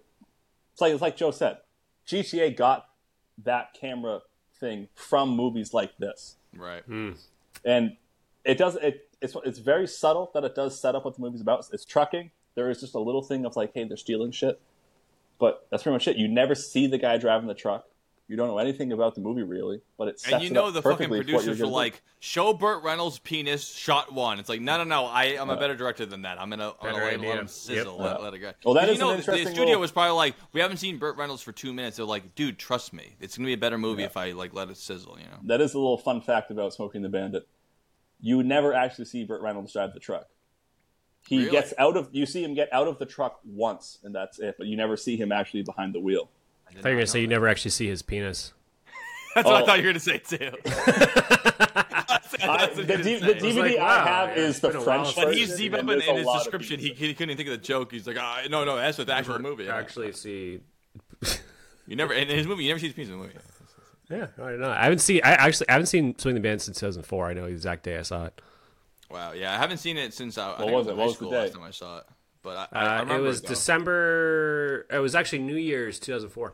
it's 0.74 0.82
like 0.82 0.93
it's 0.93 1.01
like 1.01 1.17
Joe 1.17 1.32
said. 1.32 1.57
GTA 2.07 2.55
got 2.55 2.88
that 3.43 3.74
camera 3.74 4.22
thing 4.59 4.88
from 4.95 5.30
movies 5.30 5.74
like 5.74 5.97
this, 5.97 6.36
Right. 6.55 6.84
and 6.88 7.97
it 8.43 8.57
does 8.57 8.76
it. 8.76 9.07
It's 9.22 9.36
it's 9.45 9.59
very 9.59 9.88
subtle 9.88 10.32
that 10.34 10.43
it 10.43 10.55
does 10.55 10.80
set 10.80 10.95
up 10.95 11.05
what 11.05 11.15
the 11.15 11.22
movie's 11.22 11.41
about. 11.41 11.67
It's 11.72 11.86
trucking. 11.86 12.32
There 12.55 12.69
is 12.69 12.80
just 12.82 12.95
a 12.95 12.99
little 12.99 13.22
thing 13.22 13.45
of 13.45 13.55
like, 13.55 13.72
hey, 13.74 13.84
they're 13.86 13.95
stealing 13.97 14.32
shit, 14.32 14.59
but 15.39 15.67
that's 15.69 15.84
pretty 15.84 15.93
much 15.93 16.07
it. 16.07 16.17
You 16.17 16.28
never 16.28 16.55
see 16.55 16.88
the 16.88 16.97
guy 16.97 17.17
driving 17.17 17.47
the 17.47 17.53
truck. 17.53 17.86
You 18.32 18.38
don't 18.38 18.47
know 18.47 18.59
anything 18.59 18.93
about 18.93 19.13
the 19.13 19.19
movie 19.19 19.43
really, 19.43 19.82
but 19.97 20.07
it 20.07 20.17
sets 20.17 20.32
And 20.36 20.41
you 20.41 20.51
it 20.51 20.53
know 20.53 20.71
the 20.71 20.82
fucking 20.82 21.09
perfectly 21.09 21.17
for 21.19 21.23
what 21.23 21.27
you're 21.27 21.39
producers 21.39 21.59
were 21.59 21.63
gonna 21.65 21.71
do. 21.71 21.75
like, 21.75 22.01
"Show 22.21 22.53
Burt 22.53 22.82
Reynolds' 22.82 23.19
penis, 23.19 23.67
shot 23.67 24.13
one." 24.13 24.39
It's 24.39 24.47
like, 24.47 24.61
no, 24.61 24.77
no, 24.77 24.86
no. 24.86 25.03
I, 25.05 25.38
I'm 25.38 25.49
a 25.49 25.57
better 25.57 25.75
director 25.75 26.05
than 26.05 26.21
that. 26.21 26.39
I'm 26.39 26.49
gonna, 26.49 26.69
I'm 26.69 26.93
gonna 26.93 26.93
Better 26.93 27.17
let, 27.17 27.27
let 27.27 27.39
him 27.39 27.47
sizzle, 27.47 27.97
Yep. 27.97 28.01
let, 28.05 28.17
Yeah. 28.19 28.23
let 28.23 28.34
it 28.34 28.39
go. 28.39 28.53
Well, 28.63 28.73
that 28.75 28.82
'Cause 28.84 28.89
is 28.91 28.95
you 28.99 29.03
know, 29.03 29.09
an 29.11 29.17
the- 29.17 29.32
the 29.32 29.38
studio 29.39 29.63
little- 29.65 29.82
was 29.82 29.91
probably 29.91 30.15
like, 30.15 30.36
"We 30.53 30.61
haven't 30.61 30.77
seen 30.77 30.97
Burt 30.97 31.17
Reynolds 31.17 31.41
for 31.41 31.51
two 31.51 31.73
minutes." 31.73 31.97
They're 31.97 32.05
like, 32.05 32.34
"Dude, 32.36 32.57
trust 32.57 32.93
me, 32.93 33.17
it's 33.19 33.38
gonna 33.38 33.47
be 33.47 33.53
a 33.53 33.57
better 33.57 33.77
movie 33.77 34.03
if 34.03 34.15
I 34.15 34.32
like 34.32 34.53
let 34.53 34.69
it 34.69 34.77
sizzle." 34.77 35.17
You 35.19 35.25
know? 35.25 35.39
That 35.43 35.59
is 35.59 35.73
a 35.73 35.77
little 35.77 35.97
fun 35.97 36.21
fact 36.21 36.51
about 36.51 36.73
Smokey 36.73 36.99
and 36.99 37.03
the 37.03 37.09
Bandit. 37.09 37.45
You 38.21 38.43
never 38.43 38.73
actually 38.73 39.05
see 39.05 39.25
Burt 39.25 39.41
Reynolds 39.41 39.73
drive 39.73 39.93
the 39.93 39.99
truck. 39.99 40.29
He 41.27 41.39
Really? 41.39 41.51
gets 41.51 41.73
out 41.77 41.97
of 41.97 42.07
you 42.13 42.25
see 42.25 42.45
him 42.45 42.53
get 42.53 42.71
out 42.71 42.88
of 42.88 42.97
the 42.97 43.05
truck 43.05 43.41
once 43.43 43.99
and 44.03 44.15
that's 44.15 44.39
it, 44.39 44.55
but 44.57 44.67
you 44.67 44.77
never 44.77 44.95
see 44.95 45.17
him 45.17 45.34
actually 45.34 45.63
behind 45.63 45.93
the 45.93 45.99
wheel. 45.99 46.29
I, 46.76 46.80
I 46.80 46.82
thought 46.82 46.89
you 46.89 46.95
were 46.95 47.01
gonna 47.01 47.07
say 47.07 47.19
know 47.19 47.22
you 47.22 47.28
never 47.28 47.47
actually 47.47 47.72
see 47.72 47.88
his 47.88 48.01
penis. 48.01 48.53
That's 49.36 49.45
what 49.45 49.55
I 49.55 49.61
Oh. 49.61 49.65
thought 49.65 49.80
you 49.80 49.86
were 49.86 49.89
gonna 49.91 49.99
say 49.99 50.17
too. 50.19 50.51
I, 52.43 52.67
the, 52.74 52.84
D- 52.84 53.15
the. 53.19 53.34
DVD 53.36 53.55
like, 53.59 53.78
I 53.78 54.03
have 54.28 54.38
yeah, 54.38 54.43
is 54.43 54.59
the 54.59 54.72
French 54.72 55.15
while 55.15 55.26
But 55.28 55.36
he's 55.36 55.49
version, 55.51 55.57
deep 55.63 55.74
up 55.74 55.80
and 55.82 55.89
in, 55.91 55.99
there's 55.99 56.09
in 56.09 56.15
a 56.28 56.34
his 56.34 56.43
description. 56.43 56.80
He, 56.80 56.89
he 56.93 57.13
couldn't 57.13 57.38
think 57.38 57.47
of 57.49 57.53
the 57.53 57.57
joke. 57.65 57.91
He's 57.91 58.07
like, 58.07 58.17
ah, 58.19 58.41
no, 58.49 58.63
no, 58.65 58.76
that's 58.78 58.97
what 58.97 59.07
the 59.07 59.13
actual 59.13 59.39
movie. 59.39 59.65
Yeah. 59.65 59.76
Actually, 59.78 60.11
see. 60.13 60.59
You 61.88 61.95
never 61.95 62.13
in 62.13 62.28
his 62.30 62.47
movie. 62.47 62.63
You 62.63 62.69
never 62.69 62.80
see 62.80 62.88
his 62.88 62.95
penis 62.95 63.09
in 63.11 63.17
the 63.17 63.24
movie. 63.24 63.38
Yeah, 64.09 64.28
I 64.43 64.49
don't 64.51 64.59
know. 64.61 64.72
I 64.72 64.84
haven't 64.84 64.99
seen. 64.99 65.22
I 65.24 65.32
actually 65.34 65.69
I 65.69 65.74
haven't 65.74 65.88
seen 65.88 66.17
Swing 66.17 66.36
the 66.36 66.41
Band 66.41 66.61
since 66.61 66.80
2004. 66.80 67.28
I 67.28 67.34
know 67.34 67.41
the 67.45 67.47
exact 67.47 67.84
day 67.84 67.97
I 67.97 68.01
saw 68.01 68.26
it. 68.26 68.41
Wow. 69.09 69.34
Yeah, 69.34 69.53
I 69.53 69.57
haven't 69.57 69.78
seen 69.78 69.97
it 69.97 70.13
since 70.13 70.38
I, 70.38 70.47
I 70.47 70.49
What 70.49 70.57
think 70.59 70.72
was 70.72 70.88
I 70.88 70.89
it? 70.89 70.93
in 70.93 70.97
What 70.97 71.03
high 71.03 71.05
was 71.05 71.13
the 71.13 71.15
school 71.17 71.32
day? 71.32 71.38
last 71.38 71.53
time 71.53 71.63
I 71.63 71.72
saw 71.72 71.97
it. 71.99 72.03
But 72.43 72.69
I, 72.73 72.79
I, 72.79 72.85
I 72.85 72.99
Uh, 73.01 73.17
it 73.17 73.21
was 73.21 73.41
though. 73.41 73.49
December. 73.49 74.87
It 74.91 74.97
was 74.99 75.15
actually 75.15 75.39
New 75.39 75.55
Year's 75.57 75.99
2004. 75.99 76.53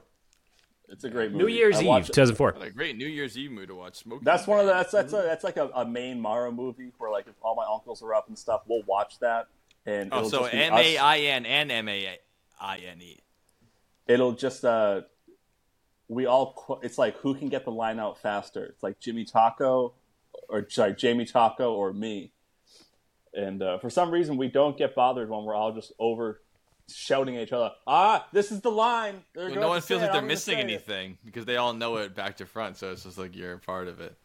It's 0.89 1.03
a 1.03 1.09
great 1.09 1.31
movie. 1.31 1.43
New 1.43 1.49
Year's 1.49 1.77
I 1.77 1.81
Eve 1.81 2.05
2004. 2.07 2.53
What 2.53 2.67
a 2.67 2.71
great 2.71 2.97
New 2.97 3.07
Year's 3.07 3.37
Eve 3.37 3.51
movie 3.51 3.67
to 3.67 3.75
watch. 3.75 3.95
Smoking 3.97 4.23
That's 4.23 4.47
one 4.47 4.59
of 4.59 4.65
the 4.67 4.73
that's 4.73 4.91
that's 4.91 5.11
a, 5.13 5.17
that's 5.17 5.43
like 5.43 5.57
a, 5.57 5.67
a 5.75 5.85
main 5.85 6.19
Mara 6.19 6.51
movie 6.51 6.91
where 6.97 7.11
like 7.11 7.27
if 7.27 7.35
all 7.41 7.55
my 7.55 7.65
uncles 7.69 8.01
are 8.01 8.13
up 8.13 8.27
and 8.29 8.37
stuff, 8.37 8.61
we'll 8.67 8.83
watch 8.83 9.19
that 9.19 9.47
and 9.85 10.09
Oh, 10.13 10.27
so 10.27 10.39
just 10.41 10.51
be 10.53 10.57
M 10.59 10.73
us- 10.73 10.79
A 10.79 10.97
I 10.97 11.17
N 11.19 11.45
and 11.45 11.71
M 11.71 11.89
A 11.89 12.17
I 12.59 12.77
N 12.77 13.01
E. 13.01 13.19
it'll 14.07 14.31
just 14.33 14.63
uh 14.63 15.01
we 16.07 16.25
all 16.25 16.53
qu- 16.53 16.79
it's 16.83 16.97
like 16.97 17.17
who 17.17 17.35
can 17.35 17.49
get 17.49 17.65
the 17.65 17.71
line 17.71 17.99
out 17.99 18.17
faster 18.17 18.63
it's 18.65 18.81
like 18.81 18.97
jimmy 18.99 19.25
taco 19.25 19.93
or 20.49 20.69
sorry, 20.69 20.93
Jamie 20.93 21.25
Taco 21.25 21.73
or 21.73 21.91
me. 21.91 22.31
And 23.37 23.61
uh, 23.61 23.77
for 23.77 23.89
some 23.89 24.09
reason, 24.11 24.35
we 24.35 24.47
don't 24.47 24.77
get 24.77 24.95
bothered 24.95 25.29
when 25.29 25.43
we're 25.45 25.55
all 25.55 25.71
just 25.71 25.93
over 25.99 26.41
shouting 26.89 27.37
at 27.37 27.43
each 27.43 27.51
other. 27.53 27.71
Ah, 27.85 28.25
this 28.33 28.51
is 28.51 28.61
the 28.61 28.71
line. 28.71 29.23
Well, 29.35 29.49
no 29.53 29.67
one 29.69 29.81
say 29.81 29.87
feels 29.89 30.01
it. 30.01 30.05
like 30.05 30.11
they're 30.13 30.21
I'm 30.21 30.27
missing 30.27 30.55
say 30.55 30.59
it." 30.61 30.63
anything 30.63 31.17
because 31.23 31.45
they 31.45 31.57
all 31.57 31.73
know 31.73 31.97
it 31.97 32.15
back 32.15 32.37
to 32.37 32.45
front. 32.45 32.77
So 32.77 32.91
it's 32.91 33.03
just 33.03 33.17
like 33.17 33.35
you're 33.35 33.53
a 33.53 33.59
part 33.59 33.87
of 33.87 33.99
it. 34.01 34.15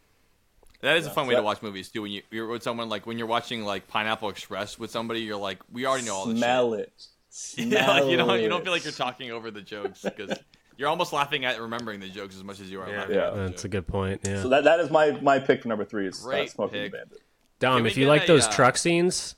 That 0.80 0.96
is 0.96 1.06
a 1.06 1.10
fun 1.10 1.28
way 1.28 1.34
so 1.34 1.40
to 1.40 1.44
watch 1.44 1.62
movies 1.62 1.90
too. 1.90 2.02
When 2.02 2.10
you, 2.10 2.22
you're 2.32 2.48
with 2.48 2.62
someone 2.64 2.88
like 2.88 3.06
when 3.06 3.16
you're 3.18 3.28
watching 3.28 3.64
like 3.64 3.86
Pineapple 3.86 4.30
Express 4.30 4.78
with 4.78 4.90
somebody, 4.90 5.20
you're 5.20 5.36
like, 5.36 5.58
we 5.70 5.86
already 5.86 6.06
know 6.06 6.14
all 6.16 6.26
this. 6.26 6.38
Smell 6.38 6.74
it. 6.74 6.92
shit. 7.32 7.66
Yeah, 7.68 7.86
like, 7.88 8.06
you 8.06 8.16
don't 8.16 8.40
you 8.40 8.48
don't 8.48 8.64
feel 8.64 8.72
like 8.72 8.82
you're 8.84 8.92
talking 8.92 9.30
over 9.30 9.50
the 9.50 9.62
jokes 9.62 10.02
because 10.02 10.36
you're 10.76 10.88
almost 10.88 11.12
laughing 11.12 11.44
at 11.44 11.60
remembering 11.60 12.00
the 12.00 12.08
jokes 12.08 12.34
as 12.36 12.42
much 12.44 12.60
as 12.60 12.70
you 12.70 12.80
are 12.80 12.88
laughing 12.90 13.14
Yeah. 13.14 13.28
at 13.28 13.34
the 13.34 13.40
That's 13.42 13.50
jokes. 13.52 13.64
a 13.64 13.68
good 13.68 13.86
point. 13.86 14.20
Yeah. 14.24 14.42
So 14.42 14.48
that 14.48 14.64
that 14.64 14.80
is 14.80 14.90
my 14.90 15.12
my 15.20 15.38
pick 15.38 15.62
for 15.62 15.68
number 15.68 15.84
three 15.84 16.08
is 16.08 16.20
uh, 16.24 16.28
Great 16.28 16.50
Smoking 16.50 16.82
pick. 16.82 16.92
the 16.92 16.98
Bandit. 16.98 17.18
Dom, 17.62 17.86
if 17.86 17.96
you 17.96 18.06
like 18.08 18.24
a, 18.24 18.26
those 18.26 18.46
uh, 18.46 18.52
truck 18.52 18.76
scenes, 18.76 19.36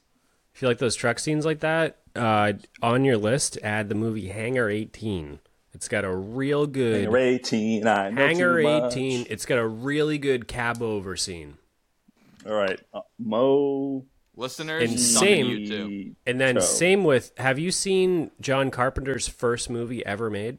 if 0.55 0.62
you 0.62 0.68
like 0.68 0.79
those 0.79 0.97
truck 0.97 1.18
scenes 1.18 1.45
like 1.45 1.61
that, 1.61 1.99
uh, 2.16 2.55
on 2.83 3.05
your 3.05 3.18
list, 3.18 3.59
add 3.62 3.89
the 3.89 3.95
movie 3.95 4.29
Hangar 4.29 4.70
18. 4.70 5.41
It's 5.75 5.89
got 5.89 6.05
a 6.05 6.14
real 6.14 6.66
good 6.66 7.05
Hangar 7.05 7.18
18. 7.18 7.87
I 7.87 8.11
know 8.11 8.27
Hangar 8.27 8.57
too 8.59 8.62
much. 8.62 8.93
18. 8.93 9.27
It's 9.29 9.45
got 9.45 9.59
a 9.59 9.66
really 9.66 10.16
good 10.18 10.49
cab 10.49 10.81
over 10.81 11.16
scene. 11.16 11.59
All 12.47 12.55
right, 12.55 12.81
uh, 12.95 13.01
Mo. 13.18 14.05
Listeners, 14.37 14.91
And 14.91 14.99
same- 14.99 15.47
you. 15.47 16.16
And 16.27 16.41
then 16.41 16.57
Toe. 16.57 16.61
same 16.61 17.05
with 17.05 17.31
have 17.37 17.59
you 17.59 17.70
seen 17.70 18.33
John 18.41 18.70
Carpenter's 18.70 19.29
first 19.29 19.70
movie 19.70 20.05
ever 20.05 20.29
made? 20.29 20.59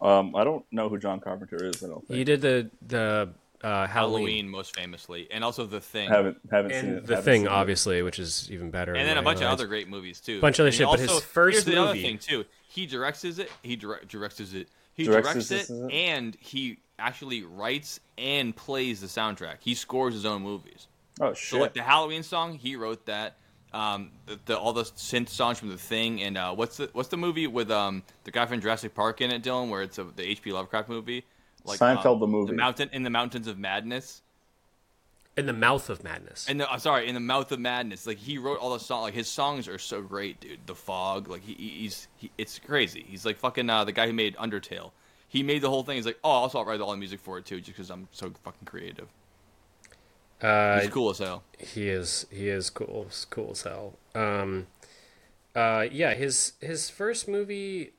Um, 0.00 0.36
I 0.36 0.44
don't 0.44 0.64
know 0.70 0.88
who 0.88 0.98
John 0.98 1.18
Carpenter 1.18 1.64
is. 1.64 1.82
I 1.82 1.88
don't 1.88 2.06
think. 2.06 2.18
He 2.18 2.24
did 2.24 2.40
the 2.40 2.70
the 2.86 3.30
uh, 3.64 3.86
Halloween, 3.86 3.88
Halloween, 4.26 4.48
most 4.48 4.76
famously, 4.76 5.26
and 5.30 5.42
also 5.42 5.66
The 5.66 5.80
Thing, 5.80 6.08
haven't 6.10 6.38
haven't 6.50 6.70
seen 6.72 6.78
it. 6.90 7.06
the 7.06 7.14
haven't 7.16 7.24
thing, 7.24 7.40
seen 7.42 7.46
it. 7.46 7.52
obviously, 7.52 8.02
which 8.02 8.18
is 8.18 8.48
even 8.50 8.70
better. 8.70 8.94
and 8.94 9.08
then 9.08 9.16
a 9.18 9.22
my 9.22 9.32
bunch 9.32 9.40
of 9.44 9.50
other 9.50 9.66
great 9.66 9.88
movies 9.88 10.20
too. 10.20 10.40
Bunch 10.40 10.58
of 10.58 10.64
other 10.64 10.68
And 10.68 10.74
shit, 10.76 10.86
but 10.86 11.00
his 11.00 11.20
first 11.20 11.54
here's 11.54 11.64
the 11.64 11.76
other 11.80 11.88
movie- 11.88 12.02
thing 12.02 12.18
too. 12.18 12.44
He 12.68 12.86
directs 12.86 13.24
it. 13.24 13.50
He 13.62 13.76
direct, 13.76 14.08
directs 14.08 14.40
it. 14.40 14.68
He 14.94 15.04
Directs 15.04 15.28
directs 15.28 15.50
it, 15.50 15.54
this, 15.54 15.68
this. 15.68 15.90
and 15.92 16.36
he 16.40 16.78
actually 16.98 17.42
writes 17.42 17.98
and 18.16 18.54
plays 18.54 19.00
the 19.00 19.06
soundtrack. 19.08 19.56
He 19.60 19.74
scores 19.74 20.14
his 20.14 20.24
own 20.24 20.42
movies. 20.42 20.86
Oh 21.20 21.30
So 21.30 21.34
shit! 21.34 21.60
like 21.60 21.74
the 21.74 21.82
Halloween 21.82 22.22
song, 22.22 22.54
he 22.58 22.76
wrote 22.76 23.06
that. 23.06 23.36
Um, 23.72 24.12
the, 24.26 24.38
the 24.46 24.56
all 24.56 24.72
the 24.72 24.84
synth 24.84 25.28
songs 25.30 25.58
from 25.58 25.68
the 25.70 25.76
Thing, 25.78 26.22
and 26.22 26.38
uh, 26.38 26.54
what's 26.54 26.76
the 26.76 26.90
what's 26.92 27.08
the 27.08 27.16
movie 27.16 27.48
with 27.48 27.72
um 27.72 28.04
the 28.22 28.30
guy 28.30 28.46
from 28.46 28.60
Jurassic 28.60 28.94
Park 28.94 29.20
in 29.20 29.32
it, 29.32 29.42
Dylan, 29.42 29.68
where 29.68 29.82
it's 29.82 29.98
a, 29.98 30.04
the 30.04 30.22
H.P. 30.22 30.52
Lovecraft 30.52 30.88
movie, 30.88 31.24
like 31.64 31.78
Seinfeld 31.80 32.14
um, 32.14 32.20
the 32.20 32.26
movie. 32.26 32.50
the 32.52 32.56
mountain 32.56 32.90
in 32.92 33.02
the 33.02 33.10
Mountains 33.10 33.46
of 33.46 33.58
Madness. 33.58 34.22
in 35.36 35.46
the 35.46 35.52
mouth 35.52 35.90
of 35.90 36.04
madness. 36.04 36.46
And 36.48 36.60
the, 36.60 36.70
uh, 36.70 36.78
sorry, 36.78 37.08
in 37.08 37.14
the 37.14 37.20
Mouth 37.20 37.50
of 37.50 37.58
Madness, 37.58 38.06
like 38.06 38.18
he 38.18 38.38
wrote 38.38 38.58
all 38.60 38.72
the 38.72 38.78
songs. 38.80 39.02
Like 39.04 39.14
his 39.14 39.28
songs 39.28 39.66
are 39.66 39.78
so 39.78 40.00
great, 40.02 40.40
dude. 40.40 40.60
The 40.66 40.74
Fog, 40.76 41.28
like 41.28 41.42
he, 41.42 41.54
he's 41.54 42.06
he, 42.16 42.30
it's 42.38 42.58
crazy. 42.60 43.04
He's 43.08 43.24
like 43.26 43.36
fucking 43.38 43.68
uh, 43.68 43.84
the 43.84 43.92
guy 43.92 44.06
who 44.06 44.12
made 44.12 44.36
Undertale. 44.36 44.92
He 45.28 45.42
made 45.42 45.62
the 45.62 45.70
whole 45.70 45.82
thing. 45.82 45.96
He's 45.96 46.06
like, 46.06 46.18
oh, 46.22 46.30
also 46.30 46.58
I'll 46.58 46.64
write 46.64 46.80
all 46.80 46.92
the 46.92 46.96
music 46.96 47.18
for 47.20 47.38
it 47.38 47.44
too, 47.46 47.56
just 47.58 47.76
because 47.76 47.90
I'm 47.90 48.06
so 48.12 48.30
fucking 48.44 48.66
creative. 48.66 49.08
uh, 50.40 50.80
He's 50.80 50.90
cool 50.90 51.10
as 51.10 51.18
hell. 51.18 51.42
He 51.58 51.88
is 51.88 52.26
he 52.30 52.48
is 52.48 52.70
cool 52.70 53.08
cool 53.30 53.50
as 53.52 53.62
hell. 53.62 53.94
Um, 54.14 54.68
uh, 55.56 55.86
yeah, 55.90 56.14
his 56.14 56.52
his 56.60 56.90
first 56.90 57.26
movie, 57.26 57.92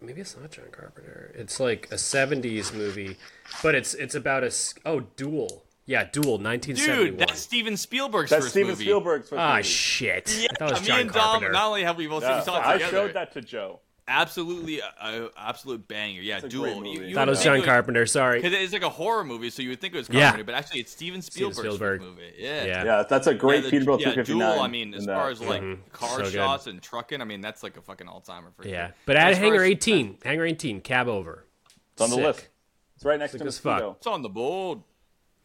maybe 0.00 0.20
it's 0.20 0.36
not 0.36 0.50
John 0.50 0.66
Carpenter. 0.70 1.32
It's 1.34 1.60
like 1.60 1.88
a 1.90 1.96
'70s 1.96 2.74
movie, 2.74 3.16
but 3.62 3.74
it's 3.74 3.94
it's 3.94 4.14
about 4.14 4.44
a 4.44 4.52
oh 4.84 5.00
Duel. 5.16 5.64
Yeah, 5.86 6.04
Duel, 6.04 6.38
1971. 6.38 7.04
Dude, 7.06 7.18
that's 7.18 7.40
Steven 7.40 7.76
Spielberg's 7.76 8.30
That's 8.30 8.44
first 8.44 8.52
Steven 8.52 8.70
movie. 8.70 8.84
Spielberg's 8.84 9.28
first 9.28 9.40
ah 9.40 9.56
movie. 9.56 9.68
Yeah, 9.68 9.72
shit. 9.72 10.24
that 10.58 10.70
was 10.70 10.80
me 10.82 10.86
John 10.86 11.00
and 11.00 11.12
Dom. 11.12 11.22
Carpenter. 11.22 11.52
Not 11.52 11.66
only 11.66 11.82
have 11.82 11.96
we 11.96 12.06
both 12.06 12.22
seen 12.22 12.30
Yeah, 12.30 12.38
we 12.38 12.44
saw 12.44 12.58
it 12.60 12.66
I 12.66 12.72
together, 12.74 12.90
showed 12.90 13.12
that 13.14 13.32
to 13.32 13.40
Joe. 13.40 13.80
Absolutely, 14.10 14.80
a, 14.80 14.84
a 15.00 15.30
absolute 15.38 15.86
banger. 15.88 16.20
Yeah, 16.20 16.40
a 16.42 16.48
Duel. 16.48 16.80
great. 16.80 16.92
You, 16.92 17.02
you 17.04 17.14
Thought 17.14 17.28
it 17.28 17.30
was 17.30 17.38
think 17.38 17.44
John 17.44 17.56
would- 17.58 17.64
Carpenter. 17.66 18.04
Sorry. 18.06 18.42
Because 18.42 18.58
it's 18.58 18.72
like 18.72 18.82
a 18.82 18.88
horror 18.90 19.24
movie, 19.24 19.48
so 19.50 19.62
you 19.62 19.70
would 19.70 19.80
think 19.80 19.94
it 19.94 19.98
was 19.98 20.08
Yeah. 20.10 20.22
Carpenter, 20.30 20.44
but 20.44 20.54
actually 20.54 20.80
it's 20.80 20.92
Steven 20.92 21.22
Steven 21.22 21.52
Spielberg's 21.54 21.76
Spielberg. 21.76 22.00
movie. 22.02 22.32
Yeah. 22.38 22.64
Yeah. 22.64 22.84
Yeah, 22.84 23.02
that's 23.08 23.26
a 23.26 23.34
great 23.34 23.64
yeah, 23.64 23.70
the- 23.70 23.76
Peterbilt 23.78 24.00
yeah, 24.00 24.12
259. 24.12 24.38
Duel, 24.54 24.60
I 24.60 24.68
mean, 24.68 24.94
as 24.94 25.06
far 25.06 25.30
as 25.30 25.40
like 25.40 25.62
Mhm. 25.62 25.78
car 25.92 26.08
So 26.18 26.24
good. 26.24 26.32
shots 26.32 26.66
and 26.66 26.82
trucking, 26.82 27.20
I 27.22 27.24
mean, 27.24 27.40
that's 27.40 27.62
like 27.62 27.76
a 27.76 27.82
fucking 27.82 28.08
all 28.08 28.20
timer 28.20 28.50
for 28.56 28.66
Yeah, 28.68 28.88
sure. 28.88 28.94
but 29.06 29.16
add 29.16 29.32
As 29.32 29.38
far 29.38 29.44
Hangar 29.46 29.62
as- 29.64 29.70
18. 29.70 30.18
Hangar 30.24 30.44
18. 30.44 30.80
Cab 30.80 31.08
over. 31.08 31.46
it's 31.92 32.02
on 32.02 32.10
the 32.10 32.16
Sick. 32.16 32.24
list. 32.24 32.48
It's 32.96 33.04
right 33.04 33.18
next 33.18 33.32
Sick 33.32 33.40
to 33.42 33.46
as 33.46 33.58
fuck. 33.58 33.72
Mosquito. 33.76 33.96
It's 33.98 34.06
on 34.06 34.22
the 34.22 34.28
board. 34.28 34.80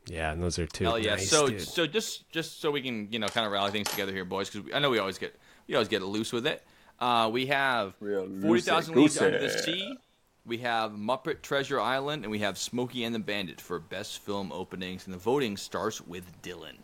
Yeah, 0.07 0.31
and 0.31 0.41
those 0.43 0.59
are 0.59 0.67
two. 0.67 0.83
Hell 0.83 0.99
yeah! 0.99 1.15
Nice, 1.15 1.29
so 1.31 1.47
dude. 1.47 1.61
so 1.61 1.87
just 1.87 2.29
just 2.29 2.61
so 2.61 2.69
we 2.69 2.81
can 2.81 3.11
you 3.11 3.17
know 3.17 3.27
kind 3.27 3.45
of 3.45 3.51
rally 3.51 3.71
things 3.71 3.89
together 3.89 4.11
here, 4.11 4.23
boys, 4.23 4.49
because 4.51 4.71
I 4.73 4.77
know 4.79 4.91
we 4.91 4.99
always 4.99 5.17
get 5.17 5.35
we 5.67 5.73
always 5.73 5.87
get 5.87 6.03
loose 6.03 6.31
with 6.31 6.45
it. 6.45 6.63
Uh, 6.99 7.29
we 7.31 7.45
have 7.47 7.93
Real 7.99 8.27
Forty 8.41 8.61
Thousand 8.61 8.95
Leagues 8.95 9.17
loosey-goosey. 9.17 9.25
Under 9.25 9.39
the 9.39 9.49
Sea. 9.49 9.97
We 10.45 10.59
have 10.59 10.91
Muppet 10.91 11.41
Treasure 11.41 11.79
Island, 11.81 12.23
and 12.23 12.31
we 12.31 12.39
have 12.39 12.57
Smokey 12.57 13.03
and 13.03 13.15
the 13.15 13.19
Bandit 13.19 13.59
for 13.59 13.79
best 13.79 14.19
film 14.19 14.51
openings. 14.51 15.05
And 15.05 15.13
the 15.13 15.17
voting 15.17 15.57
starts 15.57 15.99
with 16.01 16.23
Dylan. 16.43 16.75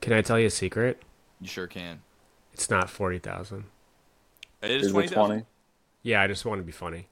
Can 0.00 0.14
I 0.14 0.22
tell 0.22 0.38
you 0.38 0.46
a 0.46 0.50
secret? 0.50 1.02
You 1.40 1.48
sure 1.48 1.66
can. 1.66 2.00
It's 2.54 2.70
not 2.70 2.88
40,000. 2.88 3.64
It 4.62 4.70
is 4.70 4.86
Is 4.86 4.92
twenty 4.92 5.08
it 5.08 5.12
20? 5.12 5.44
Yeah, 6.02 6.22
I 6.22 6.26
just 6.26 6.44
want 6.44 6.60
to 6.60 6.64
be 6.64 6.72
funny. 6.72 7.08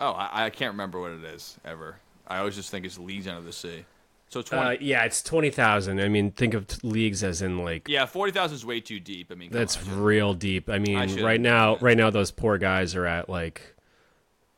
Oh, 0.00 0.10
I, 0.10 0.46
I 0.46 0.50
can't 0.50 0.72
remember 0.72 1.00
what 1.00 1.12
it 1.12 1.24
is 1.24 1.56
ever. 1.64 1.96
I 2.26 2.38
always 2.38 2.56
just 2.56 2.70
think 2.70 2.84
it's 2.84 2.98
Leagues 2.98 3.28
Under 3.28 3.42
the 3.42 3.52
Sea. 3.52 3.84
So 4.32 4.40
Uh, 4.40 4.42
twenty. 4.44 4.86
yeah, 4.86 5.04
it's 5.04 5.22
20,000. 5.22 6.00
I 6.00 6.08
mean, 6.08 6.30
think 6.30 6.54
of 6.54 6.66
t- 6.66 6.78
leagues 6.82 7.22
as 7.22 7.42
in 7.42 7.58
like 7.58 7.86
yeah, 7.86 8.06
forty 8.06 8.32
thousand 8.32 8.54
is 8.54 8.64
way 8.64 8.80
too 8.80 8.98
deep. 8.98 9.30
I 9.30 9.34
mean, 9.34 9.50
That's 9.52 9.76
on, 9.86 10.00
real 10.00 10.32
deep. 10.32 10.70
I 10.70 10.78
mean, 10.78 10.96
I 10.96 11.22
right 11.22 11.40
now, 11.40 11.74
that. 11.74 11.82
right 11.82 11.96
now, 11.98 12.08
those 12.08 12.30
poor 12.30 12.56
guys 12.56 12.94
are 12.96 13.04
at 13.04 13.28
like, 13.28 13.76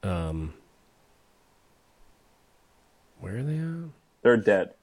um, 0.05 0.55
where 3.19 3.39
are 3.39 3.43
they 3.43 3.59
at? 3.59 3.91
They're 4.23 4.37
dead. 4.37 4.75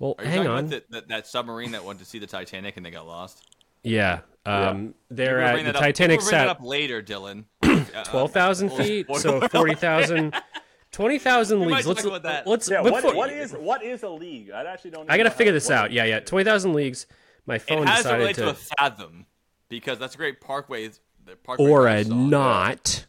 Well, 0.00 0.16
Are 0.18 0.24
you 0.24 0.30
hang 0.30 0.38
talking 0.38 0.50
on. 0.50 0.58
about 0.58 0.70
the, 0.70 0.84
that, 0.90 1.08
that 1.08 1.26
submarine 1.28 1.70
that 1.70 1.84
went 1.84 2.00
to 2.00 2.04
see 2.04 2.18
the 2.18 2.26
Titanic 2.26 2.76
and 2.76 2.84
they 2.84 2.90
got 2.90 3.06
lost? 3.06 3.46
yeah, 3.84 4.20
um, 4.44 4.94
they're 5.08 5.40
at 5.40 5.52
bring 5.52 5.66
the 5.66 5.72
that 5.72 5.78
up- 5.78 5.84
Titanic's 5.84 6.24
we'll 6.24 6.30
bring 6.32 6.38
that 6.40 6.48
at 6.48 6.56
up 6.56 6.64
later, 6.64 7.02
Dylan. 7.02 7.44
Uh, 7.94 8.02
twelve 8.04 8.32
thousand 8.32 8.70
uh, 8.72 8.76
feet, 8.76 9.06
so 9.16 9.38
alert. 9.38 9.52
forty 9.52 9.74
thousand. 9.76 10.34
Twenty 10.94 11.18
thousand 11.18 11.58
We 11.58 11.66
might 11.66 11.76
leagues. 11.78 11.86
Let's 11.88 12.02
talk 12.02 12.08
about 12.12 12.22
that. 12.22 12.46
let's. 12.46 12.70
Yeah, 12.70 12.80
before- 12.80 13.02
what, 13.02 13.16
what 13.16 13.32
is 13.32 13.52
what 13.52 13.82
is 13.82 14.04
a 14.04 14.08
league? 14.08 14.52
I 14.52 14.62
actually 14.62 14.92
don't. 14.92 15.10
I 15.10 15.16
gotta 15.16 15.30
figure 15.30 15.52
this 15.52 15.68
out. 15.68 15.90
Yeah, 15.90 16.04
yeah. 16.04 16.20
Twenty 16.20 16.44
thousand 16.44 16.72
leagues. 16.72 17.06
My 17.46 17.58
phone 17.58 17.82
It 17.82 17.88
has 17.88 17.96
to 17.98 18.02
decided 18.04 18.20
relate 18.20 18.36
to, 18.36 18.42
to 18.42 18.48
a 18.50 18.54
fathom 18.54 19.26
because 19.68 19.98
that's 19.98 20.14
a 20.14 20.18
great 20.18 20.40
parkway. 20.40 20.88
The 21.26 21.34
parkway 21.42 21.66
or 21.66 21.88
a 21.88 22.04
knot. 22.04 23.06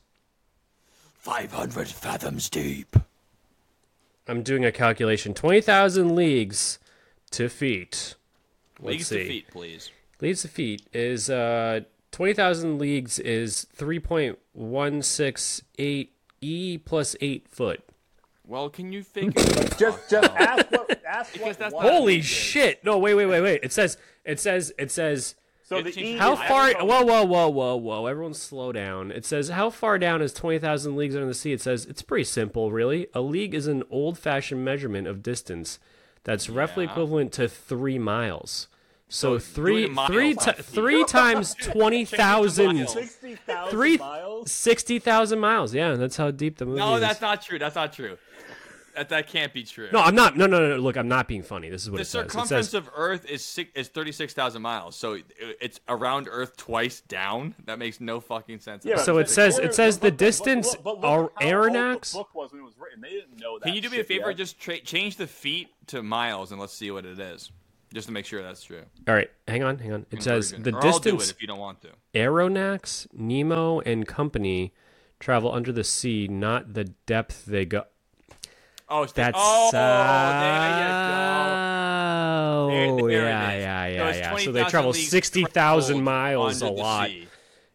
Five 1.13 1.51
hundred 1.51 1.87
fathoms 1.87 2.49
deep. 2.49 2.95
I'm 4.27 4.41
doing 4.41 4.65
a 4.65 4.71
calculation. 4.71 5.35
Twenty 5.35 5.61
thousand 5.61 6.15
leagues 6.15 6.79
to 7.31 7.49
feet. 7.49 8.15
Let's 8.79 8.89
Leagues 8.93 9.07
see. 9.09 9.17
to 9.19 9.27
feet, 9.27 9.47
please. 9.51 9.91
Leagues 10.21 10.41
to 10.41 10.47
feet 10.47 10.87
is 10.91 11.29
uh 11.29 11.81
twenty 12.11 12.33
thousand 12.33 12.79
leagues 12.79 13.19
is 13.19 13.67
three 13.73 13.99
point 13.99 14.39
one 14.53 15.03
six 15.03 15.61
eight 15.77 16.13
e 16.41 16.77
plus 16.77 17.15
eight 17.21 17.47
foot. 17.47 17.81
Well, 18.47 18.69
can 18.69 18.91
you 18.91 19.01
figure? 19.03 19.31
Just 19.77 20.09
just 20.09 20.31
ask 20.35 20.69
what 20.71 21.01
ask 21.05 21.33
Because 21.33 21.57
what 21.57 21.59
that's 21.59 21.73
Holy 21.73 22.21
shit! 22.21 22.83
No, 22.85 22.99
wait, 22.99 23.15
wait, 23.15 23.25
wait, 23.25 23.41
wait. 23.41 23.59
It 23.63 23.73
says 23.73 23.97
it 24.23 24.39
says 24.39 24.71
it 24.77 24.91
says 24.91 25.33
So 25.63 25.77
It 25.77 25.85
the 25.95 25.99
E 25.99 26.15
how 26.17 26.33
is 26.33 26.39
far? 26.41 26.71
Whoa, 26.73 27.03
whoa, 27.03 27.23
whoa, 27.23 27.47
whoa, 27.49 27.75
whoa! 27.75 28.05
Everyone, 28.05 28.35
slow 28.35 28.71
down. 28.71 29.11
It 29.11 29.25
says 29.25 29.49
how 29.49 29.71
far 29.71 29.97
down 29.97 30.21
is 30.21 30.31
twenty 30.31 30.59
thousand 30.59 30.95
leagues 30.95 31.15
under 31.15 31.27
the 31.27 31.33
sea? 31.33 31.53
It 31.53 31.61
says 31.61 31.85
it's 31.85 32.03
pretty 32.03 32.25
simple, 32.25 32.71
really. 32.71 33.07
A 33.15 33.21
league 33.21 33.55
is 33.55 33.65
an 33.65 33.83
old-fashioned 33.89 34.63
measurement 34.63 35.07
of 35.07 35.23
distance 35.23 35.79
that's 36.23 36.47
roughly 36.49 36.85
Yeah. 36.85 36.91
equivalent 36.91 37.31
to 37.33 37.47
three 37.47 37.97
miles. 37.97 38.67
So, 39.07 39.37
So 39.37 39.39
three, 39.39 39.73
do 39.73 39.77
it 39.83 39.85
in 39.89 39.93
miles, 39.93 40.07
three, 40.09 40.33
ti- 40.35 40.51
three 40.61 41.03
times 41.07 41.53
twenty 41.55 42.05
thousand. 42.05 42.75
miles. 42.77 42.93
sixty 42.93 43.35
thousand 43.35 43.71
Three 43.71 43.97
miles. 43.97 44.51
sixty 44.51 44.99
thousand 44.99 45.39
miles. 45.39 45.73
Yeah, 45.73 45.93
that's 45.93 46.17
how 46.17 46.31
deep 46.31 46.57
the 46.57 46.65
movie 46.65 46.79
No, 46.79 46.95
is. 46.95 47.01
that's 47.01 47.21
not 47.21 47.41
true. 47.41 47.59
That's 47.59 47.75
not 47.75 47.93
true. 47.93 48.17
That 48.95 49.09
that 49.09 49.27
can't 49.27 49.53
be 49.53 49.63
true. 49.63 49.89
No, 49.91 49.99
I'm 49.99 50.15
not. 50.15 50.37
No, 50.37 50.47
no, 50.47 50.69
no. 50.69 50.77
Look, 50.77 50.95
I'm 50.97 51.09
not 51.09 51.27
being 51.27 51.43
funny. 51.43 51.69
This 51.69 51.83
is 51.83 51.91
what 51.91 51.97
the 51.97 52.01
it 52.01 52.05
says. 52.05 52.15
It 52.25 52.31
circumference 52.31 52.67
says 52.69 52.73
of 52.73 52.89
Earth 52.95 53.29
is 53.29 53.43
six, 53.45 53.69
is 53.75 53.89
thirty 53.89 54.11
six 54.13 54.33
thousand 54.33 54.61
miles. 54.61 54.95
So 54.95 55.13
it- 55.13 55.25
it's 55.61 55.79
around 55.89 56.27
Earth 56.31 56.55
twice 56.57 57.01
down. 57.01 57.53
That 57.65 57.77
makes 57.77 57.99
no 58.01 58.19
fucking 58.21 58.59
sense. 58.59 58.85
Yeah. 58.85 58.95
So 58.97 59.17
it 59.19 59.29
says- 59.29 59.57
the- 59.57 59.65
it 59.65 59.75
says 59.75 59.99
the 59.99 60.11
distance 60.11 60.71
look- 60.73 60.83
but 60.83 60.95
look 60.95 61.03
are 61.03 61.07
how 61.07 61.21
old 61.23 61.31
the 61.41 61.45
aeronautics- 61.45 62.13
book 62.13 62.33
was 62.33 62.51
when 62.53 62.61
it 62.61 62.63
was 62.65 62.73
written. 62.79 63.01
They 63.01 63.09
didn't 63.09 63.37
know 63.37 63.59
that. 63.59 63.65
Can 63.65 63.75
you 63.75 63.81
do 63.81 63.89
me 63.89 63.97
a 63.97 63.99
shit 63.99 64.07
favor? 64.07 64.29
yet. 64.29 64.37
Just 64.37 64.59
tra- 64.59 64.79
change 64.79 65.17
the 65.17 65.27
feet 65.27 65.67
to 65.87 66.01
miles 66.01 66.51
and 66.53 66.59
let's 66.61 66.73
see 66.73 66.89
what 66.89 67.05
it 67.05 67.19
is, 67.19 67.51
just 67.95 68.07
to 68.07 68.13
make 68.13 68.25
sure 68.25 68.43
that's 68.43 68.63
true. 68.63 68.83
all 69.07 69.15
right. 69.15 69.31
Hang 69.47 69.63
on, 69.63 69.79
hang 69.79 69.93
on. 69.93 70.05
It 70.11 70.21
says 70.21 70.51
the 70.51 70.71
Or 70.71 70.85
I'll 70.85 70.99
do 70.99 71.09
it 71.09 71.13
distance 71.13 71.31
if 71.31 71.41
you 71.41 71.47
don't 71.47 71.57
want 71.59 71.81
to. 71.81 71.89
Aronnax, 72.13 73.07
Nemo, 73.13 73.79
and 73.79 74.05
company 74.07 74.73
travel 75.19 75.51
under 75.51 75.71
the 75.71 75.83
sea, 75.83 76.27
not 76.27 76.73
the 76.75 76.83
depth 76.83 77.45
they 77.45 77.65
go. 77.65 77.85
Oh, 78.87 79.01
it's 79.03 79.13
That's 79.13 79.35
oh, 79.41 79.69
oh, 79.69 79.71
there 82.71 82.85
you 82.85 82.99
go. 82.99 83.05
There- 83.07 83.09
there 83.09 83.25
it 83.25 83.29
yeah, 83.29 83.51
is. 83.51 83.61
yeah, 83.63 84.11
So 84.11 84.17
yeah, 84.19 84.31
yeah. 84.31 84.37
So 84.45 84.51
they 84.51 84.63
travel 84.65 84.93
sixty 84.93 85.43
thousand 85.43 86.03
miles 86.03 86.61
a 86.61 86.65
under 86.67 86.75
the 86.77 86.81
lot. 86.83 87.07
sea. 87.07 87.27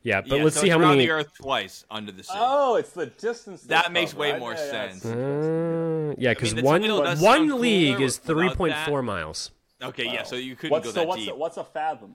Yeah, 0.02 0.20
but 0.22 0.38
Yeah, 0.38 0.44
let's 0.44 0.56
so 0.56 0.62
see 0.62 0.66
it's 0.68 0.72
how 0.74 0.80
around 0.80 0.90
many. 0.92 1.06
the 1.06 1.12
Earth 1.12 1.34
twice 1.36 1.84
under 1.90 2.10
the 2.12 2.22
sea. 2.22 2.32
Oh, 2.34 2.76
it's 2.76 2.92
the 2.92 3.06
distance. 3.06 3.62
That 3.64 3.92
makes 3.92 4.14
way 4.14 4.32
I- 4.32 4.38
more 4.38 4.52
yeah, 4.54 4.64
yeah, 4.64 4.70
sense. 4.70 5.04
Uh, 5.04 6.14
yeah, 6.16 6.30
because 6.34 6.54
the 6.54 6.62
one 6.62 6.82
one 7.20 7.60
league 7.60 8.00
is 8.00 8.16
three 8.18 8.48
point 8.54 8.74
four 8.86 9.02
miles. 9.02 9.50
Okay, 9.82 10.04
yeah. 10.04 10.22
So 10.24 10.36
you 10.36 10.56
couldn't 10.56 10.72
What's 10.72 10.86
go 10.86 10.90
so 10.92 11.00
that 11.00 11.08
what's 11.08 11.22
deep. 11.22 11.32
a, 11.32 11.36
what's 11.36 11.56
a 11.56 11.64
fathom? 11.64 12.14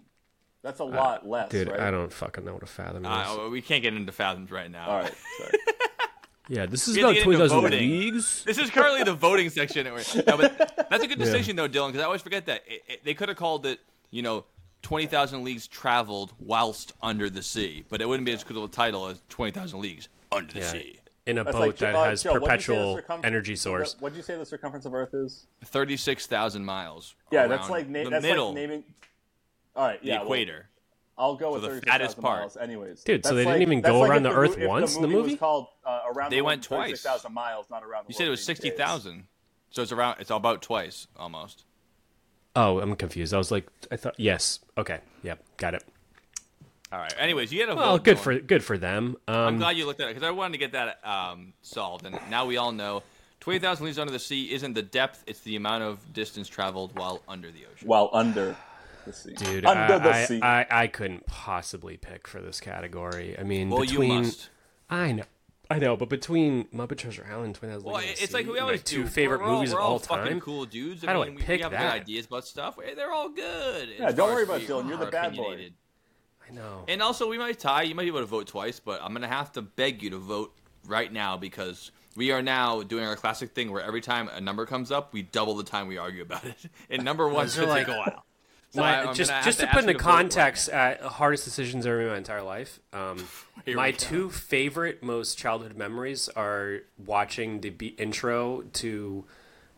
That's 0.62 0.80
a 0.80 0.84
lot 0.84 1.28
less, 1.28 1.46
Uh, 1.48 1.50
Dude, 1.50 1.68
right? 1.70 1.80
I 1.80 1.92
don't 1.92 2.12
fucking 2.12 2.44
know 2.44 2.54
what 2.54 2.64
a 2.64 2.68
fathom 2.68 3.06
is. 3.06 3.12
Uh, 3.12 3.50
we 3.52 3.62
can't 3.62 3.84
get 3.84 3.94
into 3.94 4.12
fathoms 4.12 4.50
right 4.50 4.70
now. 4.72 4.88
All 4.90 4.98
right, 5.00 5.14
sorry. 5.38 5.52
yeah, 6.50 6.66
this 6.66 6.88
is 6.88 6.96
we 6.96 7.02
about 7.02 7.10
to 7.10 7.16
get 7.16 7.24
twenty 7.24 7.78
into 7.78 7.96
leagues. 7.96 8.44
This 8.46 8.58
is 8.58 8.70
currently 8.72 9.04
the 9.04 9.14
voting 9.14 9.50
section. 9.50 9.86
No, 9.86 10.38
but 10.38 10.88
that's 10.90 11.04
a 11.04 11.08
good 11.08 11.20
distinction, 11.20 11.56
though, 11.56 11.70
Dylan, 11.70 11.90
because 11.90 12.02
I 12.02 12.06
always 12.06 12.22
forget 12.22 12.48
that 12.48 12.64
it, 12.68 12.84
it- 12.88 13.04
they 13.06 13.14
could 13.14 13.30
have 13.30 13.38
called 13.38 13.66
it, 13.68 13.80
you 14.10 14.24
know, 14.24 14.46
twenty 14.82 15.06
thousand 15.06 15.44
leagues 15.44 15.68
traveled 15.68 16.34
whilst 16.40 16.94
under 17.02 17.30
the 17.30 17.44
sea, 17.44 17.84
but 17.90 18.02
it 18.02 18.08
wouldn't 18.08 18.26
be 18.26 18.32
as 18.34 18.44
good 18.44 18.58
of 18.58 18.64
a 18.64 18.68
title 18.68 19.08
as 19.08 19.22
twenty 19.30 19.52
thousand 19.52 19.82
leagues 19.82 20.08
under 20.32 20.52
the 20.54 20.60
Yeah, 20.62 20.72
sea. 20.72 21.00
In 21.26 21.38
a 21.40 21.44
That's 21.44 21.56
boat 21.58 21.68
like, 21.68 21.78
that 21.78 21.96
uh, 21.96 22.04
has 22.06 22.24
Joe, 22.24 22.34
what'd 22.40 22.42
you 22.44 22.48
say 22.48 22.74
the 22.76 22.84
perpetual 22.86 22.96
circumfer- 22.98 23.26
energy 23.26 23.56
source. 23.56 23.96
What 24.00 24.10
did 24.14 24.18
you 24.18 24.24
say 24.24 24.38
the 24.38 24.46
circumference 24.46 24.86
of 24.86 24.94
Earth 24.94 25.14
is? 25.14 25.48
Thirty-six 25.64 26.28
thousand 26.28 26.66
miles. 26.66 27.16
Yeah, 27.32 27.48
that's 27.48 27.70
like 27.70 27.88
na- 27.90 28.04
the 28.04 28.10
that's 28.12 28.24
middle, 28.24 28.48
like 28.48 28.56
naming. 28.56 28.84
All 29.76 29.88
right, 29.88 30.02
the 30.02 30.08
yeah, 30.08 30.14
well, 30.18 30.24
equator. 30.26 30.70
I'll 31.18 31.36
go 31.36 31.54
with 31.54 31.62
the 31.62 31.70
36,000 31.70 31.90
fattest 32.00 32.22
part. 32.22 32.40
miles. 32.42 32.58
Anyways, 32.58 33.02
Dude, 33.04 33.26
so 33.26 33.34
That's 33.34 33.46
they 33.46 33.52
didn't 33.54 33.62
even 33.62 33.80
go 33.82 34.00
like 34.02 34.10
around 34.10 34.18
if 34.18 34.24
the 34.24 34.30
mo- 34.32 34.36
Earth 34.36 34.58
if 34.58 34.68
once 34.68 34.96
in 34.98 35.02
the 35.02 35.08
movie 35.08 35.32
was 35.32 35.40
called 35.40 35.68
uh, 35.86 36.02
around 36.14 36.30
They 36.30 36.38
the 36.38 36.42
went 36.44 36.62
twice. 36.64 37.02
36,000 37.04 37.34
miles, 37.34 37.66
not 37.70 37.84
around. 37.86 38.04
The 38.06 38.10
You 38.10 38.16
said 38.18 38.28
it 38.28 38.32
was 38.32 38.42
in 38.42 38.46
sixty 38.46 38.70
days. 38.70 38.78
thousand, 38.78 39.28
so 39.70 39.82
it's 39.82 39.94
around. 39.94 40.18
It's 40.20 40.30
about 40.30 40.62
twice 40.62 41.08
almost. 41.16 41.64
Oh, 42.56 42.80
I'm 42.80 42.96
confused. 42.98 43.34
I 43.34 43.38
was 43.38 43.50
like, 43.50 43.66
I 43.92 43.96
thought 43.96 44.16
yes. 44.18 44.60
Okay, 44.78 45.00
yep, 45.24 45.42
got 45.58 45.74
it. 45.74 45.84
All 46.92 47.00
right. 47.00 47.14
Anyways, 47.18 47.52
you 47.52 47.62
had 47.62 47.70
a 47.70 47.76
Well, 47.76 47.94
vote, 47.94 48.04
good 48.04 48.18
Dylan. 48.18 48.22
for 48.22 48.40
good 48.40 48.64
for 48.64 48.78
them. 48.78 49.18
I'm 49.28 49.36
Um, 49.36 49.58
glad 49.58 49.78
you 49.78 49.86
looked 49.86 50.00
at 50.02 50.06
it 50.10 50.16
because 50.16 50.24
I 50.28 50.32
wanted 50.32 50.54
to 50.54 50.58
get 50.60 50.72
that 50.74 51.00
um, 51.06 51.54
solved, 51.62 52.06
and 52.06 52.18
now 52.30 52.46
we 52.46 52.58
all 52.58 52.72
know 52.72 53.04
20,000 53.40 53.86
leagues 53.86 54.00
under 54.00 54.12
the 54.14 54.20
sea 54.20 54.54
isn't 54.54 54.74
the 54.74 54.82
depth; 54.82 55.24
it's 55.28 55.42
the 55.42 55.56
amount 55.56 55.84
of 55.84 56.14
distance 56.14 56.48
traveled 56.48 56.98
while 56.98 57.22
under 57.28 57.50
the 57.52 57.66
ocean. 57.72 57.88
While 57.88 58.10
under 58.14 58.56
the 59.06 59.14
sea, 59.14 59.34
dude, 59.34 59.66
under 59.66 59.96
I, 59.96 59.98
the 59.98 60.10
I, 60.12 60.26
sea. 60.26 60.42
I, 60.42 60.66
I 60.84 60.88
couldn't 60.88 61.26
possibly 61.26 61.98
pick 61.98 62.28
for 62.28 62.40
this 62.42 62.60
category. 62.60 63.38
I 63.38 63.44
mean, 63.44 63.70
well, 63.70 63.82
between 63.82 64.12
you 64.12 64.18
must. 64.20 64.50
I 64.90 65.12
know, 65.12 65.24
I 65.72 65.80
know, 65.80 65.98
but 65.98 66.10
between 66.10 66.66
Muppet 66.66 66.98
Treasure 67.00 67.26
Island, 67.30 67.56
Twin 67.56 67.72
Towers, 67.72 67.84
Well, 67.84 67.96
League 67.96 68.12
of 68.12 68.18
the 68.18 68.24
it's 68.24 68.34
like 68.34 68.46
Sea, 68.46 68.52
we 68.52 68.58
and 68.58 68.64
always 68.66 68.80
my 68.82 68.84
two 68.84 69.04
do. 69.04 69.10
favorite 69.10 69.42
we're 69.42 69.48
all, 69.48 69.56
movies 69.56 69.74
we're 69.74 69.80
of 69.80 69.86
all 69.86 69.92
all 69.94 70.00
fucking 70.00 70.26
time. 70.34 70.40
cool 70.40 70.66
dudes. 70.66 71.04
How 71.04 71.14
do 71.14 71.22
I 71.24 71.26
mean, 71.26 71.36
we, 71.36 71.42
pick 71.42 71.58
we 71.60 71.64
have 71.64 71.72
that? 71.72 71.94
good 71.94 72.02
ideas 72.02 72.28
about 72.28 72.46
stuff. 72.46 72.78
They're 72.96 73.12
all 73.12 73.30
good. 73.30 73.90
Yeah, 74.00 74.12
don't 74.12 74.32
worry 74.34 74.44
about 74.44 74.62
Dylan. 74.62 74.88
You're 74.88 74.98
the 74.98 75.08
bad 75.08 75.36
boy. 75.36 75.72
I 76.56 76.60
know. 76.62 76.84
And 76.88 77.02
also, 77.02 77.28
we 77.30 77.38
might 77.38 77.60
tie. 77.60 77.84
You 77.84 77.96
might 77.96 78.04
be 78.04 78.10
able 78.10 78.20
to 78.22 78.26
vote 78.26 78.48
twice, 78.48 78.80
but 78.80 79.02
I'm 79.04 79.14
gonna 79.14 79.28
have 79.28 79.52
to 79.54 79.62
beg 79.62 80.02
you 80.04 80.10
to 80.12 80.18
vote 80.18 80.54
right 80.86 81.12
now 81.12 81.38
because 81.38 81.92
we 82.16 82.32
are 82.32 82.42
now 82.42 82.82
doing 82.84 83.04
our 83.06 83.16
classic 83.16 83.52
thing 83.52 83.72
where 83.72 83.82
every 83.84 84.02
time 84.02 84.30
a 84.30 84.40
number 84.42 84.66
comes 84.66 84.92
up, 84.92 85.14
we 85.14 85.22
double 85.24 85.56
the 85.56 85.64
time 85.64 85.88
we 85.88 85.98
argue 85.98 86.22
about 86.22 86.46
it. 86.46 86.56
And 86.90 87.04
number 87.04 87.28
one 87.28 87.46
Those 87.46 87.58
are 87.58 87.62
should 87.62 87.70
like- 87.70 87.88
take 87.88 87.96
a 87.96 87.98
while. 87.98 88.26
So 88.72 88.82
My- 88.82 88.98
I- 89.02 89.06
I'm 89.06 89.16
just 89.16 89.32
gonna 89.32 89.44
to, 89.52 89.68
put 89.68 89.84
you 89.84 89.90
into 89.90 89.94
vote 89.94 90.06
right 90.06 90.16
context, 90.18 90.70
uh, 90.70 91.08
hardest 91.10 91.46
decisions 91.46 91.86
ever 91.86 91.98
made 91.98 92.04
in 92.06 92.10
my 92.12 92.18
entire 92.18 92.42
life. 92.42 92.80
Um, 92.94 93.26
my 93.74 93.92
two 93.92 94.30
favorite, 94.30 95.02
most 95.02 95.38
childhood 95.38 95.78
memories 95.78 96.28
are 96.36 96.80
watching 96.98 97.62
the 97.62 97.70
be- 97.70 97.96
intro 97.98 98.64
to 98.74 99.24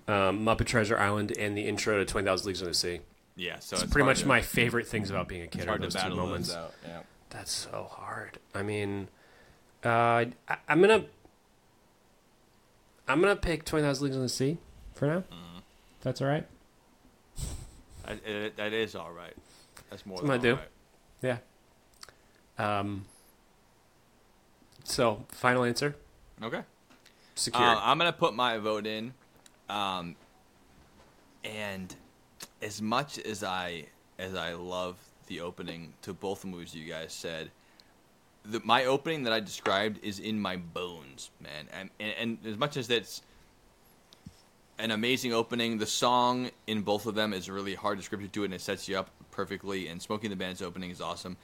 um, 0.08 0.44
Muppet 0.46 0.66
Treasure 0.66 0.98
Island 0.98 1.32
and 1.38 1.56
the 1.56 1.68
intro 1.68 1.98
to 2.00 2.06
Twenty 2.06 2.26
Thousand 2.26 2.48
Leagues 2.48 2.62
Under 2.62 2.72
the 2.72 2.76
Sea. 2.78 3.02
Yeah, 3.38 3.60
so 3.60 3.76
It's, 3.76 3.84
it's 3.84 3.94
pretty 3.94 4.06
much 4.06 4.22
to- 4.22 4.28
my 4.28 4.42
favorite 4.42 4.88
things 4.88 5.10
about 5.10 5.28
being 5.30 5.44
a 5.44 5.48
kid 5.48 5.60
it's 5.60 5.66
are 5.66 5.70
hard 5.70 5.82
to 5.84 5.88
those 5.88 6.04
two 6.04 6.16
moments. 6.16 6.48
those 6.50 6.58
out. 6.58 6.74
Yeah. 6.86 7.00
That's 7.30 7.52
so 7.52 7.88
hard. 7.92 8.40
I 8.56 8.64
mean, 8.64 9.08
uh, 9.86 9.90
I, 9.90 10.28
I'm 10.68 10.82
gonna 10.82 11.06
I'm 13.08 13.22
gonna 13.22 13.36
pick 13.36 13.64
Twenty 13.66 13.86
Thousand 13.86 14.06
Leagues 14.06 14.16
Under 14.16 14.26
the 14.26 14.30
Sea 14.30 14.58
for 14.96 15.06
now. 15.08 15.20
Mm-hmm. 15.20 15.60
That's 16.02 16.22
all 16.22 16.28
right. 16.28 16.46
I, 18.08 18.12
it, 18.26 18.58
that 18.58 18.74
is 18.74 18.96
all 18.96 19.12
right. 19.12 19.34
That's 19.90 20.06
more 20.06 20.18
That's 20.18 20.28
than 20.28 20.32
I 20.32 20.38
do. 20.38 20.56
right. 20.56 21.38
Yeah. 22.58 22.80
Um. 22.80 23.06
So, 24.84 25.26
final 25.30 25.64
answer. 25.66 25.96
Okay. 26.42 26.62
Secure. 27.36 27.62
Uh, 27.64 27.80
I'm 27.84 27.98
gonna 27.98 28.14
put 28.14 28.34
my 28.34 28.58
vote 28.58 28.88
in, 28.88 29.14
um, 29.70 30.16
and 31.44 31.94
as 32.62 32.82
much 32.82 33.20
as 33.20 33.44
I 33.44 33.86
as 34.20 34.34
I 34.36 34.54
love 34.54 34.98
the 35.28 35.42
opening 35.42 35.94
to 36.02 36.14
both 36.14 36.42
the 36.42 36.48
movies 36.48 36.74
you 36.74 36.90
guys 36.90 37.14
said, 37.14 37.52
the, 38.46 38.62
my 38.64 38.86
opening 38.86 39.24
that 39.24 39.34
I 39.34 39.40
described 39.40 40.00
is 40.04 40.20
in 40.20 40.40
my 40.40 40.58
bones, 40.58 41.30
man. 41.42 41.68
And, 41.72 41.90
and, 42.00 42.14
and 42.18 42.38
as 42.52 42.58
much 42.58 42.78
as 42.78 42.88
that's 42.88 43.22
an 44.80 44.92
amazing 44.92 45.34
opening, 45.34 45.78
the 45.78 45.86
song 45.86 46.50
in 46.66 46.82
both 46.82 47.06
of 47.06 47.16
them 47.16 47.34
is 47.34 47.50
really 47.50 47.76
hard 47.76 47.98
to 48.00 48.04
script 48.04 48.32
to 48.32 48.42
it, 48.42 48.46
and 48.46 48.54
it 48.54 48.62
sets 48.62 48.88
you 48.88 48.98
up 48.98 49.10
perfectly. 49.32 49.88
And 49.88 50.02
Smoking 50.02 50.30
the 50.30 50.36
Band's 50.36 50.62
opening 50.62 50.92
is 50.92 51.02
awesome. 51.02 51.38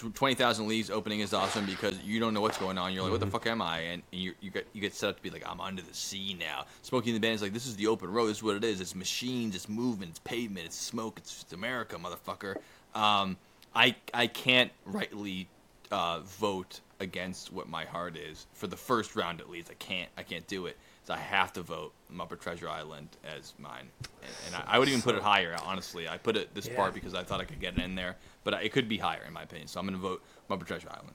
Tw- 0.00 0.14
Twenty 0.14 0.34
Thousand 0.34 0.66
Leagues 0.68 0.90
opening 0.90 1.20
is 1.20 1.34
awesome 1.34 1.66
because 1.66 1.98
you 2.00 2.20
don't 2.20 2.32
know 2.32 2.40
what's 2.40 2.58
going 2.58 2.78
on. 2.78 2.92
You're 2.92 3.02
like, 3.02 3.12
what 3.12 3.20
the 3.20 3.26
fuck 3.26 3.46
am 3.46 3.60
I? 3.60 3.78
And, 3.80 4.02
and 4.12 4.20
you 4.20 4.34
you 4.40 4.50
get 4.50 4.66
you 4.72 4.80
get 4.80 4.94
set 4.94 5.10
up 5.10 5.16
to 5.16 5.22
be 5.22 5.30
like, 5.30 5.44
I'm 5.48 5.60
under 5.60 5.82
the 5.82 5.94
sea 5.94 6.34
now. 6.38 6.66
Smoking 6.82 7.12
the 7.14 7.20
Band 7.20 7.34
is 7.34 7.42
like, 7.42 7.52
this 7.52 7.66
is 7.66 7.76
the 7.76 7.86
open 7.86 8.10
road. 8.10 8.28
This 8.28 8.38
is 8.38 8.42
what 8.42 8.56
it 8.56 8.64
is. 8.64 8.80
It's 8.80 8.94
machines. 8.94 9.54
It's 9.54 9.68
movement. 9.68 10.10
It's 10.10 10.18
pavement. 10.20 10.66
It's 10.66 10.76
smoke. 10.76 11.18
It's, 11.18 11.42
it's 11.42 11.52
America, 11.52 11.96
motherfucker. 11.98 12.56
Um, 12.94 13.36
I 13.74 13.94
I 14.14 14.26
can't 14.26 14.72
rightly 14.86 15.48
uh, 15.90 16.20
vote 16.20 16.80
against 17.00 17.52
what 17.52 17.68
my 17.68 17.84
heart 17.84 18.16
is 18.16 18.46
for 18.54 18.66
the 18.66 18.76
first 18.76 19.16
round 19.16 19.40
at 19.40 19.50
least. 19.50 19.70
I 19.70 19.74
can't 19.74 20.08
I 20.16 20.22
can't 20.22 20.46
do 20.46 20.66
it. 20.66 20.76
So 21.10 21.14
I 21.14 21.18
have 21.18 21.52
to 21.54 21.62
vote 21.62 21.92
Muppet 22.14 22.38
Treasure 22.40 22.68
Island 22.68 23.08
as 23.24 23.52
mine, 23.58 23.88
and, 24.22 24.32
and 24.46 24.54
I, 24.54 24.76
I 24.76 24.78
would 24.78 24.86
even 24.86 25.02
put 25.02 25.16
it 25.16 25.22
higher. 25.22 25.56
Honestly, 25.64 26.08
I 26.08 26.18
put 26.18 26.36
it 26.36 26.54
this 26.54 26.68
Yeah. 26.68 26.76
part 26.76 26.94
because 26.94 27.14
I 27.14 27.24
thought 27.24 27.40
I 27.40 27.44
could 27.44 27.58
get 27.58 27.76
it 27.76 27.82
in 27.82 27.96
there, 27.96 28.14
but 28.44 28.54
it 28.62 28.68
could 28.72 28.88
be 28.88 28.96
higher 28.96 29.24
in 29.26 29.32
my 29.32 29.42
opinion. 29.42 29.66
So 29.66 29.80
I'm 29.80 29.86
gonna 29.86 29.98
vote 29.98 30.22
Muppet 30.48 30.68
Treasure 30.68 30.86
Island. 30.88 31.14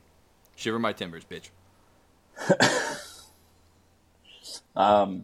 Shiver 0.57 0.79
my 0.79 0.91
timbers, 0.91 1.23
bitch. 1.23 1.49
Um, 4.75 5.23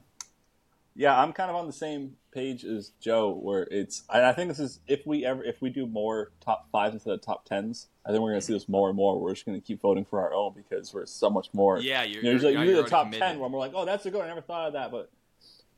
yeah, 1.02 1.20
I'm 1.20 1.34
kind 1.34 1.50
of 1.50 1.56
on 1.56 1.66
the 1.66 1.74
same 1.74 2.16
page 2.32 2.64
as 2.64 2.92
Joe, 3.02 3.32
where 3.34 3.68
it's. 3.72 4.04
I, 4.08 4.24
I 4.30 4.34
think 4.34 4.50
this 4.50 4.60
is 4.60 4.80
if 4.88 5.06
we 5.08 5.26
ever 5.26 5.44
if 5.44 5.60
we 5.60 5.72
do 5.72 5.88
more 5.88 6.32
top 6.40 6.70
fives 6.72 6.94
instead 6.94 7.14
of 7.16 7.22
top 7.22 7.46
tens, 7.46 7.88
I 8.06 8.10
think 8.12 8.22
we're 8.22 8.30
going 8.30 8.40
to 8.42 8.46
see 8.46 8.54
this 8.54 8.70
more 8.70 8.88
and 8.90 8.96
more. 8.96 9.20
We're 9.20 9.34
just 9.34 9.46
going 9.48 9.60
to 9.60 9.66
keep 9.66 9.82
voting 9.82 10.06
for 10.06 10.22
our 10.22 10.32
own 10.32 10.54
because 10.56 10.94
we're 10.94 11.08
so 11.08 11.32
much 11.32 11.48
more. 11.54 11.80
Yeah, 11.80 12.04
you 12.04 12.14
you're- 12.16 12.24
know, 12.24 12.32
usually, 12.32 12.52
you're- 12.54 12.62
usually 12.66 12.76
you're 12.76 12.84
the 12.84 12.90
top 12.90 13.06
already 13.08 13.18
ten 13.18 13.28
committed. 13.30 13.42
when 13.42 13.52
we're 13.52 13.60
like, 13.60 13.72
oh, 13.74 13.84
that's 13.86 14.06
a 14.06 14.12
good. 14.12 14.18
one. 14.20 14.26
I 14.28 14.30
never 14.30 14.42
thought 14.42 14.68
of 14.68 14.74
that, 14.74 14.92
but 14.92 15.10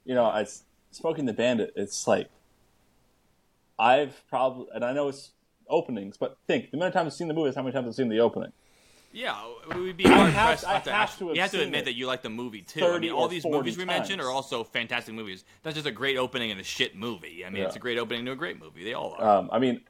you 0.04 0.14
know, 0.14 0.26
I 0.26 0.45
Smokey 0.91 1.20
and 1.22 1.30
the 1.30 1.34
Bandit. 1.34 1.72
It's 1.78 2.06
like 2.06 2.30
I've 3.80 4.24
probably, 4.30 4.68
and 4.74 4.84
I 4.84 4.94
know 4.94 5.08
it's 5.08 5.32
openings, 5.70 6.18
but 6.18 6.38
think 6.48 6.72
the 6.72 6.78
amount 6.78 6.90
of 6.90 6.94
times 6.94 7.14
I've 7.14 7.18
seen 7.18 7.28
the 7.30 7.34
movie 7.34 7.50
is 7.50 7.56
how 7.56 7.62
many 7.64 7.74
times 7.74 7.88
I've 7.88 7.95
seen 7.95 8.10
the 8.10 8.20
opening. 8.20 8.52
Yeah, 9.14 9.38
we 9.76 9.81
would 9.81 9.98
be 9.98 10.03
hard 10.06 10.31
have- 10.31 10.48
pressed 10.48 10.64
not 10.64 10.84
to. 10.85 10.91
have 10.91 11.02
act- 11.10 11.19
to 11.19 11.27
have 11.27 11.35
you 11.35 11.41
have 11.41 11.52
to 11.52 11.61
admit 11.61 11.85
that 11.85 11.94
you 11.94 12.07
like 12.07 12.23
the 12.23 12.30
movie 12.30 12.61
too. 12.61 12.84
I 12.85 12.98
mean, 12.98 13.11
all 13.11 13.27
these 13.27 13.44
40 13.44 13.57
movies 13.57 13.77
we 13.77 13.85
mentioned 13.85 14.19
are 14.22 14.31
also 14.31 14.64
fantastic 14.64 15.14
movies. 15.14 15.45
That's 15.61 15.76
just 15.76 15.88
a 15.88 15.91
great 15.91 16.18
opening 16.18 16.49
and 16.52 16.60
a 16.60 16.64
shit 16.64 16.95
movie. 16.95 17.45
I 17.45 17.49
mean, 17.49 17.64
it's 17.64 17.76
a 17.76 17.80
great 17.80 17.98
opening 17.99 18.26
to 18.26 18.31
a 18.31 18.35
great 18.35 18.60
movie. 18.60 18.84
They 18.84 18.94
all 18.94 19.15
are. 19.18 19.38
Um, 19.38 19.49
I 19.52 19.60
mean, 19.60 19.81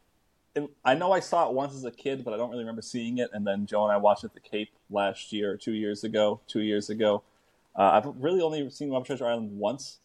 and 0.56 0.68
I 0.86 0.94
know 0.94 1.12
I 1.12 1.20
saw 1.22 1.48
it 1.48 1.54
once 1.54 1.74
as 1.74 1.84
a 1.86 1.92
kid, 1.92 2.24
but 2.24 2.34
I 2.34 2.38
don't 2.38 2.50
really 2.52 2.64
remember 2.64 2.82
seeing 2.82 3.18
it. 3.18 3.30
And 3.34 3.48
then 3.48 3.66
Joe 3.66 3.84
and 3.84 3.92
I 3.94 3.98
watched 3.98 4.24
it 4.24 4.28
at 4.28 4.34
the 4.34 4.40
Cape 4.42 4.70
last 4.90 5.32
year, 5.34 5.58
two 5.58 5.72
years 5.74 6.04
ago. 6.04 6.42
Two 6.48 6.62
years 6.62 6.90
ago, 6.90 7.24
uh, 7.76 7.92
I've 8.04 8.06
really 8.22 8.42
only 8.42 8.70
seen 8.70 8.90
Muppet 8.90 9.06
Treasure 9.08 9.26
Island 9.26 9.58
once. 9.58 10.00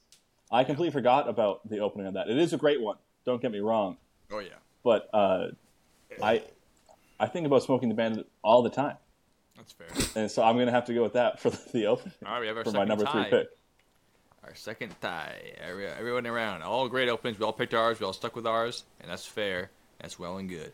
I 0.50 0.64
completely 0.64 0.92
forgot 0.92 1.28
about 1.28 1.68
the 1.68 1.80
opening 1.80 2.06
of 2.06 2.14
that. 2.14 2.28
It 2.30 2.38
is 2.38 2.52
a 2.52 2.56
great 2.56 2.80
one. 2.80 2.96
Don't 3.26 3.42
get 3.42 3.52
me 3.52 3.58
wrong, 3.58 3.98
oh 4.30 4.38
yeah, 4.38 4.54
but 4.82 5.10
uh, 5.12 5.48
I 6.22 6.42
I 7.20 7.26
think 7.26 7.46
about 7.46 7.62
Smokey 7.62 7.82
and 7.84 7.90
the 7.90 7.94
Bandit 7.94 8.26
all 8.42 8.62
the 8.62 8.70
time, 8.70 8.96
that's 9.58 9.72
fair. 9.72 9.88
and 10.22 10.30
so 10.30 10.42
I'm 10.42 10.56
gonna 10.58 10.70
have 10.70 10.86
to 10.86 10.94
go 10.94 11.02
with 11.02 11.12
that 11.12 11.38
for 11.40 11.50
the 11.50 11.86
opening 11.86 12.14
All 12.24 12.32
right, 12.32 12.40
we 12.40 12.46
have 12.46 12.56
our 12.56 12.64
for 12.64 12.70
my 12.72 12.84
number 12.84 13.04
tie. 13.04 13.28
three 13.28 13.38
pick. 13.40 13.48
Our 14.44 14.54
second 14.54 14.94
tie. 15.02 15.52
Every, 15.60 15.86
everyone 15.86 16.26
around. 16.26 16.62
All 16.62 16.88
great 16.88 17.10
openings. 17.10 17.38
We 17.38 17.44
all 17.44 17.52
picked 17.52 17.74
ours. 17.74 18.00
We 18.00 18.06
all 18.06 18.14
stuck 18.14 18.34
with 18.34 18.46
ours, 18.46 18.84
and 19.00 19.10
that's 19.10 19.26
fair. 19.26 19.70
That's 20.00 20.18
well 20.18 20.38
and 20.38 20.48
good. 20.48 20.72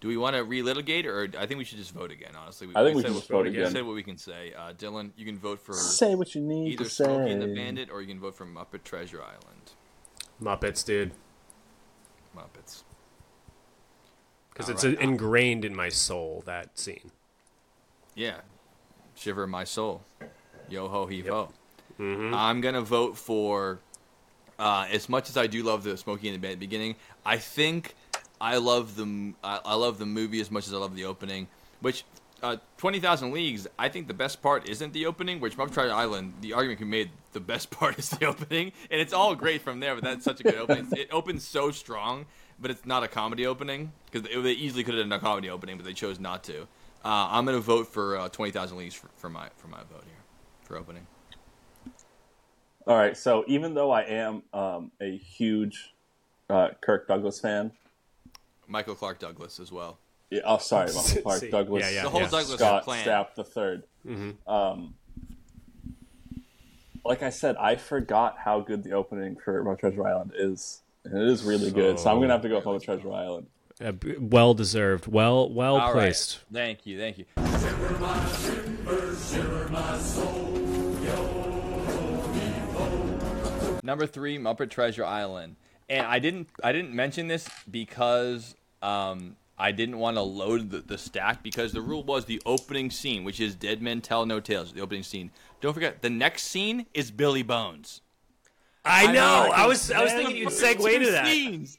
Do 0.00 0.06
we 0.06 0.16
want 0.16 0.36
to 0.36 0.44
relitigate, 0.44 1.04
or 1.06 1.28
I 1.36 1.46
think 1.46 1.58
we 1.58 1.64
should 1.64 1.78
just 1.78 1.90
vote 1.92 2.12
again? 2.12 2.30
Honestly, 2.40 2.68
I 2.76 2.84
think 2.84 2.94
we 2.94 3.02
said 3.02 3.08
should 3.08 3.14
what- 3.14 3.20
just 3.20 3.30
vote 3.30 3.42
we 3.46 3.50
again. 3.50 3.72
said 3.72 3.84
what 3.84 3.96
we 3.96 4.04
can 4.04 4.18
say. 4.18 4.52
Uh, 4.56 4.72
Dylan, 4.72 5.10
you 5.16 5.24
can 5.24 5.36
vote 5.36 5.58
for 5.60 5.72
Say 5.72 6.14
what 6.14 6.32
you 6.36 6.40
need 6.42 6.74
either 6.74 6.84
to 6.84 6.90
say. 6.90 7.04
Smokey 7.04 7.32
and 7.32 7.42
the 7.42 7.48
Bandit, 7.48 7.90
or 7.90 8.00
you 8.00 8.06
can 8.06 8.20
vote 8.20 8.36
for 8.36 8.46
Muppet 8.46 8.84
Treasure 8.84 9.20
Island. 9.20 9.72
Muppets, 10.40 10.84
dude, 10.84 11.10
Muppets. 12.36 12.84
because 14.52 14.68
it's 14.68 14.84
right. 14.84 15.00
ingrained 15.00 15.64
in 15.64 15.74
my 15.74 15.88
soul 15.88 16.44
that 16.46 16.78
scene. 16.78 17.10
Yeah. 18.18 18.38
Shiver 19.14 19.46
my 19.46 19.62
soul. 19.62 20.02
Yo 20.68 20.88
ho 20.88 21.06
he 21.06 21.20
ho. 21.20 21.50
I'm 22.34 22.60
gonna 22.60 22.82
vote 22.82 23.16
for. 23.16 23.78
Uh, 24.58 24.88
as 24.90 25.08
much 25.08 25.28
as 25.28 25.36
I 25.36 25.46
do 25.46 25.62
love 25.62 25.84
the 25.84 25.96
Smokey 25.96 26.28
in 26.28 26.40
the 26.40 26.56
beginning, 26.56 26.96
I 27.24 27.36
think 27.36 27.94
I 28.40 28.56
love 28.56 28.96
the 28.96 29.34
I, 29.42 29.60
I 29.64 29.74
love 29.76 29.98
the 29.98 30.06
movie 30.06 30.40
as 30.40 30.50
much 30.50 30.66
as 30.66 30.74
I 30.74 30.78
love 30.78 30.96
the 30.96 31.04
opening. 31.04 31.46
Which 31.80 32.04
uh, 32.42 32.56
Twenty 32.76 32.98
Thousand 32.98 33.32
Leagues, 33.32 33.68
I 33.78 33.88
think 33.88 34.08
the 34.08 34.14
best 34.14 34.42
part 34.42 34.68
isn't 34.68 34.92
the 34.92 35.06
opening. 35.06 35.38
Which 35.38 35.56
Muppet 35.56 35.72
Treasure 35.72 35.92
Island, 35.92 36.34
the 36.40 36.54
argument 36.54 36.80
can 36.80 36.90
be 36.90 36.98
made, 36.98 37.10
the 37.32 37.40
best 37.40 37.70
part 37.78 38.00
is 38.00 38.10
the 38.10 38.26
opening, 38.26 38.72
and 38.90 39.00
it's 39.00 39.12
all 39.12 39.36
great 39.36 39.62
from 39.62 39.78
there. 39.78 39.94
But 39.94 40.02
that's 40.02 40.24
such 40.24 40.40
a 40.40 40.42
good 40.42 40.56
opening. 40.56 40.88
it 40.96 41.08
opens 41.12 41.46
so 41.46 41.70
strong, 41.70 42.26
but 42.60 42.72
it's 42.72 42.84
not 42.84 43.04
a 43.04 43.08
comedy 43.08 43.46
opening 43.46 43.92
because 44.10 44.28
they 44.28 44.52
easily 44.52 44.82
could 44.82 44.94
have 44.94 45.08
done 45.08 45.16
a 45.16 45.20
comedy 45.20 45.50
opening, 45.50 45.76
but 45.76 45.86
they 45.86 45.94
chose 45.94 46.18
not 46.18 46.42
to. 46.44 46.66
Uh, 47.04 47.28
I'm 47.30 47.44
gonna 47.44 47.60
vote 47.60 47.86
for 47.86 48.16
uh, 48.18 48.28
Twenty 48.28 48.52
Thousand 48.52 48.78
Leagues 48.78 48.94
for, 48.94 49.08
for 49.16 49.28
my 49.28 49.48
for 49.56 49.68
my 49.68 49.78
vote 49.78 50.04
here 50.04 50.22
for 50.62 50.76
opening. 50.76 51.06
All 52.86 52.96
right. 52.96 53.16
So 53.16 53.44
even 53.46 53.74
though 53.74 53.90
I 53.90 54.02
am 54.02 54.42
um, 54.52 54.90
a 55.00 55.16
huge 55.16 55.94
uh, 56.50 56.70
Kirk 56.80 57.06
Douglas 57.06 57.40
fan, 57.40 57.72
Michael 58.66 58.94
Clark 58.94 59.18
Douglas 59.18 59.60
as 59.60 59.70
well. 59.70 59.98
yeah, 60.30 60.40
oh 60.44 60.58
sorry, 60.58 60.86
Michael 60.94 61.22
Clark 61.22 61.40
See, 61.40 61.50
Douglas, 61.50 61.84
yeah, 61.84 61.90
yeah, 61.90 62.02
The 62.02 62.10
whole 62.10 62.20
yeah. 62.22 62.28
Douglas 62.28 62.58
Scott 62.58 62.84
clan. 62.84 63.06
Stapp 63.06 63.34
the 63.34 63.44
3rd 63.44 64.32
Um, 64.46 64.94
like 67.04 67.22
I 67.22 67.30
said, 67.30 67.56
I 67.56 67.76
forgot 67.76 68.36
how 68.38 68.60
good 68.60 68.82
the 68.82 68.92
opening 68.92 69.36
for 69.36 69.62
Muppet 69.64 69.80
Treasure 69.80 70.06
Island 70.06 70.32
is. 70.36 70.82
And 71.04 71.16
it 71.22 71.28
is 71.28 71.42
really 71.42 71.70
good. 71.70 71.98
So 71.98 72.10
I'm 72.10 72.20
gonna 72.20 72.32
have 72.32 72.42
to 72.42 72.48
go 72.48 72.56
with 72.56 72.64
Muppet 72.64 72.82
Treasure 72.82 73.12
Island. 73.12 73.46
Uh, 73.82 73.92
well 74.18 74.54
deserved. 74.54 75.06
Well, 75.06 75.48
well 75.48 75.76
All 75.76 75.88
right. 75.88 75.92
placed. 75.92 76.40
Thank 76.52 76.84
you, 76.84 76.98
thank 76.98 77.18
you. 77.18 77.24
Number 83.84 84.06
three, 84.06 84.36
Muppet 84.38 84.70
Treasure 84.70 85.04
Island, 85.04 85.56
and 85.88 86.06
I 86.06 86.18
didn't 86.18 86.48
I 86.62 86.72
didn't 86.72 86.92
mention 86.92 87.28
this 87.28 87.48
because 87.70 88.56
um, 88.82 89.36
I 89.56 89.72
didn't 89.72 89.98
want 89.98 90.16
to 90.16 90.22
load 90.22 90.70
the, 90.70 90.78
the 90.80 90.98
stack 90.98 91.42
because 91.42 91.72
the 91.72 91.80
rule 91.80 92.02
was 92.02 92.24
the 92.24 92.42
opening 92.44 92.90
scene, 92.90 93.24
which 93.24 93.40
is 93.40 93.54
Dead 93.54 93.80
Men 93.80 94.00
Tell 94.00 94.26
No 94.26 94.40
Tales. 94.40 94.72
The 94.72 94.80
opening 94.80 95.04
scene. 95.04 95.30
Don't 95.60 95.72
forget 95.72 96.02
the 96.02 96.10
next 96.10 96.44
scene 96.44 96.86
is 96.94 97.10
Billy 97.10 97.42
Bones. 97.42 98.00
I 98.84 99.06
know. 99.06 99.12
know. 99.12 99.52
I 99.52 99.66
was 99.66 99.90
I 99.90 100.02
was 100.02 100.12
thinking 100.12 100.36
you'd 100.36 100.48
segue 100.48 101.04
to 101.04 101.10
that. 101.12 101.26
Scenes, 101.26 101.78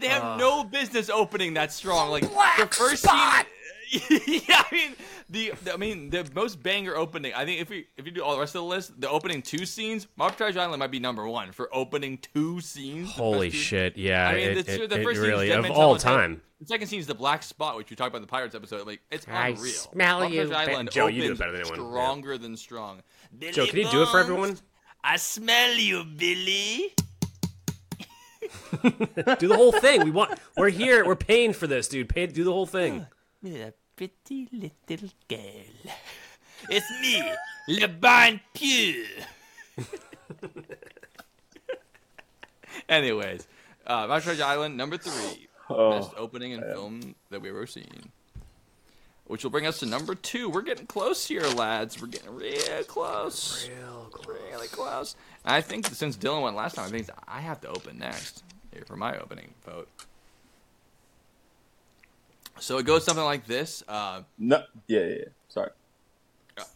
they 0.00 0.08
have 0.08 0.38
no 0.38 0.64
business 0.64 1.08
opening 1.10 1.54
that 1.54 1.72
strong. 1.72 2.10
Like 2.10 2.22
the 2.22 2.68
first 2.70 3.02
scene. 3.04 3.44
yeah, 4.46 4.62
I 4.70 4.74
mean 4.74 4.94
the, 5.30 5.52
the- 5.64 5.72
I 5.72 5.76
mean 5.78 6.10
the 6.10 6.28
most 6.34 6.62
banger 6.62 6.94
opening. 6.94 7.32
I 7.34 7.46
think 7.46 7.62
if 7.62 7.70
we 7.70 7.86
if 7.96 8.04
you 8.04 8.12
do 8.12 8.22
all 8.22 8.34
the 8.34 8.40
rest 8.40 8.54
of 8.54 8.60
the 8.60 8.66
list, 8.68 9.00
the 9.00 9.08
opening 9.08 9.40
two 9.40 9.64
scenes, 9.64 10.06
Muppet 10.20 10.36
Treasure 10.36 10.60
Island 10.60 10.80
might 10.80 10.90
be 10.90 11.00
number 11.00 11.26
one 11.26 11.52
for 11.52 11.74
opening 11.74 12.18
two 12.18 12.60
scenes. 12.60 13.10
Holy 13.12 13.48
best 13.48 13.56
two- 13.56 13.56
shit! 13.56 13.96
Yeah, 13.96 14.28
I 14.28 14.34
mean, 14.34 14.58
it, 14.58 14.66
the, 14.66 14.82
it, 14.84 14.90
the 14.90 15.02
first 15.02 15.20
scene 15.20 15.24
is 15.24 15.30
really 15.30 15.50
of 15.52 15.64
all 15.70 15.74
Tell 15.74 15.88
No 15.88 15.92
Tales. 15.92 16.02
time. 16.02 16.42
The 16.60 16.66
second 16.66 16.88
scene 16.88 17.00
is 17.00 17.06
the 17.06 17.14
black 17.14 17.42
spot, 17.42 17.76
which 17.78 17.88
we 17.88 17.96
talked 17.96 18.08
about 18.08 18.18
in 18.18 18.22
the 18.24 18.28
Pirates 18.28 18.54
episode. 18.54 18.86
Like 18.86 19.00
it's 19.10 19.26
I 19.26 19.48
unreal. 19.48 19.72
smell 19.72 20.20
Muppet 20.20 20.32
you, 20.32 20.46
Treasure 20.48 20.70
Island 20.70 20.90
Joe, 20.90 21.06
you 21.06 21.22
do 21.22 21.32
it 21.32 21.38
better 21.38 21.52
than 21.52 21.60
anyone. 21.62 21.80
Yeah. 21.80 21.86
Stronger 21.90 22.36
than 22.38 22.56
strong. 22.58 23.02
Joe, 23.52 23.66
can 23.66 23.78
you 23.78 23.90
do 23.90 24.02
it 24.02 24.08
for 24.10 24.18
everyone? 24.20 24.58
I 25.02 25.16
smell 25.16 25.72
you, 25.76 26.04
Billy. 26.04 26.92
Do 29.38 29.48
the 29.48 29.56
whole 29.56 29.72
thing. 29.72 30.04
We 30.04 30.10
want. 30.10 30.38
We're 30.56 30.68
here. 30.70 31.04
We're 31.04 31.16
paying 31.16 31.52
for 31.52 31.66
this, 31.66 31.88
dude. 31.88 32.08
Pay. 32.08 32.26
Do 32.26 32.44
the 32.44 32.52
whole 32.52 32.66
thing. 32.66 33.06
a 33.44 33.72
pretty 33.96 34.48
little 34.52 35.10
girl. 35.28 35.40
It's 36.70 36.90
me, 37.00 37.22
Le 37.68 37.86
Bon 37.86 38.40
Pieux. 38.52 39.04
Anyways, 42.88 43.46
uh, 43.86 44.06
My 44.08 44.18
Treasure 44.20 44.42
Island, 44.44 44.76
number 44.76 44.96
three. 44.96 45.46
Oh, 45.70 45.90
Best 45.92 46.10
opening 46.16 46.52
in 46.52 46.60
film 46.60 47.14
that 47.30 47.40
we've 47.40 47.52
ever 47.52 47.66
seen. 47.66 48.10
Which 49.26 49.44
will 49.44 49.50
bring 49.50 49.66
us 49.66 49.78
to 49.80 49.86
number 49.86 50.14
two. 50.14 50.48
We're 50.48 50.62
getting 50.62 50.86
close 50.86 51.26
here, 51.26 51.42
lads. 51.42 52.00
We're 52.00 52.08
getting 52.08 52.34
real 52.34 52.82
close. 52.86 53.68
Real 53.68 54.08
close. 54.10 54.36
Really 54.50 54.68
close. 54.68 55.16
I 55.48 55.60
think 55.60 55.86
since 55.86 56.16
Dylan 56.16 56.42
went 56.42 56.56
last 56.56 56.74
time, 56.76 56.86
I 56.86 56.90
think 56.90 57.08
I 57.26 57.40
have 57.40 57.60
to 57.62 57.68
open 57.68 57.98
next 57.98 58.42
here 58.72 58.84
for 58.86 58.96
my 58.96 59.16
opening 59.18 59.54
vote. 59.64 59.88
So 62.60 62.78
it 62.78 62.86
goes 62.86 63.04
something 63.04 63.24
like 63.24 63.46
this. 63.46 63.82
Uh, 63.86 64.22
no, 64.36 64.62
yeah, 64.88 65.00
yeah, 65.00 65.06
yeah. 65.06 65.24
Sorry. 65.48 65.70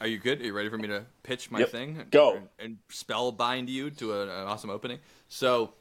are 0.00 0.06
you 0.06 0.18
good? 0.18 0.40
Are 0.40 0.44
you 0.44 0.52
ready 0.52 0.68
for 0.68 0.78
me 0.78 0.88
to 0.88 1.04
pitch 1.24 1.50
my 1.50 1.60
Yep. 1.60 1.70
thing? 1.70 2.04
Go. 2.10 2.36
And, 2.36 2.48
and 2.60 2.78
spellbind 2.90 3.68
you 3.68 3.90
to 3.90 4.20
an, 4.22 4.28
an 4.28 4.46
awesome 4.46 4.70
opening. 4.70 5.00
So 5.28 5.72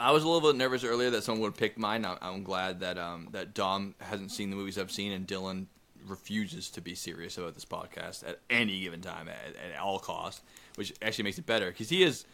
I 0.00 0.10
was 0.12 0.24
a 0.24 0.28
little 0.28 0.50
bit 0.52 0.56
nervous 0.58 0.84
earlier 0.84 1.10
that 1.10 1.22
someone 1.22 1.42
would 1.42 1.54
pick 1.56 1.76
mine. 1.78 2.04
I- 2.06 2.16
I'm 2.22 2.44
glad 2.44 2.80
that 2.80 2.96
um, 2.98 3.28
that 3.32 3.52
Dom 3.54 3.94
hasn't 4.00 4.30
seen 4.32 4.48
the 4.50 4.56
movies 4.56 4.78
I've 4.78 4.90
seen, 4.92 5.12
and 5.12 5.26
Dylan 5.28 5.66
refuses 6.06 6.70
to 6.70 6.80
be 6.80 6.94
serious 6.94 7.36
about 7.36 7.54
this 7.54 7.64
podcast 7.64 8.26
at 8.26 8.38
any 8.48 8.80
given 8.80 9.00
time 9.02 9.28
at, 9.28 9.56
at 9.74 9.78
all 9.80 9.98
costs, 9.98 10.40
which 10.76 10.92
actually 11.02 11.24
makes 11.24 11.38
it 11.38 11.46
better 11.46 11.66
because 11.70 11.88
he 11.88 12.02
is. 12.02 12.24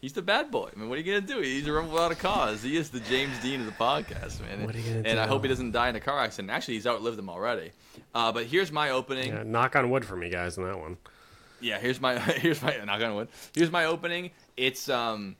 He's 0.00 0.12
the 0.12 0.22
bad 0.22 0.52
boy. 0.52 0.70
I 0.72 0.78
mean, 0.78 0.88
what 0.88 0.96
are 0.96 1.00
you 1.02 1.12
gonna 1.12 1.26
do? 1.26 1.40
He's 1.40 1.66
a 1.66 1.72
rebel 1.72 1.90
without 1.90 2.12
a 2.12 2.14
cause. 2.14 2.62
He 2.62 2.76
is 2.76 2.88
the 2.90 3.00
James 3.00 3.36
Dean 3.42 3.58
of 3.60 3.66
the 3.66 3.72
podcast, 3.72 4.40
man. 4.40 4.64
What 4.64 4.76
are 4.76 4.78
you 4.78 4.94
gonna 4.94 5.08
and 5.08 5.18
I 5.18 5.26
hope 5.26 5.42
he 5.42 5.48
doesn't 5.48 5.72
die 5.72 5.88
in 5.88 5.96
a 5.96 6.00
car 6.00 6.20
accident. 6.20 6.50
Actually, 6.50 6.74
he's 6.74 6.86
outlived 6.86 7.18
them 7.18 7.28
already. 7.28 7.72
Uh, 8.14 8.30
but 8.30 8.46
here's 8.46 8.70
my 8.70 8.90
opening. 8.90 9.32
Yeah, 9.32 9.42
knock 9.44 9.74
on 9.74 9.90
wood 9.90 10.04
for 10.04 10.16
me, 10.16 10.30
guys, 10.30 10.56
on 10.56 10.64
that 10.64 10.78
one. 10.78 10.98
Yeah, 11.60 11.78
here's 11.80 12.00
my 12.00 12.18
here's 12.18 12.62
my 12.62 12.76
knock 12.84 13.02
on 13.02 13.16
wood. 13.16 13.28
Here's 13.54 13.72
my 13.72 13.86
opening. 13.86 14.30
It's 14.56 14.88
um 14.88 15.34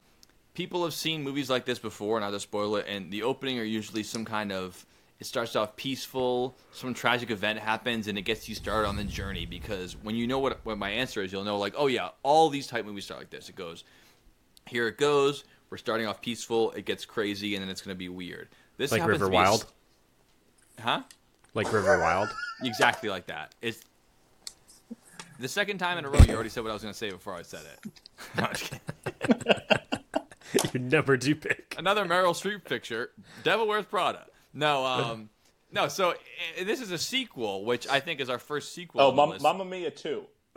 people 0.54 0.82
have 0.82 0.94
seen 0.94 1.22
movies 1.22 1.48
like 1.48 1.64
this 1.64 1.78
before, 1.78 2.18
not 2.18 2.32
just 2.32 2.42
spoil 2.42 2.74
it, 2.76 2.86
and 2.88 3.12
the 3.12 3.22
opening 3.22 3.60
are 3.60 3.64
usually 3.64 4.02
some 4.02 4.24
kind 4.24 4.50
of 4.50 4.84
it 5.20 5.26
starts 5.26 5.56
off 5.56 5.74
peaceful, 5.76 6.56
some 6.72 6.94
tragic 6.94 7.30
event 7.30 7.58
happens 7.58 8.06
and 8.06 8.16
it 8.16 8.22
gets 8.22 8.48
you 8.48 8.54
started 8.54 8.88
on 8.88 8.96
the 8.96 9.04
journey 9.04 9.46
because 9.46 9.96
when 9.96 10.14
you 10.14 10.26
know 10.26 10.38
what 10.38 10.64
what 10.64 10.78
my 10.78 10.90
answer 10.90 11.22
is, 11.22 11.32
you'll 11.32 11.44
know 11.44 11.58
like, 11.58 11.74
oh 11.76 11.86
yeah, 11.88 12.10
all 12.22 12.48
these 12.48 12.66
type 12.66 12.84
movies 12.84 13.04
start 13.04 13.20
like 13.20 13.30
this. 13.30 13.48
It 13.48 13.56
goes 13.56 13.84
here 14.66 14.86
it 14.88 14.98
goes, 14.98 15.44
we're 15.70 15.78
starting 15.78 16.06
off 16.06 16.20
peaceful, 16.20 16.72
it 16.72 16.84
gets 16.84 17.04
crazy, 17.04 17.54
and 17.54 17.62
then 17.62 17.70
it's 17.70 17.80
gonna 17.80 17.94
be 17.94 18.08
weird. 18.08 18.48
This 18.76 18.92
Like 18.92 19.00
happens 19.00 19.20
River 19.20 19.26
to 19.26 19.30
be 19.30 19.36
a 19.36 19.40
s- 19.40 19.48
Wild? 19.48 19.66
Huh? 20.80 21.02
Like 21.54 21.72
River 21.72 21.98
Wild. 21.98 22.28
Exactly 22.62 23.08
like 23.08 23.26
that. 23.26 23.54
It's 23.60 23.80
the 25.40 25.48
second 25.48 25.78
time 25.78 25.98
in 25.98 26.04
a 26.04 26.10
row 26.10 26.20
you 26.20 26.34
already 26.34 26.48
said 26.48 26.62
what 26.62 26.70
I 26.70 26.74
was 26.74 26.82
going 26.82 26.92
to 26.92 26.98
say 26.98 27.10
before 27.10 27.34
I 27.34 27.42
said 27.42 27.60
it. 27.84 27.90
No, 28.36 28.44
I'm 28.44 28.50
just 28.54 28.64
kidding. 28.70 30.72
you 30.74 30.80
never 30.80 31.16
do 31.16 31.34
pick. 31.36 31.74
Another 31.78 32.04
Meryl 32.04 32.34
Streep 32.34 32.64
picture. 32.64 33.10
Devil 33.44 33.68
Wears 33.68 33.84
Prada. 33.86 34.26
No, 34.54 34.84
um, 34.84 35.30
no. 35.72 35.88
So 35.88 36.10
uh, 36.10 36.14
this 36.64 36.80
is 36.80 36.90
a 36.90 36.98
sequel, 36.98 37.64
which 37.64 37.86
I 37.88 38.00
think 38.00 38.20
is 38.20 38.28
our 38.30 38.38
first 38.38 38.74
sequel. 38.74 39.00
Oh, 39.00 39.10
on 39.10 39.30
Mam- 39.30 39.42
Mamma 39.42 39.64
Mia 39.64 39.90
2. 39.90 40.22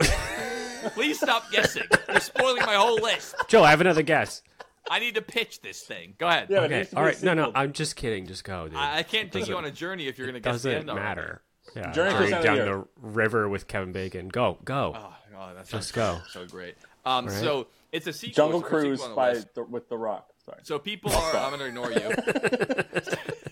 Please 0.94 1.18
stop 1.20 1.50
guessing. 1.52 1.84
You're 2.08 2.20
spoiling 2.20 2.62
my 2.66 2.74
whole 2.74 2.96
list. 2.96 3.34
Joe, 3.48 3.62
I 3.62 3.70
have 3.70 3.80
another 3.80 4.02
guess. 4.02 4.42
I 4.90 4.98
need 4.98 5.14
to 5.14 5.22
pitch 5.22 5.60
this 5.60 5.80
thing. 5.82 6.14
Go 6.18 6.26
ahead. 6.26 6.48
Yeah, 6.50 6.62
it 6.62 6.64
Okay. 6.64 6.78
needs 6.78 6.90
to 6.90 6.96
All 6.96 7.02
a 7.04 7.06
right. 7.06 7.22
No, 7.22 7.34
no. 7.34 7.44
sequel. 7.46 7.60
I'm 7.62 7.72
just 7.72 7.94
kidding. 7.96 8.26
Just 8.26 8.42
go, 8.42 8.66
dude. 8.68 8.76
I, 8.76 8.98
I 8.98 9.02
can't 9.04 9.30
take 9.30 9.46
you 9.46 9.56
on 9.56 9.64
a 9.64 9.70
journey 9.70 10.08
if 10.08 10.18
you're 10.18 10.26
going 10.26 10.34
to 10.34 10.40
guess 10.40 10.62
the 10.62 10.70
doesn't 10.70 10.80
end 10.88 10.90
already. 10.90 11.04
matter. 11.06 11.42
Yeah. 11.76 11.92
Journey 11.92 12.10
to 12.10 12.16
Journey 12.18 12.30
Center 12.30 12.42
down 12.42 12.58
of 12.58 12.66
the 12.66 12.72
the 12.72 13.08
river 13.08 13.48
with 13.48 13.68
Kevin 13.68 13.92
Bacon. 13.92 14.28
Go, 14.28 14.58
go. 14.64 14.94
Oh, 14.96 15.14
oh, 15.38 15.50
that's 15.54 15.70
Just 15.70 15.90
so, 15.90 15.94
go. 15.94 16.20
so 16.30 16.46
great. 16.46 16.74
Um, 17.06 17.26
Right. 17.26 17.34
so 17.34 17.68
it's 17.92 18.08
a 18.08 18.12
sequel. 18.12 18.34
Jungle 18.34 18.58
it's 18.60 18.64
our 18.64 18.68
Cruise 18.80 18.98
sequel 18.98 19.04
on 19.04 19.10
the 19.10 19.16
by 19.16 19.32
list. 19.34 19.54
the, 19.54 19.62
with 19.62 19.88
The 19.88 19.96
Rock. 19.96 20.28
Sorry. 20.44 20.58
So 20.64 20.80
people 20.80 21.12
are. 21.12 21.36
I'm 21.36 21.56
going 21.56 21.60
to 21.60 21.66
ignore 21.66 21.92
you. 21.92 22.10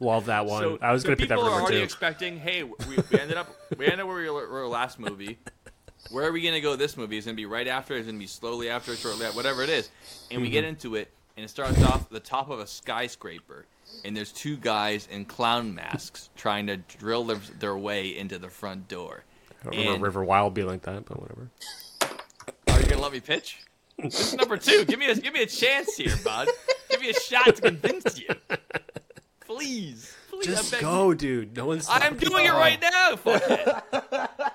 Love 0.00 0.26
that 0.26 0.46
one. 0.46 0.62
So, 0.62 0.78
I 0.80 0.92
was 0.92 1.02
so 1.02 1.08
going 1.08 1.18
to 1.18 1.20
pick 1.22 1.28
that 1.28 1.36
people 1.36 1.44
for 1.44 1.50
are 1.50 1.58
number 1.58 1.66
already 1.72 1.82
expecting, 1.82 2.38
hey, 2.38 2.62
we, 2.62 2.74
we 3.10 3.20
ended 3.20 3.36
up, 3.36 3.48
we 3.76 3.84
ended 3.84 4.00
up 4.00 4.06
where 4.08 4.16
we 4.16 4.28
were 4.30 4.66
last 4.66 4.98
movie. 4.98 5.38
Where 6.10 6.26
are 6.26 6.32
we 6.32 6.40
gonna 6.42 6.62
go? 6.62 6.74
This 6.76 6.96
movie 6.96 7.18
is 7.18 7.26
gonna 7.26 7.36
be 7.36 7.44
right 7.44 7.68
after. 7.68 7.94
It's 7.94 8.06
gonna 8.06 8.18
be 8.18 8.26
slowly 8.26 8.70
after, 8.70 8.96
shortly 8.96 9.26
after, 9.26 9.36
whatever 9.36 9.62
it 9.62 9.68
is. 9.68 9.90
And 10.30 10.40
we 10.40 10.48
get 10.48 10.64
Mm-hmm. 10.64 10.68
into 10.70 10.94
it, 10.96 11.12
and 11.36 11.44
it 11.44 11.48
starts 11.50 11.80
off 11.82 12.08
the 12.08 12.18
top 12.18 12.48
of 12.48 12.58
a 12.58 12.66
skyscraper, 12.66 13.66
and 14.04 14.16
there's 14.16 14.32
two 14.32 14.56
guys 14.56 15.06
in 15.10 15.26
clown 15.26 15.74
masks 15.74 16.30
trying 16.36 16.66
to 16.68 16.78
drill 16.78 17.24
their, 17.24 17.36
their 17.58 17.76
way 17.76 18.16
into 18.16 18.38
the 18.38 18.48
front 18.48 18.88
door. 18.88 19.24
I 19.60 19.64
don't 19.66 19.78
remember 19.78 20.06
River 20.06 20.24
Wild 20.24 20.54
be 20.54 20.62
like 20.62 20.80
that, 20.82 21.04
but 21.04 21.20
whatever. 21.20 21.50
Are 22.68 22.80
you 22.80 22.86
gonna 22.86 23.02
let 23.02 23.12
me 23.12 23.20
pitch? 23.20 23.58
This 23.98 24.32
is 24.32 24.34
number 24.34 24.56
two. 24.56 24.86
Give 24.86 24.98
me 24.98 25.10
a 25.10 25.14
give 25.14 25.34
me 25.34 25.42
a 25.42 25.46
chance 25.46 25.96
here, 25.96 26.16
bud. 26.24 26.48
Give 26.88 27.02
me 27.02 27.10
a 27.10 27.14
shot 27.14 27.44
to 27.56 27.60
convince 27.62 28.18
you. 28.18 28.28
Please, 29.60 30.16
please. 30.30 30.46
Just 30.46 30.80
go, 30.80 31.10
you. 31.10 31.14
dude. 31.14 31.56
No 31.56 31.66
one's. 31.66 31.86
I'm 31.90 32.16
doing 32.16 32.46
it 32.46 32.52
right 32.52 32.80
now. 32.80 33.16
Fuck 33.16 33.42
it. 33.46 34.30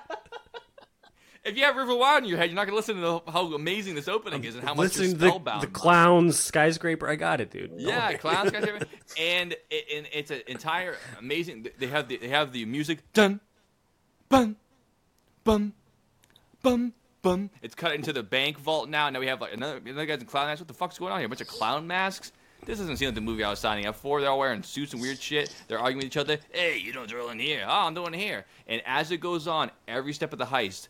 If 1.44 1.56
you 1.56 1.62
have 1.62 1.76
River 1.76 1.94
Wild 1.94 2.24
in 2.24 2.28
your 2.28 2.38
head, 2.38 2.46
you're 2.50 2.56
not 2.56 2.64
gonna 2.66 2.74
listen 2.76 2.96
to 2.96 3.00
the, 3.00 3.30
how 3.30 3.54
amazing 3.54 3.94
this 3.94 4.08
opening 4.08 4.40
um, 4.40 4.44
is 4.44 4.56
and 4.56 4.64
how 4.64 4.74
much 4.74 4.98
Listen 4.98 5.10
you're 5.20 5.30
to 5.38 5.44
the, 5.44 5.58
the 5.60 5.66
clowns 5.68 6.36
skyscraper. 6.36 7.08
I 7.08 7.14
got 7.14 7.40
it, 7.40 7.52
dude. 7.52 7.70
No 7.70 7.88
Yeah, 7.88 8.08
way. 8.08 8.16
clowns 8.16 8.50
guys, 8.52 8.64
and 9.16 9.52
it, 9.70 9.84
and 9.94 10.08
it's 10.12 10.32
an 10.32 10.40
entire 10.48 10.96
amazing. 11.20 11.68
They 11.78 11.86
have 11.86 12.08
the 12.08 12.16
they 12.16 12.26
have 12.26 12.50
the 12.52 12.64
music 12.64 12.98
dun, 13.12 13.38
bun, 14.28 14.56
bum, 15.44 15.72
bum, 16.62 16.94
boom. 17.22 17.50
It's 17.62 17.76
cut 17.76 17.94
into 17.94 18.12
the 18.12 18.24
bank 18.24 18.58
vault 18.58 18.88
now. 18.88 19.08
Now 19.08 19.20
we 19.20 19.28
have 19.28 19.40
like 19.40 19.52
another 19.54 19.76
another 19.76 20.04
guy's 20.04 20.18
in 20.18 20.26
clown 20.26 20.48
masks. 20.48 20.62
What 20.62 20.66
the 20.66 20.74
fuck's 20.74 20.98
going 20.98 21.12
on 21.12 21.20
here? 21.20 21.26
A 21.26 21.28
bunch 21.28 21.42
of 21.42 21.46
clown 21.46 21.86
masks. 21.86 22.32
This 22.66 22.80
doesn't 22.80 22.96
seem 22.96 23.06
like 23.06 23.14
the 23.14 23.20
movie 23.20 23.44
I 23.44 23.50
was 23.50 23.60
signing 23.60 23.86
up 23.86 23.94
for. 23.94 24.20
They're 24.20 24.28
all 24.28 24.40
wearing 24.40 24.60
suits 24.64 24.92
and 24.92 25.00
weird 25.00 25.22
shit. 25.22 25.54
They're 25.68 25.78
arguing 25.78 25.98
with 25.98 26.06
each 26.06 26.16
other. 26.16 26.38
Hey, 26.52 26.78
you 26.78 26.92
don't 26.92 27.08
drill 27.08 27.30
in 27.30 27.38
here. 27.38 27.64
Oh, 27.64 27.86
I'm 27.86 27.94
doing 27.94 28.12
here. 28.12 28.44
And 28.66 28.82
as 28.84 29.12
it 29.12 29.18
goes 29.18 29.46
on, 29.46 29.70
every 29.86 30.12
step 30.12 30.32
of 30.32 30.40
the 30.40 30.46
heist, 30.46 30.88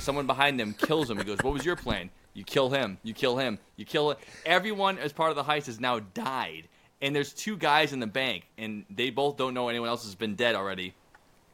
someone 0.00 0.26
behind 0.26 0.58
them 0.58 0.74
kills 0.74 1.08
him. 1.08 1.18
He 1.18 1.24
goes, 1.24 1.38
"What 1.42 1.54
was 1.54 1.64
your 1.64 1.76
plan?" 1.76 2.10
You 2.34 2.42
kill 2.42 2.70
him. 2.70 2.98
You 3.04 3.14
kill 3.14 3.36
him. 3.36 3.60
You 3.76 3.84
kill 3.84 4.10
it. 4.10 4.18
Everyone 4.44 4.98
as 4.98 5.12
part 5.12 5.30
of 5.30 5.36
the 5.36 5.44
heist 5.44 5.66
has 5.66 5.78
now 5.78 6.00
died. 6.00 6.66
And 7.00 7.14
there's 7.14 7.32
two 7.32 7.56
guys 7.56 7.92
in 7.92 8.00
the 8.00 8.06
bank, 8.06 8.48
and 8.58 8.84
they 8.90 9.10
both 9.10 9.36
don't 9.36 9.54
know 9.54 9.68
anyone 9.68 9.88
else 9.88 10.04
has 10.04 10.16
been 10.16 10.34
dead 10.34 10.56
already. 10.56 10.92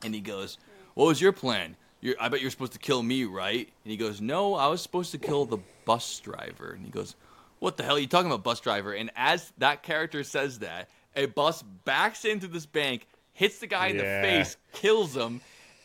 And 0.02 0.14
he 0.14 0.22
goes, 0.22 0.56
"What 0.94 1.08
was 1.08 1.20
your 1.20 1.32
plan? 1.32 1.76
You're, 2.00 2.14
I 2.18 2.30
bet 2.30 2.40
you're 2.40 2.50
supposed 2.50 2.72
to 2.72 2.78
kill 2.78 3.02
me, 3.02 3.24
right?" 3.24 3.68
And 3.84 3.90
he 3.90 3.98
goes, 3.98 4.22
"No, 4.22 4.54
I 4.54 4.68
was 4.68 4.80
supposed 4.80 5.10
to 5.10 5.18
kill 5.18 5.44
the 5.44 5.58
bus 5.84 6.20
driver." 6.20 6.70
And 6.70 6.86
he 6.86 6.90
goes, 6.90 7.16
"What 7.59 7.76
the 7.76 7.82
hell 7.82 7.97
are 7.97 8.01
you 8.01 8.06
talking 8.06 8.30
about, 8.30 8.44
bus 8.44 8.60
driver?" 8.60 8.93
And 8.93 9.10
as 9.16 9.52
that 9.59 9.82
character 9.82 10.22
says 10.24 10.60
that, 10.60 10.89
a 11.16 11.26
bus 11.26 11.62
backs 11.62 12.24
into 12.24 12.47
this 12.47 12.66
bank, 12.66 13.06
hits 13.32 13.59
the 13.59 13.66
guy 13.66 13.89
in 13.89 13.97
Yeah. 13.97 14.22
the 14.22 14.28
face, 14.28 14.56
kills 14.72 15.16
him, 15.16 15.40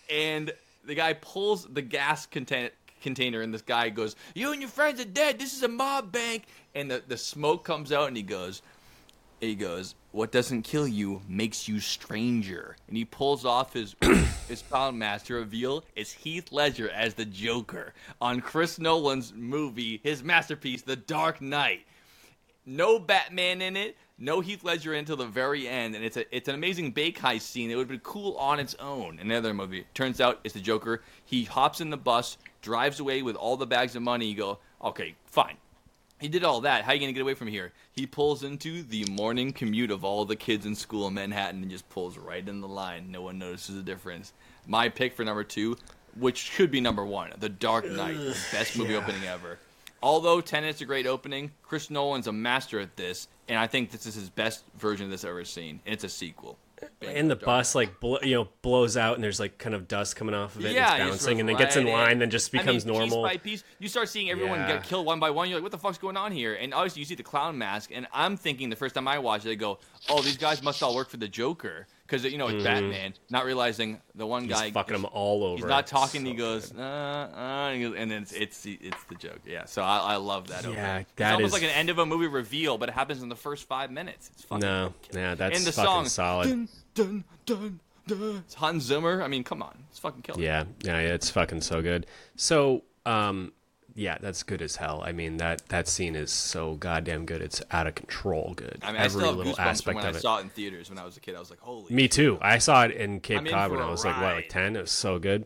and 0.09 0.51
the 0.83 0.95
guy 0.95 1.13
pulls 1.13 1.65
the 1.65 1.81
gas 1.81 2.25
contain- 2.25 2.71
container, 3.01 3.41
and 3.41 3.53
this 3.53 3.61
guy 3.61 3.89
goes, 3.89 4.15
"You 4.33 4.51
and 4.51 4.61
your 4.61 4.69
friends 4.69 4.99
are 4.99 5.05
dead. 5.05 5.39
This 5.39 5.53
is 5.53 5.63
a 5.63 5.67
mob 5.67 6.11
bank." 6.11 6.43
And 6.75 6.89
the 6.89 7.03
the 7.07 7.17
smoke 7.17 7.63
comes 7.63 7.91
out, 7.91 8.07
and 8.07 8.17
he 8.17 8.23
goes, 8.23 8.61
he 9.43 9.55
goes, 9.55 9.95
"What 10.11 10.31
doesn't 10.31 10.63
kill 10.63 10.87
you 10.87 11.21
makes 11.27 11.67
you 11.67 11.79
stranger." 11.79 12.75
And 12.87 12.97
he 12.97 13.05
pulls 13.05 13.45
off 13.45 13.73
his 13.73 13.95
his 14.47 14.63
to 14.71 15.33
reveal 15.33 15.83
it's 15.95 16.11
Heath 16.11 16.51
Ledger 16.51 16.89
as 16.89 17.13
the 17.13 17.25
Joker 17.25 17.93
on 18.21 18.41
Chris 18.41 18.79
Nolan's 18.79 19.33
movie, 19.33 19.99
his 20.03 20.23
masterpiece, 20.23 20.81
The 20.81 20.95
Dark 20.95 21.41
Knight. 21.41 21.85
No 22.65 22.97
Batman 22.97 23.61
in 23.61 23.75
it, 23.75 23.97
no 24.17 24.39
Heath 24.39 24.63
Ledger 24.63 24.93
until 24.93 25.17
the 25.17 25.25
very 25.25 25.67
end, 25.67 25.95
and 25.95 26.05
it's 26.05 26.17
a 26.17 26.35
it's 26.35 26.47
an 26.47 26.55
amazing 26.55 26.91
bake 26.91 27.19
heist 27.19 27.41
scene. 27.41 27.69
It 27.69 27.75
would 27.75 27.83
have 27.83 27.89
been 27.89 27.99
cool 27.99 28.35
on 28.37 28.59
its 28.59 28.75
own. 28.75 29.19
Another 29.19 29.53
movie. 29.53 29.85
Turns 29.93 30.21
out 30.21 30.39
it's 30.43 30.53
the 30.53 30.61
Joker. 30.61 31.01
He 31.25 31.43
hops 31.43 31.81
in 31.81 31.89
the 31.89 31.97
bus, 31.97 32.37
drives 32.61 32.99
away 32.99 33.21
with 33.21 33.35
all 33.35 33.57
the 33.57 33.67
bags 33.67 33.95
of 33.95 34.01
money. 34.01 34.27
You 34.27 34.35
go, 34.35 34.59
okay, 34.81 35.15
fine. 35.25 35.57
He 36.23 36.29
did 36.29 36.45
all 36.45 36.61
that. 36.61 36.85
How 36.85 36.91
are 36.91 36.93
you 36.93 37.01
gonna 37.01 37.11
get 37.11 37.21
away 37.21 37.33
from 37.33 37.49
here? 37.49 37.73
He 37.91 38.07
pulls 38.07 38.45
into 38.45 38.81
the 38.81 39.03
morning 39.11 39.51
commute 39.51 39.91
of 39.91 40.05
all 40.05 40.23
the 40.23 40.37
kids 40.37 40.65
in 40.65 40.73
school 40.73 41.05
in 41.07 41.15
Manhattan 41.15 41.61
and 41.61 41.69
just 41.69 41.89
pulls 41.89 42.17
right 42.17 42.47
in 42.47 42.61
the 42.61 42.67
line. 42.67 43.11
No 43.11 43.23
one 43.23 43.37
notices 43.37 43.75
the 43.75 43.81
difference. 43.81 44.31
My 44.65 44.87
pick 44.87 45.15
for 45.15 45.25
number 45.25 45.43
two, 45.43 45.75
which 46.17 46.37
should 46.37 46.71
be 46.71 46.79
number 46.79 47.03
one, 47.03 47.33
The 47.39 47.49
Dark 47.49 47.85
Knight, 47.85 48.15
the 48.15 48.37
best 48.53 48.77
movie 48.77 48.95
opening 48.95 49.25
ever. 49.25 49.59
Although 50.01 50.39
Tenet's 50.39 50.79
a 50.79 50.85
great 50.85 51.07
opening, 51.07 51.51
Chris 51.61 51.89
Nolan's 51.89 52.27
a 52.27 52.31
master 52.31 52.79
at 52.79 52.95
this, 52.95 53.27
and 53.49 53.59
I 53.59 53.67
think 53.67 53.91
this 53.91 54.05
is 54.05 54.15
his 54.15 54.29
best 54.29 54.63
version 54.77 55.03
of 55.03 55.11
this 55.11 55.25
I've 55.25 55.31
ever 55.31 55.43
seen. 55.43 55.81
And 55.85 55.93
it's 55.93 56.05
a 56.05 56.09
sequel. 56.09 56.57
And 57.01 57.29
the 57.29 57.35
bus 57.35 57.75
like 57.75 57.99
bl- 57.99 58.17
you 58.23 58.35
know 58.35 58.47
blows 58.61 58.95
out 58.97 59.15
and 59.15 59.23
there's 59.23 59.39
like 59.39 59.57
kind 59.57 59.75
of 59.75 59.87
dust 59.87 60.15
coming 60.15 60.33
off 60.35 60.55
of 60.55 60.65
it 60.65 60.71
Yeah, 60.73 60.93
and 60.95 61.01
it's 61.09 61.11
bouncing 61.17 61.39
and 61.39 61.47
then 61.49 61.55
gets 61.57 61.75
in 61.75 61.85
line 61.87 62.17
it. 62.17 62.19
then 62.19 62.29
just 62.29 62.53
I 62.53 62.57
mean, 62.57 62.65
becomes 62.65 62.85
normal 62.85 63.23
Piece 63.23 63.31
by 63.33 63.37
piece, 63.37 63.63
you 63.79 63.87
start 63.87 64.09
seeing 64.09 64.29
everyone 64.29 64.59
Yeah. 64.59 64.73
get 64.73 64.83
killed 64.83 65.05
one 65.05 65.19
by 65.19 65.29
one. 65.29 65.49
You're 65.49 65.57
like, 65.59 65.63
what 65.63 65.71
the 65.71 65.77
fuck's 65.77 65.97
going 65.97 66.17
on 66.17 66.31
here? 66.31 66.55
And 66.55 66.73
obviously, 66.73 66.99
you 67.01 67.05
see 67.05 67.15
the 67.15 67.23
clown 67.23 67.57
mask, 67.57 67.91
and 67.93 68.07
I'm 68.13 68.37
thinking 68.37 68.69
the 68.69 68.75
first 68.75 68.95
time 68.95 69.07
I 69.07 69.19
watched 69.19 69.45
it, 69.45 69.51
I 69.51 69.55
go, 69.55 69.79
oh, 70.09 70.21
these 70.21 70.37
guys 70.37 70.61
must 70.63 70.81
all 70.83 70.95
work 70.95 71.09
for 71.09 71.17
the 71.17 71.27
Joker 71.27 71.87
because 72.05 72.23
you 72.25 72.37
know 72.37 72.47
it's 72.47 72.63
Batman. 72.63 73.13
Not 73.29 73.45
realizing 73.45 73.99
the 74.15 74.25
one 74.25 74.43
Mm-hmm. 74.43 74.51
he's 74.51 74.59
guy 74.61 74.71
fucking 74.71 74.95
him 74.95 75.05
all 75.11 75.43
over 75.43 75.57
He's 75.57 75.65
not 75.65 75.87
talking. 75.87 76.21
so 76.21 76.27
he 76.27 76.33
goes, 76.35 76.73
uh, 76.75 76.81
uh, 76.81 77.69
and 77.69 77.77
he 77.81 77.87
goes- 77.89 77.95
and 77.97 78.11
then 78.11 78.21
it's 78.23 78.33
it's 78.33 78.61
the, 78.61 78.73
it's 78.81 79.03
the 79.05 79.15
joke. 79.15 79.39
Yeah, 79.45 79.65
so 79.65 79.81
I, 79.81 80.13
I 80.13 80.15
love 80.17 80.47
that. 80.49 80.63
Yeah, 80.63 80.69
opening. 80.69 81.05
It's 81.17 81.21
almost 81.31 81.45
is- 81.45 81.53
like 81.53 81.63
an 81.63 81.69
end 81.69 81.89
of 81.89 81.97
a 81.99 82.05
movie 82.05 82.27
reveal, 82.27 82.77
but 82.77 82.89
it 82.89 82.93
happens 82.95 83.21
in 83.23 83.29
the 83.29 83.35
first 83.35 83.65
five 83.67 83.91
minutes. 83.91 84.29
It's 84.33 84.43
fucking 84.43 84.61
no 84.61 84.93
yeah 85.13 85.35
that's 85.35 85.57
and 85.57 85.65
the 85.67 85.71
fucking 85.71 85.85
song 85.87 86.05
solid 86.07 86.47
Dun, 86.49 86.67
dun, 86.93 87.23
dun, 87.45 87.79
dun. 88.07 88.43
It's 88.45 88.53
Hans 88.55 88.83
Zimmer. 88.83 89.21
I 89.23 89.27
mean, 89.27 89.43
come 89.43 89.61
on, 89.63 89.77
it's 89.89 89.99
fucking 89.99 90.21
killer. 90.23 90.41
yeah 90.41 90.65
yeah 90.81 90.99
yeah, 90.99 91.13
it's 91.13 91.29
fucking 91.29 91.61
so 91.61 91.81
good 91.81 92.05
so 92.35 92.83
um 93.05 93.53
yeah 93.95 94.17
that's 94.19 94.43
good 94.43 94.61
as 94.61 94.75
hell 94.77 95.03
i 95.05 95.11
mean 95.11 95.37
that 95.37 95.67
that 95.69 95.87
scene 95.87 96.15
is 96.15 96.31
so 96.31 96.73
goddamn 96.75 97.25
good 97.25 97.41
it's 97.41 97.61
out 97.71 97.85
of 97.87 97.93
control 97.95 98.53
good 98.55 98.79
I 98.81 98.91
mean, 98.91 99.01
I 99.01 99.05
every 99.05 99.21
still 99.21 99.29
have 99.29 99.37
little 99.37 99.59
aspect 99.59 99.95
when 99.95 100.05
of 100.05 100.15
I 100.15 100.17
it 100.17 100.21
saw 100.21 100.37
it 100.39 100.41
in 100.41 100.49
theaters 100.49 100.89
when 100.89 100.97
I 100.97 101.05
was 101.05 101.15
a 101.15 101.19
kid. 101.19 101.35
I 101.35 101.39
was 101.39 101.49
like, 101.49 101.59
holy. 101.59 101.93
me 101.93 102.07
too 102.07 102.37
i 102.41 102.57
saw 102.57 102.85
it 102.85 102.91
in 102.91 103.19
cape 103.19 103.39
I'm 103.39 103.47
in 103.47 103.53
cod 103.53 103.71
when 103.71 103.79
I 103.79 103.83
i 103.83 103.87
a 103.87 103.91
was 103.91 104.03
like 104.03 104.15
what 104.17 104.35
like 104.35 104.49
10 104.49 104.75
it 104.75 104.81
was 104.81 104.91
so 104.91 105.19
good 105.19 105.45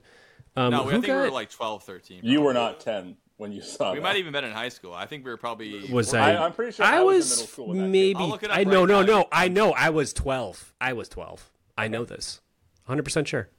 um 0.56 0.72
no, 0.72 0.82
I 0.82 0.84
who 0.86 0.90
think 0.92 1.06
we 1.08 1.12
were 1.14 1.30
like 1.30 1.52
12, 1.52 1.84
13. 1.84 2.22
You 2.24 2.42
were 2.42 2.54
not 2.54 2.80
ten 2.80 3.16
when 3.38 3.52
you 3.52 3.62
saw 3.62 3.90
it. 3.90 3.94
We 3.94 4.00
that. 4.00 4.02
might 4.04 4.10
have 4.10 4.18
even 4.18 4.34
been 4.34 4.44
in 4.44 4.52
high 4.52 4.70
school. 4.70 4.92
I 4.92 5.06
think 5.06 5.24
we 5.24 5.30
were 5.30 5.38
probably. 5.38 5.88
was 5.92 6.16
I- 6.16 6.32
I? 6.34 6.44
I'm 6.46 6.52
pretty 6.54 6.72
sure 6.72 6.84
I 6.84 7.02
was 7.02 7.32
in 7.32 7.38
middle 7.38 7.48
school 7.48 7.68
when 7.68 7.78
that 7.78 7.84
came 7.84 7.92
maybe. 7.92 8.16
I'll 8.20 8.28
look 8.28 8.42
it 8.42 8.50
up 8.50 8.58
I 8.58 8.64
no 8.64 8.80
right 8.80 8.88
no 8.90 9.02
now. 9.02 9.06
no. 9.06 9.26
I 9.32 9.48
know. 9.50 9.74
I 9.74 9.92
was 9.92 10.14
twelve. 10.14 10.74
I 10.82 10.94
was 10.94 11.08
twelve. 11.10 11.52
I 11.78 11.88
know 11.88 12.04
this. 12.06 12.42
Hundred 12.86 13.04
percent 13.04 13.28
sure. 13.28 13.50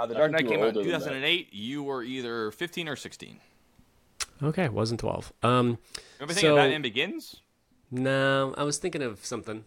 Uh, 0.00 0.06
the 0.06 0.14
I 0.14 0.18
Dark 0.18 0.32
Knight 0.32 0.46
came 0.46 0.60
out 0.60 0.68
in 0.68 0.76
older 0.76 0.82
than 0.82 0.90
that. 0.92 0.98
2008. 1.00 1.52
You 1.52 1.82
were 1.82 2.02
either 2.02 2.50
15 2.52 2.88
or 2.88 2.96
16. 2.96 3.38
Okay, 4.42 4.64
it 4.64 4.72
wasn't 4.72 5.00
twelve. 5.00 5.32
Um, 5.42 5.78
Remember 6.20 6.34
thinking 6.34 6.54
Batman 6.54 6.82
Begins? 6.82 7.40
no, 7.90 8.54
I 8.56 8.62
was 8.62 8.78
thinking 8.78 9.02
of 9.02 9.24
something. 9.24 9.64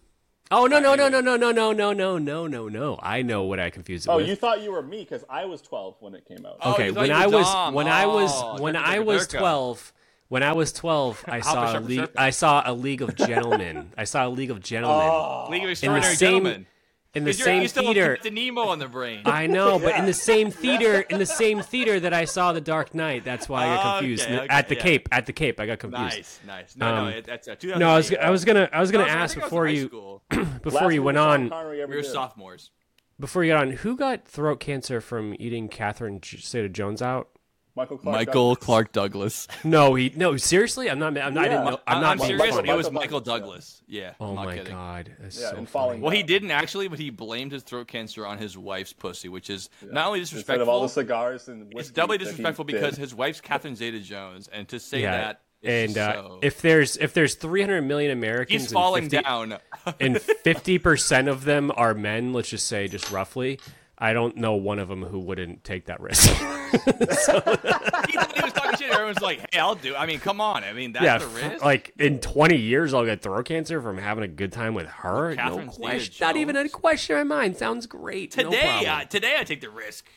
Oh 0.49 0.65
no 0.65 0.79
no 0.79 0.95
no 0.95 1.07
no 1.09 1.19
no 1.21 1.35
no 1.35 1.51
no 1.51 1.71
no 1.73 1.91
no 1.93 2.17
no 2.17 2.47
no 2.47 2.67
no! 2.69 2.99
I 3.01 3.21
know 3.21 3.43
what 3.43 3.59
I 3.59 3.69
confused 3.69 4.05
it 4.07 4.09
Oh, 4.11 4.17
with. 4.17 4.27
you 4.27 4.35
thought 4.35 4.61
you 4.61 4.71
were 4.71 4.81
me 4.81 4.99
because 4.99 5.23
I 5.29 5.43
was 5.45 5.61
twelve 5.61 5.95
when 5.99 6.13
it 6.15 6.25
came 6.25 6.45
out. 6.45 6.57
Oh, 6.61 6.73
okay, 6.73 6.91
when 6.91 7.11
I 7.11 7.27
was 7.27 7.45
Dom. 7.45 7.73
when 7.73 7.87
I 7.87 8.03
Oh, 8.05 8.15
was 8.15 8.61
when 8.61 8.75
I 8.77 8.99
was 8.99 9.27
twelve. 9.27 9.91
When 10.29 10.43
I 10.43 10.53
was 10.53 10.71
twelve, 10.71 11.21
I 11.27 11.41
saw 11.41 11.65
a 11.75 11.79
Sharpa, 11.79 11.87
league. 11.87 12.09
I 12.17 12.29
saw 12.29 12.63
a 12.65 12.73
League 12.73 13.01
of 13.01 13.15
Gentlemen. 13.15 13.91
I 13.97 14.05
saw 14.05 14.25
a 14.27 14.29
League 14.29 14.51
of 14.51 14.61
Gentlemen 14.71 15.07
Oh, 15.09 15.47
League 15.49 15.63
of 15.65 15.69
Extraordinary 15.69 16.15
same- 16.15 16.29
Gentlemen. 16.43 16.65
In 17.13 17.23
the 17.25 17.31
'Cause 17.31 17.39
you're- 17.39 17.45
same 17.51 17.61
you 17.63 17.67
still 17.67 17.83
theater. 17.83 18.17
have 18.23 18.33
Nemo 18.33 18.61
on 18.61 18.79
the 18.79 18.87
brain. 18.87 19.21
I 19.25 19.47
know, 19.47 19.77
but 19.79 19.95
in 19.97 20.05
the 20.05 20.13
same 20.31 20.49
theater, 20.51 21.01
in 21.01 21.19
the 21.19 21.25
same 21.25 21.61
theater 21.61 21.99
that 21.99 22.13
I 22.13 22.25
saw 22.25 22.53
The 22.53 22.61
Dark 22.61 22.95
Knight, 22.95 23.25
that's 23.25 23.49
why 23.49 23.63
I 23.67 23.75
got 23.75 23.97
confused. 23.99 24.23
okay, 24.25 24.47
at 24.49 24.69
the 24.69 24.75
yeah. 24.75 24.81
Cape, 24.81 25.09
at 25.11 25.25
the 25.25 25.33
Cape, 25.33 25.59
I 25.59 25.65
got 25.65 25.79
confused. 25.79 26.03
nice, 26.15 26.39
nice. 26.47 26.75
No, 26.77 26.87
Um, 26.87 26.95
no, 27.05 27.17
it, 27.17 27.25
that's 27.25 27.47
uh, 27.47 27.55
No, 27.77 27.89
I 27.89 27.97
was, 27.97 28.13
I 28.13 28.29
was 28.29 28.45
gonna, 28.45 28.69
I 28.71 28.79
was 28.79 28.91
gonna 28.91 29.03
I 29.03 29.07
was- 29.07 29.13
I 29.15 29.17
ask 29.17 29.37
I 29.37 29.39
was 29.41 29.45
before 29.45 29.67
you, 29.67 30.21
before 30.61 30.81
last 30.83 30.93
you 30.93 31.03
went 31.03 31.17
on, 31.17 31.49
We 31.49 31.85
were 31.85 31.87
did. 32.01 32.05
sophomores. 32.05 32.71
before 33.19 33.43
you 33.43 33.51
got 33.53 33.61
on, 33.67 33.71
who 33.73 33.95
got 33.97 34.25
throat 34.27 34.59
cancer 34.61 35.01
from 35.01 35.35
eating 35.37 35.67
Catherine 35.67 36.21
Zeta-Jones 36.23 37.01
out? 37.01 37.29
Michael 37.75 37.97
Clark. 37.97 38.15
Michael 38.15 38.49
Douglas. 38.55 38.65
Clark 38.65 38.91
Douglas. 38.91 39.47
No, 39.63 39.95
he, 39.95 40.11
no, 40.15 40.35
seriously, 40.37 40.89
I'm 40.89 40.99
not, 40.99 41.17
I'm 41.17 41.33
not, 41.33 41.45
I 41.45 41.47
didn't 41.47 41.65
know. 41.65 41.79
I'm, 41.87 42.01
not 42.01 42.11
I'm 42.11 42.17
being 42.17 42.37
serious. 42.37 42.55
funny. 42.55 42.69
It 42.69 42.73
was 42.75 42.85
Michael 42.87 43.01
Michael 43.01 43.19
Douglas, 43.21 43.81
Douglas. 43.81 43.83
Yeah. 43.87 44.13
Oh 44.19 44.29
I'm 44.29 44.35
not 44.35 44.45
my 44.45 44.57
kidding. 44.57 44.73
god, 44.73 45.15
that's 45.19 45.39
Yeah, 45.39 45.49
so 45.51 45.55
and 45.55 45.55
funny. 45.57 45.65
falling 45.67 46.01
Well, 46.01 46.11
he 46.11 46.23
didn't 46.23 46.51
actually, 46.51 46.87
but 46.87 46.99
he 46.99 47.09
blamed 47.09 47.51
his 47.51 47.63
throat 47.63 47.87
cancer 47.87 48.25
on 48.25 48.37
his 48.37 48.57
wife's 48.57 48.93
pussy, 48.93 49.29
which 49.29 49.49
is 49.49 49.69
not 49.83 50.07
only 50.07 50.19
Instead 50.19 50.35
disrespectful, 50.35 50.63
of 50.63 50.69
all 50.69 50.81
the 50.81 50.89
cigars 50.89 51.47
and 51.47 51.71
it's 51.75 51.91
doubly 51.91 52.17
disrespectful 52.17 52.65
because 52.65 52.97
his 52.97 53.13
wife's 53.15 53.39
Catherine 53.41 53.75
Zeta-Jones, 53.75 54.49
and 54.51 54.67
to 54.69 54.79
say 54.79 55.01
Yeah, 55.01 55.11
that 55.11 55.41
is 55.61 55.95
and 55.95 55.97
uh, 55.97 56.13
so... 56.13 56.39
if 56.41 56.61
there's 56.61 56.97
if 56.97 57.13
there's 57.13 57.35
300 57.35 57.83
million 57.83 58.11
Americans, 58.11 58.63
he's 58.63 58.71
falling 58.71 59.03
and 59.03 59.11
50, 59.11 59.23
down, 59.23 59.57
and 59.99 60.19
50 60.21 60.77
percent 60.79 61.27
of 61.27 61.45
them 61.45 61.71
are 61.75 61.93
men, 61.93 62.33
let's 62.33 62.49
just 62.49 62.67
say, 62.67 62.87
just 62.87 63.11
roughly. 63.11 63.59
I 64.03 64.13
don't 64.13 64.35
know 64.35 64.55
one 64.55 64.79
of 64.79 64.87
them 64.89 65.03
who 65.03 65.19
wouldn't 65.19 65.63
take 65.63 65.85
that 65.85 65.99
risk. 66.01 66.27
he 66.31 66.37
thought 66.37 68.31
he 68.35 68.41
was 68.43 68.53
talking 68.53 68.77
shit. 68.77 68.91
Everyone's 68.91 69.21
like, 69.21 69.47
"Hey, 69.53 69.59
I'll 69.59 69.75
do." 69.75 69.95
I 69.95 70.05
mean, 70.07 70.19
come 70.19 70.41
on. 70.41 70.63
I 70.63 70.73
mean, 70.73 70.93
that's 70.93 71.05
yeah, 71.05 71.17
the 71.19 71.27
risk. 71.27 71.63
like 71.63 71.93
in 71.99 72.19
20 72.19 72.55
years, 72.57 72.93
I'll 72.93 73.05
get 73.05 73.21
throat 73.21 73.45
cancer 73.45 73.79
from 73.81 73.97
having 73.99 74.23
a 74.23 74.27
good 74.27 74.51
time 74.51 74.73
with 74.73 74.87
her. 74.87 75.29
With 75.29 75.37
no 75.37 75.67
question, 75.67 76.25
not 76.25 76.35
even 76.35 76.55
a 76.55 76.67
question 76.69 77.17
in 77.17 77.27
my 77.27 77.35
mind. 77.41 77.57
Sounds 77.57 77.85
great. 77.85 78.31
today, 78.31 78.59
problem. 78.61 78.89
uh, 78.91 79.03
today 79.05 79.35
I 79.39 79.43
take 79.43 79.61
the 79.61 79.69
risk. 79.69 80.07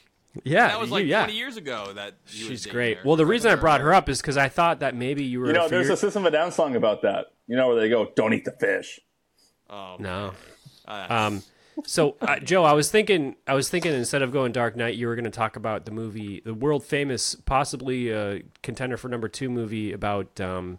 yeah, 0.44 0.68
That 0.68 0.80
was 0.80 0.88
you- 0.88 0.94
like 0.94 1.06
yeah. 1.06 1.24
20 1.24 1.36
years 1.38 1.56
ago. 1.58 1.92
That 1.94 2.14
he 2.26 2.38
She's 2.48 2.64
great. 2.66 2.98
her. 2.98 3.02
Well, 3.04 3.16
the 3.16 3.26
reason 3.26 3.50
I 3.50 3.54
brought 3.56 3.82
her 3.82 3.92
up 3.92 4.08
is 4.08 4.20
because 4.20 4.36
I 4.38 4.48
thought 4.48 4.80
that 4.80 4.94
maybe 4.94 5.24
you 5.24 5.40
were. 5.40 5.48
You 5.48 5.52
know, 5.52 5.68
there's 5.68 5.86
your- 5.88 5.94
a 5.94 5.98
System 5.98 6.24
of 6.26 6.32
a 6.32 6.36
Down 6.36 6.50
song 6.52 6.74
about 6.74 7.02
that. 7.02 7.26
You 7.46 7.56
know 7.56 7.68
where 7.68 7.76
they 7.76 7.90
go, 7.90 8.10
"Don't 8.16 8.32
eat 8.32 8.46
the 8.46 8.52
fish." 8.52 8.98
Oh, 9.68 9.96
no. 9.98 10.32
uh, 10.86 11.06
Um, 11.10 11.42
so 11.84 12.16
uh, 12.20 12.38
Joe, 12.38 12.64
I 12.64 12.72
was 12.72 12.90
thinking, 12.90 13.36
I 13.46 13.54
was 13.54 13.68
thinking 13.68 13.92
instead 13.92 14.22
of 14.22 14.30
going 14.32 14.52
Dark 14.52 14.76
Knight, 14.76 14.94
you 14.96 15.06
were 15.06 15.14
going 15.14 15.24
to 15.24 15.30
talk 15.30 15.56
about 15.56 15.84
the 15.84 15.90
movie, 15.90 16.40
the 16.44 16.54
world 16.54 16.84
famous, 16.84 17.34
possibly 17.34 18.12
uh, 18.14 18.38
contender 18.62 18.96
for 18.96 19.08
number 19.08 19.28
two 19.28 19.50
movie 19.50 19.92
about 19.92 20.40
um, 20.40 20.78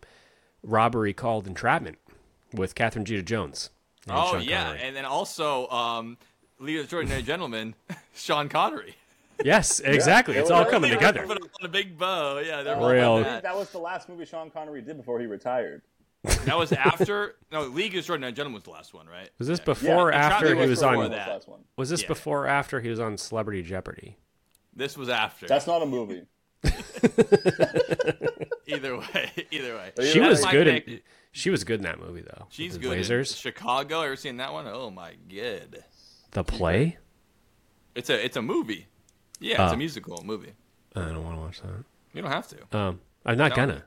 robbery 0.63 1.13
called 1.13 1.47
Entrapment 1.47 1.97
with 2.53 2.75
Catherine 2.75 3.05
Zeta-Jones. 3.05 3.69
oh 4.09 4.33
Sean 4.33 4.41
yeah, 4.43 4.63
Connery. 4.65 4.81
and 4.83 4.95
then 4.95 5.05
also 5.05 5.67
um, 5.69 6.17
League 6.59 6.77
of 6.77 6.83
Extraordinary 6.83 7.21
Gentlemen, 7.23 7.75
Sean 8.15 8.47
Connery. 8.49 8.95
yes, 9.43 9.81
exactly. 9.81 10.35
it's 10.37 10.49
all 10.49 10.63
Yeah. 10.63 10.69
coming 10.69 10.91
together. 10.91 11.25
Put 11.27 11.41
on 11.41 11.49
a 11.63 11.67
big 11.67 11.97
bow. 11.97 12.39
Yeah, 12.39 12.63
they're 12.63 12.77
Real. 12.77 13.11
all 13.11 13.17
I 13.19 13.23
that. 13.23 13.43
that 13.43 13.55
was 13.55 13.69
the 13.71 13.79
last 13.79 14.07
movie 14.07 14.25
Sean 14.25 14.49
Connery 14.49 14.81
did 14.81 14.95
before 14.95 15.19
he 15.19 15.25
retired. 15.25 15.81
That 16.45 16.57
was 16.57 16.71
after. 16.71 17.35
No, 17.51 17.63
League 17.63 17.93
of 17.93 17.99
Extraordinary 17.99 18.33
Gentlemen 18.33 18.55
was 18.55 18.63
the 18.63 18.71
last 18.71 18.93
one, 18.93 19.07
right? 19.07 19.29
Was 19.39 19.47
this 19.47 19.59
Yeah. 19.59 19.65
before 19.65 20.09
or 20.09 20.11
Yeah, 20.11 20.17
after 20.27 20.47
he 20.55 20.67
was 20.69 20.79
before 20.79 21.03
on? 21.03 21.11
that. 21.11 21.45
Was 21.77 21.89
this 21.89 22.01
Yeah. 22.03 22.07
before 22.07 22.43
or 22.45 22.47
after 22.47 22.81
he 22.81 22.89
was 22.89 22.99
on 22.99 23.17
Celebrity 23.17 23.61
Jeopardy? 23.63 24.17
This 24.75 24.97
was 24.97 25.09
after. 25.09 25.47
That's 25.47 25.67
not 25.67 25.81
a 25.81 25.85
movie. 25.85 26.23
either 28.67 28.97
way, 28.97 29.31
either 29.51 29.75
way. 29.75 29.91
She 30.11 30.19
Yeah, 30.19 30.27
was 30.29 30.45
good. 30.45 30.67
In, 30.67 31.01
she 31.31 31.49
was 31.49 31.63
good 31.63 31.79
in 31.79 31.83
that 31.83 31.99
movie 31.99 32.21
though. 32.21 32.47
She's 32.49 32.73
with 32.73 32.81
the 32.81 32.87
good. 32.89 32.97
in 32.97 33.03
Lasers. 33.03 33.39
Chicago. 33.39 34.01
Ever 34.01 34.15
seen 34.15 34.37
that 34.37 34.51
one? 34.53 34.67
Oh 34.67 34.89
my 34.89 35.13
god. 35.33 35.83
The 36.31 36.43
play. 36.43 36.97
It's 37.93 38.09
a 38.09 38.23
it's 38.23 38.37
a 38.37 38.41
movie. 38.41 38.87
Yeah, 39.39 39.63
it's 39.63 39.71
Oh. 39.71 39.75
a 39.75 39.77
musical 39.77 40.23
movie. 40.25 40.53
I 40.95 41.01
don't 41.01 41.23
want 41.23 41.35
to 41.37 41.41
watch 41.41 41.61
that. 41.61 41.83
You 42.13 42.21
don't 42.21 42.31
have 42.31 42.47
to. 42.49 42.77
Um, 42.77 43.01
I'm 43.25 43.37
not 43.37 43.51
No. 43.51 43.55
gonna. 43.55 43.83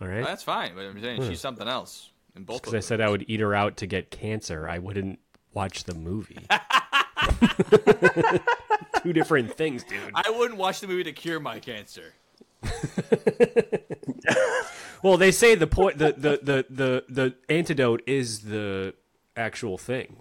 All 0.00 0.08
right. 0.08 0.24
That's 0.24 0.42
fine. 0.42 0.74
But 0.74 0.86
I'm 0.86 1.00
saying 1.00 1.28
she's 1.28 1.40
something 1.40 1.68
else 1.68 2.10
in 2.36 2.44
both. 2.44 2.62
Because 2.62 2.74
I 2.74 2.80
said 2.80 3.00
I 3.00 3.08
would 3.08 3.24
eat 3.28 3.40
her 3.40 3.54
out 3.54 3.76
to 3.78 3.86
get 3.86 4.10
cancer. 4.10 4.68
I 4.68 4.78
wouldn't 4.78 5.18
watch 5.52 5.84
the 5.84 5.94
movie. 5.94 6.46
Two 9.02 9.12
different 9.12 9.56
things, 9.56 9.84
dude. 9.84 10.12
I 10.14 10.30
wouldn't 10.30 10.58
watch 10.58 10.80
the 10.80 10.86
movie 10.86 11.04
to 11.04 11.12
cure 11.12 11.40
my 11.40 11.60
cancer. 11.60 12.14
Well, 15.02 15.16
they 15.16 15.30
say 15.30 15.54
the 15.54 15.66
point, 15.66 15.98
the, 15.98 16.12
the 16.12 16.40
the 16.42 16.66
the 16.68 17.04
the 17.08 17.34
antidote 17.48 18.02
is 18.06 18.40
the 18.40 18.94
actual 19.36 19.78
thing. 19.78 20.16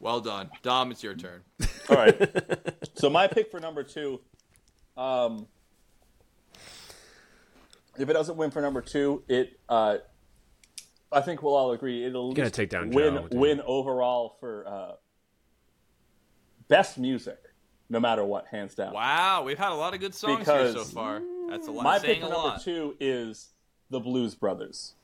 Well 0.00 0.20
done, 0.20 0.50
Dom. 0.62 0.90
It's 0.90 1.02
your 1.02 1.14
turn. 1.14 1.42
All 1.88 1.96
right. 1.96 2.30
so 2.94 3.10
my 3.10 3.26
pick 3.26 3.50
for 3.50 3.60
number 3.60 3.82
two, 3.82 4.20
um, 4.96 5.46
if 7.98 8.08
it 8.08 8.12
doesn't 8.12 8.36
win 8.36 8.50
for 8.50 8.60
number 8.60 8.80
two, 8.80 9.22
it 9.28 9.58
uh, 9.68 9.98
I 11.12 11.20
think 11.20 11.42
we'll 11.42 11.54
all 11.54 11.72
agree 11.72 12.04
it'll 12.04 12.30
at 12.30 12.36
gotta 12.36 12.50
take 12.50 12.70
down 12.70 12.90
win 12.90 13.14
Joe, 13.14 13.28
win 13.32 13.60
overall 13.64 14.36
for 14.40 14.66
uh, 14.66 14.92
best 16.68 16.98
music, 16.98 17.38
no 17.88 18.00
matter 18.00 18.24
what, 18.24 18.46
hands 18.48 18.74
down. 18.74 18.92
Wow, 18.92 19.42
we've 19.44 19.58
had 19.58 19.72
a 19.72 19.74
lot 19.74 19.94
of 19.94 20.00
good 20.00 20.14
songs 20.14 20.40
Because 20.40 20.74
here 20.74 20.84
so 20.84 20.88
far. 20.88 21.22
That's 21.48 21.68
a 21.68 21.70
lot. 21.70 21.84
My 21.84 21.98
pick 21.98 22.18
a 22.18 22.20
for 22.22 22.28
number 22.28 22.48
lot. 22.48 22.62
two 22.62 22.96
is 22.98 23.50
the 23.90 24.00
Blues 24.00 24.34
Brothers. 24.34 24.94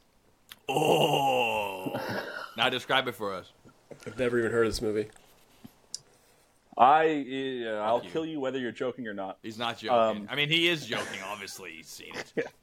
Oh, 0.68 1.92
now 2.56 2.68
describe 2.68 3.08
it 3.08 3.14
for 3.14 3.34
us. 3.34 3.52
I've 4.06 4.18
never 4.18 4.38
even 4.38 4.50
heard 4.50 4.66
of 4.66 4.72
this 4.72 4.82
movie. 4.82 5.08
I 6.76 7.64
uh, 7.66 7.74
I'll 7.82 8.02
you. 8.02 8.10
kill 8.10 8.24
you 8.24 8.40
whether 8.40 8.58
you're 8.58 8.72
joking 8.72 9.06
or 9.06 9.14
not. 9.14 9.38
He's 9.42 9.58
not 9.58 9.78
joking. 9.78 10.22
Um, 10.22 10.28
I 10.30 10.36
mean, 10.36 10.48
he 10.48 10.68
is 10.68 10.86
joking. 10.86 11.20
Obviously, 11.24 11.72
he's 11.72 11.88
seen 11.88 12.14
it. 12.36 12.46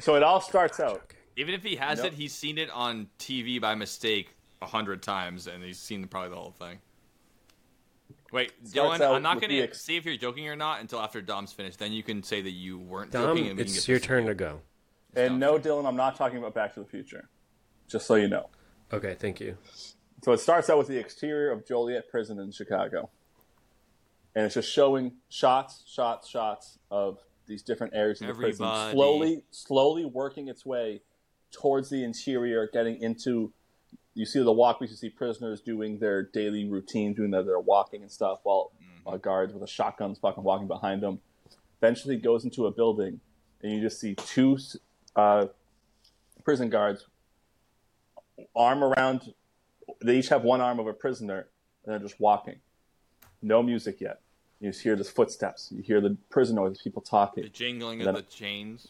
So 0.00 0.14
it 0.14 0.22
all 0.22 0.40
starts 0.40 0.80
out. 0.80 1.12
Even 1.36 1.54
if 1.54 1.62
he 1.62 1.76
has 1.76 1.98
Nope. 1.98 2.08
it, 2.08 2.12
he's 2.14 2.34
seen 2.34 2.58
it 2.58 2.70
on 2.70 3.08
TV 3.18 3.60
by 3.60 3.74
mistake 3.74 4.34
a 4.60 4.66
hundred 4.66 5.02
times, 5.02 5.46
and 5.46 5.62
he's 5.62 5.78
seen 5.78 6.06
probably 6.06 6.30
the 6.30 6.36
whole 6.36 6.50
thing. 6.50 6.78
Wait, 8.32 8.52
Dylan, 8.64 9.00
I'm 9.00 9.22
not 9.22 9.40
going 9.40 9.50
to 9.50 9.60
ex- 9.60 9.80
see 9.80 9.96
if 9.96 10.04
you're 10.04 10.16
joking 10.16 10.48
or 10.48 10.56
not 10.56 10.80
until 10.80 11.00
after 11.00 11.22
Dom's 11.22 11.52
finished. 11.52 11.78
Then 11.78 11.92
you 11.92 12.02
can 12.02 12.22
say 12.22 12.42
that 12.42 12.50
you 12.50 12.78
weren't 12.78 13.10
Dom, 13.10 13.22
joking, 13.22 13.50
and 13.50 13.58
we 13.58 13.64
can 13.64 13.72
it's 13.72 13.86
get 13.86 13.88
your 13.88 14.00
turn 14.00 14.26
to 14.26 14.34
go. 14.34 14.60
And 15.16 15.40
no, 15.40 15.58
Dylan, 15.58 15.86
I'm 15.86 15.96
not 15.96 16.16
talking 16.16 16.38
about 16.38 16.54
Back 16.54 16.74
to 16.74 16.80
the 16.80 16.86
Future. 16.86 17.28
Just 17.88 18.06
so 18.06 18.16
you 18.16 18.28
know. 18.28 18.50
Okay, 18.92 19.16
thank 19.18 19.40
you. 19.40 19.56
So 20.22 20.32
it 20.32 20.40
starts 20.40 20.68
out 20.68 20.76
with 20.78 20.88
the 20.88 20.98
exterior 20.98 21.50
of 21.50 21.66
Joliet 21.66 22.10
Prison 22.10 22.38
in 22.38 22.50
Chicago. 22.50 23.08
And 24.34 24.44
it's 24.44 24.54
just 24.54 24.70
showing 24.70 25.12
shots, 25.30 25.84
shots, 25.86 26.28
shots 26.28 26.78
of 26.90 27.18
these 27.48 27.62
different 27.62 27.94
areas 27.94 28.20
of 28.20 28.28
the 28.28 28.34
prison, 28.34 28.66
slowly, 28.92 29.42
slowly 29.50 30.04
working 30.04 30.48
its 30.48 30.64
way 30.64 31.02
towards 31.50 31.90
the 31.90 32.04
interior, 32.04 32.68
getting 32.72 33.00
into. 33.00 33.52
You 34.14 34.26
see 34.26 34.42
the 34.42 34.52
walkways. 34.52 34.90
You 34.90 34.96
see 34.96 35.10
prisoners 35.10 35.60
doing 35.60 35.98
their 35.98 36.22
daily 36.22 36.68
routine, 36.68 37.14
doing 37.14 37.30
their, 37.30 37.42
their 37.42 37.60
walking 37.60 38.02
and 38.02 38.10
stuff, 38.10 38.40
while 38.42 38.72
uh, 39.06 39.16
guards 39.16 39.54
with 39.54 39.62
a 39.62 39.68
shotguns 39.68 40.18
fucking 40.18 40.42
walking 40.42 40.66
behind 40.66 41.02
them. 41.02 41.20
Eventually, 41.80 42.16
goes 42.16 42.44
into 42.44 42.66
a 42.66 42.70
building, 42.70 43.20
and 43.62 43.72
you 43.72 43.80
just 43.80 44.00
see 44.00 44.14
two 44.14 44.58
uh, 45.16 45.46
prison 46.44 46.68
guards, 46.68 47.06
arm 48.54 48.82
around 48.82 49.32
they 50.02 50.18
each 50.18 50.28
have 50.28 50.42
one 50.42 50.60
arm 50.60 50.78
of 50.78 50.86
a 50.86 50.92
prisoner 50.92 51.48
and 51.84 51.92
they're 51.92 51.98
just 51.98 52.20
walking. 52.20 52.56
No 53.42 53.62
music 53.62 54.00
yet. 54.00 54.20
You 54.60 54.70
just 54.70 54.82
hear 54.82 54.96
the 54.96 55.04
footsteps. 55.04 55.70
You 55.74 55.82
hear 55.82 56.00
the 56.00 56.16
prison 56.30 56.56
noise, 56.56 56.80
people 56.82 57.00
talking. 57.02 57.44
The 57.44 57.48
jingling 57.50 58.02
of 58.02 58.14
the 58.14 58.22
chains. 58.22 58.88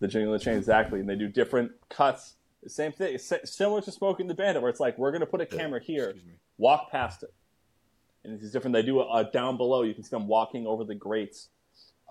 the 0.00 0.08
jingling 0.08 0.34
of 0.34 0.40
the 0.40 0.44
chain 0.44 0.56
exactly, 0.56 1.00
and 1.00 1.08
they 1.08 1.16
do 1.16 1.28
different 1.28 1.72
cuts. 1.90 2.34
The 2.62 2.70
same 2.70 2.92
thing. 2.92 3.14
It's 3.14 3.32
similar 3.44 3.80
to 3.82 3.90
Smokey 3.92 4.22
and 4.22 4.30
the 4.30 4.34
Bandit, 4.34 4.62
where 4.62 4.70
it's 4.70 4.80
like 4.80 4.96
we're 4.98 5.10
going 5.10 5.20
to 5.20 5.26
put 5.26 5.40
a 5.40 5.46
camera 5.46 5.80
here, 5.80 6.10
Excuse 6.10 6.24
me. 6.26 6.32
walk 6.58 6.90
past 6.90 7.22
it, 7.22 7.32
and 8.24 8.40
it's 8.40 8.50
different. 8.50 8.74
They 8.74 8.82
do 8.82 9.00
a, 9.00 9.24
down 9.30 9.56
below. 9.56 9.82
You 9.82 9.92
can 9.94 10.02
see 10.04 10.10
them 10.10 10.26
walking 10.26 10.66
over 10.66 10.84
the 10.84 10.94
grates. 10.94 11.48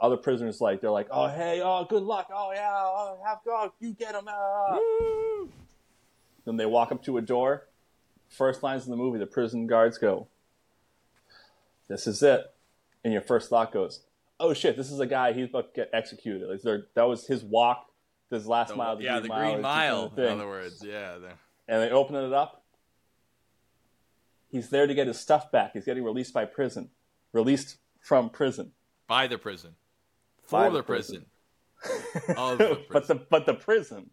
Other 0.01 0.15
prisoners 0.17 0.61
like 0.61 0.79
they're 0.81 0.91
like, 0.91 1.07
oh 1.11 1.27
hey, 1.27 1.61
oh 1.63 1.85
good 1.89 2.03
luck, 2.03 2.29
oh 2.33 2.51
yeah, 2.53 2.69
oh 2.73 3.19
have 3.25 3.39
go, 3.43 3.73
you 3.81 3.91
get 3.93 4.13
them. 4.13 4.25
Ah. 4.29 4.77
Then 6.45 6.55
they 6.57 6.65
walk 6.65 6.91
up 6.91 7.03
to 7.03 7.17
a 7.17 7.21
door. 7.21 7.65
First 8.29 8.63
lines 8.63 8.85
in 8.85 8.91
the 8.91 8.97
movie, 8.97 9.19
the 9.19 9.25
prison 9.25 9.67
guards 9.67 9.97
go, 9.97 10.27
"This 11.89 12.07
is 12.07 12.23
it," 12.23 12.49
and 13.03 13.13
your 13.13 13.21
first 13.21 13.49
thought 13.49 13.71
goes, 13.71 14.01
"Oh 14.39 14.53
shit, 14.53 14.75
this 14.77 14.91
is 14.91 14.99
a 14.99 15.05
guy. 15.07 15.33
He's 15.33 15.49
about 15.49 15.73
to 15.73 15.81
get 15.81 15.89
executed." 15.93 16.47
Like 16.49 16.61
that 16.95 17.03
was 17.07 17.25
his 17.27 17.43
walk, 17.43 17.87
his 18.29 18.45
last 18.47 18.69
The- 18.69 18.75
mile. 18.75 18.95
The 18.97 19.03
yeah, 19.03 19.13
green 19.19 19.23
the 19.23 19.29
mile, 19.29 19.51
Green 19.51 19.61
Mile. 19.61 20.13
In 20.17 20.27
other 20.39 20.47
words, 20.47 20.83
yeah. 20.85 21.15
And 21.67 21.81
they 21.83 21.89
open 21.91 22.15
it 22.15 22.33
up. 22.33 22.63
He's 24.51 24.69
there 24.69 24.87
to 24.87 24.93
get 24.95 25.05
his 25.07 25.19
stuff 25.19 25.51
back. 25.51 25.73
He's 25.73 25.85
getting 25.85 26.03
released 26.03 26.33
by 26.33 26.45
prison, 26.45 26.89
released 27.33 27.77
from 28.01 28.29
prison. 28.31 28.71
By 29.07 29.27
the 29.27 29.37
prison. 29.37 29.75
By 30.49 30.65
For 30.65 30.71
the 30.71 30.77
the 30.77 30.83
prison. 30.83 31.25
of 32.35 32.57
the 32.57 32.75
prison. 32.75 32.85
but 32.91 33.07
the 33.07 33.15
but 33.15 33.45
the 33.45 33.53
prison. 33.53 34.09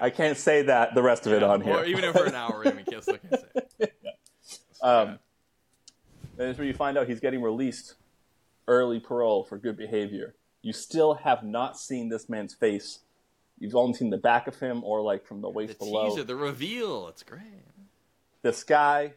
I 0.00 0.10
can't 0.10 0.36
say 0.36 0.62
that 0.62 0.94
the 0.94 1.02
rest 1.02 1.26
of 1.26 1.32
it 1.32 1.42
on 1.42 1.60
here. 1.60 1.74
Or 1.76 1.84
even 1.84 2.04
if 2.04 2.14
for 2.14 2.24
an 2.24 2.34
hour, 2.34 2.62
I 2.66 2.72
mean, 2.72 2.84
can't 2.84 3.02
still 3.02 3.18
can't 3.18 3.40
say. 3.40 3.62
it. 3.80 3.94
Um, 4.82 5.08
and 6.36 6.48
that's 6.48 6.58
where 6.58 6.66
you 6.66 6.74
find 6.74 6.98
out 6.98 7.08
he's 7.08 7.20
getting 7.20 7.40
released 7.40 7.94
early 8.68 9.00
parole 9.00 9.42
for 9.44 9.56
good 9.56 9.78
behavior. 9.78 10.34
You 10.60 10.74
still 10.74 11.14
have 11.14 11.42
not 11.42 11.78
seen 11.78 12.10
this 12.10 12.28
man's 12.28 12.52
face. 12.52 12.98
You've 13.58 13.74
only 13.76 13.94
seen 13.94 14.10
the 14.10 14.18
back 14.18 14.46
of 14.46 14.60
him 14.60 14.82
or 14.84 15.00
like 15.00 15.24
from 15.24 15.40
the 15.40 15.48
The 15.48 15.54
waist 15.54 15.78
below. 15.78 16.10
teaser, 16.10 16.24
the 16.24 16.36
reveal. 16.36 17.08
It's 17.08 17.22
great. 17.22 17.40
This 18.42 18.62
guy, 18.62 19.14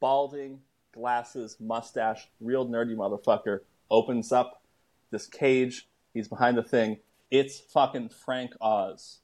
balding, 0.00 0.60
glasses, 0.94 1.56
mustache, 1.60 2.28
real 2.40 2.66
nerdy 2.66 2.96
motherfucker, 2.96 3.60
opens 3.90 4.32
up 4.32 4.62
this 5.10 5.26
cage. 5.26 5.86
He's 6.14 6.28
behind 6.28 6.56
the 6.56 6.62
thing. 6.62 6.98
It's 7.30 7.58
fucking 7.58 8.08
Frank 8.10 8.52
Oz, 8.60 9.18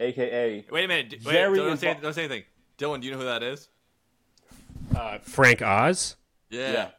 aka 0.00 0.64
Wait 0.70 0.84
a 0.84 0.88
minute. 0.88 1.12
Wait, 1.24 1.32
Very 1.32 1.58
don't, 1.58 1.76
say, 1.78 1.96
don't 2.00 2.12
say 2.14 2.24
anything. 2.24 2.44
Dylan, 2.78 3.00
do 3.00 3.06
you 3.06 3.12
know 3.12 3.18
who 3.18 3.24
that 3.24 3.42
is? 3.42 3.68
Uh, 4.94 5.18
Frank 5.18 5.62
Oz, 5.62 6.16
Yeah. 6.50 6.90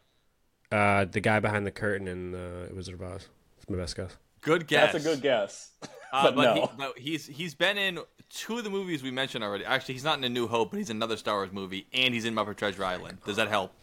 yeah. 0.72 0.78
uh, 0.78 1.06
the 1.06 1.20
guy 1.22 1.40
behind 1.40 1.66
the 1.66 1.72
curtain 1.72 2.08
in 2.08 2.36
uh, 2.36 2.68
Wizard 2.74 2.96
of 2.96 3.02
Oz. 3.02 3.28
It's 3.58 3.70
my 3.70 3.78
best 3.78 3.96
guess. 3.96 4.18
Good 4.42 4.68
guess. 4.68 4.94
That's 4.94 5.06
a 5.06 5.10
good 5.10 5.22
guess. 5.22 5.72
Uh, 5.82 5.88
but, 6.12 6.36
but, 6.36 6.44
no. 6.44 6.54
he, 6.62 6.68
but 6.78 6.98
he's 7.00 7.26
he's 7.28 7.56
been 7.56 7.78
in 7.78 8.00
two 8.30 8.58
of 8.58 8.64
the 8.64 8.70
movies 8.70 9.04
we 9.04 9.12
mentioned 9.12 9.44
already. 9.44 9.66
Actually, 9.66 9.96
he's 9.96 10.04
not 10.04 10.18
in 10.18 10.24
A 10.24 10.30
New 10.30 10.48
Hope, 10.48 10.72
but 10.72 10.78
he's 10.78 10.90
in 10.90 10.98
another 10.98 11.18
Star 11.18 11.36
Wars 11.36 11.52
movie, 11.52 11.88
and 11.94 12.14
he's 12.14 12.26
in 12.26 12.34
Muppet 12.34 12.58
Treasure 12.58 12.84
Island. 12.84 13.20
Does 13.26 13.38
that 13.38 13.48
help? 13.48 13.74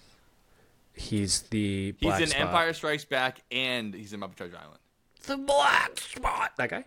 He's 0.96 1.42
the 1.42 1.94
He's 1.98 2.20
in 2.20 2.28
spot. 2.28 2.40
Empire 2.40 2.72
Strikes 2.72 3.04
Back, 3.04 3.42
and 3.50 3.92
he's 3.94 4.12
in 4.12 4.20
Muppet 4.20 4.36
Treasure 4.36 4.56
Island. 4.56 4.78
The 5.26 5.36
black 5.38 5.98
spot. 5.98 6.52
That 6.56 6.70
guy. 6.70 6.84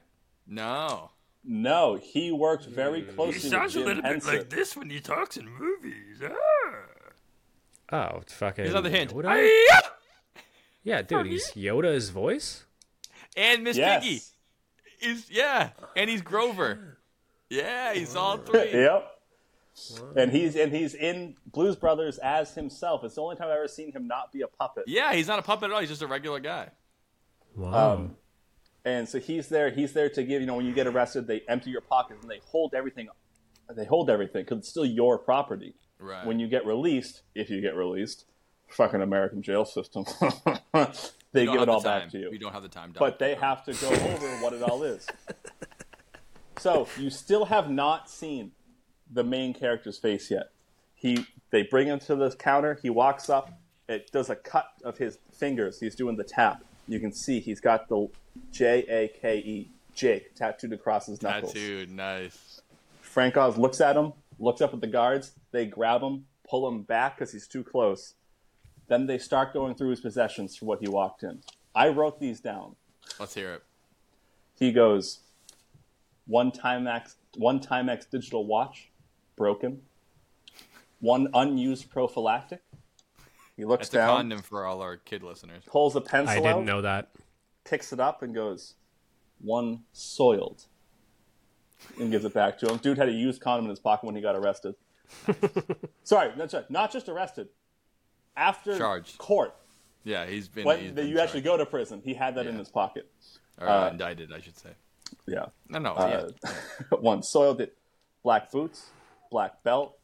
No. 0.47 1.09
No, 1.43 1.95
he 1.95 2.31
worked 2.31 2.65
very 2.65 3.03
closely 3.03 3.49
with 3.49 3.71
Jim 3.73 4.01
Henson. 4.03 4.45
this 4.49 4.75
when 4.75 4.89
he 4.89 4.99
talks 4.99 5.37
in 5.37 5.47
movies. 5.49 6.21
Oh, 7.91 8.17
it's 8.21 8.33
fucking. 8.33 8.65
Here's 8.65 8.73
another 8.73 8.89
hint. 8.89 9.13
Yoda? 9.13 9.49
Yeah, 10.83 11.01
dude, 11.01 11.27
he's 11.27 11.51
Yoda's 11.51 12.09
voice. 12.09 12.65
And 13.35 13.63
Miss 13.63 13.77
Yes. 13.77 14.03
Piggy 14.03 14.21
is 15.01 15.29
yeah, 15.29 15.69
and 15.95 16.09
he's 16.09 16.21
Grover. 16.21 16.97
Yeah, 17.49 17.93
he's 17.93 18.15
all 18.15 18.37
three. 18.37 18.71
Yep. 18.73 19.11
And 20.15 20.31
he's 20.31 20.55
and 20.55 20.73
he's 20.73 20.95
in 20.95 21.35
Blues 21.45 21.75
Brothers 21.75 22.17
as 22.17 22.53
himself. 22.55 23.03
It's 23.03 23.15
the 23.15 23.21
only 23.21 23.35
time 23.35 23.47
I've 23.49 23.57
ever 23.57 23.67
seen 23.67 23.91
him 23.91 24.07
not 24.07 24.31
be 24.31 24.41
a 24.41 24.47
puppet. 24.47 24.85
Yeah, 24.87 25.13
he's 25.13 25.27
not 25.27 25.39
a 25.39 25.43
puppet 25.43 25.69
at 25.69 25.73
all. 25.73 25.79
He's 25.79 25.89
just 25.89 26.01
a 26.01 26.07
regular 26.07 26.39
guy. 26.39 26.69
Wow. 27.55 27.93
Um, 27.93 28.15
and 28.87 29.09
so 29.09 29.19
he's 29.19 29.49
there. 29.49 29.69
He's 29.69 29.91
there 29.91 30.09
to 30.09 30.23
give. 30.23 30.39
You 30.39 30.47
know, 30.47 30.55
when 30.55 30.65
you 30.65 30.73
get 30.73 30.87
arrested, 30.87 31.27
they 31.27 31.41
empty 31.49 31.71
your 31.71 31.81
pockets 31.81 32.21
and 32.21 32.31
they 32.31 32.39
hold 32.45 32.73
everything. 32.73 33.09
They 33.75 33.83
hold 33.83 34.09
everything 34.09 34.45
because 34.45 34.59
it's 34.59 34.69
still 34.69 34.85
your 34.85 35.17
property. 35.17 35.75
Right. 35.99 36.25
When 36.25 36.39
you 36.39 36.47
get 36.47 36.65
released, 36.65 37.23
if 37.35 37.49
you 37.49 37.59
get 37.59 37.75
released, 37.75 38.23
fucking 38.69 39.01
American 39.01 39.41
jail 39.41 39.65
system, 39.65 40.05
they 41.33 41.45
give 41.45 41.61
it 41.61 41.67
all 41.67 41.81
back 41.81 42.09
to 42.11 42.17
you. 42.17 42.29
We 42.31 42.37
don't 42.37 42.53
have 42.53 42.63
the 42.63 42.69
time. 42.69 42.93
Doc. 42.93 42.99
but 43.01 43.19
they 43.19 43.35
have 43.35 43.65
to 43.65 43.73
go 43.73 43.89
over 43.89 44.27
what 44.37 44.53
it 44.53 44.63
all 44.63 44.83
is. 44.83 45.05
So 46.59 46.87
you 46.97 47.11
still 47.11 47.45
have 47.45 47.69
not 47.69 48.09
seen 48.09 48.51
the 49.11 49.23
main 49.23 49.53
character's 49.53 49.99
face 49.99 50.31
yet. 50.31 50.49
He 50.95 51.27
They 51.51 51.61
bring 51.61 51.85
him 51.85 51.99
to 51.99 52.15
the 52.15 52.31
counter. 52.31 52.79
He 52.81 52.89
walks 52.89 53.29
up. 53.29 53.53
It 53.87 54.11
does 54.11 54.31
a 54.31 54.35
cut 54.35 54.65
of 54.83 54.97
his 54.97 55.19
fingers. 55.31 55.79
He's 55.79 55.93
doing 55.93 56.17
the 56.17 56.23
tap. 56.23 56.63
You 56.87 56.99
can 56.99 57.13
see 57.13 57.39
he's 57.39 57.61
got 57.61 57.89
the 57.89 58.07
J 58.51 58.85
A 58.89 59.07
K 59.19 59.37
E 59.37 59.71
Jake 59.93 60.35
tattooed 60.35 60.73
across 60.73 61.07
his 61.07 61.21
knuckles. 61.21 61.53
Tattooed, 61.53 61.89
nice. 61.89 62.61
Frank 63.01 63.35
Oz 63.37 63.57
looks 63.57 63.81
at 63.81 63.95
him, 63.95 64.13
looks 64.39 64.61
up 64.61 64.73
at 64.73 64.81
the 64.81 64.87
guards. 64.87 65.31
They 65.51 65.65
grab 65.65 66.01
him, 66.01 66.25
pull 66.47 66.67
him 66.67 66.83
back 66.83 67.17
because 67.17 67.31
he's 67.31 67.47
too 67.47 67.63
close. 67.63 68.13
Then 68.87 69.07
they 69.07 69.17
start 69.17 69.53
going 69.53 69.75
through 69.75 69.89
his 69.89 69.99
possessions 70.01 70.55
for 70.55 70.65
what 70.65 70.79
he 70.79 70.87
walked 70.87 71.23
in. 71.23 71.39
I 71.75 71.89
wrote 71.89 72.19
these 72.19 72.39
down. 72.39 72.75
Let's 73.19 73.33
hear 73.33 73.53
it. 73.53 73.63
He 74.59 74.71
goes, 74.71 75.19
one 76.25 76.51
Timex, 76.51 77.15
one 77.35 77.59
Timex 77.59 78.09
digital 78.09 78.45
watch, 78.45 78.89
broken. 79.35 79.81
One 80.99 81.27
unused 81.33 81.89
prophylactic. 81.89 82.61
He 83.55 83.65
looks 83.65 83.89
That's 83.89 83.95
a 83.95 83.97
down, 84.07 84.17
condom 84.17 84.41
for 84.41 84.65
all 84.65 84.81
our 84.81 84.97
kid 84.97 85.23
listeners. 85.23 85.63
pulls 85.65 85.95
a 85.95 86.01
pencil 86.01 86.31
I 86.31 86.35
didn't 86.35 86.47
out, 86.59 86.65
know 86.65 86.81
that. 86.81 87.09
Picks 87.67 87.91
it 87.93 87.99
up, 87.99 88.23
and 88.23 88.33
goes, 88.33 88.75
one 89.39 89.83
soiled. 89.93 90.65
And 91.99 92.09
gives 92.11 92.25
it 92.25 92.33
back 92.33 92.57
to 92.59 92.67
him. 92.71 92.77
Dude 92.77 92.97
had 92.97 93.07
a 93.09 93.11
used 93.11 93.41
condom 93.41 93.65
in 93.65 93.69
his 93.69 93.79
pocket 93.79 94.05
when 94.05 94.15
he 94.15 94.21
got 94.21 94.35
arrested. 94.35 94.75
Sorry, 96.03 96.31
that's 96.35 96.53
right. 96.53 96.69
Not 96.71 96.91
just 96.91 97.07
arrested. 97.07 97.49
After 98.35 98.77
Charged. 98.77 99.17
court, 99.19 99.55
Yeah, 100.03 100.25
he's 100.25 100.47
been. 100.47 100.65
when 100.65 100.79
he's 100.79 100.89
the- 100.89 100.95
been 101.03 101.07
you 101.07 101.19
actually 101.19 101.41
go 101.41 101.55
to 101.57 101.65
prison, 101.65 102.01
he 102.03 102.13
had 102.13 102.35
that 102.35 102.47
in 102.47 102.57
his 102.57 102.69
pocket. 102.69 103.09
or 103.59 103.67
uh, 103.67 103.89
indicted, 103.91 104.31
I 104.33 104.39
should 104.41 104.57
say. 104.57 104.71
Yeah. 105.27 105.45
No, 105.69 105.79
no, 105.79 105.93
Uh, 105.93 106.29
yeah. 106.45 106.51
one 106.99 107.21
soiled 107.23 107.61
it. 107.61 107.77
Black 108.23 108.51
boots, 108.51 108.89
black 109.31 109.63
belt, 109.63 109.97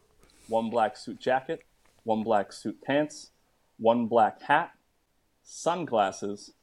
one 0.48 0.69
black 0.69 0.95
suit 0.95 1.19
jacket, 1.19 1.64
one 2.03 2.23
black 2.23 2.53
suit 2.53 2.81
pants, 2.84 3.31
one 3.77 4.06
black 4.07 4.41
hat, 4.44 4.72
sunglasses, 5.44 6.53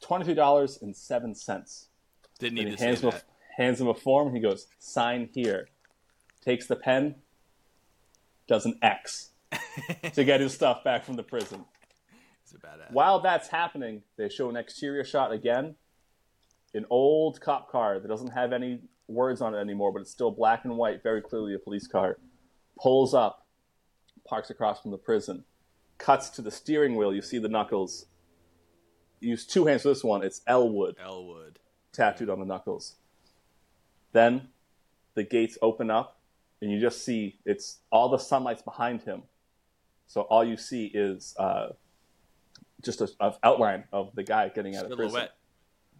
twenty-two 0.00 0.34
dollars 0.34 0.78
and 0.80 0.96
seven 0.96 1.34
cents. 1.34 1.88
Didn't 2.38 2.54
need 2.54 2.66
he 2.66 2.72
to 2.72 2.78
say 2.78 2.86
hands 2.86 3.00
him, 3.02 3.10
that. 3.10 3.24
a, 3.58 3.62
hands 3.62 3.80
him 3.80 3.88
a 3.88 3.94
form. 3.94 4.34
He 4.34 4.40
goes, 4.40 4.66
"Sign 4.78 5.28
here." 5.32 5.68
Takes 6.44 6.68
the 6.68 6.76
pen, 6.76 7.16
does 8.46 8.66
an 8.66 8.78
X 8.82 9.30
to 10.12 10.24
get 10.24 10.40
his 10.40 10.54
stuff 10.54 10.84
back 10.84 11.04
from 11.04 11.16
the 11.16 11.22
prison. 11.22 11.64
He's 12.44 12.54
a 12.54 12.58
badass. 12.58 12.92
While 12.92 13.20
that's 13.20 13.48
happening, 13.48 14.02
they 14.16 14.28
show 14.28 14.48
an 14.48 14.56
exterior 14.56 15.04
shot 15.04 15.32
again. 15.32 15.74
An 16.74 16.86
old 16.90 17.40
cop 17.40 17.70
car 17.70 17.98
that 17.98 18.06
doesn't 18.06 18.30
have 18.30 18.52
any 18.52 18.80
words 19.08 19.40
on 19.40 19.54
it 19.54 19.58
anymore, 19.58 19.92
but 19.92 20.02
it's 20.02 20.10
still 20.10 20.30
black 20.30 20.64
and 20.64 20.76
white, 20.76 21.02
very 21.02 21.22
clearly 21.22 21.54
a 21.54 21.58
police 21.58 21.86
car, 21.86 22.18
pulls 22.80 23.14
up, 23.14 23.46
parks 24.26 24.50
across 24.50 24.80
from 24.80 24.90
the 24.90 24.98
prison, 24.98 25.44
cuts 25.98 26.28
to 26.30 26.42
the 26.42 26.50
steering 26.50 26.96
wheel. 26.96 27.14
You 27.14 27.22
see 27.22 27.38
the 27.38 27.48
knuckles. 27.48 28.06
Use 29.20 29.46
two 29.46 29.66
hands 29.66 29.82
for 29.82 29.88
this 29.88 30.04
one. 30.04 30.22
It's 30.22 30.40
Elwood 30.46 30.96
Elwood. 31.02 31.58
tattooed 31.92 32.30
on 32.30 32.38
the 32.40 32.44
knuckles. 32.46 32.96
Then 34.12 34.48
the 35.14 35.24
gates 35.24 35.58
open 35.62 35.90
up, 35.90 36.18
and 36.60 36.70
you 36.70 36.80
just 36.80 37.04
see 37.04 37.38
it's 37.44 37.78
all 37.90 38.08
the 38.08 38.18
sunlight's 38.18 38.62
behind 38.62 39.02
him. 39.02 39.22
So 40.06 40.22
all 40.22 40.44
you 40.44 40.56
see 40.56 40.86
is 40.86 41.34
uh, 41.38 41.68
just 42.82 43.00
an 43.00 43.08
a 43.20 43.32
outline 43.42 43.84
of 43.92 44.14
the 44.14 44.22
guy 44.22 44.48
getting 44.48 44.76
out 44.76 44.84
of 44.84 44.90
prison. 44.92 45.10
Silhouette. 45.10 45.36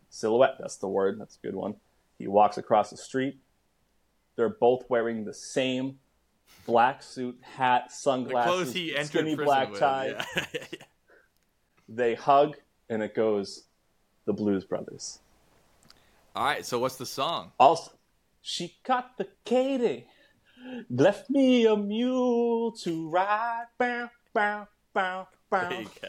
Silhouette, 0.09 0.57
that's 0.59 0.77
the 0.77 0.89
word. 0.89 1.21
That's 1.21 1.37
a 1.37 1.47
good 1.47 1.55
one. 1.55 1.75
He 2.19 2.29
walks 2.29 2.59
across 2.59 2.91
the 2.91 2.97
street. 2.97 3.39
They're 4.37 4.49
both 4.49 4.85
wearing 4.89 5.25
the 5.25 5.35
same 5.35 5.99
black 6.67 7.03
suit, 7.03 7.39
hat, 7.43 7.91
sunglasses, 7.93 8.71
skinny 9.09 9.35
black 9.35 9.75
tie. 9.75 10.25
Yeah. 10.37 10.45
They 11.89 12.17
hug, 12.17 12.57
and 12.89 13.03
it 13.03 13.15
goes, 13.15 13.65
"The 14.25 14.33
Blues 14.33 14.65
Brothers." 14.65 15.21
All 16.35 16.45
right, 16.45 16.65
so 16.67 16.79
what's 16.79 16.97
the 16.97 17.07
song? 17.07 17.53
Also, 17.59 17.93
she 18.43 18.77
got 18.85 19.17
the 19.17 19.29
Katy, 19.45 20.07
left 20.91 21.31
me 21.31 21.67
a 21.67 21.77
mule 21.77 22.73
to 22.73 23.09
ride. 23.09 23.67
Bow, 23.79 24.11
bow, 24.35 24.69
bow, 24.93 25.29
bow. 25.51 25.69
There 25.69 25.81
you 25.83 25.91
go. 26.03 26.09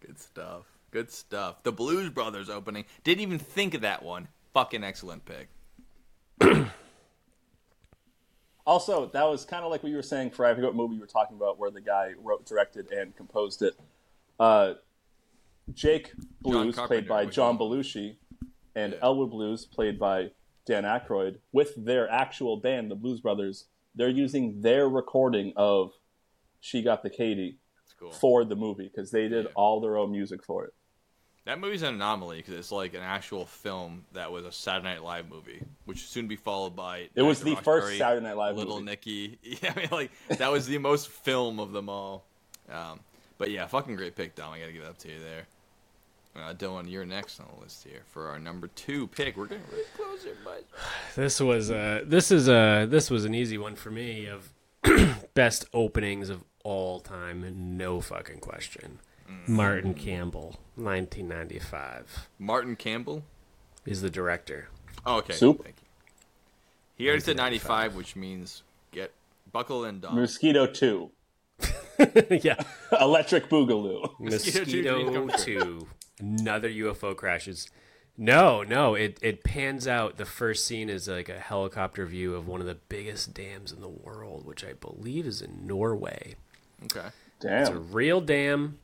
Good 0.00 0.18
stuff. 0.18 0.64
Good 0.90 1.10
stuff. 1.10 1.62
The 1.62 1.72
Blues 1.72 2.10
Brothers 2.10 2.50
opening. 2.50 2.84
Didn't 3.02 3.22
even 3.22 3.38
think 3.38 3.74
of 3.74 3.80
that 3.80 4.02
one. 4.02 4.28
Fucking 4.52 4.84
excellent 4.84 5.24
pick. 5.24 5.48
Also, 8.64 9.06
that 9.06 9.24
was 9.24 9.44
kind 9.44 9.64
of 9.64 9.70
like 9.72 9.82
what 9.82 9.90
you 9.90 9.96
were 9.96 10.02
saying 10.02 10.30
for 10.30 10.46
I 10.46 10.54
forget 10.54 10.68
what 10.68 10.76
movie 10.76 10.94
you 10.94 11.00
were 11.00 11.06
talking 11.06 11.36
about, 11.36 11.58
where 11.58 11.70
the 11.70 11.80
guy 11.80 12.12
wrote, 12.22 12.46
directed, 12.46 12.92
and 12.92 13.14
composed 13.16 13.62
it. 13.62 13.74
Uh, 14.42 14.74
Jake 15.72 16.12
Blues, 16.40 16.74
played 16.76 17.06
by 17.06 17.24
John 17.26 17.56
Belushi, 17.56 18.16
and 18.74 18.92
Yeah. 18.92 18.98
Elwood 19.02 19.30
Blues, 19.30 19.64
played 19.64 19.98
by 19.98 20.32
Dan 20.66 20.82
Aykroyd, 20.84 21.38
with 21.52 21.72
their 21.76 22.10
actual 22.10 22.56
band, 22.56 22.90
the 22.90 22.96
Blues 22.96 23.20
Brothers. 23.20 23.66
They're 23.94 24.08
using 24.08 24.60
their 24.60 24.88
recording 24.88 25.52
of 25.56 25.92
"She 26.60 26.82
Got 26.82 27.02
the 27.04 27.10
Katy" 27.10 27.58
cool. 28.00 28.10
for 28.10 28.44
the 28.44 28.56
movie 28.56 28.88
because 28.88 29.10
they 29.12 29.28
did 29.28 29.44
Yeah. 29.44 29.50
all 29.54 29.80
their 29.80 29.96
own 29.96 30.10
music 30.10 30.42
for 30.42 30.64
it. 30.64 30.74
That 31.44 31.60
movie's 31.60 31.82
an 31.82 31.94
anomaly 31.94 32.38
because 32.38 32.54
it's 32.54 32.72
like 32.72 32.94
an 32.94 33.02
actual 33.02 33.46
film 33.46 34.04
that 34.12 34.30
was 34.32 34.44
a 34.44 34.50
Saturday 34.52 34.88
Night 34.94 35.02
Live 35.04 35.28
movie, 35.28 35.62
which 35.84 36.06
soon 36.08 36.26
be 36.26 36.36
followed 36.36 36.74
by. 36.74 37.08
It 37.14 37.22
was 37.22 37.40
the 37.42 37.52
at 37.52 37.62
first 37.64 37.84
Roxbury, 37.84 37.98
Saturday 37.98 38.26
Night 38.26 38.36
Live 38.36 38.56
Little 38.56 38.74
movie. 38.80 38.86
Nicky. 38.86 39.38
Yeah, 39.62 39.72
I 39.76 39.78
mean, 39.78 39.88
like 39.92 40.10
that 40.38 40.50
was 40.50 40.66
the 40.66 40.78
most 40.78 41.08
film 41.08 41.60
of 41.60 41.70
them 41.72 41.88
all. 41.88 42.24
Um, 42.68 43.00
but 43.38 43.50
yeah, 43.50 43.66
fucking 43.66 43.96
great 43.96 44.16
pick, 44.16 44.34
Dom. 44.34 44.52
I 44.52 44.60
gotta 44.60 44.72
give 44.72 44.82
it 44.82 44.88
up 44.88 44.98
to 44.98 45.08
you 45.08 45.18
there. 45.20 45.46
Uh, 46.34 46.54
Dylan, 46.54 46.90
you're 46.90 47.04
next 47.04 47.40
on 47.40 47.46
the 47.54 47.62
list 47.62 47.84
here 47.84 48.02
for 48.06 48.28
our 48.28 48.38
number 48.38 48.68
two 48.68 49.06
pick. 49.08 49.36
We're 49.36 49.46
getting 49.46 49.64
really 49.70 49.84
close 49.96 50.24
here, 50.24 50.36
but 50.44 50.64
This 51.14 51.40
was 51.40 51.70
uh 51.70 52.04
this 52.06 52.30
is 52.30 52.48
a 52.48 52.86
this 52.88 53.10
was 53.10 53.24
an 53.24 53.34
easy 53.34 53.58
one 53.58 53.74
for 53.76 53.90
me 53.90 54.26
of 54.26 54.52
best 55.34 55.66
openings 55.74 56.30
of 56.30 56.42
all 56.64 57.00
time, 57.00 57.76
no 57.76 58.00
fucking 58.00 58.38
question. 58.38 58.98
Martin 59.46 59.94
Campbell, 59.94 60.58
1995, 60.76 62.28
Martin 62.38 62.76
Campbell. 62.76 63.24
is 63.86 64.02
the 64.02 64.10
director. 64.10 64.68
Oh, 65.06 65.16
okay. 65.18 65.32
Soup? 65.32 65.62
Thank 65.62 65.76
you. 65.80 65.88
He 66.96 67.08
already 67.08 67.22
said 67.22 67.36
95, 67.38 67.94
which 67.96 68.14
means 68.14 68.62
get 68.90 69.12
buckle 69.50 69.84
and 69.84 70.00
Dom. 70.02 70.16
Mosquito 70.16 70.66
Two, 70.66 71.10
yeah, 72.42 72.56
Electric 73.00 73.48
Boogaloo. 73.48 74.18
Mosquito 74.18 74.64
Two 74.64 74.82
dreams 74.82 75.04
Mosquito 75.04 75.12
come 75.12 75.28
true. 75.28 75.54
Two, 75.54 75.88
another 76.18 76.68
UFO 76.68 77.16
crashes. 77.16 77.68
No, 78.16 78.62
no, 78.62 78.94
it 78.94 79.18
it 79.22 79.42
pans 79.42 79.88
out. 79.88 80.16
The 80.16 80.24
first 80.26 80.64
scene 80.64 80.90
is 80.90 81.08
like 81.08 81.28
a 81.28 81.38
helicopter 81.38 82.04
view 82.04 82.34
of 82.34 82.46
one 82.46 82.60
of 82.60 82.66
the 82.66 82.74
biggest 82.88 83.32
dams 83.32 83.72
in 83.72 83.80
the 83.80 83.88
world, 83.88 84.44
which 84.44 84.64
I 84.64 84.74
believe 84.74 85.26
is 85.26 85.40
in 85.40 85.66
Norway. 85.66 86.34
Okay. 86.84 87.08
It's 87.42 87.70
a 87.70 87.78
real 87.78 88.20
dam. 88.20 88.78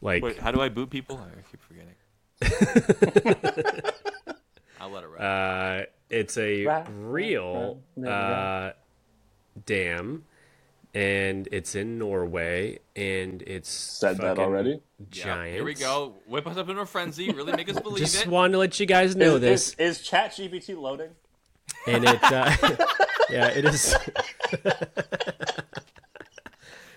Like 0.00 0.22
Wait, 0.22 0.38
how 0.38 0.52
do 0.52 0.60
I 0.60 0.68
boot 0.68 0.90
people? 0.90 1.18
I 1.18 1.28
keep 1.50 1.60
forgetting. 1.60 1.94
I'll 4.80 4.90
let 4.90 5.02
it 5.02 5.08
ride. 5.08 5.80
Uh, 5.80 5.86
it's 6.08 6.38
a 6.38 6.84
real 6.90 7.80
right, 7.96 8.08
right. 8.08 8.10
uh, 8.10 8.72
dam, 9.66 10.24
and 10.94 11.48
it's 11.52 11.74
in 11.74 11.98
Norway, 11.98 12.78
and 12.96 13.42
it's 13.42 13.68
Said 13.70 14.16
that 14.18 14.36
fucking 14.36 14.42
already? 14.44 14.70
Yeah, 14.70 15.06
Giant. 15.10 15.54
Here 15.54 15.64
we 15.64 15.74
go. 15.74 16.14
Whip 16.26 16.46
us 16.46 16.56
up 16.56 16.68
into 16.68 16.80
a 16.82 16.86
frenzy. 16.86 17.30
Really 17.30 17.52
make 17.52 17.68
us 17.68 17.78
believe 17.82 17.98
Just 17.98 18.22
it. 18.22 18.28
wanted 18.28 18.52
to 18.52 18.58
let 18.58 18.78
you 18.80 18.86
guys 18.86 19.14
know 19.16 19.36
Is, 19.36 19.40
this, 19.40 19.74
is, 19.78 20.00
is 20.00 20.08
ChatGPT 20.08 20.76
loading? 20.80 21.10
and 21.86 22.04
it. 22.04 22.18
Uh, 22.22 22.54
yeah, 23.30 23.48
it 23.48 23.64
is. 23.64 23.94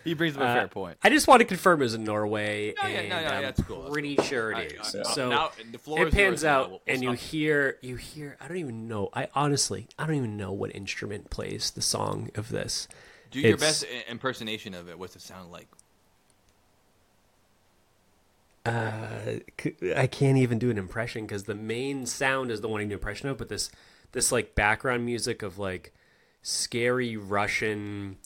He 0.04 0.16
brings 0.16 0.36
up 0.36 0.42
a 0.42 0.46
fair 0.54 0.68
point. 0.68 0.98
I 1.04 1.10
just 1.12 1.28
want 1.28 1.42
to 1.42 1.46
confirm 1.46 1.80
it 1.80 1.84
was 1.84 1.94
in 1.94 2.04
Norway, 2.04 2.74
No, 2.82 2.88
yeah, 2.90 3.02
no, 3.04 3.22
no, 3.22 3.28
I'm 3.36 3.42
that's 3.44 3.62
cool, 3.62 3.82
that's 3.84 3.94
pretty 3.94 4.16
sure 4.24 4.52
it 4.52 4.72
is. 4.74 4.96
I- 4.96 5.00
is. 5.02 5.08
I- 5.08 5.14
so 5.14 5.30
now, 5.30 5.52
the 5.72 5.78
floor 5.78 6.02
it 6.02 6.08
is 6.08 6.14
pans 6.16 6.44
out, 6.44 6.72
We'll- 6.72 6.82
we'll 6.88 6.96
and 6.96 7.04
you 7.04 7.16
stop. 7.16 7.30
hear, 7.30 7.78
you 7.82 7.96
hear. 7.98 8.36
I 8.42 8.48
don't 8.48 8.58
even 8.58 8.88
know. 8.88 9.10
I 9.14 9.28
honestly, 9.36 9.88
I 10.00 10.08
don't 10.08 10.16
even 10.16 10.38
know 10.38 10.52
what 10.52 10.74
instrument 10.76 11.30
plays 11.30 11.70
the 11.70 11.84
song 11.84 12.32
of 12.34 12.50
this. 12.50 12.88
Do 13.32 13.40
your 13.40 13.54
it's- 13.56 13.82
best 13.82 13.86
impersonation 14.10 14.74
of 14.74 14.90
it. 14.90 15.00
What's 15.00 15.16
it 15.16 15.22
sound 15.22 15.52
like? 15.52 15.68
I 18.66 20.08
can't 20.12 20.38
even 20.38 20.60
do 20.60 20.70
an 20.70 20.78
impression 20.78 21.26
because 21.26 21.46
the 21.46 21.56
main 21.56 22.06
sound 22.06 22.52
is 22.52 22.62
the 22.62 22.68
one 22.68 22.82
I 22.82 22.86
do 22.86 22.94
impression 22.94 23.30
of, 23.30 23.38
but 23.38 23.50
this 23.50 23.72
this 24.12 24.32
like 24.32 24.54
background 24.54 25.06
music 25.06 25.42
of 25.42 25.58
like 25.58 25.94
scary 26.44 27.18
Russian 27.18 28.18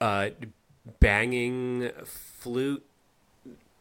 uh, 0.00 0.30
banging 0.98 1.90
flute 2.04 2.84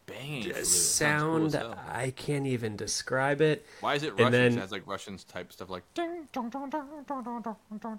banging 0.09 0.43
flute. 0.43 0.55
a 0.55 0.59
It 0.59 0.65
sounds 0.65 1.53
sound 1.53 1.75
cool. 1.75 1.79
I 1.87 2.11
can't 2.11 2.45
even 2.47 2.75
describe 2.75 3.41
it. 3.41 3.65
Why 3.81 3.95
is 3.95 4.03
it 4.03 4.09
and 4.11 4.19
Russian? 4.19 4.31
then- 4.31 4.53
it 4.57 4.61
has 4.61 4.71
like 4.71 4.85
Russians 4.87 5.23
type 5.23 5.51
stuff 5.53 5.69
like. 5.69 5.83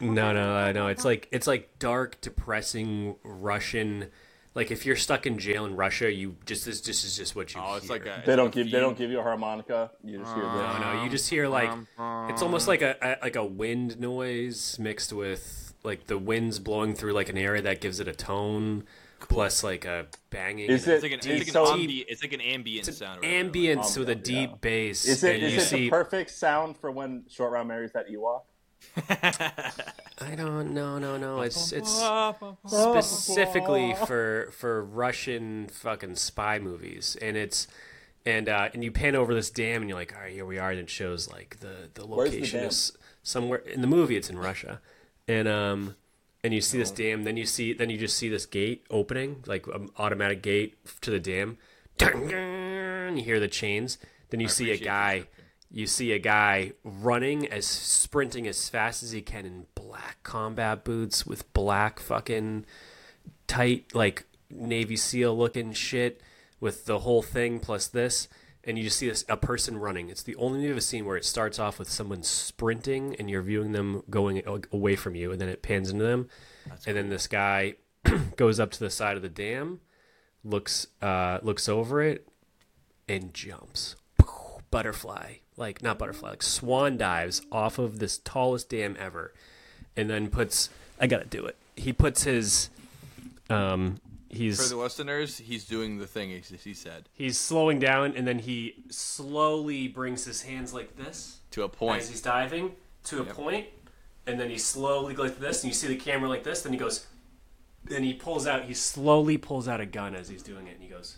No, 0.01 0.33
no, 0.33 0.73
no. 0.73 0.87
It's 0.89 1.05
like 1.05 1.29
it's 1.31 1.47
like 1.47 1.79
dark, 1.79 2.21
depressing 2.21 3.17
Russian. 3.23 4.07
Like 4.55 4.73
if 4.73 4.85
you're 4.85 4.97
stuck 4.97 5.27
in 5.27 5.39
jail 5.39 5.65
in 5.65 5.77
Russia, 5.77 6.13
you 6.13 6.37
just 6.45 6.65
this 6.65 6.81
just 6.81 7.05
is 7.05 7.17
just 7.17 7.37
what 7.37 7.55
you. 7.55 7.61
Oh, 7.65 7.77
it's 7.77 7.87
hear. 7.87 7.93
like 7.95 8.03
a. 8.03 8.23
They 8.27 8.33
it's 8.33 8.37
don't 8.37 8.47
like 8.47 8.55
a 8.57 8.63
give 8.65 8.73
they 8.73 8.81
don't 8.81 8.99
give 8.99 9.11
you 9.11 9.21
a 9.21 9.23
harmonica. 9.23 9.93
You 10.03 10.19
just 10.19 10.35
hear 10.35 10.43
No, 10.43 10.79
no, 10.79 11.05
you 11.05 11.11
just 11.11 11.31
hear 11.31 11.47
like 11.49 11.71
it's 12.29 12.43
almost 12.43 12.67
like 12.67 12.83
a, 12.83 12.97
a 13.01 13.17
like 13.23 13.37
a 13.37 13.45
wind 13.45 14.01
noise 14.01 14.77
mixed 14.81 15.13
with 15.13 15.73
like 15.85 16.07
the 16.09 16.19
winds 16.19 16.59
blowing 16.59 16.95
through 16.95 17.13
like 17.13 17.29
an 17.29 17.39
area 17.39 17.63
that 17.63 17.81
gives 17.81 18.01
it 18.01 18.09
a 18.09 18.13
tone, 18.13 18.85
plus 19.31 19.65
like 19.65 19.85
a 19.87 20.07
banging. 20.29 20.69
Is 20.69 20.87
it- 20.87 20.93
It's 20.95 21.03
like 21.03 21.13
an, 21.13 21.19
It's 21.19 21.27
it's 21.27 21.55
like 21.55 21.67
so- 21.67 21.73
an, 21.75 21.81
ambi- 21.81 22.05
it's 22.09 22.23
like 22.23 22.33
an 22.35 22.41
ambient 22.43 22.87
sound. 22.87 23.25
or 23.25 23.29
whatever. 23.29 23.49
ambience 23.51 23.97
with 23.97 24.09
a 24.11 24.15
yeah. 24.17 24.21
deep 24.23 24.61
bass. 24.61 25.07
Is 25.07 25.25
it 25.25 25.37
and 25.37 25.43
is 25.45 25.53
you 25.55 25.59
it 25.61 25.63
see, 25.63 25.77
the 25.85 25.91
perfect 25.91 26.31
sound 26.31 26.77
for 26.77 26.91
when 26.91 27.25
Short 27.31 27.53
Round 27.53 27.69
marries 27.69 27.93
that 27.93 28.07
Ewok? 28.11 28.43
I 30.23 30.35
don't 30.37 30.73
no 30.75 30.99
no 30.99 31.17
no. 31.19 31.41
It's 31.43 31.71
it's 31.73 32.03
specifically 32.67 33.95
for 34.07 34.49
for 34.53 34.83
Russian 34.85 35.69
fucking 35.69 36.17
spy 36.17 36.59
movies, 36.59 37.17
and 37.21 37.37
it's 37.37 37.67
and 38.27 38.49
uh, 38.49 38.69
and 38.73 38.83
you 38.85 38.91
pan 38.91 39.15
over 39.17 39.35
this 39.35 39.51
dam, 39.51 39.83
and 39.83 39.89
you're 39.89 39.99
like, 39.99 40.15
all 40.15 40.23
right, 40.23 40.33
here 40.33 40.45
we 40.47 40.59
are, 40.59 40.71
and 40.71 40.81
it 40.81 40.91
shows 40.91 41.31
like 41.31 41.59
the 41.61 41.91
the 41.95 42.07
Where's 42.07 42.31
the 42.31 42.37
location 42.37 42.61
is 42.65 42.93
somewhere 43.23 43.59
in 43.59 43.81
the 43.81 43.87
movie. 43.87 44.17
It's 44.17 44.31
in 44.31 44.39
Russia, 44.39 44.81
and 45.29 45.47
um 45.49 45.97
and 46.43 46.55
you 46.55 46.61
see 46.61 46.79
Oh. 46.79 46.81
this 46.81 46.91
dam, 46.91 47.25
then 47.25 47.37
you 47.37 47.47
see 47.47 47.73
then 47.73 47.91
you 47.91 47.99
just 47.99 48.17
see 48.17 48.29
this 48.29 48.47
gate 48.47 48.85
opening, 48.91 49.43
like 49.47 49.67
an 49.67 49.91
automatic 49.99 50.43
gate 50.43 50.77
to 51.03 51.11
the 51.11 51.21
dam. 51.21 51.59
You 52.01 53.23
hear 53.23 53.41
the 53.41 53.49
chains. 53.49 53.99
Then 54.31 54.41
you 54.41 54.49
see 54.49 54.71
a 54.71 54.77
guy. 54.77 55.25
You 55.73 55.87
see 55.87 56.11
a 56.13 56.19
guy 56.19 56.73
running 56.83 57.47
as 57.47 57.65
sprinting 57.65 58.49
as 58.49 58.69
fast 58.69 59.03
as 59.05 59.13
he 59.13 59.23
can 59.23 59.47
in 59.47 59.67
black 59.77 60.19
combat 60.25 60.83
boots 60.85 61.25
with 61.27 61.53
black 61.53 62.01
fucking 62.01 62.65
tight 63.47 63.95
like 63.95 64.25
Navy 64.51 64.97
SEAL 64.97 65.37
looking 65.37 65.73
shit 65.73 66.21
with 66.59 66.87
the 66.87 67.01
whole 67.01 67.23
thing 67.23 67.61
plus 67.61 67.87
this, 67.87 68.29
and 68.65 68.77
you 68.77 68.85
just 68.85 68.99
see 68.99 69.09
this 69.09 69.25
a 69.29 69.37
person 69.37 69.79
running. 69.79 70.11
It's 70.11 70.23
the 70.23 70.37
only 70.37 70.61
movie 70.61 70.75
I've 70.75 70.83
seen 70.83 71.07
where 71.07 71.17
it 71.17 71.25
starts 71.25 71.59
off 71.59 71.79
with 71.79 71.89
someone 71.89 72.23
sprinting 72.23 73.17
and 73.19 73.31
you're 73.31 73.43
viewing 73.43 73.73
them 73.73 74.03
going 74.11 74.43
away 74.73 74.97
from 74.97 75.15
you, 75.15 75.33
and 75.33 75.41
then 75.41 75.49
it 75.49 75.63
pans 75.63 75.91
into 75.91 76.05
them, 76.05 76.29
and 76.87 76.97
then 76.97 77.09
this 77.09 77.27
guy 77.27 77.75
goes 78.37 78.61
up 78.61 78.71
to 78.73 78.81
the 78.81 78.91
side 78.91 79.17
of 79.17 79.23
the 79.23 79.29
dam, 79.29 79.81
looks 80.45 80.89
uh, 81.01 81.39
looks 81.43 81.69
over 81.69 82.03
it, 82.03 82.29
and 83.09 83.33
jumps. 83.35 83.97
Butterfly, 84.71 85.35
like 85.57 85.83
not 85.83 85.99
butterfly, 85.99 86.31
like 86.31 86.43
swan 86.45 86.97
dives 86.97 87.43
off 87.51 87.79
of 87.79 87.99
this 87.99 88.19
tallest 88.19 88.69
dam 88.69 88.97
ever, 89.01 89.35
and 89.97 90.09
then 90.09 90.29
puts. 90.29 90.71
I 91.01 91.09
gotta 91.09 91.25
do 91.25 91.45
it. 91.47 91.57
He 91.75 91.93
puts 91.93 92.23
his. 92.23 92.71
Um, 93.49 93.97
For 94.33 94.69
the 94.69 94.77
Westerners. 94.77 95.39
he's 95.39 95.65
doing 95.65 95.99
the 95.99 96.07
thing 96.07 96.31
he, 96.31 96.43
he 96.57 96.75
said 96.75 97.09
he's 97.13 97.39
slowing 97.39 97.79
down, 97.79 98.15
and 98.17 98.27
then 98.27 98.39
he 98.39 98.85
slowly 98.89 99.89
brings 99.89 100.25
his 100.25 100.43
hands 100.43 100.73
like 100.73 100.97
this 100.97 101.41
to 101.51 101.65
a 101.65 101.69
point. 101.69 102.03
as 102.03 102.09
he's 102.09 102.23
diving 102.23 102.73
to 103.05 103.21
a 103.21 103.25
point, 103.25 103.67
and 104.27 104.39
then 104.39 104.49
he 104.51 104.59
slowly 104.59 105.15
goes 105.15 105.31
like 105.31 105.41
this, 105.41 105.63
and 105.63 105.71
you 105.71 105.75
see 105.75 105.89
the 105.89 105.97
camera 105.97 106.29
like 106.29 106.45
this. 106.45 106.63
Then 106.63 106.73
he 106.73 106.79
goes, 106.79 107.07
then 107.85 108.05
he 108.05 108.15
pulls 108.15 108.47
out. 108.47 108.65
He 108.65 108.75
slowly 108.75 109.39
pulls 109.39 109.69
out 109.69 109.81
a 109.81 109.87
gun 109.87 110.15
as 110.15 110.29
he's 110.29 110.43
doing 110.43 110.67
it, 110.67 110.75
and 110.75 110.83
he 110.83 110.89
goes. 110.89 111.17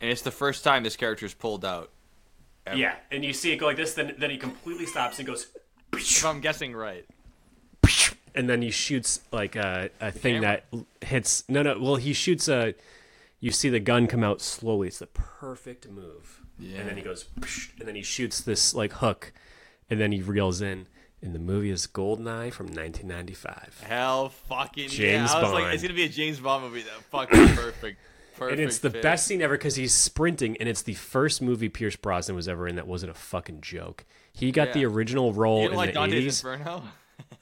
And 0.00 0.10
it's 0.10 0.22
the 0.22 0.30
first 0.30 0.64
time 0.64 0.82
this 0.82 0.96
character's 0.96 1.34
pulled 1.34 1.64
out. 1.64 1.90
Ever. 2.66 2.76
Yeah, 2.76 2.96
and 3.10 3.24
you 3.24 3.32
see 3.32 3.52
it 3.52 3.56
go 3.56 3.66
like 3.66 3.76
this. 3.76 3.94
Then 3.94 4.14
then 4.18 4.30
he 4.30 4.36
completely 4.36 4.86
stops 4.86 5.18
and 5.18 5.26
goes, 5.26 5.48
If 5.92 6.24
I'm 6.24 6.40
guessing 6.40 6.74
right. 6.74 7.06
And 8.36 8.48
then 8.48 8.62
he 8.62 8.70
shoots 8.70 9.20
like 9.32 9.56
a, 9.56 9.90
a 10.00 10.12
thing 10.12 10.42
camera? 10.42 10.62
that 10.72 11.06
hits. 11.06 11.44
No, 11.48 11.62
no. 11.62 11.78
Well, 11.78 11.96
he 11.96 12.12
shoots 12.12 12.48
a. 12.48 12.74
You 13.40 13.50
see 13.50 13.68
the 13.68 13.80
gun 13.80 14.06
come 14.06 14.22
out 14.24 14.40
slowly. 14.40 14.88
It's 14.88 14.98
the 14.98 15.06
perfect 15.06 15.88
move. 15.88 16.42
Yeah. 16.58 16.78
And 16.78 16.88
then 16.88 16.96
he 16.96 17.02
goes, 17.02 17.26
and 17.78 17.86
then 17.86 17.94
he 17.94 18.02
shoots 18.02 18.40
this 18.40 18.74
like 18.74 18.94
hook, 18.94 19.32
and 19.90 20.00
then 20.00 20.12
he 20.12 20.22
reels 20.22 20.60
in. 20.60 20.86
And 21.22 21.34
the 21.34 21.38
movie 21.38 21.70
is 21.70 21.86
Goldeneye 21.86 22.52
from 22.52 22.66
1995. 22.66 23.82
Hell 23.82 24.28
fucking 24.28 24.84
yeah. 24.84 24.88
James 24.88 25.30
I 25.32 25.42
was 25.42 25.52
like, 25.52 25.74
it's 25.74 25.82
gonna 25.82 25.94
be 25.94 26.04
a 26.04 26.08
James 26.08 26.38
Bond 26.38 26.64
movie. 26.64 26.82
That 26.82 27.02
fucking 27.10 27.56
perfect. 27.56 27.98
Perfect. 28.36 28.60
and 28.60 28.68
it's 28.68 28.80
the 28.80 28.90
fit. 28.90 29.00
best 29.00 29.26
scene 29.26 29.40
ever 29.40 29.56
because 29.56 29.76
he's 29.76 29.94
sprinting, 29.94 30.58
and 30.60 30.68
it's 30.68 30.82
the 30.82 30.92
first 30.92 31.40
movie 31.40 31.70
Pierce 31.70 31.96
Brosnan 31.96 32.36
was 32.36 32.48
ever 32.48 32.68
in 32.68 32.76
that 32.76 32.86
wasn't 32.86 33.10
a 33.10 33.14
fucking 33.14 33.62
joke. 33.62 34.04
He 34.30 34.52
got 34.52 34.74
the 34.74 34.84
original 34.84 35.32
role 35.32 35.66
in 35.66 35.72
like 35.72 35.94
the 35.94 36.00
Dante's 36.00 36.42
80s. 36.42 36.58
Inferno. 36.58 36.82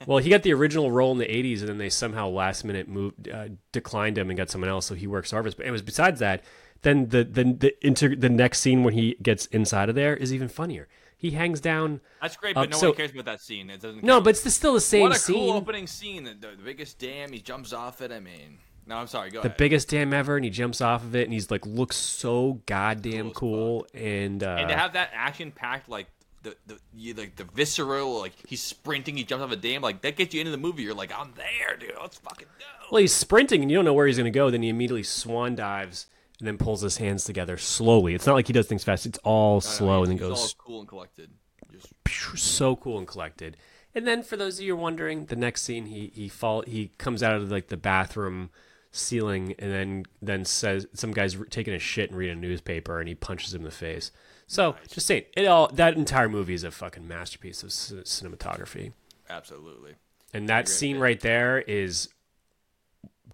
Well, 0.05 0.17
he 0.19 0.29
got 0.29 0.43
the 0.43 0.53
original 0.53 0.91
role 0.91 1.11
in 1.11 1.17
the 1.17 1.25
'80s, 1.27 1.59
and 1.61 1.69
then 1.69 1.77
they 1.77 1.89
somehow 1.89 2.29
last 2.29 2.63
minute 2.63 2.87
moved, 2.87 3.29
uh, 3.29 3.49
declined 3.71 4.17
him 4.17 4.29
and 4.29 4.37
got 4.37 4.49
someone 4.49 4.69
else. 4.69 4.85
So 4.85 4.95
he 4.95 5.07
works 5.07 5.31
Harvest. 5.31 5.57
But 5.57 5.65
it 5.65 5.71
was 5.71 5.81
besides 5.81 6.19
that. 6.19 6.43
Then 6.81 7.09
the 7.09 7.23
the 7.23 7.43
the 7.53 7.85
inter, 7.87 8.15
the 8.15 8.29
next 8.29 8.59
scene 8.59 8.83
when 8.83 8.93
he 8.93 9.15
gets 9.21 9.45
inside 9.47 9.89
of 9.89 9.95
there 9.95 10.15
is 10.15 10.33
even 10.33 10.47
funnier. 10.47 10.87
He 11.17 11.31
hangs 11.31 11.59
down. 11.61 12.01
That's 12.21 12.35
great, 12.37 12.55
Uh, 12.55 12.61
but 12.63 12.69
no 12.71 12.77
so- 12.77 12.87
one 12.89 12.97
cares 12.97 13.11
about 13.11 13.25
that 13.25 13.41
scene. 13.41 13.69
It 13.69 13.81
doesn't. 13.81 14.03
No, 14.03 14.15
count. 14.15 14.25
but 14.25 14.29
it's 14.31 14.53
still 14.53 14.73
the 14.73 14.81
same 14.81 15.03
what 15.03 15.13
a 15.13 15.19
scene. 15.19 15.35
cool 15.35 15.53
opening 15.53 15.87
scene. 15.87 16.23
The, 16.25 16.33
the 16.33 16.61
biggest 16.63 16.99
dam. 16.99 17.31
He 17.31 17.39
jumps 17.39 17.73
off 17.73 18.01
it. 18.01 18.11
I 18.11 18.19
mean, 18.19 18.59
no, 18.85 18.97
I'm 18.97 19.07
sorry. 19.07 19.31
Go 19.31 19.41
the 19.41 19.47
ahead. 19.47 19.57
biggest 19.57 19.89
dam 19.89 20.13
ever, 20.13 20.35
and 20.35 20.43
he 20.45 20.51
jumps 20.51 20.81
off 20.81 21.03
of 21.03 21.15
it, 21.15 21.23
and 21.23 21.33
he's 21.33 21.49
like 21.49 21.65
looks 21.65 21.95
so 21.95 22.61
goddamn 22.67 23.31
Cool 23.31 23.85
cool. 23.85 23.87
And 23.99 24.43
uh, 24.43 24.57
and 24.59 24.69
to 24.69 24.75
have 24.75 24.93
that 24.93 25.09
action 25.13 25.51
packed 25.51 25.89
like 25.89 26.07
the 26.45 26.55
the 26.67 26.79
you, 26.93 27.13
like 27.13 27.35
the 27.35 27.43
visceral 27.43 28.19
like 28.19 28.33
he's 28.47 28.61
sprinting, 28.61 29.17
he 29.17 29.23
jumps 29.23 29.43
off 29.43 29.51
a 29.51 29.55
dam, 29.55 29.81
like 29.81 30.01
that 30.01 30.15
gets 30.15 30.33
you 30.33 30.39
into 30.39 30.51
the 30.51 30.57
movie. 30.57 30.83
You're 30.83 30.93
like, 30.93 31.11
I'm 31.17 31.33
there, 31.35 31.75
dude. 31.75 31.91
Let's 31.99 32.17
fucking 32.19 32.47
go. 32.59 32.65
well, 32.91 33.01
he's 33.01 33.11
sprinting, 33.11 33.61
and 33.61 33.69
you 33.69 33.77
don't 33.77 33.85
know 33.85 33.93
where 33.93 34.07
he's 34.07 34.17
going 34.17 34.31
to 34.31 34.31
go. 34.31 34.49
Then 34.49 34.61
he 34.61 34.69
immediately 34.69 35.03
swan 35.03 35.55
dives 35.55 36.07
and 36.39 36.47
then 36.47 36.57
pulls 36.57 36.81
his 36.81 36.97
hands 36.97 37.25
together 37.25 37.57
slowly. 37.57 38.13
It's 38.13 38.27
not 38.27 38.35
like 38.35 38.47
he 38.47 38.53
does 38.53 38.67
things 38.67 38.83
fast; 38.83 39.05
it's 39.05 39.19
all 39.23 39.59
slow, 39.59 40.03
and 40.03 40.11
then 40.11 40.17
goes 40.17 40.55
cool 40.57 40.79
and 40.79 40.87
collected. 40.87 41.31
Just 41.71 42.37
so 42.37 42.75
cool 42.75 42.97
and 42.97 43.07
collected. 43.07 43.57
And 43.93 44.05
then 44.05 44.23
for 44.23 44.37
those 44.37 44.59
of 44.59 44.65
you 44.65 44.75
who 44.75 44.79
are 44.79 44.83
wondering, 44.83 45.25
the 45.25 45.35
next 45.35 45.63
scene 45.63 45.87
he 45.87 46.11
he 46.13 46.29
fall 46.29 46.61
he 46.61 46.91
comes 46.97 47.23
out 47.23 47.35
of 47.35 47.51
like 47.51 47.67
the 47.67 47.77
bathroom 47.77 48.51
ceiling 48.91 49.55
and 49.59 49.71
then 49.71 50.05
then 50.21 50.45
says 50.45 50.87
some 50.93 51.11
guy's 51.11 51.35
taking 51.49 51.73
a 51.73 51.79
shit 51.79 52.09
and 52.09 52.17
reading 52.17 52.37
a 52.37 52.41
newspaper 52.41 52.99
and 52.99 53.09
he 53.09 53.15
punches 53.15 53.53
him 53.53 53.61
in 53.61 53.65
the 53.65 53.71
face. 53.71 54.11
So 54.47 54.75
just 54.89 55.07
saying, 55.07 55.23
it 55.35 55.45
all 55.45 55.67
that 55.73 55.95
entire 55.95 56.29
movie 56.29 56.53
is 56.53 56.63
a 56.63 56.71
fucking 56.71 57.07
masterpiece 57.07 57.63
of 57.63 57.71
c- 57.71 57.95
cinematography. 57.97 58.91
absolutely. 59.29 59.95
And 60.33 60.49
that 60.49 60.67
scene 60.67 60.97
right 60.99 61.19
there 61.19 61.59
is 61.61 62.09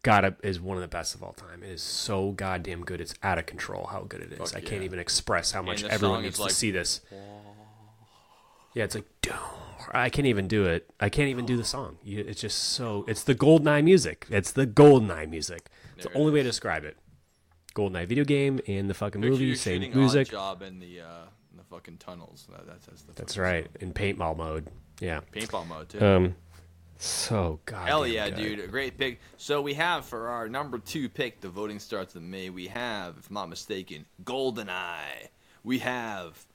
gotta 0.03 0.35
is 0.43 0.59
one 0.59 0.77
of 0.77 0.81
the 0.81 0.87
best 0.87 1.15
of 1.15 1.23
all 1.23 1.33
time. 1.33 1.63
It 1.63 1.69
is 1.69 1.81
so 1.81 2.31
goddamn 2.31 2.83
good. 2.83 3.01
It's 3.01 3.13
out 3.23 3.37
of 3.37 3.45
control 3.45 3.87
how 3.87 4.01
good 4.03 4.21
it 4.21 4.31
is. 4.33 4.37
Fuck 4.51 4.55
I 4.55 4.61
can't 4.61 4.81
yeah. 4.81 4.85
even 4.85 4.99
express 4.99 5.51
how 5.51 5.61
much 5.61 5.83
everyone 5.83 6.23
needs 6.23 6.39
is 6.39 6.45
to 6.45 6.53
see 6.53 6.71
this. 6.71 7.01
Yeah, 8.73 8.85
it's 8.85 8.95
like 8.95 9.05
I 9.91 10.09
can't 10.09 10.27
even 10.27 10.47
do 10.47 10.65
it. 10.65 10.89
I 10.99 11.09
can't 11.09 11.27
even 11.27 11.45
do 11.45 11.57
the 11.57 11.63
song. 11.65 11.97
It's 12.05 12.39
just 12.39 12.57
so. 12.57 13.03
It's 13.07 13.23
the 13.23 13.35
Goldeneye 13.35 13.83
music. 13.83 14.27
It's 14.29 14.51
the 14.51 14.65
Goldeneye 14.65 15.29
music. 15.29 15.67
It's 15.97 16.05
the 16.05 16.11
it 16.11 16.17
only 16.17 16.31
way 16.31 16.43
to 16.43 16.49
describe 16.49 16.85
it. 16.85 16.97
Goldeneye 17.75 18.07
video 18.07 18.23
game 18.23 18.59
and 18.67 18.89
the 18.89 18.93
fucking 18.93 19.21
Picture 19.21 19.31
movie, 19.31 19.55
same 19.55 19.81
music. 19.93 20.29
Job 20.29 20.61
in 20.61 20.79
the 20.79 21.01
uh, 21.01 21.23
in 21.51 21.57
the 21.57 21.63
fucking 21.63 21.97
tunnels. 21.97 22.47
That, 22.51 22.67
that's 22.67 22.85
that's, 22.85 23.03
That's 23.15 23.37
right. 23.37 23.67
In 23.79 23.93
paintball 23.93 24.37
mode. 24.37 24.67
Yeah. 24.99 25.21
Paintball 25.33 25.67
mode 25.67 25.89
too. 25.89 26.05
Um. 26.05 26.35
So 26.97 27.59
god. 27.65 27.87
Hell 27.87 28.05
yeah, 28.05 28.29
dude! 28.29 28.59
A 28.59 28.67
great 28.67 28.95
pick. 28.95 29.19
So 29.37 29.59
we 29.61 29.73
have 29.73 30.05
for 30.05 30.27
our 30.27 30.47
number 30.47 30.77
two 30.77 31.09
pick, 31.09 31.41
the 31.41 31.49
voting 31.49 31.79
starts 31.79 32.15
in 32.15 32.29
May. 32.29 32.51
We 32.51 32.67
have, 32.67 33.15
if 33.17 33.27
I'm 33.29 33.33
not 33.33 33.49
mistaken, 33.49 34.05
GoldenEye. 34.23 35.29
We 35.63 35.79
have, 35.79 36.45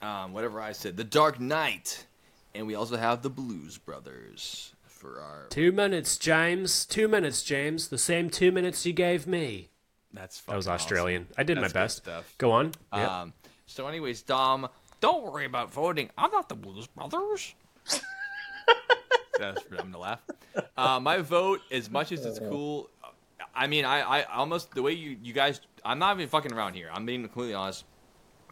um, 0.00 0.32
whatever 0.32 0.58
I 0.58 0.72
said, 0.72 0.96
The 0.96 1.04
Dark 1.04 1.38
Knight, 1.38 2.06
and 2.54 2.66
we 2.66 2.74
also 2.74 2.96
have 2.96 3.20
the 3.20 3.28
Blues 3.28 3.76
Brothers 3.76 4.72
for 4.86 5.20
our. 5.20 5.48
Two 5.50 5.70
minutes, 5.70 6.16
James. 6.16 6.86
Two 6.86 7.06
minutes, 7.06 7.42
James. 7.42 7.88
The 7.88 7.98
same 7.98 8.30
two 8.30 8.52
minutes 8.52 8.86
you 8.86 8.94
gave 8.94 9.26
me. 9.26 9.68
That's 10.12 10.40
That 10.42 10.56
was 10.56 10.66
awesome. 10.68 10.74
Australian. 10.84 11.26
I 11.36 11.42
did 11.42 11.58
That's 11.58 11.74
my 11.74 11.80
best. 11.80 11.96
stuff. 11.98 12.34
Go 12.38 12.52
on. 12.52 12.72
Yep. 12.94 13.08
Um, 13.10 13.32
so, 13.66 13.86
anyways, 13.88 14.22
Dom, 14.22 14.68
don't 15.00 15.24
worry 15.24 15.46
about 15.46 15.72
voting. 15.72 16.10
I'm 16.18 16.30
not 16.30 16.48
the 16.48 16.54
Blues 16.54 16.86
Brothers. 16.86 17.54
That's 19.38 19.62
for 19.62 19.76
them 19.76 19.92
to 19.92 19.98
laugh. 19.98 20.20
Uh, 20.76 21.00
my 21.00 21.18
vote, 21.18 21.60
as 21.70 21.90
much 21.90 22.12
as 22.12 22.24
it's 22.26 22.38
cool, 22.38 22.90
I 23.54 23.66
mean, 23.66 23.84
I, 23.84 24.00
I 24.00 24.22
almost 24.24 24.72
the 24.74 24.82
way 24.82 24.92
you 24.92 25.16
you 25.22 25.32
guys, 25.32 25.60
I'm 25.84 25.98
not 25.98 26.16
even 26.16 26.28
fucking 26.28 26.52
around 26.52 26.74
here. 26.74 26.90
I'm 26.92 27.06
being 27.06 27.22
completely 27.22 27.54
honest. 27.54 27.84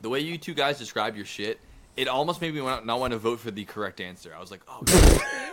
The 0.00 0.08
way 0.08 0.20
you 0.20 0.38
two 0.38 0.54
guys 0.54 0.78
describe 0.78 1.14
your 1.16 1.26
shit, 1.26 1.60
it 1.96 2.08
almost 2.08 2.40
made 2.40 2.54
me 2.54 2.60
not 2.62 2.98
want 2.98 3.12
to 3.12 3.18
vote 3.18 3.40
for 3.40 3.50
the 3.50 3.64
correct 3.66 4.00
answer. 4.00 4.32
I 4.34 4.40
was 4.40 4.50
like, 4.50 4.62
oh. 4.66 4.82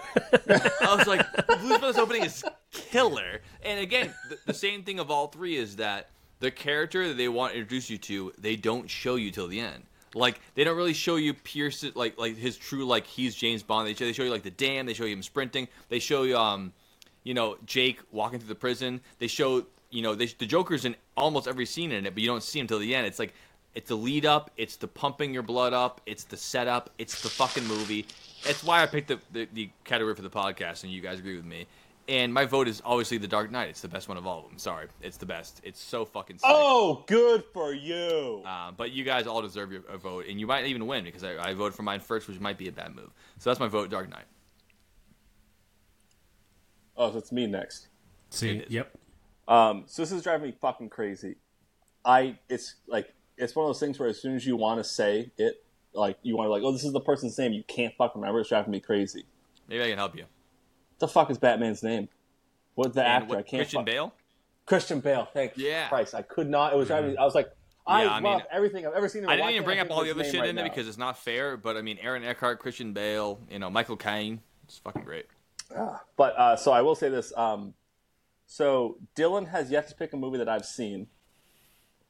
I 0.81 0.95
was 0.95 1.07
like, 1.07 1.25
Blues 1.61 1.79
Brothers 1.79 1.97
opening 1.97 2.23
is 2.23 2.43
killer. 2.71 3.41
And 3.63 3.79
again, 3.79 4.13
the, 4.29 4.37
the 4.47 4.53
same 4.53 4.83
thing 4.83 4.99
of 4.99 5.11
all 5.11 5.27
three 5.27 5.55
is 5.55 5.77
that 5.77 6.09
the 6.39 6.51
character 6.51 7.07
that 7.07 7.17
they 7.17 7.27
want 7.27 7.53
to 7.53 7.59
introduce 7.59 7.89
you 7.89 7.97
to, 7.97 8.33
they 8.37 8.55
don't 8.55 8.89
show 8.89 9.15
you 9.15 9.31
till 9.31 9.47
the 9.47 9.59
end. 9.59 9.83
Like 10.13 10.39
they 10.55 10.63
don't 10.63 10.77
really 10.77 10.93
show 10.93 11.15
you 11.17 11.33
Pierce 11.33 11.85
like 11.95 12.17
like 12.17 12.37
his 12.37 12.57
true 12.57 12.85
like 12.85 13.05
he's 13.05 13.35
James 13.35 13.61
Bond. 13.61 13.87
They 13.87 13.93
show, 13.93 14.05
they 14.05 14.13
show 14.13 14.23
you 14.23 14.31
like 14.31 14.43
the 14.43 14.51
dam. 14.51 14.85
They 14.85 14.93
show 14.93 15.05
you 15.05 15.13
him 15.13 15.21
sprinting. 15.21 15.67
They 15.89 15.99
show 15.99 16.23
you 16.23 16.37
um, 16.37 16.73
you 17.23 17.33
know 17.33 17.57
Jake 17.65 17.99
walking 18.11 18.39
through 18.39 18.47
the 18.47 18.55
prison. 18.55 19.01
They 19.19 19.27
show 19.27 19.65
you 19.91 20.01
know 20.01 20.15
they, 20.15 20.27
the 20.27 20.45
Joker's 20.45 20.85
in 20.85 20.95
almost 21.15 21.47
every 21.47 21.65
scene 21.65 21.91
in 21.91 22.05
it, 22.05 22.13
but 22.13 22.23
you 22.23 22.27
don't 22.27 22.41
see 22.41 22.59
him 22.59 22.67
till 22.67 22.79
the 22.79 22.95
end. 22.95 23.05
It's 23.05 23.19
like 23.19 23.33
it's 23.75 23.89
the 23.89 23.95
lead 23.95 24.25
up. 24.25 24.49
It's 24.57 24.75
the 24.77 24.87
pumping 24.87 25.33
your 25.33 25.43
blood 25.43 25.73
up. 25.73 26.01
It's 26.05 26.23
the 26.23 26.37
setup. 26.37 26.89
It's 26.97 27.21
the 27.21 27.29
fucking 27.29 27.65
movie. 27.67 28.07
It's 28.45 28.63
why 28.63 28.83
I 28.83 28.85
picked 28.85 29.07
the, 29.07 29.19
the, 29.31 29.47
the 29.53 29.69
category 29.83 30.15
for 30.15 30.21
the 30.21 30.29
podcast, 30.29 30.83
and 30.83 30.91
you 30.91 31.01
guys 31.01 31.19
agree 31.19 31.35
with 31.35 31.45
me. 31.45 31.67
And 32.09 32.33
my 32.33 32.45
vote 32.45 32.69
is 32.69 32.81
obviously 32.85 33.17
The 33.17 33.27
Dark 33.27 33.51
Knight. 33.51 33.67
It's 33.67 33.81
the 33.81 33.89
best 33.89 34.07
one 34.07 34.17
of 34.17 34.25
all 34.25 34.39
of 34.39 34.49
them. 34.49 34.57
Sorry, 34.57 34.87
it's 35.01 35.17
the 35.17 35.25
best. 35.25 35.59
It's 35.63 35.81
so 35.81 36.05
fucking 36.05 36.37
sick. 36.37 36.49
Oh, 36.49 37.03
good 37.05 37.43
for 37.53 37.73
you. 37.73 38.43
Um, 38.45 38.75
but 38.77 38.91
you 38.91 39.03
guys 39.03 39.27
all 39.27 39.41
deserve 39.41 39.73
your 39.73 39.81
a 39.89 39.97
vote, 39.97 40.25
and 40.29 40.39
you 40.39 40.47
might 40.47 40.65
even 40.65 40.87
win 40.87 41.03
because 41.03 41.23
I, 41.23 41.49
I 41.49 41.53
voted 41.53 41.75
for 41.75 41.83
mine 41.83 41.99
first, 41.99 42.29
which 42.29 42.39
might 42.39 42.57
be 42.57 42.69
a 42.69 42.71
bad 42.71 42.95
move. 42.95 43.09
So 43.39 43.49
that's 43.49 43.59
my 43.59 43.67
vote, 43.67 43.89
Dark 43.89 44.09
Knight. 44.09 44.25
Oh, 46.95 47.11
so 47.11 47.17
it's 47.17 47.31
me 47.31 47.45
next. 47.45 47.89
See, 48.29 48.63
yep. 48.69 48.95
Um, 49.47 49.83
so 49.87 50.01
this 50.01 50.11
is 50.11 50.23
driving 50.23 50.47
me 50.47 50.55
fucking 50.59 50.89
crazy. 50.89 51.35
I 52.03 52.39
it's 52.49 52.75
like 52.87 53.13
it's 53.37 53.55
one 53.55 53.65
of 53.65 53.69
those 53.69 53.79
things 53.79 53.99
where 53.99 54.09
as 54.09 54.21
soon 54.21 54.35
as 54.35 54.45
you 54.45 54.55
want 54.55 54.79
to 54.79 54.83
say 54.83 55.31
it, 55.37 55.63
like 55.97 56.17
you 56.23 56.37
want 56.37 56.47
to 56.47 56.51
like, 56.51 56.63
oh, 56.63 56.71
this 56.71 56.83
is 56.83 56.93
the 56.93 57.01
person's 57.01 57.37
name, 57.37 57.53
you 57.53 57.63
can't 57.67 57.93
fucking 57.95 58.21
remember. 58.21 58.39
It's 58.41 58.49
driving 58.49 58.71
me 58.71 58.79
crazy. 58.79 59.25
Maybe 59.67 59.83
I 59.83 59.89
can 59.89 59.97
help 59.97 60.15
you. 60.15 60.21
What 60.23 60.99
the 60.99 61.07
fuck 61.07 61.29
is 61.29 61.37
Batman's 61.37 61.83
name? 61.83 62.07
What's 62.75 62.95
the 62.95 63.01
And 63.01 63.23
actor? 63.23 63.29
what- 63.29 63.37
I 63.39 63.41
can't. 63.41 63.59
Christian 63.61 63.79
fuck- 63.79 63.85
Bale. 63.85 64.13
Christian 64.65 64.99
Bale. 64.99 65.27
Thank 65.33 65.57
you. 65.57 65.67
Yeah. 65.67 65.87
Christ. 65.89 66.13
I 66.13 66.21
could 66.21 66.49
not. 66.49 66.73
It 66.73 66.75
was 66.77 66.87
driving 66.87 67.11
me. 67.11 67.17
I 67.17 67.23
was 67.25 67.33
like, 67.35 67.49
I 67.85 68.03
Yeah, 68.03 68.09
I 68.09 68.19
love 68.19 68.23
mean, 68.23 68.41
everything 68.51 68.85
I've 68.85 68.93
ever 68.93 69.07
seen. 69.07 69.23
in 69.23 69.29
I 69.29 69.37
didn't 69.37 69.51
even 69.51 69.63
bring 69.63 69.79
up 69.79 69.89
all 69.89 70.03
the 70.03 70.11
other 70.11 70.23
shit 70.25 70.33
name 70.33 70.43
in 70.43 70.55
right 70.57 70.63
there 70.63 70.69
because 70.69 70.87
it's 70.89 70.97
not 70.97 71.17
fair. 71.17 71.55
But 71.55 71.77
I 71.77 71.81
mean, 71.81 71.97
Aaron 72.01 72.23
Eckhart, 72.23 72.59
Christian 72.59 72.91
Bale, 72.93 73.39
you 73.49 73.59
know, 73.59 73.69
Michael 73.69 73.95
Caine. 73.95 74.41
It's 74.65 74.77
fucking 74.79 75.03
great. 75.03 75.25
But 76.17 76.37
uh, 76.37 76.55
so 76.57 76.71
I 76.73 76.81
will 76.81 76.95
say 76.95 77.07
this. 77.09 77.31
Um, 77.37 77.73
so 78.45 78.97
Dylan 79.15 79.47
has 79.47 79.71
yet 79.71 79.87
to 79.89 79.95
pick 79.95 80.11
a 80.13 80.17
movie 80.17 80.37
that 80.37 80.49
I've 80.49 80.65
seen. 80.65 81.07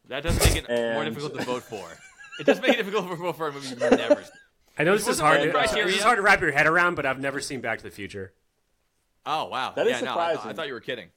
That 0.09 0.23
does 0.23 0.39
make 0.39 0.55
it 0.55 0.67
more 0.95 1.03
difficult 1.05 1.35
to 1.37 1.43
vote 1.45 1.63
for. 1.63 1.85
It 2.39 2.45
does 2.45 2.61
make 2.61 2.73
it 2.73 2.77
difficult 2.77 3.09
to 3.09 3.15
vote 3.15 3.35
for 3.37 3.47
a 3.47 3.51
movie 3.51 3.69
you've 3.69 3.79
never 3.79 4.23
seen. 4.23 4.31
I 4.79 4.83
know 4.83 4.93
this 4.95 5.07
is 5.07 5.19
hard. 5.19 5.39
my 5.39 5.45
To, 5.47 5.51
criteria. 5.51 5.85
this 5.87 5.97
is 5.97 6.03
hard 6.03 6.17
to 6.17 6.21
wrap 6.21 6.39
your 6.41 6.51
head 6.51 6.67
around, 6.67 6.95
but 6.95 7.05
I've 7.05 7.19
never 7.19 7.39
seen 7.39 7.61
Back 7.61 7.79
to 7.79 7.83
the 7.83 7.89
Future. 7.91 8.33
Oh 9.25 9.45
wow, 9.45 9.73
That 9.75 9.87
is 9.87 9.93
yeah, 9.99 10.05
no, 10.05 10.17
I, 10.17 10.35
thought, 10.35 10.45
I 10.47 10.53
thought 10.53 10.67
you 10.67 10.73
were 10.73 10.79
kidding. 10.79 11.09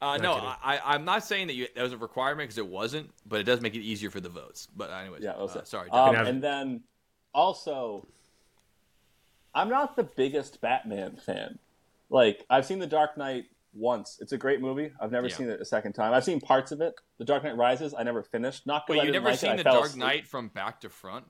Uh, 0.00 0.18
no, 0.18 0.34
kidding. 0.34 0.48
I, 0.62 0.80
I'm 0.84 1.04
not 1.04 1.24
saying 1.24 1.46
that 1.48 1.54
you, 1.54 1.66
that 1.74 1.82
was 1.82 1.92
a 1.92 1.96
requirement 1.96 2.48
because 2.48 2.58
it 2.58 2.66
wasn't, 2.66 3.10
but 3.26 3.40
it 3.40 3.44
does 3.44 3.60
make 3.60 3.74
it 3.74 3.80
easier 3.80 4.10
for 4.10 4.20
the 4.20 4.28
votes. 4.28 4.68
But 4.76 4.90
anyways, 4.90 5.22
Yeah, 5.22 5.32
I'll 5.32 5.48
uh, 5.48 5.64
sorry. 5.64 5.88
Um, 5.90 6.14
and 6.14 6.42
then 6.44 6.82
also, 7.34 8.06
I'm 9.54 9.68
not 9.70 9.96
the 9.96 10.04
biggest 10.04 10.60
Batman 10.60 11.16
fan. 11.16 11.58
Like 12.10 12.44
I've 12.50 12.66
seen 12.66 12.78
The 12.78 12.86
Dark 12.86 13.16
Knight 13.16 13.46
once. 13.76 14.18
It's 14.20 14.32
a 14.32 14.38
great 14.38 14.60
movie. 14.60 14.90
I've 15.00 15.12
never 15.12 15.28
Yeah. 15.28 15.36
seen 15.36 15.48
it 15.50 15.60
a 15.60 15.64
second 15.64 15.92
time. 15.92 16.12
I've 16.12 16.24
seen 16.24 16.40
parts 16.40 16.72
of 16.72 16.80
it. 16.80 16.94
The 17.18 17.24
Dark 17.24 17.44
Knight 17.44 17.56
Rises. 17.56 17.94
I 17.96 18.02
never 18.02 18.22
finished. 18.22 18.66
Not 18.66 18.86
because 18.86 18.98
Wait, 18.98 19.02
I 19.02 19.04
didn't 19.06 19.14
never 19.22 19.30
like 19.30 19.38
seen 19.38 19.50
I 19.50 19.56
The 19.56 19.64
Dark 19.64 19.84
asleep. 19.86 20.00
Knight 20.04 20.26
from 20.26 20.48
back 20.48 20.80
to 20.80 20.88
front? 20.88 21.26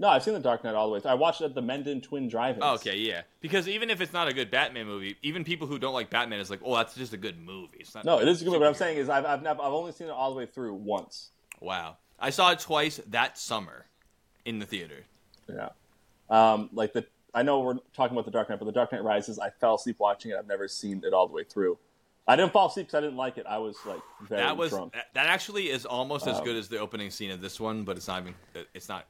No, 0.00 0.08
I've 0.08 0.22
seen 0.22 0.34
The 0.34 0.40
Dark 0.40 0.62
Knight 0.62 0.74
all 0.74 0.86
the 0.86 0.92
way. 0.94 1.00
through. 1.00 1.10
I 1.10 1.14
watched 1.14 1.40
it 1.40 1.46
at 1.46 1.54
the 1.54 1.62
Mendon 1.62 2.00
Twin 2.00 2.28
Drive-ins. 2.28 2.62
Oh, 2.64 2.74
okay, 2.74 2.96
yeah. 2.96 3.22
Because 3.40 3.66
even 3.66 3.90
if 3.90 4.00
it's 4.00 4.12
not 4.12 4.28
a 4.28 4.32
good 4.32 4.48
Batman 4.50 4.86
movie, 4.86 5.16
even 5.22 5.42
people 5.42 5.66
who 5.66 5.78
don't 5.78 5.92
like 5.94 6.08
Batman 6.08 6.38
is 6.38 6.50
like, 6.50 6.60
oh, 6.64 6.76
that's 6.76 6.94
just 6.94 7.12
a 7.12 7.16
good 7.16 7.36
movie. 7.40 7.78
It's 7.80 7.94
not. 7.94 8.04
No, 8.04 8.20
it 8.20 8.28
is 8.28 8.40
a 8.40 8.44
good 8.44 8.50
movie. 8.52 8.60
What 8.60 8.68
I'm 8.68 8.74
saying 8.74 8.98
is 8.98 9.08
I've 9.08 9.24
I've, 9.26 9.42
never, 9.42 9.60
I've 9.60 9.72
only 9.72 9.90
seen 9.92 10.06
it 10.06 10.10
all 10.12 10.30
the 10.30 10.36
way 10.36 10.46
through 10.46 10.74
once. 10.74 11.30
Wow, 11.60 11.96
I 12.20 12.30
saw 12.30 12.52
it 12.52 12.60
twice 12.60 13.00
that 13.08 13.38
summer 13.38 13.86
in 14.44 14.60
the 14.60 14.66
theater. 14.66 15.04
Yeah. 15.48 15.70
Um, 16.30 16.70
like 16.72 16.92
the 16.92 17.04
I 17.34 17.42
know 17.42 17.60
we're 17.60 17.78
talking 17.94 18.16
about 18.16 18.24
the 18.24 18.30
Dark 18.30 18.48
Knight, 18.48 18.58
but 18.58 18.64
the 18.64 18.72
Dark 18.72 18.92
Knight 18.92 19.04
Rises, 19.04 19.38
I 19.38 19.50
fell 19.50 19.74
asleep 19.74 19.96
watching 19.98 20.30
it. 20.30 20.36
I've 20.38 20.46
never 20.48 20.66
seen 20.68 21.02
it 21.04 21.12
all 21.12 21.26
the 21.26 21.34
way 21.34 21.44
through. 21.44 21.78
I 22.26 22.36
didn't 22.36 22.52
fall 22.52 22.68
asleep 22.68 22.86
because 22.88 22.98
I 22.98 23.00
didn't 23.00 23.16
like 23.16 23.38
it. 23.38 23.46
I 23.48 23.56
was 23.56 23.76
like 23.86 24.00
very 24.28 24.42
That 24.42 24.56
was 24.58 24.68
drunk. 24.70 24.92
that, 25.14 25.26
actually 25.26 25.70
is 25.70 25.86
almost 25.86 26.26
as 26.26 26.36
Um, 26.38 26.44
good 26.44 26.56
as 26.56 26.68
the 26.68 26.78
opening 26.78 27.10
scene 27.10 27.30
of 27.30 27.40
this 27.40 27.58
one, 27.58 27.84
but 27.84 27.96
it's 27.96 28.06
not 28.06 28.20
even. 28.22 28.34
It's 28.74 28.86
not. 28.88 29.06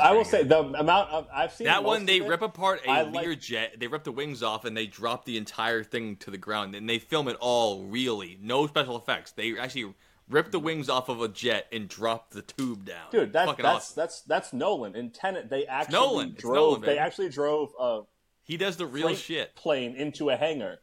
I 0.00 0.12
will 0.12 0.24
say 0.24 0.42
the 0.42 0.60
amount 0.60 1.10
of 1.10 1.28
I've 1.30 1.52
seen 1.52 1.66
That 1.66 1.84
one, 1.84 2.06
they 2.06 2.20
of 2.20 2.26
it. 2.26 2.28
rip 2.30 2.40
apart 2.42 2.80
a 2.86 2.90
I 2.90 3.02
like- 3.02 3.26
Learjet. 3.26 3.78
They 3.78 3.88
rip 3.88 4.04
the 4.04 4.12
wings 4.12 4.42
off 4.42 4.64
and 4.64 4.74
they 4.74 4.86
drop 4.86 5.26
the 5.26 5.36
entire 5.36 5.84
thing 5.84 6.16
to 6.16 6.30
the 6.30 6.38
ground. 6.38 6.74
And 6.74 6.88
they 6.88 6.98
film 6.98 7.28
it 7.28 7.36
all 7.40 7.82
really, 7.84 8.38
no 8.40 8.66
special 8.66 8.96
effects. 8.96 9.32
They 9.32 9.58
actually 9.58 9.92
rip 10.32 10.50
the 10.50 10.58
wings 10.58 10.88
off 10.88 11.08
of 11.08 11.20
a 11.20 11.28
jet 11.28 11.66
and 11.72 11.88
drop 11.88 12.30
the 12.30 12.42
tube 12.42 12.84
down. 12.84 13.10
Dude, 13.10 13.32
that's 13.32 13.50
Fucking 13.50 13.62
that's 13.62 13.76
awesome. 13.76 13.94
that's 14.00 14.20
that's 14.22 14.52
Nolan. 14.52 14.96
In 14.96 15.10
Tenet, 15.10 15.48
they 15.50 15.66
actually 15.66 15.92
Nolan. 15.92 16.34
Drove. 16.36 16.54
Nolan, 16.56 16.80
they 16.82 16.98
actually 16.98 17.28
drove 17.28 17.70
a 17.78 18.00
He 18.42 18.56
does 18.56 18.76
the 18.76 18.86
real 18.86 19.14
shit. 19.14 19.54
plane 19.54 19.94
into 19.94 20.30
a 20.30 20.36
hangar, 20.36 20.80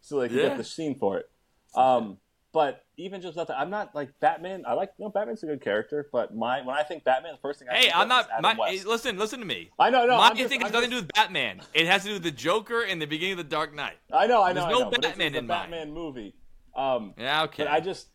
so 0.00 0.20
they 0.20 0.28
could 0.28 0.38
Yeah. 0.38 0.48
get 0.48 0.58
the 0.58 0.64
scene 0.64 0.96
for 0.98 1.18
it. 1.18 1.30
Um, 1.74 2.18
but 2.52 2.84
even 2.96 3.20
just 3.20 3.36
that, 3.36 3.48
I'm 3.50 3.70
not 3.70 3.94
like 3.94 4.18
Batman. 4.18 4.64
I 4.66 4.72
like 4.72 4.90
no 4.98 5.08
Batman's 5.08 5.42
a 5.44 5.46
good 5.46 5.62
character, 5.62 6.08
but 6.10 6.34
my 6.34 6.62
when 6.62 6.74
I 6.76 6.82
think 6.82 7.04
Batman, 7.04 7.32
the 7.34 7.38
first 7.40 7.60
thing 7.60 7.68
I 7.70 7.76
Hey, 7.76 7.92
I'm 7.94 8.08
not. 8.08 8.28
My, 8.40 8.54
hey, 8.68 8.82
listen, 8.84 9.16
listen 9.18 9.38
to 9.38 9.46
me. 9.46 9.70
I 9.78 9.88
know, 9.90 10.04
no, 10.04 10.16
my 10.18 10.28
I'm 10.30 10.36
just- 10.36 10.48
thing 10.48 10.60
has 10.62 10.72
nothing 10.72 10.90
to 10.90 10.96
do 10.96 11.02
with 11.02 11.12
Batman. 11.14 11.60
It 11.74 11.86
has 11.86 12.02
to 12.02 12.08
do 12.08 12.14
with 12.14 12.24
the 12.24 12.32
Joker 12.32 12.82
in 12.82 12.98
the 12.98 13.06
beginning 13.06 13.32
of 13.34 13.38
the 13.38 13.44
Dark 13.44 13.72
Knight. 13.72 13.98
I 14.12 14.26
know, 14.26 14.42
I 14.42 14.48
know, 14.52 14.62
There's 14.62 14.64
I 14.66 14.70
no 14.72 14.78
know. 14.80 14.88
it's- 14.88 15.00
Batman 15.10 15.26
it's 15.28 15.36
a 15.36 15.38
in. 15.38 15.46
Batman 15.46 15.92
movie. 15.92 16.34
Um, 16.74 17.14
Yeah, 17.16 17.44
okay. 17.44 17.62
But 17.64 17.72
I 17.72 17.78
just, 17.80 18.08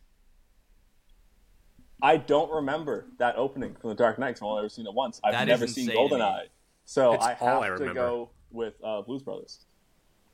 I 2.05 2.17
don't 2.17 2.51
remember 2.51 3.07
that 3.17 3.35
opening 3.35 3.73
from 3.75 3.89
The 3.89 3.95
Dark 3.95 4.19
Knight. 4.19 4.33
'cause 4.35 4.41
I've 4.41 4.47
only 4.47 4.59
ever 4.59 4.69
seen 4.69 4.85
it 4.85 4.93
once. 4.93 5.19
I've 5.23 5.31
That 5.33 5.43
is 5.43 5.59
never 5.59 5.67
seen 5.67 5.89
insane 5.89 6.09
to. 6.09 6.15
GoldenEye, 6.15 6.47
so 6.85 7.13
It's 7.13 7.25
I 7.25 7.33
all 7.41 7.61
have 7.63 7.73
I 7.73 7.85
to 7.85 7.93
go 7.93 8.29
with 8.51 8.75
uh, 8.83 9.01
Blues 9.01 9.23
Brothers. 9.23 9.65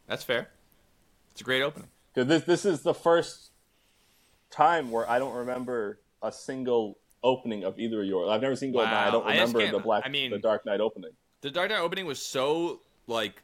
That's 0.07 0.23
fair. 0.23 0.49
It's 1.31 1.39
a 1.41 1.43
great 1.45 1.61
opening. 1.61 1.87
'Cause 2.13 2.27
This 2.27 2.43
this 2.43 2.65
is 2.65 2.81
the 2.83 2.93
first 2.93 3.51
time 4.49 4.91
where 4.91 5.09
I 5.09 5.17
don't 5.17 5.33
remember 5.33 5.99
a 6.21 6.31
single 6.31 6.97
opening 7.23 7.63
of 7.63 7.79
either 7.79 8.01
of 8.01 8.07
yours. 8.07 8.27
I've 8.29 8.41
never 8.41 8.55
seen 8.57 8.73
GoldenEye. 8.73 8.87
I 9.07 9.11
don't 9.11 9.25
remember 9.25 9.59
can't- 9.59 9.71
the 9.71 9.79
Black, 9.79 10.03
I 10.05 10.09
mean- 10.09 10.31
the 10.31 10.39
Dark 10.39 10.65
Knight 10.65 10.81
opening. 10.81 11.11
The 11.39 11.51
Dark 11.51 11.69
Knight 11.69 11.79
opening 11.79 12.05
was 12.05 12.21
so 12.21 12.81
like 13.07 13.41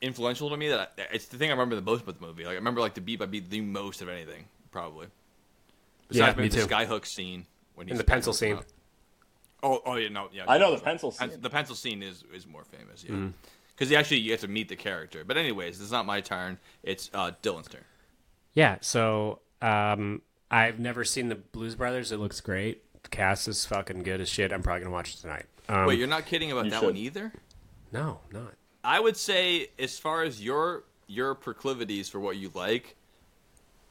influential 0.00 0.50
to 0.50 0.56
me 0.56 0.68
that 0.68 0.92
I, 0.98 1.02
it's 1.14 1.26
the 1.26 1.36
thing 1.38 1.48
I 1.50 1.52
remember 1.52 1.76
the 1.76 1.82
most 1.82 2.02
about 2.02 2.18
the 2.18 2.26
movie. 2.26 2.42
Like 2.44 2.52
I 2.52 2.56
remember 2.56 2.80
like 2.80 2.94
the 2.94 3.00
beat 3.00 3.20
by 3.20 3.26
beat 3.26 3.48
the 3.50 3.60
most 3.60 4.02
of 4.02 4.08
anything, 4.08 4.48
probably. 4.72 5.06
Yeah, 5.06 6.26
Besides 6.32 6.36
me 6.36 6.42
maybe 6.42 6.54
the 6.56 6.60
too. 6.62 6.66
skyhook 6.66 7.06
scene 7.06 7.46
when 7.74 7.86
he's 7.86 7.92
In 7.92 7.98
the 7.98 8.04
pencil 8.04 8.32
scene. 8.32 8.58
Oh, 9.62 9.80
oh 9.86 9.94
yeah, 9.96 10.08
no, 10.08 10.28
yeah. 10.32 10.44
I 10.48 10.58
know 10.58 10.74
the 10.74 10.82
pencil 10.82 11.10
scene. 11.10 11.30
The 11.40 11.50
pencil 11.50 11.74
scene 11.74 12.02
is 12.02 12.24
is 12.34 12.46
more 12.46 12.64
famous, 12.64 13.04
yeah. 13.04 13.12
Mm-hmm. 13.12 13.28
Because 13.74 13.90
you 13.90 13.96
actually 13.96 14.18
you 14.18 14.28
get 14.28 14.40
to 14.40 14.48
meet 14.48 14.68
the 14.68 14.76
character. 14.76 15.24
But 15.24 15.36
anyways, 15.36 15.80
it's 15.80 15.90
not 15.90 16.04
my 16.04 16.20
turn. 16.20 16.58
It's 16.82 17.10
uh, 17.14 17.32
Dylan's 17.42 17.68
turn. 17.68 17.84
Yeah, 18.54 18.76
so 18.80 19.40
um, 19.62 20.22
I've 20.50 20.78
never 20.78 21.04
seen 21.04 21.28
the 21.28 21.36
Blues 21.36 21.74
Brothers. 21.74 22.12
It 22.12 22.18
looks 22.18 22.40
great. 22.40 22.82
The 23.02 23.08
cast 23.08 23.48
is 23.48 23.64
fucking 23.64 24.02
good 24.02 24.20
as 24.20 24.28
shit. 24.28 24.52
I'm 24.52 24.62
probably 24.62 24.82
gonna 24.82 24.92
watch 24.92 25.14
it 25.14 25.18
tonight. 25.18 25.46
Um, 25.68 25.86
Wait, 25.86 25.98
you're 25.98 26.08
not 26.08 26.26
kidding 26.26 26.52
about 26.52 26.68
that 26.70 26.80
should. 26.80 26.86
one 26.86 26.96
either? 26.96 27.32
no, 27.92 28.20
not. 28.32 28.54
I 28.84 28.98
would 28.98 29.16
say, 29.16 29.68
as 29.78 29.98
far 29.98 30.22
as 30.22 30.42
your 30.42 30.84
your 31.06 31.34
proclivities 31.34 32.08
for 32.08 32.20
what 32.20 32.36
you 32.36 32.50
like, 32.54 32.96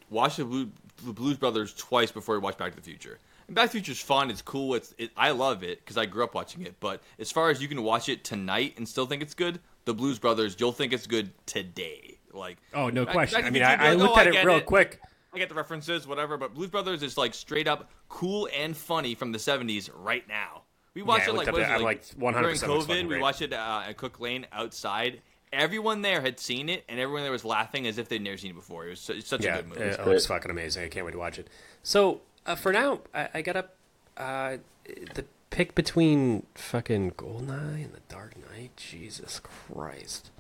watch 0.10 0.38
the, 0.38 0.46
Blue, 0.46 0.70
the 1.06 1.14
Blues 1.14 1.38
Brothers 1.38 1.74
twice 1.74 2.12
before 2.12 2.36
you 2.36 2.42
watch 2.42 2.58
Back 2.58 2.72
to 2.72 2.76
the 2.76 2.84
Future. 2.84 3.20
And 3.52 3.56
Back 3.58 3.66
to 3.66 3.78
the 3.78 3.84
Future's 3.84 4.00
fun. 4.02 4.32
It's 4.32 4.42
cool. 4.42 4.76
It's 4.76 4.96
it, 4.98 5.12
I 5.18 5.32
love 5.32 5.62
it 5.62 5.80
because 5.80 5.98
I 5.98 6.06
grew 6.06 6.24
up 6.24 6.34
watching 6.34 6.62
it. 6.62 6.76
But 6.80 7.02
as 7.20 7.32
far 7.32 7.50
as 7.50 7.62
you 7.62 7.68
can 7.68 7.84
watch 7.84 8.08
it 8.08 8.24
tonight 8.24 8.76
and 8.78 8.88
still 8.88 9.06
think 9.06 9.22
it's 9.22 9.34
good, 9.34 9.60
the 9.84 9.94
Blues 9.94 10.20
Brothers, 10.20 10.56
you'll 10.58 10.72
think 10.72 10.94
it's 10.94 11.06
good 11.06 11.32
today. 11.46 12.18
Like 12.32 12.60
Oh, 12.74 12.90
no 12.90 13.04
Back- 13.04 13.14
question. 13.14 13.42
Back 13.42 13.48
I 13.48 13.50
mean, 13.50 13.64
I, 13.64 13.74
I 13.74 13.90
like, 13.90 13.98
looked 13.98 14.18
"Oh, 14.18 14.22
at 14.22 14.28
it 14.28 14.32
get 14.34 14.46
real 14.46 14.62
quick. 14.62 15.02
I 15.34 15.38
get 15.38 15.50
the 15.50 15.56
references, 15.56 16.08
whatever. 16.08 16.38
But 16.38 16.54
Blues 16.54 16.70
Brothers 16.70 17.04
is 17.04 17.18
like 17.18 17.34
straight 17.34 17.68
up 17.68 17.90
cool 18.08 18.48
and 18.56 18.76
funny 18.76 19.16
from 19.16 19.34
the 19.34 19.38
'70s 19.38 19.90
right 19.94 20.26
now. 20.30 20.62
We 20.94 21.02
watched 21.02 21.28
I 21.28 21.32
it 21.32 21.36
like 21.36 21.48
up 21.50 21.54
what 21.54 21.62
it. 21.62 21.66
is 21.66 21.82
it, 21.82 21.84
like, 21.84 22.04
like 22.18 22.36
100% 22.36 22.42
during 22.42 22.58
COVID. 22.82 23.08
We 23.10 23.20
watched 23.20 23.42
it 23.42 23.52
uh, 23.54 23.84
at 23.88 23.98
Cook 23.98 24.20
Lane 24.22 24.46
outside. 24.54 25.22
Everyone 25.54 26.02
there 26.02 26.22
had 26.22 26.40
seen 26.40 26.70
it, 26.70 26.86
and 26.88 27.00
everyone 27.02 27.24
there 27.24 27.32
was 27.34 27.44
laughing 27.44 27.86
as 27.86 27.98
if 27.98 28.08
they'd 28.08 28.22
never 28.22 28.38
seen 28.38 28.52
it 28.52 28.56
before. 28.56 28.88
It 28.88 28.92
was 28.92 29.00
su- 29.02 29.20
such 29.20 29.44
Yeah, 29.44 29.56
a 29.56 29.62
good 29.64 29.68
movie. 29.70 29.82
it 29.82 29.98
great. 29.98 30.08
looks 30.08 30.26
fucking 30.26 30.50
amazing. 30.52 30.86
I 30.86 30.88
can't 30.88 31.06
wait 31.06 31.12
to 31.12 31.18
watch 31.18 31.38
it. 31.40 31.50
So 31.84 32.22
uh, 32.46 32.56
for 32.56 32.72
now, 32.72 33.02
I, 33.14 33.30
I 33.36 33.42
got 33.42 33.56
up 33.56 33.76
uh, 34.18 34.58
the 34.86 35.26
pick 35.50 35.76
between 35.76 36.46
fucking 36.56 37.12
Goldeneye 37.12 37.84
and 37.86 37.94
the 37.94 38.02
Dark 38.10 38.36
Knight. 38.50 38.72
Jesus 38.78 39.40
Christ. 39.40 40.32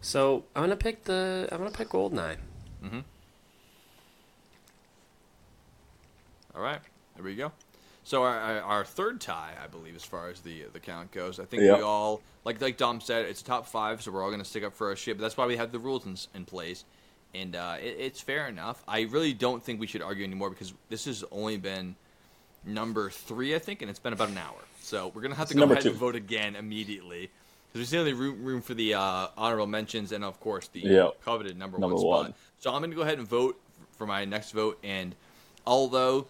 So 0.00 0.44
I'm 0.56 0.62
gonna 0.62 0.76
pick 0.76 1.04
the. 1.04 1.48
I'm 1.52 1.58
gonna 1.58 1.70
pick 1.70 1.88
Goldeneye. 1.90 2.36
Mm-hmm. 2.84 3.00
All 6.54 6.62
right, 6.62 6.80
there 7.14 7.24
we 7.24 7.34
go. 7.34 7.52
So 8.04 8.24
our, 8.24 8.36
our, 8.38 8.60
our 8.62 8.84
third 8.84 9.20
tie, 9.20 9.52
I 9.62 9.68
believe, 9.68 9.94
as 9.94 10.04
far 10.04 10.28
as 10.28 10.40
the 10.40 10.64
the 10.72 10.80
count 10.80 11.12
goes, 11.12 11.38
I 11.38 11.44
think 11.44 11.62
Yep. 11.62 11.78
we 11.78 11.82
all 11.82 12.20
like 12.44 12.60
like 12.60 12.76
Dom 12.76 13.00
said, 13.00 13.26
it's 13.26 13.40
a 13.40 13.44
top 13.44 13.66
five, 13.66 14.02
so 14.02 14.10
we're 14.10 14.22
all 14.22 14.28
going 14.30 14.42
to 14.42 14.48
stick 14.48 14.64
up 14.64 14.74
for 14.74 14.88
our 14.88 14.96
shit. 14.96 15.16
But 15.16 15.22
that's 15.22 15.36
why 15.36 15.46
we 15.46 15.56
have 15.56 15.72
the 15.72 15.78
rules 15.78 16.04
in, 16.06 16.16
in 16.40 16.44
place. 16.44 16.84
And 17.34 17.56
uh, 17.56 17.76
it, 17.80 17.96
it's 17.98 18.20
fair 18.20 18.48
enough. 18.48 18.82
I 18.86 19.02
really 19.02 19.32
don't 19.32 19.62
think 19.62 19.80
we 19.80 19.86
should 19.86 20.02
argue 20.02 20.24
anymore 20.24 20.50
because 20.50 20.72
this 20.88 21.04
has 21.06 21.24
only 21.32 21.56
been 21.56 21.96
number 22.64 23.10
three, 23.10 23.54
I 23.54 23.58
think, 23.58 23.82
and 23.82 23.90
it's 23.90 23.98
been 23.98 24.12
about 24.12 24.28
an 24.28 24.38
hour. 24.38 24.56
So 24.82 25.10
we're 25.14 25.22
gonna 25.22 25.34
have 25.36 25.48
to 25.48 25.54
go 25.54 25.64
ahead 25.64 25.82
two. 25.82 25.90
and 25.90 25.98
vote 25.98 26.16
again 26.16 26.56
immediately 26.56 27.30
because 27.72 27.80
there's 27.80 27.88
still 27.88 28.00
only 28.00 28.12
room, 28.12 28.44
room 28.44 28.60
for 28.62 28.74
the 28.74 28.94
uh, 28.94 29.28
honorable 29.36 29.66
mentions 29.66 30.12
and 30.12 30.24
of 30.24 30.38
course 30.40 30.68
the 30.68 30.80
Yeah. 30.80 31.08
coveted 31.24 31.56
number, 31.58 31.78
Number 31.78 31.96
one 31.96 32.02
spot. 32.02 32.22
one. 32.24 32.34
So 32.58 32.72
I'm 32.74 32.82
gonna 32.82 32.94
go 32.94 33.02
ahead 33.02 33.18
and 33.18 33.26
vote 33.26 33.58
for 33.96 34.06
my 34.06 34.24
next 34.24 34.50
vote. 34.52 34.78
And 34.82 35.14
although 35.66 36.26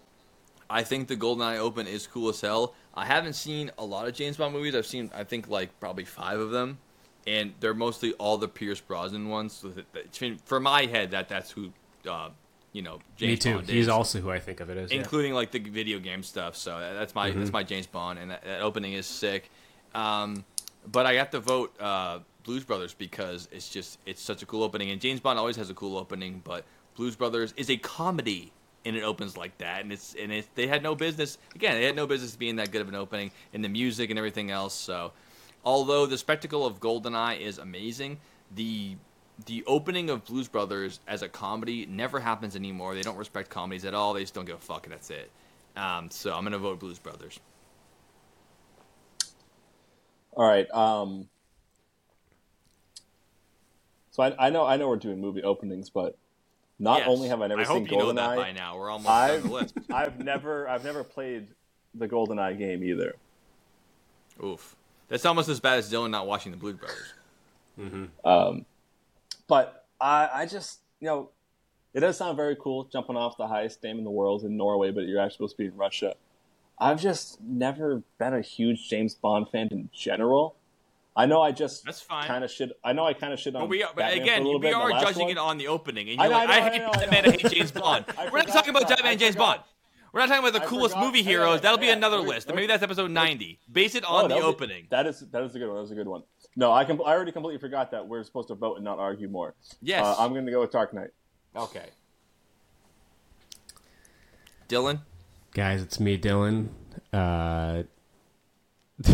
I 0.71 0.85
think 0.85 1.09
the 1.09 1.17
GoldenEye 1.17 1.59
Open 1.59 1.87
is 1.87 2.07
cool 2.07 2.29
as 2.29 2.41
hell, 2.41 2.75
I 2.95 3.07
haven't 3.07 3.33
seen 3.35 3.71
a 3.79 3.85
lot 3.85 4.07
of 4.07 4.15
James 4.15 4.37
Bond 4.37 4.55
movies. 4.55 4.75
I've 4.75 4.87
seen 4.87 5.11
I 5.15 5.25
think 5.25 5.49
like 5.49 5.79
probably 5.81 6.05
five 6.05 6.39
of 6.39 6.51
them, 6.51 6.79
and 7.27 7.55
they're 7.61 7.75
mostly 7.75 8.13
all 8.15 8.39
the 8.39 8.49
Pierce 8.49 8.81
Brosnan 8.81 9.29
ones. 9.29 9.53
So 9.53 9.69
that, 9.69 9.93
that, 9.93 10.41
for 10.45 10.61
my 10.61 10.87
head, 10.87 11.11
that 11.13 11.29
that's 11.29 11.51
who. 11.51 11.73
Uh, 12.09 12.31
you 12.73 12.81
know, 12.81 13.01
James 13.17 13.31
Me 13.31 13.37
too. 13.37 13.55
Bond 13.57 13.69
He's 13.69 13.89
also 13.89 14.21
who 14.21 14.31
I 14.31 14.39
think 14.39 14.61
of 14.61 14.71
it 14.71 14.79
as. 14.79 14.91
yeah. 14.91 14.99
including 14.99 15.35
like 15.35 15.51
the 15.51 15.59
video 15.59 15.99
game 15.99 16.23
stuff. 16.23 16.57
So 16.57 16.79
that's 16.81 17.15
my 17.15 17.31
that's 17.31 17.53
my 17.53 17.63
James 17.63 17.87
Bond, 17.87 18.19
and 18.19 18.31
that, 18.31 18.45
that 18.45 18.63
opening 18.63 18.95
is 18.95 19.07
sick. 19.07 19.51
Um, 19.95 20.45
but 20.91 21.07
I 21.07 21.15
have 21.15 21.31
to 21.31 21.41
vote 21.41 21.79
uh, 21.81 22.21
Blues 22.45 22.65
Brothers 22.65 22.95
because 22.95 23.49
it's 23.53 23.69
just 23.69 23.99
it's 24.07 24.23
such 24.23 24.43
a 24.43 24.47
cool 24.47 24.63
opening, 24.63 24.91
and 24.91 25.01
James 25.01 25.21
Bond 25.21 25.39
always 25.39 25.57
has 25.57 25.71
a 25.71 25.75
cool 25.75 25.99
opening. 25.99 26.41
But 26.45 26.65
Blues 26.97 27.15
Brothers 27.15 27.53
is 27.57 27.71
a 27.71 27.77
comedy, 27.77 28.53
and 28.85 28.97
it 28.97 29.03
opens 29.03 29.37
like 29.37 29.57
that, 29.59 29.83
and 29.83 29.93
it's 29.93 30.15
and 30.19 30.33
it 30.33 30.49
they 30.55 30.67
had 30.67 30.83
no 30.83 30.95
business 30.95 31.39
again 31.55 31.75
they 31.75 31.85
had 31.85 31.97
no 31.97 32.07
business 32.07 32.35
being 32.37 32.57
that 32.57 32.71
good 32.71 32.81
of 32.81 32.89
an 32.89 32.95
opening, 32.95 33.31
and 33.53 33.63
the 33.63 33.69
music 33.69 34.11
and 34.11 34.19
everything 34.19 34.51
else. 34.51 34.75
So 34.75 35.13
although 35.65 36.07
the 36.07 36.19
spectacle 36.19 36.65
of 36.67 36.81
GoldenEye 36.81 37.41
is 37.41 37.59
amazing, 37.59 38.19
the 38.55 38.97
the 39.47 39.65
opening 39.67 40.11
of 40.11 40.25
Blues 40.25 40.47
Brothers 40.47 41.01
as 41.09 41.23
a 41.23 41.29
comedy 41.29 41.87
never 41.87 42.21
happens 42.21 42.55
anymore. 42.55 42.95
They 42.95 43.03
don't 43.03 43.17
respect 43.17 43.49
comedies 43.51 43.85
at 43.85 43.95
all. 43.95 44.13
They 44.13 44.21
just 44.21 44.35
don't 44.35 44.45
give 44.45 44.57
a 44.57 44.61
fuck, 44.61 44.85
and 44.87 44.93
that's 44.93 45.11
it. 45.11 45.31
Um, 45.75 46.11
so 46.11 46.35
I'm 46.35 46.45
gonna 46.45 46.59
vote 46.59 46.79
Blues 46.79 46.99
Brothers. 46.99 47.41
All 50.35 50.47
right. 50.49 50.71
Um, 50.71 51.29
so 54.11 54.23
I, 54.23 54.47
I 54.47 54.51
know 54.51 54.65
I 54.67 54.77
know 54.77 54.89
we're 54.89 54.97
doing 54.97 55.21
movie 55.21 55.43
openings, 55.43 55.91
but 55.91 56.17
not 56.79 56.99
Yes. 57.01 57.09
only 57.09 57.29
have 57.29 57.41
I 57.41 57.47
never 57.47 57.61
I 57.61 57.65
seen 57.65 57.87
hope 57.87 57.91
you 57.91 57.99
know 57.99 58.13
GoldenEye, 58.13 58.37
by 58.37 58.53
now. 58.53 58.77
We're 58.77 58.91
almost 58.91 59.09
I've 59.09 59.43
the 59.45 59.51
list. 59.51 59.75
I've 59.93 60.19
never 60.19 60.69
I've 60.69 60.85
never 60.85 61.05
played 61.05 61.49
the 61.95 62.09
GoldenEye 62.09 62.59
game 62.59 62.83
either. 62.85 63.15
Oof, 64.43 64.77
that's 65.13 65.27
almost 65.27 65.49
as 65.51 65.61
bad 65.61 65.79
as 65.79 65.93
Dylan 65.93 66.11
not 66.11 66.27
watching 66.27 66.51
the 66.53 66.59
Blues 66.59 66.77
Brothers. 66.77 67.13
Um, 68.25 68.65
but 69.47 69.85
I, 70.01 70.29
I 70.33 70.47
just, 70.47 70.81
you 71.01 71.07
know, 71.07 71.29
it 71.95 72.01
does 72.01 72.17
sound 72.17 72.37
very 72.37 72.57
cool 72.57 72.85
jumping 72.85 73.17
off 73.17 73.37
the 73.37 73.47
highest 73.47 73.83
dam 73.83 73.99
in 73.99 74.05
the 74.05 74.11
world 74.11 74.43
in 74.45 74.57
Norway, 74.57 74.91
but 74.91 75.03
you're 75.05 75.21
actually 75.21 75.35
supposed 75.35 75.57
to 75.57 75.59
be 75.59 75.67
in 75.67 75.77
Russia. 75.77 76.15
I've 76.79 77.01
just 77.01 77.41
never 77.43 78.03
been 78.19 78.33
a 78.35 78.41
huge 78.41 78.89
James 78.89 79.15
Bond 79.15 79.49
fan 79.51 79.69
in 79.71 79.91
general. 79.93 80.57
I 81.15 81.27
know 81.27 81.43
I 81.43 81.53
just 81.53 81.85
That's 81.85 82.01
fine. 82.01 82.27
kind 82.27 82.43
of 82.43 82.51
shit. 82.51 82.71
I 82.83 82.95
know 82.95 83.05
I 83.05 83.13
kind 83.13 83.35
of 83.35 83.39
shit 83.39 83.55
on. 83.55 83.63
But 83.63 83.69
we 83.69 83.83
are, 83.83 83.89
but 83.95 83.97
Batman 84.03 84.23
again, 84.23 84.43
a 84.47 84.49
we 84.49 84.59
bit 84.59 84.73
in 84.73 84.79
the 84.79 84.85
are 84.85 84.91
judging 85.03 85.23
one. 85.25 85.31
it 85.33 85.39
on 85.39 85.59
the 85.59 85.69
opening, 85.69 86.09
and 86.09 86.19
I 86.21 86.25
you're 86.25 86.33
know, 86.33 86.39
like, 86.39 86.49
I 86.49 86.53
I, 86.53 86.59
know, 86.61 86.65
hate 86.71 86.73
I 86.73 86.79
know, 86.79 86.91
I 86.91 86.97
Batman, 86.97 87.25
know. 87.25 87.29
I 87.29 87.33
hate 87.37 87.51
James 87.53 87.71
Bond. 87.71 88.05
I 88.19 88.29
We're 88.31 88.39
not 88.39 88.49
talking 88.49 88.71
about 88.71 88.83
sorry, 88.89 88.97
Batman 88.97 89.19
James 89.19 89.35
forgot. 89.35 89.57
Bond. 89.59 89.69
We're 90.13 90.21
not 90.21 90.29
talking 90.29 90.47
about 90.47 90.53
the 90.59 90.63
I 90.65 90.69
coolest 90.69 90.95
forgot- 90.95 91.07
movie 91.07 91.23
heroes. 91.23 91.63
That'll 91.63 91.79
be 91.79 91.87
hang 91.87 91.93
on. 91.95 91.99
another 91.99 92.19
We're- 92.19 92.29
list. 92.35 92.47
we're- 92.49 92.57
Maybe 92.57 92.67
that's 92.67 92.83
episode 92.83 93.11
90. 93.11 93.59
Base 93.73 93.95
it 93.95 94.05
Oh, 94.07 94.17
on 94.17 94.23
the 94.29 94.35
that'll 94.35 94.51
be- 94.51 94.57
opening. 94.57 94.87
That 94.91 95.07
is 95.07 95.21
that 95.31 95.43
is 95.43 95.55
a 95.55 95.59
good 95.59 95.69
one. 95.69 95.77
That 95.77 95.83
was 95.83 95.91
a 95.91 95.95
good 95.95 96.09
one. 96.09 96.23
No, 96.55 96.71
I 96.71 96.85
can. 96.85 97.01
I 97.01 97.13
already 97.15 97.33
completely 97.33 97.59
forgot 97.59 97.91
that 97.93 98.07
we're 98.07 98.23
supposed 98.25 98.49
to 98.49 98.55
vote 98.55 98.75
and 98.77 98.85
not 98.85 98.99
argue 98.99 99.29
more. 99.29 99.55
Yes. 99.81 100.05
Uh, 100.05 100.17
I'm 100.19 100.33
going 100.35 100.45
to 100.45 100.53
go 100.53 100.61
with 100.61 100.71
Dark 100.71 100.93
Knight. 100.93 101.11
Okay. 101.57 101.87
Dylan. 104.69 105.01
Guys, 105.55 105.83
it's 105.83 106.01
me, 106.01 106.19
Dylan. 106.19 106.69
Uh, 107.13 107.83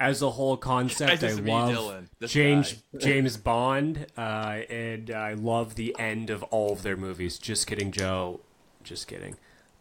as 0.00 0.22
a 0.22 0.30
whole 0.30 0.56
concept, 0.56 1.10
Guys, 1.20 1.22
it's 1.22 1.38
I 1.38 1.40
me, 1.42 1.52
love 1.52 1.70
Dylan, 1.70 2.28
James 2.28 2.72
guy. 2.72 2.80
James 2.98 3.36
Bond, 3.36 4.06
uh, 4.16 4.60
and 4.70 5.10
I 5.10 5.34
love 5.34 5.74
the 5.74 5.94
end 5.98 6.30
of 6.30 6.42
all 6.44 6.72
of 6.72 6.82
their 6.82 6.96
movies. 6.96 7.38
Just 7.38 7.66
kidding, 7.66 7.92
Joe. 7.92 8.40
Just 8.82 9.08
kidding. 9.08 9.36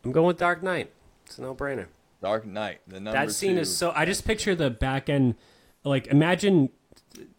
I'm 0.07 0.13
going 0.13 0.27
with 0.27 0.37
Dark 0.37 0.63
Knight. 0.63 0.89
It's 1.25 1.37
a 1.37 1.41
no-brainer. 1.41 1.87
Dark 2.21 2.45
Knight. 2.45 2.79
The 2.87 3.01
number 3.01 3.11
that 3.11 3.31
scene 3.33 3.55
two. 3.55 3.61
is 3.61 3.75
so. 3.77 3.91
I 3.93 4.05
just 4.05 4.23
picture 4.25 4.55
the 4.55 4.69
back 4.69 5.09
end. 5.09 5.35
Like, 5.83 6.07
imagine, 6.07 6.69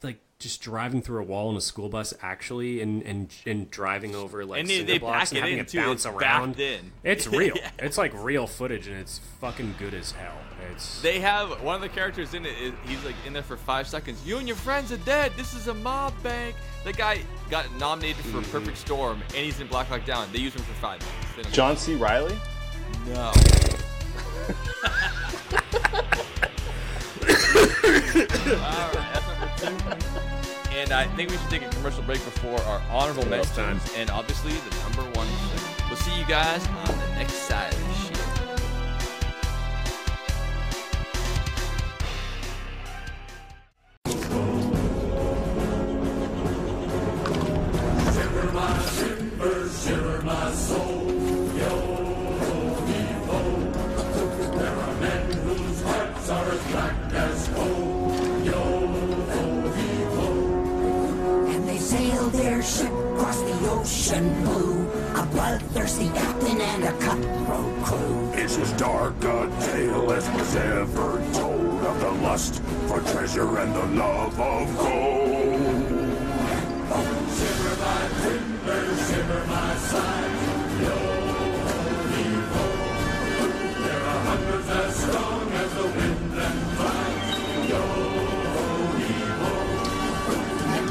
like 0.03 0.21
just 0.39 0.61
driving 0.61 1.01
through 1.03 1.21
a 1.21 1.25
wall 1.25 1.51
in 1.51 1.57
a 1.57 1.61
school 1.63 1.89
bus, 1.89 2.13
actually, 2.21 2.83
and 2.83 3.03
and 3.05 3.35
and 3.47 3.71
driving 3.71 4.15
over 4.15 4.45
like 4.45 4.61
And 4.61 4.69
they- 4.69 4.77
cinder 4.77 4.93
they 4.93 4.99
blocks 4.99 5.31
and 5.31 5.39
it 5.39 5.41
having 5.41 5.55
in, 5.59 5.65
it 5.65 5.73
bounce 5.75 6.05
around. 6.07 6.61
in. 6.61 6.93
It's 7.03 7.27
real. 7.41 7.57
Yeah. 7.57 7.71
It's 7.79 7.97
like 7.97 8.13
real 8.23 8.47
footage, 8.47 8.87
and 8.87 8.99
it's 8.99 9.19
fucking 9.41 9.77
good 9.79 9.95
as 9.95 10.13
hell. 10.13 10.37
It's 10.73 11.01
They 11.01 11.21
have 11.21 11.63
one 11.63 11.75
of 11.75 11.81
the 11.81 11.89
characters 11.89 12.35
in 12.35 12.45
it. 12.45 12.53
Is, 12.61 12.73
he's 12.85 13.03
like 13.05 13.15
in 13.27 13.33
there 13.33 13.43
for 13.43 13.57
five 13.57 13.89
seconds. 13.89 14.25
You 14.27 14.37
and 14.37 14.47
your 14.47 14.57
friends 14.59 14.93
are 14.93 14.97
dead. 14.99 15.33
This 15.39 15.55
is 15.55 15.69
a 15.69 15.75
mob 15.75 16.13
bank. 16.23 16.55
The 16.85 16.93
guy 16.93 17.21
got 17.51 17.65
nominated 17.79 18.23
for 18.27 18.39
Mm-hmm. 18.43 18.51
Perfect 18.53 18.77
Storm, 18.77 19.21
and 19.29 19.45
he's 19.45 19.59
in 19.61 19.67
Black 19.69 19.87
Hawk 19.89 20.05
Down. 20.05 20.29
They 20.33 20.39
use 20.41 20.55
him 20.55 20.63
for 20.63 20.75
five 20.75 21.01
minutes. 21.37 21.55
John 21.57 21.77
C. 21.77 21.95
Reilly. 21.97 22.37
No. 23.09 23.33
All 28.51 28.89
right, 28.95 29.09
that's 29.13 29.27
number 29.29 29.51
two. 29.59 30.77
And 30.77 30.93
I 30.93 31.07
think 31.17 31.31
we 31.31 31.37
should 31.37 31.51
take 31.51 31.63
a 31.63 31.69
commercial 31.71 32.03
break 32.03 32.23
before 32.25 32.61
our 32.63 32.81
honorable 32.91 33.23
Well 33.23 33.31
mentions, 33.31 33.57
done. 33.57 33.81
and 33.97 34.11
obviously 34.11 34.53
the 34.53 34.77
number 34.83 35.03
one. 35.19 35.27
We'll 35.89 35.97
see 35.97 36.19
you 36.19 36.27
guys 36.27 36.67
on 36.67 36.99
the 36.99 37.09
next 37.17 37.35
side 37.35 37.73
of 37.73 37.79
this 37.89 38.07
shit. 38.07 38.19
And 49.91 50.88
sailed 62.49 62.55
their 62.55 62.63
ship 62.63 62.93
across 62.93 63.41
the 63.43 63.71
ocean 63.71 64.45
blue. 64.45 64.89
A 65.17 65.27
bloodthirsty 65.27 66.09
captain 66.09 66.61
and 66.61 66.85
a 66.85 66.93
cutthroat 66.99 67.85
crew. 67.85 68.33
It's 68.35 68.59
as 68.59 68.73
dark 68.73 69.17
a 69.25 69.51
tale 69.61 70.13
as 70.13 70.29
was 70.31 70.57
ever 70.57 71.23
told 71.33 71.85
of 71.85 72.01
the 72.01 72.11
lust 72.23 72.63
for 72.87 73.01
treasure 73.01 73.59
and 73.59 73.75
the 73.75 73.87
love 74.03 74.41
of 74.41 74.79
gold. 74.79 75.59
Oh, 76.91 77.05
shiver, 77.37 77.75
shiver, 78.23 78.97
shiver 79.07 79.47
my 79.47 79.75
side, 79.77 80.35
yo 80.83 80.97
ho 81.69 82.37
ho! 82.53 82.67
There 83.85 84.03
are 84.03 84.21
hundreds 84.25 84.69
And 84.69 85.38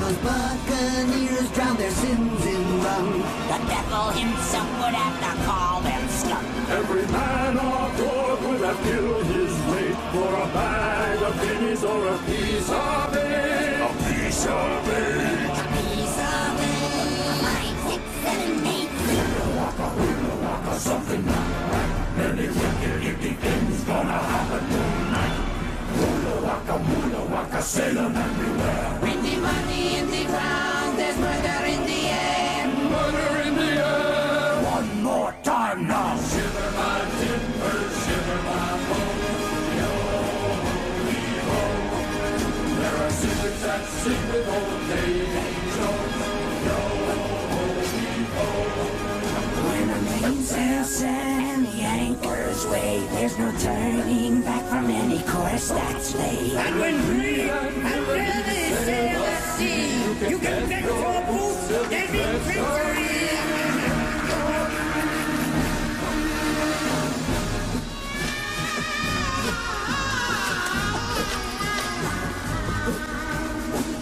those 0.08 0.18
buccaneers 0.20 1.52
drown 1.52 1.76
their 1.78 1.92
sins 1.92 2.46
in 2.46 2.82
rum. 2.82 3.20
The 3.52 3.60
devil 3.68 4.10
himself 4.12 4.70
would 4.80 4.96
have 4.96 5.18
to 5.26 5.32
call 5.44 5.82
them 5.82 6.08
scum. 6.08 6.46
Every 6.70 7.06
man 7.12 7.58
on 7.58 7.98
board 7.98 8.42
would 8.44 8.62
have 8.62 8.82
killed 8.84 9.26
his 9.26 9.52
mate 9.68 9.98
for 10.14 10.34
a 10.34 10.48
bag 10.56 11.22
of 11.24 11.34
guineas 11.42 11.84
or 11.84 12.08
a 12.08 12.18
piece 12.20 12.70
of 12.70 13.16
it. 13.16 13.82
A 13.82 13.90
piece 14.08 14.46
of 14.46 14.90
eight. 14.96 15.50
A 15.52 15.68
Piece 15.76 16.18
of 16.20 16.60
it. 16.64 16.78
Five, 17.44 17.78
six, 17.92 18.04
seven, 18.24 18.66
eight. 18.68 18.88
Windy 29.02 29.17
money 29.48 29.86
in 30.00 30.06
the 30.16 30.24
ground, 30.32 30.92
there's 31.00 31.18
murder 31.26 31.60
in 31.74 31.82
the 31.92 32.02
air. 32.26 32.68
Murder 32.96 33.30
in 33.48 33.54
the 33.62 33.72
air. 33.86 34.64
One 34.78 34.90
more 35.08 35.34
time 35.44 35.80
now. 35.88 36.18
Shiver 36.30 36.70
my 36.80 36.98
timbers, 37.20 37.94
shiver 38.04 38.40
my 38.50 38.68
bones. 38.88 39.78
Yo, 39.80 39.92
ho, 40.12 40.24
ho. 41.48 41.60
There 42.80 42.98
are 43.04 43.14
secrets 43.22 43.62
that 43.68 43.84
sing 44.02 44.24
with 44.32 44.54
old 44.58 44.82
Davy 44.90 45.54
Jones. 45.76 46.16
Yo, 46.68 46.80
ho, 47.08 47.66
ho. 48.36 48.46
When 49.68 49.86
the 49.94 50.00
mainsail 50.22 50.84
set 50.84 51.42
and 51.54 51.64
the 51.68 51.78
anchors 52.02 52.62
weigh, 52.72 53.04
there's 53.14 53.36
no 53.38 53.50
turning 53.60 54.36
back 54.42 54.64
from 54.72 54.86
any 54.90 55.22
course 55.24 55.70
that's 55.70 56.10
laid. 56.16 56.54
And 56.54 56.74
when 56.80 56.96
we 57.10 57.50
and 57.50 58.02
really 58.08 58.64
sail 58.86 59.17
you 60.20 60.40
can 60.40 60.68
never 60.68 60.88
throw 60.88 61.18
a 61.18 61.26
boost 61.28 61.72
and 61.72 61.90
be 61.92 62.18
victory. 62.18 63.08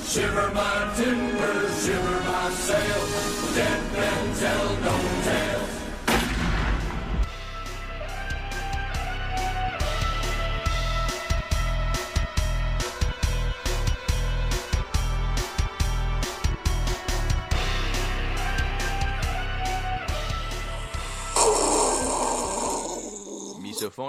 Shiver 0.08 0.52
my 0.54 0.94
timbers, 0.96 1.86
shiver 1.86 2.20
my 2.24 2.50
sails, 2.52 3.56
dead 3.56 3.94
man's 3.94 4.40
held 4.40 4.95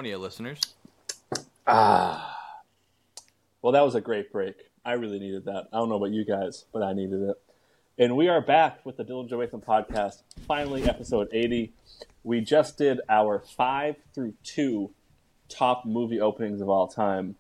Listeners. 0.05 0.61
Ah. 1.67 2.37
Well, 3.63 3.73
that 3.73 3.81
was 3.81 3.95
a 3.95 4.01
great 4.01 4.31
break. 4.31 4.55
I 4.85 4.93
really 4.93 5.19
needed 5.19 5.47
that. 5.47 5.69
I 5.73 5.79
don't 5.79 5.89
know 5.89 5.97
about 5.97 6.11
you 6.11 6.25
guys, 6.25 6.67
but 6.73 6.83
I 6.83 6.93
needed 6.93 7.23
it. 7.23 7.37
And 7.99 8.15
we 8.15 8.29
are 8.29 8.43
back 8.43 8.85
with 8.85 8.99
the 8.99 9.05
Dylan 9.05 9.29
Joathan 9.31 9.63
podcast. 9.63 10.23
Finally, 10.47 10.85
episode 10.85 11.29
80. 11.33 11.73
We 12.25 12.43
just 12.43 12.77
did 12.77 13.01
our 13.09 13.39
five 13.57 13.97
through 14.15 14.35
two 14.45 14.91
top 15.49 15.87
movie 15.87 16.21
openings 16.21 16.61
of 16.61 16.69
all 16.69 16.89
time. 16.89 17.37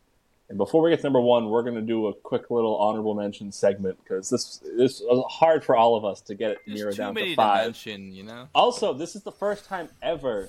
And 0.48 0.56
before 0.56 0.80
we 0.82 0.90
get 0.90 1.00
to 1.00 1.02
number 1.04 1.20
one, 1.20 1.50
we're 1.50 1.62
going 1.62 1.74
to 1.74 1.82
do 1.82 2.06
a 2.06 2.14
quick 2.14 2.50
little 2.50 2.76
honorable 2.78 3.14
mention 3.14 3.52
segment 3.52 3.98
because 4.02 4.30
this 4.30 4.62
this 4.78 5.02
was 5.02 5.24
hard 5.30 5.62
for 5.62 5.76
all 5.76 5.94
of 5.94 6.06
us 6.06 6.22
to 6.22 6.34
get 6.34 6.52
it 6.52 6.58
There's 6.66 6.78
nearer 6.78 6.92
down 6.92 7.14
to 7.16 7.34
five. 7.34 7.66
mention, 7.66 8.12
you 8.12 8.22
know. 8.22 8.48
Also, 8.54 8.94
this 8.94 9.14
is 9.14 9.24
the 9.24 9.32
first 9.32 9.66
time 9.66 9.90
ever 10.00 10.48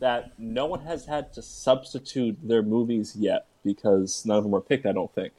that 0.00 0.32
no 0.38 0.66
one 0.66 0.80
has 0.80 1.06
had 1.06 1.32
to 1.34 1.42
substitute 1.42 2.36
their 2.42 2.62
movies 2.62 3.14
yet 3.16 3.46
because 3.64 4.24
none 4.26 4.38
of 4.38 4.44
them 4.44 4.52
were 4.52 4.60
picked. 4.60 4.86
I 4.86 4.92
don't 4.92 5.14
think. 5.14 5.32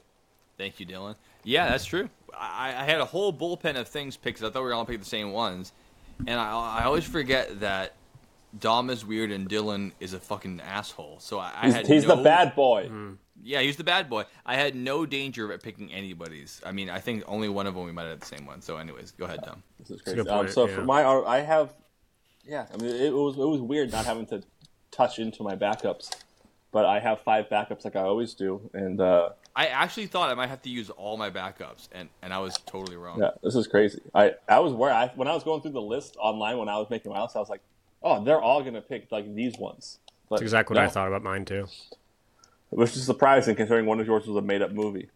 Thank 0.56 0.80
you, 0.80 0.86
Dylan. 0.86 1.16
Yeah, 1.44 1.68
that's 1.68 1.84
true. 1.84 2.08
I, 2.36 2.68
I 2.68 2.84
had 2.84 3.00
a 3.00 3.04
whole 3.04 3.32
bullpen 3.32 3.76
of 3.76 3.88
things 3.88 4.16
picked 4.16 4.40
'cause 4.40 4.48
I 4.48 4.52
thought 4.52 4.62
we 4.62 4.68
were 4.68 4.74
all 4.74 4.86
pick 4.86 4.98
the 5.00 5.04
same 5.04 5.32
ones, 5.32 5.72
and 6.26 6.38
I, 6.38 6.80
I 6.80 6.84
always 6.84 7.04
forget 7.04 7.60
that 7.60 7.94
Dom 8.58 8.90
is 8.90 9.04
weird 9.04 9.30
and 9.30 9.48
Dylan 9.48 9.92
is 9.98 10.12
a 10.12 10.20
fucking 10.20 10.60
asshole. 10.60 11.18
So 11.20 11.38
I, 11.38 11.52
I 11.54 11.66
He's, 11.66 11.74
had 11.74 11.86
he's 11.86 12.06
no, 12.06 12.16
the 12.16 12.22
bad 12.22 12.54
boy. 12.54 12.90
Yeah, 13.42 13.60
he's 13.60 13.76
the 13.76 13.84
bad 13.84 14.08
boy. 14.08 14.24
I 14.46 14.54
had 14.54 14.76
no 14.76 15.04
danger 15.04 15.50
of 15.50 15.62
picking 15.62 15.92
anybody's. 15.92 16.60
I 16.64 16.70
mean, 16.70 16.88
I 16.88 17.00
think 17.00 17.24
only 17.26 17.48
one 17.48 17.66
of 17.66 17.74
them 17.74 17.84
we 17.84 17.92
might 17.92 18.02
have 18.02 18.12
had 18.12 18.20
the 18.20 18.26
same 18.26 18.46
one. 18.46 18.62
So, 18.62 18.76
anyways, 18.76 19.10
go 19.12 19.24
ahead, 19.24 19.40
Dom. 19.44 19.62
This 19.80 19.90
is 19.90 20.00
crazy. 20.02 20.20
Um, 20.20 20.48
so 20.48 20.68
yeah. 20.68 20.74
for 20.74 20.84
my, 20.84 21.02
I 21.04 21.40
have, 21.40 21.74
yeah. 22.44 22.66
I 22.72 22.76
mean, 22.76 22.94
it 22.94 23.12
was 23.12 23.36
it 23.36 23.48
was 23.48 23.60
weird 23.60 23.90
not 23.90 24.04
having 24.04 24.26
to 24.26 24.42
touch 24.92 25.18
into 25.18 25.42
my 25.42 25.56
backups, 25.56 26.10
but 26.70 26.84
I 26.86 27.00
have 27.00 27.20
five 27.22 27.48
backups 27.48 27.84
like 27.84 27.96
I 27.96 28.02
always 28.02 28.34
do, 28.34 28.70
and 28.72 29.00
uh, 29.00 29.30
I 29.56 29.66
actually 29.66 30.06
thought 30.06 30.30
I 30.30 30.34
might 30.34 30.48
have 30.48 30.62
to 30.62 30.70
use 30.70 30.88
all 30.90 31.16
my 31.16 31.30
backups, 31.30 31.88
and, 31.92 32.08
and 32.22 32.32
I 32.32 32.38
was 32.38 32.56
totally 32.66 32.96
wrong. 32.96 33.18
yeah, 33.20 33.30
this 33.42 33.54
is 33.56 33.66
crazy. 33.66 34.00
I 34.14 34.34
I 34.48 34.60
was 34.60 34.72
where 34.72 34.92
I 34.92 35.08
when 35.16 35.26
I 35.26 35.34
was 35.34 35.42
going 35.42 35.60
through 35.62 35.72
the 35.72 35.82
list 35.82 36.16
online 36.20 36.58
when 36.58 36.68
I 36.68 36.78
was 36.78 36.88
making 36.88 37.10
my 37.12 37.20
list, 37.20 37.34
I 37.34 37.40
was 37.40 37.50
like, 37.50 37.62
oh, 38.02 38.22
they're 38.22 38.40
all 38.40 38.62
gonna 38.62 38.80
pick 38.80 39.10
like 39.10 39.34
these 39.34 39.58
ones. 39.58 39.98
But 40.28 40.36
That's 40.36 40.42
exactly 40.42 40.74
what 40.76 40.80
no, 40.82 40.86
I 40.86 40.90
thought 40.90 41.08
about 41.08 41.22
mine 41.22 41.44
too. 41.44 41.66
which 42.70 42.96
is 42.96 43.04
surprising 43.04 43.54
considering 43.56 43.84
one 43.86 44.00
of 44.00 44.06
yours 44.06 44.26
was 44.26 44.36
a 44.36 44.40
made 44.40 44.62
up 44.62 44.70
movie. 44.72 45.08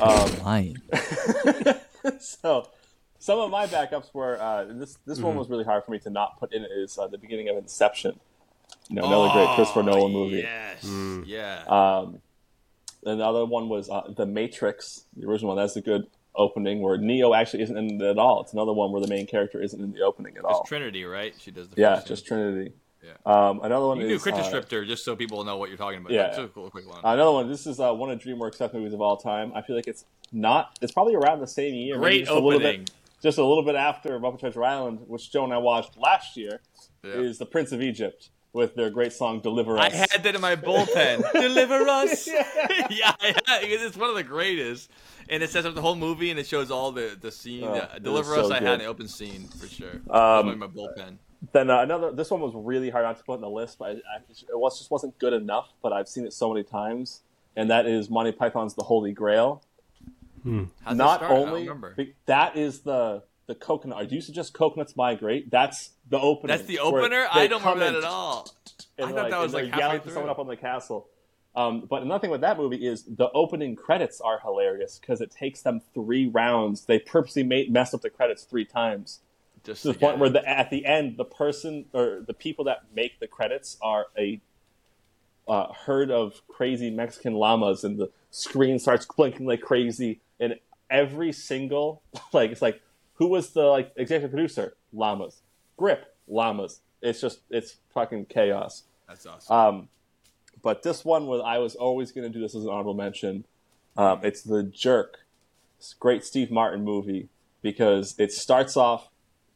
Um, 0.00 0.30
Lying. 0.42 0.76
so 2.18 2.68
some 3.18 3.38
of 3.38 3.50
my 3.50 3.66
backups 3.66 4.12
were 4.14 4.40
uh, 4.40 4.64
this 4.64 4.96
this 5.06 5.18
Mm-hmm. 5.18 5.26
one 5.28 5.36
was 5.36 5.48
really 5.50 5.64
hard 5.64 5.84
for 5.84 5.90
me 5.90 5.98
to 6.00 6.10
not 6.10 6.38
put 6.40 6.52
in 6.52 6.64
is 6.64 6.98
uh, 6.98 7.06
the 7.06 7.18
beginning 7.18 7.48
of 7.48 7.56
Inception. 7.56 8.18
You 8.88 8.96
know, 8.96 9.04
another 9.06 9.32
great 9.32 9.54
Christopher 9.54 9.82
Nolan 9.82 10.12
movie. 10.12 10.36
Yes. 10.38 10.84
Yeah. 11.26 11.62
Um, 11.66 12.20
and 13.04 13.20
the 13.20 13.24
other 13.26 13.44
one 13.44 13.68
was 13.68 13.88
uh, 13.90 14.12
The 14.16 14.26
Matrix, 14.26 15.04
the 15.16 15.26
original 15.26 15.54
one. 15.54 15.56
That's 15.62 15.76
a 15.76 15.80
good 15.80 16.06
opening 16.34 16.80
where 16.80 16.96
Neo 16.98 17.34
actually 17.34 17.62
isn't 17.64 17.76
in 17.76 18.00
it 18.00 18.02
at 18.02 18.18
all. 18.18 18.42
It's 18.42 18.52
another 18.52 18.72
one 18.72 18.92
where 18.92 19.00
the 19.00 19.08
main 19.08 19.26
character 19.26 19.60
isn't 19.62 19.80
in 19.80 19.92
the 19.92 20.02
opening 20.02 20.36
at 20.36 20.44
all. 20.44 20.60
It's 20.60 20.68
Trinity, 20.68 21.04
right? 21.04 21.34
She 21.38 21.50
does 21.50 21.68
the 21.68 21.80
yeah, 21.80 21.96
first 21.96 22.06
just 22.08 22.22
scene. 22.22 22.28
Trinity. 22.38 22.72
Yeah. 23.02 23.12
Um, 23.26 23.60
another 23.62 23.86
one 23.86 23.96
You 23.98 24.02
can 24.02 24.08
do 24.10 24.14
is 24.16 24.22
quick 24.22 24.34
uh, 24.72 24.84
just 24.84 25.04
so 25.04 25.16
people 25.16 25.42
know 25.44 25.56
what 25.56 25.68
you're 25.68 25.78
talking 25.78 25.98
about. 25.98 26.12
yeah. 26.12 26.28
Just 26.28 26.38
a 26.40 26.48
cool, 26.48 26.70
quick 26.70 26.88
one. 26.88 27.00
another 27.02 27.32
one. 27.32 27.48
This 27.48 27.66
is 27.66 27.80
uh, 27.80 27.92
one 27.92 28.10
of 28.10 28.20
DreamWorks 28.20 28.58
best 28.58 28.72
movies 28.72 28.92
of 28.92 29.00
all 29.00 29.16
time. 29.16 29.52
I 29.56 29.62
feel 29.62 29.74
like 29.74 29.88
it's 29.88 30.04
not. 30.32 30.78
It's 30.80 30.92
probably 30.92 31.16
around 31.16 31.40
the 31.40 31.46
same 31.48 31.74
year. 31.74 31.96
maybe 31.98 32.02
Great 32.04 32.18
just 32.20 32.30
a 32.30 32.34
little 32.34 32.52
opening. 32.54 32.80
bit, 32.82 32.90
just 33.20 33.38
a 33.38 33.44
little 33.44 33.64
bit 33.64 33.74
after 33.74 34.18
Muppet 34.20 34.38
Treasure 34.40 34.62
Island, 34.64 35.00
which 35.08 35.32
Joe 35.32 35.44
and 35.44 35.52
I 35.52 35.58
watched 35.58 35.96
last 35.98 36.36
year, 36.36 36.60
Yeah. 37.02 37.10
is 37.14 37.38
The 37.38 37.46
Prince 37.46 37.72
of 37.72 37.82
Egypt 37.82 38.30
with 38.52 38.74
their 38.74 38.90
great 38.90 39.12
song 39.12 39.40
"Deliver 39.40 39.78
Us." 39.78 39.92
I 39.92 39.96
had 39.96 40.22
that 40.22 40.34
in 40.34 40.40
my 40.40 40.56
bullpen. 40.56 41.30
Deliver 41.40 41.88
us. 41.88 42.26
yeah, 42.90 43.12
yeah, 43.22 43.32
because 43.60 43.82
it's 43.82 43.96
one 43.96 44.10
of 44.10 44.14
the 44.16 44.22
greatest. 44.24 44.90
And 45.28 45.42
it 45.42 45.50
sets 45.50 45.64
up 45.66 45.74
the 45.74 45.80
whole 45.80 45.94
movie 45.94 46.30
and 46.30 46.38
it 46.40 46.46
shows 46.46 46.70
all 46.70 46.90
the, 46.92 47.16
the 47.18 47.30
scene. 47.30 47.64
Oh, 47.64 47.74
Uh, 47.74 47.98
Deliver 48.00 48.34
us, 48.34 48.48
so 48.48 48.54
I 48.54 48.58
good. 48.58 48.68
had 48.68 48.80
an 48.80 48.86
open 48.86 49.06
scene 49.08 49.46
for 49.48 49.68
sure. 49.68 50.00
Um, 50.10 50.48
in 50.48 50.58
my 50.58 50.66
bullpen. 50.66 51.18
Then 51.52 51.70
uh, 51.70 51.80
another. 51.80 52.12
This 52.12 52.30
one 52.30 52.40
was 52.40 52.52
really 52.54 52.90
hard 52.90 53.04
not 53.04 53.18
to 53.18 53.24
put 53.24 53.34
in 53.36 53.40
the 53.40 53.48
list, 53.48 53.78
but 53.78 53.84
I, 53.88 53.90
I, 53.92 54.16
it 54.28 54.58
was 54.58 54.78
just 54.78 54.90
wasn't 54.90 55.18
good 55.18 55.32
enough. 55.32 55.68
But 55.82 55.92
I've 55.92 56.08
seen 56.08 56.24
it 56.26 56.32
so 56.32 56.52
many 56.52 56.64
times, 56.64 57.22
and 57.56 57.70
that 57.70 57.86
is 57.86 58.10
Monty 58.10 58.32
Python's 58.32 58.74
The 58.74 58.82
Holy 58.84 59.12
Grail. 59.12 59.62
How'd 60.44 60.96
not 60.96 61.18
start? 61.20 61.22
I 61.22 61.34
don't 61.36 61.48
only 61.48 61.60
remember. 61.68 61.96
that 62.26 62.56
is 62.56 62.80
the 62.80 63.22
the 63.52 63.64
coconut. 63.64 63.96
Are 63.98 64.04
you 64.04 64.20
suggest 64.20 64.54
coconuts 64.54 64.96
migrate? 64.96 65.50
That's 65.50 65.90
the 66.08 66.18
opening. 66.18 66.56
That's 66.56 66.66
the 66.66 66.78
opener? 66.78 67.26
I 67.30 67.46
don't 67.46 67.60
remember 67.60 67.84
that 67.84 67.94
at 67.96 68.04
all. 68.04 68.48
I 68.98 69.12
thought 69.12 69.30
that 69.30 69.38
was, 69.38 69.52
like, 69.52 69.66
halfway 69.66 69.78
yelling 69.78 70.00
for 70.00 70.10
someone 70.10 70.30
up 70.30 70.38
on 70.38 70.46
the 70.46 70.56
castle. 70.56 71.08
Um, 71.54 71.86
but 71.88 72.02
another 72.02 72.20
thing 72.20 72.30
with 72.30 72.40
that 72.40 72.56
movie 72.56 72.86
is 72.86 73.04
the 73.04 73.30
opening 73.32 73.76
credits 73.76 74.20
are 74.22 74.40
hilarious 74.40 74.98
because 74.98 75.20
it 75.20 75.30
takes 75.30 75.60
them 75.60 75.82
three 75.92 76.26
rounds. 76.26 76.86
They 76.86 76.98
purposely 76.98 77.42
made 77.42 77.70
mess 77.70 77.92
up 77.92 78.00
the 78.00 78.10
credits 78.10 78.44
three 78.44 78.64
times. 78.64 79.20
Just 79.62 79.82
to 79.82 79.88
the 79.88 79.94
to 79.94 80.00
point 80.00 80.18
where 80.18 80.30
the, 80.30 80.48
at 80.48 80.70
the 80.70 80.86
end 80.86 81.18
the 81.18 81.24
person 81.24 81.84
or 81.92 82.24
the 82.26 82.32
people 82.32 82.64
that 82.64 82.84
make 82.96 83.20
the 83.20 83.28
credits 83.28 83.76
are 83.82 84.06
a 84.18 84.40
uh, 85.46 85.72
herd 85.84 86.10
of 86.10 86.40
crazy 86.48 86.90
Mexican 86.90 87.34
llamas, 87.34 87.84
and 87.84 87.98
the 87.98 88.10
screen 88.30 88.78
starts 88.78 89.04
blinking 89.04 89.46
like 89.46 89.60
crazy, 89.60 90.20
and 90.40 90.54
every 90.90 91.32
single 91.32 92.02
like 92.32 92.50
it's 92.50 92.62
like 92.62 92.80
who 93.22 93.28
was 93.28 93.50
the 93.50 93.62
like 93.62 93.92
executive 93.94 94.32
producer? 94.32 94.74
Llamas, 94.92 95.42
grip 95.76 96.16
llamas. 96.26 96.80
It's 97.00 97.20
just 97.20 97.38
it's 97.50 97.76
fucking 97.94 98.26
chaos. 98.26 98.82
That's 99.06 99.24
awesome. 99.26 99.56
Um, 99.56 99.88
but 100.60 100.82
this 100.82 101.04
one 101.04 101.28
was 101.28 101.40
I 101.44 101.58
was 101.58 101.76
always 101.76 102.10
going 102.10 102.30
to 102.30 102.36
do 102.36 102.42
this 102.42 102.56
as 102.56 102.64
an 102.64 102.70
honorable 102.70 102.94
mention. 102.94 103.44
Um, 103.96 104.20
it's 104.24 104.42
the 104.42 104.64
Jerk, 104.64 105.20
this 105.78 105.94
great 105.94 106.24
Steve 106.24 106.50
Martin 106.50 106.82
movie 106.82 107.28
because 107.62 108.16
it 108.18 108.32
starts 108.32 108.76
off. 108.76 109.08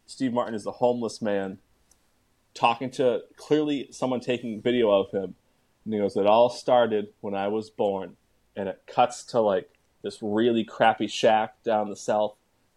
Steve 0.07 0.33
Martin 0.33 0.55
is 0.55 0.65
a 0.65 0.73
homeless 0.73 1.21
man 1.21 1.59
talking 2.55 2.89
to 2.93 3.23
clearly 3.37 3.89
someone 3.91 4.21
taking 4.21 4.63
video 4.63 4.93
of 4.93 5.11
him, 5.11 5.35
and 5.85 5.93
he 5.93 5.99
goes, 5.99 6.17
"It 6.17 6.27
all 6.27 6.51
started 6.51 7.09
when 7.21 7.35
I 7.35 7.49
was 7.49 7.69
born," 7.69 8.17
and 8.55 8.69
it 8.69 8.85
cuts 8.87 9.25
to 9.25 9.41
like 9.41 9.73
this 10.03 10.23
really 10.23 10.63
crappy 10.63 11.09
shack 11.09 11.61
down 11.65 11.91
the 11.91 11.97
south. 11.97 12.37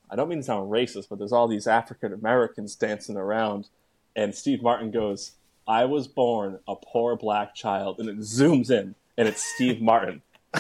I 0.10 0.16
don't 0.16 0.28
mean 0.30 0.40
to 0.40 0.44
sound 0.44 0.72
racist, 0.72 1.08
but 1.10 1.20
there's 1.20 1.32
all 1.32 1.48
these 1.48 1.68
African 1.68 2.14
Americans 2.14 2.76
dancing 2.76 3.16
around, 3.18 3.68
and 4.16 4.34
Steve 4.34 4.62
Martin 4.62 4.92
goes, 4.92 5.34
I 5.68 5.86
was 5.86 6.08
born 6.08 6.60
a 6.68 6.76
poor 6.76 7.16
black 7.16 7.54
child, 7.54 8.00
and 8.00 8.10
it 8.10 8.18
zooms 8.20 8.72
in, 8.72 8.96
and 9.18 9.28
it's 9.28 9.44
Steve 9.56 9.82
Martin. 9.82 10.22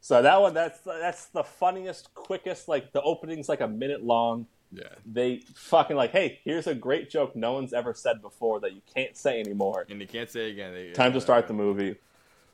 so 0.00 0.22
that 0.22 0.40
one, 0.40 0.54
that's 0.54 0.80
that's 0.80 1.26
the 1.26 1.42
funniest, 1.44 2.12
quickest. 2.14 2.68
Like 2.68 2.92
the 2.92 3.02
opening's 3.02 3.48
like 3.48 3.60
a 3.60 3.68
minute 3.68 4.04
long. 4.04 4.46
yeah. 4.72 4.84
They 5.06 5.42
fucking 5.54 5.96
like, 5.96 6.10
hey, 6.12 6.40
here's 6.44 6.66
a 6.66 6.74
great 6.74 7.10
joke 7.10 7.34
no 7.36 7.52
one's 7.54 7.72
ever 7.72 7.94
said 7.94 8.20
before 8.22 8.60
that 8.60 8.72
you 8.74 8.82
can't 8.94 9.16
say 9.16 9.40
anymore. 9.40 9.86
And 9.88 10.00
you 10.00 10.06
can't 10.06 10.30
say 10.30 10.50
again. 10.50 10.72
They- 10.72 10.92
Time 10.92 11.12
to 11.12 11.18
uh, 11.18 11.20
start 11.20 11.46
the 11.46 11.54
movie. 11.54 11.96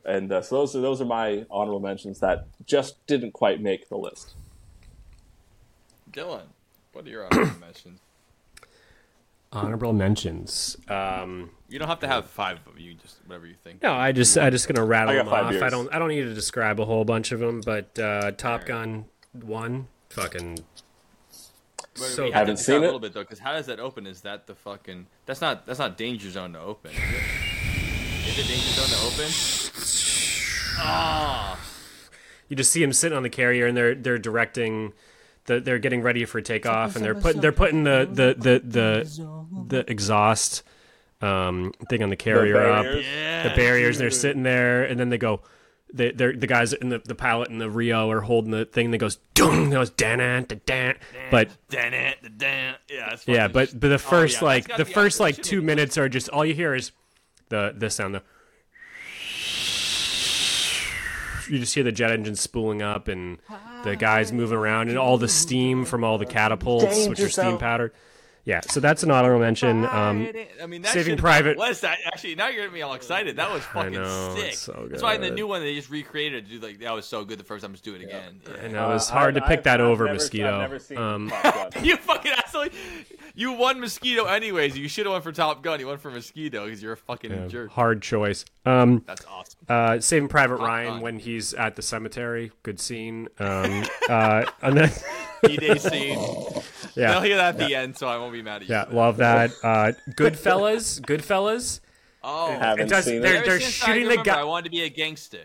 And 0.04 0.32
uh, 0.32 0.42
so 0.42 0.56
those 0.56 0.74
are 0.76 0.80
those 0.80 1.00
are 1.00 1.04
my 1.04 1.44
honorable 1.50 1.80
mentions 1.80 2.20
that 2.20 2.46
just 2.66 3.04
didn't 3.06 3.32
quite 3.32 3.60
make 3.60 3.88
the 3.88 3.96
list. 3.96 4.34
Dylan, 6.10 6.46
what 6.92 7.04
are 7.06 7.10
your 7.10 7.26
honorable 7.26 7.58
mentions? 7.60 8.00
Honorable 9.50 9.92
mentions. 9.94 10.76
Um, 10.88 11.50
You 11.68 11.78
don't 11.78 11.88
have 11.88 12.00
to 12.00 12.06
have 12.06 12.28
five 12.28 12.58
of 12.58 12.64
them. 12.64 12.74
You 12.78 12.94
just 12.94 13.16
whatever 13.26 13.46
you 13.46 13.54
think. 13.62 13.82
no, 13.82 13.92
I 13.94 14.12
just 14.12 14.36
I 14.36 14.50
just 14.50 14.68
gonna 14.68 14.84
rattle 14.86 15.14
them 15.14 15.26
five 15.26 15.56
off. 15.56 15.62
I 15.62 15.70
don't 15.70 15.92
I 15.94 15.98
don't 15.98 16.08
need 16.08 16.22
to 16.24 16.34
describe 16.34 16.80
a 16.80 16.84
whole 16.84 17.04
bunch 17.04 17.32
of 17.32 17.40
them, 17.40 17.60
but 17.62 17.98
uh, 17.98 18.32
Top 18.32 18.66
Gun 18.66 19.06
one, 19.32 19.88
fucking 20.10 20.58
But 21.94 22.02
so 22.02 22.24
we 22.24 22.30
have 22.30 22.40
haven't 22.40 22.56
describe 22.56 22.74
seen 22.76 22.82
a 22.82 22.86
little 22.86 23.00
bit 23.00 23.12
though, 23.14 23.22
because 23.22 23.38
how 23.38 23.52
does 23.52 23.66
that 23.66 23.80
open? 23.80 24.06
Is 24.06 24.20
that 24.22 24.46
the 24.46 24.54
fucking? 24.54 25.06
That's 25.26 25.40
not 25.40 25.64
that's 25.66 25.78
not 25.78 25.96
danger 25.96 26.30
zone 26.30 26.52
to 26.52 26.60
open. 26.60 26.90
Is 26.90 26.98
it, 26.98 28.28
is 28.28 28.38
it 28.38 28.48
danger 28.48 28.70
zone 28.72 28.88
to 28.88 29.06
open? 29.06 29.32
Ah, 30.78 31.59
you 32.48 32.56
just 32.56 32.72
see 32.72 32.82
him 32.82 32.92
sitting 32.92 33.16
on 33.16 33.22
the 33.22 33.30
carrier 33.30 33.66
and 33.66 33.76
they're 33.76 33.94
they're 33.94 34.18
directing 34.18 34.92
the 35.46 35.60
they're 35.60 35.78
getting 35.78 36.02
ready 36.02 36.24
for 36.24 36.40
takeoff 36.40 36.96
and 36.96 37.05
they're 37.05 37.14
putting 37.14 37.40
they're 37.40 37.52
putting 37.52 37.84
the 37.84 38.09
the 38.10 38.34
the 38.38 38.62
the, 38.64 39.64
the 39.68 39.90
exhaust 39.90 40.62
um 41.20 41.72
thing 41.88 42.02
on 42.02 42.10
the 42.10 42.16
carrier 42.16 42.70
up 42.70 42.86
yeah. 42.86 43.48
the 43.48 43.55
barriers 43.56 43.96
and 43.96 44.05
they're 44.05 44.10
sitting 44.10 44.44
there 44.44 44.84
and 44.84 45.00
then 45.00 45.09
they 45.09 45.18
go 45.18 45.40
the 45.92 46.12
they're, 46.12 46.34
the 46.34 46.46
guys 46.46 46.72
in 46.72 46.90
the 46.90 46.98
the 47.05 47.14
pilot 47.14 47.48
and 47.48 47.60
the 47.60 47.70
RIO 47.70 48.10
are 48.10 48.20
holding 48.20 48.50
the 48.50 48.64
thing 48.64 48.90
that 48.90 48.98
goes 48.98 49.16
dung, 49.34 49.70
goes 49.70 49.90
dan 49.90 50.18
dan 50.18 50.46
dan. 50.66 50.96
But 51.30 51.48
Dan 51.70 51.94
it, 51.94 52.38
dan. 52.38 52.74
Yeah, 52.90 53.09
that's 53.10 53.26
yeah, 53.26 53.48
but 53.48 53.78
but 53.78 53.88
the 53.88 53.94
Oh, 53.94 53.98
first 53.98 54.40
yeah, 54.40 54.46
like 54.46 54.76
the 54.76 54.84
first 54.84 55.18
like 55.20 55.42
two 55.42 55.62
minutes 55.62 55.96
are 55.96 56.09
just 56.09 56.28
all 56.28 56.44
you 56.44 56.55
hear 56.55 56.74
is 56.74 56.92
the 57.48 57.74
the 57.76 57.90
sound 57.90 58.14
the 58.14 58.22
you 61.50 61.58
just 61.58 61.74
hear 61.74 61.84
the 61.84 61.92
jet 61.92 62.10
engine 62.10 62.36
spooling 62.36 62.82
up 62.82 63.08
and 63.08 63.38
the 63.84 63.96
guys 63.96 64.32
moving 64.32 64.56
around 64.58 64.88
and 64.88 64.98
all 64.98 65.18
the 65.18 65.28
steam 65.28 65.84
from 65.84 66.04
all 66.04 66.18
the 66.18 66.26
catapults 66.26 67.06
which 67.08 67.20
are 67.20 67.28
steam 67.28 67.44
Danger 67.44 67.58
powdered. 67.58 67.92
Yeah, 68.48 68.60
so 68.62 68.80
that's 68.80 69.02
an 69.02 69.10
honorable 69.10 69.40
mention. 69.40 69.84
Um, 69.84 70.26
I 70.62 70.64
mean, 70.66 70.80
that 70.80 70.94
Saving 70.94 71.18
Private- 71.18 71.56
been 71.56 71.66
less. 71.66 71.82
That, 71.82 71.98
actually, 72.06 72.34
now 72.34 72.46
you're 72.48 72.62
getting 72.62 72.72
me 72.72 72.80
all 72.80 72.94
excited. 72.94 73.36
That 73.36 73.52
was 73.52 73.62
fucking 73.74 73.92
know, 73.92 74.34
sick. 74.36 74.46
it's 74.52 74.58
so 74.60 74.86
That's 74.90 75.02
why 75.02 75.16
in 75.16 75.20
the 75.20 75.30
new 75.30 75.46
one 75.46 75.60
they 75.60 75.74
just 75.74 75.90
recreated 75.90 76.44
it. 76.44 76.46
to 76.50 76.58
Do 76.58 76.66
like 76.66 76.78
that 76.80 76.94
was 76.94 77.04
so 77.04 77.26
good 77.26 77.38
the 77.38 77.44
first 77.44 77.62
time. 77.62 77.72
Just 77.72 77.84
do 77.84 77.94
it 77.94 78.00
again. 78.00 78.40
Yeah. 78.46 78.54
and 78.62 78.74
it 78.74 78.80
was 78.80 79.10
Uh, 79.10 79.12
hard 79.12 79.36
I- 79.36 79.40
to 79.40 79.46
pick 79.46 79.58
I've- 79.58 79.62
that 79.64 79.80
I've 79.82 79.86
over 79.86 80.04
never- 80.06 80.14
Mosquito. 80.14 80.54
I've 80.54 80.60
never 80.62 80.78
seen 80.78 80.96
um, 80.96 81.28
Top 81.28 81.74
Gun. 81.74 81.84
You 81.84 81.96
fucking 81.98 82.32
asshole! 82.32 82.68
You 83.34 83.52
won 83.52 83.80
mosquito 83.80 84.24
anyways. 84.24 84.76
You 84.78 84.88
should 84.88 85.04
have 85.04 85.12
went 85.12 85.24
for 85.24 85.32
Top 85.32 85.62
Gun. 85.62 85.78
You 85.78 85.86
won 85.88 85.98
for 85.98 86.10
mosquito 86.10 86.64
because 86.64 86.82
you're 86.82 86.94
a 86.94 86.96
fucking 86.96 87.30
yeah, 87.30 87.46
jerk. 87.48 87.70
hard 87.70 88.00
choice. 88.02 88.44
Um, 88.64 89.04
That's 89.06 89.24
awesome. 89.26 89.58
Uh, 89.68 90.00
Saving 90.00 90.28
Private 90.28 90.56
Ryan 90.56 90.94
Gun. 90.94 91.00
when 91.02 91.18
he's 91.18 91.52
at 91.54 91.76
the 91.76 91.82
cemetery, 91.82 92.50
good 92.62 92.80
scene. 92.80 93.28
Um, 93.38 93.84
uh, 94.08 94.44
and 94.62 94.76
then 94.78 94.90
D-Day 95.44 95.76
scene. 95.78 96.18
They'll 96.98 97.12
yeah, 97.12 97.24
hear 97.24 97.36
that 97.36 97.60
at 97.60 97.68
the 97.68 97.74
end, 97.74 97.96
so 97.96 98.08
I 98.08 98.18
won't 98.18 98.32
be 98.32 98.42
mad 98.42 98.62
at 98.62 98.68
you. 98.68 98.74
yeah, 98.74 98.86
love 98.90 99.18
that. 99.18 99.52
Uh, 99.62 99.92
Goodfellas, 100.10 101.00
Goodfellas. 101.00 101.80
Oh, 102.22 102.50
Haven't 102.58 102.86
It 102.86 102.88
does- 102.90 103.04
seen 103.04 103.22
they're- 103.22 103.36
it. 103.36 103.44
They're 103.46 103.60
since 103.60 103.82
I 103.82 103.86
shooting 103.86 104.02
the 104.04 104.08
remember, 104.10 104.30
guy- 104.30 104.40
I 104.40 104.44
wanted 104.44 104.64
to 104.64 104.70
be 104.70 104.82
a 104.82 104.88
gangster. 104.88 105.38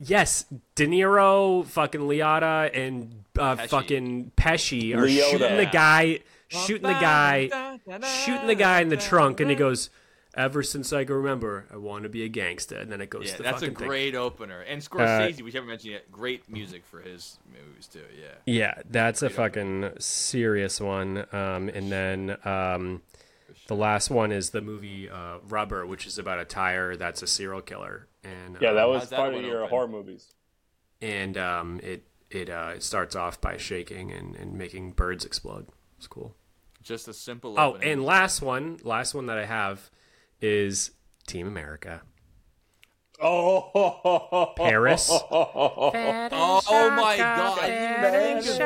Yes, 0.00 0.44
De 0.76 0.86
Niro, 0.86 1.66
fucking 1.66 2.02
Liotta, 2.02 2.70
and 2.72 3.24
uh, 3.38 3.56
Pesci. 3.56 3.68
fucking 3.68 4.32
Pesci 4.36 4.94
are 4.94 5.06
Liotta. 5.06 5.30
shooting 5.30 5.56
the 5.56 5.66
guy, 5.66 6.20
shooting 6.48 6.82
the 6.86 6.92
guy, 6.92 7.78
shooting 8.24 8.46
the 8.46 8.54
guy 8.54 8.80
in 8.80 8.90
the 8.90 8.96
trunk, 8.96 9.40
and 9.40 9.50
he 9.50 9.56
goes, 9.56 9.90
"Ever 10.38 10.62
since 10.62 10.92
I 10.92 11.04
can 11.04 11.16
remember, 11.16 11.66
I 11.70 11.76
want 11.76 12.04
to 12.04 12.08
be 12.08 12.22
a 12.24 12.28
gangster." 12.28 12.76
And 12.76 12.90
then 12.90 13.00
it 13.02 13.10
goes 13.10 13.26
Yeah, 13.26 13.32
to 13.32 13.36
the 13.38 13.42
that's 13.42 13.56
a 13.62 13.66
fucking 13.66 13.76
thing. 13.76 13.88
great 13.88 14.14
opener. 14.14 14.60
And 14.62 14.80
Scorsese, 14.80 15.42
we 15.42 15.50
haven't 15.52 15.68
mentioned 15.68 15.92
yet, 15.92 16.10
great 16.10 16.48
music 16.48 16.86
for 16.86 17.00
his 17.00 17.38
movies 17.52 17.86
too. 17.88 18.04
Yeah. 18.18 18.28
Yeah, 18.46 18.82
that's 18.88 19.22
a 19.22 19.28
fucking 19.30 19.90
serious 19.98 20.80
one. 20.80 21.26
Um, 21.32 21.68
and 21.68 21.90
then 21.92 22.36
um, 22.44 23.02
the 23.66 23.74
last 23.76 24.10
one 24.10 24.32
is 24.32 24.50
the 24.50 24.60
movie 24.62 25.10
uh, 25.10 25.38
Rubber, 25.48 25.86
which 25.86 26.06
is 26.06 26.18
about 26.18 26.38
a 26.38 26.44
tire 26.44 26.96
that's 26.96 27.22
a 27.22 27.26
serial 27.26 27.60
killer. 27.60 28.06
And 28.24 28.56
Yeah, 28.60 28.72
that 28.72 28.84
um, 28.84 28.90
was 28.90 29.00
How's 29.02 29.10
that 29.10 29.16
part 29.16 29.34
of 29.34 29.42
your 29.42 29.58
open? 29.64 29.70
horror 29.70 29.88
movies. 29.88 30.34
and 31.02 31.36
um, 31.36 31.80
it 31.82 32.04
it 32.30 32.50
uh, 32.50 32.78
starts 32.78 33.16
off 33.16 33.40
by 33.40 33.56
shaking 33.56 34.12
and, 34.12 34.36
and 34.36 34.52
making 34.52 34.92
birds 34.92 35.24
explode. 35.24 35.66
It's 35.96 36.06
cool. 36.06 36.34
Just 36.82 37.08
a 37.08 37.14
simple. 37.14 37.54
Oh, 37.58 37.70
opening. 37.74 37.92
and 37.92 38.04
last 38.04 38.40
one, 38.42 38.78
last 38.84 39.14
one 39.14 39.26
that 39.26 39.38
I 39.38 39.44
have 39.46 39.90
is 40.40 40.92
Team 41.26 41.46
America. 41.46 42.02
Oh, 43.20 44.52
Paris. 44.56 45.10
Oh 46.70 46.90
my 46.90 47.16
god! 47.16 47.58
I 47.60 47.66
didn't 47.68 48.42
think 48.44 48.56
of 48.56 48.60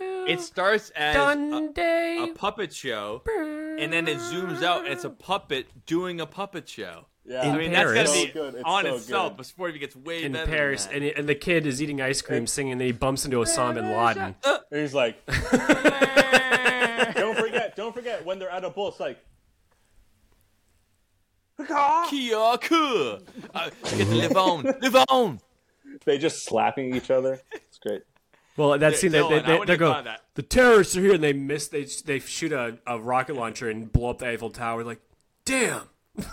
it. 0.00 0.30
It 0.32 0.40
starts 0.40 0.90
as 0.96 1.16
a, 1.16 2.24
a 2.24 2.34
puppet 2.34 2.72
show, 2.74 3.22
and 3.78 3.92
then 3.92 4.08
it 4.08 4.18
zooms 4.18 4.62
out, 4.62 4.84
and 4.84 4.92
it's 4.92 5.04
a 5.04 5.10
puppet 5.10 5.66
doing 5.86 6.20
a 6.20 6.26
puppet 6.26 6.68
show. 6.68 7.06
Yeah, 7.24 7.42
I 7.42 7.56
mean, 7.56 7.72
Paris. 7.72 7.94
that's 7.94 8.10
So 8.10 8.14
gotta 8.16 8.26
be 8.26 8.32
good. 8.32 8.54
It's 8.54 8.62
on 8.64 8.84
so 8.84 8.94
itself. 8.96 9.30
good. 9.32 9.36
But 9.38 9.46
Sporty 9.46 9.72
V 9.74 9.78
gets 9.80 9.96
way 9.96 10.24
in 10.24 10.32
better 10.32 10.46
than 10.46 10.54
Paris, 10.54 10.86
that. 10.86 10.94
and, 10.94 11.04
and 11.04 11.28
the 11.28 11.34
kid 11.34 11.66
is 11.66 11.82
eating 11.82 12.00
ice 12.00 12.22
cream, 12.22 12.46
singing, 12.46 12.72
and 12.72 12.80
he 12.80 12.92
bumps 12.92 13.24
into 13.24 13.36
Osama 13.38 13.74
bin 13.74 13.90
Laden. 13.96 14.34
He's 14.70 14.94
like, 14.94 15.24
don't 17.14 17.36
forget, 17.36 17.76
don't 17.76 17.94
forget 17.94 18.24
when 18.24 18.38
they're 18.38 18.50
at 18.50 18.64
a 18.64 18.70
bull. 18.70 18.88
It's 18.88 19.00
like, 19.00 19.18
Kia 22.10 22.58
ku. 22.58 23.18
Uh, 23.54 23.70
get 23.84 23.90
to 23.90 24.04
live 24.14 24.36
on, 24.36 24.62
live 24.82 24.96
on. 25.08 25.40
they 26.04 26.18
just 26.18 26.44
slapping 26.44 26.94
each 26.94 27.10
other. 27.10 27.40
It's 27.52 27.78
great. 27.78 28.02
Well, 28.56 28.78
that 28.78 28.96
scene, 28.96 29.12
they, 29.12 29.18
Dylan, 29.20 29.28
they, 29.28 29.36
I 29.36 29.40
they, 29.42 29.52
wouldn't 29.52 29.66
they 29.66 29.72
have 29.74 29.78
go, 29.80 29.90
thought 29.92 29.98
of 30.00 30.04
that. 30.06 30.20
the 30.34 30.42
terrorists 30.42 30.96
are 30.96 31.00
here, 31.00 31.14
and 31.14 31.22
they 31.22 31.32
miss. 31.32 31.68
They 31.68 31.84
they 32.04 32.18
shoot 32.20 32.52
a, 32.52 32.78
a 32.86 32.98
rocket 32.98 33.36
launcher 33.36 33.68
and 33.68 33.90
blow 33.92 34.10
up 34.10 34.18
the 34.18 34.28
Eiffel 34.28 34.50
Tower. 34.50 34.84
Like, 34.84 35.00
damn. 35.44 35.82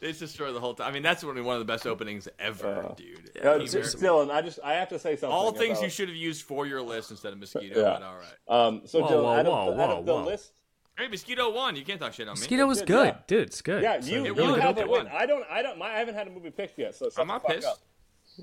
They 0.00 0.08
just 0.10 0.20
destroy 0.20 0.52
the 0.52 0.60
whole 0.60 0.74
time. 0.74 0.90
I 0.90 0.92
mean, 0.92 1.02
that's 1.02 1.24
one 1.24 1.38
of 1.38 1.44
one 1.46 1.54
of 1.54 1.60
the 1.60 1.64
best 1.72 1.86
openings 1.86 2.28
ever, 2.38 2.94
dude. 2.94 3.30
Uh, 3.42 3.56
Team 3.56 3.66
J- 3.66 3.78
Dylan, 3.80 4.30
I 4.30 4.42
just 4.42 4.58
I 4.62 4.74
have 4.74 4.90
to 4.90 4.98
say 4.98 5.16
something. 5.16 5.34
All 5.34 5.50
things 5.52 5.78
about- 5.78 5.84
you 5.84 5.88
should 5.90 6.08
have 6.08 6.16
used 6.16 6.42
for 6.42 6.66
your 6.66 6.82
list 6.82 7.10
instead 7.10 7.32
of 7.32 7.38
mosquito. 7.38 7.80
Yeah. 7.80 7.98
But 7.98 8.02
all 8.02 8.16
right. 8.16 8.66
Um, 8.66 8.82
so 8.84 9.00
Whoa, 9.00 9.08
Dylan, 9.08 9.22
whoa, 9.22 9.32
out 9.32 9.46
of, 9.46 9.46
whoa, 9.46 9.74
the, 9.74 9.82
out 9.82 9.90
of 9.90 9.96
whoa, 9.96 10.04
the 10.04 10.12
whoa. 10.12 10.24
list, 10.26 10.52
Hey, 10.96 11.08
mosquito 11.08 11.50
won. 11.52 11.74
You 11.76 11.84
can't 11.84 12.00
talk 12.00 12.12
shit 12.12 12.28
on 12.28 12.34
me. 12.34 12.40
Mosquito 12.40 12.66
was 12.66 12.78
Good, 12.80 12.86
good, 12.88 13.06
yeah. 13.06 13.16
dude. 13.26 13.40
It's 13.48 13.62
good. 13.62 13.82
yeah, 13.82 14.00
you 14.00 14.22
a 14.22 14.26
you 14.26 14.34
really 14.34 14.54
good 14.54 14.62
have 14.62 14.78
it 14.78 14.88
one. 14.88 15.04
win. 15.06 15.12
I 15.12 15.26
don't 15.26 15.44
I 15.50 15.62
don't 15.62 15.78
my, 15.78 15.86
I 15.86 15.98
haven't 15.98 16.14
had 16.14 16.28
a 16.28 16.30
movie 16.30 16.50
picked 16.50 16.78
yet, 16.78 16.94
so 16.94 17.08
I'm 17.18 17.26
not 17.26 17.42
fuck 17.42 17.52
pissed. 17.52 17.66
up. 17.66 17.78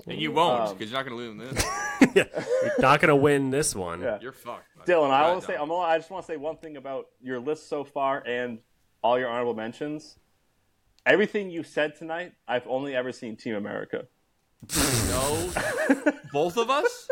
And 0.06 0.18
you 0.18 0.32
won't 0.32 0.60
Um, 0.70 0.76
because 0.76 0.90
you're 0.90 0.98
not 1.02 1.08
going 1.08 1.36
to 1.36 1.42
lose 1.42 1.54
this. 1.54 1.64
You're 2.14 2.72
not 2.80 3.00
gonna 3.00 3.14
win 3.16 3.50
this 3.50 3.74
one. 3.74 4.00
Yeah. 4.00 4.18
You're 4.20 4.32
fucked. 4.32 4.64
bud. 4.76 4.86
Dylan, 4.86 5.10
I 5.10 5.22
Right, 5.22 5.34
will 5.34 5.40
say 5.40 5.54
I'm 5.56 5.70
all, 5.70 5.80
I 5.82 5.98
just 5.98 6.10
want 6.10 6.26
to 6.26 6.32
say 6.32 6.36
one 6.36 6.56
thing 6.56 6.76
about 6.76 7.06
your 7.22 7.38
list 7.40 7.68
so 7.68 7.84
far 7.84 8.22
and 8.26 8.58
all 9.02 9.18
your 9.18 9.28
honorable 9.28 9.54
mentions. 9.54 10.18
Everything 11.06 11.50
you 11.50 11.62
said 11.62 11.94
tonight, 11.96 12.32
I've 12.48 12.66
only 12.66 12.94
ever 12.96 13.12
seen 13.12 13.36
Team 13.36 13.54
America. 13.54 14.06
No, 15.08 15.50
both 16.32 16.56
of 16.56 16.70
us. 16.70 17.08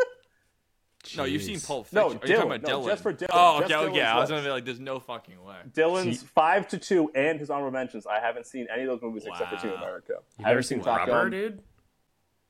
No, 1.17 1.23
you've 1.23 1.41
seen 1.43 1.55
Jeez. 1.57 1.67
Pulp 1.67 1.87
No, 1.91 2.09
Fiction. 2.09 2.23
Are 2.23 2.27
you 2.27 2.35
talking 2.35 2.51
Dylan. 2.51 2.55
about 2.63 2.69
No, 2.69 2.79
Dylan? 2.81 2.87
just 2.89 3.03
for 3.03 3.13
Dylan. 3.13 3.27
Oh, 3.31 3.59
Just 3.61 3.71
okay. 3.73 3.85
Dylan's 3.87 3.95
yeah, 3.97 4.15
I 4.15 4.19
was 4.19 4.29
gonna 4.29 4.43
be 4.43 4.49
like, 4.49 4.65
there's 4.65 4.79
no 4.79 4.99
fucking 4.99 5.43
way. 5.43 5.55
Dylan's 5.73 6.21
five 6.23 6.67
to 6.69 6.77
two 6.77 7.11
and 7.15 7.39
his 7.39 7.49
honorable 7.49 7.71
mentions. 7.71 8.05
I 8.05 8.19
haven't 8.19 8.45
seen 8.45 8.67
any 8.71 8.83
of 8.83 8.87
those 8.89 9.01
movies 9.01 9.25
except 9.25 9.49
for 9.49 9.57
Team 9.57 9.71
Wow. 9.71 9.77
America. 9.77 10.13
You've 10.37 10.45
I 10.45 10.49
never 10.49 10.49
haven't 10.49 10.63
seen 10.63 10.81
Top 10.81 10.99
Rubber, 10.99 11.11
Gun. 11.11 11.31
dude? 11.31 11.61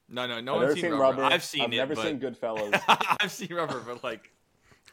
No, 0.10 0.28
no, 0.28 0.42
no 0.42 0.56
I've 0.56 0.58
one's 0.58 0.62
never 0.68 0.74
seen, 0.76 0.82
seen 0.84 0.92
Rubber. 0.92 1.22
Rubber. 1.22 1.34
I've 1.34 1.44
seen 1.44 1.62
I've 1.62 1.74
it, 1.74 1.76
never 1.78 1.96
but 1.96 2.04
seen 2.06 2.20
Goodfellas. 2.20 2.82
I've 3.22 3.32
seen 3.32 3.54
Rubber, 3.54 3.80
but 3.86 4.04
like, 4.04 4.30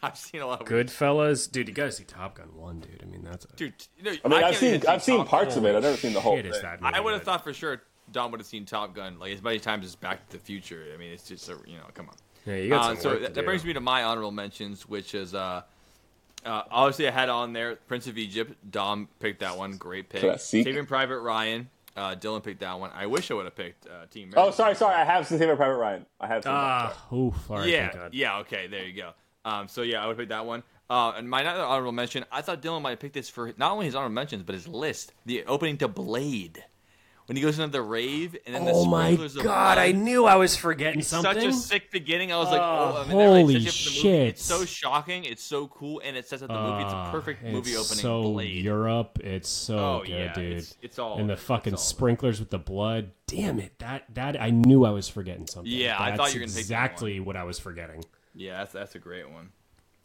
I've 0.01 0.17
seen 0.17 0.41
a 0.43 0.47
lot 0.47 0.61
of 0.63 0.69
Goodfellas, 0.69 1.51
dude. 1.51 1.67
You 1.69 1.75
gotta 1.75 1.91
see 1.91 2.05
Top 2.05 2.37
Gun 2.37 2.55
one, 2.55 2.79
dude. 2.79 3.01
I 3.03 3.07
mean, 3.07 3.25
that's 3.25 3.45
a 3.45 3.49
Dude, 3.57 3.75
you 3.97 4.05
know, 4.05 4.11
I 4.25 4.29
mean, 4.29 4.39
can't 4.41 4.45
I've 4.45 4.57
seen 4.57 4.83
I've 4.89 5.03
seen 5.03 5.17
Top 5.19 5.29
parts 5.29 5.57
Gun. 5.57 5.65
of 5.65 5.71
it. 5.75 5.77
I've 5.77 5.83
never 5.83 5.97
seen 5.97 6.13
the 6.13 6.21
whole 6.21 6.41
thing. 6.41 6.53
I 6.83 7.01
would 7.01 7.15
have 7.15 7.25
thought 7.25 7.43
for 7.43 7.53
sure 7.53 7.83
Dom 8.13 8.31
would 8.31 8.39
have 8.39 8.47
seen 8.47 8.65
Top 8.65 8.95
Gun 8.95 9.19
like 9.19 9.33
as 9.33 9.43
many 9.43 9.59
times 9.59 9.85
as 9.85 9.97
Back 9.97 10.29
to 10.29 10.37
the 10.37 10.43
Future. 10.43 10.85
I 10.95 10.97
mean, 10.97 11.11
it's 11.11 11.25
just 11.25 11.49
a, 11.49 11.59
you 11.67 11.77
know, 11.79 11.85
come 11.95 12.09
on. 12.09 12.15
Yeah, 12.47 12.55
you 12.57 12.69
got 12.71 12.81
Uh, 12.81 12.95
some 12.95 12.97
so 13.03 13.09
work 13.11 13.19
to 13.19 13.23
that, 13.25 13.35
that 13.35 13.41
do. 13.43 13.47
brings 13.47 13.65
me 13.65 13.73
to 13.75 13.81
my 13.81 14.03
honorable 14.05 14.31
mentions, 14.33 14.89
which 14.89 15.15
is 15.15 15.35
uh, 15.35 15.63
uh, 16.45 16.63
obviously 16.71 17.09
I 17.09 17.11
had 17.11 17.29
on 17.29 17.53
there 17.53 17.77
Prince 17.77 18.07
of 18.07 18.17
Egypt. 18.19 18.55
Dom 18.71 19.09
picked 19.21 19.41
that 19.41 19.57
one, 19.59 19.77
great 19.77 20.09
pick. 20.09 20.23
Classique. 20.23 20.65
Saving 20.65 20.87
Private 20.87 21.21
Ryan. 21.21 21.69
Uh, 21.97 22.15
Dylan 22.15 22.45
picked 22.45 22.61
that 22.61 22.79
one. 22.79 22.91
I 22.95 23.07
wish 23.07 23.29
I 23.31 23.35
would 23.35 23.47
have 23.47 23.57
picked 23.57 23.87
uh, 23.87 24.07
Team. 24.11 24.31
Oh, 24.37 24.41
America. 24.43 24.57
sorry, 24.57 24.75
sorry. 24.77 24.95
I 24.95 25.05
have 25.05 25.27
seen 25.27 25.39
Saving 25.39 25.57
Private 25.57 25.77
Ryan. 25.79 26.07
I 26.21 26.27
have 26.29 26.45
seen 26.45 26.53
that. 26.53 26.59
Ah, 26.59 27.15
oof. 27.15 27.51
All 27.51 27.59
right, 27.59 27.69
yeah, 27.69 27.93
God. 27.93 28.15
yeah, 28.15 28.39
okay, 28.39 28.69
there 28.69 28.85
you 28.85 28.93
go. 28.95 29.11
Um, 29.45 29.67
so 29.67 29.83
yeah, 29.83 30.03
I 30.03 30.07
would 30.07 30.17
pick 30.17 30.29
that 30.29 30.47
one. 30.47 30.63
Uh, 30.89 31.13
and 31.17 31.29
my 31.29 31.45
other 31.45 31.65
honorable 31.65 31.93
mention, 31.93 32.25
I 32.33 32.41
thought 32.41 32.63
Dylan 32.63 32.81
might 32.83 32.91
have 32.91 33.01
picked 33.01 33.15
this 33.15 33.29
for 33.29 33.53
not 33.59 33.73
only 33.73 33.87
his 33.87 33.95
honorable 33.95 34.15
mentions 34.15 34.43
but 34.45 34.55
his 34.55 34.67
list. 34.69 35.13
The 35.27 35.45
opening 35.45 35.77
to 35.79 35.89
Blade, 35.89 36.65
when 37.29 37.37
he 37.37 37.43
goes 37.43 37.59
into 37.59 37.71
the 37.71 37.83
rave 37.83 38.37
and 38.47 38.55
then 38.55 38.65
the 38.65 38.73
Oh 38.73 38.87
my 38.87 39.15
God! 39.43 39.77
I 39.77 39.93
knew 39.93 40.25
I 40.25 40.37
was 40.37 40.57
forgetting 40.57 41.03
something. 41.03 41.31
It's 41.33 41.37
something. 41.45 41.53
such 41.53 41.65
a 41.65 41.69
sick 41.69 41.91
beginning. 41.91 42.33
I 42.33 42.39
was 42.39 42.49
like, 42.51 42.61
Oh, 42.61 42.95
oh, 42.97 43.03
I 43.03 43.07
mean, 43.07 43.11
holy 43.17 43.61
sets 43.61 43.65
you 43.65 43.69
up 43.69 43.75
for 43.75 44.03
the 44.03 44.09
movie. 44.15 44.29
It's 44.29 44.39
shit. 44.43 44.59
so 44.59 44.65
shocking. 44.65 45.25
It's 45.27 45.43
so 45.45 45.67
cool, 45.69 46.01
and 46.05 46.17
it 46.17 46.27
sets 46.27 46.43
up 46.43 46.49
the 46.49 46.55
movie. 46.61 46.85
It's 46.85 46.93
a 46.93 46.97
Ah, 46.97 47.11
perfect 47.11 47.43
movie 47.45 47.71
it's 47.73 47.79
opening. 47.93 48.03
So 48.03 48.23
Blade. 48.33 48.65
Europe, 48.65 49.19
it's 49.23 49.49
so 49.49 49.79
Oh, 49.79 50.01
good, 50.01 50.09
yeah, 50.11 50.33
dude. 50.33 50.45
it's- 50.53 50.77
it's 50.81 50.99
all 50.99 51.19
and 51.19 51.29
the 51.29 51.37
fucking 51.37 51.75
It's 51.75 51.83
all 51.83 51.87
sprinklers 51.87 52.41
with 52.41 52.49
the 52.51 52.59
blood. 52.59 53.11
Damn 53.27 53.59
it! 53.61 53.79
That 53.79 54.05
that 54.15 54.41
I 54.41 54.49
knew 54.49 54.87
I 54.87 54.91
was 54.91 55.07
forgetting 55.09 55.47
something. 55.47 55.71
Yeah, 55.71 55.97
I 56.01 56.11
That's 56.11 56.17
thought 56.19 56.35
you 56.35 56.41
were 56.41 56.47
gonna 56.47 56.53
take 56.55 56.61
exactly 56.63 57.21
what 57.21 57.37
I 57.37 57.45
was 57.45 57.59
forgetting. 57.59 58.03
yeah, 58.35 58.59
that's 58.59 58.73
that's 58.73 58.95
a 58.95 58.99
great 58.99 59.29
one. 59.31 59.51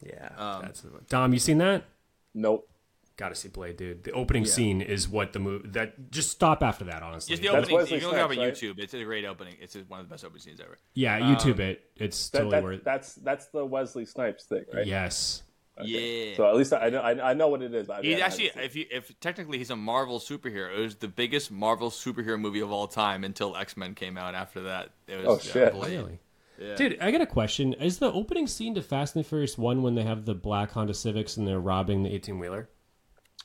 yeah, 0.06 0.28
Um, 0.38 0.62
that's 0.64 0.82
the 0.82 0.90
one. 0.90 1.06
Dom, 1.08 1.32
you 1.32 1.40
seen 1.40 1.58
that? 1.60 1.86
Nope. 2.34 2.68
Gotta 3.16 3.36
see 3.36 3.48
Blade, 3.50 3.78
dude. 3.78 4.04
The 4.04 4.12
opening 4.12 4.44
scene 4.46 4.82
is 4.82 5.08
what 5.08 5.34
the 5.34 5.40
movie. 5.40 5.68
That 5.70 6.10
just 6.10 6.32
Stop 6.32 6.64
after 6.64 6.86
that, 6.86 7.04
honestly. 7.04 7.34
Just 7.36 7.44
the 7.44 7.50
opening. 7.50 7.76
Wesley 7.76 7.96
You 7.98 8.02
can 8.02 8.10
look 8.10 8.18
it 8.18 8.22
up 8.24 8.30
on 8.32 8.36
Snipes, 8.38 8.62
YouTube. 8.62 8.80
It's 8.80 8.94
a 8.96 9.04
great 9.04 9.24
opening. 9.26 9.56
It's 9.62 9.76
one 9.88 10.00
of 10.00 10.08
the 10.08 10.12
best 10.14 10.26
opening 10.26 10.42
scenes 10.42 10.60
ever. 10.60 10.80
yeah, 10.96 11.18
Um, 11.18 11.36
YouTube 11.36 11.60
it. 11.60 11.84
It's 11.96 12.30
That, 12.30 12.40
totally 12.40 12.52
that, 12.56 12.64
worth. 12.64 12.84
that's 12.84 13.14
that's 13.16 13.46
the 13.48 13.64
Wesley 13.66 14.06
Snipes 14.06 14.46
thing, 14.46 14.66
right? 14.74 14.88
Yes. 14.88 15.44
Yeah. 15.84 16.36
So 16.36 16.48
at 16.48 16.56
least 16.56 16.74
I, 16.74 16.86
I 16.86 16.90
know 16.90 17.00
I, 17.02 17.30
I 17.32 17.34
know 17.34 17.48
what 17.50 17.62
it 17.62 17.74
is. 17.74 17.88
But 17.88 17.98
I 17.98 18.02
He's 18.02 18.12
haven't 18.20 18.26
actually, 18.26 18.50
seen 18.50 18.64
if 18.64 18.76
you, 18.76 18.86
if 18.92 19.20
technically 19.20 19.58
he's 19.60 19.70
a 19.70 19.76
Marvel 19.76 20.20
superhero, 20.20 20.76
it 20.76 20.82
was 20.82 20.96
the 20.96 21.08
biggest 21.08 21.52
Marvel 21.52 21.90
superhero 21.92 22.40
movie 22.40 22.60
of 22.62 22.72
all 22.72 22.88
time 22.88 23.24
until 23.24 23.56
X 23.56 23.78
Men 23.78 23.94
came 23.96 24.18
out. 24.18 24.34
After 24.36 24.62
that, 24.64 24.90
it 25.08 25.18
was 25.18 25.26
Oh, 25.28 25.36
uh, 25.36 25.40
shit. 25.40 25.74
Blade. 25.74 25.92
Really. 25.98 26.20
Yeah. 26.60 26.76
Dude, 26.76 27.00
I 27.00 27.10
got 27.12 27.22
a 27.22 27.26
question. 27.26 27.74
Is 27.74 27.98
the 27.98 28.12
opening 28.12 28.46
scene 28.48 28.76
to 28.76 28.82
Fast 28.84 29.16
and 29.16 29.24
the 29.26 29.28
Furious 29.28 29.58
one 29.58 29.82
when 29.82 29.96
they 29.96 30.04
have 30.04 30.26
the 30.26 30.36
black 30.36 30.72
Honda 30.72 30.94
Civics 30.94 31.38
and 31.38 31.48
they're 31.48 31.60
robbing 31.60 32.04
the 32.04 32.12
eighteen 32.14 32.38
wheeler. 32.40 32.70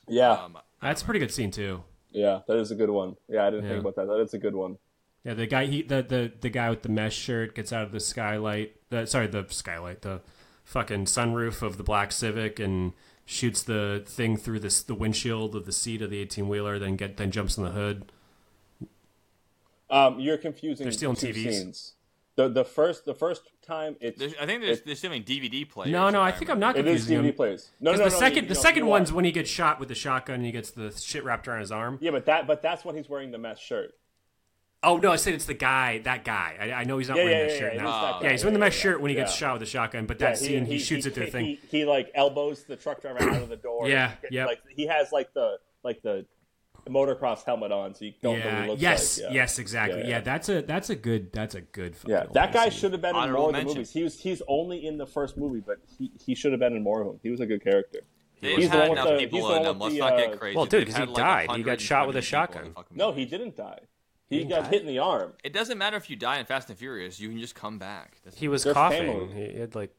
Yeah. 0.09 0.31
Um, 0.31 0.57
That's 0.81 1.01
a 1.01 1.05
pretty 1.05 1.19
good 1.19 1.31
scene 1.31 1.51
too. 1.51 1.83
Yeah, 2.11 2.41
that 2.47 2.57
is 2.57 2.71
a 2.71 2.75
good 2.75 2.89
one. 2.89 3.15
Yeah, 3.27 3.45
I 3.45 3.49
didn't 3.51 3.65
Yeah. 3.65 3.71
think 3.71 3.81
about 3.81 3.95
that. 3.95 4.07
That 4.07 4.19
is 4.21 4.33
a 4.33 4.39
good 4.39 4.55
one. 4.55 4.77
Yeah, 5.23 5.33
the 5.35 5.47
guy 5.47 5.65
he 5.65 5.81
the, 5.81 6.01
the 6.01 6.31
the 6.39 6.49
guy 6.49 6.69
with 6.69 6.81
the 6.81 6.89
mesh 6.89 7.15
shirt 7.15 7.53
gets 7.55 7.71
out 7.73 7.83
of 7.83 7.91
the 7.91 7.99
skylight. 7.99 8.75
The, 8.89 9.05
sorry, 9.05 9.27
the 9.27 9.45
skylight, 9.49 10.01
the 10.01 10.21
fucking 10.63 11.05
sunroof 11.05 11.61
of 11.61 11.77
the 11.77 11.83
black 11.83 12.11
Civic, 12.11 12.59
and 12.59 12.93
shoots 13.25 13.61
the 13.61 14.03
thing 14.07 14.37
through 14.37 14.59
this 14.59 14.81
the 14.81 14.95
windshield 14.95 15.55
of 15.55 15.65
the 15.65 15.71
seat 15.71 16.01
of 16.01 16.09
the 16.09 16.19
eighteen 16.19 16.47
wheeler. 16.47 16.79
Then 16.79 16.95
get 16.95 17.17
then 17.17 17.31
jumps 17.31 17.57
in 17.57 17.63
the 17.65 17.71
hood. 17.71 18.11
Um, 19.89 20.19
you're 20.19 20.37
confusing. 20.37 20.85
They're 20.85 20.91
stealing 20.91 21.15
TVs. 21.15 21.51
Scenes. 21.53 21.93
The 22.39 22.47
the 22.47 22.63
first 22.63 23.03
the 23.03 23.13
first 23.13 23.41
time 23.61 23.97
it's 23.99 24.17
There's, 24.17 24.33
I 24.39 24.45
think 24.45 24.61
there's 24.61 24.79
they're 24.81 24.95
stealing 24.95 25.23
DVD 25.25 25.69
players. 25.69 25.91
No, 25.91 26.09
no, 26.09 26.23
if 26.25 26.33
I 26.35 26.37
think 26.37 26.49
I'm 26.49 26.57
not 26.57 26.77
it 26.77 26.87
is 26.87 27.01
confusing 27.05 27.19
DVD 27.19 27.25
him. 27.31 27.35
players. 27.35 27.69
No, 27.81 27.91
no, 27.91 27.97
no, 27.97 28.03
the 28.05 28.09
no, 28.11 28.17
second 28.17 28.43
you- 28.43 28.47
the 28.49 28.53
no, 28.53 28.59
second 28.61 28.83
you 28.83 28.89
one's 28.89 29.11
are. 29.11 29.15
when 29.15 29.25
he 29.25 29.33
gets 29.33 29.49
shot 29.49 29.77
with 29.77 29.89
the 29.89 29.95
shotgun 29.95 30.35
and 30.35 30.45
he 30.45 30.53
gets 30.53 30.71
the 30.71 30.89
shit 30.91 31.25
wrapped 31.25 31.49
around 31.49 31.59
his 31.59 31.71
arm. 31.73 31.97
Yeah, 31.99 32.11
but 32.11 32.25
that 32.27 32.47
but 32.47 32.61
that's 32.61 32.85
when 32.85 32.95
he's 32.95 33.09
wearing 33.09 33.31
the 33.31 33.37
mesh 33.37 33.61
shirt. 33.61 33.91
Oh 34.81 34.95
no, 34.95 35.11
I 35.11 35.17
said 35.17 35.33
it's 35.33 35.43
the 35.47 35.53
guy. 35.53 35.97
That 35.99 36.23
guy. 36.23 36.55
I, 36.61 36.71
I 36.71 36.83
know 36.85 36.97
he's 36.97 37.09
not 37.09 37.17
Yeah, 37.17 37.25
wearing 37.25 37.37
yeah, 37.39 37.45
that 37.47 37.51
yeah, 37.53 37.59
shirt 37.59 37.73
yeah, 37.75 37.81
now. 37.83 37.91
he's 37.91 38.01
that 38.01 38.15
yeah, 38.21 38.27
guy. 38.27 38.31
he's 38.31 38.43
wearing 38.45 38.53
the 38.53 38.59
Yeah, 38.59 38.65
mesh 38.67 38.75
yeah, 38.77 38.81
shirt 38.83 39.01
when 39.01 39.09
he 39.09 39.17
yeah. 39.17 39.23
gets 39.23 39.35
shot 39.35 39.53
with 39.55 39.59
the 39.59 39.65
shotgun. 39.65 40.05
But 40.05 40.19
that 40.19 40.37
scene, 40.37 40.65
he, 40.65 40.79
shoots 40.79 41.05
at 41.07 41.13
through 41.15 41.25
the 41.25 41.31
thing. 41.31 41.45
He, 41.45 41.59
he 41.69 41.83
like 41.85 42.09
elbows 42.15 42.63
the 42.63 42.77
truck 42.77 43.01
driver 43.01 43.21
out 43.21 43.41
of 43.41 43.49
the 43.49 43.57
door. 43.57 43.89
Yeah, 43.89 44.11
He 44.11 44.21
gets, 44.21 44.31
yep. 44.33 44.47
Like 44.47 44.61
he 44.73 44.87
has 44.87 45.11
like 45.11 45.33
the 45.33 45.57
like 45.83 46.01
the 46.01 46.25
motocross 46.87 47.43
helmet 47.43 47.71
on, 47.71 47.93
so 47.95 48.05
you 48.05 48.13
don't 48.21 48.39
know 48.39 48.45
what 48.45 48.53
yeah. 48.53 48.63
he 48.63 48.69
looks 48.69 48.81
Yes. 48.81 49.17
like. 49.19 49.27
Yeah. 49.29 49.35
Yes. 49.35 49.59
Exactly. 49.59 49.99
Yeah, 50.01 50.05
Yeah, 50.05 50.15
yeah. 50.15 50.21
That's 50.21 50.49
a 50.49 50.61
that's 50.61 50.89
a 50.89 50.95
good 50.95 51.31
that's 51.31 51.55
a 51.55 51.61
good. 51.61 51.95
fucking 51.95 52.11
Yeah, 52.15 52.25
that 52.33 52.53
guy 52.53 52.69
should 52.69 52.91
have 52.93 53.01
been 53.01 53.15
in 53.15 53.31
more 53.31 53.49
of 53.49 53.55
the 53.55 53.63
movies. 53.63 53.91
He 53.91 54.03
was 54.03 54.19
he's 54.19 54.41
only 54.47 54.85
in 54.85 54.97
the 54.97 55.05
first 55.07 55.37
movie, 55.37 55.59
but 55.65 55.77
he, 55.97 56.11
he 56.25 56.35
should 56.35 56.51
have 56.51 56.59
been 56.59 56.75
in 56.75 56.83
more 56.83 57.01
of 57.01 57.07
them. 57.07 57.19
He 57.23 57.29
was 57.29 57.39
a 57.39 57.45
good 57.45 57.63
character. 57.63 57.99
They've 58.41 58.57
He's 58.57 58.69
the 58.69 58.77
had 58.77 58.79
one 58.89 58.89
with 58.91 58.99
enough 58.99 59.19
the- 59.19 59.25
people 59.25 59.39
he's 59.39 59.47
the 59.49 59.55
in 59.57 59.63
them. 59.63 59.79
Let's 59.79 59.93
the, 59.95 59.99
not 59.99 60.13
uh, 60.13 60.17
get 60.17 60.39
crazy. 60.39 60.55
Well, 60.55 60.65
dude, 60.65 60.87
They've 60.87 60.93
'cause 60.93 61.03
he 61.03 61.05
like, 61.07 61.47
died. 61.47 61.51
He 61.57 61.63
got 61.63 61.81
shot 61.81 62.07
with 62.07 62.15
a 62.15 62.19
120 62.19 62.57
people 62.57 62.67
in 62.67 62.73
the 62.73 62.75
shotgun. 62.75 62.97
No, 62.97 63.11
he 63.11 63.25
didn't 63.25 63.57
die. 63.57 63.79
He 64.29 64.45
got 64.45 64.67
hit 64.67 64.81
in 64.81 64.87
the 64.87 64.99
arm. 64.99 65.33
It 65.43 65.51
doesn't 65.53 65.77
matter 65.77 65.97
if 65.97 66.09
you 66.09 66.15
die 66.15 66.37
in 66.39 66.45
Fast 66.45 66.69
and 66.69 66.77
Furious. 66.77 67.19
You 67.19 67.29
can 67.29 67.39
just 67.39 67.55
come 67.55 67.79
back. 67.79 68.17
That's- 68.23 68.39
He 68.39 68.47
was 68.47 68.63
coughing. 68.63 69.07
family. 69.07 69.51
He 69.53 69.59
had 69.59 69.75
like 69.75 69.93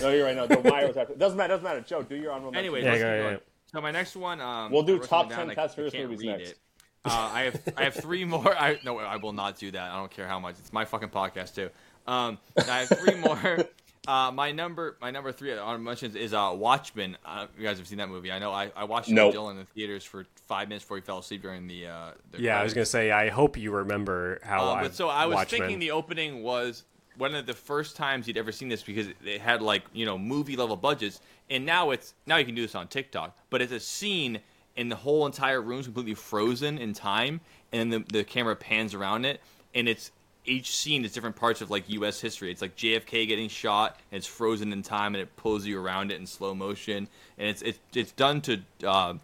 No, 0.00 0.10
you're 0.10 0.24
right. 0.24 0.36
No, 0.36 0.46
the 0.46 0.60
wire 0.60 0.86
was 0.86 0.96
after. 0.96 1.14
Doesn't 1.14 1.36
matter. 1.36 1.54
Doesn't 1.54 1.64
matter. 1.64 1.80
Joe, 1.80 2.02
do 2.02 2.14
your 2.16 2.30
honorable 2.32 2.52
mention. 2.52 2.64
Anyways, 2.74 2.84
Yeah, 2.84 3.36
let's 3.74 3.74
yeah, 3.74 3.80
keep 3.80 3.80
yeah, 3.80 3.80
going. 3.80 3.80
yeah. 3.80 3.80
So 3.80 3.80
my 3.82 3.90
next 3.90 4.16
one, 4.16 4.40
um, 4.40 4.72
We'll 4.72 4.82
do 4.82 4.98
top 4.98 5.28
them 5.28 5.38
down. 5.38 5.46
10 5.48 5.50
I- 5.50 5.54
Fast 5.54 5.74
Furious 5.74 5.92
can't 5.94 6.10
movies 6.10 6.26
read 6.26 6.38
next. 6.38 6.50
it. 6.50 6.58
Uh, 7.04 7.30
I 7.32 7.42
have 7.42 7.60
I 7.76 7.82
have 7.84 7.94
three 7.94 8.24
more. 8.24 8.56
I 8.56 8.78
no, 8.84 8.98
I 8.98 9.16
will 9.16 9.32
not 9.32 9.58
do 9.58 9.70
that. 9.72 9.90
I 9.90 9.96
don't 9.96 10.10
care 10.10 10.28
how 10.28 10.38
much. 10.38 10.54
It's 10.60 10.72
my 10.72 10.84
fucking 10.84 11.08
podcast 11.08 11.54
too. 11.54 11.68
Um, 12.06 12.38
I 12.56 12.84
have 12.84 12.88
three 12.90 13.14
more. 13.20 13.58
Uh, 14.06 14.30
my 14.32 14.52
number 14.52 14.96
my 15.00 15.10
number 15.10 15.32
three 15.32 15.56
I 15.56 15.76
mentions 15.78 16.14
is 16.14 16.32
uh, 16.32 16.52
Watchmen. 16.54 17.16
Uh, 17.24 17.46
you 17.58 17.64
guys 17.64 17.78
have 17.78 17.88
seen 17.88 17.98
that 17.98 18.08
movie? 18.08 18.30
I 18.30 18.38
know. 18.38 18.52
I, 18.52 18.70
I 18.76 18.84
watched 18.84 19.08
it 19.08 19.14
Nope. 19.14 19.32
with 19.32 19.40
Dylan 19.40 19.50
in 19.52 19.56
the 19.58 19.64
theaters 19.64 20.04
for 20.04 20.26
five 20.46 20.68
minutes 20.68 20.84
before 20.84 20.96
he 20.98 21.00
fell 21.02 21.18
asleep 21.18 21.42
during 21.42 21.66
the. 21.66 21.86
Uh, 21.88 22.10
the 22.30 22.40
yeah. 22.42 22.60
I 22.60 22.62
was 22.62 22.72
gonna 22.72 22.84
say. 22.84 23.10
I 23.10 23.30
hope 23.30 23.56
you 23.56 23.72
remember 23.72 24.38
how 24.44 24.62
Uh, 24.64 24.72
I. 24.74 24.82
but 24.82 24.94
so 24.94 25.08
I 25.08 25.26
was 25.26 25.34
Watchmen. 25.36 25.60
thinking 25.62 25.78
the 25.80 25.90
opening 25.92 26.42
was 26.44 26.84
one 27.16 27.34
of 27.34 27.46
the 27.46 27.54
first 27.54 27.96
times 27.96 28.26
you'd 28.26 28.36
ever 28.36 28.52
seen 28.52 28.68
this 28.68 28.82
because 28.82 29.08
it 29.24 29.40
had 29.40 29.62
like 29.62 29.82
you 29.92 30.04
know 30.04 30.18
movie 30.18 30.56
level 30.56 30.76
budgets, 30.76 31.20
and 31.50 31.66
now 31.66 31.90
it's 31.90 32.14
now 32.26 32.36
you 32.36 32.44
can 32.44 32.54
do 32.54 32.62
this 32.62 32.74
on 32.74 32.88
TikTok, 32.88 33.36
but 33.50 33.62
it's 33.62 33.72
a 33.72 33.80
scene 33.80 34.40
and 34.76 34.90
the 34.90 34.96
whole 34.96 35.26
entire 35.26 35.60
room's 35.60 35.86
completely 35.86 36.14
frozen 36.14 36.78
in 36.78 36.92
time, 36.92 37.40
and 37.72 37.92
the 37.92 38.04
the 38.10 38.24
camera 38.24 38.56
pans 38.56 38.94
around 38.94 39.24
it, 39.24 39.40
and 39.74 39.88
it's 39.88 40.10
each 40.44 40.74
scene 40.74 41.04
is 41.04 41.12
different 41.12 41.36
parts 41.36 41.60
of 41.60 41.70
like 41.70 41.88
U.S. 41.90 42.20
history. 42.20 42.50
It's 42.50 42.62
like 42.62 42.76
JFK 42.76 43.28
getting 43.28 43.48
shot, 43.48 43.98
and 44.10 44.18
it's 44.18 44.26
frozen 44.26 44.72
in 44.72 44.82
time, 44.82 45.14
and 45.14 45.22
it 45.22 45.36
pulls 45.36 45.66
you 45.66 45.80
around 45.80 46.10
it 46.10 46.18
in 46.18 46.26
slow 46.26 46.54
motion, 46.54 47.08
and 47.38 47.48
it's 47.48 47.62
it's 47.62 47.78
it's 47.94 48.12
done 48.12 48.40
to. 48.42 48.60
Uh, 48.84 49.14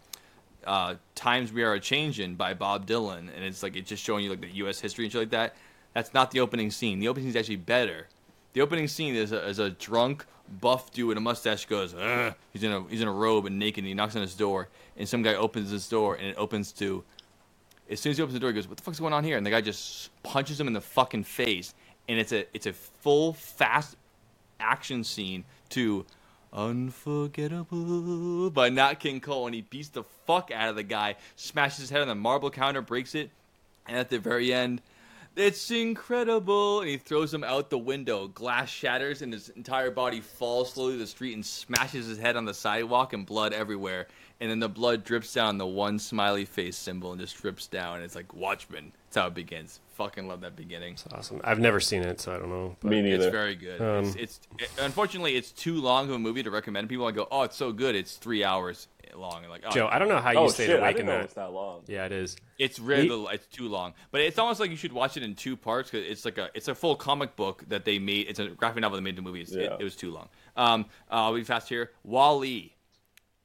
uh, 0.67 0.95
Times 1.15 1.53
We 1.53 1.63
Are 1.63 1.73
a 1.73 1.79
Changin' 1.79 2.35
by 2.35 2.53
Bob 2.53 2.85
Dylan, 2.85 3.33
and 3.33 3.43
it's 3.43 3.63
like 3.63 3.75
it's 3.77 3.89
just 3.89 4.03
showing 4.03 4.25
you 4.25 4.29
like 4.29 4.41
the 4.41 4.49
U.S. 4.49 4.79
history 4.79 5.05
and 5.05 5.11
shit 5.11 5.21
like 5.21 5.29
that. 5.29 5.55
That's 5.93 6.13
not 6.13 6.31
the 6.31 6.39
opening 6.39 6.71
scene. 6.71 6.99
The 6.99 7.07
opening 7.07 7.25
scene 7.25 7.29
is 7.31 7.35
actually 7.35 7.55
better. 7.57 8.07
The 8.53 8.61
opening 8.61 8.87
scene 8.87 9.15
is 9.15 9.31
a, 9.31 9.47
is 9.47 9.59
a 9.59 9.71
drunk 9.71 10.25
buff 10.61 10.91
dude 10.91 11.07
with 11.07 11.17
a 11.17 11.21
mustache 11.21 11.65
goes, 11.65 11.93
Ugh. 11.93 12.33
he's 12.51 12.63
in 12.63 12.71
a 12.71 12.83
he's 12.89 13.01
in 13.01 13.07
a 13.07 13.11
robe 13.11 13.45
and 13.45 13.59
naked, 13.59 13.79
and 13.79 13.87
he 13.87 13.93
knocks 13.93 14.15
on 14.15 14.21
his 14.21 14.35
door, 14.35 14.67
and 14.97 15.07
some 15.07 15.21
guy 15.21 15.35
opens 15.35 15.69
his 15.69 15.87
door, 15.87 16.15
and 16.15 16.27
it 16.27 16.35
opens 16.37 16.71
to. 16.73 17.03
As 17.89 17.99
soon 17.99 18.11
as 18.11 18.17
he 18.17 18.23
opens 18.23 18.33
the 18.33 18.39
door, 18.39 18.49
he 18.49 18.55
goes, 18.55 18.67
"What 18.67 18.77
the 18.77 18.83
fuck's 18.83 18.99
going 18.99 19.13
on 19.13 19.23
here?" 19.23 19.37
And 19.37 19.45
the 19.45 19.49
guy 19.49 19.61
just 19.61 20.09
punches 20.23 20.59
him 20.59 20.67
in 20.67 20.73
the 20.73 20.81
fucking 20.81 21.23
face, 21.23 21.73
and 22.07 22.19
it's 22.19 22.31
a 22.31 22.45
it's 22.53 22.65
a 22.65 22.73
full 22.73 23.33
fast 23.33 23.95
action 24.59 25.03
scene 25.03 25.43
to 25.69 26.05
Unforgettable 26.51 28.49
by 28.49 28.69
Nat 28.69 28.95
King 28.95 29.19
Cole, 29.19 29.45
and 29.45 29.53
he 29.53 29.61
beats 29.61 29.89
the 29.89 30.03
fuck 30.25 30.49
out 30.51 30.69
of 30.69 30.75
the 30.75 30.83
guy, 30.83 31.15
smashes 31.35 31.77
his 31.77 31.89
head 31.91 32.01
on 32.01 32.07
the 32.07 32.15
marble 32.15 32.49
counter, 32.49 32.81
breaks 32.81 33.13
it, 33.13 33.29
and 33.87 33.97
at 33.97 34.09
the 34.09 34.17
very 34.17 34.51
end, 34.51 34.81
it's 35.35 35.71
incredible, 35.71 36.81
and 36.81 36.89
he 36.89 36.97
throws 36.97 37.33
him 37.33 37.43
out 37.43 37.69
the 37.69 37.77
window. 37.77 38.27
Glass 38.27 38.69
shatters, 38.69 39.21
and 39.21 39.31
his 39.31 39.49
entire 39.49 39.91
body 39.91 40.21
falls 40.21 40.73
slowly 40.73 40.93
to 40.93 40.99
the 40.99 41.07
street 41.07 41.33
and 41.33 41.45
smashes 41.45 42.07
his 42.07 42.17
head 42.17 42.35
on 42.35 42.45
the 42.45 42.53
sidewalk, 42.53 43.13
and 43.13 43.25
blood 43.25 43.53
everywhere. 43.53 44.07
And 44.39 44.49
then 44.49 44.59
the 44.59 44.69
blood 44.69 45.03
drips 45.03 45.33
down 45.33 45.57
the 45.57 45.67
one 45.67 45.99
smiley 45.99 46.45
face 46.45 46.77
symbol 46.77 47.11
and 47.11 47.19
just 47.19 47.37
drips 47.41 47.67
down. 47.67 48.01
It's 48.01 48.15
like 48.15 48.33
Watchmen. 48.33 48.93
That's 49.09 49.23
how 49.23 49.27
it 49.27 49.33
begins. 49.33 49.79
Fucking 49.95 50.27
love 50.27 50.41
that 50.41 50.55
beginning. 50.55 50.93
It's 50.93 51.05
awesome. 51.11 51.41
I've 51.43 51.57
never 51.59 51.79
seen 51.79 52.03
it, 52.03 52.21
so 52.21 52.31
I 52.33 52.37
don't 52.37 52.49
know. 52.49 52.75
But 52.79 52.91
Me 52.91 53.01
neither. 53.01 53.25
It's 53.25 53.31
very 53.31 53.55
good. 53.55 53.81
Um, 53.81 54.05
it's, 54.05 54.15
it's 54.15 54.39
it, 54.59 54.69
unfortunately 54.79 55.35
it's 55.35 55.51
too 55.51 55.81
long 55.81 56.07
of 56.09 56.15
a 56.15 56.19
movie 56.19 56.43
to 56.43 56.51
recommend 56.51 56.89
people. 56.89 57.07
I 57.07 57.11
go, 57.11 57.27
oh, 57.31 57.41
it's 57.41 57.55
so 57.57 57.71
good. 57.71 57.95
It's 57.95 58.17
three 58.17 58.43
hours 58.43 58.87
long. 59.15 59.39
And 59.41 59.49
like, 59.49 59.63
oh, 59.65 59.71
Joe, 59.71 59.89
I 59.91 59.97
don't 59.97 60.07
know 60.09 60.19
how 60.19 60.29
you 60.29 60.37
oh 60.37 60.47
stayed 60.49 60.67
shit! 60.67 60.79
Awake 60.79 60.91
in 60.91 60.95
didn't 60.97 61.07
know 61.07 61.13
it 61.13 61.17
that. 61.17 61.23
was 61.25 61.33
that 61.33 61.51
long. 61.51 61.81
Yeah, 61.87 62.05
it 62.05 62.11
is. 62.11 62.37
It's 62.59 62.77
really 62.79 63.07
He- 63.09 63.27
It's 63.33 63.47
too 63.47 63.67
long, 63.67 63.95
but 64.11 64.21
it's 64.21 64.37
almost 64.37 64.59
like 64.59 64.69
you 64.69 64.77
should 64.77 64.93
watch 64.93 65.17
it 65.17 65.23
in 65.23 65.33
two 65.33 65.57
parts 65.57 65.89
because 65.89 66.07
it's 66.07 66.23
like 66.23 66.37
a 66.37 66.49
it's 66.53 66.67
a 66.67 66.75
full 66.75 66.95
comic 66.95 67.35
book 67.35 67.63
that 67.69 67.83
they 67.83 67.97
made. 67.97 68.27
It's 68.29 68.37
a 68.39 68.49
graphic 68.49 68.81
novel 68.81 68.95
they 68.97 69.03
made 69.03 69.15
the 69.15 69.23
movie. 69.23 69.41
It's, 69.41 69.51
it, 69.53 69.63
Yeah. 69.63 69.77
it 69.79 69.83
was 69.83 69.95
too 69.95 70.11
long. 70.11 70.29
Um, 70.55 70.85
uh, 71.11 71.15
I'll 71.15 71.33
be 71.33 71.43
fast 71.43 71.67
here. 71.67 71.91
WALL-E. 72.03 72.75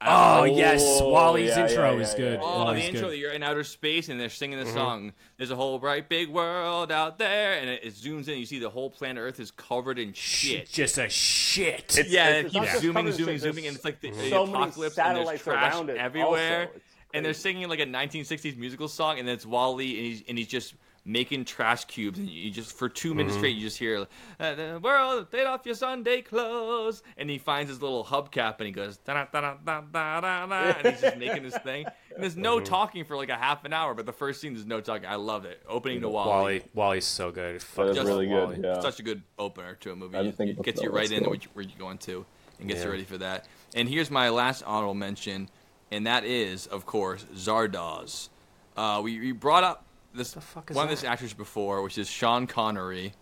Oh, 0.07 0.41
oh, 0.41 0.45
yes, 0.45 1.01
WALL-E's 1.01 1.57
yeah, 1.57 1.67
intro 1.67 1.97
yeah, 1.97 2.03
is 2.03 2.15
good. 2.15 2.39
Oh, 2.43 2.65
WALL-E's 2.65 2.83
the 2.83 2.89
intro 2.89 3.01
good. 3.03 3.13
that 3.13 3.19
you're 3.19 3.33
in 3.33 3.43
outer 3.43 3.65
space 3.65 4.11
and 4.11 4.21
they're 4.21 4.29
singing 4.29 4.59
the 4.59 4.67
mm-hmm. 4.67 4.75
song. 4.75 5.13
There's 5.39 5.51
a 5.51 5.57
whole 5.57 5.79
bright 5.79 6.11
big 6.11 6.29
world 6.29 6.93
out 6.93 7.19
there, 7.19 7.59
and 7.59 7.71
it, 7.71 7.85
it 7.85 7.95
zooms 7.95 8.29
in. 8.29 8.39
You 8.39 8.45
see 8.45 8.59
the 8.59 8.69
whole 8.69 8.91
planet 8.91 9.23
Earth 9.23 9.41
is 9.41 9.51
covered 9.51 9.99
in 9.99 10.13
shit. 10.13 10.69
Just 10.69 10.99
a 10.99 11.09
shit. 11.09 11.97
It's- 11.99 12.11
yeah, 12.11 12.29
it's 12.29 12.49
it 12.49 12.53
keeps 12.53 12.73
not 12.73 12.83
zooming, 12.83 13.13
zooming, 13.13 13.35
shit, 13.35 13.41
zooming, 13.43 13.65
there's 13.65 13.67
and 13.67 13.77
it's 13.77 13.85
like 13.85 14.01
the, 14.01 14.11
the 14.11 14.31
so 14.31 14.47
many 14.47 14.65
apocalypse 14.65 14.99
and 14.99 15.17
there's 15.17 15.17
satellites 15.17 15.43
trash 15.43 15.73
around 15.73 15.91
it 15.91 15.97
everywhere. 15.97 16.71
And 17.15 17.25
they're 17.25 17.33
singing 17.33 17.69
like 17.69 17.79
a 17.79 17.87
1960s 17.87 18.57
musical 18.57 18.89
song, 18.89 19.19
and 19.21 19.29
then 19.29 19.37
it's 19.37 19.47
WALL-E, 19.47 19.97
and 19.97 20.07
he's 20.07 20.23
and 20.29 20.37
he's 20.37 20.49
just 20.49 20.75
making 21.07 21.45
trash 21.45 21.85
cubes, 21.85 22.19
and 22.19 22.29
you 22.29 22.51
just 22.51 22.73
for 22.73 22.89
2 22.89 23.15
minutes 23.15 23.37
straight, 23.37 23.55
you 23.55 23.61
just 23.61 23.77
hear 23.79 24.07
uh, 24.41 24.55
the 24.55 24.81
world, 24.83 25.27
take 25.31 25.47
off 25.47 25.67
your 25.67 25.75
Sunday 25.75 26.23
clothes, 26.23 27.03
and 27.19 27.29
he 27.29 27.37
finds 27.39 27.69
his 27.71 27.83
little 27.83 28.03
hubcap, 28.05 28.57
and 28.59 28.67
he 28.67 28.73
goes 28.73 28.97
da 28.99 29.13
da 29.15 29.27
da 29.33 29.55
da 29.65 29.81
da 29.83 30.21
da 30.21 30.47
da, 30.47 30.57
and 30.79 30.87
he's 30.89 31.01
just 31.01 31.17
making 31.19 31.43
this 31.43 31.59
thing. 31.59 31.85
And 32.15 32.23
there's 32.23 32.37
no 32.37 32.59
talking 32.61 33.05
for 33.05 33.17
like 33.17 33.29
a 33.29 33.37
half 33.37 33.65
an 33.65 33.73
hour, 33.73 33.93
but 33.95 34.07
the 34.07 34.13
first 34.13 34.41
scene 34.41 34.55
there's 34.55 34.65
no 34.67 34.81
talking. 34.81 35.07
I 35.07 35.17
love 35.17 35.45
it. 35.45 35.63
Opening 35.69 36.01
to 36.03 36.09
WALL-E. 36.09 36.29
WALL-E, 36.31 36.63
WALL-E's 36.75 37.05
so 37.05 37.31
good. 37.31 37.61
Fuck 37.63 37.87
That 37.87 37.91
is 37.91 37.97
Just 37.97 38.07
really 38.09 38.27
WALL-E. 38.29 38.57
good. 38.57 38.65
Yeah. 38.65 38.81
Such 38.81 39.01
a 39.01 39.03
good 39.03 39.23
opener 39.39 39.75
to 39.75 39.93
a 39.93 39.97
movie. 39.97 40.17
I 40.17 40.23
didn't 40.23 40.35
It, 40.35 40.37
think 40.37 40.51
it 40.59 40.63
gets 40.63 40.81
you 40.83 40.91
right 40.91 41.01
That's 41.01 41.11
into 41.13 41.25
cool. 41.25 41.31
where, 41.33 41.41
you, 41.41 41.49
where 41.55 41.65
you're 41.65 41.79
going 41.79 41.99
to 41.99 42.25
and 42.61 42.69
gets 42.69 42.83
you 42.85 42.91
ready 42.91 43.05
for 43.05 43.19
that. 43.19 43.47
And 43.75 43.89
here's 43.89 44.11
my 44.11 44.29
last 44.31 44.63
honorable 44.63 44.95
mention, 44.95 45.49
and 45.91 46.07
that 46.07 46.25
is, 46.25 46.67
of 46.69 46.87
course, 46.87 47.27
Zardoz. 47.35 48.29
Uh, 48.77 49.01
we, 49.03 49.19
we 49.19 49.33
brought 49.33 49.65
up 49.65 49.85
this 50.15 50.35
fuck 50.35 50.71
is 50.71 50.77
one 50.77 50.85
of 50.85 50.91
this 50.91 51.05
actors 51.05 51.33
before, 51.33 51.83
which 51.83 51.99
is 51.99 52.09
Sean 52.09 52.47
Connery, 52.47 53.13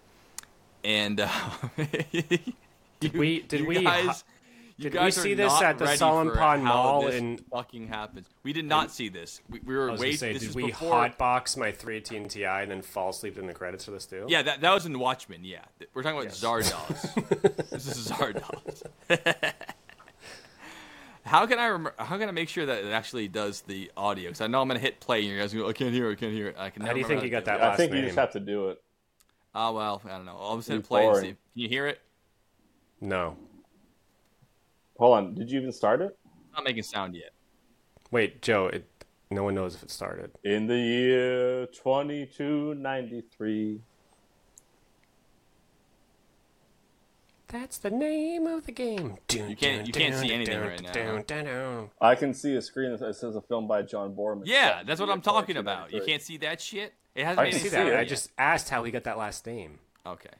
and 0.84 1.20
uh, 1.20 1.28
did 3.00 3.14
we- 3.14 3.40
did 3.42 3.66
we 3.66 3.84
ha- 3.84 4.16
you 4.78 4.84
did 4.84 4.94
we 4.94 4.98
guys 4.98 5.18
are 5.18 5.20
see 5.20 5.34
this 5.34 5.52
at 5.60 5.78
the 5.78 5.84
ready 5.84 5.96
Solomon 5.96 6.34
Pond 6.34 6.64
Mall 6.64 7.02
this 7.02 7.14
in- 7.16 7.38
fucking 7.50 7.88
happens. 7.88 8.26
We 8.42 8.52
did 8.52 8.64
not 8.64 8.90
see 8.90 9.08
this. 9.08 9.40
We, 9.50 9.60
we 9.64 9.76
were 9.76 9.92
waiting. 9.92 10.16
say, 10.16 10.32
this 10.32 10.42
did 10.46 10.54
we 10.54 10.66
before, 10.66 10.92
hotbox 11.08 11.56
my 11.56 11.72
318 11.72 12.28
Ti 12.28 12.44
and 12.44 12.70
then 12.70 12.82
fall 12.82 13.10
asleep 13.10 13.38
in 13.38 13.46
the 13.46 13.54
credits 13.54 13.84
for 13.84 13.90
this 13.92 14.06
too? 14.06 14.24
Yeah, 14.28 14.42
that, 14.42 14.60
that 14.62 14.72
was 14.72 14.86
in 14.86 14.98
Watchmen. 14.98 15.44
Yeah, 15.44 15.60
we're 15.94 16.02
talking 16.02 16.18
about 16.20 16.32
Zardoz. 16.32 17.68
this 17.70 17.86
is 17.86 18.08
Zardoz. 18.10 18.82
how 21.24 21.46
can 21.46 21.58
I 21.58 21.66
remember? 21.66 21.94
How 21.98 22.18
can 22.18 22.28
I 22.28 22.32
make 22.32 22.48
sure 22.48 22.66
that 22.66 22.84
it 22.84 22.92
actually 22.92 23.28
does 23.28 23.60
the 23.62 23.90
audio? 23.96 24.30
Because 24.30 24.40
I 24.40 24.48
know 24.48 24.60
I'm 24.60 24.68
gonna 24.68 24.80
hit 24.80 25.00
play 25.00 25.20
and 25.20 25.28
you 25.28 25.38
guys 25.38 25.54
go, 25.54 25.68
I 25.68 25.72
can't 25.72 25.92
hear 25.92 26.10
it. 26.10 26.12
I 26.12 26.16
can't 26.16 26.32
hear 26.32 26.48
it. 26.48 26.56
I 26.58 26.70
can. 26.70 26.82
How 26.82 26.92
do 26.92 26.98
you 26.98 27.04
think 27.04 27.22
you 27.22 27.30
got 27.30 27.44
do 27.44 27.52
that 27.52 27.60
it. 27.60 27.62
I 27.62 27.68
last 27.68 27.76
think 27.76 27.94
you 27.94 28.02
just 28.02 28.16
have 28.16 28.32
to 28.32 28.40
do 28.40 28.70
it. 28.70 28.82
Oh 29.54 29.72
well, 29.72 30.02
I 30.04 30.08
don't 30.10 30.24
know. 30.24 30.36
I'll 30.38 30.56
just 30.56 30.68
hit 30.68 30.78
It's 30.78 30.88
play 30.88 31.06
and 31.06 31.16
see. 31.16 31.26
Can 31.26 31.36
you 31.54 31.68
hear 31.68 31.86
it? 31.86 32.00
No. 33.00 33.36
Hold 34.98 35.16
on. 35.16 35.34
Did 35.34 35.50
you 35.50 35.60
even 35.60 35.72
start 35.72 36.00
it? 36.00 36.16
It's 36.46 36.54
not 36.54 36.64
making 36.64 36.82
sound 36.82 37.14
yet. 37.14 37.30
Wait, 38.10 38.42
Joe. 38.42 38.66
It, 38.66 38.86
no 39.30 39.44
one 39.44 39.54
knows 39.54 39.74
if 39.74 39.82
it 39.82 39.90
started. 39.90 40.30
In 40.44 40.66
the 40.66 40.78
year 40.78 41.66
2293. 41.66 43.80
That's 47.52 47.76
the 47.76 47.90
name 47.90 48.46
of 48.46 48.64
the 48.64 48.72
game. 48.72 49.18
You 49.30 49.54
can't- 49.54 49.86
you 49.86 49.92
can't 49.92 50.14
see 50.14 50.32
anything 50.32 50.58
right 50.58 50.80
now. 50.82 51.90
I 52.00 52.14
can 52.14 52.32
see 52.32 52.56
a 52.56 52.62
screen 52.62 52.96
that 52.96 53.14
says 53.14 53.36
a 53.36 53.42
film 53.42 53.68
by 53.68 53.82
John 53.82 54.16
Boorman. 54.16 54.44
Yeah, 54.46 54.82
that's 54.84 54.98
what 55.00 55.10
I'm 55.10 55.20
talking 55.20 55.58
about. 55.58 55.92
You 55.92 56.00
can't 56.02 56.22
see 56.22 56.38
that 56.38 56.62
shit. 56.62 56.94
It 57.14 57.24
hasn't 57.24 57.40
I 57.40 57.50
can 57.50 57.60
see 57.60 57.68
sense 57.68 57.90
that. 57.90 57.98
I 57.98 58.04
just 58.06 58.30
asked 58.38 58.70
how 58.70 58.82
he 58.84 58.90
got 58.90 59.04
that 59.04 59.18
last 59.18 59.46
name. 59.46 59.78
okay. 60.06 60.30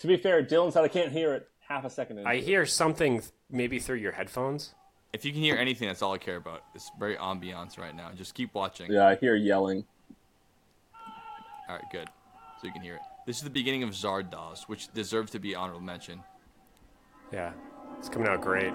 To 0.00 0.06
be 0.06 0.16
fair, 0.16 0.44
Dylan 0.44 0.72
said 0.72 0.84
I 0.84 0.88
can't 0.88 1.10
hear 1.10 1.34
it 1.34 1.48
half 1.66 1.84
a 1.84 1.90
second. 1.90 2.18
Into 2.18 2.30
I 2.30 2.34
it. 2.34 2.44
hear 2.44 2.64
something 2.66 3.20
maybe 3.50 3.80
through 3.80 3.96
your 3.96 4.12
headphones. 4.12 4.74
If 5.12 5.24
you 5.24 5.32
can 5.32 5.40
hear 5.40 5.56
anything, 5.56 5.88
that's 5.88 6.02
all 6.02 6.12
I 6.12 6.18
care 6.18 6.36
about. 6.36 6.62
It's 6.74 6.88
very 7.00 7.16
ambiance 7.16 7.78
right 7.78 7.96
now. 7.96 8.10
Just 8.14 8.34
keep 8.34 8.54
watching. 8.54 8.92
Yeah, 8.92 9.08
I 9.08 9.16
hear 9.16 9.34
yelling. 9.34 9.84
All 11.68 11.74
right, 11.76 11.84
good. 11.90 12.08
So 12.60 12.66
you 12.68 12.72
can 12.72 12.82
hear 12.82 12.94
it. 12.96 13.00
This 13.28 13.36
is 13.36 13.42
the 13.42 13.50
beginning 13.50 13.82
of 13.82 13.90
Zardoz, 13.90 14.62
which 14.68 14.90
deserves 14.94 15.32
to 15.32 15.38
be 15.38 15.54
honorable 15.54 15.82
mention. 15.82 16.22
Yeah, 17.30 17.52
it's 17.98 18.08
coming 18.08 18.26
out 18.26 18.40
great. 18.40 18.72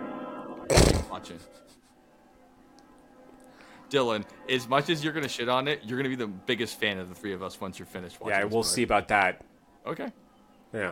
Watching. 1.10 1.40
Dylan, 3.90 4.24
as 4.48 4.68
much 4.68 4.92
as 4.92 5.04
you're 5.04 5.12
gonna 5.12 5.28
shit 5.28 5.50
on 5.50 5.68
it, 5.68 5.80
you're 5.84 5.98
gonna 5.98 6.08
be 6.08 6.16
the 6.16 6.28
biggest 6.28 6.80
fan 6.80 7.00
of 7.00 7.10
the 7.10 7.16
three 7.16 7.34
of 7.34 7.42
us 7.42 7.60
once 7.60 7.80
you're 7.80 7.88
finished 7.88 8.22
watching. 8.22 8.38
Yeah, 8.38 8.44
we'll 8.44 8.58
movie. 8.58 8.68
see 8.68 8.84
about 8.84 9.08
that. 9.08 9.44
Okay. 9.88 10.12
Yeah. 10.72 10.92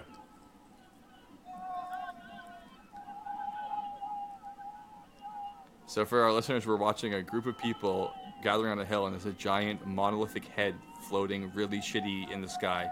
So 5.86 6.04
for 6.04 6.24
our 6.24 6.34
listeners, 6.34 6.66
we're 6.66 6.78
watching 6.78 7.14
a 7.14 7.22
group 7.22 7.46
of 7.46 7.60
people 7.60 8.12
gathering 8.42 8.72
on 8.72 8.80
a 8.80 8.86
hill, 8.86 9.06
and 9.06 9.14
there's 9.14 9.28
a 9.28 9.38
giant 9.38 9.86
monolithic 9.86 10.46
head 10.46 10.74
floating 11.08 11.52
really 11.54 11.78
shitty 11.78 12.32
in 12.32 12.42
the 12.42 12.50
sky. 12.50 12.90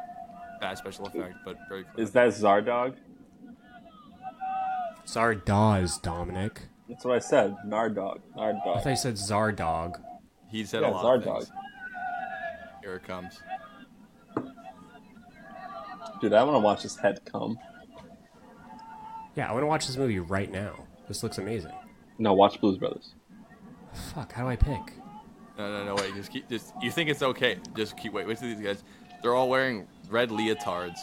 Bad 0.60 0.78
special 0.78 1.06
effect, 1.08 1.36
but 1.46 1.58
very 1.70 1.84
cool. 1.86 2.04
Is 2.04 2.12
that 2.12 2.30
Zardog? 2.30 2.96
Zardoz, 5.06 6.02
Dominic. 6.02 6.62
That's 6.88 7.06
what 7.06 7.16
I 7.16 7.20
said. 7.20 7.56
Nardog. 7.66 8.20
I 8.36 8.40
Nardog. 8.52 8.84
thought 8.84 8.90
you 8.90 8.96
said 8.96 9.14
Zardog. 9.16 10.02
He 10.50 10.64
said 10.66 10.82
Yeah, 10.82 10.90
a 10.90 10.92
lot 10.92 11.18
of 11.18 11.24
Zardog. 11.24 11.38
things. 11.40 11.52
Here 12.84 12.96
it 12.96 13.04
comes. 13.04 13.40
Dude, 16.22 16.34
I 16.34 16.44
want 16.44 16.56
to 16.56 16.60
watch 16.60 16.82
his 16.82 16.98
head 16.98 17.20
come. 17.26 17.58
Yeah, 19.36 19.50
I 19.50 19.54
want 19.54 19.64
to 19.64 19.68
watch 19.68 19.88
this 19.88 19.96
movie 19.98 20.20
right 20.20 20.52
now. 20.52 20.74
This 21.08 21.24
looks 21.24 21.38
amazing. 21.38 21.72
No, 22.18 22.34
watch 22.34 22.60
Blues 22.60 22.78
Brothers. 22.78 23.14
Fuck, 24.14 24.34
how 24.34 24.44
do 24.44 24.50
I 24.50 24.56
pick? 24.56 24.94
No, 25.58 25.72
no, 25.72 25.86
no, 25.86 25.96
wait. 25.96 26.14
Just 26.16 26.32
keep. 26.32 26.50
Just 26.50 26.74
you 26.82 26.92
think 26.92 27.10
it's 27.10 27.22
okay? 27.22 27.58
Just 27.76 27.96
keep. 27.98 28.14
Wait, 28.14 28.28
wait 28.28 28.38
till 28.38 28.48
these 28.50 28.60
guys. 28.66 28.84
They're 29.22 29.36
all 29.36 29.50
wearing 29.50 29.88
red 30.10 30.30
leotards. 30.30 30.98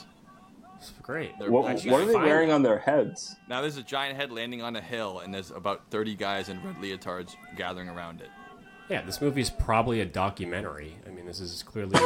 It's 0.78 0.92
great. 1.02 1.32
They're 1.38 1.50
What, 1.50 1.70
actually 1.70 1.90
what 1.92 2.02
are 2.02 2.06
they 2.06 2.12
fine. 2.14 2.24
wearing 2.24 2.52
on 2.52 2.62
their 2.62 2.78
heads? 2.78 3.34
Now 3.48 3.62
there's 3.62 3.78
a 3.78 3.82
giant 3.82 4.16
head 4.16 4.30
landing 4.30 4.62
on 4.62 4.76
a 4.76 4.80
hill, 4.80 5.20
and 5.20 5.32
there's 5.32 5.50
about 5.50 5.90
30 5.90 6.14
guys 6.16 6.48
in 6.48 6.62
red 6.62 6.76
leotards 6.76 7.34
gathering 7.56 7.88
around 7.88 8.20
it. 8.20 8.28
Yeah, 8.90 9.02
this 9.02 9.20
movie 9.20 9.40
is 9.40 9.50
probably 9.50 10.00
a 10.00 10.04
documentary. 10.04 10.96
I 11.06 11.10
mean, 11.10 11.26
this 11.26 11.40
is 11.40 11.62
clearly 11.62 11.98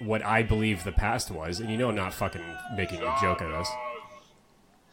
what 0.00 0.24
I 0.24 0.42
believe 0.42 0.84
the 0.84 0.92
past 0.92 1.30
was, 1.30 1.60
and 1.60 1.70
you 1.70 1.76
know, 1.76 1.90
not 1.90 2.14
fucking 2.14 2.42
making 2.76 3.00
a 3.02 3.14
joke 3.20 3.42
at 3.42 3.50
us. 3.50 3.68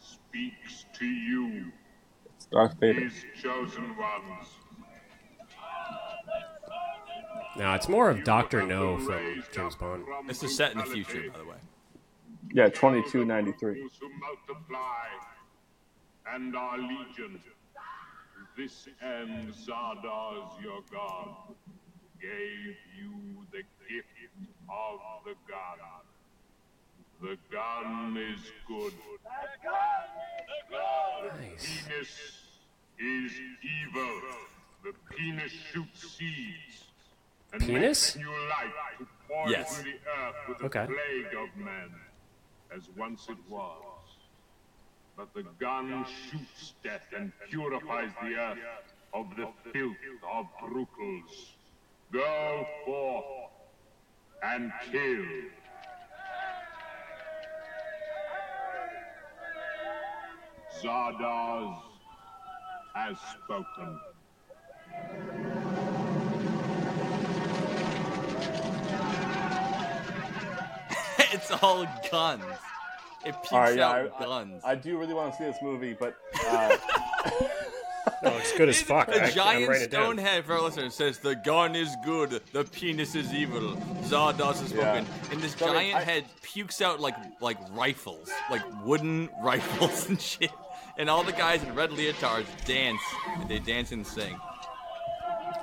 Speaks 0.00 0.84
to 0.98 1.06
you, 1.06 1.72
It's 2.36 2.46
Darth 2.46 2.74
Vader. 2.78 3.00
his 3.00 3.24
chosen 3.40 3.96
ones. 3.96 4.46
Now 7.56 7.74
it's 7.74 7.88
more 7.88 8.10
of 8.10 8.24
Doctor 8.24 8.64
No 8.66 8.98
from 8.98 9.42
James 9.52 9.74
Bond. 9.74 10.04
This 10.26 10.42
is 10.42 10.56
set 10.56 10.72
in 10.72 10.78
the 10.78 10.84
future, 10.84 11.30
by 11.32 11.38
the 11.38 11.44
way. 11.44 11.56
Yeah, 12.52 12.68
2293. 12.68 13.82
Those 13.82 13.90
who 14.00 14.08
multiply 14.18 15.06
and 16.32 16.56
are 16.56 16.78
legion. 16.78 17.40
To 17.42 18.62
this 18.62 18.88
end, 19.02 19.52
Zardoz, 19.52 20.62
your 20.62 20.80
god, 20.90 21.28
gave 22.20 22.76
you 22.96 23.46
the 23.50 23.62
gift 23.88 24.08
of 24.68 25.24
the 25.24 25.34
gun. 25.48 25.78
The 27.20 27.36
gun 27.52 28.16
is 28.16 28.40
good. 28.66 28.94
Nice. 31.40 31.82
Penis 31.84 32.12
is 32.98 33.32
evil. 33.62 34.20
The 34.84 34.92
penis 35.14 35.52
shoots 35.52 36.16
seeds. 36.16 36.89
Penis? 37.58 38.16
makes 38.16 38.16
new 38.16 38.30
life 38.48 38.72
to 38.98 39.06
poison 39.28 39.50
Yes. 39.50 39.82
the 39.82 39.94
earth 40.18 40.36
with 40.48 40.62
Okay. 40.62 40.86
plague 40.86 41.34
of 41.34 41.56
men, 41.56 41.94
as 42.70 42.88
once 42.96 43.28
it 43.28 43.38
was. 43.48 43.82
But 45.16 45.34
the 45.34 45.42
gun 45.58 46.04
shoots 46.06 46.74
death 46.82 47.06
and 47.16 47.32
purifies 47.48 48.12
the 48.22 48.36
earth 48.36 48.58
of 49.12 49.34
the 49.36 49.48
filth 49.72 49.96
of 50.32 50.46
Brutals. 50.60 51.56
Go 52.12 52.66
forth 52.84 53.52
and 54.42 54.72
kill. 54.90 55.26
Zardoz 60.82 61.82
has 62.94 63.16
spoken. 63.44 64.00
it's 71.34 71.50
all 71.62 71.86
guns. 72.10 72.44
It 73.24 73.34
peeks 73.42 73.52
All 73.52 73.60
right, 73.60 73.76
yeah, 73.76 73.88
out 73.90 74.12
I, 74.18 74.24
guns. 74.24 74.62
I, 74.64 74.70
I 74.70 74.74
do 74.74 74.96
really 74.98 75.12
want 75.14 75.32
to 75.32 75.38
see 75.38 75.44
this 75.44 75.58
movie, 75.62 75.94
but 75.98 76.16
uh, 76.46 76.74
No, 78.22 78.36
it's 78.36 78.52
good 78.56 78.68
as 78.68 78.80
fuck. 78.82 79.06
The 79.08 79.24
I, 79.24 79.30
giant 79.30 79.64
I'm 79.64 79.68
writing 79.68 79.84
it 79.84 79.90
down. 79.90 80.04
stone 80.04 80.18
head 80.18 80.44
for 80.44 80.52
our 80.54 80.62
listeners 80.62 80.94
says 80.94 81.18
the 81.18 81.36
gun 81.36 81.74
is 81.76 81.94
good, 82.04 82.40
the 82.52 82.64
penis 82.64 83.14
is 83.14 83.32
evil. 83.32 83.76
Zardoz 84.04 84.60
has 84.60 84.72
Yeah. 84.72 85.02
spoken, 85.04 85.06
and 85.32 85.40
this 85.42 85.52
Sorry, 85.54 85.72
giant 85.72 85.96
I- 85.96 86.04
head 86.04 86.24
pukes 86.42 86.80
out 86.80 87.00
like 87.00 87.14
like 87.40 87.58
rifles, 87.72 88.30
like 88.50 88.62
wooden 88.84 89.28
rifles 89.42 90.08
and 90.08 90.20
shit. 90.20 90.50
And 90.98 91.08
all 91.08 91.22
the 91.22 91.32
guys 91.32 91.62
in 91.62 91.74
red 91.74 91.90
leotards 91.90 92.46
dance. 92.66 93.00
And 93.38 93.48
they 93.48 93.58
dance 93.58 93.92
and 93.92 94.06
sing. 94.06 94.38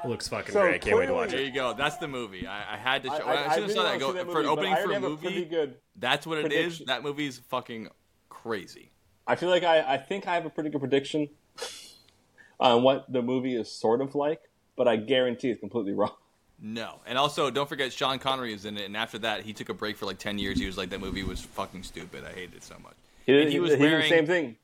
It 0.03 0.07
looks 0.07 0.27
fucking 0.27 0.53
So 0.53 0.61
great. 0.61 0.75
I 0.75 0.77
can't 0.77 0.97
wait 0.97 1.07
to 1.07 1.13
watch 1.13 1.29
it. 1.29 1.37
There 1.37 1.45
you 1.45 1.51
go. 1.51 1.73
That's 1.73 1.97
the 1.97 2.07
movie. 2.07 2.45
I, 2.47 2.75
I 2.75 2.77
had 2.77 3.03
to. 3.03 3.09
Show, 3.09 3.15
I, 3.15 3.35
as 3.45 3.51
I 3.51 3.55
soon 3.55 3.63
as 3.65 3.73
saw 3.73 3.83
that, 3.83 3.87
I 3.87 3.91
want 3.91 3.99
to 4.01 4.05
go 4.05 4.11
see 4.11 4.17
that 4.17 4.25
for 4.25 4.33
movie, 4.33 4.45
an 4.47 4.51
opening 4.51 4.73
I 4.73 4.81
for 4.83 4.91
a 4.91 4.93
have 4.93 5.03
a 5.03 5.15
pretty 5.17 5.35
movie. 5.35 5.45
good. 5.49 5.75
That's 5.95 6.25
what 6.27 6.37
it 6.39 6.45
is. 6.45 6.49
prediction. 6.51 6.85
That 6.87 7.03
movie's 7.03 7.37
fucking 7.49 7.89
crazy. 8.29 8.91
I 9.25 9.35
feel 9.35 9.49
like 9.49 9.63
I, 9.63 9.95
I 9.95 9.97
think 9.97 10.27
I 10.27 10.35
have 10.35 10.45
a 10.45 10.49
pretty 10.49 10.69
good 10.69 10.79
prediction 10.79 11.27
on 12.59 12.83
what 12.83 13.11
the 13.11 13.21
movie 13.21 13.55
is 13.55 13.71
sort 13.71 14.01
of 14.01 14.15
like, 14.15 14.41
but 14.75 14.87
I 14.87 14.95
guarantee 14.95 15.49
it's 15.49 15.59
completely 15.59 15.93
wrong. 15.93 16.13
No, 16.59 17.01
and 17.05 17.17
also 17.19 17.51
don't 17.51 17.69
forget 17.69 17.93
Sean 17.93 18.17
Connery 18.17 18.51
is 18.53 18.65
in 18.65 18.77
it, 18.77 18.85
and 18.85 18.97
after 18.97 19.19
that 19.19 19.43
he 19.43 19.53
took 19.53 19.69
a 19.69 19.75
break 19.75 19.95
for 19.95 20.05
like 20.07 20.17
ten 20.17 20.39
years. 20.39 20.57
He 20.59 20.65
was 20.65 20.75
like 20.77 20.89
that 20.89 20.99
movie 20.99 21.23
was 21.23 21.41
fucking 21.41 21.83
stupid. 21.83 22.23
I 22.25 22.33
hated 22.33 22.55
it 22.55 22.63
so 22.63 22.75
much. 22.81 22.95
He 23.27 23.33
did, 23.33 23.43
And 23.43 23.51
he 23.51 23.59
was 23.59 23.71
did 23.71 23.79
the 23.79 23.83
wearing- 23.83 24.09
same 24.09 24.25
thing 24.25 24.55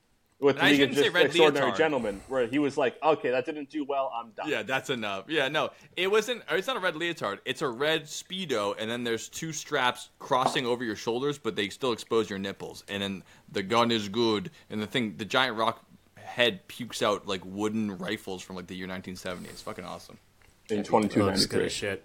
with 0.44 0.56
And 0.56 0.66
I 0.66 0.72
the 0.72 0.72
League 0.72 0.80
of 0.90 0.94
shouldn't 0.94 0.96
say 0.98 1.02
Just 1.04 1.14
Red 1.14 1.26
Extraordinary 1.26 1.70
Leotard. 1.72 1.76
Gentlemen, 1.78 2.20
where 2.28 2.46
he 2.46 2.58
was 2.58 2.76
like, 2.76 3.02
"Okay, 3.02 3.30
that 3.30 3.46
didn't 3.46 3.70
do 3.70 3.84
well. 3.84 4.12
I'm 4.14 4.30
done." 4.32 4.48
Yeah, 4.48 4.62
that's 4.62 4.90
enough. 4.90 5.24
Yeah, 5.28 5.48
no, 5.48 5.70
it 5.96 6.10
wasn't. 6.10 6.42
It's 6.50 6.66
not 6.66 6.76
a 6.76 6.80
red 6.80 6.94
leotard. 6.96 7.40
It's 7.44 7.62
a 7.62 7.68
red 7.68 8.04
speedo, 8.04 8.74
and 8.78 8.90
then 8.90 9.04
there's 9.04 9.28
two 9.28 9.52
straps 9.52 10.10
crossing 10.18 10.66
over 10.66 10.84
your 10.84 10.96
shoulders, 10.96 11.38
but 11.38 11.56
they 11.56 11.70
still 11.70 11.92
expose 11.92 12.28
your 12.28 12.38
nipples. 12.38 12.84
And 12.88 13.02
then 13.02 13.22
the 13.50 13.62
gun 13.62 13.90
is 13.90 14.08
good, 14.08 14.50
and 14.68 14.82
the 14.82 14.86
thing, 14.86 15.16
the 15.16 15.24
giant 15.24 15.56
rock 15.56 15.82
head 16.16 16.66
pukes 16.68 17.02
out 17.02 17.26
like 17.26 17.40
wooden 17.44 17.96
rifles 17.98 18.42
from 18.42 18.56
like 18.56 18.66
the 18.66 18.76
year 18.76 18.86
1970. 18.86 19.48
It's 19.48 19.62
fucking 19.62 19.84
awesome. 19.84 20.18
in 20.68 20.80
It 20.80 20.90
looks 20.90 20.90
good 20.90 21.10
2293. 21.60 21.64
as 21.66 21.72
shit. 21.72 22.04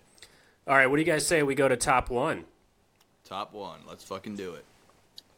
All 0.68 0.76
right, 0.76 0.88
what 0.88 0.96
do 0.96 1.02
you 1.02 1.06
guys 1.06 1.26
say 1.28 1.44
we 1.44 1.56
go 1.56 1.68
to 1.68 1.76
top 1.76 2.10
one? 2.10 2.46
Top 3.26 3.54
one. 3.54 3.80
Let's 3.88 4.04
fucking 4.04 4.36
do 4.36 4.54
it. 4.54 4.66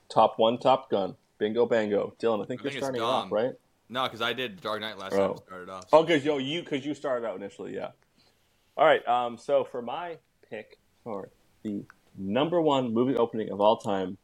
Top 0.09 0.37
one, 0.37 0.57
Top 0.57 0.89
Gun, 0.89 1.15
Bingo 1.41 1.65
Bango. 1.65 2.13
Dylan, 2.19 2.43
I 2.43 2.45
think 2.45 2.61
I 2.61 2.63
you're 2.65 2.71
think 2.73 2.83
starting 2.83 3.01
off, 3.01 3.31
right? 3.31 3.53
No, 3.89 4.03
because 4.03 4.21
I 4.21 4.31
did 4.33 4.61
Dark 4.61 4.79
Knight 4.79 4.99
last 4.99 5.13
Oh. 5.13 5.17
time. 5.17 5.31
I 5.31 5.45
started 5.47 5.69
off. 5.69 5.85
Oh, 5.91 6.03
because 6.03 6.23
yo, 6.23 6.37
you 6.37 6.61
because 6.61 6.85
you 6.85 6.93
started 6.93 7.27
out 7.27 7.35
initially, 7.35 7.73
yeah. 7.73 7.89
All 8.77 8.85
right. 8.85 9.05
Um. 9.07 9.39
So 9.39 9.63
for 9.63 9.81
my 9.81 10.17
pick 10.47 10.77
for 11.03 11.29
the 11.63 11.83
number 12.15 12.61
one 12.61 12.93
movie 12.93 13.15
opening 13.15 13.49
of 13.51 13.59
all 13.59 13.77
time, 13.77 14.19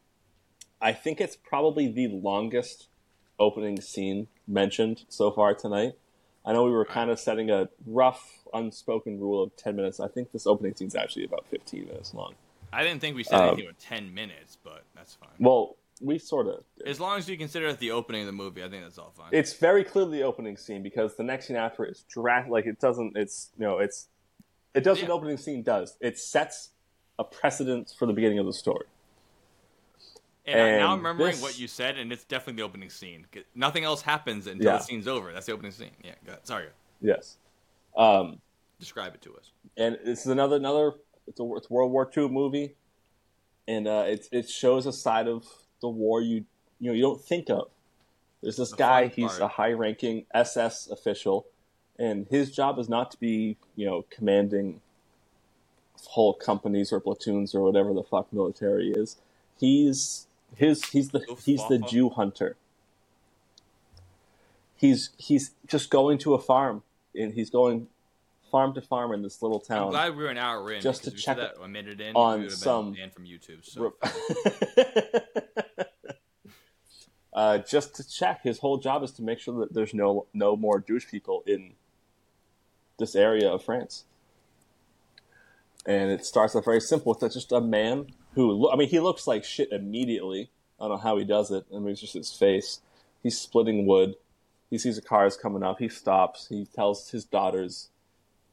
I 0.80 0.92
think 0.92 1.20
it's 1.20 1.34
probably 1.34 1.90
the 1.90 2.06
longest 2.06 2.86
opening 3.40 3.80
scene 3.80 4.28
mentioned 4.46 5.04
so 5.08 5.32
far 5.32 5.54
tonight. 5.54 5.94
I 6.46 6.52
know 6.52 6.62
we 6.64 6.70
were 6.70 6.84
kind 6.84 7.10
of 7.10 7.18
setting 7.18 7.50
a 7.50 7.68
rough, 7.84 8.44
unspoken 8.54 9.18
rule 9.18 9.42
of 9.42 9.56
ten 9.56 9.74
minutes. 9.74 9.98
I 9.98 10.06
think 10.06 10.30
this 10.30 10.46
opening 10.46 10.76
scene 10.76 10.86
is 10.86 10.94
actually 10.94 11.24
about 11.24 11.44
fifteen 11.50 11.86
minutes 11.86 12.14
long. 12.14 12.36
I 12.72 12.84
didn't 12.84 13.00
think 13.00 13.16
we 13.16 13.24
said 13.24 13.40
Um, 13.40 13.48
anything 13.48 13.66
with 13.66 13.78
10 13.78 14.12
minutes, 14.12 14.58
but 14.62 14.82
that's 14.94 15.14
fine. 15.14 15.30
Well, 15.38 15.76
we 16.00 16.18
sort 16.18 16.46
of. 16.46 16.64
As 16.86 17.00
long 17.00 17.18
as 17.18 17.28
you 17.28 17.36
consider 17.36 17.66
it 17.68 17.78
the 17.78 17.90
opening 17.90 18.22
of 18.22 18.26
the 18.26 18.32
movie, 18.32 18.62
I 18.62 18.68
think 18.68 18.82
that's 18.82 18.98
all 18.98 19.12
fine. 19.16 19.28
It's 19.32 19.54
very 19.54 19.84
clearly 19.84 20.18
the 20.18 20.24
opening 20.24 20.56
scene 20.56 20.82
because 20.82 21.16
the 21.16 21.22
next 21.24 21.46
scene 21.48 21.56
after 21.56 21.84
it 21.84 21.92
is 21.92 22.04
dra- 22.08 22.46
like 22.48 22.66
it 22.66 22.80
doesn't. 22.80 23.16
It's 23.16 23.50
you 23.58 23.64
know 23.66 23.78
it's 23.78 24.08
it 24.74 24.80
does 24.84 24.96
what 24.98 25.02
Yeah. 25.02 25.06
the 25.08 25.12
opening 25.14 25.36
scene 25.36 25.62
does. 25.62 25.96
It 26.00 26.18
sets 26.18 26.70
a 27.18 27.24
precedent 27.24 27.92
for 27.98 28.06
the 28.06 28.12
beginning 28.12 28.38
of 28.38 28.46
the 28.46 28.52
story. 28.52 28.86
And, 30.46 30.60
I- 30.60 30.78
now 30.78 30.92
I'm 30.92 30.98
remembering 30.98 31.32
this- 31.32 31.42
what 31.42 31.58
you 31.58 31.68
said, 31.68 31.98
and 31.98 32.12
it's 32.12 32.24
definitely 32.24 32.62
the 32.62 32.66
opening 32.66 32.88
scene. 32.90 33.26
Nothing 33.54 33.84
else 33.84 34.02
happens 34.02 34.46
until 34.46 34.64
Yeah. 34.72 34.78
the 34.78 34.84
scene's 34.84 35.06
over. 35.08 35.32
That's 35.32 35.46
the 35.46 35.52
opening 35.52 35.72
scene. 35.72 35.90
Yeah, 36.02 36.14
go 36.24 36.32
ahead. 36.32 36.46
sorry. 36.46 36.68
Yes. 37.00 37.36
Um, 37.96 38.40
Describe 38.78 39.14
it 39.14 39.20
to 39.22 39.36
us. 39.36 39.50
and 39.76 39.98
this 40.04 40.20
is 40.20 40.26
another 40.28 40.56
another 40.56 40.94
it's 41.26 41.40
a 41.40 41.54
it's 41.56 41.68
World 41.68 41.90
War 41.92 42.10
II 42.16 42.28
movie, 42.28 42.76
and 43.66 43.86
uh, 43.88 44.04
it 44.06 44.28
it 44.32 44.48
shows 44.48 44.86
a 44.86 44.92
side 44.92 45.26
of 45.28 45.44
the 45.80 45.88
war 45.88 46.20
you 46.20 46.44
you 46.80 46.90
know 46.90 46.92
you 46.92 47.02
don't 47.02 47.20
think 47.20 47.50
of. 47.50 47.68
There's 48.42 48.56
this 48.56 48.70
The 48.70 48.76
guy. 48.76 49.06
He's 49.08 49.30
part. 49.30 49.40
a 49.42 49.48
high-ranking 49.48 50.26
SS 50.32 50.86
official, 50.88 51.46
and 51.98 52.26
his 52.30 52.50
job 52.54 52.78
is 52.78 52.88
not 52.88 53.10
to 53.12 53.20
be 53.20 53.56
you 53.76 53.86
know 53.86 54.04
commanding 54.10 54.80
whole 56.10 56.32
companies 56.34 56.92
or 56.92 57.00
platoons 57.00 57.54
or 57.54 57.60
whatever 57.62 57.92
the 57.92 58.04
fuck 58.04 58.32
military 58.32 58.90
is. 58.92 59.16
He's 59.58 60.26
his 60.56 60.84
he's 60.90 61.10
the 61.10 61.24
he's 61.44 61.66
the 61.68 61.78
Jew 61.78 62.10
hunter. 62.10 62.56
He's 64.76 65.10
he's 65.18 65.50
just 65.66 65.90
going 65.90 66.18
to 66.18 66.34
a 66.34 66.38
farm 66.38 66.84
and 67.14 67.34
he's 67.34 67.50
going 67.50 67.88
farm 68.52 68.72
to 68.74 68.80
farm 68.80 69.12
in 69.12 69.22
this 69.22 69.42
little 69.42 69.58
town. 69.58 69.86
I'm 69.86 69.90
glad 69.90 70.16
we 70.16 70.22
were 70.22 70.30
an 70.30 70.38
hour 70.38 70.70
in. 70.72 70.80
Just 70.80 71.02
to 71.04 71.10
because 71.10 71.20
if 71.24 71.36
we 71.36 71.42
check 71.42 71.54
that 71.56 71.60
a 71.62 71.66
minute 71.68 72.00
in, 72.00 72.14
on 72.14 72.34
we 72.38 72.44
would 72.44 72.50
have 72.52 72.58
some- 72.60 72.92
been 72.92 73.10
from 73.10 73.24
YouTube. 73.24 73.64
So 73.64 73.94
uh, 77.32 77.58
just 77.58 77.94
to 77.96 78.08
check, 78.08 78.42
his 78.42 78.58
whole 78.58 78.78
job 78.78 79.02
is 79.02 79.12
to 79.12 79.22
make 79.22 79.38
sure 79.38 79.58
that 79.60 79.74
there's 79.74 79.94
no 79.94 80.26
no 80.32 80.56
more 80.56 80.80
Jewish 80.80 81.08
people 81.08 81.42
in 81.46 81.74
this 82.98 83.14
area 83.14 83.50
of 83.50 83.64
France. 83.64 84.04
And 85.86 86.10
it 86.10 86.24
starts 86.24 86.54
off 86.54 86.64
very 86.64 86.80
simple 86.80 87.16
with 87.20 87.32
just 87.32 87.52
a 87.52 87.60
man 87.60 88.08
who, 88.34 88.50
lo- 88.50 88.70
I 88.72 88.76
mean, 88.76 88.88
he 88.88 89.00
looks 89.00 89.26
like 89.26 89.44
shit 89.44 89.72
immediately. 89.72 90.50
I 90.78 90.84
don't 90.84 90.96
know 90.96 91.02
how 91.02 91.16
he 91.16 91.24
does 91.24 91.50
it. 91.50 91.64
I 91.74 91.78
mean, 91.78 91.90
it's 91.90 92.00
just 92.00 92.14
his 92.14 92.32
face. 92.32 92.80
He's 93.22 93.38
splitting 93.38 93.86
wood. 93.86 94.14
He 94.70 94.78
sees 94.78 94.98
a 94.98 95.02
car 95.02 95.26
is 95.26 95.36
coming 95.36 95.62
up. 95.62 95.78
He 95.78 95.88
stops. 95.88 96.48
He 96.48 96.66
tells 96.66 97.10
his 97.10 97.24
daughters 97.24 97.88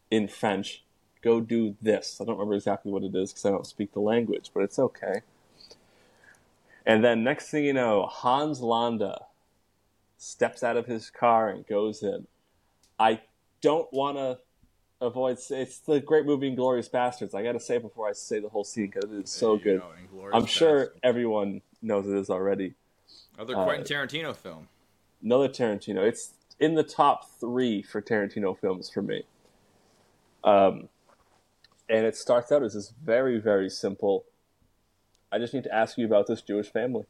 in 0.10 0.28
French, 0.28 0.86
go 1.22 1.42
do 1.42 1.76
this. 1.82 2.20
I 2.22 2.26
don't 2.26 2.36
remember 2.38 2.56
exactly 2.56 2.92
what 2.92 3.04
it 3.04 3.16
is 3.16 3.32
because 3.32 3.46
I 3.46 3.50
don't 3.50 3.68
speak 3.68 3.94
the 3.94 4.00
language, 4.00 4.52
but 4.54 4.64
it's 4.64 4.80
okay. 4.80 5.22
And 6.86 7.04
then 7.04 7.24
next 7.24 7.50
thing 7.50 7.66
you 7.66 7.74
know, 7.74 8.06
Hans 8.06 8.62
Landa 8.62 9.26
steps 10.18 10.64
out 10.64 10.78
of 10.78 10.86
his 10.86 11.10
car 11.10 11.50
and 11.50 11.66
goes 11.66 12.04
in. 12.04 12.28
I 13.00 13.22
don't 13.62 13.92
want 13.92 14.18
to 14.18 14.40
avoid. 15.02 15.38
It's 15.50 15.80
the 15.80 16.00
great 16.00 16.26
movie 16.26 16.56
Inglourious 16.56 16.90
Basterds. 16.90 17.34
I 17.34 17.44
got 17.44 17.54
to 17.54 17.60
say 17.60 17.78
it 17.78 17.82
before 17.82 18.08
I 18.08 18.14
say 18.14 18.40
the 18.40 18.50
whole 18.50 18.64
scene 18.64 18.92
because 18.94 19.12
it 19.12 19.24
is 19.24 19.32
so 19.32 19.54
you 19.54 19.60
good. 19.60 19.82
go, 19.82 19.88
Inglourious 20.16 20.32
I'm 20.34 20.46
sure 20.46 20.88
Basterds. 20.88 21.00
everyone 21.04 21.62
knows 21.82 22.08
it 22.08 22.16
is 22.18 22.30
already. 22.30 22.76
Another 23.38 23.58
uh, 23.58 23.64
Quentin 23.66 23.86
Tarantino 23.86 24.36
film. 24.36 24.68
Another 25.24 25.50
Tarantino. 25.50 26.08
It's 26.08 26.34
in 26.60 26.76
the 26.76 26.84
top 26.84 27.30
three 27.40 27.82
for 27.82 28.02
Tarantino 28.02 28.58
films 28.58 28.90
for 28.90 29.02
me. 29.02 29.24
Um, 30.44 30.90
and 31.90 32.06
it 32.06 32.16
starts 32.16 32.52
out 32.52 32.64
as 32.64 32.74
this 32.74 32.94
very, 33.04 33.40
very 33.40 33.70
simple. 33.70 34.26
I 35.36 35.38
just 35.38 35.54
need 35.54 35.66
to 35.66 35.76
ask 35.76 35.98
you 35.98 36.06
about 36.06 36.28
this 36.28 36.42
Jewish 36.42 36.72
family. 36.72 37.04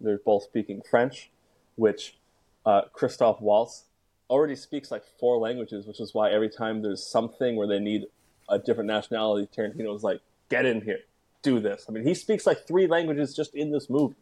They're 0.00 0.18
both 0.18 0.44
speaking 0.44 0.80
French, 0.88 1.28
which 1.74 2.16
uh, 2.64 2.82
Christoph 2.92 3.40
Waltz 3.40 3.82
already 4.30 4.54
speaks 4.54 4.92
like 4.92 5.02
four 5.18 5.38
languages, 5.38 5.84
which 5.84 5.98
is 5.98 6.14
why 6.14 6.30
every 6.30 6.50
time 6.50 6.82
there's 6.82 7.04
something 7.04 7.56
where 7.56 7.66
they 7.66 7.80
need 7.80 8.06
a 8.48 8.60
different 8.60 8.86
nationality, 8.86 9.48
Tarantino's 9.52 10.04
like, 10.04 10.20
get 10.48 10.66
in 10.66 10.82
here, 10.82 11.00
do 11.42 11.58
this. 11.58 11.86
I 11.88 11.92
mean, 11.92 12.06
he 12.06 12.14
speaks 12.14 12.46
like 12.46 12.64
three 12.64 12.86
languages 12.86 13.34
just 13.34 13.56
in 13.56 13.72
this 13.72 13.90
movie. 13.90 14.14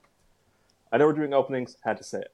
I 0.91 0.97
know 0.97 1.07
we're 1.07 1.13
doing 1.13 1.35
openings, 1.35 1.77
had 1.85 1.99
to 1.99 2.05
say 2.05 2.21
it. 2.21 2.33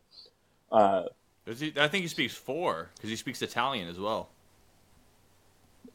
Uh, 0.70 1.04
he, 1.46 1.72
I 1.76 1.88
think 1.88 2.02
he 2.02 2.08
speaks 2.08 2.34
four 2.34 2.90
because 2.94 3.10
he 3.10 3.16
speaks 3.16 3.42
Italian 3.42 3.88
as 3.88 3.98
well. 3.98 4.28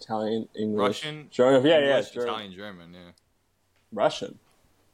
Italian, 0.02 0.50
English, 0.54 1.04
Russian, 1.04 1.28
German, 1.32 1.66
yeah, 1.66 1.80
yeah, 1.80 2.02
German, 2.02 2.30
Italian, 2.30 2.52
German. 2.52 2.94
Yeah. 2.94 3.00
Russian, 3.94 4.38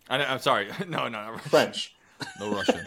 I, 0.09 0.23
am 0.23 0.39
sorry. 0.39 0.67
No, 0.87 1.07
no, 1.07 1.09
not 1.09 1.31
Russian. 1.31 1.49
French, 1.49 1.95
No 2.39 2.51
Russian. 2.51 2.83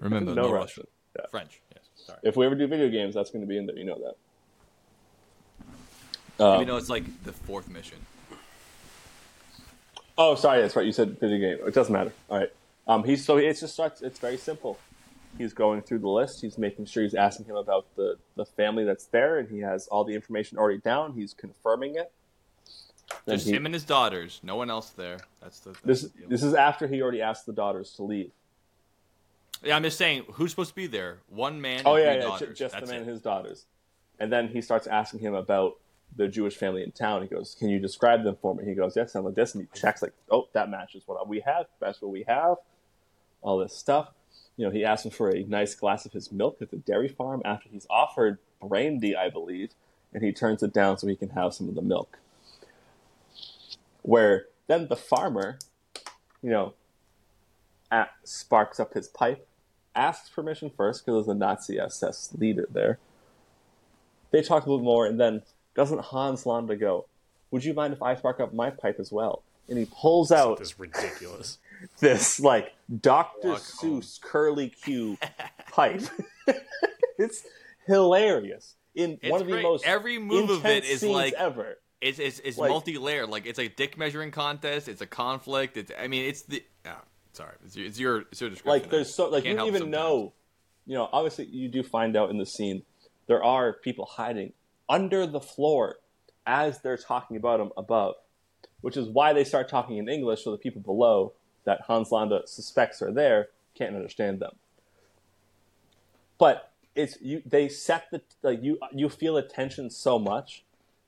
Remember, 0.00 0.34
no, 0.34 0.42
no, 0.42 0.52
Russian. 0.52 0.58
Russian. 0.60 0.86
Yeah. 1.18 1.26
French. 1.30 1.60
Yes. 1.74 1.84
Sorry. 1.96 2.18
If 2.22 2.36
we 2.36 2.46
ever 2.46 2.54
do 2.54 2.66
video 2.66 2.88
games, 2.88 3.14
that's 3.14 3.30
going 3.30 3.42
to 3.42 3.48
be 3.48 3.58
in 3.58 3.66
there. 3.66 3.76
You 3.76 3.84
know 3.84 3.98
that. 6.38 6.44
Um, 6.44 6.56
Even 6.56 6.68
though 6.68 6.76
it's 6.76 6.90
like 6.90 7.04
the 7.24 7.32
fourth 7.32 7.68
mission. 7.68 7.98
Oh, 10.18 10.34
sorry, 10.34 10.62
that's 10.62 10.76
right. 10.76 10.86
You 10.86 10.92
said 10.92 11.18
video 11.18 11.38
game. 11.38 11.66
It 11.66 11.74
doesn't 11.74 11.92
matter. 11.92 12.12
All 12.30 12.38
right. 12.38 12.50
Um, 12.86 13.04
he's 13.04 13.24
so 13.24 13.36
it's 13.36 13.60
just 13.60 13.74
starts. 13.74 14.02
It's 14.02 14.18
very 14.18 14.36
simple. 14.36 14.78
He's 15.36 15.52
going 15.52 15.82
through 15.82 15.98
the 15.98 16.08
list. 16.08 16.40
He's 16.40 16.56
making 16.56 16.86
sure 16.86 17.02
he's 17.02 17.14
asking 17.14 17.46
him 17.46 17.56
about 17.56 17.86
the 17.96 18.16
the 18.36 18.44
family 18.44 18.84
that's 18.84 19.06
there, 19.06 19.38
and 19.38 19.48
he 19.48 19.58
has 19.60 19.88
all 19.88 20.04
the 20.04 20.14
information 20.14 20.56
already 20.56 20.78
down. 20.78 21.12
He's 21.14 21.34
confirming 21.34 21.96
it. 21.96 22.12
Just 23.28 23.46
he- 23.46 23.54
him 23.54 23.66
and 23.66 23.74
his 23.74 23.84
daughters. 23.84 24.40
No 24.42 24.56
one 24.56 24.70
else 24.70 24.90
there. 24.90 25.18
That's 25.40 25.60
the. 25.60 25.70
That's 25.70 26.02
this 26.02 26.02
the 26.02 26.26
this 26.28 26.42
is 26.42 26.54
after 26.54 26.86
he 26.86 27.02
already 27.02 27.22
asked 27.22 27.46
the 27.46 27.52
daughters 27.52 27.92
to 27.94 28.02
leave. 28.02 28.30
Yeah, 29.62 29.76
I'm 29.76 29.82
just 29.82 29.98
saying, 29.98 30.24
who's 30.32 30.50
supposed 30.50 30.70
to 30.70 30.76
be 30.76 30.86
there? 30.86 31.18
One 31.28 31.60
man. 31.60 31.82
Oh 31.84 31.96
and 31.96 32.22
yeah, 32.22 32.38
yeah, 32.40 32.46
just 32.52 32.78
the 32.78 32.86
man 32.86 32.96
it. 32.96 32.98
and 32.98 33.08
his 33.08 33.20
daughters. 33.20 33.66
And 34.18 34.32
then 34.32 34.48
he 34.48 34.60
starts 34.60 34.86
asking 34.86 35.20
him 35.20 35.34
about 35.34 35.78
the 36.14 36.28
Jewish 36.28 36.56
family 36.56 36.82
in 36.82 36.92
town. 36.92 37.22
He 37.22 37.28
goes, 37.28 37.56
"Can 37.58 37.68
you 37.68 37.78
describe 37.78 38.22
them 38.22 38.36
for 38.40 38.54
me?" 38.54 38.64
He 38.64 38.74
goes, 38.74 38.96
"Yes, 38.96 39.12
sound 39.12 39.24
like 39.24 39.34
this." 39.34 39.54
And 39.54 39.64
he 39.64 39.78
checks 39.78 40.02
like, 40.02 40.12
"Oh, 40.30 40.48
that 40.52 40.70
matches 40.70 41.02
what 41.06 41.26
we 41.28 41.40
have. 41.40 41.66
That's 41.80 42.00
what 42.00 42.10
we 42.10 42.24
have." 42.28 42.56
All 43.42 43.58
this 43.58 43.74
stuff. 43.74 44.10
You 44.56 44.64
know, 44.64 44.70
he 44.70 44.84
asks 44.84 45.04
him 45.04 45.10
for 45.10 45.30
a 45.30 45.42
nice 45.44 45.74
glass 45.74 46.06
of 46.06 46.12
his 46.12 46.32
milk 46.32 46.58
at 46.62 46.70
the 46.70 46.78
dairy 46.78 47.08
farm 47.08 47.42
after 47.44 47.68
he's 47.68 47.86
offered 47.90 48.38
brandy, 48.62 49.14
I 49.14 49.28
believe, 49.28 49.72
and 50.14 50.22
he 50.22 50.32
turns 50.32 50.62
it 50.62 50.72
down 50.72 50.96
so 50.96 51.06
he 51.06 51.16
can 51.16 51.30
have 51.30 51.52
some 51.52 51.68
of 51.68 51.74
the 51.74 51.82
milk. 51.82 52.18
Where 54.06 54.46
then 54.68 54.86
the 54.88 54.96
farmer, 54.96 55.58
you 56.42 56.50
know, 56.50 56.74
at, 57.90 58.10
sparks 58.24 58.78
up 58.80 58.94
his 58.94 59.08
pipe, 59.08 59.46
asks 59.96 60.28
permission 60.30 60.70
first 60.76 61.04
because 61.04 61.26
there's 61.26 61.36
a 61.36 61.38
Nazi 61.38 61.78
SS 61.78 62.30
leader 62.38 62.66
there. 62.70 62.98
They 64.30 64.42
talk 64.42 64.66
a 64.66 64.70
little 64.70 64.84
more, 64.84 65.06
and 65.06 65.18
then 65.20 65.42
doesn't 65.74 66.00
Hans 66.00 66.46
Landa 66.46 66.76
go, 66.76 67.06
Would 67.50 67.64
you 67.64 67.74
mind 67.74 67.92
if 67.94 68.02
I 68.02 68.14
spark 68.14 68.38
up 68.40 68.54
my 68.54 68.70
pipe 68.70 68.98
as 69.00 69.10
well? 69.10 69.42
And 69.68 69.76
he 69.78 69.86
pulls 69.86 70.30
out 70.30 70.58
This 70.58 70.78
ridiculous. 70.78 71.58
this 72.00 72.38
like 72.38 72.74
Dr. 73.00 73.48
Walk 73.48 73.62
home. 73.80 74.00
Seuss 74.00 74.20
curly 74.20 74.68
Q 74.68 75.18
pipe. 75.72 76.02
it's 77.18 77.42
hilarious. 77.86 78.74
In 78.94 79.18
It's 79.20 79.30
one 79.30 79.40
of 79.40 79.46
the 79.48 79.52
great. 79.54 79.62
most 79.64 79.84
Every 79.84 80.18
move 80.18 80.48
of 80.50 80.64
it 80.64 80.84
scenes 80.84 81.02
like- 81.12 81.34
ever. 81.34 81.78
It's 82.00 82.18
it's, 82.18 82.38
it's 82.40 82.58
Like- 82.58 82.70
multi-layered. 82.70 83.28
Like 83.30 83.46
it's 83.46 83.58
a 83.58 83.68
dick 83.68 83.96
measuring 83.96 84.30
contest. 84.30 84.88
It's 84.88 85.00
a 85.00 85.06
conflict. 85.06 85.76
It's 85.76 85.90
I 85.98 86.08
mean 86.08 86.24
it's 86.28 86.42
the. 86.42 86.62
Oh, 86.86 86.90
sorry, 87.32 87.54
it's 87.64 87.76
your 87.76 87.86
it's 87.86 87.98
your, 87.98 88.18
it's 88.30 88.40
your 88.40 88.50
description. 88.50 88.82
like 88.82 88.90
there's 88.90 89.14
so 89.14 89.28
like 89.28 89.44
you 89.44 89.54
don't 89.54 89.66
even 89.68 89.82
sometimes. 89.82 89.92
know 89.92 90.32
you 90.86 90.94
know 90.94 91.08
obviously 91.12 91.46
you 91.46 91.68
do 91.68 91.82
find 91.82 92.16
out 92.16 92.30
in 92.30 92.38
the 92.38 92.46
scene 92.46 92.82
there 93.26 93.42
are 93.42 93.72
people 93.72 94.04
hiding 94.06 94.52
under 94.88 95.26
the 95.26 95.40
floor 95.40 95.96
as 96.46 96.80
they're 96.80 96.96
talking 96.96 97.36
about 97.36 97.58
him 97.58 97.72
above 97.76 98.14
which 98.82 98.96
is 98.96 99.08
why 99.08 99.32
they 99.32 99.42
start 99.42 99.68
talking 99.68 99.96
in 99.96 100.08
english 100.08 100.44
so 100.44 100.52
the 100.52 100.56
people 100.56 100.80
below 100.80 101.32
that 101.64 101.80
hans 101.88 102.12
landa 102.12 102.40
suspects 102.46 103.02
are 103.02 103.10
there 103.10 103.48
can't 103.74 103.96
understand 103.96 104.38
them 104.38 104.54
but 106.38 106.70
it's 106.94 107.20
you 107.20 107.42
they 107.44 107.68
set 107.68 108.04
the 108.12 108.20
like 108.42 108.62
you 108.62 108.78
you 108.92 109.08
feel 109.08 109.36
a 109.36 109.42
tension 109.42 109.90
so 109.90 110.18
much 110.20 110.62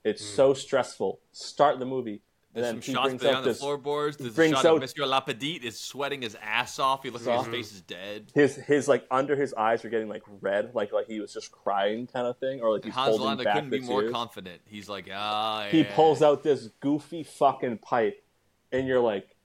it's 0.05 0.25
so 0.25 0.55
stressful 0.55 1.19
start 1.33 1.79
the 1.79 1.85
movie 1.85 2.23
and 2.55 2.65
There's 2.65 2.66
then 2.75 2.83
some 2.83 2.87
he 2.87 2.93
shots 2.95 3.07
brings 3.09 3.23
there 3.23 3.31
out 3.33 3.37
on 3.39 3.43
the 3.45 3.49
this 3.51 3.59
floorboards. 3.61 4.16
There's 4.16 4.31
a 4.33 4.35
brings 4.35 4.53
shot 4.57 4.65
of 4.66 4.73
out- 4.77 4.81
Monsieur 4.81 5.05
LaPadite 5.05 5.62
is 5.65 5.79
sweating 5.79 6.23
his 6.23 6.35
ass 6.41 6.79
off. 6.79 7.03
He 7.03 7.11
looks 7.11 7.27
like 7.27 7.39
his 7.41 7.49
Mhm. 7.49 7.51
face 7.51 7.73
is 7.73 7.81
dead. 7.83 8.33
his 8.35 8.57
his 8.57 8.89
like 8.89 9.05
under 9.11 9.37
his 9.37 9.53
eyes 9.55 9.85
are 9.85 9.91
getting 9.91 10.09
like 10.09 10.23
red, 10.41 10.75
like 10.75 10.91
like 10.93 11.07
he 11.09 11.20
was 11.20 11.33
just 11.33 11.53
crying 11.53 12.07
kind 12.07 12.27
of 12.27 12.39
thing, 12.39 12.61
or 12.62 12.73
like 12.73 12.85
he's 12.85 12.95
Hans 12.95 13.09
holding 13.11 13.27
Landa 13.27 13.45
back 13.45 13.55
couldn't 13.55 13.70
the 13.70 13.81
be 13.81 13.87
more 13.87 14.01
tears. 14.01 14.12
confident. 14.12 14.62
He's 14.66 14.89
like, 14.89 15.09
ah, 15.12 15.69
He 15.70 15.81
yeah. 15.83 15.95
pulls 15.95 16.23
out 16.23 16.43
this 16.43 16.69
goofy 16.81 17.23
fucking 17.23 17.79
pipe, 17.79 18.25
and 18.73 18.89
you're 18.89 19.01
like, 19.01 19.37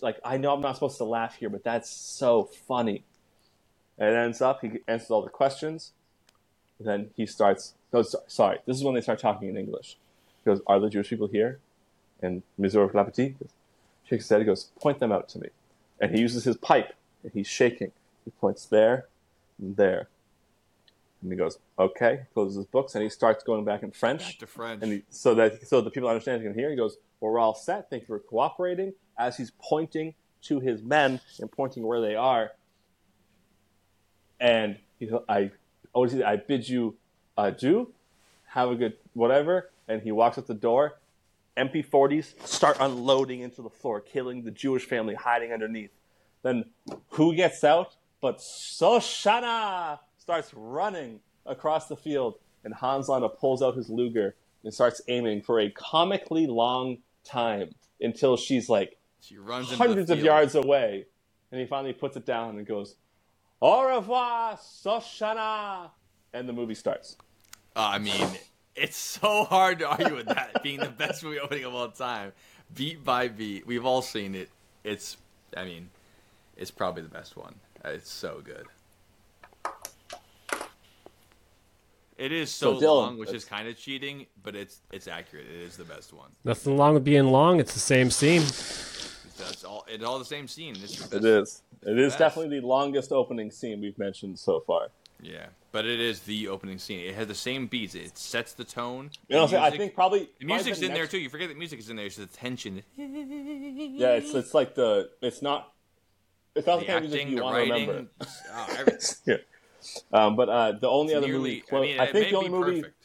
like 0.00 0.18
I 0.24 0.36
know 0.38 0.54
I'm 0.54 0.62
not 0.62 0.74
supposed 0.76 0.96
to 0.98 1.04
laugh 1.04 1.36
here, 1.36 1.50
but 1.50 1.62
that's 1.62 1.90
so 1.90 2.44
funny. 2.44 3.04
And 3.98 4.08
it 4.10 4.16
ends 4.16 4.40
up 4.40 4.60
he 4.62 4.78
answers 4.88 5.10
all 5.10 5.22
the 5.22 5.28
questions. 5.30 5.92
Then 6.80 7.10
he 7.16 7.26
starts. 7.26 7.74
No, 7.92 8.02
sorry, 8.02 8.58
this 8.66 8.76
is 8.76 8.84
when 8.84 8.94
they 8.94 9.00
start 9.00 9.18
talking 9.18 9.48
in 9.48 9.56
English. 9.56 9.96
He 10.44 10.50
goes, 10.50 10.60
"Are 10.66 10.80
the 10.80 10.90
Jewish 10.90 11.08
people 11.08 11.28
here?" 11.28 11.60
And 12.20 12.42
Monsieur 12.58 12.86
LaPadite 12.86 13.36
shakes 14.04 14.24
his 14.24 14.28
head. 14.28 14.40
He 14.40 14.44
goes, 14.44 14.64
"Point 14.80 14.98
them 14.98 15.12
out 15.12 15.28
to 15.30 15.38
me." 15.38 15.48
And 16.00 16.14
he 16.14 16.20
uses 16.20 16.44
his 16.44 16.56
pipe, 16.56 16.94
and 17.22 17.32
he's 17.32 17.46
shaking. 17.46 17.92
He 18.24 18.30
points 18.32 18.66
there, 18.66 19.06
and 19.58 19.76
there. 19.76 20.08
And 21.22 21.32
he 21.32 21.38
goes, 21.38 21.58
"Okay." 21.78 22.26
Closes 22.34 22.56
his 22.56 22.66
books, 22.66 22.94
and 22.94 23.02
he 23.02 23.08
starts 23.08 23.42
going 23.44 23.64
back 23.64 23.82
in 23.82 23.92
French. 23.92 24.24
Back 24.26 24.38
to 24.38 24.46
French. 24.46 24.82
And 24.82 24.92
he, 24.92 25.02
so 25.10 25.34
that 25.34 25.66
so 25.66 25.80
the 25.80 25.90
people 25.90 26.08
understand 26.08 26.42
can 26.42 26.54
hear. 26.54 26.70
He 26.70 26.76
goes, 26.76 26.98
well, 27.20 27.32
"We're 27.32 27.38
all 27.38 27.54
set. 27.54 27.88
Thank 27.88 28.02
you 28.02 28.06
for 28.06 28.18
cooperating." 28.18 28.94
As 29.18 29.38
he's 29.38 29.52
pointing 29.58 30.14
to 30.42 30.60
his 30.60 30.82
men 30.82 31.20
and 31.40 31.50
pointing 31.50 31.86
where 31.86 32.00
they 32.00 32.14
are. 32.14 32.52
And 34.38 34.78
he, 34.98 35.10
I? 35.28 35.50
I 35.94 36.36
bid 36.36 36.68
you 36.68 36.96
Uh, 37.36 37.52
adieu. 37.54 37.92
Have 38.48 38.70
a 38.70 38.74
good 38.74 38.94
whatever. 39.14 39.70
And 39.88 40.02
he 40.02 40.12
walks 40.12 40.38
out 40.38 40.46
the 40.46 40.54
door. 40.54 40.98
MP40s 41.56 42.46
start 42.46 42.76
unloading 42.80 43.40
into 43.40 43.62
the 43.62 43.70
floor, 43.70 44.00
killing 44.00 44.42
the 44.42 44.50
Jewish 44.50 44.84
family 44.84 45.14
hiding 45.14 45.52
underneath. 45.52 45.90
Then 46.42 46.66
who 47.10 47.34
gets 47.34 47.64
out? 47.64 47.96
But 48.20 48.38
Shosanna 48.38 49.98
starts 50.18 50.52
running 50.54 51.20
across 51.46 51.88
the 51.88 51.96
field, 51.96 52.38
and 52.64 52.74
Hans 52.74 53.08
Landa 53.08 53.28
pulls 53.28 53.62
out 53.62 53.74
his 53.76 53.88
Luger 53.88 54.34
and 54.64 54.74
starts 54.74 55.00
aiming 55.08 55.42
for 55.42 55.60
a 55.60 55.70
comically 55.70 56.46
long 56.46 56.98
time 57.24 57.74
until 58.00 58.36
she's 58.36 58.68
like 58.68 58.98
She 59.20 59.38
runs 59.38 59.70
hundreds 59.72 60.10
of 60.10 60.18
yards 60.20 60.54
away, 60.54 61.06
and 61.50 61.60
he 61.60 61.66
finally 61.66 61.92
puts 61.92 62.16
it 62.16 62.26
down 62.26 62.58
and 62.58 62.66
goes, 62.66 62.96
"Au 63.62 63.84
revoir, 63.84 64.56
Shosanna," 64.56 65.90
and 66.34 66.48
the 66.48 66.52
movie 66.52 66.74
starts. 66.74 67.16
Uh, 67.76 67.90
I 67.92 67.98
mean, 67.98 68.26
it's 68.74 68.96
so 68.96 69.44
hard 69.44 69.78
to 69.80 69.88
argue 69.88 70.16
with 70.16 70.26
that 70.26 70.62
being 70.62 70.80
the 70.80 70.88
best 70.88 71.22
movie 71.22 71.38
opening 71.38 71.64
of 71.64 71.74
all 71.74 71.88
time, 71.88 72.32
beat 72.74 73.04
by 73.04 73.28
beat. 73.28 73.66
We've 73.66 73.84
all 73.84 74.00
seen 74.02 74.34
it. 74.34 74.48
It's, 74.82 75.18
I 75.56 75.64
mean, 75.64 75.90
it's 76.56 76.70
probably 76.70 77.02
the 77.02 77.08
best 77.10 77.36
one. 77.36 77.54
Uh, 77.84 77.90
It's 77.90 78.10
so 78.10 78.40
good. 78.42 78.66
It 82.16 82.32
is 82.32 82.50
so, 82.50 82.80
So, 82.80 82.80
Dylan, 82.80 82.96
long, 83.02 83.18
which 83.18 83.32
is 83.32 83.44
kind 83.44 83.68
of 83.68 83.76
cheating, 83.76 84.24
but 84.42 84.56
it's 84.56 84.80
it's 84.90 85.06
accurate. 85.06 85.44
It 85.46 85.60
is 85.60 85.76
the 85.76 85.84
best 85.84 86.14
one. 86.14 86.30
Nothing 86.44 86.78
wrong 86.78 86.94
with 86.94 87.04
being 87.04 87.26
long. 87.26 87.60
It's 87.60 87.74
the 87.74 87.78
same 87.80 88.10
scene. 88.10 88.40
It's, 88.40 89.14
it's 89.50 89.64
all 89.64 89.84
it's 89.86 90.02
all 90.02 90.18
the 90.18 90.24
same 90.24 90.48
scene. 90.48 90.76
It's 90.82 91.06
the 91.08 91.18
it 91.18 91.24
is. 91.26 91.62
It 91.82 91.98
is 91.98 92.12
Best. 92.12 92.18
definitely 92.18 92.58
the 92.58 92.66
longest 92.66 93.12
opening 93.12 93.50
scene 93.50 93.82
we've 93.82 93.98
mentioned 93.98 94.38
so 94.38 94.60
far. 94.60 94.88
Yeah, 95.22 95.46
but 95.72 95.86
it 95.86 95.98
is 96.00 96.20
the 96.20 96.48
opening 96.48 96.78
scene. 96.78 97.00
It 97.00 97.14
has 97.14 97.26
the 97.26 97.34
same 97.34 97.66
beats. 97.66 97.94
It 97.94 98.16
sets 98.18 98.52
the 98.52 98.64
tone. 98.64 99.10
You 99.28 99.36
know, 99.36 99.46
The 99.46 99.60
I 99.60 99.70
think 99.70 99.94
probably 99.94 100.20
the 100.38 100.46
probably 100.46 100.46
music's 100.54 100.78
the 100.80 100.86
in 100.86 100.94
there 100.94 101.06
too. 101.06 101.18
You 101.18 101.28
forget 101.30 101.48
that 101.48 101.56
music 101.58 101.78
is 101.78 101.88
in 101.90 101.96
there. 101.96 102.06
It's 102.06 102.16
the 102.16 102.26
tension, 102.26 102.82
Yeah, 102.96 104.08
it's 104.14 104.34
it's 104.34 104.54
like 104.54 104.74
the 104.74 105.10
it's 105.22 105.42
not 105.42 105.72
it's 106.54 106.66
not 106.66 106.80
the, 106.80 106.86
the 106.86 106.92
kind 106.92 107.04
of 107.04 107.10
music 107.10 107.20
acting, 107.20 107.30
you 107.32 107.36
the 107.38 107.42
want 107.44 107.54
to 107.56 107.70
writing, 107.72 107.88
remember. 107.88 108.10
oh, 108.52 108.76
everything. 108.78 109.16
yeah. 109.26 109.36
Um, 110.12 110.36
but 110.36 110.48
uh, 110.48 110.72
the 110.72 110.88
only 110.88 111.14
other 111.14 111.26
Nearly, 111.28 111.62
movie, 111.70 111.76
I 111.76 111.80
mean, 111.80 112.00
I 112.00 112.06
think 112.12 112.30
the 112.30 112.36
only 112.36 112.50
movie, 112.50 112.80
perfect. 112.82 112.96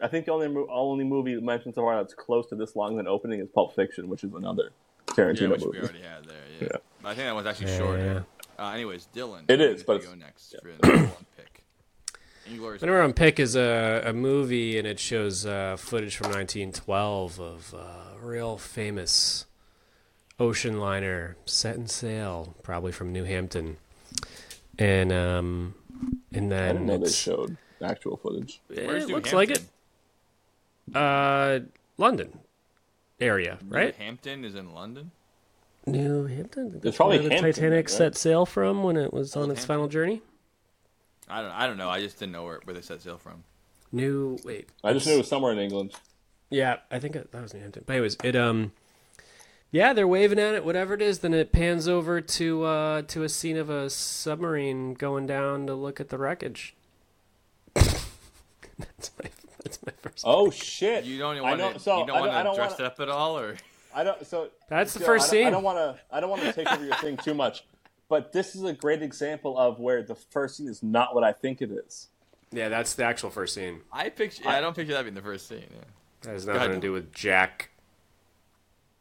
I 0.00 0.08
think 0.08 0.26
the 0.26 0.32
only 0.32 0.48
mo- 0.48 0.66
only 0.70 1.04
movie 1.04 1.40
mentioned 1.40 1.74
so 1.74 1.82
far 1.82 1.96
that's 1.96 2.14
close 2.14 2.46
to 2.48 2.54
this 2.56 2.76
long 2.76 2.98
an 3.00 3.06
opening 3.08 3.40
is 3.40 3.48
Pulp 3.48 3.74
Fiction, 3.74 4.08
which 4.08 4.24
is 4.24 4.32
another 4.34 4.70
Tarantino 5.06 5.40
Yeah, 5.40 5.48
which 5.48 5.60
movie. 5.64 5.78
we 5.78 5.84
already 5.84 6.02
had 6.02 6.24
there. 6.24 6.36
Yeah. 6.60 6.68
Yeah. 7.02 7.08
I 7.08 7.14
think 7.14 7.26
that 7.28 7.34
one's 7.34 7.46
actually 7.46 7.70
Yeah, 7.70 7.78
shorter. 7.78 8.26
Uh, 8.58 8.70
anyways, 8.70 9.08
Dylan. 9.14 9.44
It 9.48 9.60
you 9.60 9.66
is, 9.66 9.76
get 9.78 9.86
but 9.86 9.96
it's- 9.96 10.08
go 10.10 10.14
next 10.16 10.54
for 10.60 10.68
the 10.68 10.86
number 10.86 11.06
one 11.14 11.26
pick. 11.36 11.64
Inglorious. 12.50 12.82
My 12.82 12.86
number 12.86 13.02
one 13.02 13.12
pick 13.12 13.38
is 13.38 13.54
a, 13.56 14.02
a 14.06 14.12
movie, 14.12 14.78
and 14.78 14.86
it 14.86 14.98
shows 14.98 15.44
uh, 15.46 15.76
footage 15.78 16.16
from 16.16 16.26
1912 16.32 17.38
of 17.40 17.74
uh, 17.74 17.78
a 17.78 18.26
real 18.26 18.56
famous 18.56 19.46
ocean 20.40 20.78
liner 20.80 21.36
set 21.44 21.74
setting 21.74 21.86
sail, 21.86 22.56
probably 22.62 22.90
from 22.92 23.12
New 23.12 23.24
Hampton. 23.24 23.76
And 24.78 25.12
um, 25.12 25.74
and 26.32 26.46
I 26.52 26.56
then 26.56 26.74
didn't 26.74 26.86
know 26.86 26.98
they 26.98 27.10
showed 27.10 27.56
actual 27.82 28.16
footage. 28.16 28.60
Where's 28.68 29.04
it 29.04 29.08
New 29.08 29.14
looks 29.16 29.32
like 29.32 29.50
it. 29.50 29.62
Uh, 30.94 31.60
London 31.96 32.38
area, 33.20 33.58
right? 33.68 33.94
Hampton 33.96 34.44
is 34.44 34.54
in 34.54 34.72
London. 34.72 35.10
New 35.86 36.26
Hampton. 36.26 36.80
That's 36.82 36.96
probably 36.96 37.18
where 37.18 37.28
the 37.28 37.34
Hampton, 37.34 37.52
Titanic 37.52 37.86
right? 37.86 37.90
set 37.90 38.16
sail 38.16 38.44
from 38.46 38.82
when 38.82 38.96
it 38.96 39.12
was 39.12 39.36
on 39.36 39.50
its 39.50 39.60
Hampton. 39.60 39.66
final 39.66 39.88
journey. 39.88 40.22
I 41.28 41.42
don't. 41.42 41.50
I 41.50 41.66
don't 41.66 41.76
know. 41.76 41.90
I 41.90 42.00
just 42.00 42.18
didn't 42.18 42.32
know 42.32 42.44
where, 42.44 42.60
where 42.64 42.74
they 42.74 42.82
set 42.82 43.02
sail 43.02 43.18
from. 43.18 43.44
New 43.92 44.38
wait. 44.44 44.68
I 44.84 44.92
just 44.92 45.06
knew 45.06 45.14
it 45.14 45.18
was 45.18 45.28
somewhere 45.28 45.52
in 45.52 45.58
England. 45.58 45.92
Yeah, 46.50 46.78
I 46.90 46.98
think 46.98 47.16
it, 47.16 47.32
that 47.32 47.42
was 47.42 47.54
New 47.54 47.60
Hampton. 47.60 47.84
But 47.86 47.94
anyways, 47.94 48.16
it 48.22 48.36
um, 48.36 48.72
yeah, 49.70 49.92
they're 49.92 50.08
waving 50.08 50.38
at 50.38 50.54
it, 50.54 50.64
whatever 50.64 50.94
it 50.94 51.02
is. 51.02 51.18
Then 51.18 51.34
it 51.34 51.52
pans 51.52 51.88
over 51.88 52.20
to 52.20 52.64
uh 52.64 53.02
to 53.02 53.22
a 53.22 53.28
scene 53.28 53.56
of 53.56 53.68
a 53.68 53.90
submarine 53.90 54.94
going 54.94 55.26
down 55.26 55.66
to 55.66 55.74
look 55.74 56.00
at 56.00 56.08
the 56.08 56.18
wreckage. 56.18 56.74
that's 57.74 59.10
my 59.22 59.30
that's 59.62 59.84
my 59.84 59.92
first. 60.00 60.24
Oh 60.26 60.50
shit! 60.50 61.04
You 61.04 61.18
don't 61.18 61.42
want 61.42 61.60
to. 61.60 61.78
So 61.78 62.00
you 62.00 62.06
don't 62.06 62.20
want 62.20 62.32
to 62.32 62.54
dress 62.54 62.70
want 62.70 62.80
it 62.80 62.86
up 62.86 63.00
at 63.00 63.08
all, 63.08 63.38
or 63.38 63.56
I 63.94 64.04
don't. 64.04 64.24
So 64.26 64.48
That's 64.68 64.92
the 64.94 65.00
Joe, 65.00 65.06
first 65.06 65.32
I 65.32 65.36
don't, 65.38 65.46
I 65.46 65.50
don't 65.50 65.62
want 65.64 65.78
to. 65.78 66.00
I 66.10 66.20
don't 66.20 66.30
want 66.30 66.42
to 66.42 66.52
take 66.52 66.70
over 66.70 66.84
your 66.84 66.94
thing 66.96 67.16
too 67.16 67.34
much, 67.34 67.64
but 68.08 68.32
this 68.32 68.54
is 68.54 68.62
a 68.64 68.72
great 68.72 69.02
example 69.02 69.58
of 69.58 69.78
where 69.78 70.02
the 70.02 70.14
first 70.14 70.56
scene 70.56 70.68
is 70.68 70.82
not 70.82 71.14
what 71.14 71.24
I 71.24 71.32
think 71.32 71.62
it 71.62 71.70
is. 71.70 72.08
Yeah, 72.50 72.68
that's 72.68 72.94
the 72.94 73.04
actual 73.04 73.30
first 73.30 73.54
scene. 73.54 73.80
I 73.92 74.08
picture. 74.10 74.42
Yeah, 74.44 74.52
I 74.52 74.60
don't 74.60 74.74
picture 74.76 74.92
that 74.94 75.02
being 75.02 75.14
the 75.14 75.22
first 75.22 75.48
scene. 75.48 75.64
Yeah. 75.70 75.84
That 76.22 76.30
has 76.32 76.46
ahead. 76.48 76.60
nothing 76.60 76.74
to 76.74 76.80
do 76.80 76.92
with 76.92 77.12
Jack. 77.12 77.70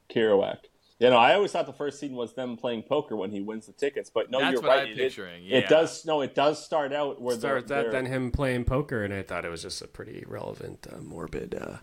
Kerouac. 0.10 0.58
You 1.00 1.10
know, 1.12 1.18
I 1.18 1.36
always 1.36 1.52
thought 1.52 1.68
the 1.68 1.74
first 1.74 2.00
scene 2.00 2.14
was 2.14 2.34
them 2.34 2.58
playing 2.58 2.84
poker 2.84 3.16
when 3.16 3.30
he 3.30 3.40
wins 3.40 3.68
the 3.68 3.72
tickets, 3.74 4.10
but 4.10 4.32
no, 4.32 4.40
That's 4.40 4.54
you're 4.54 4.62
what 4.62 4.70
right. 4.70 4.88
I'm 4.88 4.94
it- 4.94 4.98
picturing, 4.98 5.46
It, 5.46 5.64
yeah. 5.64 5.68
does. 5.70 6.06
No, 6.06 6.22
it 6.22 6.34
does 6.34 6.64
start 6.64 6.92
out 6.92 7.22
where 7.22 7.36
they're, 7.36 7.60
Start 7.60 7.68
that, 7.68 7.82
they're- 7.84 7.92
then 7.92 8.06
him 8.08 8.32
playing 8.32 8.64
poker, 8.66 9.04
and 9.04 9.14
I 9.14 9.22
thought 9.22 9.46
it 9.46 9.50
was 9.50 9.62
just 9.62 9.82
a 9.84 9.88
pretty 9.88 10.24
relevant, 10.28 10.88
uh, 10.92 10.98
morbid, 10.98 11.54
uh, 11.54 11.78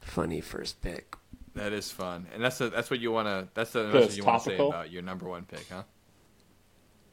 funny 0.00 0.42
first 0.42 0.82
pick. 0.82 1.16
That 1.54 1.72
is 1.72 1.90
fun, 1.90 2.26
and 2.32 2.42
that's 2.42 2.58
the, 2.58 2.70
that's 2.70 2.90
what 2.90 3.00
you 3.00 3.12
want 3.12 3.28
to. 3.28 3.46
That's 3.52 3.72
the 3.72 3.84
Because 3.84 4.04
message 4.06 4.16
you 4.18 4.24
want 4.24 4.42
to 4.44 4.50
say 4.50 4.56
about 4.56 4.90
your 4.90 5.02
number 5.02 5.28
one 5.28 5.44
pick, 5.44 5.66
huh? 5.70 5.82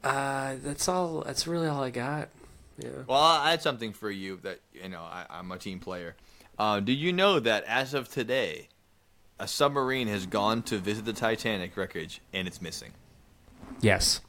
Uh, 0.04 0.56
that's 0.64 0.88
all. 0.88 1.24
That's 1.26 1.46
really 1.46 1.68
all 1.68 1.84
I 1.84 1.90
got. 1.90 2.30
Yeah. 2.78 2.90
Well, 3.06 3.20
I 3.20 3.52
had 3.52 3.62
something 3.62 3.92
for 3.92 4.10
you 4.10 4.40
that 4.44 4.60
you 4.74 4.88
know. 4.88 5.02
I, 5.02 5.26
I'm 5.30 5.52
a 5.52 5.58
team 5.58 5.80
player. 5.80 6.16
Uh, 6.58 6.80
do 6.80 6.94
you 6.94 7.12
know 7.12 7.40
that 7.42 7.66
as 7.66 7.94
of 7.94 8.08
today, 8.08 8.70
a 9.40 9.48
submarine 9.48 10.08
has 10.08 10.26
gone 10.26 10.62
to 10.64 10.78
visit 10.78 11.04
the 11.06 11.14
Titanic 11.14 11.76
wreckage 11.76 12.22
and 12.34 12.48
it's 12.48 12.62
missing? 12.62 12.92
Yes. 13.82 14.22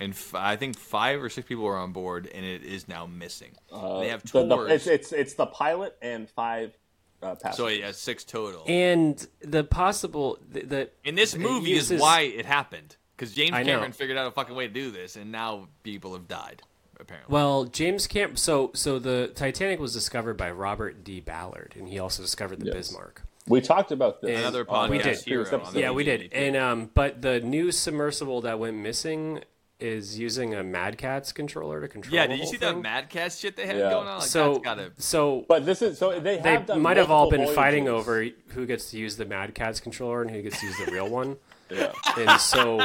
And 0.00 0.12
f- 0.12 0.34
I 0.34 0.56
think 0.56 0.78
five 0.78 1.22
or 1.22 1.28
six 1.28 1.46
people 1.48 1.66
are 1.66 1.76
on 1.76 1.92
board, 1.92 2.30
and 2.32 2.44
it 2.46 2.62
is 2.62 2.88
now 2.88 3.04
missing. 3.06 3.50
they 3.70 4.08
have 4.08 4.22
the- 4.22 4.28
tours, 4.46 4.48
the- 4.48 4.74
it's, 4.74 4.86
it's 4.86 5.12
it's 5.12 5.34
the 5.34 5.46
pilot 5.46 5.94
and 6.00 6.30
five 6.30 6.72
uh, 7.22 7.34
passengers. 7.34 7.56
so 7.56 7.66
it 7.66 7.82
has 7.82 7.96
six 7.96 8.24
total. 8.24 8.64
And 8.66 9.26
the 9.40 9.64
possible 9.64 10.38
the, 10.50 10.60
the 10.62 10.90
And 11.04 11.16
this 11.18 11.34
it 11.34 11.40
movie 11.40 11.72
is 11.74 11.90
why 11.92 12.20
it 12.22 12.46
happened 12.46 12.96
because 13.16 13.34
James 13.34 13.52
I 13.52 13.62
know. 13.62 13.72
Cameron 13.74 13.92
figured 13.92 14.16
out 14.18 14.26
a 14.28 14.30
fucking 14.30 14.54
way 14.54 14.66
to 14.68 14.72
do 14.72 14.90
this, 14.90 15.16
and 15.16 15.32
now 15.32 15.68
people 15.82 16.12
have 16.14 16.28
died. 16.28 16.62
Apparently, 17.00 17.32
Well, 17.32 17.64
James 17.64 18.08
Camp. 18.08 18.38
So, 18.38 18.72
so 18.74 18.98
the 18.98 19.30
Titanic 19.34 19.78
was 19.78 19.92
discovered 19.92 20.36
by 20.36 20.50
Robert 20.50 21.04
D. 21.04 21.20
Ballard, 21.20 21.74
and 21.78 21.88
he 21.88 21.98
also 22.00 22.22
discovered 22.22 22.58
the 22.58 22.66
Yes. 22.66 22.74
Bismarck. 22.74 23.22
we 23.46 23.60
talked 23.60 23.92
about 23.92 24.20
this. 24.20 24.30
And 24.30 24.38
Another 24.40 24.68
on, 24.68 24.90
We 24.90 24.98
podcast 24.98 25.00
uh, 25.00 25.04
did. 25.04 25.24
hero 25.24 25.44
previous 25.44 25.52
on 25.52 25.60
episode. 25.60 25.74
the 25.74 25.80
Yeah, 25.80 25.90
we 25.92 26.02
did. 26.04 26.32
And 26.32 26.56
um, 26.56 26.90
but 26.94 27.22
the 27.22 27.38
new 27.40 27.70
submersible 27.70 28.40
that 28.40 28.58
went 28.58 28.76
missing 28.78 29.44
is 29.80 30.18
using 30.18 30.54
a 30.54 30.62
Mad 30.64 30.98
Catz 30.98 31.32
controller 31.32 31.80
to 31.80 31.88
control. 31.88 32.14
yeah. 32.14 32.26
the 32.26 32.34
Did 32.34 32.40
you 32.40 32.46
see 32.46 32.56
thing. 32.56 32.76
that 32.76 32.80
Mad 32.82 33.10
Catz 33.10 33.38
shit 33.38 33.56
they 33.56 33.66
had 33.66 33.76
Yeah. 33.76 33.90
going 33.90 34.08
on? 34.08 34.18
Like, 34.18 34.28
So, 34.28 34.58
gotta. 34.58 34.90
so 34.98 35.44
But 35.48 35.64
this 35.66 35.82
is 35.82 35.98
so 35.98 36.18
they 36.18 36.38
they 36.38 36.52
have 36.52 36.66
done 36.66 36.80
might 36.82 36.96
have 36.96 37.10
all 37.10 37.30
been 37.30 37.40
multiple 37.42 37.62
fighting 37.62 37.88
over 37.88 38.26
who 38.48 38.66
gets 38.66 38.90
to 38.90 38.98
use 38.98 39.16
the 39.16 39.24
Mad 39.24 39.54
Catz 39.54 39.80
controller 39.80 40.22
and 40.22 40.30
who 40.30 40.42
gets 40.42 40.58
to 40.60 40.66
use 40.66 40.76
the 40.84 40.90
real 40.92 41.08
one. 41.08 41.36
Yeah. 41.70 41.92
And 42.16 42.40
so, 42.40 42.80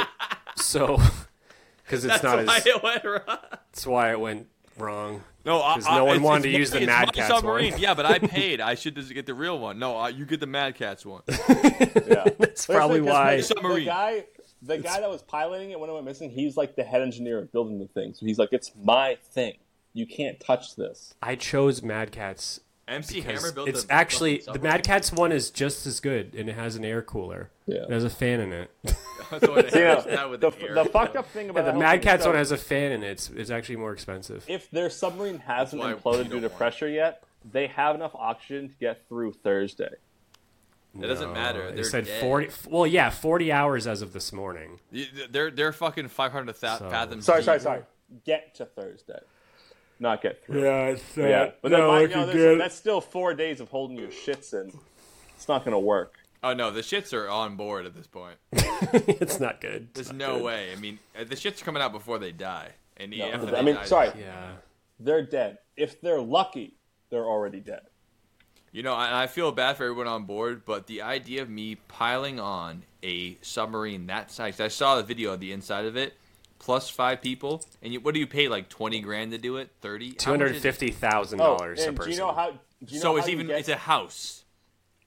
so 0.57 0.97
because 1.85 2.03
it's 2.03 2.19
That's 2.19 2.23
not 2.23 2.45
why 2.45 2.57
as 2.57 2.65
it 2.65 2.83
went 2.83 3.03
wrong. 3.05 3.37
that's 3.49 3.87
why 3.87 4.11
it 4.11 4.19
went 4.19 4.47
wrong. 4.77 5.23
No, 5.45 5.59
'Cause 5.61 5.85
no 5.85 6.03
one 6.03 6.21
wanted 6.21 6.43
to 6.43 6.49
use 6.49 6.71
the 6.71 6.79
it's 6.79 6.87
Mad 6.87 7.05
my 7.07 7.11
Catz 7.13 7.27
submarine. 7.29 7.71
one. 7.71 7.81
Yeah, 7.81 7.93
but 7.93 8.05
I 8.05 8.19
paid. 8.19 8.59
I 8.59 8.75
should 8.75 8.95
just 8.95 9.13
get 9.13 9.25
the 9.25 9.33
real 9.33 9.57
one. 9.57 9.79
No, 9.79 9.97
uh, 9.99 10.07
you 10.09 10.25
get 10.25 10.41
the 10.41 10.47
Mad 10.47 10.75
Catz 10.75 11.05
one. 11.05 11.21
Yeah. 11.29 12.25
That's 12.37 12.65
probably 12.65 12.99
why. 12.99 13.37
The, 13.37 13.43
Submarine. 13.43 13.85
guy, 13.85 14.25
the 14.65 14.77
guy 14.77 14.99
that 14.99 15.09
was 15.09 15.21
piloting 15.21 15.71
it 15.71 15.79
when 15.79 15.89
it 15.89 15.93
went 15.93 16.05
missing, 16.05 16.29
he's 16.29 16.57
like 16.57 16.75
the 16.75 16.83
head 16.83 17.01
engineer 17.01 17.39
of 17.39 17.51
building 17.51 17.79
the 17.79 17.87
thing. 17.87 18.13
So 18.13 18.25
he's 18.25 18.39
like, 18.39 18.49
"It's 18.51 18.71
my 18.81 19.17
thing. 19.21 19.55
You 19.93 20.05
can't 20.05 20.39
touch 20.39 20.75
this." 20.75 21.13
I 21.21 21.35
chose 21.35 21.83
Mad 21.83 22.11
Catz 22.11 22.59
MC 22.87 23.21
Hammer 23.21 23.51
built 23.51 23.69
it's 23.69 23.85
a 23.85 23.93
actually 23.93 24.37
the 24.37 24.43
submarine. 24.43 24.63
Mad 24.71 24.83
Catz 24.83 25.11
one 25.13 25.31
is 25.31 25.49
just 25.51 25.85
as 25.85 25.99
good, 25.99 26.33
and 26.35 26.49
it 26.49 26.53
has 26.53 26.75
an 26.75 26.83
air 26.83 27.01
cooler. 27.01 27.49
Yeah. 27.65 27.83
It 27.83 27.91
has 27.91 28.03
a 28.03 28.09
fan 28.09 28.39
in 28.39 28.51
it. 28.53 28.71
So 29.39 29.55
it 29.55 29.73
You 29.73 29.81
know, 29.81 29.95
has 29.95 30.05
that 30.05 30.29
with 30.29 30.41
the, 30.41 30.51
the, 30.51 30.61
air. 30.61 30.75
the 30.75 30.85
fucked 30.85 31.15
up 31.15 31.27
thing 31.29 31.49
about 31.49 31.65
the 31.65 31.73
Mad 31.73 32.03
thing 32.03 32.09
is 32.13 32.21
Catz 32.21 32.25
one 32.27 32.35
has 32.35 32.51
a 32.51 32.57
fan 32.57 32.91
in 32.91 33.01
it. 33.03 33.11
It's, 33.11 33.29
it's 33.31 33.49
actually 33.49 33.77
more 33.77 33.91
expensive. 33.91 34.45
If 34.47 34.69
their 34.69 34.91
submarine 34.91 35.39
hasn't 35.39 35.81
imploded 35.81 36.25
due 36.25 36.29
to 36.29 36.35
want 36.35 36.45
it. 36.45 36.55
pressure 36.55 36.87
yet, 36.87 37.23
they 37.51 37.65
have 37.67 37.95
enough 37.95 38.13
oxygen 38.13 38.69
to 38.69 38.75
get 38.75 39.07
through 39.07 39.33
Thursday. 39.33 39.89
It 41.01 41.07
doesn't 41.07 41.33
matter. 41.33 41.71
They 41.71 41.83
said 41.83 42.05
dead. 42.05 42.21
forty. 42.21 42.49
Well, 42.69 42.85
yeah, 42.85 43.09
forty 43.09 43.51
hours 43.51 43.87
as 43.87 44.01
of 44.01 44.13
this 44.13 44.31
morning. 44.31 44.79
They're 45.31 45.49
they're 45.49 45.73
fucking 45.73 46.07
five 46.09 46.31
hundred 46.31 46.55
So- 46.55 46.67
fathoms. 46.89 47.25
Sorry, 47.25 47.39
deep. 47.39 47.45
sorry, 47.45 47.59
sorry. 47.59 47.81
Get 48.25 48.53
to 48.55 48.65
Thursday, 48.65 49.19
not 49.99 50.21
get 50.21 50.45
through. 50.45 50.63
it's, 50.65 51.17
yeah, 51.17 51.51
but 51.63 51.71
then, 51.71 51.87
mind- 51.87 52.09
you 52.11 52.15
know, 52.15 52.25
there's- 52.27 52.57
that's 52.59 52.75
still 52.75 53.01
four 53.01 53.33
days 53.33 53.59
of 53.59 53.69
holding 53.69 53.97
your 53.97 54.09
shits 54.09 54.53
in. 54.53 54.71
It's 55.35 55.47
not 55.47 55.65
going 55.65 55.71
to 55.73 55.79
work. 55.79 56.15
Oh 56.43 56.53
no, 56.53 56.69
the 56.69 56.81
shits 56.81 57.11
are 57.13 57.27
on 57.27 57.55
board 57.55 57.85
at 57.87 57.95
this 57.95 58.05
point. 58.05 58.35
it's 58.51 59.39
not 59.39 59.61
good. 59.61 59.87
There's 59.95 60.13
no 60.13 60.43
way. 60.43 60.71
I 60.71 60.75
mean, 60.75 60.99
uh, 61.19 61.23
the 61.23 61.35
shits 61.35 61.61
are 61.61 61.65
coming 61.65 61.81
out 61.81 61.91
before 61.91 62.19
they 62.19 62.31
die, 62.31 62.69
and 62.97 63.11
No, 63.17 63.31
I 63.55 63.61
mean, 63.63 63.75
die- 63.75 63.85
sorry, 63.85 64.11
Yeah. 64.19 64.51
they're 64.99 65.25
dead. 65.25 65.57
If 65.75 66.01
they're 66.01 66.21
lucky, 66.21 66.77
they're 67.09 67.25
already 67.25 67.61
dead. 67.61 67.81
You 68.73 68.81
know, 68.81 68.93
and 68.95 69.15
I 69.15 69.27
feel 69.27 69.51
bad 69.51 69.77
for 69.77 69.83
everyone 69.83 70.07
on 70.07 70.23
board, 70.23 70.65
but 70.65 70.87
the 70.87 71.03
idea 71.03 71.43
of 71.43 71.49
me 71.49 71.75
piling 71.87 72.39
on 72.39 72.83
a 73.03 73.37
submarine 73.43 74.07
that 74.07 74.31
size, 74.31 74.59
I 74.59 74.67
saw 74.67 74.95
the 74.95 75.03
video 75.03 75.31
of 75.33 75.39
the 75.39 75.51
inside 75.51 75.85
of 75.85 75.95
it, 75.95 76.15
plus 76.57 76.89
five 76.89 77.21
people, 77.21 77.63
and 77.83 77.93
you, 77.93 77.99
what 77.99 78.15
do 78.15 78.19
you 78.19 78.25
pay, 78.25 78.47
like 78.47 78.69
20 78.69 78.99
grand 79.01 79.31
to 79.31 79.37
do 79.37 79.57
it? 79.57 79.69
30? 79.81 80.13
Two 80.13 80.29
hundred 80.31 80.55
fifty 80.57 80.89
thousand 80.89 81.39
Oh, 81.39 81.55
dollars 81.57 81.81
a 81.83 81.89
and 81.89 81.95
do 81.95 81.97
person. 81.99 82.13
you 82.13 82.17
know 82.17 82.31
how? 82.33 82.49
Do 82.49 82.57
you 82.87 82.95
know 82.95 83.01
so 83.03 83.11
how 83.11 83.17
it's 83.17 83.27
even, 83.29 83.45
get- 83.45 83.59
it's 83.59 83.69
a 83.69 83.75
house. 83.75 84.43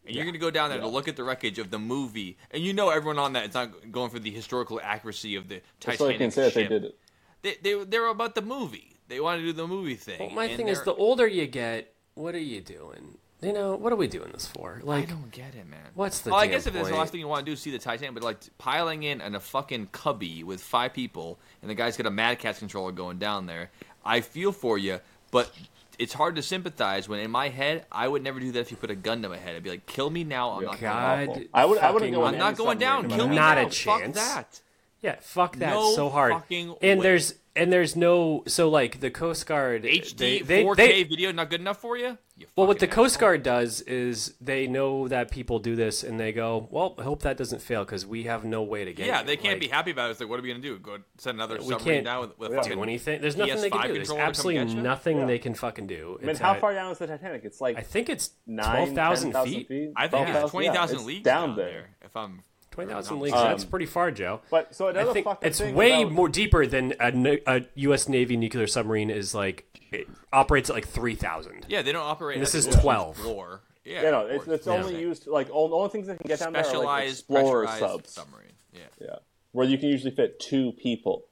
And 0.06 0.14
you're 0.14 0.22
going 0.24 0.34
to 0.34 0.38
go 0.38 0.52
down 0.52 0.68
there 0.68 0.78
Yeah. 0.78 0.84
to 0.84 0.88
look 0.88 1.08
at 1.08 1.16
the 1.16 1.24
wreckage 1.24 1.58
of 1.58 1.72
the 1.72 1.80
movie, 1.80 2.38
and 2.52 2.62
you 2.62 2.72
know 2.72 2.90
everyone 2.90 3.18
on 3.18 3.32
that 3.32 3.48
is 3.48 3.54
not 3.54 3.90
going 3.90 4.10
for 4.10 4.20
the 4.20 4.30
historical 4.30 4.80
accuracy 4.80 5.34
of 5.34 5.48
the 5.48 5.60
That's 5.84 6.00
all 6.00 6.06
I 6.06 6.12
Titanic 6.12 6.18
can 6.18 6.30
say 6.30 6.42
that 6.44 6.54
they 6.54 6.60
ship. 6.62 6.68
did 6.70 6.84
it. 6.84 6.98
They, 7.42 7.56
they, 7.60 7.84
they 7.84 7.98
were 7.98 8.06
about 8.06 8.36
the 8.36 8.42
movie. 8.42 8.94
They 9.08 9.18
want 9.18 9.40
to 9.40 9.44
do 9.44 9.52
the 9.52 9.66
movie 9.66 9.96
thing. 9.96 10.20
Well, 10.20 10.30
my 10.30 10.44
and 10.44 10.56
thing 10.56 10.68
is, 10.68 10.80
the 10.84 10.94
older 10.94 11.26
you 11.26 11.48
get, 11.48 11.92
what 12.14 12.36
are 12.36 12.38
you 12.38 12.60
doing? 12.60 13.18
You 13.46 13.52
know, 13.52 13.76
what 13.76 13.92
are 13.92 13.96
we 13.96 14.08
doing 14.08 14.30
this 14.32 14.46
for? 14.46 14.80
Like, 14.82 15.04
I 15.04 15.10
don't 15.10 15.30
get 15.30 15.54
it, 15.54 15.68
man. 15.68 15.78
what's 15.94 16.20
the 16.20 16.30
Well, 16.30 16.40
I 16.40 16.48
guess 16.48 16.66
if 16.66 16.72
that's 16.74 16.88
the 16.88 16.96
last 16.96 17.12
thing 17.12 17.20
you 17.20 17.28
want 17.28 17.46
to 17.46 17.50
do 17.50 17.52
is 17.52 17.60
see 17.60 17.70
the 17.70 17.78
Titanic, 17.78 18.14
but 18.14 18.24
like 18.24 18.38
piling 18.58 19.04
in 19.04 19.20
in 19.20 19.36
a 19.36 19.40
fucking 19.40 19.90
cubby 19.92 20.42
with 20.42 20.60
five 20.60 20.92
people, 20.92 21.38
and 21.62 21.70
the 21.70 21.76
guy's 21.76 21.96
got 21.96 22.06
a 22.06 22.10
Mad 22.10 22.40
Catz 22.40 22.58
controller 22.58 22.90
going 22.90 23.18
down 23.18 23.46
there. 23.46 23.70
I 24.04 24.20
feel 24.20 24.50
for 24.50 24.78
you, 24.78 24.98
but 25.30 25.52
it's 25.96 26.12
hard 26.12 26.34
to 26.36 26.42
sympathize 26.42 27.08
when 27.08 27.20
in 27.20 27.30
my 27.30 27.48
head 27.48 27.86
I 27.92 28.08
would 28.08 28.24
never 28.24 28.40
do 28.40 28.50
that 28.50 28.58
if 28.60 28.72
you 28.72 28.76
put 28.76 28.90
a 28.90 28.96
gun 28.96 29.22
to 29.22 29.28
my 29.28 29.36
head. 29.38 29.54
I'd 29.54 29.62
be 29.62 29.70
like, 29.70 29.86
"Kill 29.86 30.10
me 30.10 30.24
now." 30.24 30.50
I'm 30.58 30.64
not. 30.64 30.80
God, 30.80 31.26
Going. 31.28 31.48
I 31.54 31.64
would- 31.66 31.78
I 31.78 31.90
wouldn't 31.92 32.12
go 32.12 32.26
in 32.26 32.34
I'm 32.34 32.38
not 32.40 32.48
any 32.48 32.56
going 32.56 32.78
down. 32.78 33.08
Kill 33.08 33.28
me 33.28 33.36
Not 33.36 33.58
now. 33.58 33.62
a 33.62 33.64
Fuck 33.70 34.00
chance. 34.00 34.16
that. 34.16 34.60
Yeah, 35.02 35.16
fuck 35.20 35.54
that 35.58 35.70
No 35.70 35.94
so 35.94 36.08
hard. 36.08 36.32
fucking 36.32 36.74
and 36.82 36.98
way. 36.98 37.02
there's 37.04 37.34
and 37.56 37.72
there's 37.72 37.96
no 37.96 38.42
so 38.46 38.68
like 38.68 39.00
the 39.00 39.10
Coast 39.10 39.46
Guard 39.46 39.82
HD 39.84 40.16
they, 40.16 40.38
they, 40.40 40.64
4K 40.64 40.76
they- 40.76 41.02
video 41.04 41.32
not 41.32 41.50
good 41.50 41.60
enough 41.60 41.80
for 41.80 41.96
you? 41.96 42.18
You 42.38 42.46
well, 42.54 42.66
what 42.66 42.78
the 42.80 42.86
fucking 42.86 42.94
Coast. 42.94 43.18
Guard 43.18 43.42
does 43.42 43.80
is 43.80 44.34
they 44.42 44.66
know 44.66 45.08
that 45.08 45.30
people 45.30 45.58
do 45.58 45.74
this, 45.74 46.04
and 46.04 46.20
they 46.20 46.32
go, 46.32 46.68
"Well, 46.70 46.94
I 46.98 47.02
hope 47.02 47.22
that 47.22 47.38
doesn't 47.38 47.62
fail 47.62 47.82
because 47.82 48.04
we 48.04 48.24
have 48.24 48.44
no 48.44 48.62
way 48.62 48.84
to 48.84 48.92
get." 48.92 49.06
Yeah, 49.06 49.20
you." 49.20 49.26
they 49.26 49.36
can't 49.38 49.54
Like, 49.54 49.60
be 49.62 49.68
happy 49.68 49.90
about 49.92 50.08
it. 50.08 50.10
It's 50.10 50.20
like, 50.20 50.28
what 50.28 50.38
are 50.38 50.42
we 50.42 50.48
gonna 50.50 50.60
do? 50.60 50.78
Go 50.78 50.98
send 51.16 51.36
another 51.38 51.54
We 51.56 51.60
submarine 51.70 51.84
can't 51.84 52.04
down 52.04 52.20
with, 52.20 52.38
with 52.38 52.50
Yeah. 52.50 52.56
fucking 52.58 52.72
do 52.76 52.82
anything. 52.82 53.22
There's 53.22 53.38
nothing 53.38 53.60
they 53.62 53.70
can 53.70 53.80
do. 53.86 53.92
There's 53.94 54.08
controller 54.08 54.20
to 54.20 54.22
come 54.22 54.28
absolutely 54.28 54.74
nothing 54.82 55.18
Yeah. 55.20 55.24
they 55.24 55.38
can 55.38 55.54
fucking 55.54 55.86
do. 55.86 56.18
I 56.22 56.26
mean, 56.26 56.36
how 56.36 56.52
at- 56.52 56.60
far 56.60 56.74
down 56.74 56.92
is 56.92 56.98
the 56.98 57.06
Titanic? 57.06 57.42
It's 57.46 57.62
like 57.62 57.78
I 57.78 57.80
think 57.80 58.10
it's 58.10 58.32
nine, 58.46 58.66
twelve 58.70 58.92
thousand 58.94 59.32
10,000 59.32 59.64
feet. 59.64 59.92
I 59.96 60.02
think 60.08 60.10
12,000? 60.26 60.42
it's 60.44 60.50
twenty 60.50 60.68
thousand 60.68 60.98
Yeah, 61.00 61.04
leagues 61.06 61.24
down 61.24 61.56
there. 61.56 61.96
If 62.04 62.14
I'm 62.14 62.42
Twenty 62.76 62.92
thousand 62.92 63.14
Um, 63.14 63.20
leagues. 63.22 63.34
That's 63.36 63.64
pretty 63.64 63.86
far, 63.86 64.10
Joe. 64.10 64.40
But 64.50 64.74
so 64.74 64.88
another 64.88 65.10
I 65.10 65.12
think 65.14 65.24
fucking 65.24 65.48
it's 65.48 65.58
thing 65.58 65.74
way 65.74 66.02
about- 66.02 66.12
more 66.12 66.28
deeper 66.28 66.66
than 66.66 66.92
a, 67.00 67.40
a 67.46 67.62
U.S. 67.76 68.08
Navy 68.08 68.36
nuclear 68.36 68.66
submarine 68.66 69.10
is 69.10 69.34
like. 69.34 69.64
It 69.92 70.08
operates 70.32 70.68
at 70.68 70.74
like 70.74 70.86
three 70.86 71.14
thousand. 71.14 71.64
Yeah, 71.68 71.80
they 71.82 71.92
don't 71.92 72.02
operate. 72.04 72.36
And 72.36 72.42
this 72.42 72.54
is 72.56 72.66
12. 72.66 73.16
Floor. 73.16 73.60
Yeah, 73.84 74.02
You 74.02 74.10
know, 74.10 74.24
of 74.26 74.30
it's, 74.32 74.44
course. 74.44 74.58
it's 74.58 74.66
only 74.66 75.00
used 75.00 75.26
like 75.28 75.48
all, 75.50 75.68
the 75.68 75.76
only 75.76 75.90
things 75.90 76.08
that 76.08 76.18
can 76.18 76.26
get 76.28 76.40
down 76.40 76.52
there 76.52 76.62
are 76.62 76.64
like 76.64 76.70
specialized 77.08 77.18
explorer 77.20 77.64
pressurized 77.66 77.92
subs. 77.92 78.10
submarine. 78.10 78.52
Yeah. 78.72 78.80
Yeah, 79.00 79.14
where 79.52 79.64
you 79.66 79.78
can 79.78 79.88
usually 79.88 80.10
fit 80.10 80.38
two 80.40 80.72
people. 80.72 81.24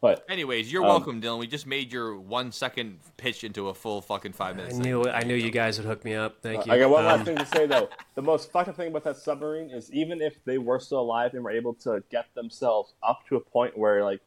But 0.00 0.24
Anyways, 0.28 0.70
you're 0.72 0.82
Um, 0.82 0.88
welcome, 0.88 1.20
Dylan. 1.20 1.38
We 1.40 1.48
just 1.48 1.66
made 1.66 1.92
your 1.92 2.16
one 2.18 2.52
second 2.52 3.00
pitch 3.16 3.42
into 3.42 3.68
a 3.68 3.74
full 3.74 4.00
fucking 4.00 4.32
five 4.32 4.54
minutes. 4.54 4.76
I 4.76 4.78
minutes. 4.78 4.86
knew 4.86 5.02
it. 5.04 5.10
I 5.12 5.22
knew 5.24 5.34
you 5.34 5.50
guys 5.50 5.76
would 5.78 5.86
hook 5.88 6.04
me 6.04 6.14
up. 6.14 6.40
Thank 6.40 6.66
you. 6.66 6.72
I 6.72 6.78
got 6.78 6.90
one 6.90 7.00
Um, 7.04 7.06
last 7.06 7.24
thing 7.24 7.36
to 7.36 7.46
say 7.46 7.66
though. 7.66 7.88
The 8.14 8.22
most 8.22 8.52
fucked 8.52 8.68
up 8.68 8.76
thing 8.76 8.88
about 8.88 9.02
that 9.04 9.16
submarine 9.16 9.70
is 9.70 9.92
even 9.92 10.20
if 10.22 10.42
they 10.44 10.58
were 10.58 10.78
still 10.78 11.00
alive 11.00 11.34
and 11.34 11.42
were 11.42 11.50
able 11.50 11.74
to 11.82 12.02
get 12.10 12.32
themselves 12.34 12.94
up 13.02 13.26
to 13.28 13.36
a 13.36 13.40
point 13.40 13.76
where 13.76 14.04
like, 14.04 14.20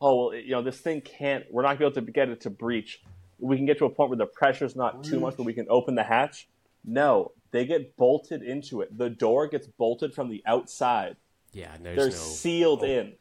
oh 0.00 0.26
well, 0.30 0.34
you 0.34 0.50
know, 0.50 0.62
this 0.62 0.80
thing 0.80 1.00
can't. 1.00 1.44
We're 1.52 1.62
not 1.62 1.78
going 1.78 1.92
to 1.92 2.00
be 2.00 2.02
able 2.02 2.06
to 2.06 2.12
get 2.12 2.28
it 2.28 2.40
to 2.42 2.50
breach. 2.50 3.00
We 3.38 3.56
can 3.56 3.66
get 3.66 3.78
to 3.78 3.84
a 3.84 3.90
point 3.90 4.10
where 4.10 4.16
the 4.18 4.26
pressure's 4.26 4.74
not 4.74 5.04
too 5.04 5.20
much, 5.20 5.36
but 5.36 5.44
we 5.44 5.52
can 5.52 5.66
open 5.70 5.94
the 5.94 6.02
hatch. 6.04 6.48
No, 6.84 7.30
they 7.52 7.64
get 7.64 7.96
bolted 7.96 8.42
into 8.42 8.80
it. 8.80 8.96
The 8.98 9.08
door 9.10 9.46
gets 9.46 9.68
bolted 9.68 10.14
from 10.14 10.30
the 10.30 10.42
outside. 10.46 11.16
Yeah, 11.52 11.70
there's 11.80 11.96
They're 11.96 12.06
no. 12.06 12.12
sealed 12.12 12.82
in. 12.82 13.12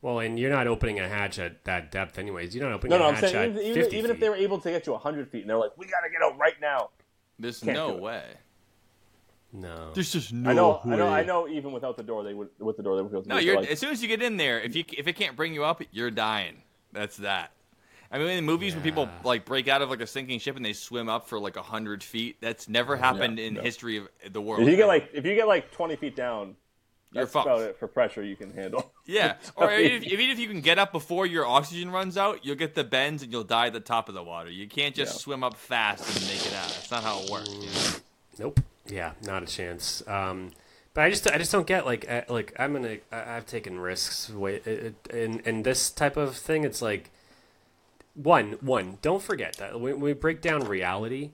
Well, 0.00 0.20
and 0.20 0.38
you're 0.38 0.50
not 0.50 0.66
opening 0.66 1.00
a 1.00 1.08
hatch 1.08 1.38
at 1.38 1.64
that 1.64 1.90
depth, 1.90 2.18
anyways. 2.18 2.54
You're 2.54 2.64
not 2.64 2.74
opening 2.74 2.90
No, 2.90 2.96
a 2.96 2.98
no, 3.00 3.06
I'm 3.08 3.14
hatch 3.14 3.32
saying 3.32 3.56
at 3.56 3.62
even, 3.62 3.74
50 3.74 3.80
even, 3.80 3.98
even 3.98 4.10
if 4.12 4.20
they 4.20 4.28
were 4.28 4.36
able 4.36 4.60
to 4.60 4.70
get 4.70 4.84
to 4.84 4.92
100 4.92 5.28
feet 5.28 5.40
and 5.40 5.50
they're 5.50 5.56
like, 5.56 5.76
we 5.76 5.86
got 5.86 6.00
to 6.00 6.10
get 6.10 6.22
out 6.22 6.38
right 6.38 6.54
now. 6.60 6.90
There's 7.38 7.60
Can't 7.60 7.76
no 7.76 7.94
way. 7.94 8.24
No. 9.52 9.92
There's 9.94 10.12
just 10.12 10.32
no. 10.32 10.50
I 10.50 10.52
know, 10.52 10.80
I 10.84 10.96
know, 10.96 11.08
I 11.08 11.24
know. 11.24 11.48
Even 11.48 11.72
without 11.72 11.96
the 11.96 12.02
door, 12.02 12.22
they 12.22 12.34
would. 12.34 12.48
With 12.58 12.76
the 12.76 12.82
door, 12.82 12.96
they 12.96 13.02
would 13.02 13.10
be 13.10 13.16
able 13.16 13.22
to. 13.22 13.28
No, 13.28 13.34
do 13.36 13.40
it, 13.40 13.44
you're 13.44 13.60
like, 13.60 13.70
as 13.70 13.78
soon 13.78 13.90
as 13.90 14.02
you 14.02 14.08
get 14.08 14.22
in 14.22 14.36
there, 14.36 14.60
if 14.60 14.76
you 14.76 14.84
if 14.96 15.08
it 15.08 15.14
can't 15.14 15.36
bring 15.36 15.54
you 15.54 15.64
up, 15.64 15.82
you're 15.90 16.10
dying. 16.10 16.62
That's 16.92 17.16
that. 17.18 17.52
I 18.10 18.18
mean, 18.18 18.28
in 18.28 18.44
movies 18.44 18.74
when 18.74 18.82
people 18.82 19.08
like 19.24 19.44
break 19.44 19.68
out 19.68 19.82
of 19.82 19.90
like 19.90 20.00
a 20.00 20.06
sinking 20.06 20.38
ship 20.38 20.56
and 20.56 20.64
they 20.64 20.72
swim 20.72 21.08
up 21.08 21.28
for 21.28 21.38
like 21.38 21.56
a 21.56 21.62
hundred 21.62 22.02
feet, 22.02 22.36
that's 22.40 22.68
never 22.68 22.96
happened 22.96 23.38
in 23.38 23.54
no. 23.54 23.62
history 23.62 23.98
of 23.98 24.08
the 24.32 24.40
world. 24.40 24.62
If 24.62 24.68
you 24.68 24.76
get 24.76 24.86
like 24.86 25.10
if 25.12 25.24
you 25.24 25.34
get 25.34 25.46
like 25.46 25.70
twenty 25.70 25.96
feet 25.96 26.16
down, 26.16 26.56
You're 27.12 27.24
that's 27.24 27.32
fucked. 27.32 27.46
about 27.46 27.60
it 27.62 27.78
for 27.78 27.86
pressure 27.88 28.22
you 28.22 28.36
can 28.36 28.52
handle. 28.52 28.92
Yeah, 29.10 29.36
or 29.56 29.72
even 29.72 30.02
if, 30.02 30.12
even 30.12 30.28
if 30.28 30.38
you 30.38 30.46
can 30.48 30.60
get 30.60 30.78
up 30.78 30.92
before 30.92 31.24
your 31.24 31.46
oxygen 31.46 31.90
runs 31.90 32.18
out, 32.18 32.44
you'll 32.44 32.56
get 32.56 32.74
the 32.74 32.84
bends 32.84 33.22
and 33.22 33.32
you'll 33.32 33.42
die 33.42 33.68
at 33.68 33.72
the 33.72 33.80
top 33.80 34.10
of 34.10 34.14
the 34.14 34.22
water. 34.22 34.50
You 34.50 34.68
can't 34.68 34.94
just 34.94 35.14
Yeah. 35.14 35.18
swim 35.20 35.42
up 35.42 35.56
fast 35.56 36.04
and 36.14 36.26
make 36.26 36.44
it 36.44 36.52
out. 36.52 36.68
That's 36.68 36.90
not 36.90 37.02
how 37.04 37.20
it 37.22 37.30
works. 37.30 37.48
you 37.48 37.60
know? 37.70 37.98
Nope. 38.38 38.60
Yeah, 38.86 39.12
not 39.24 39.42
a 39.42 39.46
chance. 39.46 40.06
Um, 40.06 40.50
but 40.92 41.04
I 41.04 41.10
just 41.10 41.26
I 41.30 41.38
just 41.38 41.50
don't 41.52 41.66
get 41.66 41.86
like 41.86 42.04
uh, 42.10 42.22
like 42.28 42.52
I'm 42.58 42.74
gonna 42.74 42.98
I- 43.10 43.36
I've 43.36 43.46
taken 43.46 43.80
risks 43.80 44.28
way 44.28 44.56
it, 44.56 44.66
it, 44.66 44.94
in 45.10 45.40
in 45.40 45.62
this 45.62 45.90
type 45.90 46.18
of 46.18 46.36
thing. 46.36 46.64
It's 46.64 46.82
like 46.82 47.10
one 48.14 48.52
one. 48.60 48.98
Don't 49.00 49.22
forget 49.22 49.54
that 49.56 49.80
when 49.80 50.00
we 50.00 50.12
break 50.12 50.40
down 50.42 50.66
reality, 50.66 51.30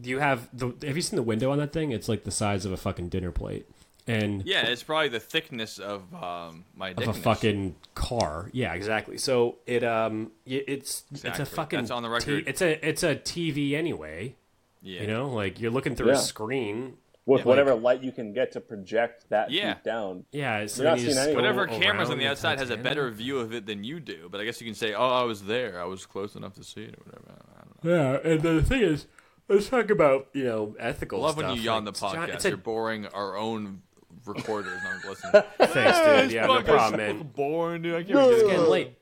you 0.00 0.20
have 0.20 0.48
the 0.56 0.68
have 0.86 0.96
you 0.96 1.02
seen 1.02 1.16
the 1.16 1.22
window 1.22 1.50
on 1.50 1.58
that 1.58 1.72
thing? 1.74 1.90
It's 1.92 2.08
like 2.08 2.24
the 2.24 2.30
size 2.30 2.64
of 2.64 2.72
a 2.72 2.76
fucking 2.78 3.08
dinner 3.10 3.30
plate. 3.32 3.66
And 4.06 4.42
Yeah, 4.44 4.66
it's 4.66 4.82
probably 4.82 5.08
the 5.10 5.20
thickness 5.20 5.78
of 5.78 6.02
um, 6.14 6.64
my 6.74 6.90
of 6.90 7.06
a 7.08 7.12
fucking 7.12 7.76
car. 7.94 8.50
Yeah, 8.52 8.74
exactly. 8.74 9.16
So 9.18 9.58
it 9.66 9.84
um 9.84 10.32
y- 10.46 10.64
it's 10.66 11.04
it's 11.12 11.38
a 11.38 11.46
fucking 11.46 11.78
That's 11.80 11.90
on 11.92 12.02
the 12.02 12.08
t- 12.08 12.12
record. 12.32 12.48
it's 12.48 12.60
a 12.62 12.88
it's 12.88 13.02
a 13.04 13.14
TV 13.14 13.74
anyway. 13.74 14.34
yeah. 14.82 15.02
You 15.02 15.06
know, 15.06 15.28
like 15.28 15.60
you're 15.60 15.70
looking 15.70 15.94
through 15.94 16.08
Yeah. 16.08 16.14
a 16.14 16.18
screen. 16.18 16.94
With 17.24 17.42
Yeah, 17.42 17.46
whatever 17.46 17.74
like- 17.74 17.82
light 17.82 18.02
you 18.02 18.10
can 18.10 18.32
get 18.32 18.50
to 18.52 18.60
project 18.60 19.26
that 19.28 19.52
Yeah. 19.52 19.74
deep 19.74 19.84
down. 19.84 20.24
Yeah, 20.32 20.66
so 20.66 20.82
You're 20.82 20.90
not 20.90 20.98
you 20.98 21.04
seeing 21.04 21.10
just 21.14 21.18
anything. 21.20 21.36
Whatever 21.36 21.68
cameras 21.68 22.10
on 22.10 22.18
the 22.18 22.26
outside 22.26 22.58
has 22.58 22.70
a 22.70 22.76
better 22.76 23.08
view 23.12 23.38
of 23.38 23.54
it 23.54 23.64
than 23.66 23.84
you 23.84 24.00
do, 24.00 24.28
but 24.28 24.40
I 24.40 24.44
guess 24.44 24.60
you 24.60 24.64
can 24.66 24.74
say, 24.74 24.92
"Oh, 24.94 25.08
I 25.08 25.22
was 25.22 25.44
there. 25.44 25.80
I 25.80 25.84
was 25.84 26.04
close 26.04 26.34
enough 26.34 26.54
to 26.54 26.64
see 26.64 26.82
it," 26.82 26.96
or 26.98 27.04
whatever. 27.04 27.38
I 27.54 27.60
don't 27.60 27.84
know. 27.84 28.20
Yeah, 28.24 28.32
and 28.32 28.42
the 28.42 28.60
thing 28.64 28.82
is, 28.82 29.06
let's 29.48 29.68
talk 29.68 29.88
about 29.90 30.26
you 30.32 30.42
know 30.42 30.74
ethical. 30.80 31.20
I 31.22 31.26
love 31.28 31.36
when 31.36 31.54
you 31.54 31.62
yawn 31.62 31.84
the 31.84 31.92
Like, 31.92 32.00
John- 32.00 32.16
podcast. 32.28 32.34
It's 32.34 32.44
a, 32.46 32.48
You're 32.48 32.56
boring 32.56 33.06
our 33.06 33.36
own 33.36 33.82
recorders. 34.26 34.80
not 34.82 35.04
listening. 35.04 35.42
thanks, 35.58 36.22
dude. 36.22 36.32
Yeah, 36.32 36.46
no 36.46 36.62
problem, 36.62 36.76
I'm 36.78 36.90
so 36.90 36.96
man. 36.96 37.30
boring, 37.34 37.82
dude. 37.82 37.94
I 37.94 38.02
can't 38.02 38.10
No. 38.14 38.28
get 38.28 38.34
It's 38.34 38.42
it. 38.42 38.46
getting 38.50 38.66
late. 38.70 38.98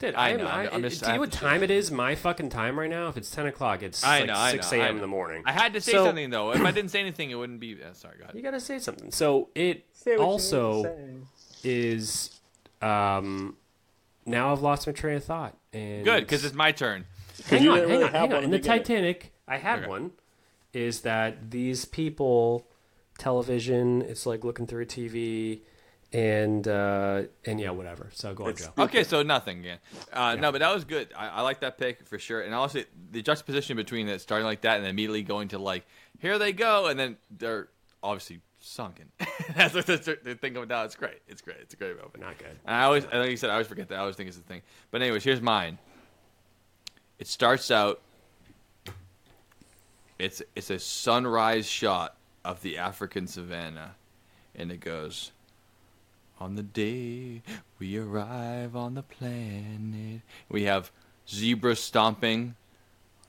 Dude, 0.00 0.14
I 0.16 0.26
I, 0.26 0.28
am, 0.30 0.38
know, 0.38 0.46
I, 0.46 0.62
I'm- 0.64 0.70
I'm 0.74 0.82
just- 0.82 1.00
do 1.02 1.06
I 1.06 1.10
you 1.10 1.12
know 1.18 1.22
have 1.22 1.30
what 1.30 1.32
to 1.32 1.38
time 1.38 1.62
it 1.62 1.70
is? 1.70 1.90
My 1.92 2.14
fucking 2.16 2.48
time 2.50 2.78
right 2.78 2.90
now. 2.90 3.08
If 3.08 3.16
it's 3.16 3.30
ten 3.30 3.46
o'clock, 3.46 3.82
it's 3.82 4.02
I 4.04 4.18
like 4.20 4.26
know, 4.26 4.34
I 4.36 4.50
six 4.50 4.72
know, 4.72 4.78
I 4.78 4.80
a.m. 4.82 4.88
in 4.90 4.96
know. 4.96 5.00
the 5.02 5.06
morning. 5.06 5.42
I 5.46 5.52
had 5.52 5.72
to 5.74 5.80
say 5.80 5.92
So- 5.92 6.04
something 6.04 6.30
though. 6.30 6.52
If 6.52 6.62
I 6.62 6.72
didn't 6.72 6.90
say 6.90 7.00
anything, 7.00 7.30
it 7.30 7.36
wouldn't 7.36 7.60
be. 7.60 7.74
Uh, 7.82 7.92
sorry, 7.92 8.16
go 8.18 8.24
ahead. 8.24 8.34
You 8.36 8.42
gotta 8.42 8.60
say 8.60 8.78
something. 8.80 9.10
So 9.12 9.50
it 9.54 9.84
Say 9.92 10.10
what 10.10 10.14
you 10.14 10.18
need 10.18 10.18
to 10.18 10.22
also 10.24 10.82
say. 10.82 11.14
is. 11.62 12.40
Um, 12.82 13.56
now 14.26 14.52
I've 14.52 14.62
lost 14.62 14.86
my 14.86 14.92
train 14.92 15.16
of 15.16 15.24
thought. 15.24 15.56
And 15.72 16.04
Good, 16.04 16.20
because 16.24 16.44
it's 16.44 16.54
my 16.54 16.72
turn. 16.72 17.06
hang 17.46 17.62
you 17.62 17.70
on, 17.70 17.76
didn't 17.76 17.90
hang 17.90 17.98
really 18.00 18.04
on, 18.08 18.12
have 18.12 18.20
hang 18.20 18.28
one 18.30 18.36
on. 18.38 18.38
in 18.38 18.44
In 18.44 18.50
the 18.50 18.56
the 18.58 18.62
beginning. 18.62 18.82
Titanic, 18.84 19.32
I 19.48 19.56
had 19.58 19.78
Okay. 19.80 19.88
one. 19.88 20.10
Is 20.72 21.02
that 21.02 21.50
these 21.50 21.84
people, 21.84 22.66
television? 23.18 24.02
It's 24.02 24.26
like 24.26 24.44
looking 24.44 24.66
through 24.66 24.82
a 24.82 24.86
TV, 24.86 25.60
and 26.12 26.66
uh, 26.68 27.22
and 27.44 27.60
yeah, 27.60 27.70
whatever. 27.70 28.08
So 28.12 28.34
go 28.34 28.46
on, 28.46 28.56
Joe. 28.56 28.72
Okay, 28.78 29.04
so 29.04 29.22
nothing 29.22 29.60
again. 29.60 29.78
Uh, 30.12 30.36
No, 30.36 30.52
but 30.52 30.60
that 30.60 30.72
was 30.74 30.84
good. 30.84 31.08
I, 31.16 31.28
I 31.28 31.40
like 31.42 31.60
that 31.60 31.78
pick 31.78 32.06
for 32.06 32.18
sure. 32.18 32.40
And 32.40 32.54
also 32.54 32.82
the 33.10 33.22
juxtaposition 33.22 33.76
between 33.76 34.08
it 34.08 34.20
starting 34.20 34.46
like 34.46 34.60
that 34.62 34.76
and 34.76 34.84
then 34.84 34.90
immediately 34.90 35.22
going 35.22 35.48
to 35.48 35.58
like, 35.58 35.84
here 36.20 36.38
they 36.38 36.52
go, 36.52 36.86
and 36.86 36.98
then 36.98 37.16
they're 37.36 37.68
obviously 38.02 38.40
sunken. 38.60 39.10
That's 39.56 39.74
what 39.74 39.86
the, 39.86 40.18
the 40.22 40.34
thing 40.36 40.54
going 40.54 40.68
down. 40.68 40.86
It's 40.86 40.94
great. 40.94 41.20
It's 41.28 41.42
great. 41.42 41.58
It's 41.60 41.74
a 41.74 41.76
great 41.76 41.96
moment. 41.96 42.20
Not 42.20 42.38
good. 42.38 42.56
And 42.64 42.76
I 42.76 42.84
always, 42.84 43.04
like 43.12 43.30
you 43.30 43.36
said, 43.36 43.50
I 43.50 43.54
always 43.54 43.66
forget 43.66 43.88
that. 43.88 43.96
I 43.96 43.98
always 43.98 44.16
think 44.16 44.28
it's 44.28 44.36
the 44.38 44.44
thing. 44.44 44.62
But 44.90 45.02
anyways, 45.02 45.24
here's 45.24 45.40
mine. 45.42 45.78
It 47.18 47.26
starts 47.26 47.70
out. 47.70 48.00
It's 50.18 50.42
it's 50.54 50.70
a 50.70 50.78
sunrise 50.78 51.66
shot 51.66 52.16
of 52.44 52.62
the 52.62 52.76
African 52.78 53.26
savannah, 53.26 53.94
and 54.54 54.70
it 54.70 54.80
goes. 54.80 55.32
On 56.40 56.56
the 56.56 56.62
day 56.62 57.42
we 57.78 57.96
arrive 57.96 58.74
on 58.74 58.94
the 58.94 59.02
planet, 59.02 60.22
we 60.48 60.64
have 60.64 60.90
zebra 61.28 61.76
stomping. 61.76 62.56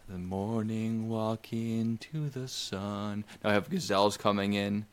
The 0.10 0.18
morning 0.18 1.08
walk 1.08 1.52
into 1.53 2.30
the 2.30 2.48
sun. 2.48 3.24
Now 3.44 3.52
I 3.52 3.53
have 3.53 3.69
gazelles 3.69 4.18
coming 4.18 4.53
in. 4.53 4.85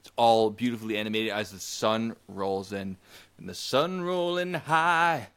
It's 0.00 0.10
all 0.16 0.50
beautifully 0.50 0.96
animated 0.96 1.32
as 1.32 1.50
the 1.50 1.58
sun 1.60 2.16
rolls 2.28 2.72
in, 2.72 2.96
and 3.38 3.48
the 3.48 3.54
sun 3.54 4.00
rolling 4.02 4.54
high 4.54 5.28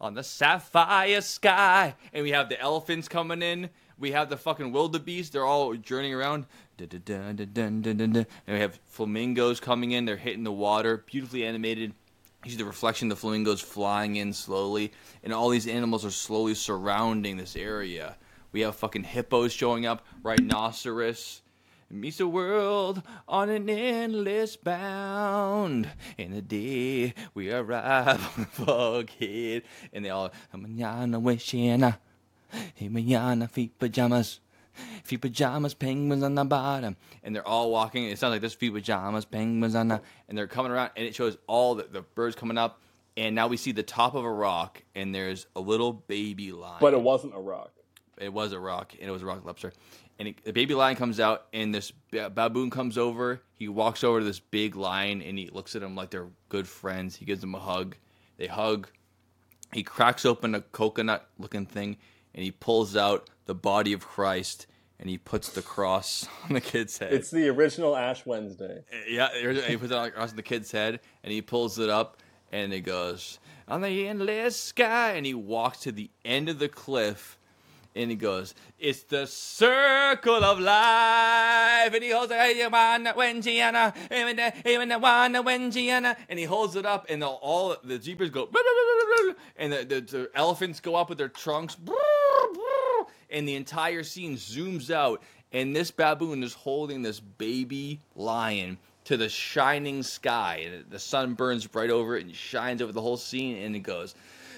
on 0.00 0.14
the 0.14 0.22
sapphire 0.22 1.20
sky. 1.20 1.94
And 2.12 2.22
we 2.22 2.30
have 2.30 2.48
the 2.48 2.60
elephants 2.60 3.08
coming 3.08 3.42
in. 3.42 3.68
We 3.98 4.12
have 4.12 4.30
the 4.30 4.38
fucking 4.38 4.72
wildebeest. 4.72 5.32
They're 5.32 5.44
all 5.44 5.74
journeying 5.74 6.14
around. 6.14 6.46
And 6.80 8.26
we 8.46 8.58
have 8.60 8.78
flamingos 8.84 9.60
coming 9.60 9.92
in. 9.92 10.04
They're 10.04 10.16
hitting 10.16 10.44
the 10.44 10.52
water. 10.52 11.04
Beautifully 11.06 11.44
animated. 11.44 11.94
You 12.44 12.50
see 12.50 12.56
the 12.56 12.64
reflection 12.64 13.10
of 13.10 13.16
the 13.18 13.20
flamingos 13.20 13.60
flying 13.60 14.16
in 14.16 14.32
slowly. 14.32 14.92
And 15.22 15.32
all 15.32 15.50
these 15.50 15.66
animals 15.66 16.04
are 16.04 16.10
slowly 16.10 16.54
surrounding 16.54 17.36
this 17.36 17.56
area. 17.56 18.16
We 18.52 18.62
have 18.62 18.76
fucking 18.76 19.04
hippos 19.04 19.52
showing 19.52 19.86
up, 19.86 20.04
rhinoceros. 20.22 21.42
It 21.90 21.96
meets 21.96 22.18
the 22.18 22.28
world 22.28 23.02
on 23.26 23.50
an 23.50 23.68
endless 23.68 24.56
bound. 24.56 25.88
In 26.16 26.32
the 26.32 26.40
day 26.40 27.14
we 27.34 27.50
arrive 27.52 28.20
foghead, 28.56 29.62
and 29.92 30.04
they 30.04 30.10
all 30.10 30.30
mañana 30.54 31.20
wishing, 31.20 31.94
pajamas, 33.78 34.40
feet 35.04 35.20
pajamas, 35.20 35.74
penguins 35.74 36.22
on 36.22 36.34
the 36.34 36.44
bottom, 36.44 36.96
and 37.22 37.34
they're 37.34 37.46
all 37.46 37.70
walking. 37.70 38.04
It 38.04 38.18
sounds 38.18 38.32
like 38.32 38.40
this 38.40 38.54
feet 38.54 38.72
pajamas, 38.72 39.24
penguins 39.24 39.74
on 39.74 39.88
the, 39.88 40.00
and 40.28 40.36
they're 40.36 40.46
coming 40.46 40.72
around, 40.72 40.90
and 40.96 41.06
it 41.06 41.14
shows 41.14 41.36
all 41.46 41.74
the, 41.74 41.84
the 41.84 42.02
birds 42.02 42.36
coming 42.36 42.58
up, 42.58 42.80
and 43.16 43.34
now 43.34 43.48
we 43.48 43.56
see 43.56 43.72
the 43.72 43.82
top 43.82 44.14
of 44.14 44.24
a 44.24 44.30
rock, 44.30 44.82
and 44.94 45.14
there's 45.14 45.46
a 45.56 45.60
little 45.60 45.92
baby 45.92 46.52
lion. 46.52 46.78
But 46.80 46.94
it 46.94 47.02
wasn't 47.02 47.34
a 47.34 47.40
rock. 47.40 47.72
It 48.18 48.32
was 48.32 48.52
a 48.52 48.60
rock, 48.60 48.94
and 49.00 49.08
it 49.08 49.12
was 49.12 49.22
a 49.22 49.26
rock 49.26 49.44
lobster. 49.44 49.72
And 50.18 50.28
it, 50.28 50.44
the 50.44 50.52
baby 50.52 50.74
lion 50.74 50.96
comes 50.96 51.18
out, 51.18 51.46
and 51.52 51.74
this 51.74 51.92
baboon 52.10 52.68
comes 52.68 52.98
over. 52.98 53.40
He 53.54 53.68
walks 53.68 54.04
over 54.04 54.18
to 54.18 54.24
this 54.24 54.40
big 54.40 54.76
lion, 54.76 55.22
and 55.22 55.38
he 55.38 55.48
looks 55.48 55.74
at 55.74 55.82
him 55.82 55.94
like 55.94 56.10
they're 56.10 56.28
good 56.50 56.68
friends. 56.68 57.16
He 57.16 57.24
gives 57.24 57.42
him 57.42 57.54
a 57.54 57.58
hug. 57.58 57.96
They 58.36 58.46
hug. 58.46 58.88
He 59.72 59.82
cracks 59.82 60.26
open 60.26 60.54
a 60.54 60.60
coconut-looking 60.60 61.66
thing, 61.66 61.96
and 62.34 62.44
he 62.44 62.50
pulls 62.50 62.96
out 62.96 63.29
the 63.46 63.54
body 63.54 63.92
of 63.92 64.06
Christ, 64.06 64.66
and 64.98 65.08
he 65.08 65.18
puts 65.18 65.50
the 65.50 65.62
cross 65.62 66.28
on 66.44 66.54
the 66.54 66.60
kid's 66.60 66.98
head. 66.98 67.12
It's 67.12 67.30
the 67.30 67.48
original 67.48 67.96
Ash 67.96 68.24
Wednesday. 68.26 68.84
Uh, 68.92 68.96
yeah, 69.08 69.28
he 69.66 69.76
puts 69.76 69.92
it 69.92 69.96
across 69.96 70.32
the 70.32 70.42
kid's 70.42 70.70
head, 70.70 71.00
and 71.22 71.32
he 71.32 71.42
pulls 71.42 71.78
it 71.78 71.90
up, 71.90 72.18
and 72.52 72.72
it 72.72 72.80
goes 72.80 73.38
on 73.70 73.82
the 73.82 74.08
endless 74.08 74.56
sky, 74.56 75.12
and 75.12 75.24
he 75.24 75.32
walks 75.32 75.78
to 75.80 75.92
the 75.92 76.10
end 76.24 76.48
of 76.48 76.58
the 76.58 76.68
cliff, 76.68 77.38
and 77.94 78.10
he 78.10 78.16
goes, 78.16 78.54
"It's 78.78 79.04
the 79.04 79.26
circle 79.26 80.44
of 80.44 80.58
life," 80.58 81.94
and 81.94 82.02
he 82.02 82.10
holds 82.10 82.32
it, 82.32 82.38
"Hey, 82.38 82.66
wanna 82.66 83.12
when 83.14 83.42
Gianna, 83.42 83.94
even 84.10 84.40
even 84.66 84.88
the 84.88 85.42
when 85.44 85.70
Gianna," 85.70 86.16
and 86.28 86.38
he 86.38 86.44
holds 86.44 86.74
it 86.76 86.84
up, 86.84 87.06
and 87.08 87.22
all 87.22 87.76
the 87.82 87.98
jeepers 87.98 88.30
go, 88.30 88.48
and 89.56 89.72
the, 89.72 89.84
the, 89.84 90.00
the 90.00 90.30
elephants 90.34 90.80
go 90.80 90.96
up 90.96 91.08
with 91.08 91.18
their 91.18 91.28
trunks, 91.28 91.76
and 93.30 93.46
the 93.46 93.54
entire 93.54 94.02
scene 94.02 94.36
zooms 94.36 94.90
out, 94.90 95.22
and 95.52 95.74
this 95.74 95.90
baboon 95.90 96.42
is 96.42 96.54
holding 96.54 97.02
this 97.02 97.20
baby 97.20 98.00
lion 98.14 98.78
to 99.04 99.16
the 99.16 99.28
shining 99.28 100.02
sky, 100.02 100.66
and 100.66 100.84
the 100.90 100.98
sun 100.98 101.34
burns 101.34 101.66
bright 101.66 101.90
over 101.90 102.16
it 102.16 102.24
and 102.24 102.34
shines 102.34 102.82
over 102.82 102.92
the 102.92 103.00
whole 103.00 103.16
scene, 103.16 103.56
and 103.56 103.74
it 103.74 103.80
goes. 103.80 104.14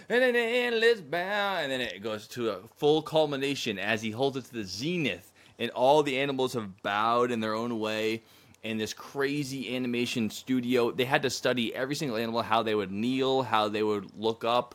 And 0.09 0.21
then 0.21 0.37
endless 0.37 1.01
bound, 1.01 1.63
and 1.63 1.73
then 1.73 1.81
it 1.81 2.03
goes 2.03 2.27
to 2.29 2.51
a 2.51 2.59
full 2.77 3.03
culmination 3.03 3.79
as 3.79 4.03
he 4.03 4.11
holds 4.11 4.37
it 4.37 4.45
to 4.47 4.53
the 4.53 4.65
zenith, 4.65 5.33
and 5.59 5.71
all 5.71 6.03
the 6.03 6.19
animals 6.19 6.55
have 6.55 6.83
bowed 6.83 7.31
in 7.31 7.41
their 7.41 7.55
own 7.55 7.79
way. 7.79 8.23
And 8.65 8.79
this 8.79 8.93
crazy 8.93 9.75
animation 9.75 10.31
studio, 10.31 10.93
they 10.93 11.05
had 11.05 11.23
to 11.23 11.31
study 11.31 11.75
every 11.75 11.97
single 11.97 12.17
animal, 12.17 12.43
how 12.43 12.63
they 12.63 12.75
would 12.75 12.93
kneel, 12.93 13.43
how 13.43 13.69
they 13.69 13.83
would 13.83 14.11
look 14.17 14.45
up. 14.45 14.75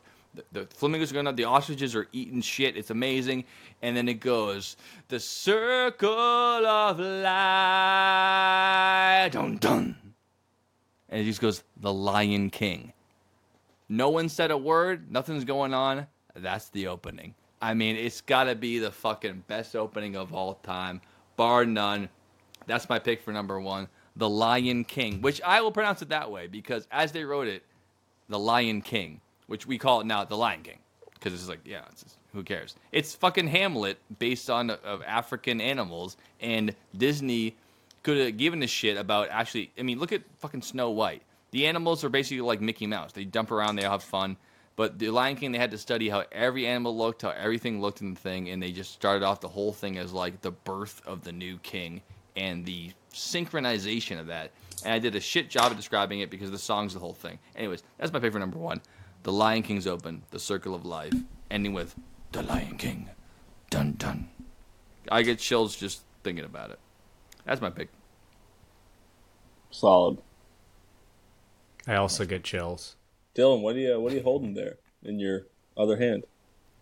The, 0.52 0.66
flamingos 0.68 1.12
are 1.12 1.14
going 1.14 1.28
up, 1.28 1.36
the 1.36 1.44
ostriches 1.46 1.96
are 1.96 2.08
eating 2.12 2.42
shit. 2.42 2.78
It's 2.78 2.90
amazing. 2.90 3.46
And 3.82 3.96
then 3.96 4.08
it 4.08 4.20
goes, 4.20 4.78
the 5.08 5.20
circle 5.20 6.10
of 6.10 7.00
life, 7.00 7.32
dun 9.32 9.58
dun. 9.58 9.96
And 11.10 11.22
it 11.22 11.26
just 11.26 11.42
goes, 11.42 11.64
the 11.80 11.94
Lion 11.94 12.50
King. 12.50 12.94
No 13.90 14.10
one 14.10 14.30
said 14.30 14.52
a 14.52 14.58
word. 14.58 15.12
Nothing's 15.12 15.46
going 15.46 15.74
on. 15.74 16.08
That's 16.36 16.70
the 16.70 16.88
opening. 16.88 17.34
I 17.62 17.74
mean, 17.74 17.96
it's 17.96 18.22
got 18.22 18.44
to 18.46 18.56
be 18.56 18.80
the 18.80 18.92
fucking 18.92 19.44
best 19.48 19.76
opening 19.76 20.16
of 20.16 20.34
all 20.34 20.56
time, 20.56 21.02
bar 21.36 21.66
none. 21.66 22.10
That's 22.68 22.88
my 22.90 23.00
pick 23.00 23.22
for 23.22 23.32
number 23.32 23.60
one, 23.60 23.88
The 24.16 24.30
Lion 24.30 24.84
King, 24.84 25.22
which 25.22 25.42
I 25.42 25.62
will 25.62 25.72
pronounce 25.72 26.02
it 26.02 26.10
that 26.10 26.30
way 26.30 26.48
because 26.48 26.88
as 26.92 27.12
they 27.12 27.24
wrote 27.24 27.48
it, 27.48 27.64
The 28.30 28.38
Lion 28.38 28.82
King, 28.82 29.22
which 29.48 29.66
we 29.66 29.78
call 29.78 30.02
it 30.02 30.06
now 30.06 30.24
The 30.24 30.38
Lion 30.38 30.62
King, 30.62 30.80
because 31.14 31.34
it's 31.34 31.50
like, 31.50 31.60
yeah, 31.66 31.82
it's 31.92 32.04
just, 32.04 32.18
who 32.34 32.44
cares? 32.44 32.76
It's 32.92 33.16
fucking 33.16 33.48
Hamlet 33.48 33.98
based 34.20 34.50
on 34.50 34.70
of 34.70 35.02
African 35.04 35.60
animals, 35.60 36.18
and 36.40 36.76
Disney 36.96 37.56
could 38.04 38.18
have 38.18 38.38
given 38.38 38.64
a 38.64 38.68
shit 38.68 38.98
about 38.98 39.30
actually. 39.32 39.72
I 39.78 39.82
mean, 39.82 40.00
look 40.00 40.12
at 40.12 40.22
fucking 40.40 40.62
Snow 40.62 40.92
White. 40.92 41.24
The 41.52 41.66
animals 41.66 42.04
are 42.04 42.10
basically 42.10 42.42
like 42.42 42.62
Mickey 42.62 42.88
Mouse. 42.88 43.14
They 43.14 43.26
jump 43.26 43.52
around, 43.52 43.78
they 43.78 43.84
have 43.84 44.04
fun. 44.04 44.38
But 44.76 45.00
the 45.00 45.10
Lion 45.10 45.36
King, 45.36 45.52
they 45.52 45.58
had 45.58 45.72
to 45.72 45.78
study 45.78 46.08
how 46.08 46.24
every 46.32 46.68
animal 46.68 46.96
looked, 46.96 47.24
how 47.24 47.32
everything 47.32 47.82
looked 47.82 48.02
in 48.02 48.14
the 48.14 48.20
thing, 48.20 48.50
and 48.50 48.62
they 48.62 48.72
just 48.72 48.94
started 48.94 49.26
off 49.26 49.42
the 49.42 49.48
whole 49.48 49.74
thing 49.74 49.98
as 49.98 50.14
like 50.14 50.42
the 50.42 50.52
birth 50.52 51.02
of 51.08 51.24
the 51.24 51.32
new 51.32 51.58
king 51.60 52.00
and 52.36 52.64
the 52.64 52.92
synchronization 53.12 54.20
of 54.20 54.28
that. 54.28 54.52
And 54.86 54.94
I 54.94 55.00
did 55.00 55.16
a 55.16 55.20
shit 55.20 55.50
job 55.50 55.72
of 55.72 55.78
describing 55.78 56.20
it 56.20 56.30
because 56.30 56.52
the 56.52 56.60
song's 56.60 56.94
the 56.94 57.00
whole 57.00 57.16
thing. 57.16 57.40
Anyways, 57.56 57.82
that's 57.98 58.14
my 58.14 58.20
favorite 58.20 58.42
number 58.42 58.60
one. 58.60 58.80
The 59.24 59.32
Lion 59.32 59.64
King's 59.64 59.88
Open, 59.88 60.24
The 60.32 60.40
Circle 60.40 60.74
of 60.74 60.86
Life, 60.86 61.14
ending 61.52 61.74
with 61.74 61.96
The 62.32 62.44
Lion 62.44 62.78
King. 62.78 63.10
Dun 63.70 63.94
dun. 63.98 64.30
I 65.12 65.22
get 65.24 65.40
chills 65.40 65.76
just 65.76 66.02
thinking 66.24 66.46
about 66.46 66.72
it. 66.72 66.80
That's 67.46 67.62
my 67.62 67.70
pick. 67.70 67.90
Solid. 69.72 70.20
I 71.86 71.96
also 71.96 72.26
get 72.26 72.44
chills. 72.44 72.96
Dylan, 73.36 73.62
what 73.62 73.76
are 73.76 73.80
you 73.80 74.00
what 74.00 74.12
are 74.12 74.16
you 74.16 74.24
holding 74.24 74.54
there 74.54 74.78
in 75.04 75.20
your 75.20 75.44
other 75.76 75.98
hand? 75.98 76.24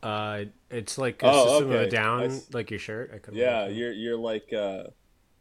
Uh, 0.01 0.45
it's 0.69 0.97
like 0.97 1.21
a 1.23 1.27
Oh, 1.31 1.47
system 1.47 1.69
of 1.71 1.75
okay. 1.77 1.87
a 1.87 1.89
down, 1.89 2.21
I 2.21 2.25
s- 2.25 2.47
like 2.53 2.69
your 2.69 2.79
shirt. 2.79 3.11
I 3.13 3.17
couldn't 3.17 3.39
Yeah, 3.39 3.67
you're 3.67 3.91
you're 3.91 4.17
like 4.17 4.53
uh 4.53 4.85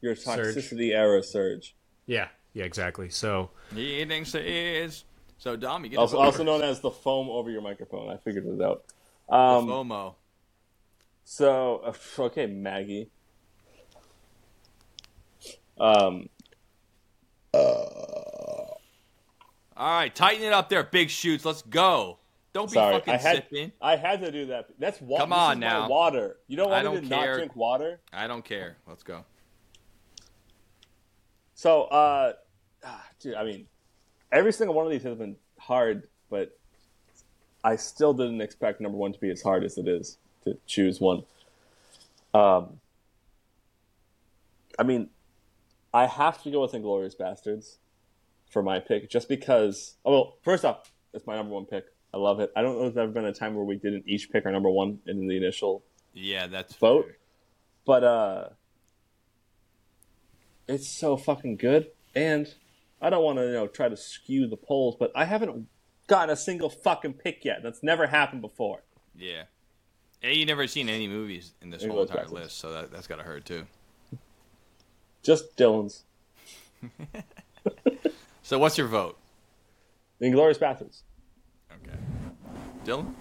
your 0.01 0.17
Surge. 0.17 0.55
toxicity 0.57 0.93
era 0.95 1.23
surge. 1.23 1.75
yeah, 2.07 2.29
yeah, 2.53 2.65
exactly. 2.65 3.09
So 3.11 3.51
Eating 3.77 4.25
says. 4.25 5.05
So, 5.39 5.57
Dom, 5.57 5.85
you 5.85 5.91
get 5.91 5.99
Also 5.99 6.19
also 6.19 6.43
known 6.43 6.63
as 6.63 6.81
the 6.81 6.91
foam 6.91 7.29
over 7.29 7.51
your 7.51 7.61
microphone. 7.61 8.09
I 8.11 8.17
figured 8.17 8.47
it 8.47 8.63
out. 8.63 8.85
The 9.29 9.35
Um 9.35 9.67
FOMO. 9.69 10.15
so 11.25 11.83
uh, 12.19 12.23
okay, 12.23 12.47
Maggie. 12.47 13.11
Um 15.79 16.29
Uh, 17.53 17.57
All 17.59 18.79
right, 19.77 20.15
tighten 20.15 20.45
it 20.45 20.53
up 20.53 20.69
there, 20.69 20.83
big 20.85 21.11
shoots. 21.11 21.45
Let's 21.45 21.63
go. 21.63 22.19
Don't 22.53 22.71
be 22.71 22.75
sorry, 22.75 22.95
fucking 22.95 23.15
I 23.15 23.17
had 23.17 23.37
sipping. 23.37 23.73
I 23.81 23.97
had 23.97 24.21
to 24.21 24.31
do 24.31 24.47
that. 24.47 24.69
That's 24.79 25.01
wa- 25.01 25.19
Come 25.19 25.33
on 25.33 25.59
now. 25.59 25.89
water. 25.89 26.37
You 26.47 26.57
don't 26.57 26.71
want 26.71 26.85
me 26.85 26.93
don't 26.93 27.03
to 27.03 27.09
care. 27.09 27.27
not 27.33 27.37
drink 27.39 27.57
water? 27.57 28.01
I 28.13 28.29
don't 28.29 28.45
care. 28.45 28.77
Let's 28.87 29.03
go. 29.03 29.25
So, 31.55 31.83
uh, 31.85 32.33
ah, 32.85 33.07
dude, 33.21 33.35
I 33.35 33.45
mean, 33.45 33.67
every 34.35 34.53
single 34.53 34.75
one 34.75 34.85
of 34.85 34.93
these 34.93 35.05
has 35.05 35.17
been 35.17 35.37
hard, 35.59 36.09
but 36.29 36.59
I 37.63 37.77
still 37.77 38.13
didn't 38.13 38.43
expect 38.43 38.81
number 38.81 38.99
one 38.99 39.13
to 39.15 39.19
be 39.21 39.31
as 39.31 39.41
hard 39.41 39.65
as 39.65 39.79
it 39.79 39.89
is 39.89 40.19
to 40.45 40.59
choose 40.67 41.01
one. 41.01 41.23
Um, 42.35 42.81
I 44.79 44.83
mean, 44.83 45.09
I 45.95 46.07
have 46.07 46.43
to 46.43 46.51
go 46.51 46.61
with 46.63 46.73
Inglourious 46.73 47.17
Basterds 47.17 47.77
for 48.51 48.63
my 48.63 48.81
pick, 48.81 49.09
just 49.09 49.29
because. 49.29 49.95
Oh, 50.05 50.11
well, 50.13 50.37
first 50.43 50.65
off, 50.65 50.91
it's 51.15 51.27
my 51.27 51.37
number 51.37 51.55
one 51.55 51.65
pick. 51.65 51.87
I 52.13 52.17
love 52.19 52.41
it. 52.41 52.53
I 52.57 52.63
don't 52.63 52.79
know 52.79 52.87
if 52.89 52.95
there's 52.95 53.05
ever 53.05 53.13
been 53.13 53.25
a 53.25 53.33
time 53.33 53.55
where 53.55 53.65
we 53.65 53.77
didn't 53.77 54.05
each 54.07 54.31
pick 54.31 54.45
our 54.47 54.53
number 54.53 54.71
one 54.71 54.99
in 55.07 55.27
the 55.27 55.37
initial 55.37 55.83
Yeah, 56.13 56.47
that's 56.49 56.75
Vote? 56.77 57.07
fair. 57.07 57.17
but 57.87 58.05
uh 58.05 58.49
it's 60.69 60.89
so 60.89 61.17
fucking 61.17 61.57
good 61.57 61.89
and 62.15 62.55
i 63.05 63.11
don't 63.11 63.23
want 63.23 63.39
to 63.39 63.45
you 63.47 63.53
know 63.53 63.67
try 63.67 63.89
to 63.89 63.97
skew 63.97 64.47
the 64.49 64.57
polls 64.57 64.97
but 64.99 65.13
i 65.15 65.25
haven't 65.25 65.67
gotten 66.07 66.31
a 66.31 66.37
single 66.37 66.69
fucking 66.71 67.13
pick 67.15 67.45
yet 67.45 67.61
that's 67.63 67.83
never 67.83 68.07
happened 68.09 68.41
before 68.43 68.83
Yeah. 69.17 69.45
And 70.23 70.35
you 70.37 70.47
never 70.47 70.67
seen 70.67 70.89
any 70.89 71.07
movies 71.07 71.53
in 71.61 71.69
this 71.71 71.83
It 71.83 71.91
whole 71.91 72.01
entire 72.03 72.23
Bastards. 72.23 72.33
list, 72.33 72.59
so 72.59 72.73
that, 72.73 72.91
that's 72.91 73.07
got 73.07 73.17
to 73.17 73.23
hurt 73.23 73.45
too. 73.45 73.67
just 75.23 75.55
dylan's 75.57 76.05
So, 78.43 78.59
what's 78.59 78.77
your 78.79 78.87
vote? 78.89 79.19
inglorious 80.21 80.59
bastards 80.59 81.03
Okay. 81.73 81.99
Dylan? 82.85 83.13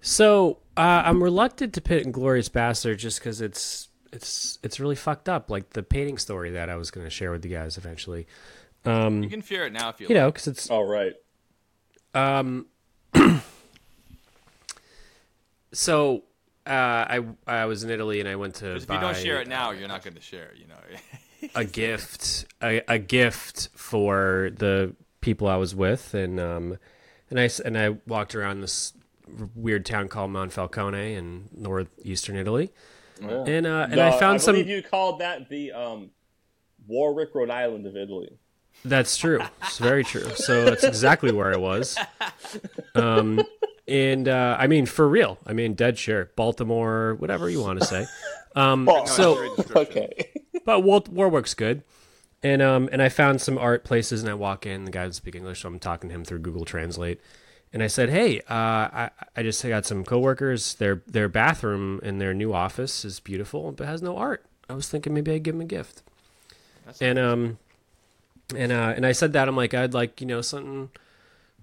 So 0.00 0.58
uh, 0.76 1.02
I'm 1.04 1.22
reluctant 1.22 1.72
to 1.74 1.80
pick 1.80 2.10
Glorious 2.12 2.48
Bastard 2.48 2.98
just 2.98 3.18
because 3.18 3.40
it's 3.40 3.88
it's 4.16 4.58
it's 4.62 4.80
really 4.80 4.96
fucked 4.96 5.28
up. 5.28 5.50
Like 5.50 5.70
the 5.70 5.82
painting 5.82 6.18
story 6.18 6.50
that 6.50 6.68
I 6.68 6.76
was 6.76 6.90
going 6.90 7.06
to 7.06 7.10
share 7.10 7.30
with 7.30 7.44
you 7.44 7.50
guys 7.52 7.78
eventually. 7.78 8.26
You 8.84 9.28
can 9.28 9.42
share 9.42 9.66
it 9.66 9.72
now 9.72 9.88
if 9.90 10.00
you, 10.00 10.06
You 10.08 10.14
like. 10.14 10.22
know, 10.22 10.30
because 10.30 10.46
it's 10.48 10.70
All 10.70 10.84
right. 10.86 11.14
Um. 12.14 12.66
so. 15.72 16.22
Uh, 16.66 17.06
I 17.08 17.24
I 17.46 17.64
was 17.66 17.84
in 17.84 17.90
Italy 17.90 18.18
and 18.18 18.28
I 18.28 18.34
went 18.34 18.56
to 18.56 18.72
'Cause 18.72 18.82
if 18.82 18.88
buy 18.88 18.96
you 18.96 19.00
don't 19.00 19.16
share 19.16 19.40
it 19.40 19.46
now, 19.46 19.70
you're 19.70 19.86
not 19.86 20.02
going 20.02 20.14
to 20.14 20.20
share 20.20 20.46
it. 20.46 20.56
You 20.56 20.66
know. 20.66 21.48
a 21.54 21.64
gift 21.64 22.44
a, 22.60 22.82
a 22.88 22.98
gift 22.98 23.68
for 23.76 24.50
the 24.56 24.96
people 25.20 25.46
I 25.46 25.54
was 25.56 25.76
with 25.76 26.12
and 26.12 26.40
um 26.40 26.76
and 27.30 27.38
I 27.38 27.44
s- 27.44 27.60
and 27.60 27.78
I 27.78 27.90
walked 28.08 28.34
around 28.34 28.62
this 28.62 28.94
weird 29.54 29.86
town 29.86 30.08
called 30.08 30.32
Monfalcone 30.32 31.16
in 31.16 31.48
northeastern 31.52 32.34
Italy 32.36 32.72
and 33.20 33.66
uh 33.66 33.86
and 33.90 33.96
No, 33.96 34.06
I 34.08 34.18
found 34.18 34.34
I 34.34 34.38
some 34.38 34.56
you 34.56 34.82
called 34.82 35.20
that 35.20 35.48
the 35.48 35.72
um, 35.72 36.10
Warwick, 36.86 37.34
Rhode 37.34 37.50
Island 37.50 37.86
of 37.86 37.96
Italy. 37.96 38.38
That's 38.84 39.16
true. 39.16 39.40
It's 39.62 39.78
very 39.78 40.04
true. 40.04 40.28
So 40.36 40.64
that's 40.64 40.84
exactly 40.84 41.32
where 41.32 41.52
I 41.52 41.56
was. 41.56 41.96
Um, 42.94 43.42
and 43.88 44.28
uh, 44.28 44.56
I 44.58 44.66
mean, 44.66 44.86
for 44.86 45.08
real. 45.08 45.38
I 45.46 45.52
mean, 45.52 45.74
dead 45.74 45.98
sure. 45.98 46.30
Baltimore, 46.36 47.14
whatever 47.18 47.48
you 47.48 47.60
want 47.62 47.80
to 47.80 47.86
say. 47.86 48.06
Um, 48.54 48.88
so, 49.06 49.54
Okay. 49.74 50.30
but 50.64 50.80
War- 50.80 51.04
Warwick's 51.10 51.54
good. 51.54 51.82
And 52.42 52.60
um, 52.62 52.88
and 52.92 53.00
I 53.02 53.08
found 53.08 53.40
some 53.40 53.56
art 53.58 53.82
places, 53.84 54.22
and 54.22 54.30
I 54.30 54.34
walk 54.34 54.66
in. 54.66 54.84
The 54.84 54.90
guy 54.90 55.00
doesn't 55.04 55.14
speak 55.14 55.34
English, 55.34 55.62
so 55.62 55.68
I'm 55.68 55.78
talking 55.78 56.10
to 56.10 56.14
him 56.14 56.24
through 56.24 56.40
Google 56.40 56.64
Translate. 56.66 57.20
And 57.72 57.82
I 57.82 57.88
said, 57.88 58.08
"Hey, 58.08 58.40
uh, 58.40 58.44
I 58.50 59.10
I 59.36 59.42
just 59.42 59.62
got 59.62 59.84
some 59.84 60.04
coworkers. 60.04 60.74
Their 60.74 61.02
their 61.06 61.28
bathroom 61.28 62.00
in 62.02 62.18
their 62.18 62.32
new 62.32 62.54
office 62.54 63.04
is 63.04 63.20
beautiful, 63.20 63.72
but 63.72 63.86
has 63.86 64.02
no 64.02 64.16
art. 64.16 64.44
I 64.68 64.74
was 64.74 64.88
thinking 64.88 65.12
maybe 65.12 65.32
I'd 65.32 65.42
give 65.42 65.54
them 65.54 65.62
a 65.62 65.66
gift." 65.66 66.02
and 67.00 67.18
um, 67.18 67.58
and 68.54 68.72
uh, 68.72 68.92
and 68.96 69.04
I 69.04 69.12
said 69.12 69.32
that 69.32 69.48
I'm 69.48 69.56
like 69.56 69.74
I'd 69.74 69.94
like 69.94 70.20
you 70.20 70.26
know 70.26 70.40
something, 70.40 70.90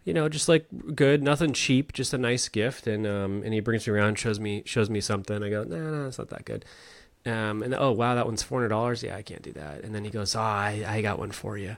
you 0.03 0.14
know, 0.14 0.27
just 0.30 0.49
like 0.49 0.65
good, 0.95 1.23
nothing 1.23 1.53
cheap, 1.53 1.93
just 1.93 2.14
a 2.14 2.17
nice 2.17 2.49
gift. 2.49 2.88
And 2.88 3.07
um, 3.07 3.41
and 3.43 3.53
he 3.53 3.59
brings 3.59 3.88
me 3.88 3.93
around, 3.93 4.19
shows 4.19 4.40
me 4.40 4.64
shows 4.65 4.90
me 4.90 5.01
something. 5.01 5.41
I 5.43 5.49
go, 5.49 5.64
no, 5.64 5.77
nah, 5.77 5.91
no, 5.91 6.07
it's 6.07 6.17
not 6.17 6.30
that 6.30 6.45
good. 6.45 6.65
Um, 7.25 7.64
and 7.64 7.73
oh 7.73 7.91
wow, 7.91 8.15
that 8.15 8.25
one's 8.25 8.43
four 8.43 8.59
hundred 8.59 8.69
dollars. 8.69 9.03
Yeah, 9.03 9.15
I 9.15 9.22
can't 9.22 9.41
do 9.41 9.53
that. 9.53 9.83
And 9.83 9.95
then 9.95 10.03
he 10.03 10.09
goes, 10.09 10.35
oh, 10.35 10.41
I 10.41 10.83
I 10.85 11.01
got 11.01 11.19
one 11.19 11.32
for 11.32 11.57
you. 11.57 11.77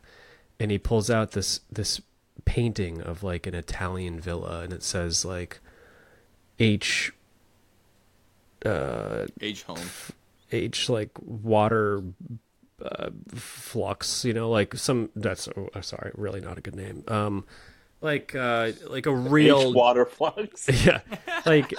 And 0.60 0.72
he 0.72 0.78
pulls 0.78 1.10
out 1.10 1.32
this 1.32 1.60
this 1.72 2.02
painting 2.44 3.02
of 3.02 3.24
like 3.24 3.48
an 3.48 3.56
Italian 3.56 4.20
villa, 4.20 4.62
and 4.62 4.74
it 4.74 4.84
says 4.84 5.24
like 5.24 5.60
H 6.60 7.14
Age 9.42 9.64
home. 9.64 9.90
H 10.52 10.90
like 10.90 11.12
water 11.22 12.04
uh, 12.84 13.10
flux, 13.34 14.26
you 14.26 14.34
know, 14.34 14.50
like 14.50 14.76
some 14.76 15.10
that's 15.16 15.48
oh, 15.56 15.70
sorry, 15.82 16.12
really 16.16 16.42
not 16.42 16.58
a 16.58 16.62
good 16.62 16.76
name. 16.76 17.04
Um, 17.08 17.46
like 18.02 18.36
uh, 18.36 18.72
like 18.88 19.06
a 19.06 19.14
real 19.16 19.70
H 19.70 19.76
water 19.76 20.06
flux. 20.06 20.68
yeah, 20.86 21.02
like 21.46 21.74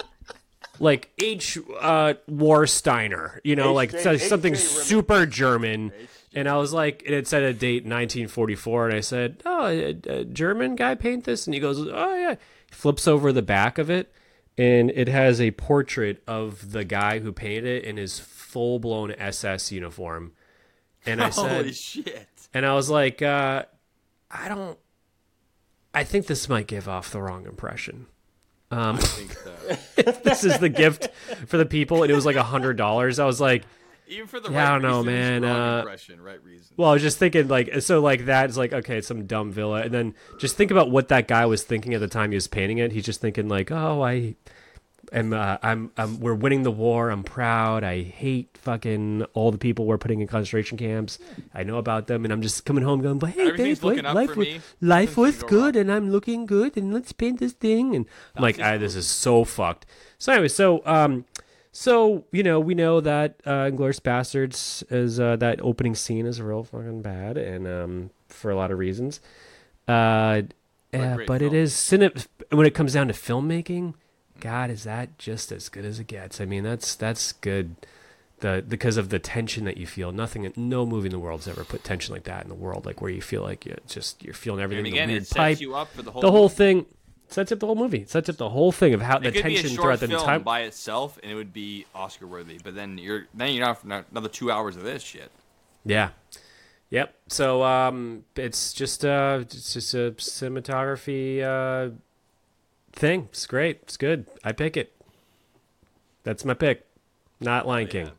like 0.79 1.11
H 1.19 1.57
uh, 1.79 2.13
Warsteiner, 2.29 3.39
you 3.43 3.55
know, 3.55 3.73
like 3.73 3.93
H.J. 3.93 4.03
so- 4.03 4.27
something. 4.27 4.53
Rimmel. 4.53 4.65
super 4.65 5.25
German. 5.25 5.91
And 6.37 6.47
I 6.47 6.57
was 6.57 6.71
like, 6.71 7.01
it 7.03 7.27
said 7.27 7.41
a 7.41 7.51
date 7.51 7.81
1944, 7.83 8.85
and 8.89 8.95
I 8.95 8.99
said, 8.99 9.41
"Oh, 9.43 9.65
a, 9.65 9.97
a 10.07 10.23
German 10.23 10.75
guy 10.75 10.93
paint 10.93 11.23
this?" 11.23 11.47
And 11.47 11.55
he 11.55 11.59
goes, 11.59 11.79
"Oh 11.79 12.15
yeah." 12.15 12.35
He 12.69 12.75
flips 12.75 13.07
over 13.07 13.33
the 13.33 13.41
back 13.41 13.79
of 13.79 13.89
it, 13.89 14.13
and 14.55 14.91
it 14.91 15.07
has 15.07 15.41
a 15.41 15.49
portrait 15.49 16.21
of 16.27 16.73
the 16.73 16.83
guy 16.83 17.17
who 17.17 17.31
painted 17.31 17.65
it 17.65 17.85
in 17.85 17.97
his 17.97 18.19
full 18.19 18.77
blown 18.77 19.13
SS 19.13 19.71
uniform. 19.71 20.33
And 21.07 21.23
I 21.23 21.29
said, 21.31 21.49
Holy 21.57 21.73
shit. 21.73 22.27
and 22.53 22.67
I 22.67 22.75
was 22.75 22.87
like, 22.87 23.23
uh, 23.23 23.63
I 24.29 24.47
don't. 24.47 24.77
I 25.91 26.03
think 26.03 26.27
this 26.27 26.47
might 26.47 26.67
give 26.67 26.87
off 26.87 27.11
the 27.11 27.19
wrong 27.19 27.47
impression. 27.47 28.05
I 28.69 28.95
think 28.97 29.33
so. 29.33 30.11
This 30.23 30.43
is 30.43 30.59
the 30.59 30.69
gift 30.69 31.09
for 31.47 31.57
the 31.57 31.65
people, 31.65 32.03
and 32.03 32.11
it 32.11 32.15
was 32.15 32.27
like 32.27 32.35
a 32.35 32.43
hundred 32.43 32.77
dollars. 32.77 33.17
I 33.17 33.25
was 33.25 33.41
like, 33.41 33.63
Even 34.07 34.27
for 34.27 34.39
the 34.39 34.51
Yeah, 34.51 34.59
I 34.59 34.63
right 34.63 34.71
don't 34.73 34.81
know, 34.83 34.97
reasons, 34.99 35.41
man, 35.41 35.43
uh, 35.43 35.83
right 35.85 36.43
reason. 36.43 36.73
well, 36.77 36.89
I 36.89 36.93
was 36.93 37.01
just 37.01 37.17
thinking 37.17 37.47
like, 37.47 37.81
so 37.81 37.99
like 37.99 38.25
that's 38.25 38.57
like 38.57 38.73
okay, 38.73 38.97
it's 38.97 39.07
some 39.07 39.25
dumb 39.25 39.51
villa, 39.51 39.81
and 39.81 39.93
then 39.93 40.15
just 40.39 40.55
think 40.55 40.71
about 40.71 40.89
what 40.89 41.09
that 41.09 41.27
guy 41.27 41.45
was 41.45 41.63
thinking 41.63 41.93
at 41.93 41.99
the 41.99 42.07
time 42.07 42.31
he 42.31 42.35
was 42.35 42.47
painting 42.47 42.77
it. 42.77 42.91
He's 42.91 43.05
just 43.05 43.21
thinking 43.21 43.47
like, 43.49 43.71
oh, 43.71 44.01
I 44.01 44.35
am, 45.11 45.33
uh, 45.33 45.57
I'm, 45.61 45.91
I'm, 45.97 46.19
we're 46.19 46.33
winning 46.33 46.63
the 46.63 46.71
war. 46.71 47.09
I'm 47.09 47.23
proud. 47.23 47.83
I 47.83 48.01
hate 48.01 48.57
fucking 48.57 49.23
all 49.33 49.51
the 49.51 49.57
people 49.57 49.85
we're 49.85 49.97
putting 49.97 50.21
in 50.21 50.27
concentration 50.27 50.77
camps. 50.77 51.19
I 51.53 51.63
know 51.63 51.77
about 51.77 52.07
them, 52.07 52.23
and 52.23 52.33
I'm 52.33 52.41
just 52.41 52.65
coming 52.65 52.83
home 52.83 53.01
going, 53.01 53.19
but 53.19 53.31
hey, 53.31 53.75
wait, 53.81 54.03
life 54.03 54.35
was 54.35 54.47
me. 54.47 54.61
life 54.81 55.17
was 55.17 55.43
good, 55.43 55.75
and 55.75 55.91
I'm 55.91 56.11
looking 56.11 56.45
good, 56.45 56.77
and 56.77 56.93
let's 56.93 57.11
paint 57.11 57.39
this 57.39 57.53
thing. 57.53 57.95
And 57.95 58.05
I'm 58.35 58.41
like, 58.41 58.57
this 58.57 58.95
is 58.95 59.07
so 59.07 59.43
fucked. 59.43 59.85
So 60.17 60.33
anyway, 60.33 60.47
so 60.47 60.81
um, 60.85 61.25
so 61.79 62.25
you 62.31 62.41
know, 62.41 62.59
we 62.59 62.73
know 62.73 62.99
that 63.01 63.39
uh, 63.45 63.69
Inglourious 63.69 64.01
Basterds 64.01 64.83
is 64.91 65.19
uh, 65.19 65.35
that 65.35 65.61
opening 65.61 65.93
scene 65.93 66.25
is 66.25 66.41
real 66.41 66.63
fucking 66.63 67.03
bad, 67.03 67.37
and 67.37 67.67
um, 67.67 68.09
for 68.29 68.49
a 68.49 68.55
lot 68.55 68.71
of 68.71 68.79
reasons. 68.79 69.21
Uh, 69.87 70.41
uh, 70.91 71.17
but 71.27 71.43
it 71.43 71.51
film. 71.51 71.53
is 71.53 71.73
cine- 71.75 72.27
when 72.49 72.65
it 72.65 72.73
comes 72.73 72.93
down 72.93 73.09
to 73.09 73.13
filmmaking. 73.13 73.93
God, 74.39 74.71
is 74.71 74.85
that 74.85 75.19
just 75.19 75.51
as 75.51 75.69
good 75.69 75.85
as 75.85 75.99
it 75.99 76.07
gets? 76.07 76.41
I 76.41 76.45
mean, 76.45 76.63
that's 76.63 76.95
that's 76.95 77.31
good. 77.31 77.75
The 78.39 78.65
because 78.67 78.97
of 78.97 79.09
the 79.09 79.19
tension 79.19 79.63
that 79.65 79.77
you 79.77 79.85
feel. 79.85 80.11
Nothing, 80.11 80.51
no 80.55 80.83
movie 80.83 81.07
in 81.07 81.11
the 81.11 81.19
world's 81.19 81.47
ever 81.47 81.63
put 81.63 81.83
tension 81.83 82.11
like 82.11 82.23
that 82.23 82.41
in 82.41 82.49
the 82.49 82.55
world. 82.55 82.87
Like 82.87 83.01
where 83.03 83.11
you 83.11 83.21
feel 83.21 83.43
like 83.43 83.67
you 83.67 83.75
just 83.87 84.23
you're 84.23 84.33
feeling 84.33 84.61
everything. 84.61 84.85
and 84.87 84.93
the 84.93 84.97
again, 84.97 85.09
weird 85.09 85.21
it 85.21 85.27
sets 85.27 85.37
pipe, 85.37 85.61
you 85.61 85.75
up 85.75 85.91
for 85.93 86.01
the 86.01 86.09
whole. 86.09 86.21
the 86.23 86.31
whole 86.31 86.43
movie. 86.45 86.55
thing 86.55 86.85
sets 87.29 87.51
up 87.51 87.59
the 87.59 87.65
whole 87.65 87.75
movie. 87.75 87.99
It 87.99 88.09
sets 88.09 88.29
up 88.29 88.37
the 88.37 88.49
whole 88.49 88.71
thing 88.71 88.93
of 88.93 89.01
how 89.01 89.19
the 89.19 89.27
It 89.29 89.37
a 89.37 89.41
tension 89.41 89.69
throughout 89.71 89.99
the 89.99 90.07
film 90.07 90.21
entire. 90.21 90.39
by 90.39 90.61
itself, 90.61 91.19
and 91.21 91.31
it 91.31 91.35
would 91.35 91.53
be 91.53 91.85
Oscar 91.93 92.27
worthy. 92.27 92.59
But 92.63 92.75
then 92.75 92.97
you're 92.97 93.27
then 93.33 93.53
you're 93.53 93.65
not 93.65 93.81
for 93.81 94.05
another 94.11 94.29
two 94.29 94.51
hours 94.51 94.75
of 94.75 94.83
this 94.83 95.03
shit. 95.03 95.31
Yeah. 95.85 96.09
Yep. 96.89 97.13
So 97.27 97.63
um, 97.63 98.23
it's 98.35 98.73
just 98.73 99.03
uh, 99.03 99.39
it's 99.41 99.73
just 99.73 99.93
a 99.93 100.11
cinematography 100.17 101.43
uh, 101.43 101.93
thing. 102.93 103.27
It's 103.31 103.45
great. 103.45 103.79
It's 103.83 103.97
good. 103.97 104.25
I 104.43 104.51
pick 104.53 104.77
it. 104.77 104.93
That's 106.23 106.45
my 106.45 106.53
pick. 106.53 106.85
Not 107.39 107.67
Lion 107.67 107.87
King. 107.87 108.11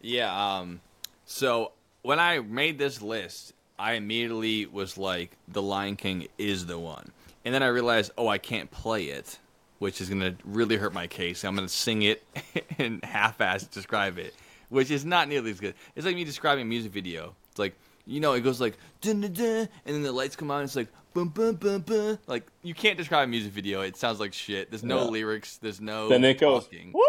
Yeah. 0.00 0.58
Um. 0.58 0.80
So 1.26 1.72
when 2.02 2.18
I 2.20 2.38
made 2.38 2.78
this 2.78 3.02
list, 3.02 3.52
I 3.78 3.94
immediately 3.94 4.66
was 4.66 4.96
like, 4.96 5.32
"The 5.48 5.62
Lion 5.62 5.96
King 5.96 6.28
is 6.38 6.66
the 6.66 6.78
one," 6.78 7.10
and 7.48 7.54
then 7.54 7.62
I 7.62 7.68
realized, 7.68 8.12
oh, 8.18 8.28
I 8.28 8.36
can't 8.36 8.70
play 8.70 9.04
it, 9.04 9.38
which 9.78 10.02
is 10.02 10.10
gonna 10.10 10.34
really 10.44 10.76
hurt 10.76 10.92
my 10.92 11.06
case. 11.06 11.44
I'm 11.44 11.54
gonna 11.54 11.66
sing 11.66 12.02
it 12.02 12.22
and 12.78 13.02
half-ass 13.02 13.62
describe 13.64 14.18
it, 14.18 14.34
which 14.68 14.90
is 14.90 15.06
not 15.06 15.28
nearly 15.28 15.50
as 15.50 15.58
good. 15.58 15.72
It's 15.96 16.04
like 16.04 16.14
me 16.14 16.24
describing 16.24 16.60
a 16.62 16.66
music 16.66 16.92
video. 16.92 17.34
It's 17.48 17.58
like 17.58 17.74
you 18.04 18.20
know, 18.20 18.34
it 18.34 18.42
goes 18.42 18.60
like 18.60 18.76
dun 19.00 19.22
dun 19.22 19.32
dun, 19.32 19.68
and 19.86 19.94
then 19.96 20.02
the 20.02 20.12
lights 20.12 20.36
come 20.36 20.50
on. 20.50 20.60
And 20.60 20.66
it's 20.66 20.76
like 20.76 20.88
bum 21.14 21.30
bum 21.30 21.54
bum 21.54 21.80
bum. 21.80 22.18
Like 22.26 22.46
you 22.62 22.74
can't 22.74 22.98
describe 22.98 23.24
a 23.24 23.30
music 23.30 23.52
video. 23.52 23.80
It 23.80 23.96
sounds 23.96 24.20
like 24.20 24.34
shit. 24.34 24.70
There's 24.70 24.84
no 24.84 25.04
Yeah. 25.04 25.10
lyrics. 25.10 25.56
There's 25.56 25.80
no. 25.80 26.10
Then 26.10 26.24
it 26.24 26.38
goes. 26.38 26.68
Woo! 26.92 27.02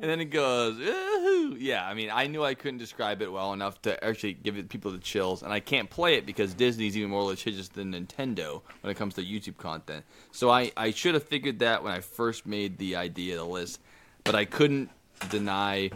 And 0.00 0.10
then 0.10 0.20
it 0.20 0.26
goes, 0.26 0.78
"Ooh." 0.78 1.56
yeah. 1.58 1.86
I 1.86 1.94
mean, 1.94 2.10
I 2.12 2.26
knew 2.26 2.44
I 2.44 2.54
couldn't 2.54 2.78
describe 2.78 3.22
it 3.22 3.32
well 3.32 3.52
enough 3.52 3.80
to 3.82 4.02
actually 4.04 4.34
give 4.34 4.68
people 4.68 4.90
the 4.90 4.98
chills, 4.98 5.42
and 5.42 5.52
I 5.52 5.60
can't 5.60 5.88
play 5.88 6.16
it 6.16 6.26
because 6.26 6.52
Disney's 6.54 6.96
even 6.96 7.10
more 7.10 7.24
litigious 7.24 7.68
than 7.68 7.92
Nintendo 7.92 8.62
when 8.82 8.90
it 8.90 8.96
comes 8.96 9.14
to 9.14 9.22
YouTube 9.22 9.56
content. 9.56 10.04
So 10.32 10.50
I, 10.50 10.70
I 10.76 10.90
should 10.90 11.14
have 11.14 11.22
figured 11.22 11.60
that 11.60 11.82
when 11.82 11.92
I 11.92 12.00
first 12.00 12.46
made 12.46 12.78
the 12.78 12.96
idea 12.96 13.40
of 13.40 13.46
the 13.46 13.52
list, 13.52 13.80
but 14.24 14.34
I 14.34 14.44
couldn't 14.44 14.90
deny 15.30 15.90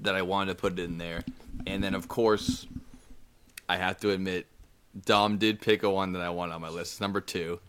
that 0.00 0.14
I 0.14 0.22
wanted 0.22 0.52
to 0.52 0.60
put 0.60 0.78
it 0.78 0.82
in 0.82 0.98
there. 0.98 1.22
And 1.66 1.84
then, 1.84 1.94
of 1.94 2.08
course, 2.08 2.66
I 3.68 3.76
have 3.76 4.00
to 4.00 4.10
admit, 4.10 4.46
Dom 5.04 5.38
did 5.38 5.60
pick 5.60 5.82
a 5.82 5.90
one 5.90 6.12
that 6.12 6.22
I 6.22 6.30
want 6.30 6.52
on 6.52 6.60
my 6.60 6.68
list. 6.68 7.00
Number 7.00 7.20
two. 7.20 7.60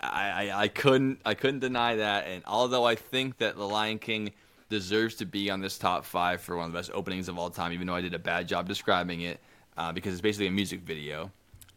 I, 0.00 0.48
I, 0.50 0.62
I 0.62 0.68
couldn't 0.68 1.20
I 1.24 1.34
couldn't 1.34 1.60
deny 1.60 1.96
that, 1.96 2.26
and 2.26 2.42
although 2.46 2.84
I 2.84 2.94
think 2.94 3.38
that 3.38 3.56
The 3.56 3.66
Lion 3.66 3.98
King 3.98 4.32
deserves 4.68 5.16
to 5.16 5.26
be 5.26 5.50
on 5.50 5.60
this 5.60 5.78
top 5.78 6.04
five 6.04 6.40
for 6.40 6.56
one 6.56 6.66
of 6.66 6.72
the 6.72 6.78
best 6.78 6.90
openings 6.92 7.28
of 7.28 7.38
all 7.38 7.50
time, 7.50 7.72
even 7.72 7.86
though 7.86 7.94
I 7.94 8.00
did 8.00 8.14
a 8.14 8.18
bad 8.18 8.48
job 8.48 8.66
describing 8.68 9.22
it, 9.22 9.40
uh, 9.76 9.92
because 9.92 10.12
it's 10.12 10.20
basically 10.20 10.46
a 10.46 10.50
music 10.52 10.80
video. 10.80 11.30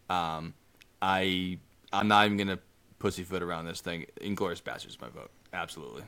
Um, 0.09 0.53
I 1.01 1.57
I'm 1.91 2.07
not 2.07 2.25
even 2.25 2.37
gonna 2.37 2.59
pussyfoot 2.99 3.41
around 3.43 3.65
this 3.65 3.81
thing. 3.81 4.05
Inglourious 4.21 4.61
Basterds, 4.61 4.87
is 4.89 5.01
my 5.01 5.09
vote, 5.09 5.31
absolutely, 5.51 6.03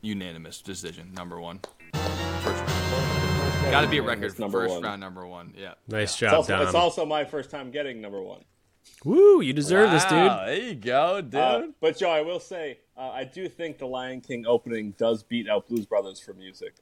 unanimous 0.00 0.60
decision, 0.60 1.12
number 1.14 1.38
one, 1.40 1.60
first 1.92 2.62
round. 2.62 3.70
Got 3.70 3.80
to 3.82 3.88
be 3.88 3.98
a 3.98 4.02
record 4.02 4.38
number 4.38 4.62
first 4.62 4.74
one. 4.74 4.82
round 4.82 5.00
number 5.00 5.26
one. 5.26 5.54
Yeah. 5.56 5.74
Nice 5.88 6.10
It's 6.10 6.18
job, 6.18 6.34
also, 6.34 6.52
Dom. 6.56 6.66
it's 6.66 6.74
also 6.74 7.06
my 7.06 7.24
first 7.24 7.50
time 7.50 7.70
getting 7.70 8.00
number 8.00 8.20
one. 8.22 8.44
Woo! 9.04 9.40
You 9.40 9.52
deserve 9.52 9.90
this, 9.90 10.04
dude. 10.04 10.30
There 10.30 10.54
you 10.56 10.74
go, 10.74 11.20
dude. 11.20 11.34
Uh, 11.34 11.62
but 11.80 11.98
Joe, 11.98 12.10
I 12.10 12.22
will 12.22 12.40
say, 12.40 12.78
uh, 12.96 13.10
I 13.10 13.24
do 13.24 13.48
think 13.48 13.78
the 13.78 13.86
Lion 13.86 14.20
King 14.20 14.46
opening 14.46 14.94
does 14.98 15.22
beat 15.22 15.48
out 15.48 15.68
Blues 15.68 15.86
Brothers 15.86 16.20
for 16.20 16.32
music. 16.34 16.74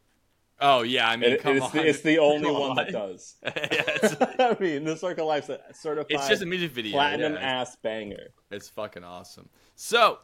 Oh 0.60 0.82
yeah, 0.82 1.08
I 1.08 1.16
mean, 1.16 1.32
It- 1.32 1.40
come 1.42 1.56
it's, 1.56 1.66
on. 1.66 1.72
the, 1.72 1.86
it's 1.89 2.00
the 2.02 2.18
only 2.18 2.44
Come 2.44 2.60
one 2.60 2.76
that 2.76 2.92
does. 2.92 3.34
Yeah, 3.44 4.26
I 4.56 4.56
mean, 4.60 4.84
the 4.84 4.97
Circle 4.97 5.24
of 5.24 5.28
Life's 5.28 5.48
a 5.48 5.60
certified 5.74 6.06
it's 6.10 6.28
just 6.28 6.42
a 6.42 6.47
music 6.47 6.70
video. 6.70 6.92
platinum 6.92 7.34
yeah. 7.34 7.40
ass 7.40 7.76
banger. 7.82 8.28
It's 8.52 8.68
fucking 8.68 9.02
awesome. 9.02 9.48
So, 9.74 10.18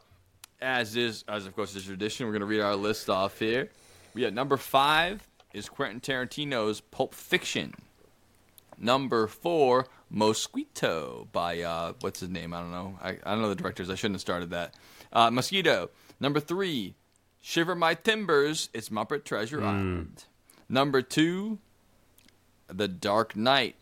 as 0.61 0.95
is, 0.95 1.25
as 1.27 1.45
of 1.45 1.55
course 1.55 1.75
is 1.75 1.83
tradition, 1.83 2.25
we're 2.25 2.33
gonna 2.33 2.45
read 2.45 2.61
our 2.61 2.75
list 2.75 3.09
off 3.09 3.37
here. 3.39 3.69
We 4.13 4.25
at 4.25 4.33
number 4.33 4.55
five 4.55 5.27
is 5.53 5.67
Quentin 5.67 5.99
Tarantino's 5.99 6.79
Pulp 6.79 7.13
Fiction. 7.13 7.73
Number 8.77 9.27
four, 9.27 9.87
Mosquito 10.09 11.27
by 11.31 11.61
uh, 11.61 11.93
what's 12.01 12.19
his 12.19 12.29
name? 12.29 12.53
I 12.53 12.59
don't 12.61 12.71
know. 12.71 12.97
I, 13.01 13.09
I 13.23 13.31
don't 13.31 13.41
know 13.41 13.49
the 13.49 13.55
directors. 13.55 13.89
I 13.89 13.95
shouldn't 13.95 14.15
have 14.15 14.21
started 14.21 14.49
that. 14.51 14.73
Uh, 15.13 15.29
Mosquito. 15.31 15.89
Number 16.19 16.39
three, 16.39 16.95
Shiver 17.41 17.75
My 17.75 17.93
Timbers. 17.93 18.69
It's 18.73 18.89
Muppet 18.89 19.23
Treasure 19.23 19.63
Island. 19.63 20.25
Number 20.67 21.01
two, 21.01 21.59
The 22.67 22.87
Dark 22.87 23.35
Knight. 23.35 23.75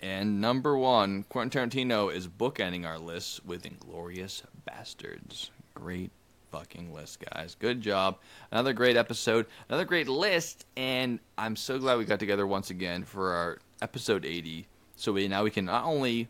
And 0.00 0.40
number 0.40 0.76
one, 0.76 1.24
Quentin 1.28 1.70
Tarantino 1.70 2.12
is 2.12 2.26
bookending 2.26 2.84
our 2.84 2.98
list 2.98 3.46
with 3.46 3.62
Inglourious 3.62 4.42
Basterds. 4.68 5.50
Great 5.74 6.10
fucking 6.50 6.92
list, 6.92 7.20
guys. 7.30 7.56
Good 7.58 7.80
job. 7.80 8.18
Another 8.50 8.72
great 8.72 8.96
episode, 8.96 9.46
another 9.68 9.84
great 9.84 10.08
list, 10.08 10.66
and 10.76 11.20
I'm 11.38 11.54
so 11.56 11.78
glad 11.78 11.98
we 11.98 12.04
got 12.04 12.18
together 12.18 12.46
once 12.46 12.70
again 12.70 13.04
for 13.04 13.32
our 13.32 13.58
episode 13.80 14.24
80. 14.24 14.66
So 15.02 15.10
we 15.10 15.26
now 15.26 15.42
we 15.42 15.50
can 15.50 15.64
not 15.64 15.84
only 15.84 16.28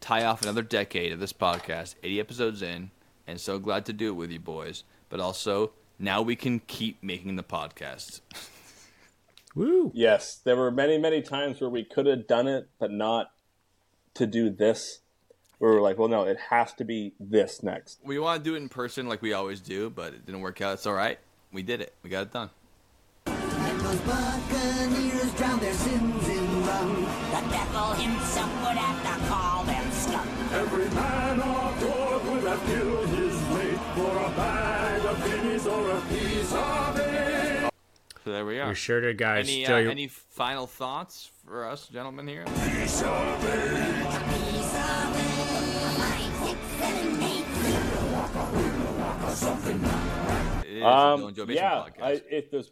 tie 0.00 0.24
off 0.24 0.40
another 0.40 0.62
decade 0.62 1.12
of 1.12 1.20
this 1.20 1.34
podcast, 1.34 1.94
80 2.02 2.18
episodes 2.18 2.62
in, 2.62 2.90
and 3.26 3.38
so 3.38 3.58
glad 3.58 3.84
to 3.84 3.92
do 3.92 4.08
it 4.08 4.14
with 4.14 4.30
you 4.30 4.40
boys, 4.40 4.82
but 5.10 5.20
also 5.20 5.72
now 5.98 6.22
we 6.22 6.36
can 6.36 6.60
keep 6.60 7.02
making 7.02 7.36
the 7.36 7.42
podcast. 7.42 8.22
Woo! 9.54 9.92
Yes, 9.92 10.40
there 10.42 10.56
were 10.56 10.70
many, 10.70 10.96
many 10.96 11.20
times 11.20 11.60
where 11.60 11.68
we 11.68 11.84
could 11.84 12.06
have 12.06 12.26
done 12.26 12.48
it, 12.48 12.70
but 12.78 12.90
not 12.90 13.32
to 14.14 14.26
do 14.26 14.48
this. 14.48 15.00
Where 15.58 15.72
we 15.72 15.76
were 15.76 15.82
like, 15.82 15.98
well, 15.98 16.08
no, 16.08 16.22
it 16.22 16.38
has 16.48 16.72
to 16.72 16.84
be 16.84 17.12
this 17.20 17.62
next. 17.62 18.00
We 18.02 18.18
want 18.18 18.42
to 18.42 18.50
do 18.50 18.54
it 18.54 18.62
in 18.62 18.70
person 18.70 19.06
like 19.06 19.20
we 19.20 19.34
always 19.34 19.60
do, 19.60 19.90
but 19.90 20.14
it 20.14 20.24
didn't 20.24 20.40
work 20.40 20.62
out. 20.62 20.72
It's 20.72 20.86
all 20.86 20.94
right. 20.94 21.18
We 21.52 21.62
did 21.62 21.82
it. 21.82 21.92
We 22.02 22.08
got 22.08 22.22
it 22.22 22.32
done. 22.32 22.48
The 27.84 27.90
devil 28.00 28.12
himself 28.14 28.50
would 28.66 28.78
have 28.78 29.02
to 29.02 29.28
call 29.28 29.64
them 29.64 29.90
scum. 29.92 30.28
Every 30.52 30.88
man 30.94 31.40
on 31.42 31.80
board 31.80 32.24
would 32.26 32.44
have 32.44 32.64
killed 32.66 33.08
his 33.08 33.34
mate 33.50 33.78
for 33.94 34.16
a 34.18 34.30
bag 34.36 35.04
of 35.04 35.24
guineas 35.24 35.66
or 35.66 35.90
a 35.90 36.00
piece 36.02 36.52
of 36.52 36.98
it. 37.00 37.70
So 38.24 38.32
there 38.32 38.46
we 38.46 38.58
are. 38.58 38.66
You're 38.66 38.74
sure 38.74 39.00
to 39.02 39.12
guys 39.12 39.46
Any, 39.48 39.64
uh, 39.64 39.68
still 39.68 39.80
your- 39.80 39.90
any 39.90 40.08
final 40.08 40.66
thoughts 40.66 41.30
for 41.44 41.66
us, 41.68 41.88
gentlemen, 41.88 42.26
here? 42.26 42.44
Piece 42.46 43.02
of 43.02 43.44
it. 43.44 44.84
It 49.44 50.78
is 50.78 50.80
the 50.80 50.86
Um, 50.86 51.20
Dylan 51.20 51.34
Joe 51.34 51.46
Basement 51.46 51.94
yeah. 51.98 52.04
I, 52.04 52.22
if 52.30 52.50
there's 52.50 52.70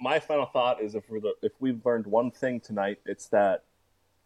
my 0.00 0.18
final 0.18 0.46
thought 0.46 0.80
is 0.82 0.94
if 0.94 1.08
we're 1.08 1.20
the, 1.20 1.34
if 1.42 1.52
we've 1.60 1.84
learned 1.84 2.06
one 2.06 2.30
thing 2.30 2.60
tonight, 2.60 2.98
it's 3.06 3.28
that 3.28 3.64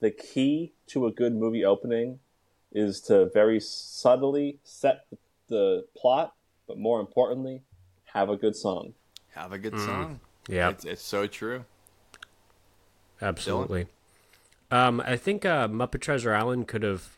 the 0.00 0.10
key 0.10 0.73
to 0.89 1.06
a 1.06 1.12
good 1.12 1.34
movie 1.34 1.64
opening 1.64 2.18
is 2.73 3.00
to 3.02 3.26
very 3.32 3.60
subtly 3.60 4.58
set 4.64 5.06
the, 5.10 5.16
the 5.48 5.86
plot, 5.97 6.34
but 6.66 6.78
more 6.78 7.00
importantly, 7.00 7.62
have 8.12 8.28
a 8.28 8.36
good 8.36 8.56
song. 8.56 8.94
Have 9.34 9.52
a 9.52 9.58
good 9.58 9.78
song. 9.78 10.20
yeah, 10.48 10.70
It's, 10.70 10.84
it's 10.84 11.02
so 11.02 11.26
true. 11.26 11.64
absolutely. 13.23 13.86
Um, 14.70 15.00
I 15.06 15.16
think 15.16 15.44
uh, 15.44 15.68
Muppet 15.68 16.00
Treasure 16.00 16.34
Island 16.34 16.66
could 16.68 16.82
have 16.82 17.16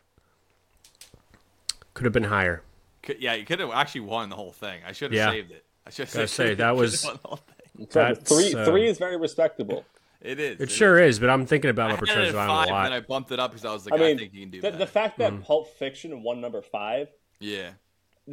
could 1.95 2.05
have 2.05 2.13
been 2.13 2.25
higher. 2.25 2.63
Could, 3.03 3.21
yeah, 3.21 3.35
you 3.35 3.47
could 3.47 3.61
have 3.61 3.71
actually 3.71 4.03
won 4.03 4.29
the 4.29 4.37
whole 4.37 4.53
thing. 4.53 4.81
I 4.87 4.93
should 4.93 5.13
have 5.13 5.17
Yeah. 5.17 5.31
saved 5.31 5.51
it. 5.53 5.65
I 5.87 5.91
should 5.91 6.09
Gotta 6.09 6.19
have 6.21 6.31
say, 6.31 6.55
that 6.55 6.77
was- 6.77 7.05
won 7.05 7.19
whole 7.25 7.37
thing. 7.37 7.87
So 7.91 8.15
three 8.15 8.55
uh, 8.55 8.65
three 8.65 8.87
is 8.87 8.99
very 8.99 9.17
respectable. 9.17 9.85
It 10.23 10.41
is. 10.41 10.61
It 10.61 10.71
sure 10.71 10.99
is, 10.99 11.19
but 11.19 11.31
I'm 11.31 11.47
thinking 11.47 11.71
about 11.71 11.91
I 11.91 11.95
Muppet 11.97 12.09
had 12.09 12.09
it 12.09 12.11
at 12.11 12.15
Treasure 12.15 12.33
five, 12.33 12.49
Island 12.51 12.71
a 12.71 12.75
and 12.75 12.87
then 12.87 12.93
I 12.93 13.01
bumped 13.01 13.33
it 13.33 13.39
up 13.41 13.51
because 13.53 13.65
I 13.65 13.73
was 13.73 13.85
like, 13.89 14.01
I 14.01 14.05
I, 14.05 14.09
mean, 14.09 14.19
think 14.19 14.33
you 14.35 14.41
can 14.41 14.51
do 14.51 14.61
the, 14.61 14.71
that. 14.71 14.79
the 14.79 14.87
fact 14.87 15.19
that 15.19 15.43
Pulp 15.43 15.69
Fiction 15.79 16.23
won 16.23 16.41
number 16.41 16.63
five, 16.63 17.09
yeah. 17.39 17.71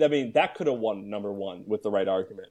I 0.01 0.07
mean, 0.07 0.31
that 0.33 0.55
could 0.55 0.67
have 0.67 0.77
won 0.79 1.09
number 1.09 1.31
one 1.31 1.63
with 1.67 1.83
the 1.83 1.91
right 1.91 2.07
argument. 2.07 2.47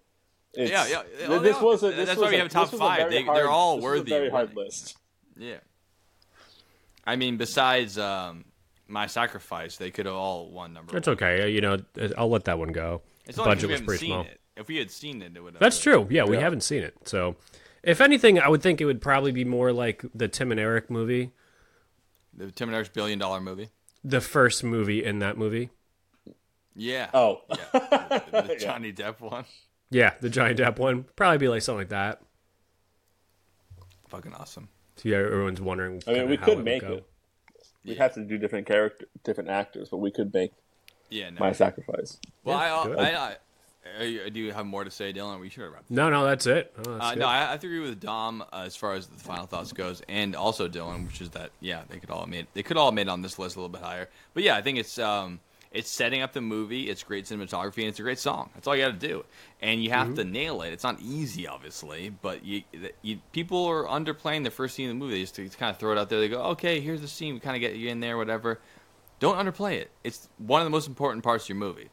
It's- 0.54 0.70
Yeah, 0.70 0.86
yeah, 0.86 1.02
yeah. 1.20 1.26
Oh, 1.28 1.38
This 1.40 1.56
yeah. 1.56 1.62
was 1.62 1.82
a, 1.82 1.90
That's 1.90 2.10
this 2.10 2.18
why 2.18 2.28
we 2.30 2.34
a- 2.36 2.38
have 2.38 2.46
a 2.46 2.50
top 2.50 2.64
this 2.70 2.72
was 2.72 2.80
a 2.80 2.84
five. 2.84 3.10
They- 3.10 3.22
hard, 3.22 3.36
they're 3.38 3.48
all 3.50 3.76
this 3.76 3.84
was 3.84 3.92
a 3.94 3.98
worthy 3.98 4.10
very 4.10 4.30
hard 4.30 4.54
list. 4.54 4.96
Yeah. 5.36 5.56
I 7.04 7.16
mean, 7.16 7.36
besides 7.36 7.98
um, 7.98 8.44
my 8.86 9.06
sacrifice, 9.06 9.76
they 9.76 9.90
could 9.90 10.06
have 10.06 10.14
all 10.14 10.50
won 10.50 10.72
number 10.72 10.90
one. 10.92 10.98
It's 10.98 11.06
one. 11.08 11.14
okay. 11.16 11.42
uh, 11.42 11.46
You 11.46 11.60
know, 11.60 11.78
I'll 12.16 12.30
let 12.30 12.44
that 12.44 12.58
one 12.58 12.70
go. 12.72 13.02
It's 13.26 13.36
The 13.36 13.44
budget 13.44 13.70
was 13.70 13.80
pretty 13.80 14.06
small. 14.06 14.22
it. 14.22 14.40
If 14.56 14.68
we 14.68 14.76
had 14.76 14.90
seen 14.90 15.22
it, 15.22 15.32
it 15.34 15.40
would 15.40 15.54
have. 15.54 15.60
That's 15.60 15.80
true. 15.80 16.06
Yeah, 16.10 16.24
we 16.24 16.36
Yeah. 16.36 16.42
haven't 16.42 16.60
seen 16.60 16.82
it. 16.82 16.94
So, 17.08 17.36
if 17.82 18.00
anything, 18.00 18.38
I 18.38 18.48
would 18.48 18.62
think 18.62 18.80
it 18.80 18.84
would 18.84 19.00
probably 19.00 19.32
be 19.32 19.44
more 19.44 19.72
like 19.72 20.04
the 20.14 20.28
Tim 20.28 20.50
and 20.50 20.60
Eric 20.60 20.90
movie, 20.90 21.32
The 22.34 22.50
Tim 22.50 22.68
and 22.68 22.76
Eric's 22.76 22.90
billion 22.90 23.18
dollar 23.18 23.40
movie. 23.40 23.70
the 24.04 24.20
first 24.20 24.62
movie 24.64 25.04
in 25.04 25.18
that 25.20 25.36
movie. 25.38 25.70
Yeah. 26.74 27.10
Oh, 27.12 27.42
Yeah. 27.50 27.56
The, 27.72 28.22
the 28.30 28.48
Yeah. 28.52 28.58
Johnny 28.58 28.92
Depp 28.92 29.20
one. 29.20 29.44
Yeah, 29.90 30.14
the 30.20 30.30
Johnny 30.30 30.54
Depp 30.54 30.78
one. 30.78 31.04
Probably 31.16 31.38
be 31.38 31.48
like 31.48 31.62
something 31.62 31.80
like 31.80 31.88
that. 31.90 32.22
Fucking 34.08 34.32
awesome. 34.34 34.68
So 34.96 35.08
yeah, 35.08 35.16
everyone's 35.18 35.60
wondering. 35.60 36.02
I 36.06 36.10
mean, 36.12 36.20
kinda 36.20 36.30
we 36.30 36.36
how 36.36 36.44
could 36.46 36.56
would 36.56 36.64
make 36.64 36.80
go. 36.82 36.92
it. 36.94 37.06
We'd 37.84 37.98
have 37.98 38.14
to 38.14 38.22
do 38.24 38.38
different 38.38 38.66
character, 38.66 39.06
different 39.24 39.50
actors, 39.50 39.88
but 39.90 39.96
we 39.98 40.10
could 40.10 40.32
make 40.32 40.52
Yeah. 41.10 41.30
No. 41.30 41.40
my 41.40 41.52
sacrifice. 41.52 42.18
well, 42.44 42.86
good. 42.86 42.98
I, 42.98 43.10
I, 43.10 43.14
I, 43.16 43.36
I, 43.98 44.28
do 44.32 44.40
you 44.40 44.52
have 44.52 44.64
more 44.66 44.84
to 44.84 44.90
say, 44.90 45.12
Dylan? 45.12 45.40
We 45.40 45.48
should 45.48 45.64
have 45.64 45.72
wrapped. 45.72 45.90
No, 45.90 46.08
no, 46.08 46.24
that's 46.24 46.46
it. 46.46 46.72
Oh, 46.78 46.92
that's 46.98 47.04
Uh, 47.04 47.14
no, 47.16 47.26
I, 47.26 47.44
I 47.46 47.54
agree 47.54 47.80
with 47.80 47.98
Dom 48.00 48.42
uh, 48.52 48.62
as 48.64 48.76
far 48.76 48.94
as 48.94 49.06
the 49.08 49.18
final 49.18 49.46
thoughts 49.46 49.72
goes, 49.72 50.02
and 50.08 50.36
also 50.36 50.68
Dylan, 50.68 51.04
which 51.06 51.20
is 51.20 51.30
that 51.30 51.50
yeah, 51.60 51.82
they 51.88 51.98
could 51.98 52.10
all 52.10 52.26
made 52.26 52.46
they 52.54 52.62
could 52.62 52.76
all 52.76 52.92
made 52.92 53.02
it 53.02 53.08
on 53.08 53.22
this 53.22 53.38
list 53.38 53.56
a 53.56 53.58
little 53.58 53.68
bit 53.68 53.82
higher. 53.82 54.08
But 54.34 54.44
yeah, 54.44 54.56
I 54.56 54.62
think 54.62 54.78
it's 54.78 54.98
um 54.98 55.40
it's 55.72 55.90
setting 55.90 56.20
up 56.20 56.32
the 56.34 56.40
movie, 56.42 56.90
it's 56.90 57.02
great 57.02 57.24
cinematography, 57.24 57.78
and 57.78 57.86
it's 57.88 57.98
a 57.98 58.02
great 58.02 58.18
song. 58.18 58.50
That's 58.54 58.66
all 58.66 58.76
you 58.76 58.84
got 58.84 59.00
to 59.00 59.08
do, 59.08 59.24
and 59.62 59.82
you 59.82 59.88
have 59.90 60.08
Mm-hmm. 60.08 60.16
to 60.16 60.24
nail 60.24 60.62
it. 60.62 60.72
It's 60.72 60.84
not 60.84 61.00
easy, 61.00 61.48
obviously, 61.48 62.10
but 62.10 62.44
you, 62.44 62.62
you 63.00 63.18
people 63.32 63.64
are 63.64 63.84
underplaying 63.86 64.44
the 64.44 64.50
first 64.50 64.74
scene 64.74 64.90
of 64.90 64.94
the 64.96 64.98
movie. 64.98 65.14
They 65.14 65.20
just, 65.22 65.34
to 65.36 65.48
kind 65.48 65.70
of 65.70 65.78
throw 65.78 65.92
it 65.92 65.98
out 65.98 66.10
there. 66.10 66.20
They 66.20 66.28
go, 66.28 66.42
okay, 66.50 66.80
here's 66.80 67.00
the 67.00 67.08
scene. 67.08 67.32
We 67.34 67.40
kind 67.40 67.56
of 67.56 67.60
get 67.60 67.74
you 67.76 67.88
in 67.88 68.00
there, 68.00 68.18
whatever. 68.18 68.60
Don't 69.18 69.36
underplay 69.38 69.76
it. 69.76 69.90
It's 70.04 70.28
one 70.36 70.60
of 70.60 70.66
the 70.66 70.70
most 70.70 70.88
important 70.88 71.24
parts 71.24 71.44
of 71.44 71.48
your 71.48 71.56
movie 71.58 71.88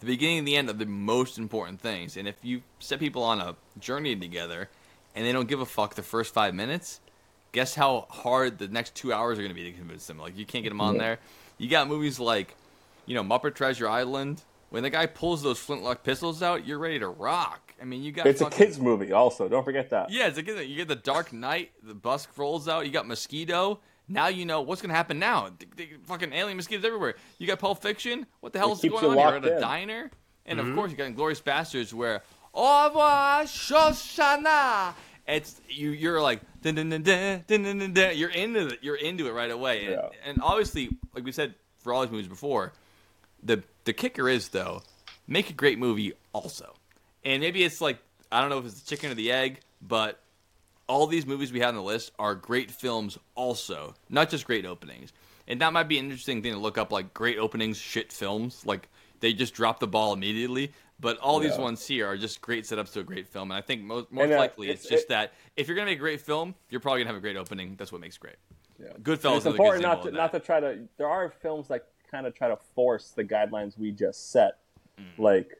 the 0.00 0.06
beginning 0.06 0.38
and 0.38 0.48
the 0.48 0.56
end 0.56 0.70
are 0.70 0.74
the 0.74 0.86
most 0.86 1.38
important 1.38 1.80
things. 1.80 2.16
And 2.16 2.28
if 2.28 2.36
you 2.42 2.62
set 2.78 3.00
people 3.00 3.22
on 3.22 3.40
a 3.40 3.56
journey 3.78 4.14
together 4.16 4.68
and 5.14 5.26
they 5.26 5.32
don't 5.32 5.48
give 5.48 5.60
a 5.60 5.66
fuck 5.66 5.94
the 5.94 6.02
first 6.02 6.32
five 6.32 6.54
minutes, 6.54 7.00
guess 7.52 7.74
how 7.74 8.06
hard 8.10 8.58
the 8.58 8.68
next 8.68 8.94
two 8.94 9.12
hours 9.12 9.38
are 9.38 9.42
going 9.42 9.54
to 9.54 9.60
be 9.60 9.70
to 9.70 9.76
convince 9.76 10.06
them? 10.06 10.18
Like, 10.18 10.36
you 10.36 10.46
can't 10.46 10.62
get 10.62 10.70
them 10.70 10.80
on 10.80 10.98
there. 10.98 11.18
You 11.56 11.68
got 11.68 11.88
movies 11.88 12.20
like, 12.20 12.54
you 13.06 13.14
know, 13.14 13.24
Muppet 13.24 13.54
Treasure 13.54 13.88
Island. 13.88 14.42
When 14.70 14.82
the 14.82 14.90
guy 14.90 15.06
pulls 15.06 15.42
those 15.42 15.58
flintlock 15.58 16.04
pistols 16.04 16.42
out, 16.42 16.66
you're 16.66 16.78
ready 16.78 16.98
to 16.98 17.08
rock. 17.08 17.74
I 17.80 17.84
mean, 17.84 18.02
you 18.02 18.12
got 18.12 18.26
It's 18.26 18.42
a 18.42 18.50
kids 18.50 18.78
movie, 18.78 19.12
also. 19.12 19.48
Don't 19.48 19.64
forget 19.64 19.88
that. 19.90 20.10
yeah, 20.10 20.26
it's 20.26 20.36
a 20.36 20.42
good. 20.42 20.68
You 20.68 20.76
get 20.76 20.88
the 20.88 20.96
Dark 20.96 21.32
Knight, 21.32 21.70
the 21.82 21.94
bus 21.94 22.28
rolls 22.36 22.68
out. 22.68 22.84
You 22.84 22.92
got 22.92 23.06
Mosquito. 23.06 23.80
Now 24.08 24.28
you 24.28 24.44
know 24.46 24.62
what's 24.62 24.80
gonna 24.80 24.94
happen. 24.94 25.18
Now, 25.18 25.50
the, 25.58 25.66
the 25.76 25.88
fucking 26.04 26.32
alien 26.32 26.56
mosquitoes 26.56 26.84
everywhere. 26.84 27.14
You 27.38 27.46
got 27.46 27.58
Pulp 27.58 27.82
Fiction. 27.82 28.26
What 28.40 28.52
the 28.52 28.58
hell 28.58 28.72
is 28.72 28.80
going 28.80 28.92
you 28.92 28.98
on 29.10 29.16
here? 29.16 29.26
locked 29.26 29.46
At 29.46 29.52
a 29.52 29.54
in. 29.56 29.60
diner, 29.60 30.10
and 30.46 30.58
of 30.60 30.66
mm-hmm. 30.66 30.74
course 30.74 30.90
you 30.90 30.96
got 30.96 31.10
Inglourious 31.12 31.42
Basterds, 31.42 31.92
where 31.92 32.22
au 32.54 32.86
revoir, 32.88 33.42
Shosanna. 33.44 34.94
It's 35.26 35.60
you. 35.68 35.90
You're 35.90 36.22
like 36.22 36.40
dun, 36.62 36.74
dun, 36.76 36.88
dun, 36.88 37.02
dun, 37.02 37.44
dun, 37.46 37.62
dun, 37.62 37.78
dun, 37.78 37.92
dun. 37.92 38.16
You're 38.16 38.30
into 38.30 38.68
it. 38.68 38.78
You're 38.80 38.96
into 38.96 39.26
it 39.26 39.32
right 39.32 39.50
away. 39.50 39.84
And, 39.86 39.94
Yeah. 39.94 40.08
and 40.24 40.40
obviously, 40.42 40.88
like 41.14 41.24
we 41.24 41.32
said 41.32 41.54
for 41.80 41.92
all 41.92 42.00
these 42.02 42.10
movies 42.10 42.28
before, 42.28 42.72
the 43.42 43.62
the 43.84 43.92
kicker 43.92 44.28
is 44.28 44.48
though, 44.48 44.82
make 45.26 45.50
a 45.50 45.52
great 45.52 45.78
movie 45.78 46.14
also. 46.32 46.74
And 47.24 47.42
maybe 47.42 47.62
it's 47.62 47.80
like 47.82 47.98
I 48.32 48.40
don't 48.40 48.48
know 48.48 48.58
if 48.58 48.64
it's 48.64 48.80
the 48.80 48.88
chicken 48.88 49.10
or 49.10 49.14
the 49.14 49.30
egg, 49.30 49.60
but 49.82 50.18
all 50.88 51.06
these 51.06 51.26
movies 51.26 51.52
we 51.52 51.60
have 51.60 51.68
on 51.70 51.74
the 51.76 51.82
list 51.82 52.12
are 52.18 52.34
great 52.34 52.70
films 52.70 53.18
also, 53.34 53.94
not 54.08 54.30
just 54.30 54.46
great 54.46 54.66
openings. 54.66 55.12
And 55.46 55.60
that 55.60 55.72
might 55.72 55.84
be 55.88 55.98
an 55.98 56.06
interesting 56.06 56.42
thing 56.42 56.52
to 56.52 56.58
look 56.58 56.76
up, 56.78 56.90
like 56.90 57.14
great 57.14 57.38
openings, 57.38 57.76
shit 57.78 58.12
films. 58.12 58.64
Like 58.66 58.88
they 59.20 59.32
just 59.32 59.54
drop 59.54 59.80
the 59.80 59.86
ball 59.86 60.12
immediately. 60.12 60.72
But 61.00 61.16
all 61.18 61.38
these 61.38 61.56
ones 61.56 61.86
here 61.86 62.06
are 62.08 62.16
just 62.16 62.40
great 62.40 62.64
setups 62.64 62.92
to 62.94 63.00
a 63.00 63.04
great 63.04 63.28
film. 63.28 63.52
And 63.52 63.58
I 63.58 63.60
think 63.60 63.82
most, 63.82 64.10
most 64.10 64.24
And, 64.24 64.32
uh, 64.32 64.38
likely 64.38 64.68
it's, 64.68 64.84
it's- 64.84 64.90
just 64.90 65.04
it- 65.04 65.08
that 65.10 65.32
if 65.56 65.68
you're 65.68 65.76
gonna 65.76 65.86
make 65.90 65.98
a 65.98 66.00
great 66.00 66.20
film, 66.20 66.54
you're 66.70 66.80
probably 66.80 67.00
gonna 67.02 67.10
have 67.14 67.16
a 67.16 67.20
great 67.20 67.36
opening. 67.36 67.76
That's 67.76 67.92
what 67.92 68.00
makes 68.00 68.18
great. 68.18 68.36
Yeah. 68.80 68.88
Goodfellas 69.02 69.38
it's 69.38 69.46
important 69.46 69.82
not 69.82 70.02
to 70.04 70.10
not 70.10 70.32
to 70.32 70.40
try 70.40 70.60
to. 70.60 70.80
There 70.96 71.08
are 71.08 71.30
films 71.30 71.68
that 71.68 71.86
kind 72.10 72.26
of 72.26 72.34
try 72.34 72.48
to 72.48 72.56
force 72.74 73.10
the 73.10 73.24
guidelines 73.24 73.78
we 73.78 73.90
just 73.92 74.30
set. 74.32 74.58
Mm. 74.98 75.18
Like, 75.18 75.50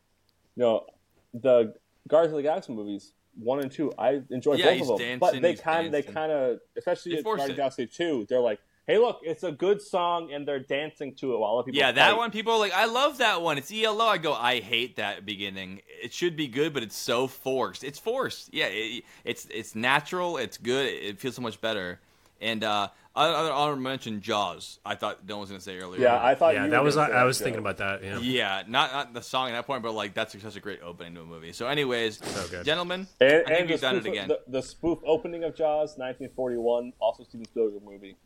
you 0.57 0.63
know, 0.63 0.87
the 1.35 1.75
Guardians 2.09 2.33
of 2.33 2.37
the 2.39 2.43
Galaxy 2.43 2.73
movies 2.73 3.13
one 3.39 3.61
and 3.61 3.71
two. 3.71 3.93
I 3.99 4.21
enjoy 4.31 4.55
Yeah, 4.55 4.73
both 4.73 4.83
of 4.83 4.89
them, 4.89 4.99
dancing, 4.99 5.19
but 5.19 5.43
they 5.43 5.55
kind 5.55 5.93
they 5.93 6.03
kind 6.03 6.33
of, 6.33 6.59
especially 6.77 7.13
They 7.13 7.19
at 7.19 7.25
Guardians 7.25 7.51
of 7.51 7.57
Galaxy 7.57 7.87
two, 7.87 8.27
they're 8.29 8.41
like, 8.41 8.59
"Hey, 8.87 8.99
look, 8.99 9.21
it's 9.23 9.43
a 9.43 9.53
good 9.53 9.81
song, 9.81 10.33
and 10.33 10.47
they're 10.47 10.59
dancing 10.61 11.15
to 11.17 11.35
it 11.35 11.39
while 11.39 11.59
other 11.59 11.65
people." 11.65 11.79
Yeah, 11.79 11.93
that 11.93 12.17
one. 12.17 12.31
People 12.31 12.55
are 12.55 12.59
like, 12.59 12.73
I 12.73 12.87
love 12.87 13.19
that 13.19 13.43
one. 13.43 13.59
It's 13.59 13.73
ELO. 13.73 14.05
I 14.05 14.19
go, 14.19 14.33
I 14.35 14.61
hate 14.61 14.97
that 14.97 15.25
beginning. 15.25 15.83
It 16.03 16.13
should 16.13 16.37
be 16.37 16.49
good, 16.49 16.73
but 16.73 16.83
it's 16.83 16.97
so 16.97 17.27
forced. 17.27 17.85
It's 17.85 17.99
forced. 17.99 18.53
Yeah, 18.53 18.67
it, 18.67 19.05
it's 19.25 19.47
it's 19.51 19.75
natural. 19.75 20.37
It's 20.37 20.59
good. 20.59 20.87
It 20.87 21.21
feels 21.21 21.37
so 21.37 21.43
much 21.43 21.61
better. 21.61 22.01
And 22.41 22.63
uh, 22.63 22.89
other 23.17 23.53
honorable 23.53 23.83
mention 23.83 24.21
Jaws. 24.21 24.79
I 24.85 24.95
thought 24.95 25.27
Dylan 25.27 25.41
was 25.41 25.51
gonna 25.51 25.61
say 25.61 25.79
earlier. 25.79 26.01
Yeah, 26.03 26.23
I 26.25 26.35
thought 26.35 26.55
yeah, 26.55 26.65
you 26.65 26.71
that 26.71 26.81
were 26.81 26.85
was 26.85 26.95
gonna 26.95 27.13
I 27.15 27.25
was 27.25 27.39
Joe. 27.39 27.45
thinking 27.45 27.61
about 27.61 27.79
that. 27.79 28.05
Yeah. 28.05 28.19
Yeah, 28.21 28.63
not 28.69 28.93
not 28.93 29.13
the 29.15 29.23
song 29.23 29.49
at 29.49 29.53
that 29.53 29.67
point, 29.67 29.83
but 29.83 29.93
like 29.93 30.15
that's 30.15 30.41
such 30.41 30.57
a 30.57 30.61
great 30.61 30.81
opening 30.83 31.15
to 31.15 31.23
a 31.23 31.25
movie. 31.25 31.53
So, 31.53 31.67
anyways, 31.67 32.19
good. 32.51 32.65
gentlemen, 32.65 33.07
And, 33.21 33.33
I 33.33 33.37
think 33.37 33.49
and 33.61 33.69
the, 33.69 33.73
we've 33.73 33.81
done 33.81 33.97
it 33.97 34.07
again. 34.07 34.29
The, 34.29 34.41
the 34.47 34.63
spoof 34.63 35.01
opening 35.05 35.43
of 35.45 35.57
Jaws, 35.57 35.99
1941, 35.99 36.93
also 37.01 37.25
Steven 37.25 37.47
Spielberg 37.47 37.83
movie. 37.83 38.17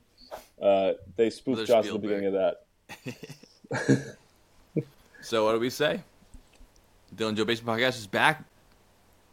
Uh, 0.61 0.93
they 1.17 1.31
spoofed 1.31 1.61
Another 1.61 1.67
Jaws 1.67 1.87
at 1.87 1.93
the 1.93 1.99
beginning 1.99 2.27
of 2.27 2.55
that. 3.71 4.17
So 5.23 5.45
what 5.45 5.53
do 5.53 5.61
we 5.61 5.71
say? 5.71 6.01
Dylan 7.15 7.37
Joe 7.37 7.45
Basement 7.45 7.79
Podcast 7.79 7.97
is 7.97 8.09
back. 8.09 8.43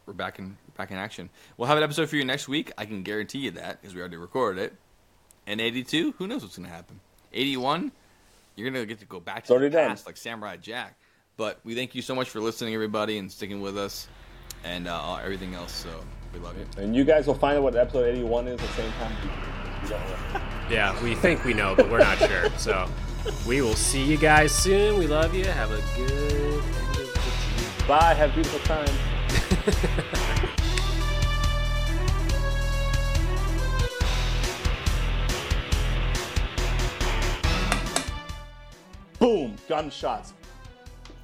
We're 0.06 0.14
back 0.14 0.38
in 0.38 0.56
back 0.80 0.91
in 0.91 0.98
action. 0.98 1.30
We'll 1.58 1.67
have 1.67 1.77
an 1.77 1.83
episode 1.83 2.09
for 2.09 2.16
you 2.16 2.24
next 2.24 2.48
week. 2.48 2.72
I 2.77 2.85
can 2.85 3.03
guarantee 3.03 3.40
you 3.40 3.51
that 3.51 3.82
because 3.82 3.93
we 3.93 3.99
already 3.99 4.16
recorded 4.16 4.64
it. 4.64 4.74
And 5.45 5.59
82, 5.59 6.14
who 6.17 6.25
knows 6.25 6.41
what's 6.41 6.58
going 6.58 6.69
to 6.69 6.74
happen? 6.74 6.99
81, 7.33 7.91
you're 8.56 8.72
going 8.72 8.82
to 8.82 8.88
get 8.88 8.99
to 8.99 9.06
go 9.06 9.19
back 9.19 9.43
to 9.45 9.53
already 9.53 9.67
the 9.69 9.77
done. 9.77 9.90
past 9.90 10.06
like 10.06 10.16
Samurai 10.16 10.56
Jack. 10.56 10.98
But 11.35 11.59
we 11.66 11.75
thank 11.75 11.95
you 11.95 12.01
so 12.01 12.16
much 12.16 12.30
for 12.30 12.40
listening, 12.40 12.74
everybody, 12.74 13.17
and 13.17 13.30
sticking 13.32 13.61
with 13.61 13.77
us, 13.77 14.08
and 14.64 14.88
uh, 14.88 15.16
everything 15.24 15.53
else. 15.53 15.72
So 15.74 15.90
we 16.33 16.40
love 16.40 16.58
you. 16.58 16.66
And 16.82 16.95
you 16.95 17.03
guys 17.03 17.27
will 17.27 17.33
find 17.35 17.58
out 17.58 17.64
what 17.64 17.75
episode 17.75 18.08
81 18.08 18.48
is 18.48 18.53
at 18.53 18.59
the 18.59 18.74
same 18.74 18.91
time. 18.93 19.11
we 19.22 19.27
do. 19.27 19.35
We 19.83 19.90
don't 19.90 20.33
know. 20.33 20.41
Yeah, 20.69 21.03
we 21.03 21.16
think 21.16 21.43
we 21.43 21.53
know, 21.53 21.75
but 21.75 21.90
we're 21.90 21.99
not 21.99 22.17
sure. 22.19 22.49
So 22.58 22.88
we 23.45 23.61
will 23.61 23.75
see 23.75 24.03
you 24.03 24.17
guys 24.17 24.53
soon. 24.53 24.98
We 24.98 25.08
love 25.08 25.33
you. 25.35 25.43
Have 25.45 25.72
a 25.72 25.82
good 25.98 26.11
end 26.11 26.53
of 26.56 26.95
the 26.95 27.03
June. 27.03 27.88
Bye. 27.88 28.14
Have 28.14 28.32
a 28.32 28.33
beautiful 28.33 28.59
time. 28.59 28.88
Gunshots. 39.69 40.33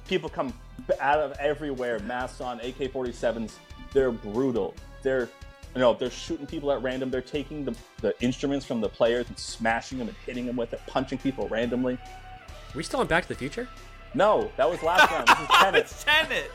People 0.08 0.30
come 0.30 0.54
out 1.00 1.18
of 1.18 1.32
everywhere, 1.32 1.98
masks 1.98 2.40
on, 2.40 2.60
AK-47s. 2.60 3.52
They're 3.92 4.12
brutal. 4.12 4.74
They're, 5.02 5.28
you 5.74 5.80
know, 5.80 5.94
they're 5.94 6.10
shooting 6.10 6.46
people 6.46 6.70
at 6.70 6.80
random. 6.80 7.10
They're 7.10 7.20
taking 7.20 7.64
the, 7.64 7.74
the 8.00 8.14
instruments 8.22 8.64
from 8.64 8.80
the 8.80 8.88
players 8.88 9.26
and 9.28 9.38
smashing 9.38 9.98
them 9.98 10.08
and 10.08 10.16
hitting 10.24 10.46
them 10.46 10.56
with 10.56 10.72
it, 10.72 10.80
punching 10.86 11.18
people 11.18 11.48
randomly. 11.48 11.94
Are 11.94 12.76
we 12.76 12.84
still 12.84 13.00
on 13.00 13.08
Back 13.08 13.24
to 13.24 13.28
the 13.28 13.34
Future? 13.34 13.68
No, 14.14 14.50
that 14.56 14.70
was 14.70 14.82
last 14.82 15.10
round. 15.10 15.28
This 15.28 15.40
is 15.40 15.48
Tenet. 15.48 15.80
It's 15.80 16.04
Tenet. 16.04 16.50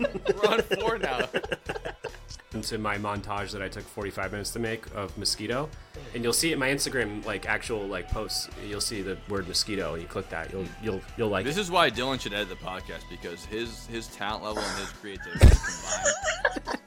We're 0.00 0.50
on 0.50 0.62
four 0.62 0.98
now. 0.98 1.28
Into 2.54 2.78
my 2.78 2.96
montage 2.96 3.52
that 3.52 3.60
I 3.60 3.68
took 3.68 3.84
45 3.84 4.32
minutes 4.32 4.50
to 4.52 4.58
make 4.58 4.86
of 4.94 5.16
mosquito, 5.18 5.68
and 6.14 6.24
you'll 6.24 6.32
see 6.32 6.48
it 6.50 6.54
in 6.54 6.58
my 6.58 6.68
Instagram 6.70 7.24
like 7.26 7.46
actual 7.46 7.86
like 7.86 8.08
posts. 8.10 8.48
You'll 8.66 8.80
see 8.80 9.02
the 9.02 9.18
word 9.28 9.46
mosquito, 9.46 9.92
and 9.92 10.02
you 10.02 10.08
click 10.08 10.28
that. 10.30 10.50
You'll 10.50 10.64
you'll 10.82 11.00
you'll 11.18 11.28
like. 11.28 11.44
This 11.44 11.58
it. 11.58 11.60
is 11.60 11.70
why 11.70 11.90
Dylan 11.90 12.18
should 12.18 12.32
edit 12.32 12.48
the 12.48 12.54
podcast 12.56 13.02
because 13.10 13.44
his 13.44 13.86
his 13.86 14.06
talent 14.08 14.44
level 14.44 14.62
and 14.62 14.78
his 14.78 14.90
creativity 14.92 15.38
combined. 15.40 16.78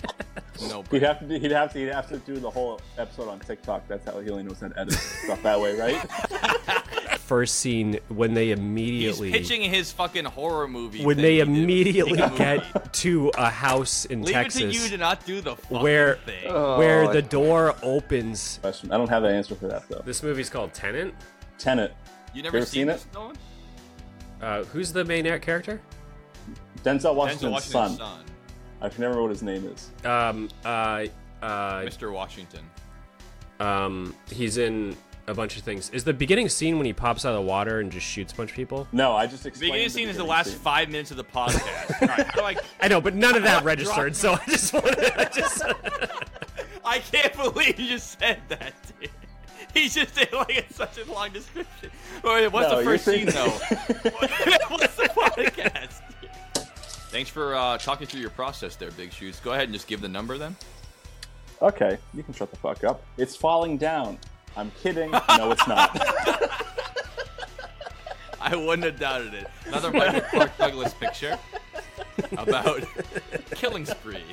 No, 0.69 0.83
He'd 0.91 1.03
have 1.03 1.19
to 1.19 1.27
do, 1.27 1.40
he'd 1.40 1.51
have 1.51 1.73
to 1.73 1.80
he'd 1.80 1.88
have 1.93 2.07
to 2.09 2.17
do 2.19 2.40
the 2.40 2.49
whole 2.49 2.80
episode 2.98 3.30
on 3.30 3.40
TikTok. 3.40 3.88
That's 3.88 4.06
how 4.06 4.19
he 4.19 4.30
only 4.31 4.43
knows 4.43 4.59
how 4.61 4.69
to 4.69 4.80
edit 4.80 4.93
stuff 4.93 5.41
that 5.43 5.59
way, 5.59 5.77
right? 5.80 7.19
first 7.31 7.59
scene 7.59 7.97
when 8.09 8.33
they 8.33 8.49
he's 8.49 8.57
immediately 8.57 9.31
pitching 9.31 9.61
his 9.61 9.89
fucking 9.89 10.25
horror 10.25 10.67
movie. 10.67 11.01
when 11.05 11.15
they 11.15 11.39
immediately 11.39 12.17
get 12.37 12.93
to 12.93 13.31
a 13.37 13.49
house 13.49 14.03
in 14.03 14.21
Leave 14.21 14.33
Texas 14.33 14.61
it 14.63 14.65
to 14.65 14.73
you 14.73 14.89
to 14.89 14.97
not 14.97 15.25
do 15.25 15.39
the 15.39 15.55
fucking 15.55 15.79
where 15.81 16.15
thing. 16.25 16.53
where 16.53 17.07
the 17.07 17.21
door 17.21 17.73
opens. 17.83 18.59
Question. 18.61 18.91
I 18.91 18.97
don't 18.97 19.07
have 19.07 19.23
the 19.23 19.29
answer 19.29 19.55
for 19.55 19.67
that 19.67 19.87
though. 19.87 20.01
This 20.03 20.23
movie's 20.23 20.49
called 20.49 20.73
Tenet. 20.73 21.15
Tenet. 21.57 21.93
you 22.33 22.43
never 22.43 22.57
ever 22.57 22.65
seen, 22.65 22.87
seen 22.87 22.89
it? 22.89 23.05
Dylan? 23.13 23.35
Uh, 24.41 24.65
who's 24.65 24.91
the 24.91 25.05
main 25.05 25.23
character? 25.39 25.79
Denzel 26.83 27.15
Washington's 27.15 27.43
Denzel 27.43 27.51
Washington's 27.51 27.63
son. 27.63 27.97
son, 27.97 28.25
I 28.81 28.89
can 28.89 28.99
never 28.99 29.13
remember 29.15 29.21
what 29.21 29.31
his 29.31 29.41
name 29.41 29.65
is. 29.67 29.89
Um, 30.03 30.49
uh, 30.65 31.05
uh, 31.41 31.81
Mr. 31.83 32.11
Washington. 32.11 32.69
um, 33.61 34.13
he's 34.29 34.57
in 34.57 34.97
a 35.27 35.33
bunch 35.33 35.58
of 35.58 35.64
things. 35.64 35.90
Is 35.91 36.03
the 36.03 36.14
beginning 36.14 36.50
scene 36.50 36.77
when 36.77 36.85
he 36.85 36.93
pops 36.93 37.25
out 37.25 37.30
of 37.30 37.35
the 37.35 37.41
water 37.50 37.80
and 37.80 37.91
just 37.91 38.06
shoots 38.06 38.33
a 38.33 38.35
bunch 38.35 38.50
of 38.51 38.56
people? 38.56 38.88
No, 38.91 39.16
I 39.16 39.27
just 39.27 39.45
explained. 39.45 39.74
The 39.74 39.83
explained. 39.83 39.88
beginning 39.88 39.90
scene 39.90 40.09
is 40.09 40.17
the 40.17 40.24
last 40.24 40.50
scene. 40.51 40.59
five 40.59 40.90
minutes 40.90 41.11
of 41.11 41.17
the 41.17 41.24
podcast. 41.24 42.01
All 42.01 42.08
right, 42.08 42.27
how 42.27 42.40
do 42.40 42.45
I? 42.45 42.56
I 42.82 42.88
know, 42.88 43.00
but 43.01 43.16
none 43.16 43.35
of 43.35 43.43
that 43.43 43.64
registered. 43.66 44.16
So 44.16 44.33
I 44.33 44.45
just 44.48 44.74
wanted, 44.74 45.11
I 45.17 45.25
just. 45.25 45.64
I 46.85 47.00
can't 47.00 47.33
believe 47.35 47.80
you 47.80 47.88
just 47.88 48.19
said 48.19 48.40
that. 48.50 48.74
Dude. 49.00 49.09
He 49.74 49.88
just 49.88 50.16
did 50.16 50.33
like 50.33 50.58
it's 50.58 50.75
such 50.75 50.98
a 50.98 51.09
long 51.09 51.32
description. 51.32 51.91
Wait, 52.24 52.48
what's 52.50 52.69
No, 52.69 52.80
the 52.80 52.83
first 52.83 53.06
scene 53.06 53.27
thinking- 53.27 53.33
though? 53.35 54.09
what's 54.67 54.95
the 54.95 55.03
podcast? 55.16 56.01
Thanks 57.11 57.30
for 57.30 57.56
uh, 57.56 57.77
talking 57.77 58.08
through 58.08 58.19
your 58.22 58.30
process 58.32 58.75
there, 58.75 58.91
Big 58.91 59.14
Shoes. 59.14 59.40
Go 59.40 59.51
ahead 59.51 59.66
and 59.66 59.74
just 59.74 59.88
give 59.88 60.01
the 60.01 60.08
number 60.09 60.38
then. 60.38 60.56
Okay, 61.61 61.98
you 62.14 62.24
can 62.24 62.33
shut 62.33 62.50
the 62.51 62.58
fuck 62.58 62.83
up. 62.83 63.03
It's 63.17 63.35
falling 63.35 63.77
down. 63.77 64.17
I'm 64.55 64.71
kidding. 64.81 65.11
No, 65.11 65.51
it's 65.51 65.67
not. 65.67 65.89
I 68.41 68.55
wouldn't 68.55 68.83
have 68.83 68.99
doubted 68.99 69.33
it. 69.33 69.47
Another 69.67 69.91
Michael 69.91 70.21
Clark 70.21 70.57
Douglas 70.57 70.93
picture 70.95 71.38
about 72.38 72.83
killing 73.55 73.85
spree. 73.85 74.23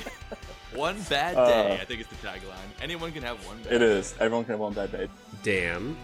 One 0.74 1.00
bad 1.02 1.36
uh, 1.36 1.47
day, 1.47 1.78
I 1.80 1.84
think 1.84 2.00
it's 2.00 2.08
the 2.10 2.16
tagline. 2.26 2.56
Anyone 2.80 3.12
can 3.12 3.22
have 3.22 3.44
one 3.47 3.58
bad 3.62 3.72
it 3.74 3.78
day. 3.80 3.84
is. 3.84 4.14
Everyone 4.18 4.44
can 4.44 4.52
have 4.52 4.60
one 4.60 4.72
bad 4.72 4.92
day. 4.92 5.08
Damn. 5.42 5.97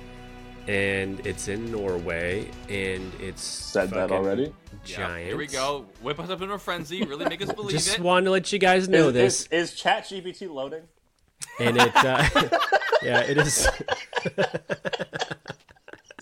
and 0.68 1.26
it's 1.26 1.48
in 1.48 1.70
Norway, 1.70 2.50
and 2.68 3.12
it's 3.20 3.42
Said 3.42 3.90
that 3.90 4.08
fucking 4.10 4.16
already. 4.16 4.52
Yeah, 4.86 4.96
Giant. 4.96 5.26
here 5.28 5.36
we 5.36 5.46
go. 5.46 5.86
Whip 6.02 6.18
us 6.20 6.30
up 6.30 6.40
in 6.42 6.50
a 6.50 6.58
frenzy. 6.58 7.04
Really 7.04 7.24
make 7.26 7.42
us 7.42 7.52
believe 7.54 7.70
Just 7.72 7.94
it. 7.98 8.00
wanted 8.00 8.24
to 8.26 8.30
let 8.32 8.52
you 8.52 8.58
guys 8.58 8.88
know 8.88 9.08
Is, 9.08 9.14
this, 9.14 9.46
is, 9.50 9.72
is 9.72 9.80
ChatGPT 9.80 10.48
loading? 10.52 10.82
And 11.58 11.76
it, 11.76 11.96
uh, 11.96 12.28
yeah, 13.02 13.20
it 13.20 13.38
is. 13.38 13.68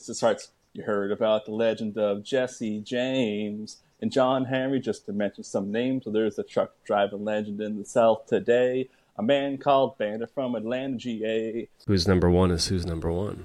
This 0.07 0.17
starts. 0.17 0.51
You 0.73 0.83
heard 0.85 1.13
about 1.13 1.45
the 1.45 1.53
legend 1.53 1.99
of 1.99 2.25
Jesse 2.25 2.81
James 2.81 3.79
and 4.01 4.11
John 4.11 4.47
Henry, 4.47 4.81
just 4.81 5.07
to 5.07 5.13
mention 5.13 5.45
some 5.45 5.71
names. 5.71 6.05
So 6.05 6.11
there's 6.11 6.39
a 6.39 6.43
truck 6.43 6.73
driving 6.85 7.25
legend 7.25 7.61
in 7.61 7.79
the 7.79 7.85
South 7.85 8.27
today. 8.27 8.89
A 9.17 9.23
man 9.23 9.59
called 9.59 9.99
Bandit 9.99 10.31
from 10.35 10.55
Atlanta, 10.55 10.97
GA. 10.97 11.69
Who's 11.87 12.09
number 12.09 12.31
one 12.31 12.51
is 12.51 12.67
who's 12.67 12.87
number 12.87 13.13
one. 13.13 13.45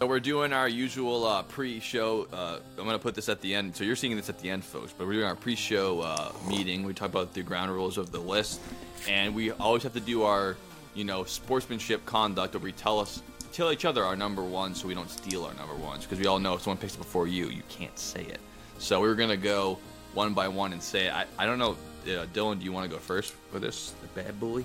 So 0.00 0.06
we're 0.06 0.18
doing 0.18 0.54
our 0.54 0.66
usual 0.66 1.26
uh, 1.26 1.42
pre-show. 1.42 2.26
Uh, 2.32 2.58
I'm 2.78 2.86
gonna 2.86 2.98
put 2.98 3.14
this 3.14 3.28
at 3.28 3.42
the 3.42 3.54
end. 3.54 3.76
So 3.76 3.84
you're 3.84 3.96
seeing 3.96 4.16
this 4.16 4.30
at 4.30 4.38
the 4.38 4.48
end, 4.48 4.64
folks. 4.64 4.94
But 4.96 5.06
we're 5.06 5.12
doing 5.12 5.26
our 5.26 5.36
pre-show 5.36 6.00
uh, 6.00 6.32
meeting. 6.48 6.84
We 6.84 6.94
talk 6.94 7.10
about 7.10 7.34
the 7.34 7.42
ground 7.42 7.70
rules 7.70 7.98
of 7.98 8.10
the 8.10 8.18
list, 8.18 8.62
and 9.06 9.34
we 9.34 9.50
always 9.50 9.82
have 9.82 9.92
to 9.92 10.00
do 10.00 10.22
our, 10.22 10.56
you 10.94 11.04
know, 11.04 11.24
sportsmanship 11.24 12.06
conduct, 12.06 12.54
where 12.54 12.62
we 12.62 12.72
tell 12.72 12.98
us, 12.98 13.22
tell 13.52 13.72
each 13.72 13.84
other 13.84 14.02
our 14.02 14.16
number 14.16 14.42
one, 14.42 14.74
so 14.74 14.88
we 14.88 14.94
don't 14.94 15.10
steal 15.10 15.44
our 15.44 15.52
number 15.52 15.74
ones. 15.74 16.06
Because 16.06 16.18
we 16.18 16.24
all 16.24 16.38
know 16.38 16.54
if 16.54 16.62
someone 16.62 16.78
picks 16.78 16.94
it 16.94 16.98
before 16.98 17.26
you, 17.28 17.48
you 17.48 17.62
can't 17.68 17.98
say 17.98 18.22
it. 18.22 18.40
So 18.78 19.02
we 19.02 19.08
were 19.08 19.14
gonna 19.14 19.36
go 19.36 19.78
one 20.14 20.32
by 20.32 20.48
one 20.48 20.72
and 20.72 20.82
say. 20.82 21.10
I, 21.10 21.26
I 21.38 21.44
don't 21.44 21.58
know, 21.58 21.72
uh, 22.06 22.24
Dylan, 22.32 22.58
do 22.58 22.64
you 22.64 22.72
want 22.72 22.90
to 22.90 22.96
go 22.96 22.98
first 22.98 23.34
for 23.52 23.58
this, 23.58 23.92
the 24.00 24.22
bad 24.22 24.40
boy? 24.40 24.64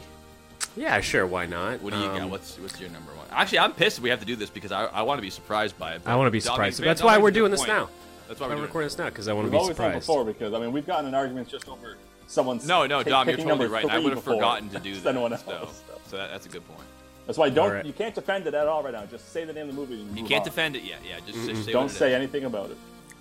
Yeah, 0.78 1.00
sure. 1.02 1.26
Why 1.26 1.46
not? 1.46 1.82
What 1.82 1.94
do 1.94 2.00
you 2.00 2.06
got? 2.08 2.22
Um, 2.22 2.30
What's 2.30 2.58
what's 2.60 2.80
your 2.80 2.90
number 2.90 3.12
one? 3.14 3.26
Actually, 3.32 3.60
I'm 3.60 3.72
pissed 3.74 4.00
we 4.02 4.10
have 4.10 4.20
to 4.20 4.26
do 4.26 4.36
this 4.36 4.50
because 4.50 4.72
I, 4.72 4.86
I 4.86 5.02
want 5.04 5.18
to 5.18 5.22
be 5.22 5.30
surprised 5.30 5.78
by 5.80 5.96
it. 5.96 6.02
I 6.06 6.16
wanna 6.16 6.32
be 6.32 6.40
Dog 6.40 6.54
surprised. 6.54 6.80
makes- 6.80 6.86
That's 6.86 7.02
why 7.04 7.18
we're 7.18 7.32
doing 7.32 7.52
this 7.52 7.62
point. 7.62 7.70
now. 7.72 7.90
That's 8.28 8.40
why 8.40 8.48
we're 8.48 8.54
doing 8.56 8.64
recording 8.64 8.88
this 8.88 8.98
now 8.98 9.06
because 9.06 9.28
I 9.28 9.34
want 9.34 9.46
to 9.46 9.48
We've 9.48 9.52
be 9.54 9.58
always 9.58 9.78
done 9.78 9.86
surprised. 9.88 10.08
before 10.08 10.26
because 10.26 10.54
I 10.54 10.60
mean 10.60 10.72
we've 10.72 10.86
gotten 10.86 11.06
in 11.08 11.14
arguments 11.16 11.50
just 11.52 11.70
over 11.70 11.96
someone's. 12.28 12.66
it. 12.66 12.68
No, 12.68 12.86
no, 12.88 13.00
pick- 13.00 13.08
Dom, 13.08 13.28
you're 13.30 13.38
totally 13.38 13.68
right. 13.68 13.86
I 13.90 14.00
would 14.00 14.14
have 14.14 14.24
forgotten 14.24 14.70
to 14.70 14.80
do 14.82 14.96
that. 14.96 15.10
anyone 15.16 15.38
So, 15.38 15.52
else. 15.52 15.82
so 16.08 16.18
that, 16.18 16.32
that's 16.32 16.46
a 16.46 16.50
good 16.50 16.68
point. 16.68 16.88
That's 17.26 17.38
why 17.38 17.50
don't 17.50 17.68
Alright. 17.70 17.86
you 17.86 17.94
can't 17.94 18.14
defend 18.14 18.46
it 18.48 18.54
at 18.54 18.68
all 18.68 18.84
right 18.84 18.94
now. 18.94 19.06
Just 19.06 19.32
say 19.32 19.46
the 19.46 19.54
name 19.54 19.70
of 19.70 19.76
the 19.76 19.82
movie. 19.82 20.02
And 20.02 20.18
You 20.18 20.26
can't 20.26 20.42
on. 20.42 20.46
defend 20.46 20.76
it 20.76 20.84
yet. 20.84 21.00
Yeah, 21.08 21.20
just, 21.26 21.48
just 21.48 21.66
say 21.66 21.72
Don't 21.72 21.90
say 21.90 22.10
is. 22.10 22.16
anything 22.16 22.44
about 22.46 22.70
it. 22.70 22.78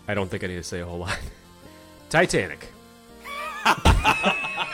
I 0.09 0.13
don't 0.15 0.29
think 0.31 0.45
I 0.45 0.49
need 0.49 0.57
to 0.57 0.63
say 0.63 0.81
a 0.81 0.87
whole 0.87 0.99
lot. 0.99 1.19
Titanic. 2.11 2.69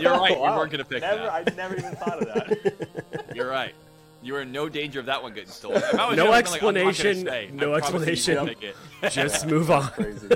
you're 0.00 0.12
right. 0.12 0.38
Wow. 0.38 0.52
We 0.52 0.58
weren't 0.58 0.70
gonna 0.72 0.84
pick 0.84 1.00
never, 1.02 1.22
that. 1.22 1.32
I 1.48 1.54
never 1.56 1.76
even 1.76 1.94
thought 1.96 2.18
of 2.22 2.26
that. 2.26 3.32
You're 3.34 3.48
right. 3.48 3.74
You 4.22 4.36
are 4.36 4.42
in 4.42 4.52
no 4.52 4.68
danger 4.68 5.00
of 5.00 5.06
that 5.06 5.22
one 5.22 5.32
getting 5.34 5.48
stolen. 5.50 5.78
If 5.78 5.94
I 5.98 6.08
was 6.08 6.16
No 6.16 6.24
you, 6.24 6.30
like, 6.30 6.46
I'm 6.46 6.74
not 6.74 6.76
explanation, 6.76 7.24
no 7.24 7.66
you 7.66 7.70
you 7.70 7.74
explanation. 7.76 8.46
pick 8.46 8.62
it. 8.62 8.76
Just 9.10 9.46
move 9.46 9.70
on. 9.70 9.88
Crazy. 9.90 10.28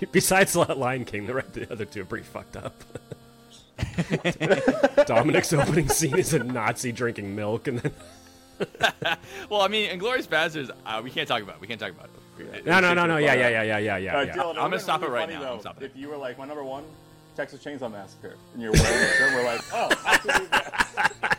Besides 0.12 0.56
Lion 0.56 1.04
King, 1.04 1.26
the, 1.26 1.44
the 1.52 1.70
other 1.72 1.84
two 1.84 2.02
are 2.02 2.04
pretty 2.04 2.24
fucked 2.24 2.56
up. 2.56 2.82
Dominic's 5.06 5.52
opening 5.52 5.88
scene 5.88 6.18
is 6.18 6.34
a 6.34 6.40
Nazi 6.42 6.90
drinking 6.90 7.36
milk, 7.36 7.68
and 7.68 7.78
then 7.78 7.92
Well, 9.48 9.60
I 9.60 9.68
mean, 9.68 9.90
Inglourious 9.90 10.26
Basterds, 10.26 10.70
uh, 10.84 11.00
we 11.04 11.10
can't 11.10 11.28
talk 11.28 11.42
about. 11.42 11.56
it. 11.56 11.60
We 11.60 11.68
can't 11.68 11.78
talk 11.78 11.90
about 11.92 12.06
it. 12.06 12.17
No, 12.66 12.80
no, 12.80 12.94
no, 12.94 13.06
no, 13.06 13.16
yeah, 13.16 13.34
yeah, 13.34 13.48
yeah, 13.48 13.62
yeah, 13.62 13.78
yeah, 13.78 13.96
yeah. 13.96 14.16
Uh, 14.16 14.22
yeah. 14.22 14.32
Dylan, 14.32 14.38
I'm 14.38 14.54
gonna 14.54 14.62
would've 14.62 14.70
been 14.70 14.80
stop 14.80 15.02
it 15.02 15.10
right 15.10 15.20
funny, 15.22 15.34
now. 15.34 15.40
Though, 15.40 15.54
I'm 15.54 15.60
stopping 15.60 15.84
if 15.84 15.96
you 15.96 16.08
were 16.08 16.16
like 16.16 16.38
my 16.38 16.46
number 16.46 16.64
one, 16.64 16.84
Texas 17.36 17.62
Chainsaw 17.62 17.90
Massacre, 17.90 18.36
and 18.52 18.62
you're 18.62 18.72
wearing 18.72 19.00
the 19.00 19.06
shirt, 19.16 19.34
we're 19.34 19.44
like, 19.44 19.60
oh, 19.72 19.90
absolutely. 20.06 20.58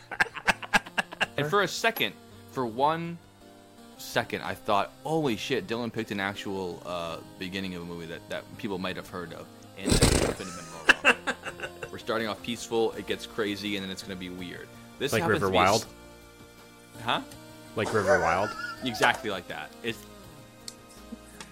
And 1.39 1.49
for 1.49 1.61
a 1.61 1.67
second, 1.67 2.13
for 2.51 2.65
one 2.65 3.17
second, 3.97 4.41
I 4.41 4.53
thought, 4.53 4.91
holy 5.03 5.37
shit, 5.37 5.67
Dylan 5.67 5.91
picked 5.91 6.11
an 6.11 6.19
actual 6.19 6.83
uh, 6.85 7.17
beginning 7.37 7.75
of 7.75 7.83
a 7.83 7.85
movie 7.85 8.07
that, 8.07 8.27
that 8.29 8.57
people 8.57 8.77
might 8.77 8.97
have 8.97 9.07
heard 9.07 9.33
of. 9.33 9.45
And 9.77 9.89
that 9.89 10.01
couldn't 10.01 10.25
have 10.25 10.37
been 10.37 10.47
more 10.47 11.13
wrong. 11.13 11.35
We're 11.91 11.97
starting 11.97 12.27
off 12.27 12.43
peaceful, 12.43 12.91
it 12.93 13.07
gets 13.07 13.25
crazy, 13.25 13.77
and 13.77 13.83
then 13.83 13.89
it's 13.89 14.03
going 14.03 14.17
to 14.17 14.19
be 14.19 14.29
weird. 14.29 14.67
This 14.99 15.13
Like 15.13 15.25
River 15.25 15.45
to 15.45 15.51
be 15.51 15.55
Wild? 15.55 15.85
Huh? 17.03 17.21
Like 17.77 17.93
River 17.93 18.19
Wild. 18.19 18.49
Exactly 18.83 19.29
like 19.29 19.47
that. 19.47 19.69
It's 19.81 19.99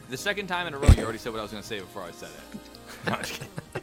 the 0.10 0.18
second 0.18 0.48
time 0.48 0.68
in 0.68 0.74
a 0.74 0.78
row 0.78 0.90
you 0.90 1.04
already 1.04 1.18
said 1.18 1.32
what 1.34 1.40
I 1.40 1.42
was 1.44 1.52
going 1.52 1.62
to 1.64 1.68
say 1.68 1.80
before 1.80 2.04
I 2.04 2.12
said 2.12 2.30
it. 2.30 2.60
No, 3.06 3.14
I'm 3.14 3.20
just 3.24 3.42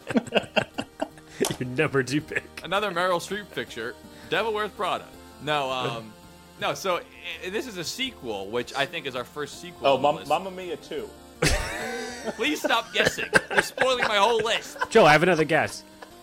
kidding. 0.08 1.56
you 1.60 1.66
never 1.76 2.02
do 2.02 2.20
pick. 2.20 2.44
Another 2.62 2.90
Meryl 2.90 3.18
Streep 3.20 3.50
picture, 3.54 3.94
Devil 4.30 4.52
Wears 4.52 4.70
Prada. 4.72 5.04
No, 5.42 5.70
um, 5.70 6.12
no. 6.60 6.74
So 6.74 6.96
i- 7.44 7.50
this 7.50 7.66
is 7.66 7.76
a 7.76 7.84
sequel, 7.84 8.48
which 8.48 8.74
I 8.74 8.86
think 8.86 9.06
is 9.06 9.14
our 9.16 9.24
first 9.24 9.60
sequel. 9.60 9.86
Oh, 9.86 9.96
on 9.96 10.02
the 10.02 10.08
Mam- 10.08 10.16
list. 10.16 10.28
Mamma 10.28 10.50
Mia 10.50 10.76
2. 10.76 11.08
Please 12.36 12.60
stop 12.60 12.92
guessing. 12.94 13.26
You're 13.50 13.62
spoiling 13.62 14.04
my 14.08 14.16
whole 14.16 14.38
list. 14.42 14.78
Joe, 14.90 15.04
I 15.04 15.12
have 15.12 15.22
another 15.22 15.44
guess. 15.44 15.82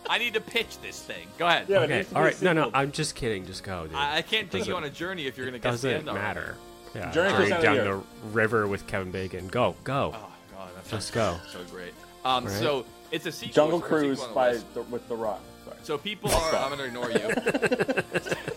I 0.10 0.18
need 0.18 0.34
to 0.34 0.42
pitch 0.42 0.80
this 0.82 1.00
thing. 1.00 1.28
Go 1.38 1.46
ahead. 1.46 1.68
Yeah, 1.70 1.82
it 1.82 1.84
Okay, 1.84 1.96
needs 1.98 2.08
to 2.10 2.14
be 2.16 2.18
all 2.18 2.24
a 2.24 2.26
right. 2.26 2.42
No, 2.42 2.54
no, 2.54 2.64
sequel. 2.66 2.80
I'm 2.82 2.92
just 2.92 3.16
kidding. 3.16 3.46
Just 3.46 3.64
go, 3.64 3.86
dude. 3.86 3.96
I, 3.96 4.18
I 4.18 4.22
can't 4.24 4.50
take 4.52 4.66
you 4.66 4.76
on 4.76 4.84
a 4.84 4.90
journey 4.90 5.28
if 5.28 5.38
you're 5.38 5.46
going 5.46 5.62
to 5.62 5.66
guess 5.66 5.82
the 5.82 5.90
Doesn't 5.92 6.08
end 6.08 6.10
already. 6.10 6.24
matter. 6.26 6.56
Yeah, 6.96 7.12
Journey 7.12 7.34
already 7.34 7.50
down 7.52 7.62
Center 7.62 7.84
the 7.84 8.02
river 8.32 8.68
with 8.68 8.86
Kevin 8.88 9.12
Bacon. 9.12 9.48
Go, 9.48 9.76
go. 9.84 10.14
Oh 10.16 10.32
god, 10.54 10.70
that's 10.76 10.90
Just 10.90 11.14
go. 11.14 11.38
So 11.52 11.60
great. 11.72 11.94
Um, 12.26 12.46
Right. 12.46 12.54
so 12.54 12.86
it's 13.12 13.26
a 13.26 13.32
sequel. 13.32 13.54
Jungle 13.54 13.82
Cruise 13.82 14.20
sequel 14.20 14.36
by 14.36 14.54
the, 14.74 14.82
with 14.84 15.08
The 15.08 15.16
Rock. 15.16 15.42
Sorry. 15.66 15.78
So 15.84 15.98
people 15.98 16.30
are. 16.32 16.56
I'm 16.56 16.78
going 16.78 16.80
to 16.80 16.86
ignore 16.86 17.12
you. 17.12 17.18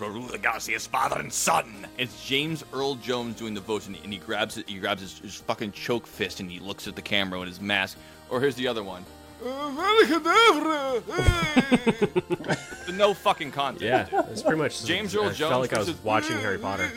Raul 0.00 0.42
Garcia's 0.42 0.86
father 0.86 1.20
and 1.20 1.32
son. 1.32 1.86
It's 1.96 2.26
James 2.26 2.64
Earl 2.72 2.96
Jones 2.96 3.36
doing 3.36 3.54
the 3.54 3.60
voice, 3.60 3.86
and 3.86 3.94
he, 3.94 4.02
and 4.02 4.12
he 4.12 4.18
grabs 4.18 4.58
it. 4.58 4.68
He 4.68 4.78
grabs 4.78 5.00
his, 5.00 5.18
his 5.20 5.36
fucking 5.36 5.72
choke 5.72 6.06
fist, 6.06 6.40
and 6.40 6.50
he 6.50 6.58
looks 6.58 6.88
at 6.88 6.96
the 6.96 7.02
camera 7.02 7.38
with 7.38 7.48
his 7.48 7.60
mask. 7.60 7.96
Or 8.28 8.40
here's 8.40 8.56
the 8.56 8.66
other 8.66 8.82
one. 8.82 9.04
The 12.86 12.92
no 12.94 13.14
fucking 13.14 13.50
context. 13.52 13.82
Yeah, 14.12 14.22
it's 14.30 14.42
pretty 14.42 14.58
much. 14.58 14.84
James 14.84 15.14
Earl 15.14 15.24
I 15.24 15.26
Earl 15.28 15.34
felt 15.34 15.60
like 15.62 15.72
I 15.72 15.78
was 15.78 15.88
versus- 15.88 16.04
watching 16.04 16.38
Harry 16.38 16.58
Potter. 16.58 16.90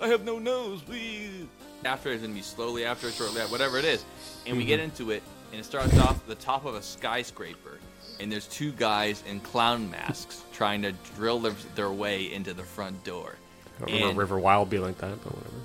I 0.00 0.08
have 0.08 0.24
no 0.24 0.38
nose, 0.38 0.82
please. 0.82 1.46
After 1.84 2.12
it's 2.12 2.22
gonna 2.22 2.34
be 2.34 2.42
slowly, 2.42 2.84
after 2.84 3.08
it, 3.08 3.14
shortly, 3.14 3.40
whatever 3.42 3.78
it 3.78 3.84
is, 3.84 4.04
and 4.46 4.56
we 4.56 4.64
get 4.64 4.78
Mm-hmm. 4.80 4.84
into 4.90 5.10
it, 5.10 5.22
and 5.50 5.60
it 5.60 5.64
starts 5.64 5.96
off 5.98 6.16
at 6.16 6.26
the 6.28 6.34
top 6.36 6.64
of 6.64 6.74
a 6.76 6.82
skyscraper, 6.82 7.78
and 8.20 8.30
there's 8.30 8.46
two 8.46 8.70
guys 8.72 9.22
in 9.28 9.40
clown 9.40 9.90
masks 9.90 10.42
trying 10.52 10.82
to 10.82 10.92
drill 11.16 11.40
their, 11.40 11.54
their 11.74 11.90
way 11.90 12.32
into 12.32 12.54
the 12.54 12.62
front 12.62 13.02
door. 13.04 13.34
I 13.76 13.80
don't 13.80 13.86
remember 13.88 14.08
And- 14.10 14.18
River 14.18 14.38
Wild 14.38 14.70
be 14.70 14.78
like 14.78 14.98
that, 14.98 15.18
but 15.24 15.32
whatever. 15.34 15.56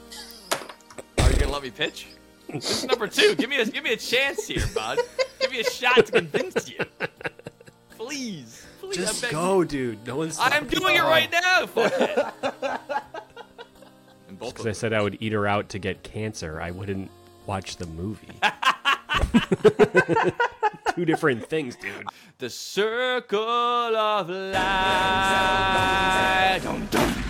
Are 1.19 1.29
you 1.31 1.37
gonna 1.37 1.51
let 1.51 1.61
me 1.63 1.69
pitch? 1.69 2.07
This 2.49 2.83
is 2.83 2.85
number 2.85 3.07
two. 3.07 3.35
Give 3.35 3.49
me 3.49 3.59
a 3.59 3.65
give 3.65 3.83
me 3.83 3.93
a 3.93 3.97
chance 3.97 4.47
here, 4.47 4.65
bud. 4.73 4.99
Give 5.39 5.51
me 5.51 5.59
a 5.59 5.63
shot 5.63 6.05
to 6.05 6.11
convince 6.11 6.69
you. 6.69 6.79
Please, 7.91 8.65
please. 8.79 8.95
Just 8.95 9.29
go, 9.29 9.61
you. 9.61 9.65
dude. 9.65 10.07
No 10.07 10.17
one's. 10.17 10.37
I'm 10.39 10.67
doing 10.67 10.95
it 10.95 11.01
right 11.01 11.31
now. 11.31 11.65
Fuck 11.65 11.93
it. 11.97 12.25
And 14.27 14.37
both 14.37 14.49
of 14.49 14.55
Because 14.55 14.67
I 14.67 14.73
said 14.73 14.91
I 14.93 15.01
would 15.01 15.17
eat 15.21 15.31
her 15.31 15.47
out 15.47 15.69
to 15.69 15.79
get 15.79 16.03
cancer. 16.03 16.61
I 16.61 16.71
wouldn't 16.71 17.09
watch 17.45 17.77
the 17.77 17.85
movie. 17.85 18.27
Two 20.95 21.05
different 21.05 21.47
things, 21.47 21.77
dude. 21.77 22.05
The 22.37 22.49
circle 22.49 23.39
of 23.39 24.29
life. 24.29 24.53
Dum, 26.63 26.87
dum. 26.91 27.23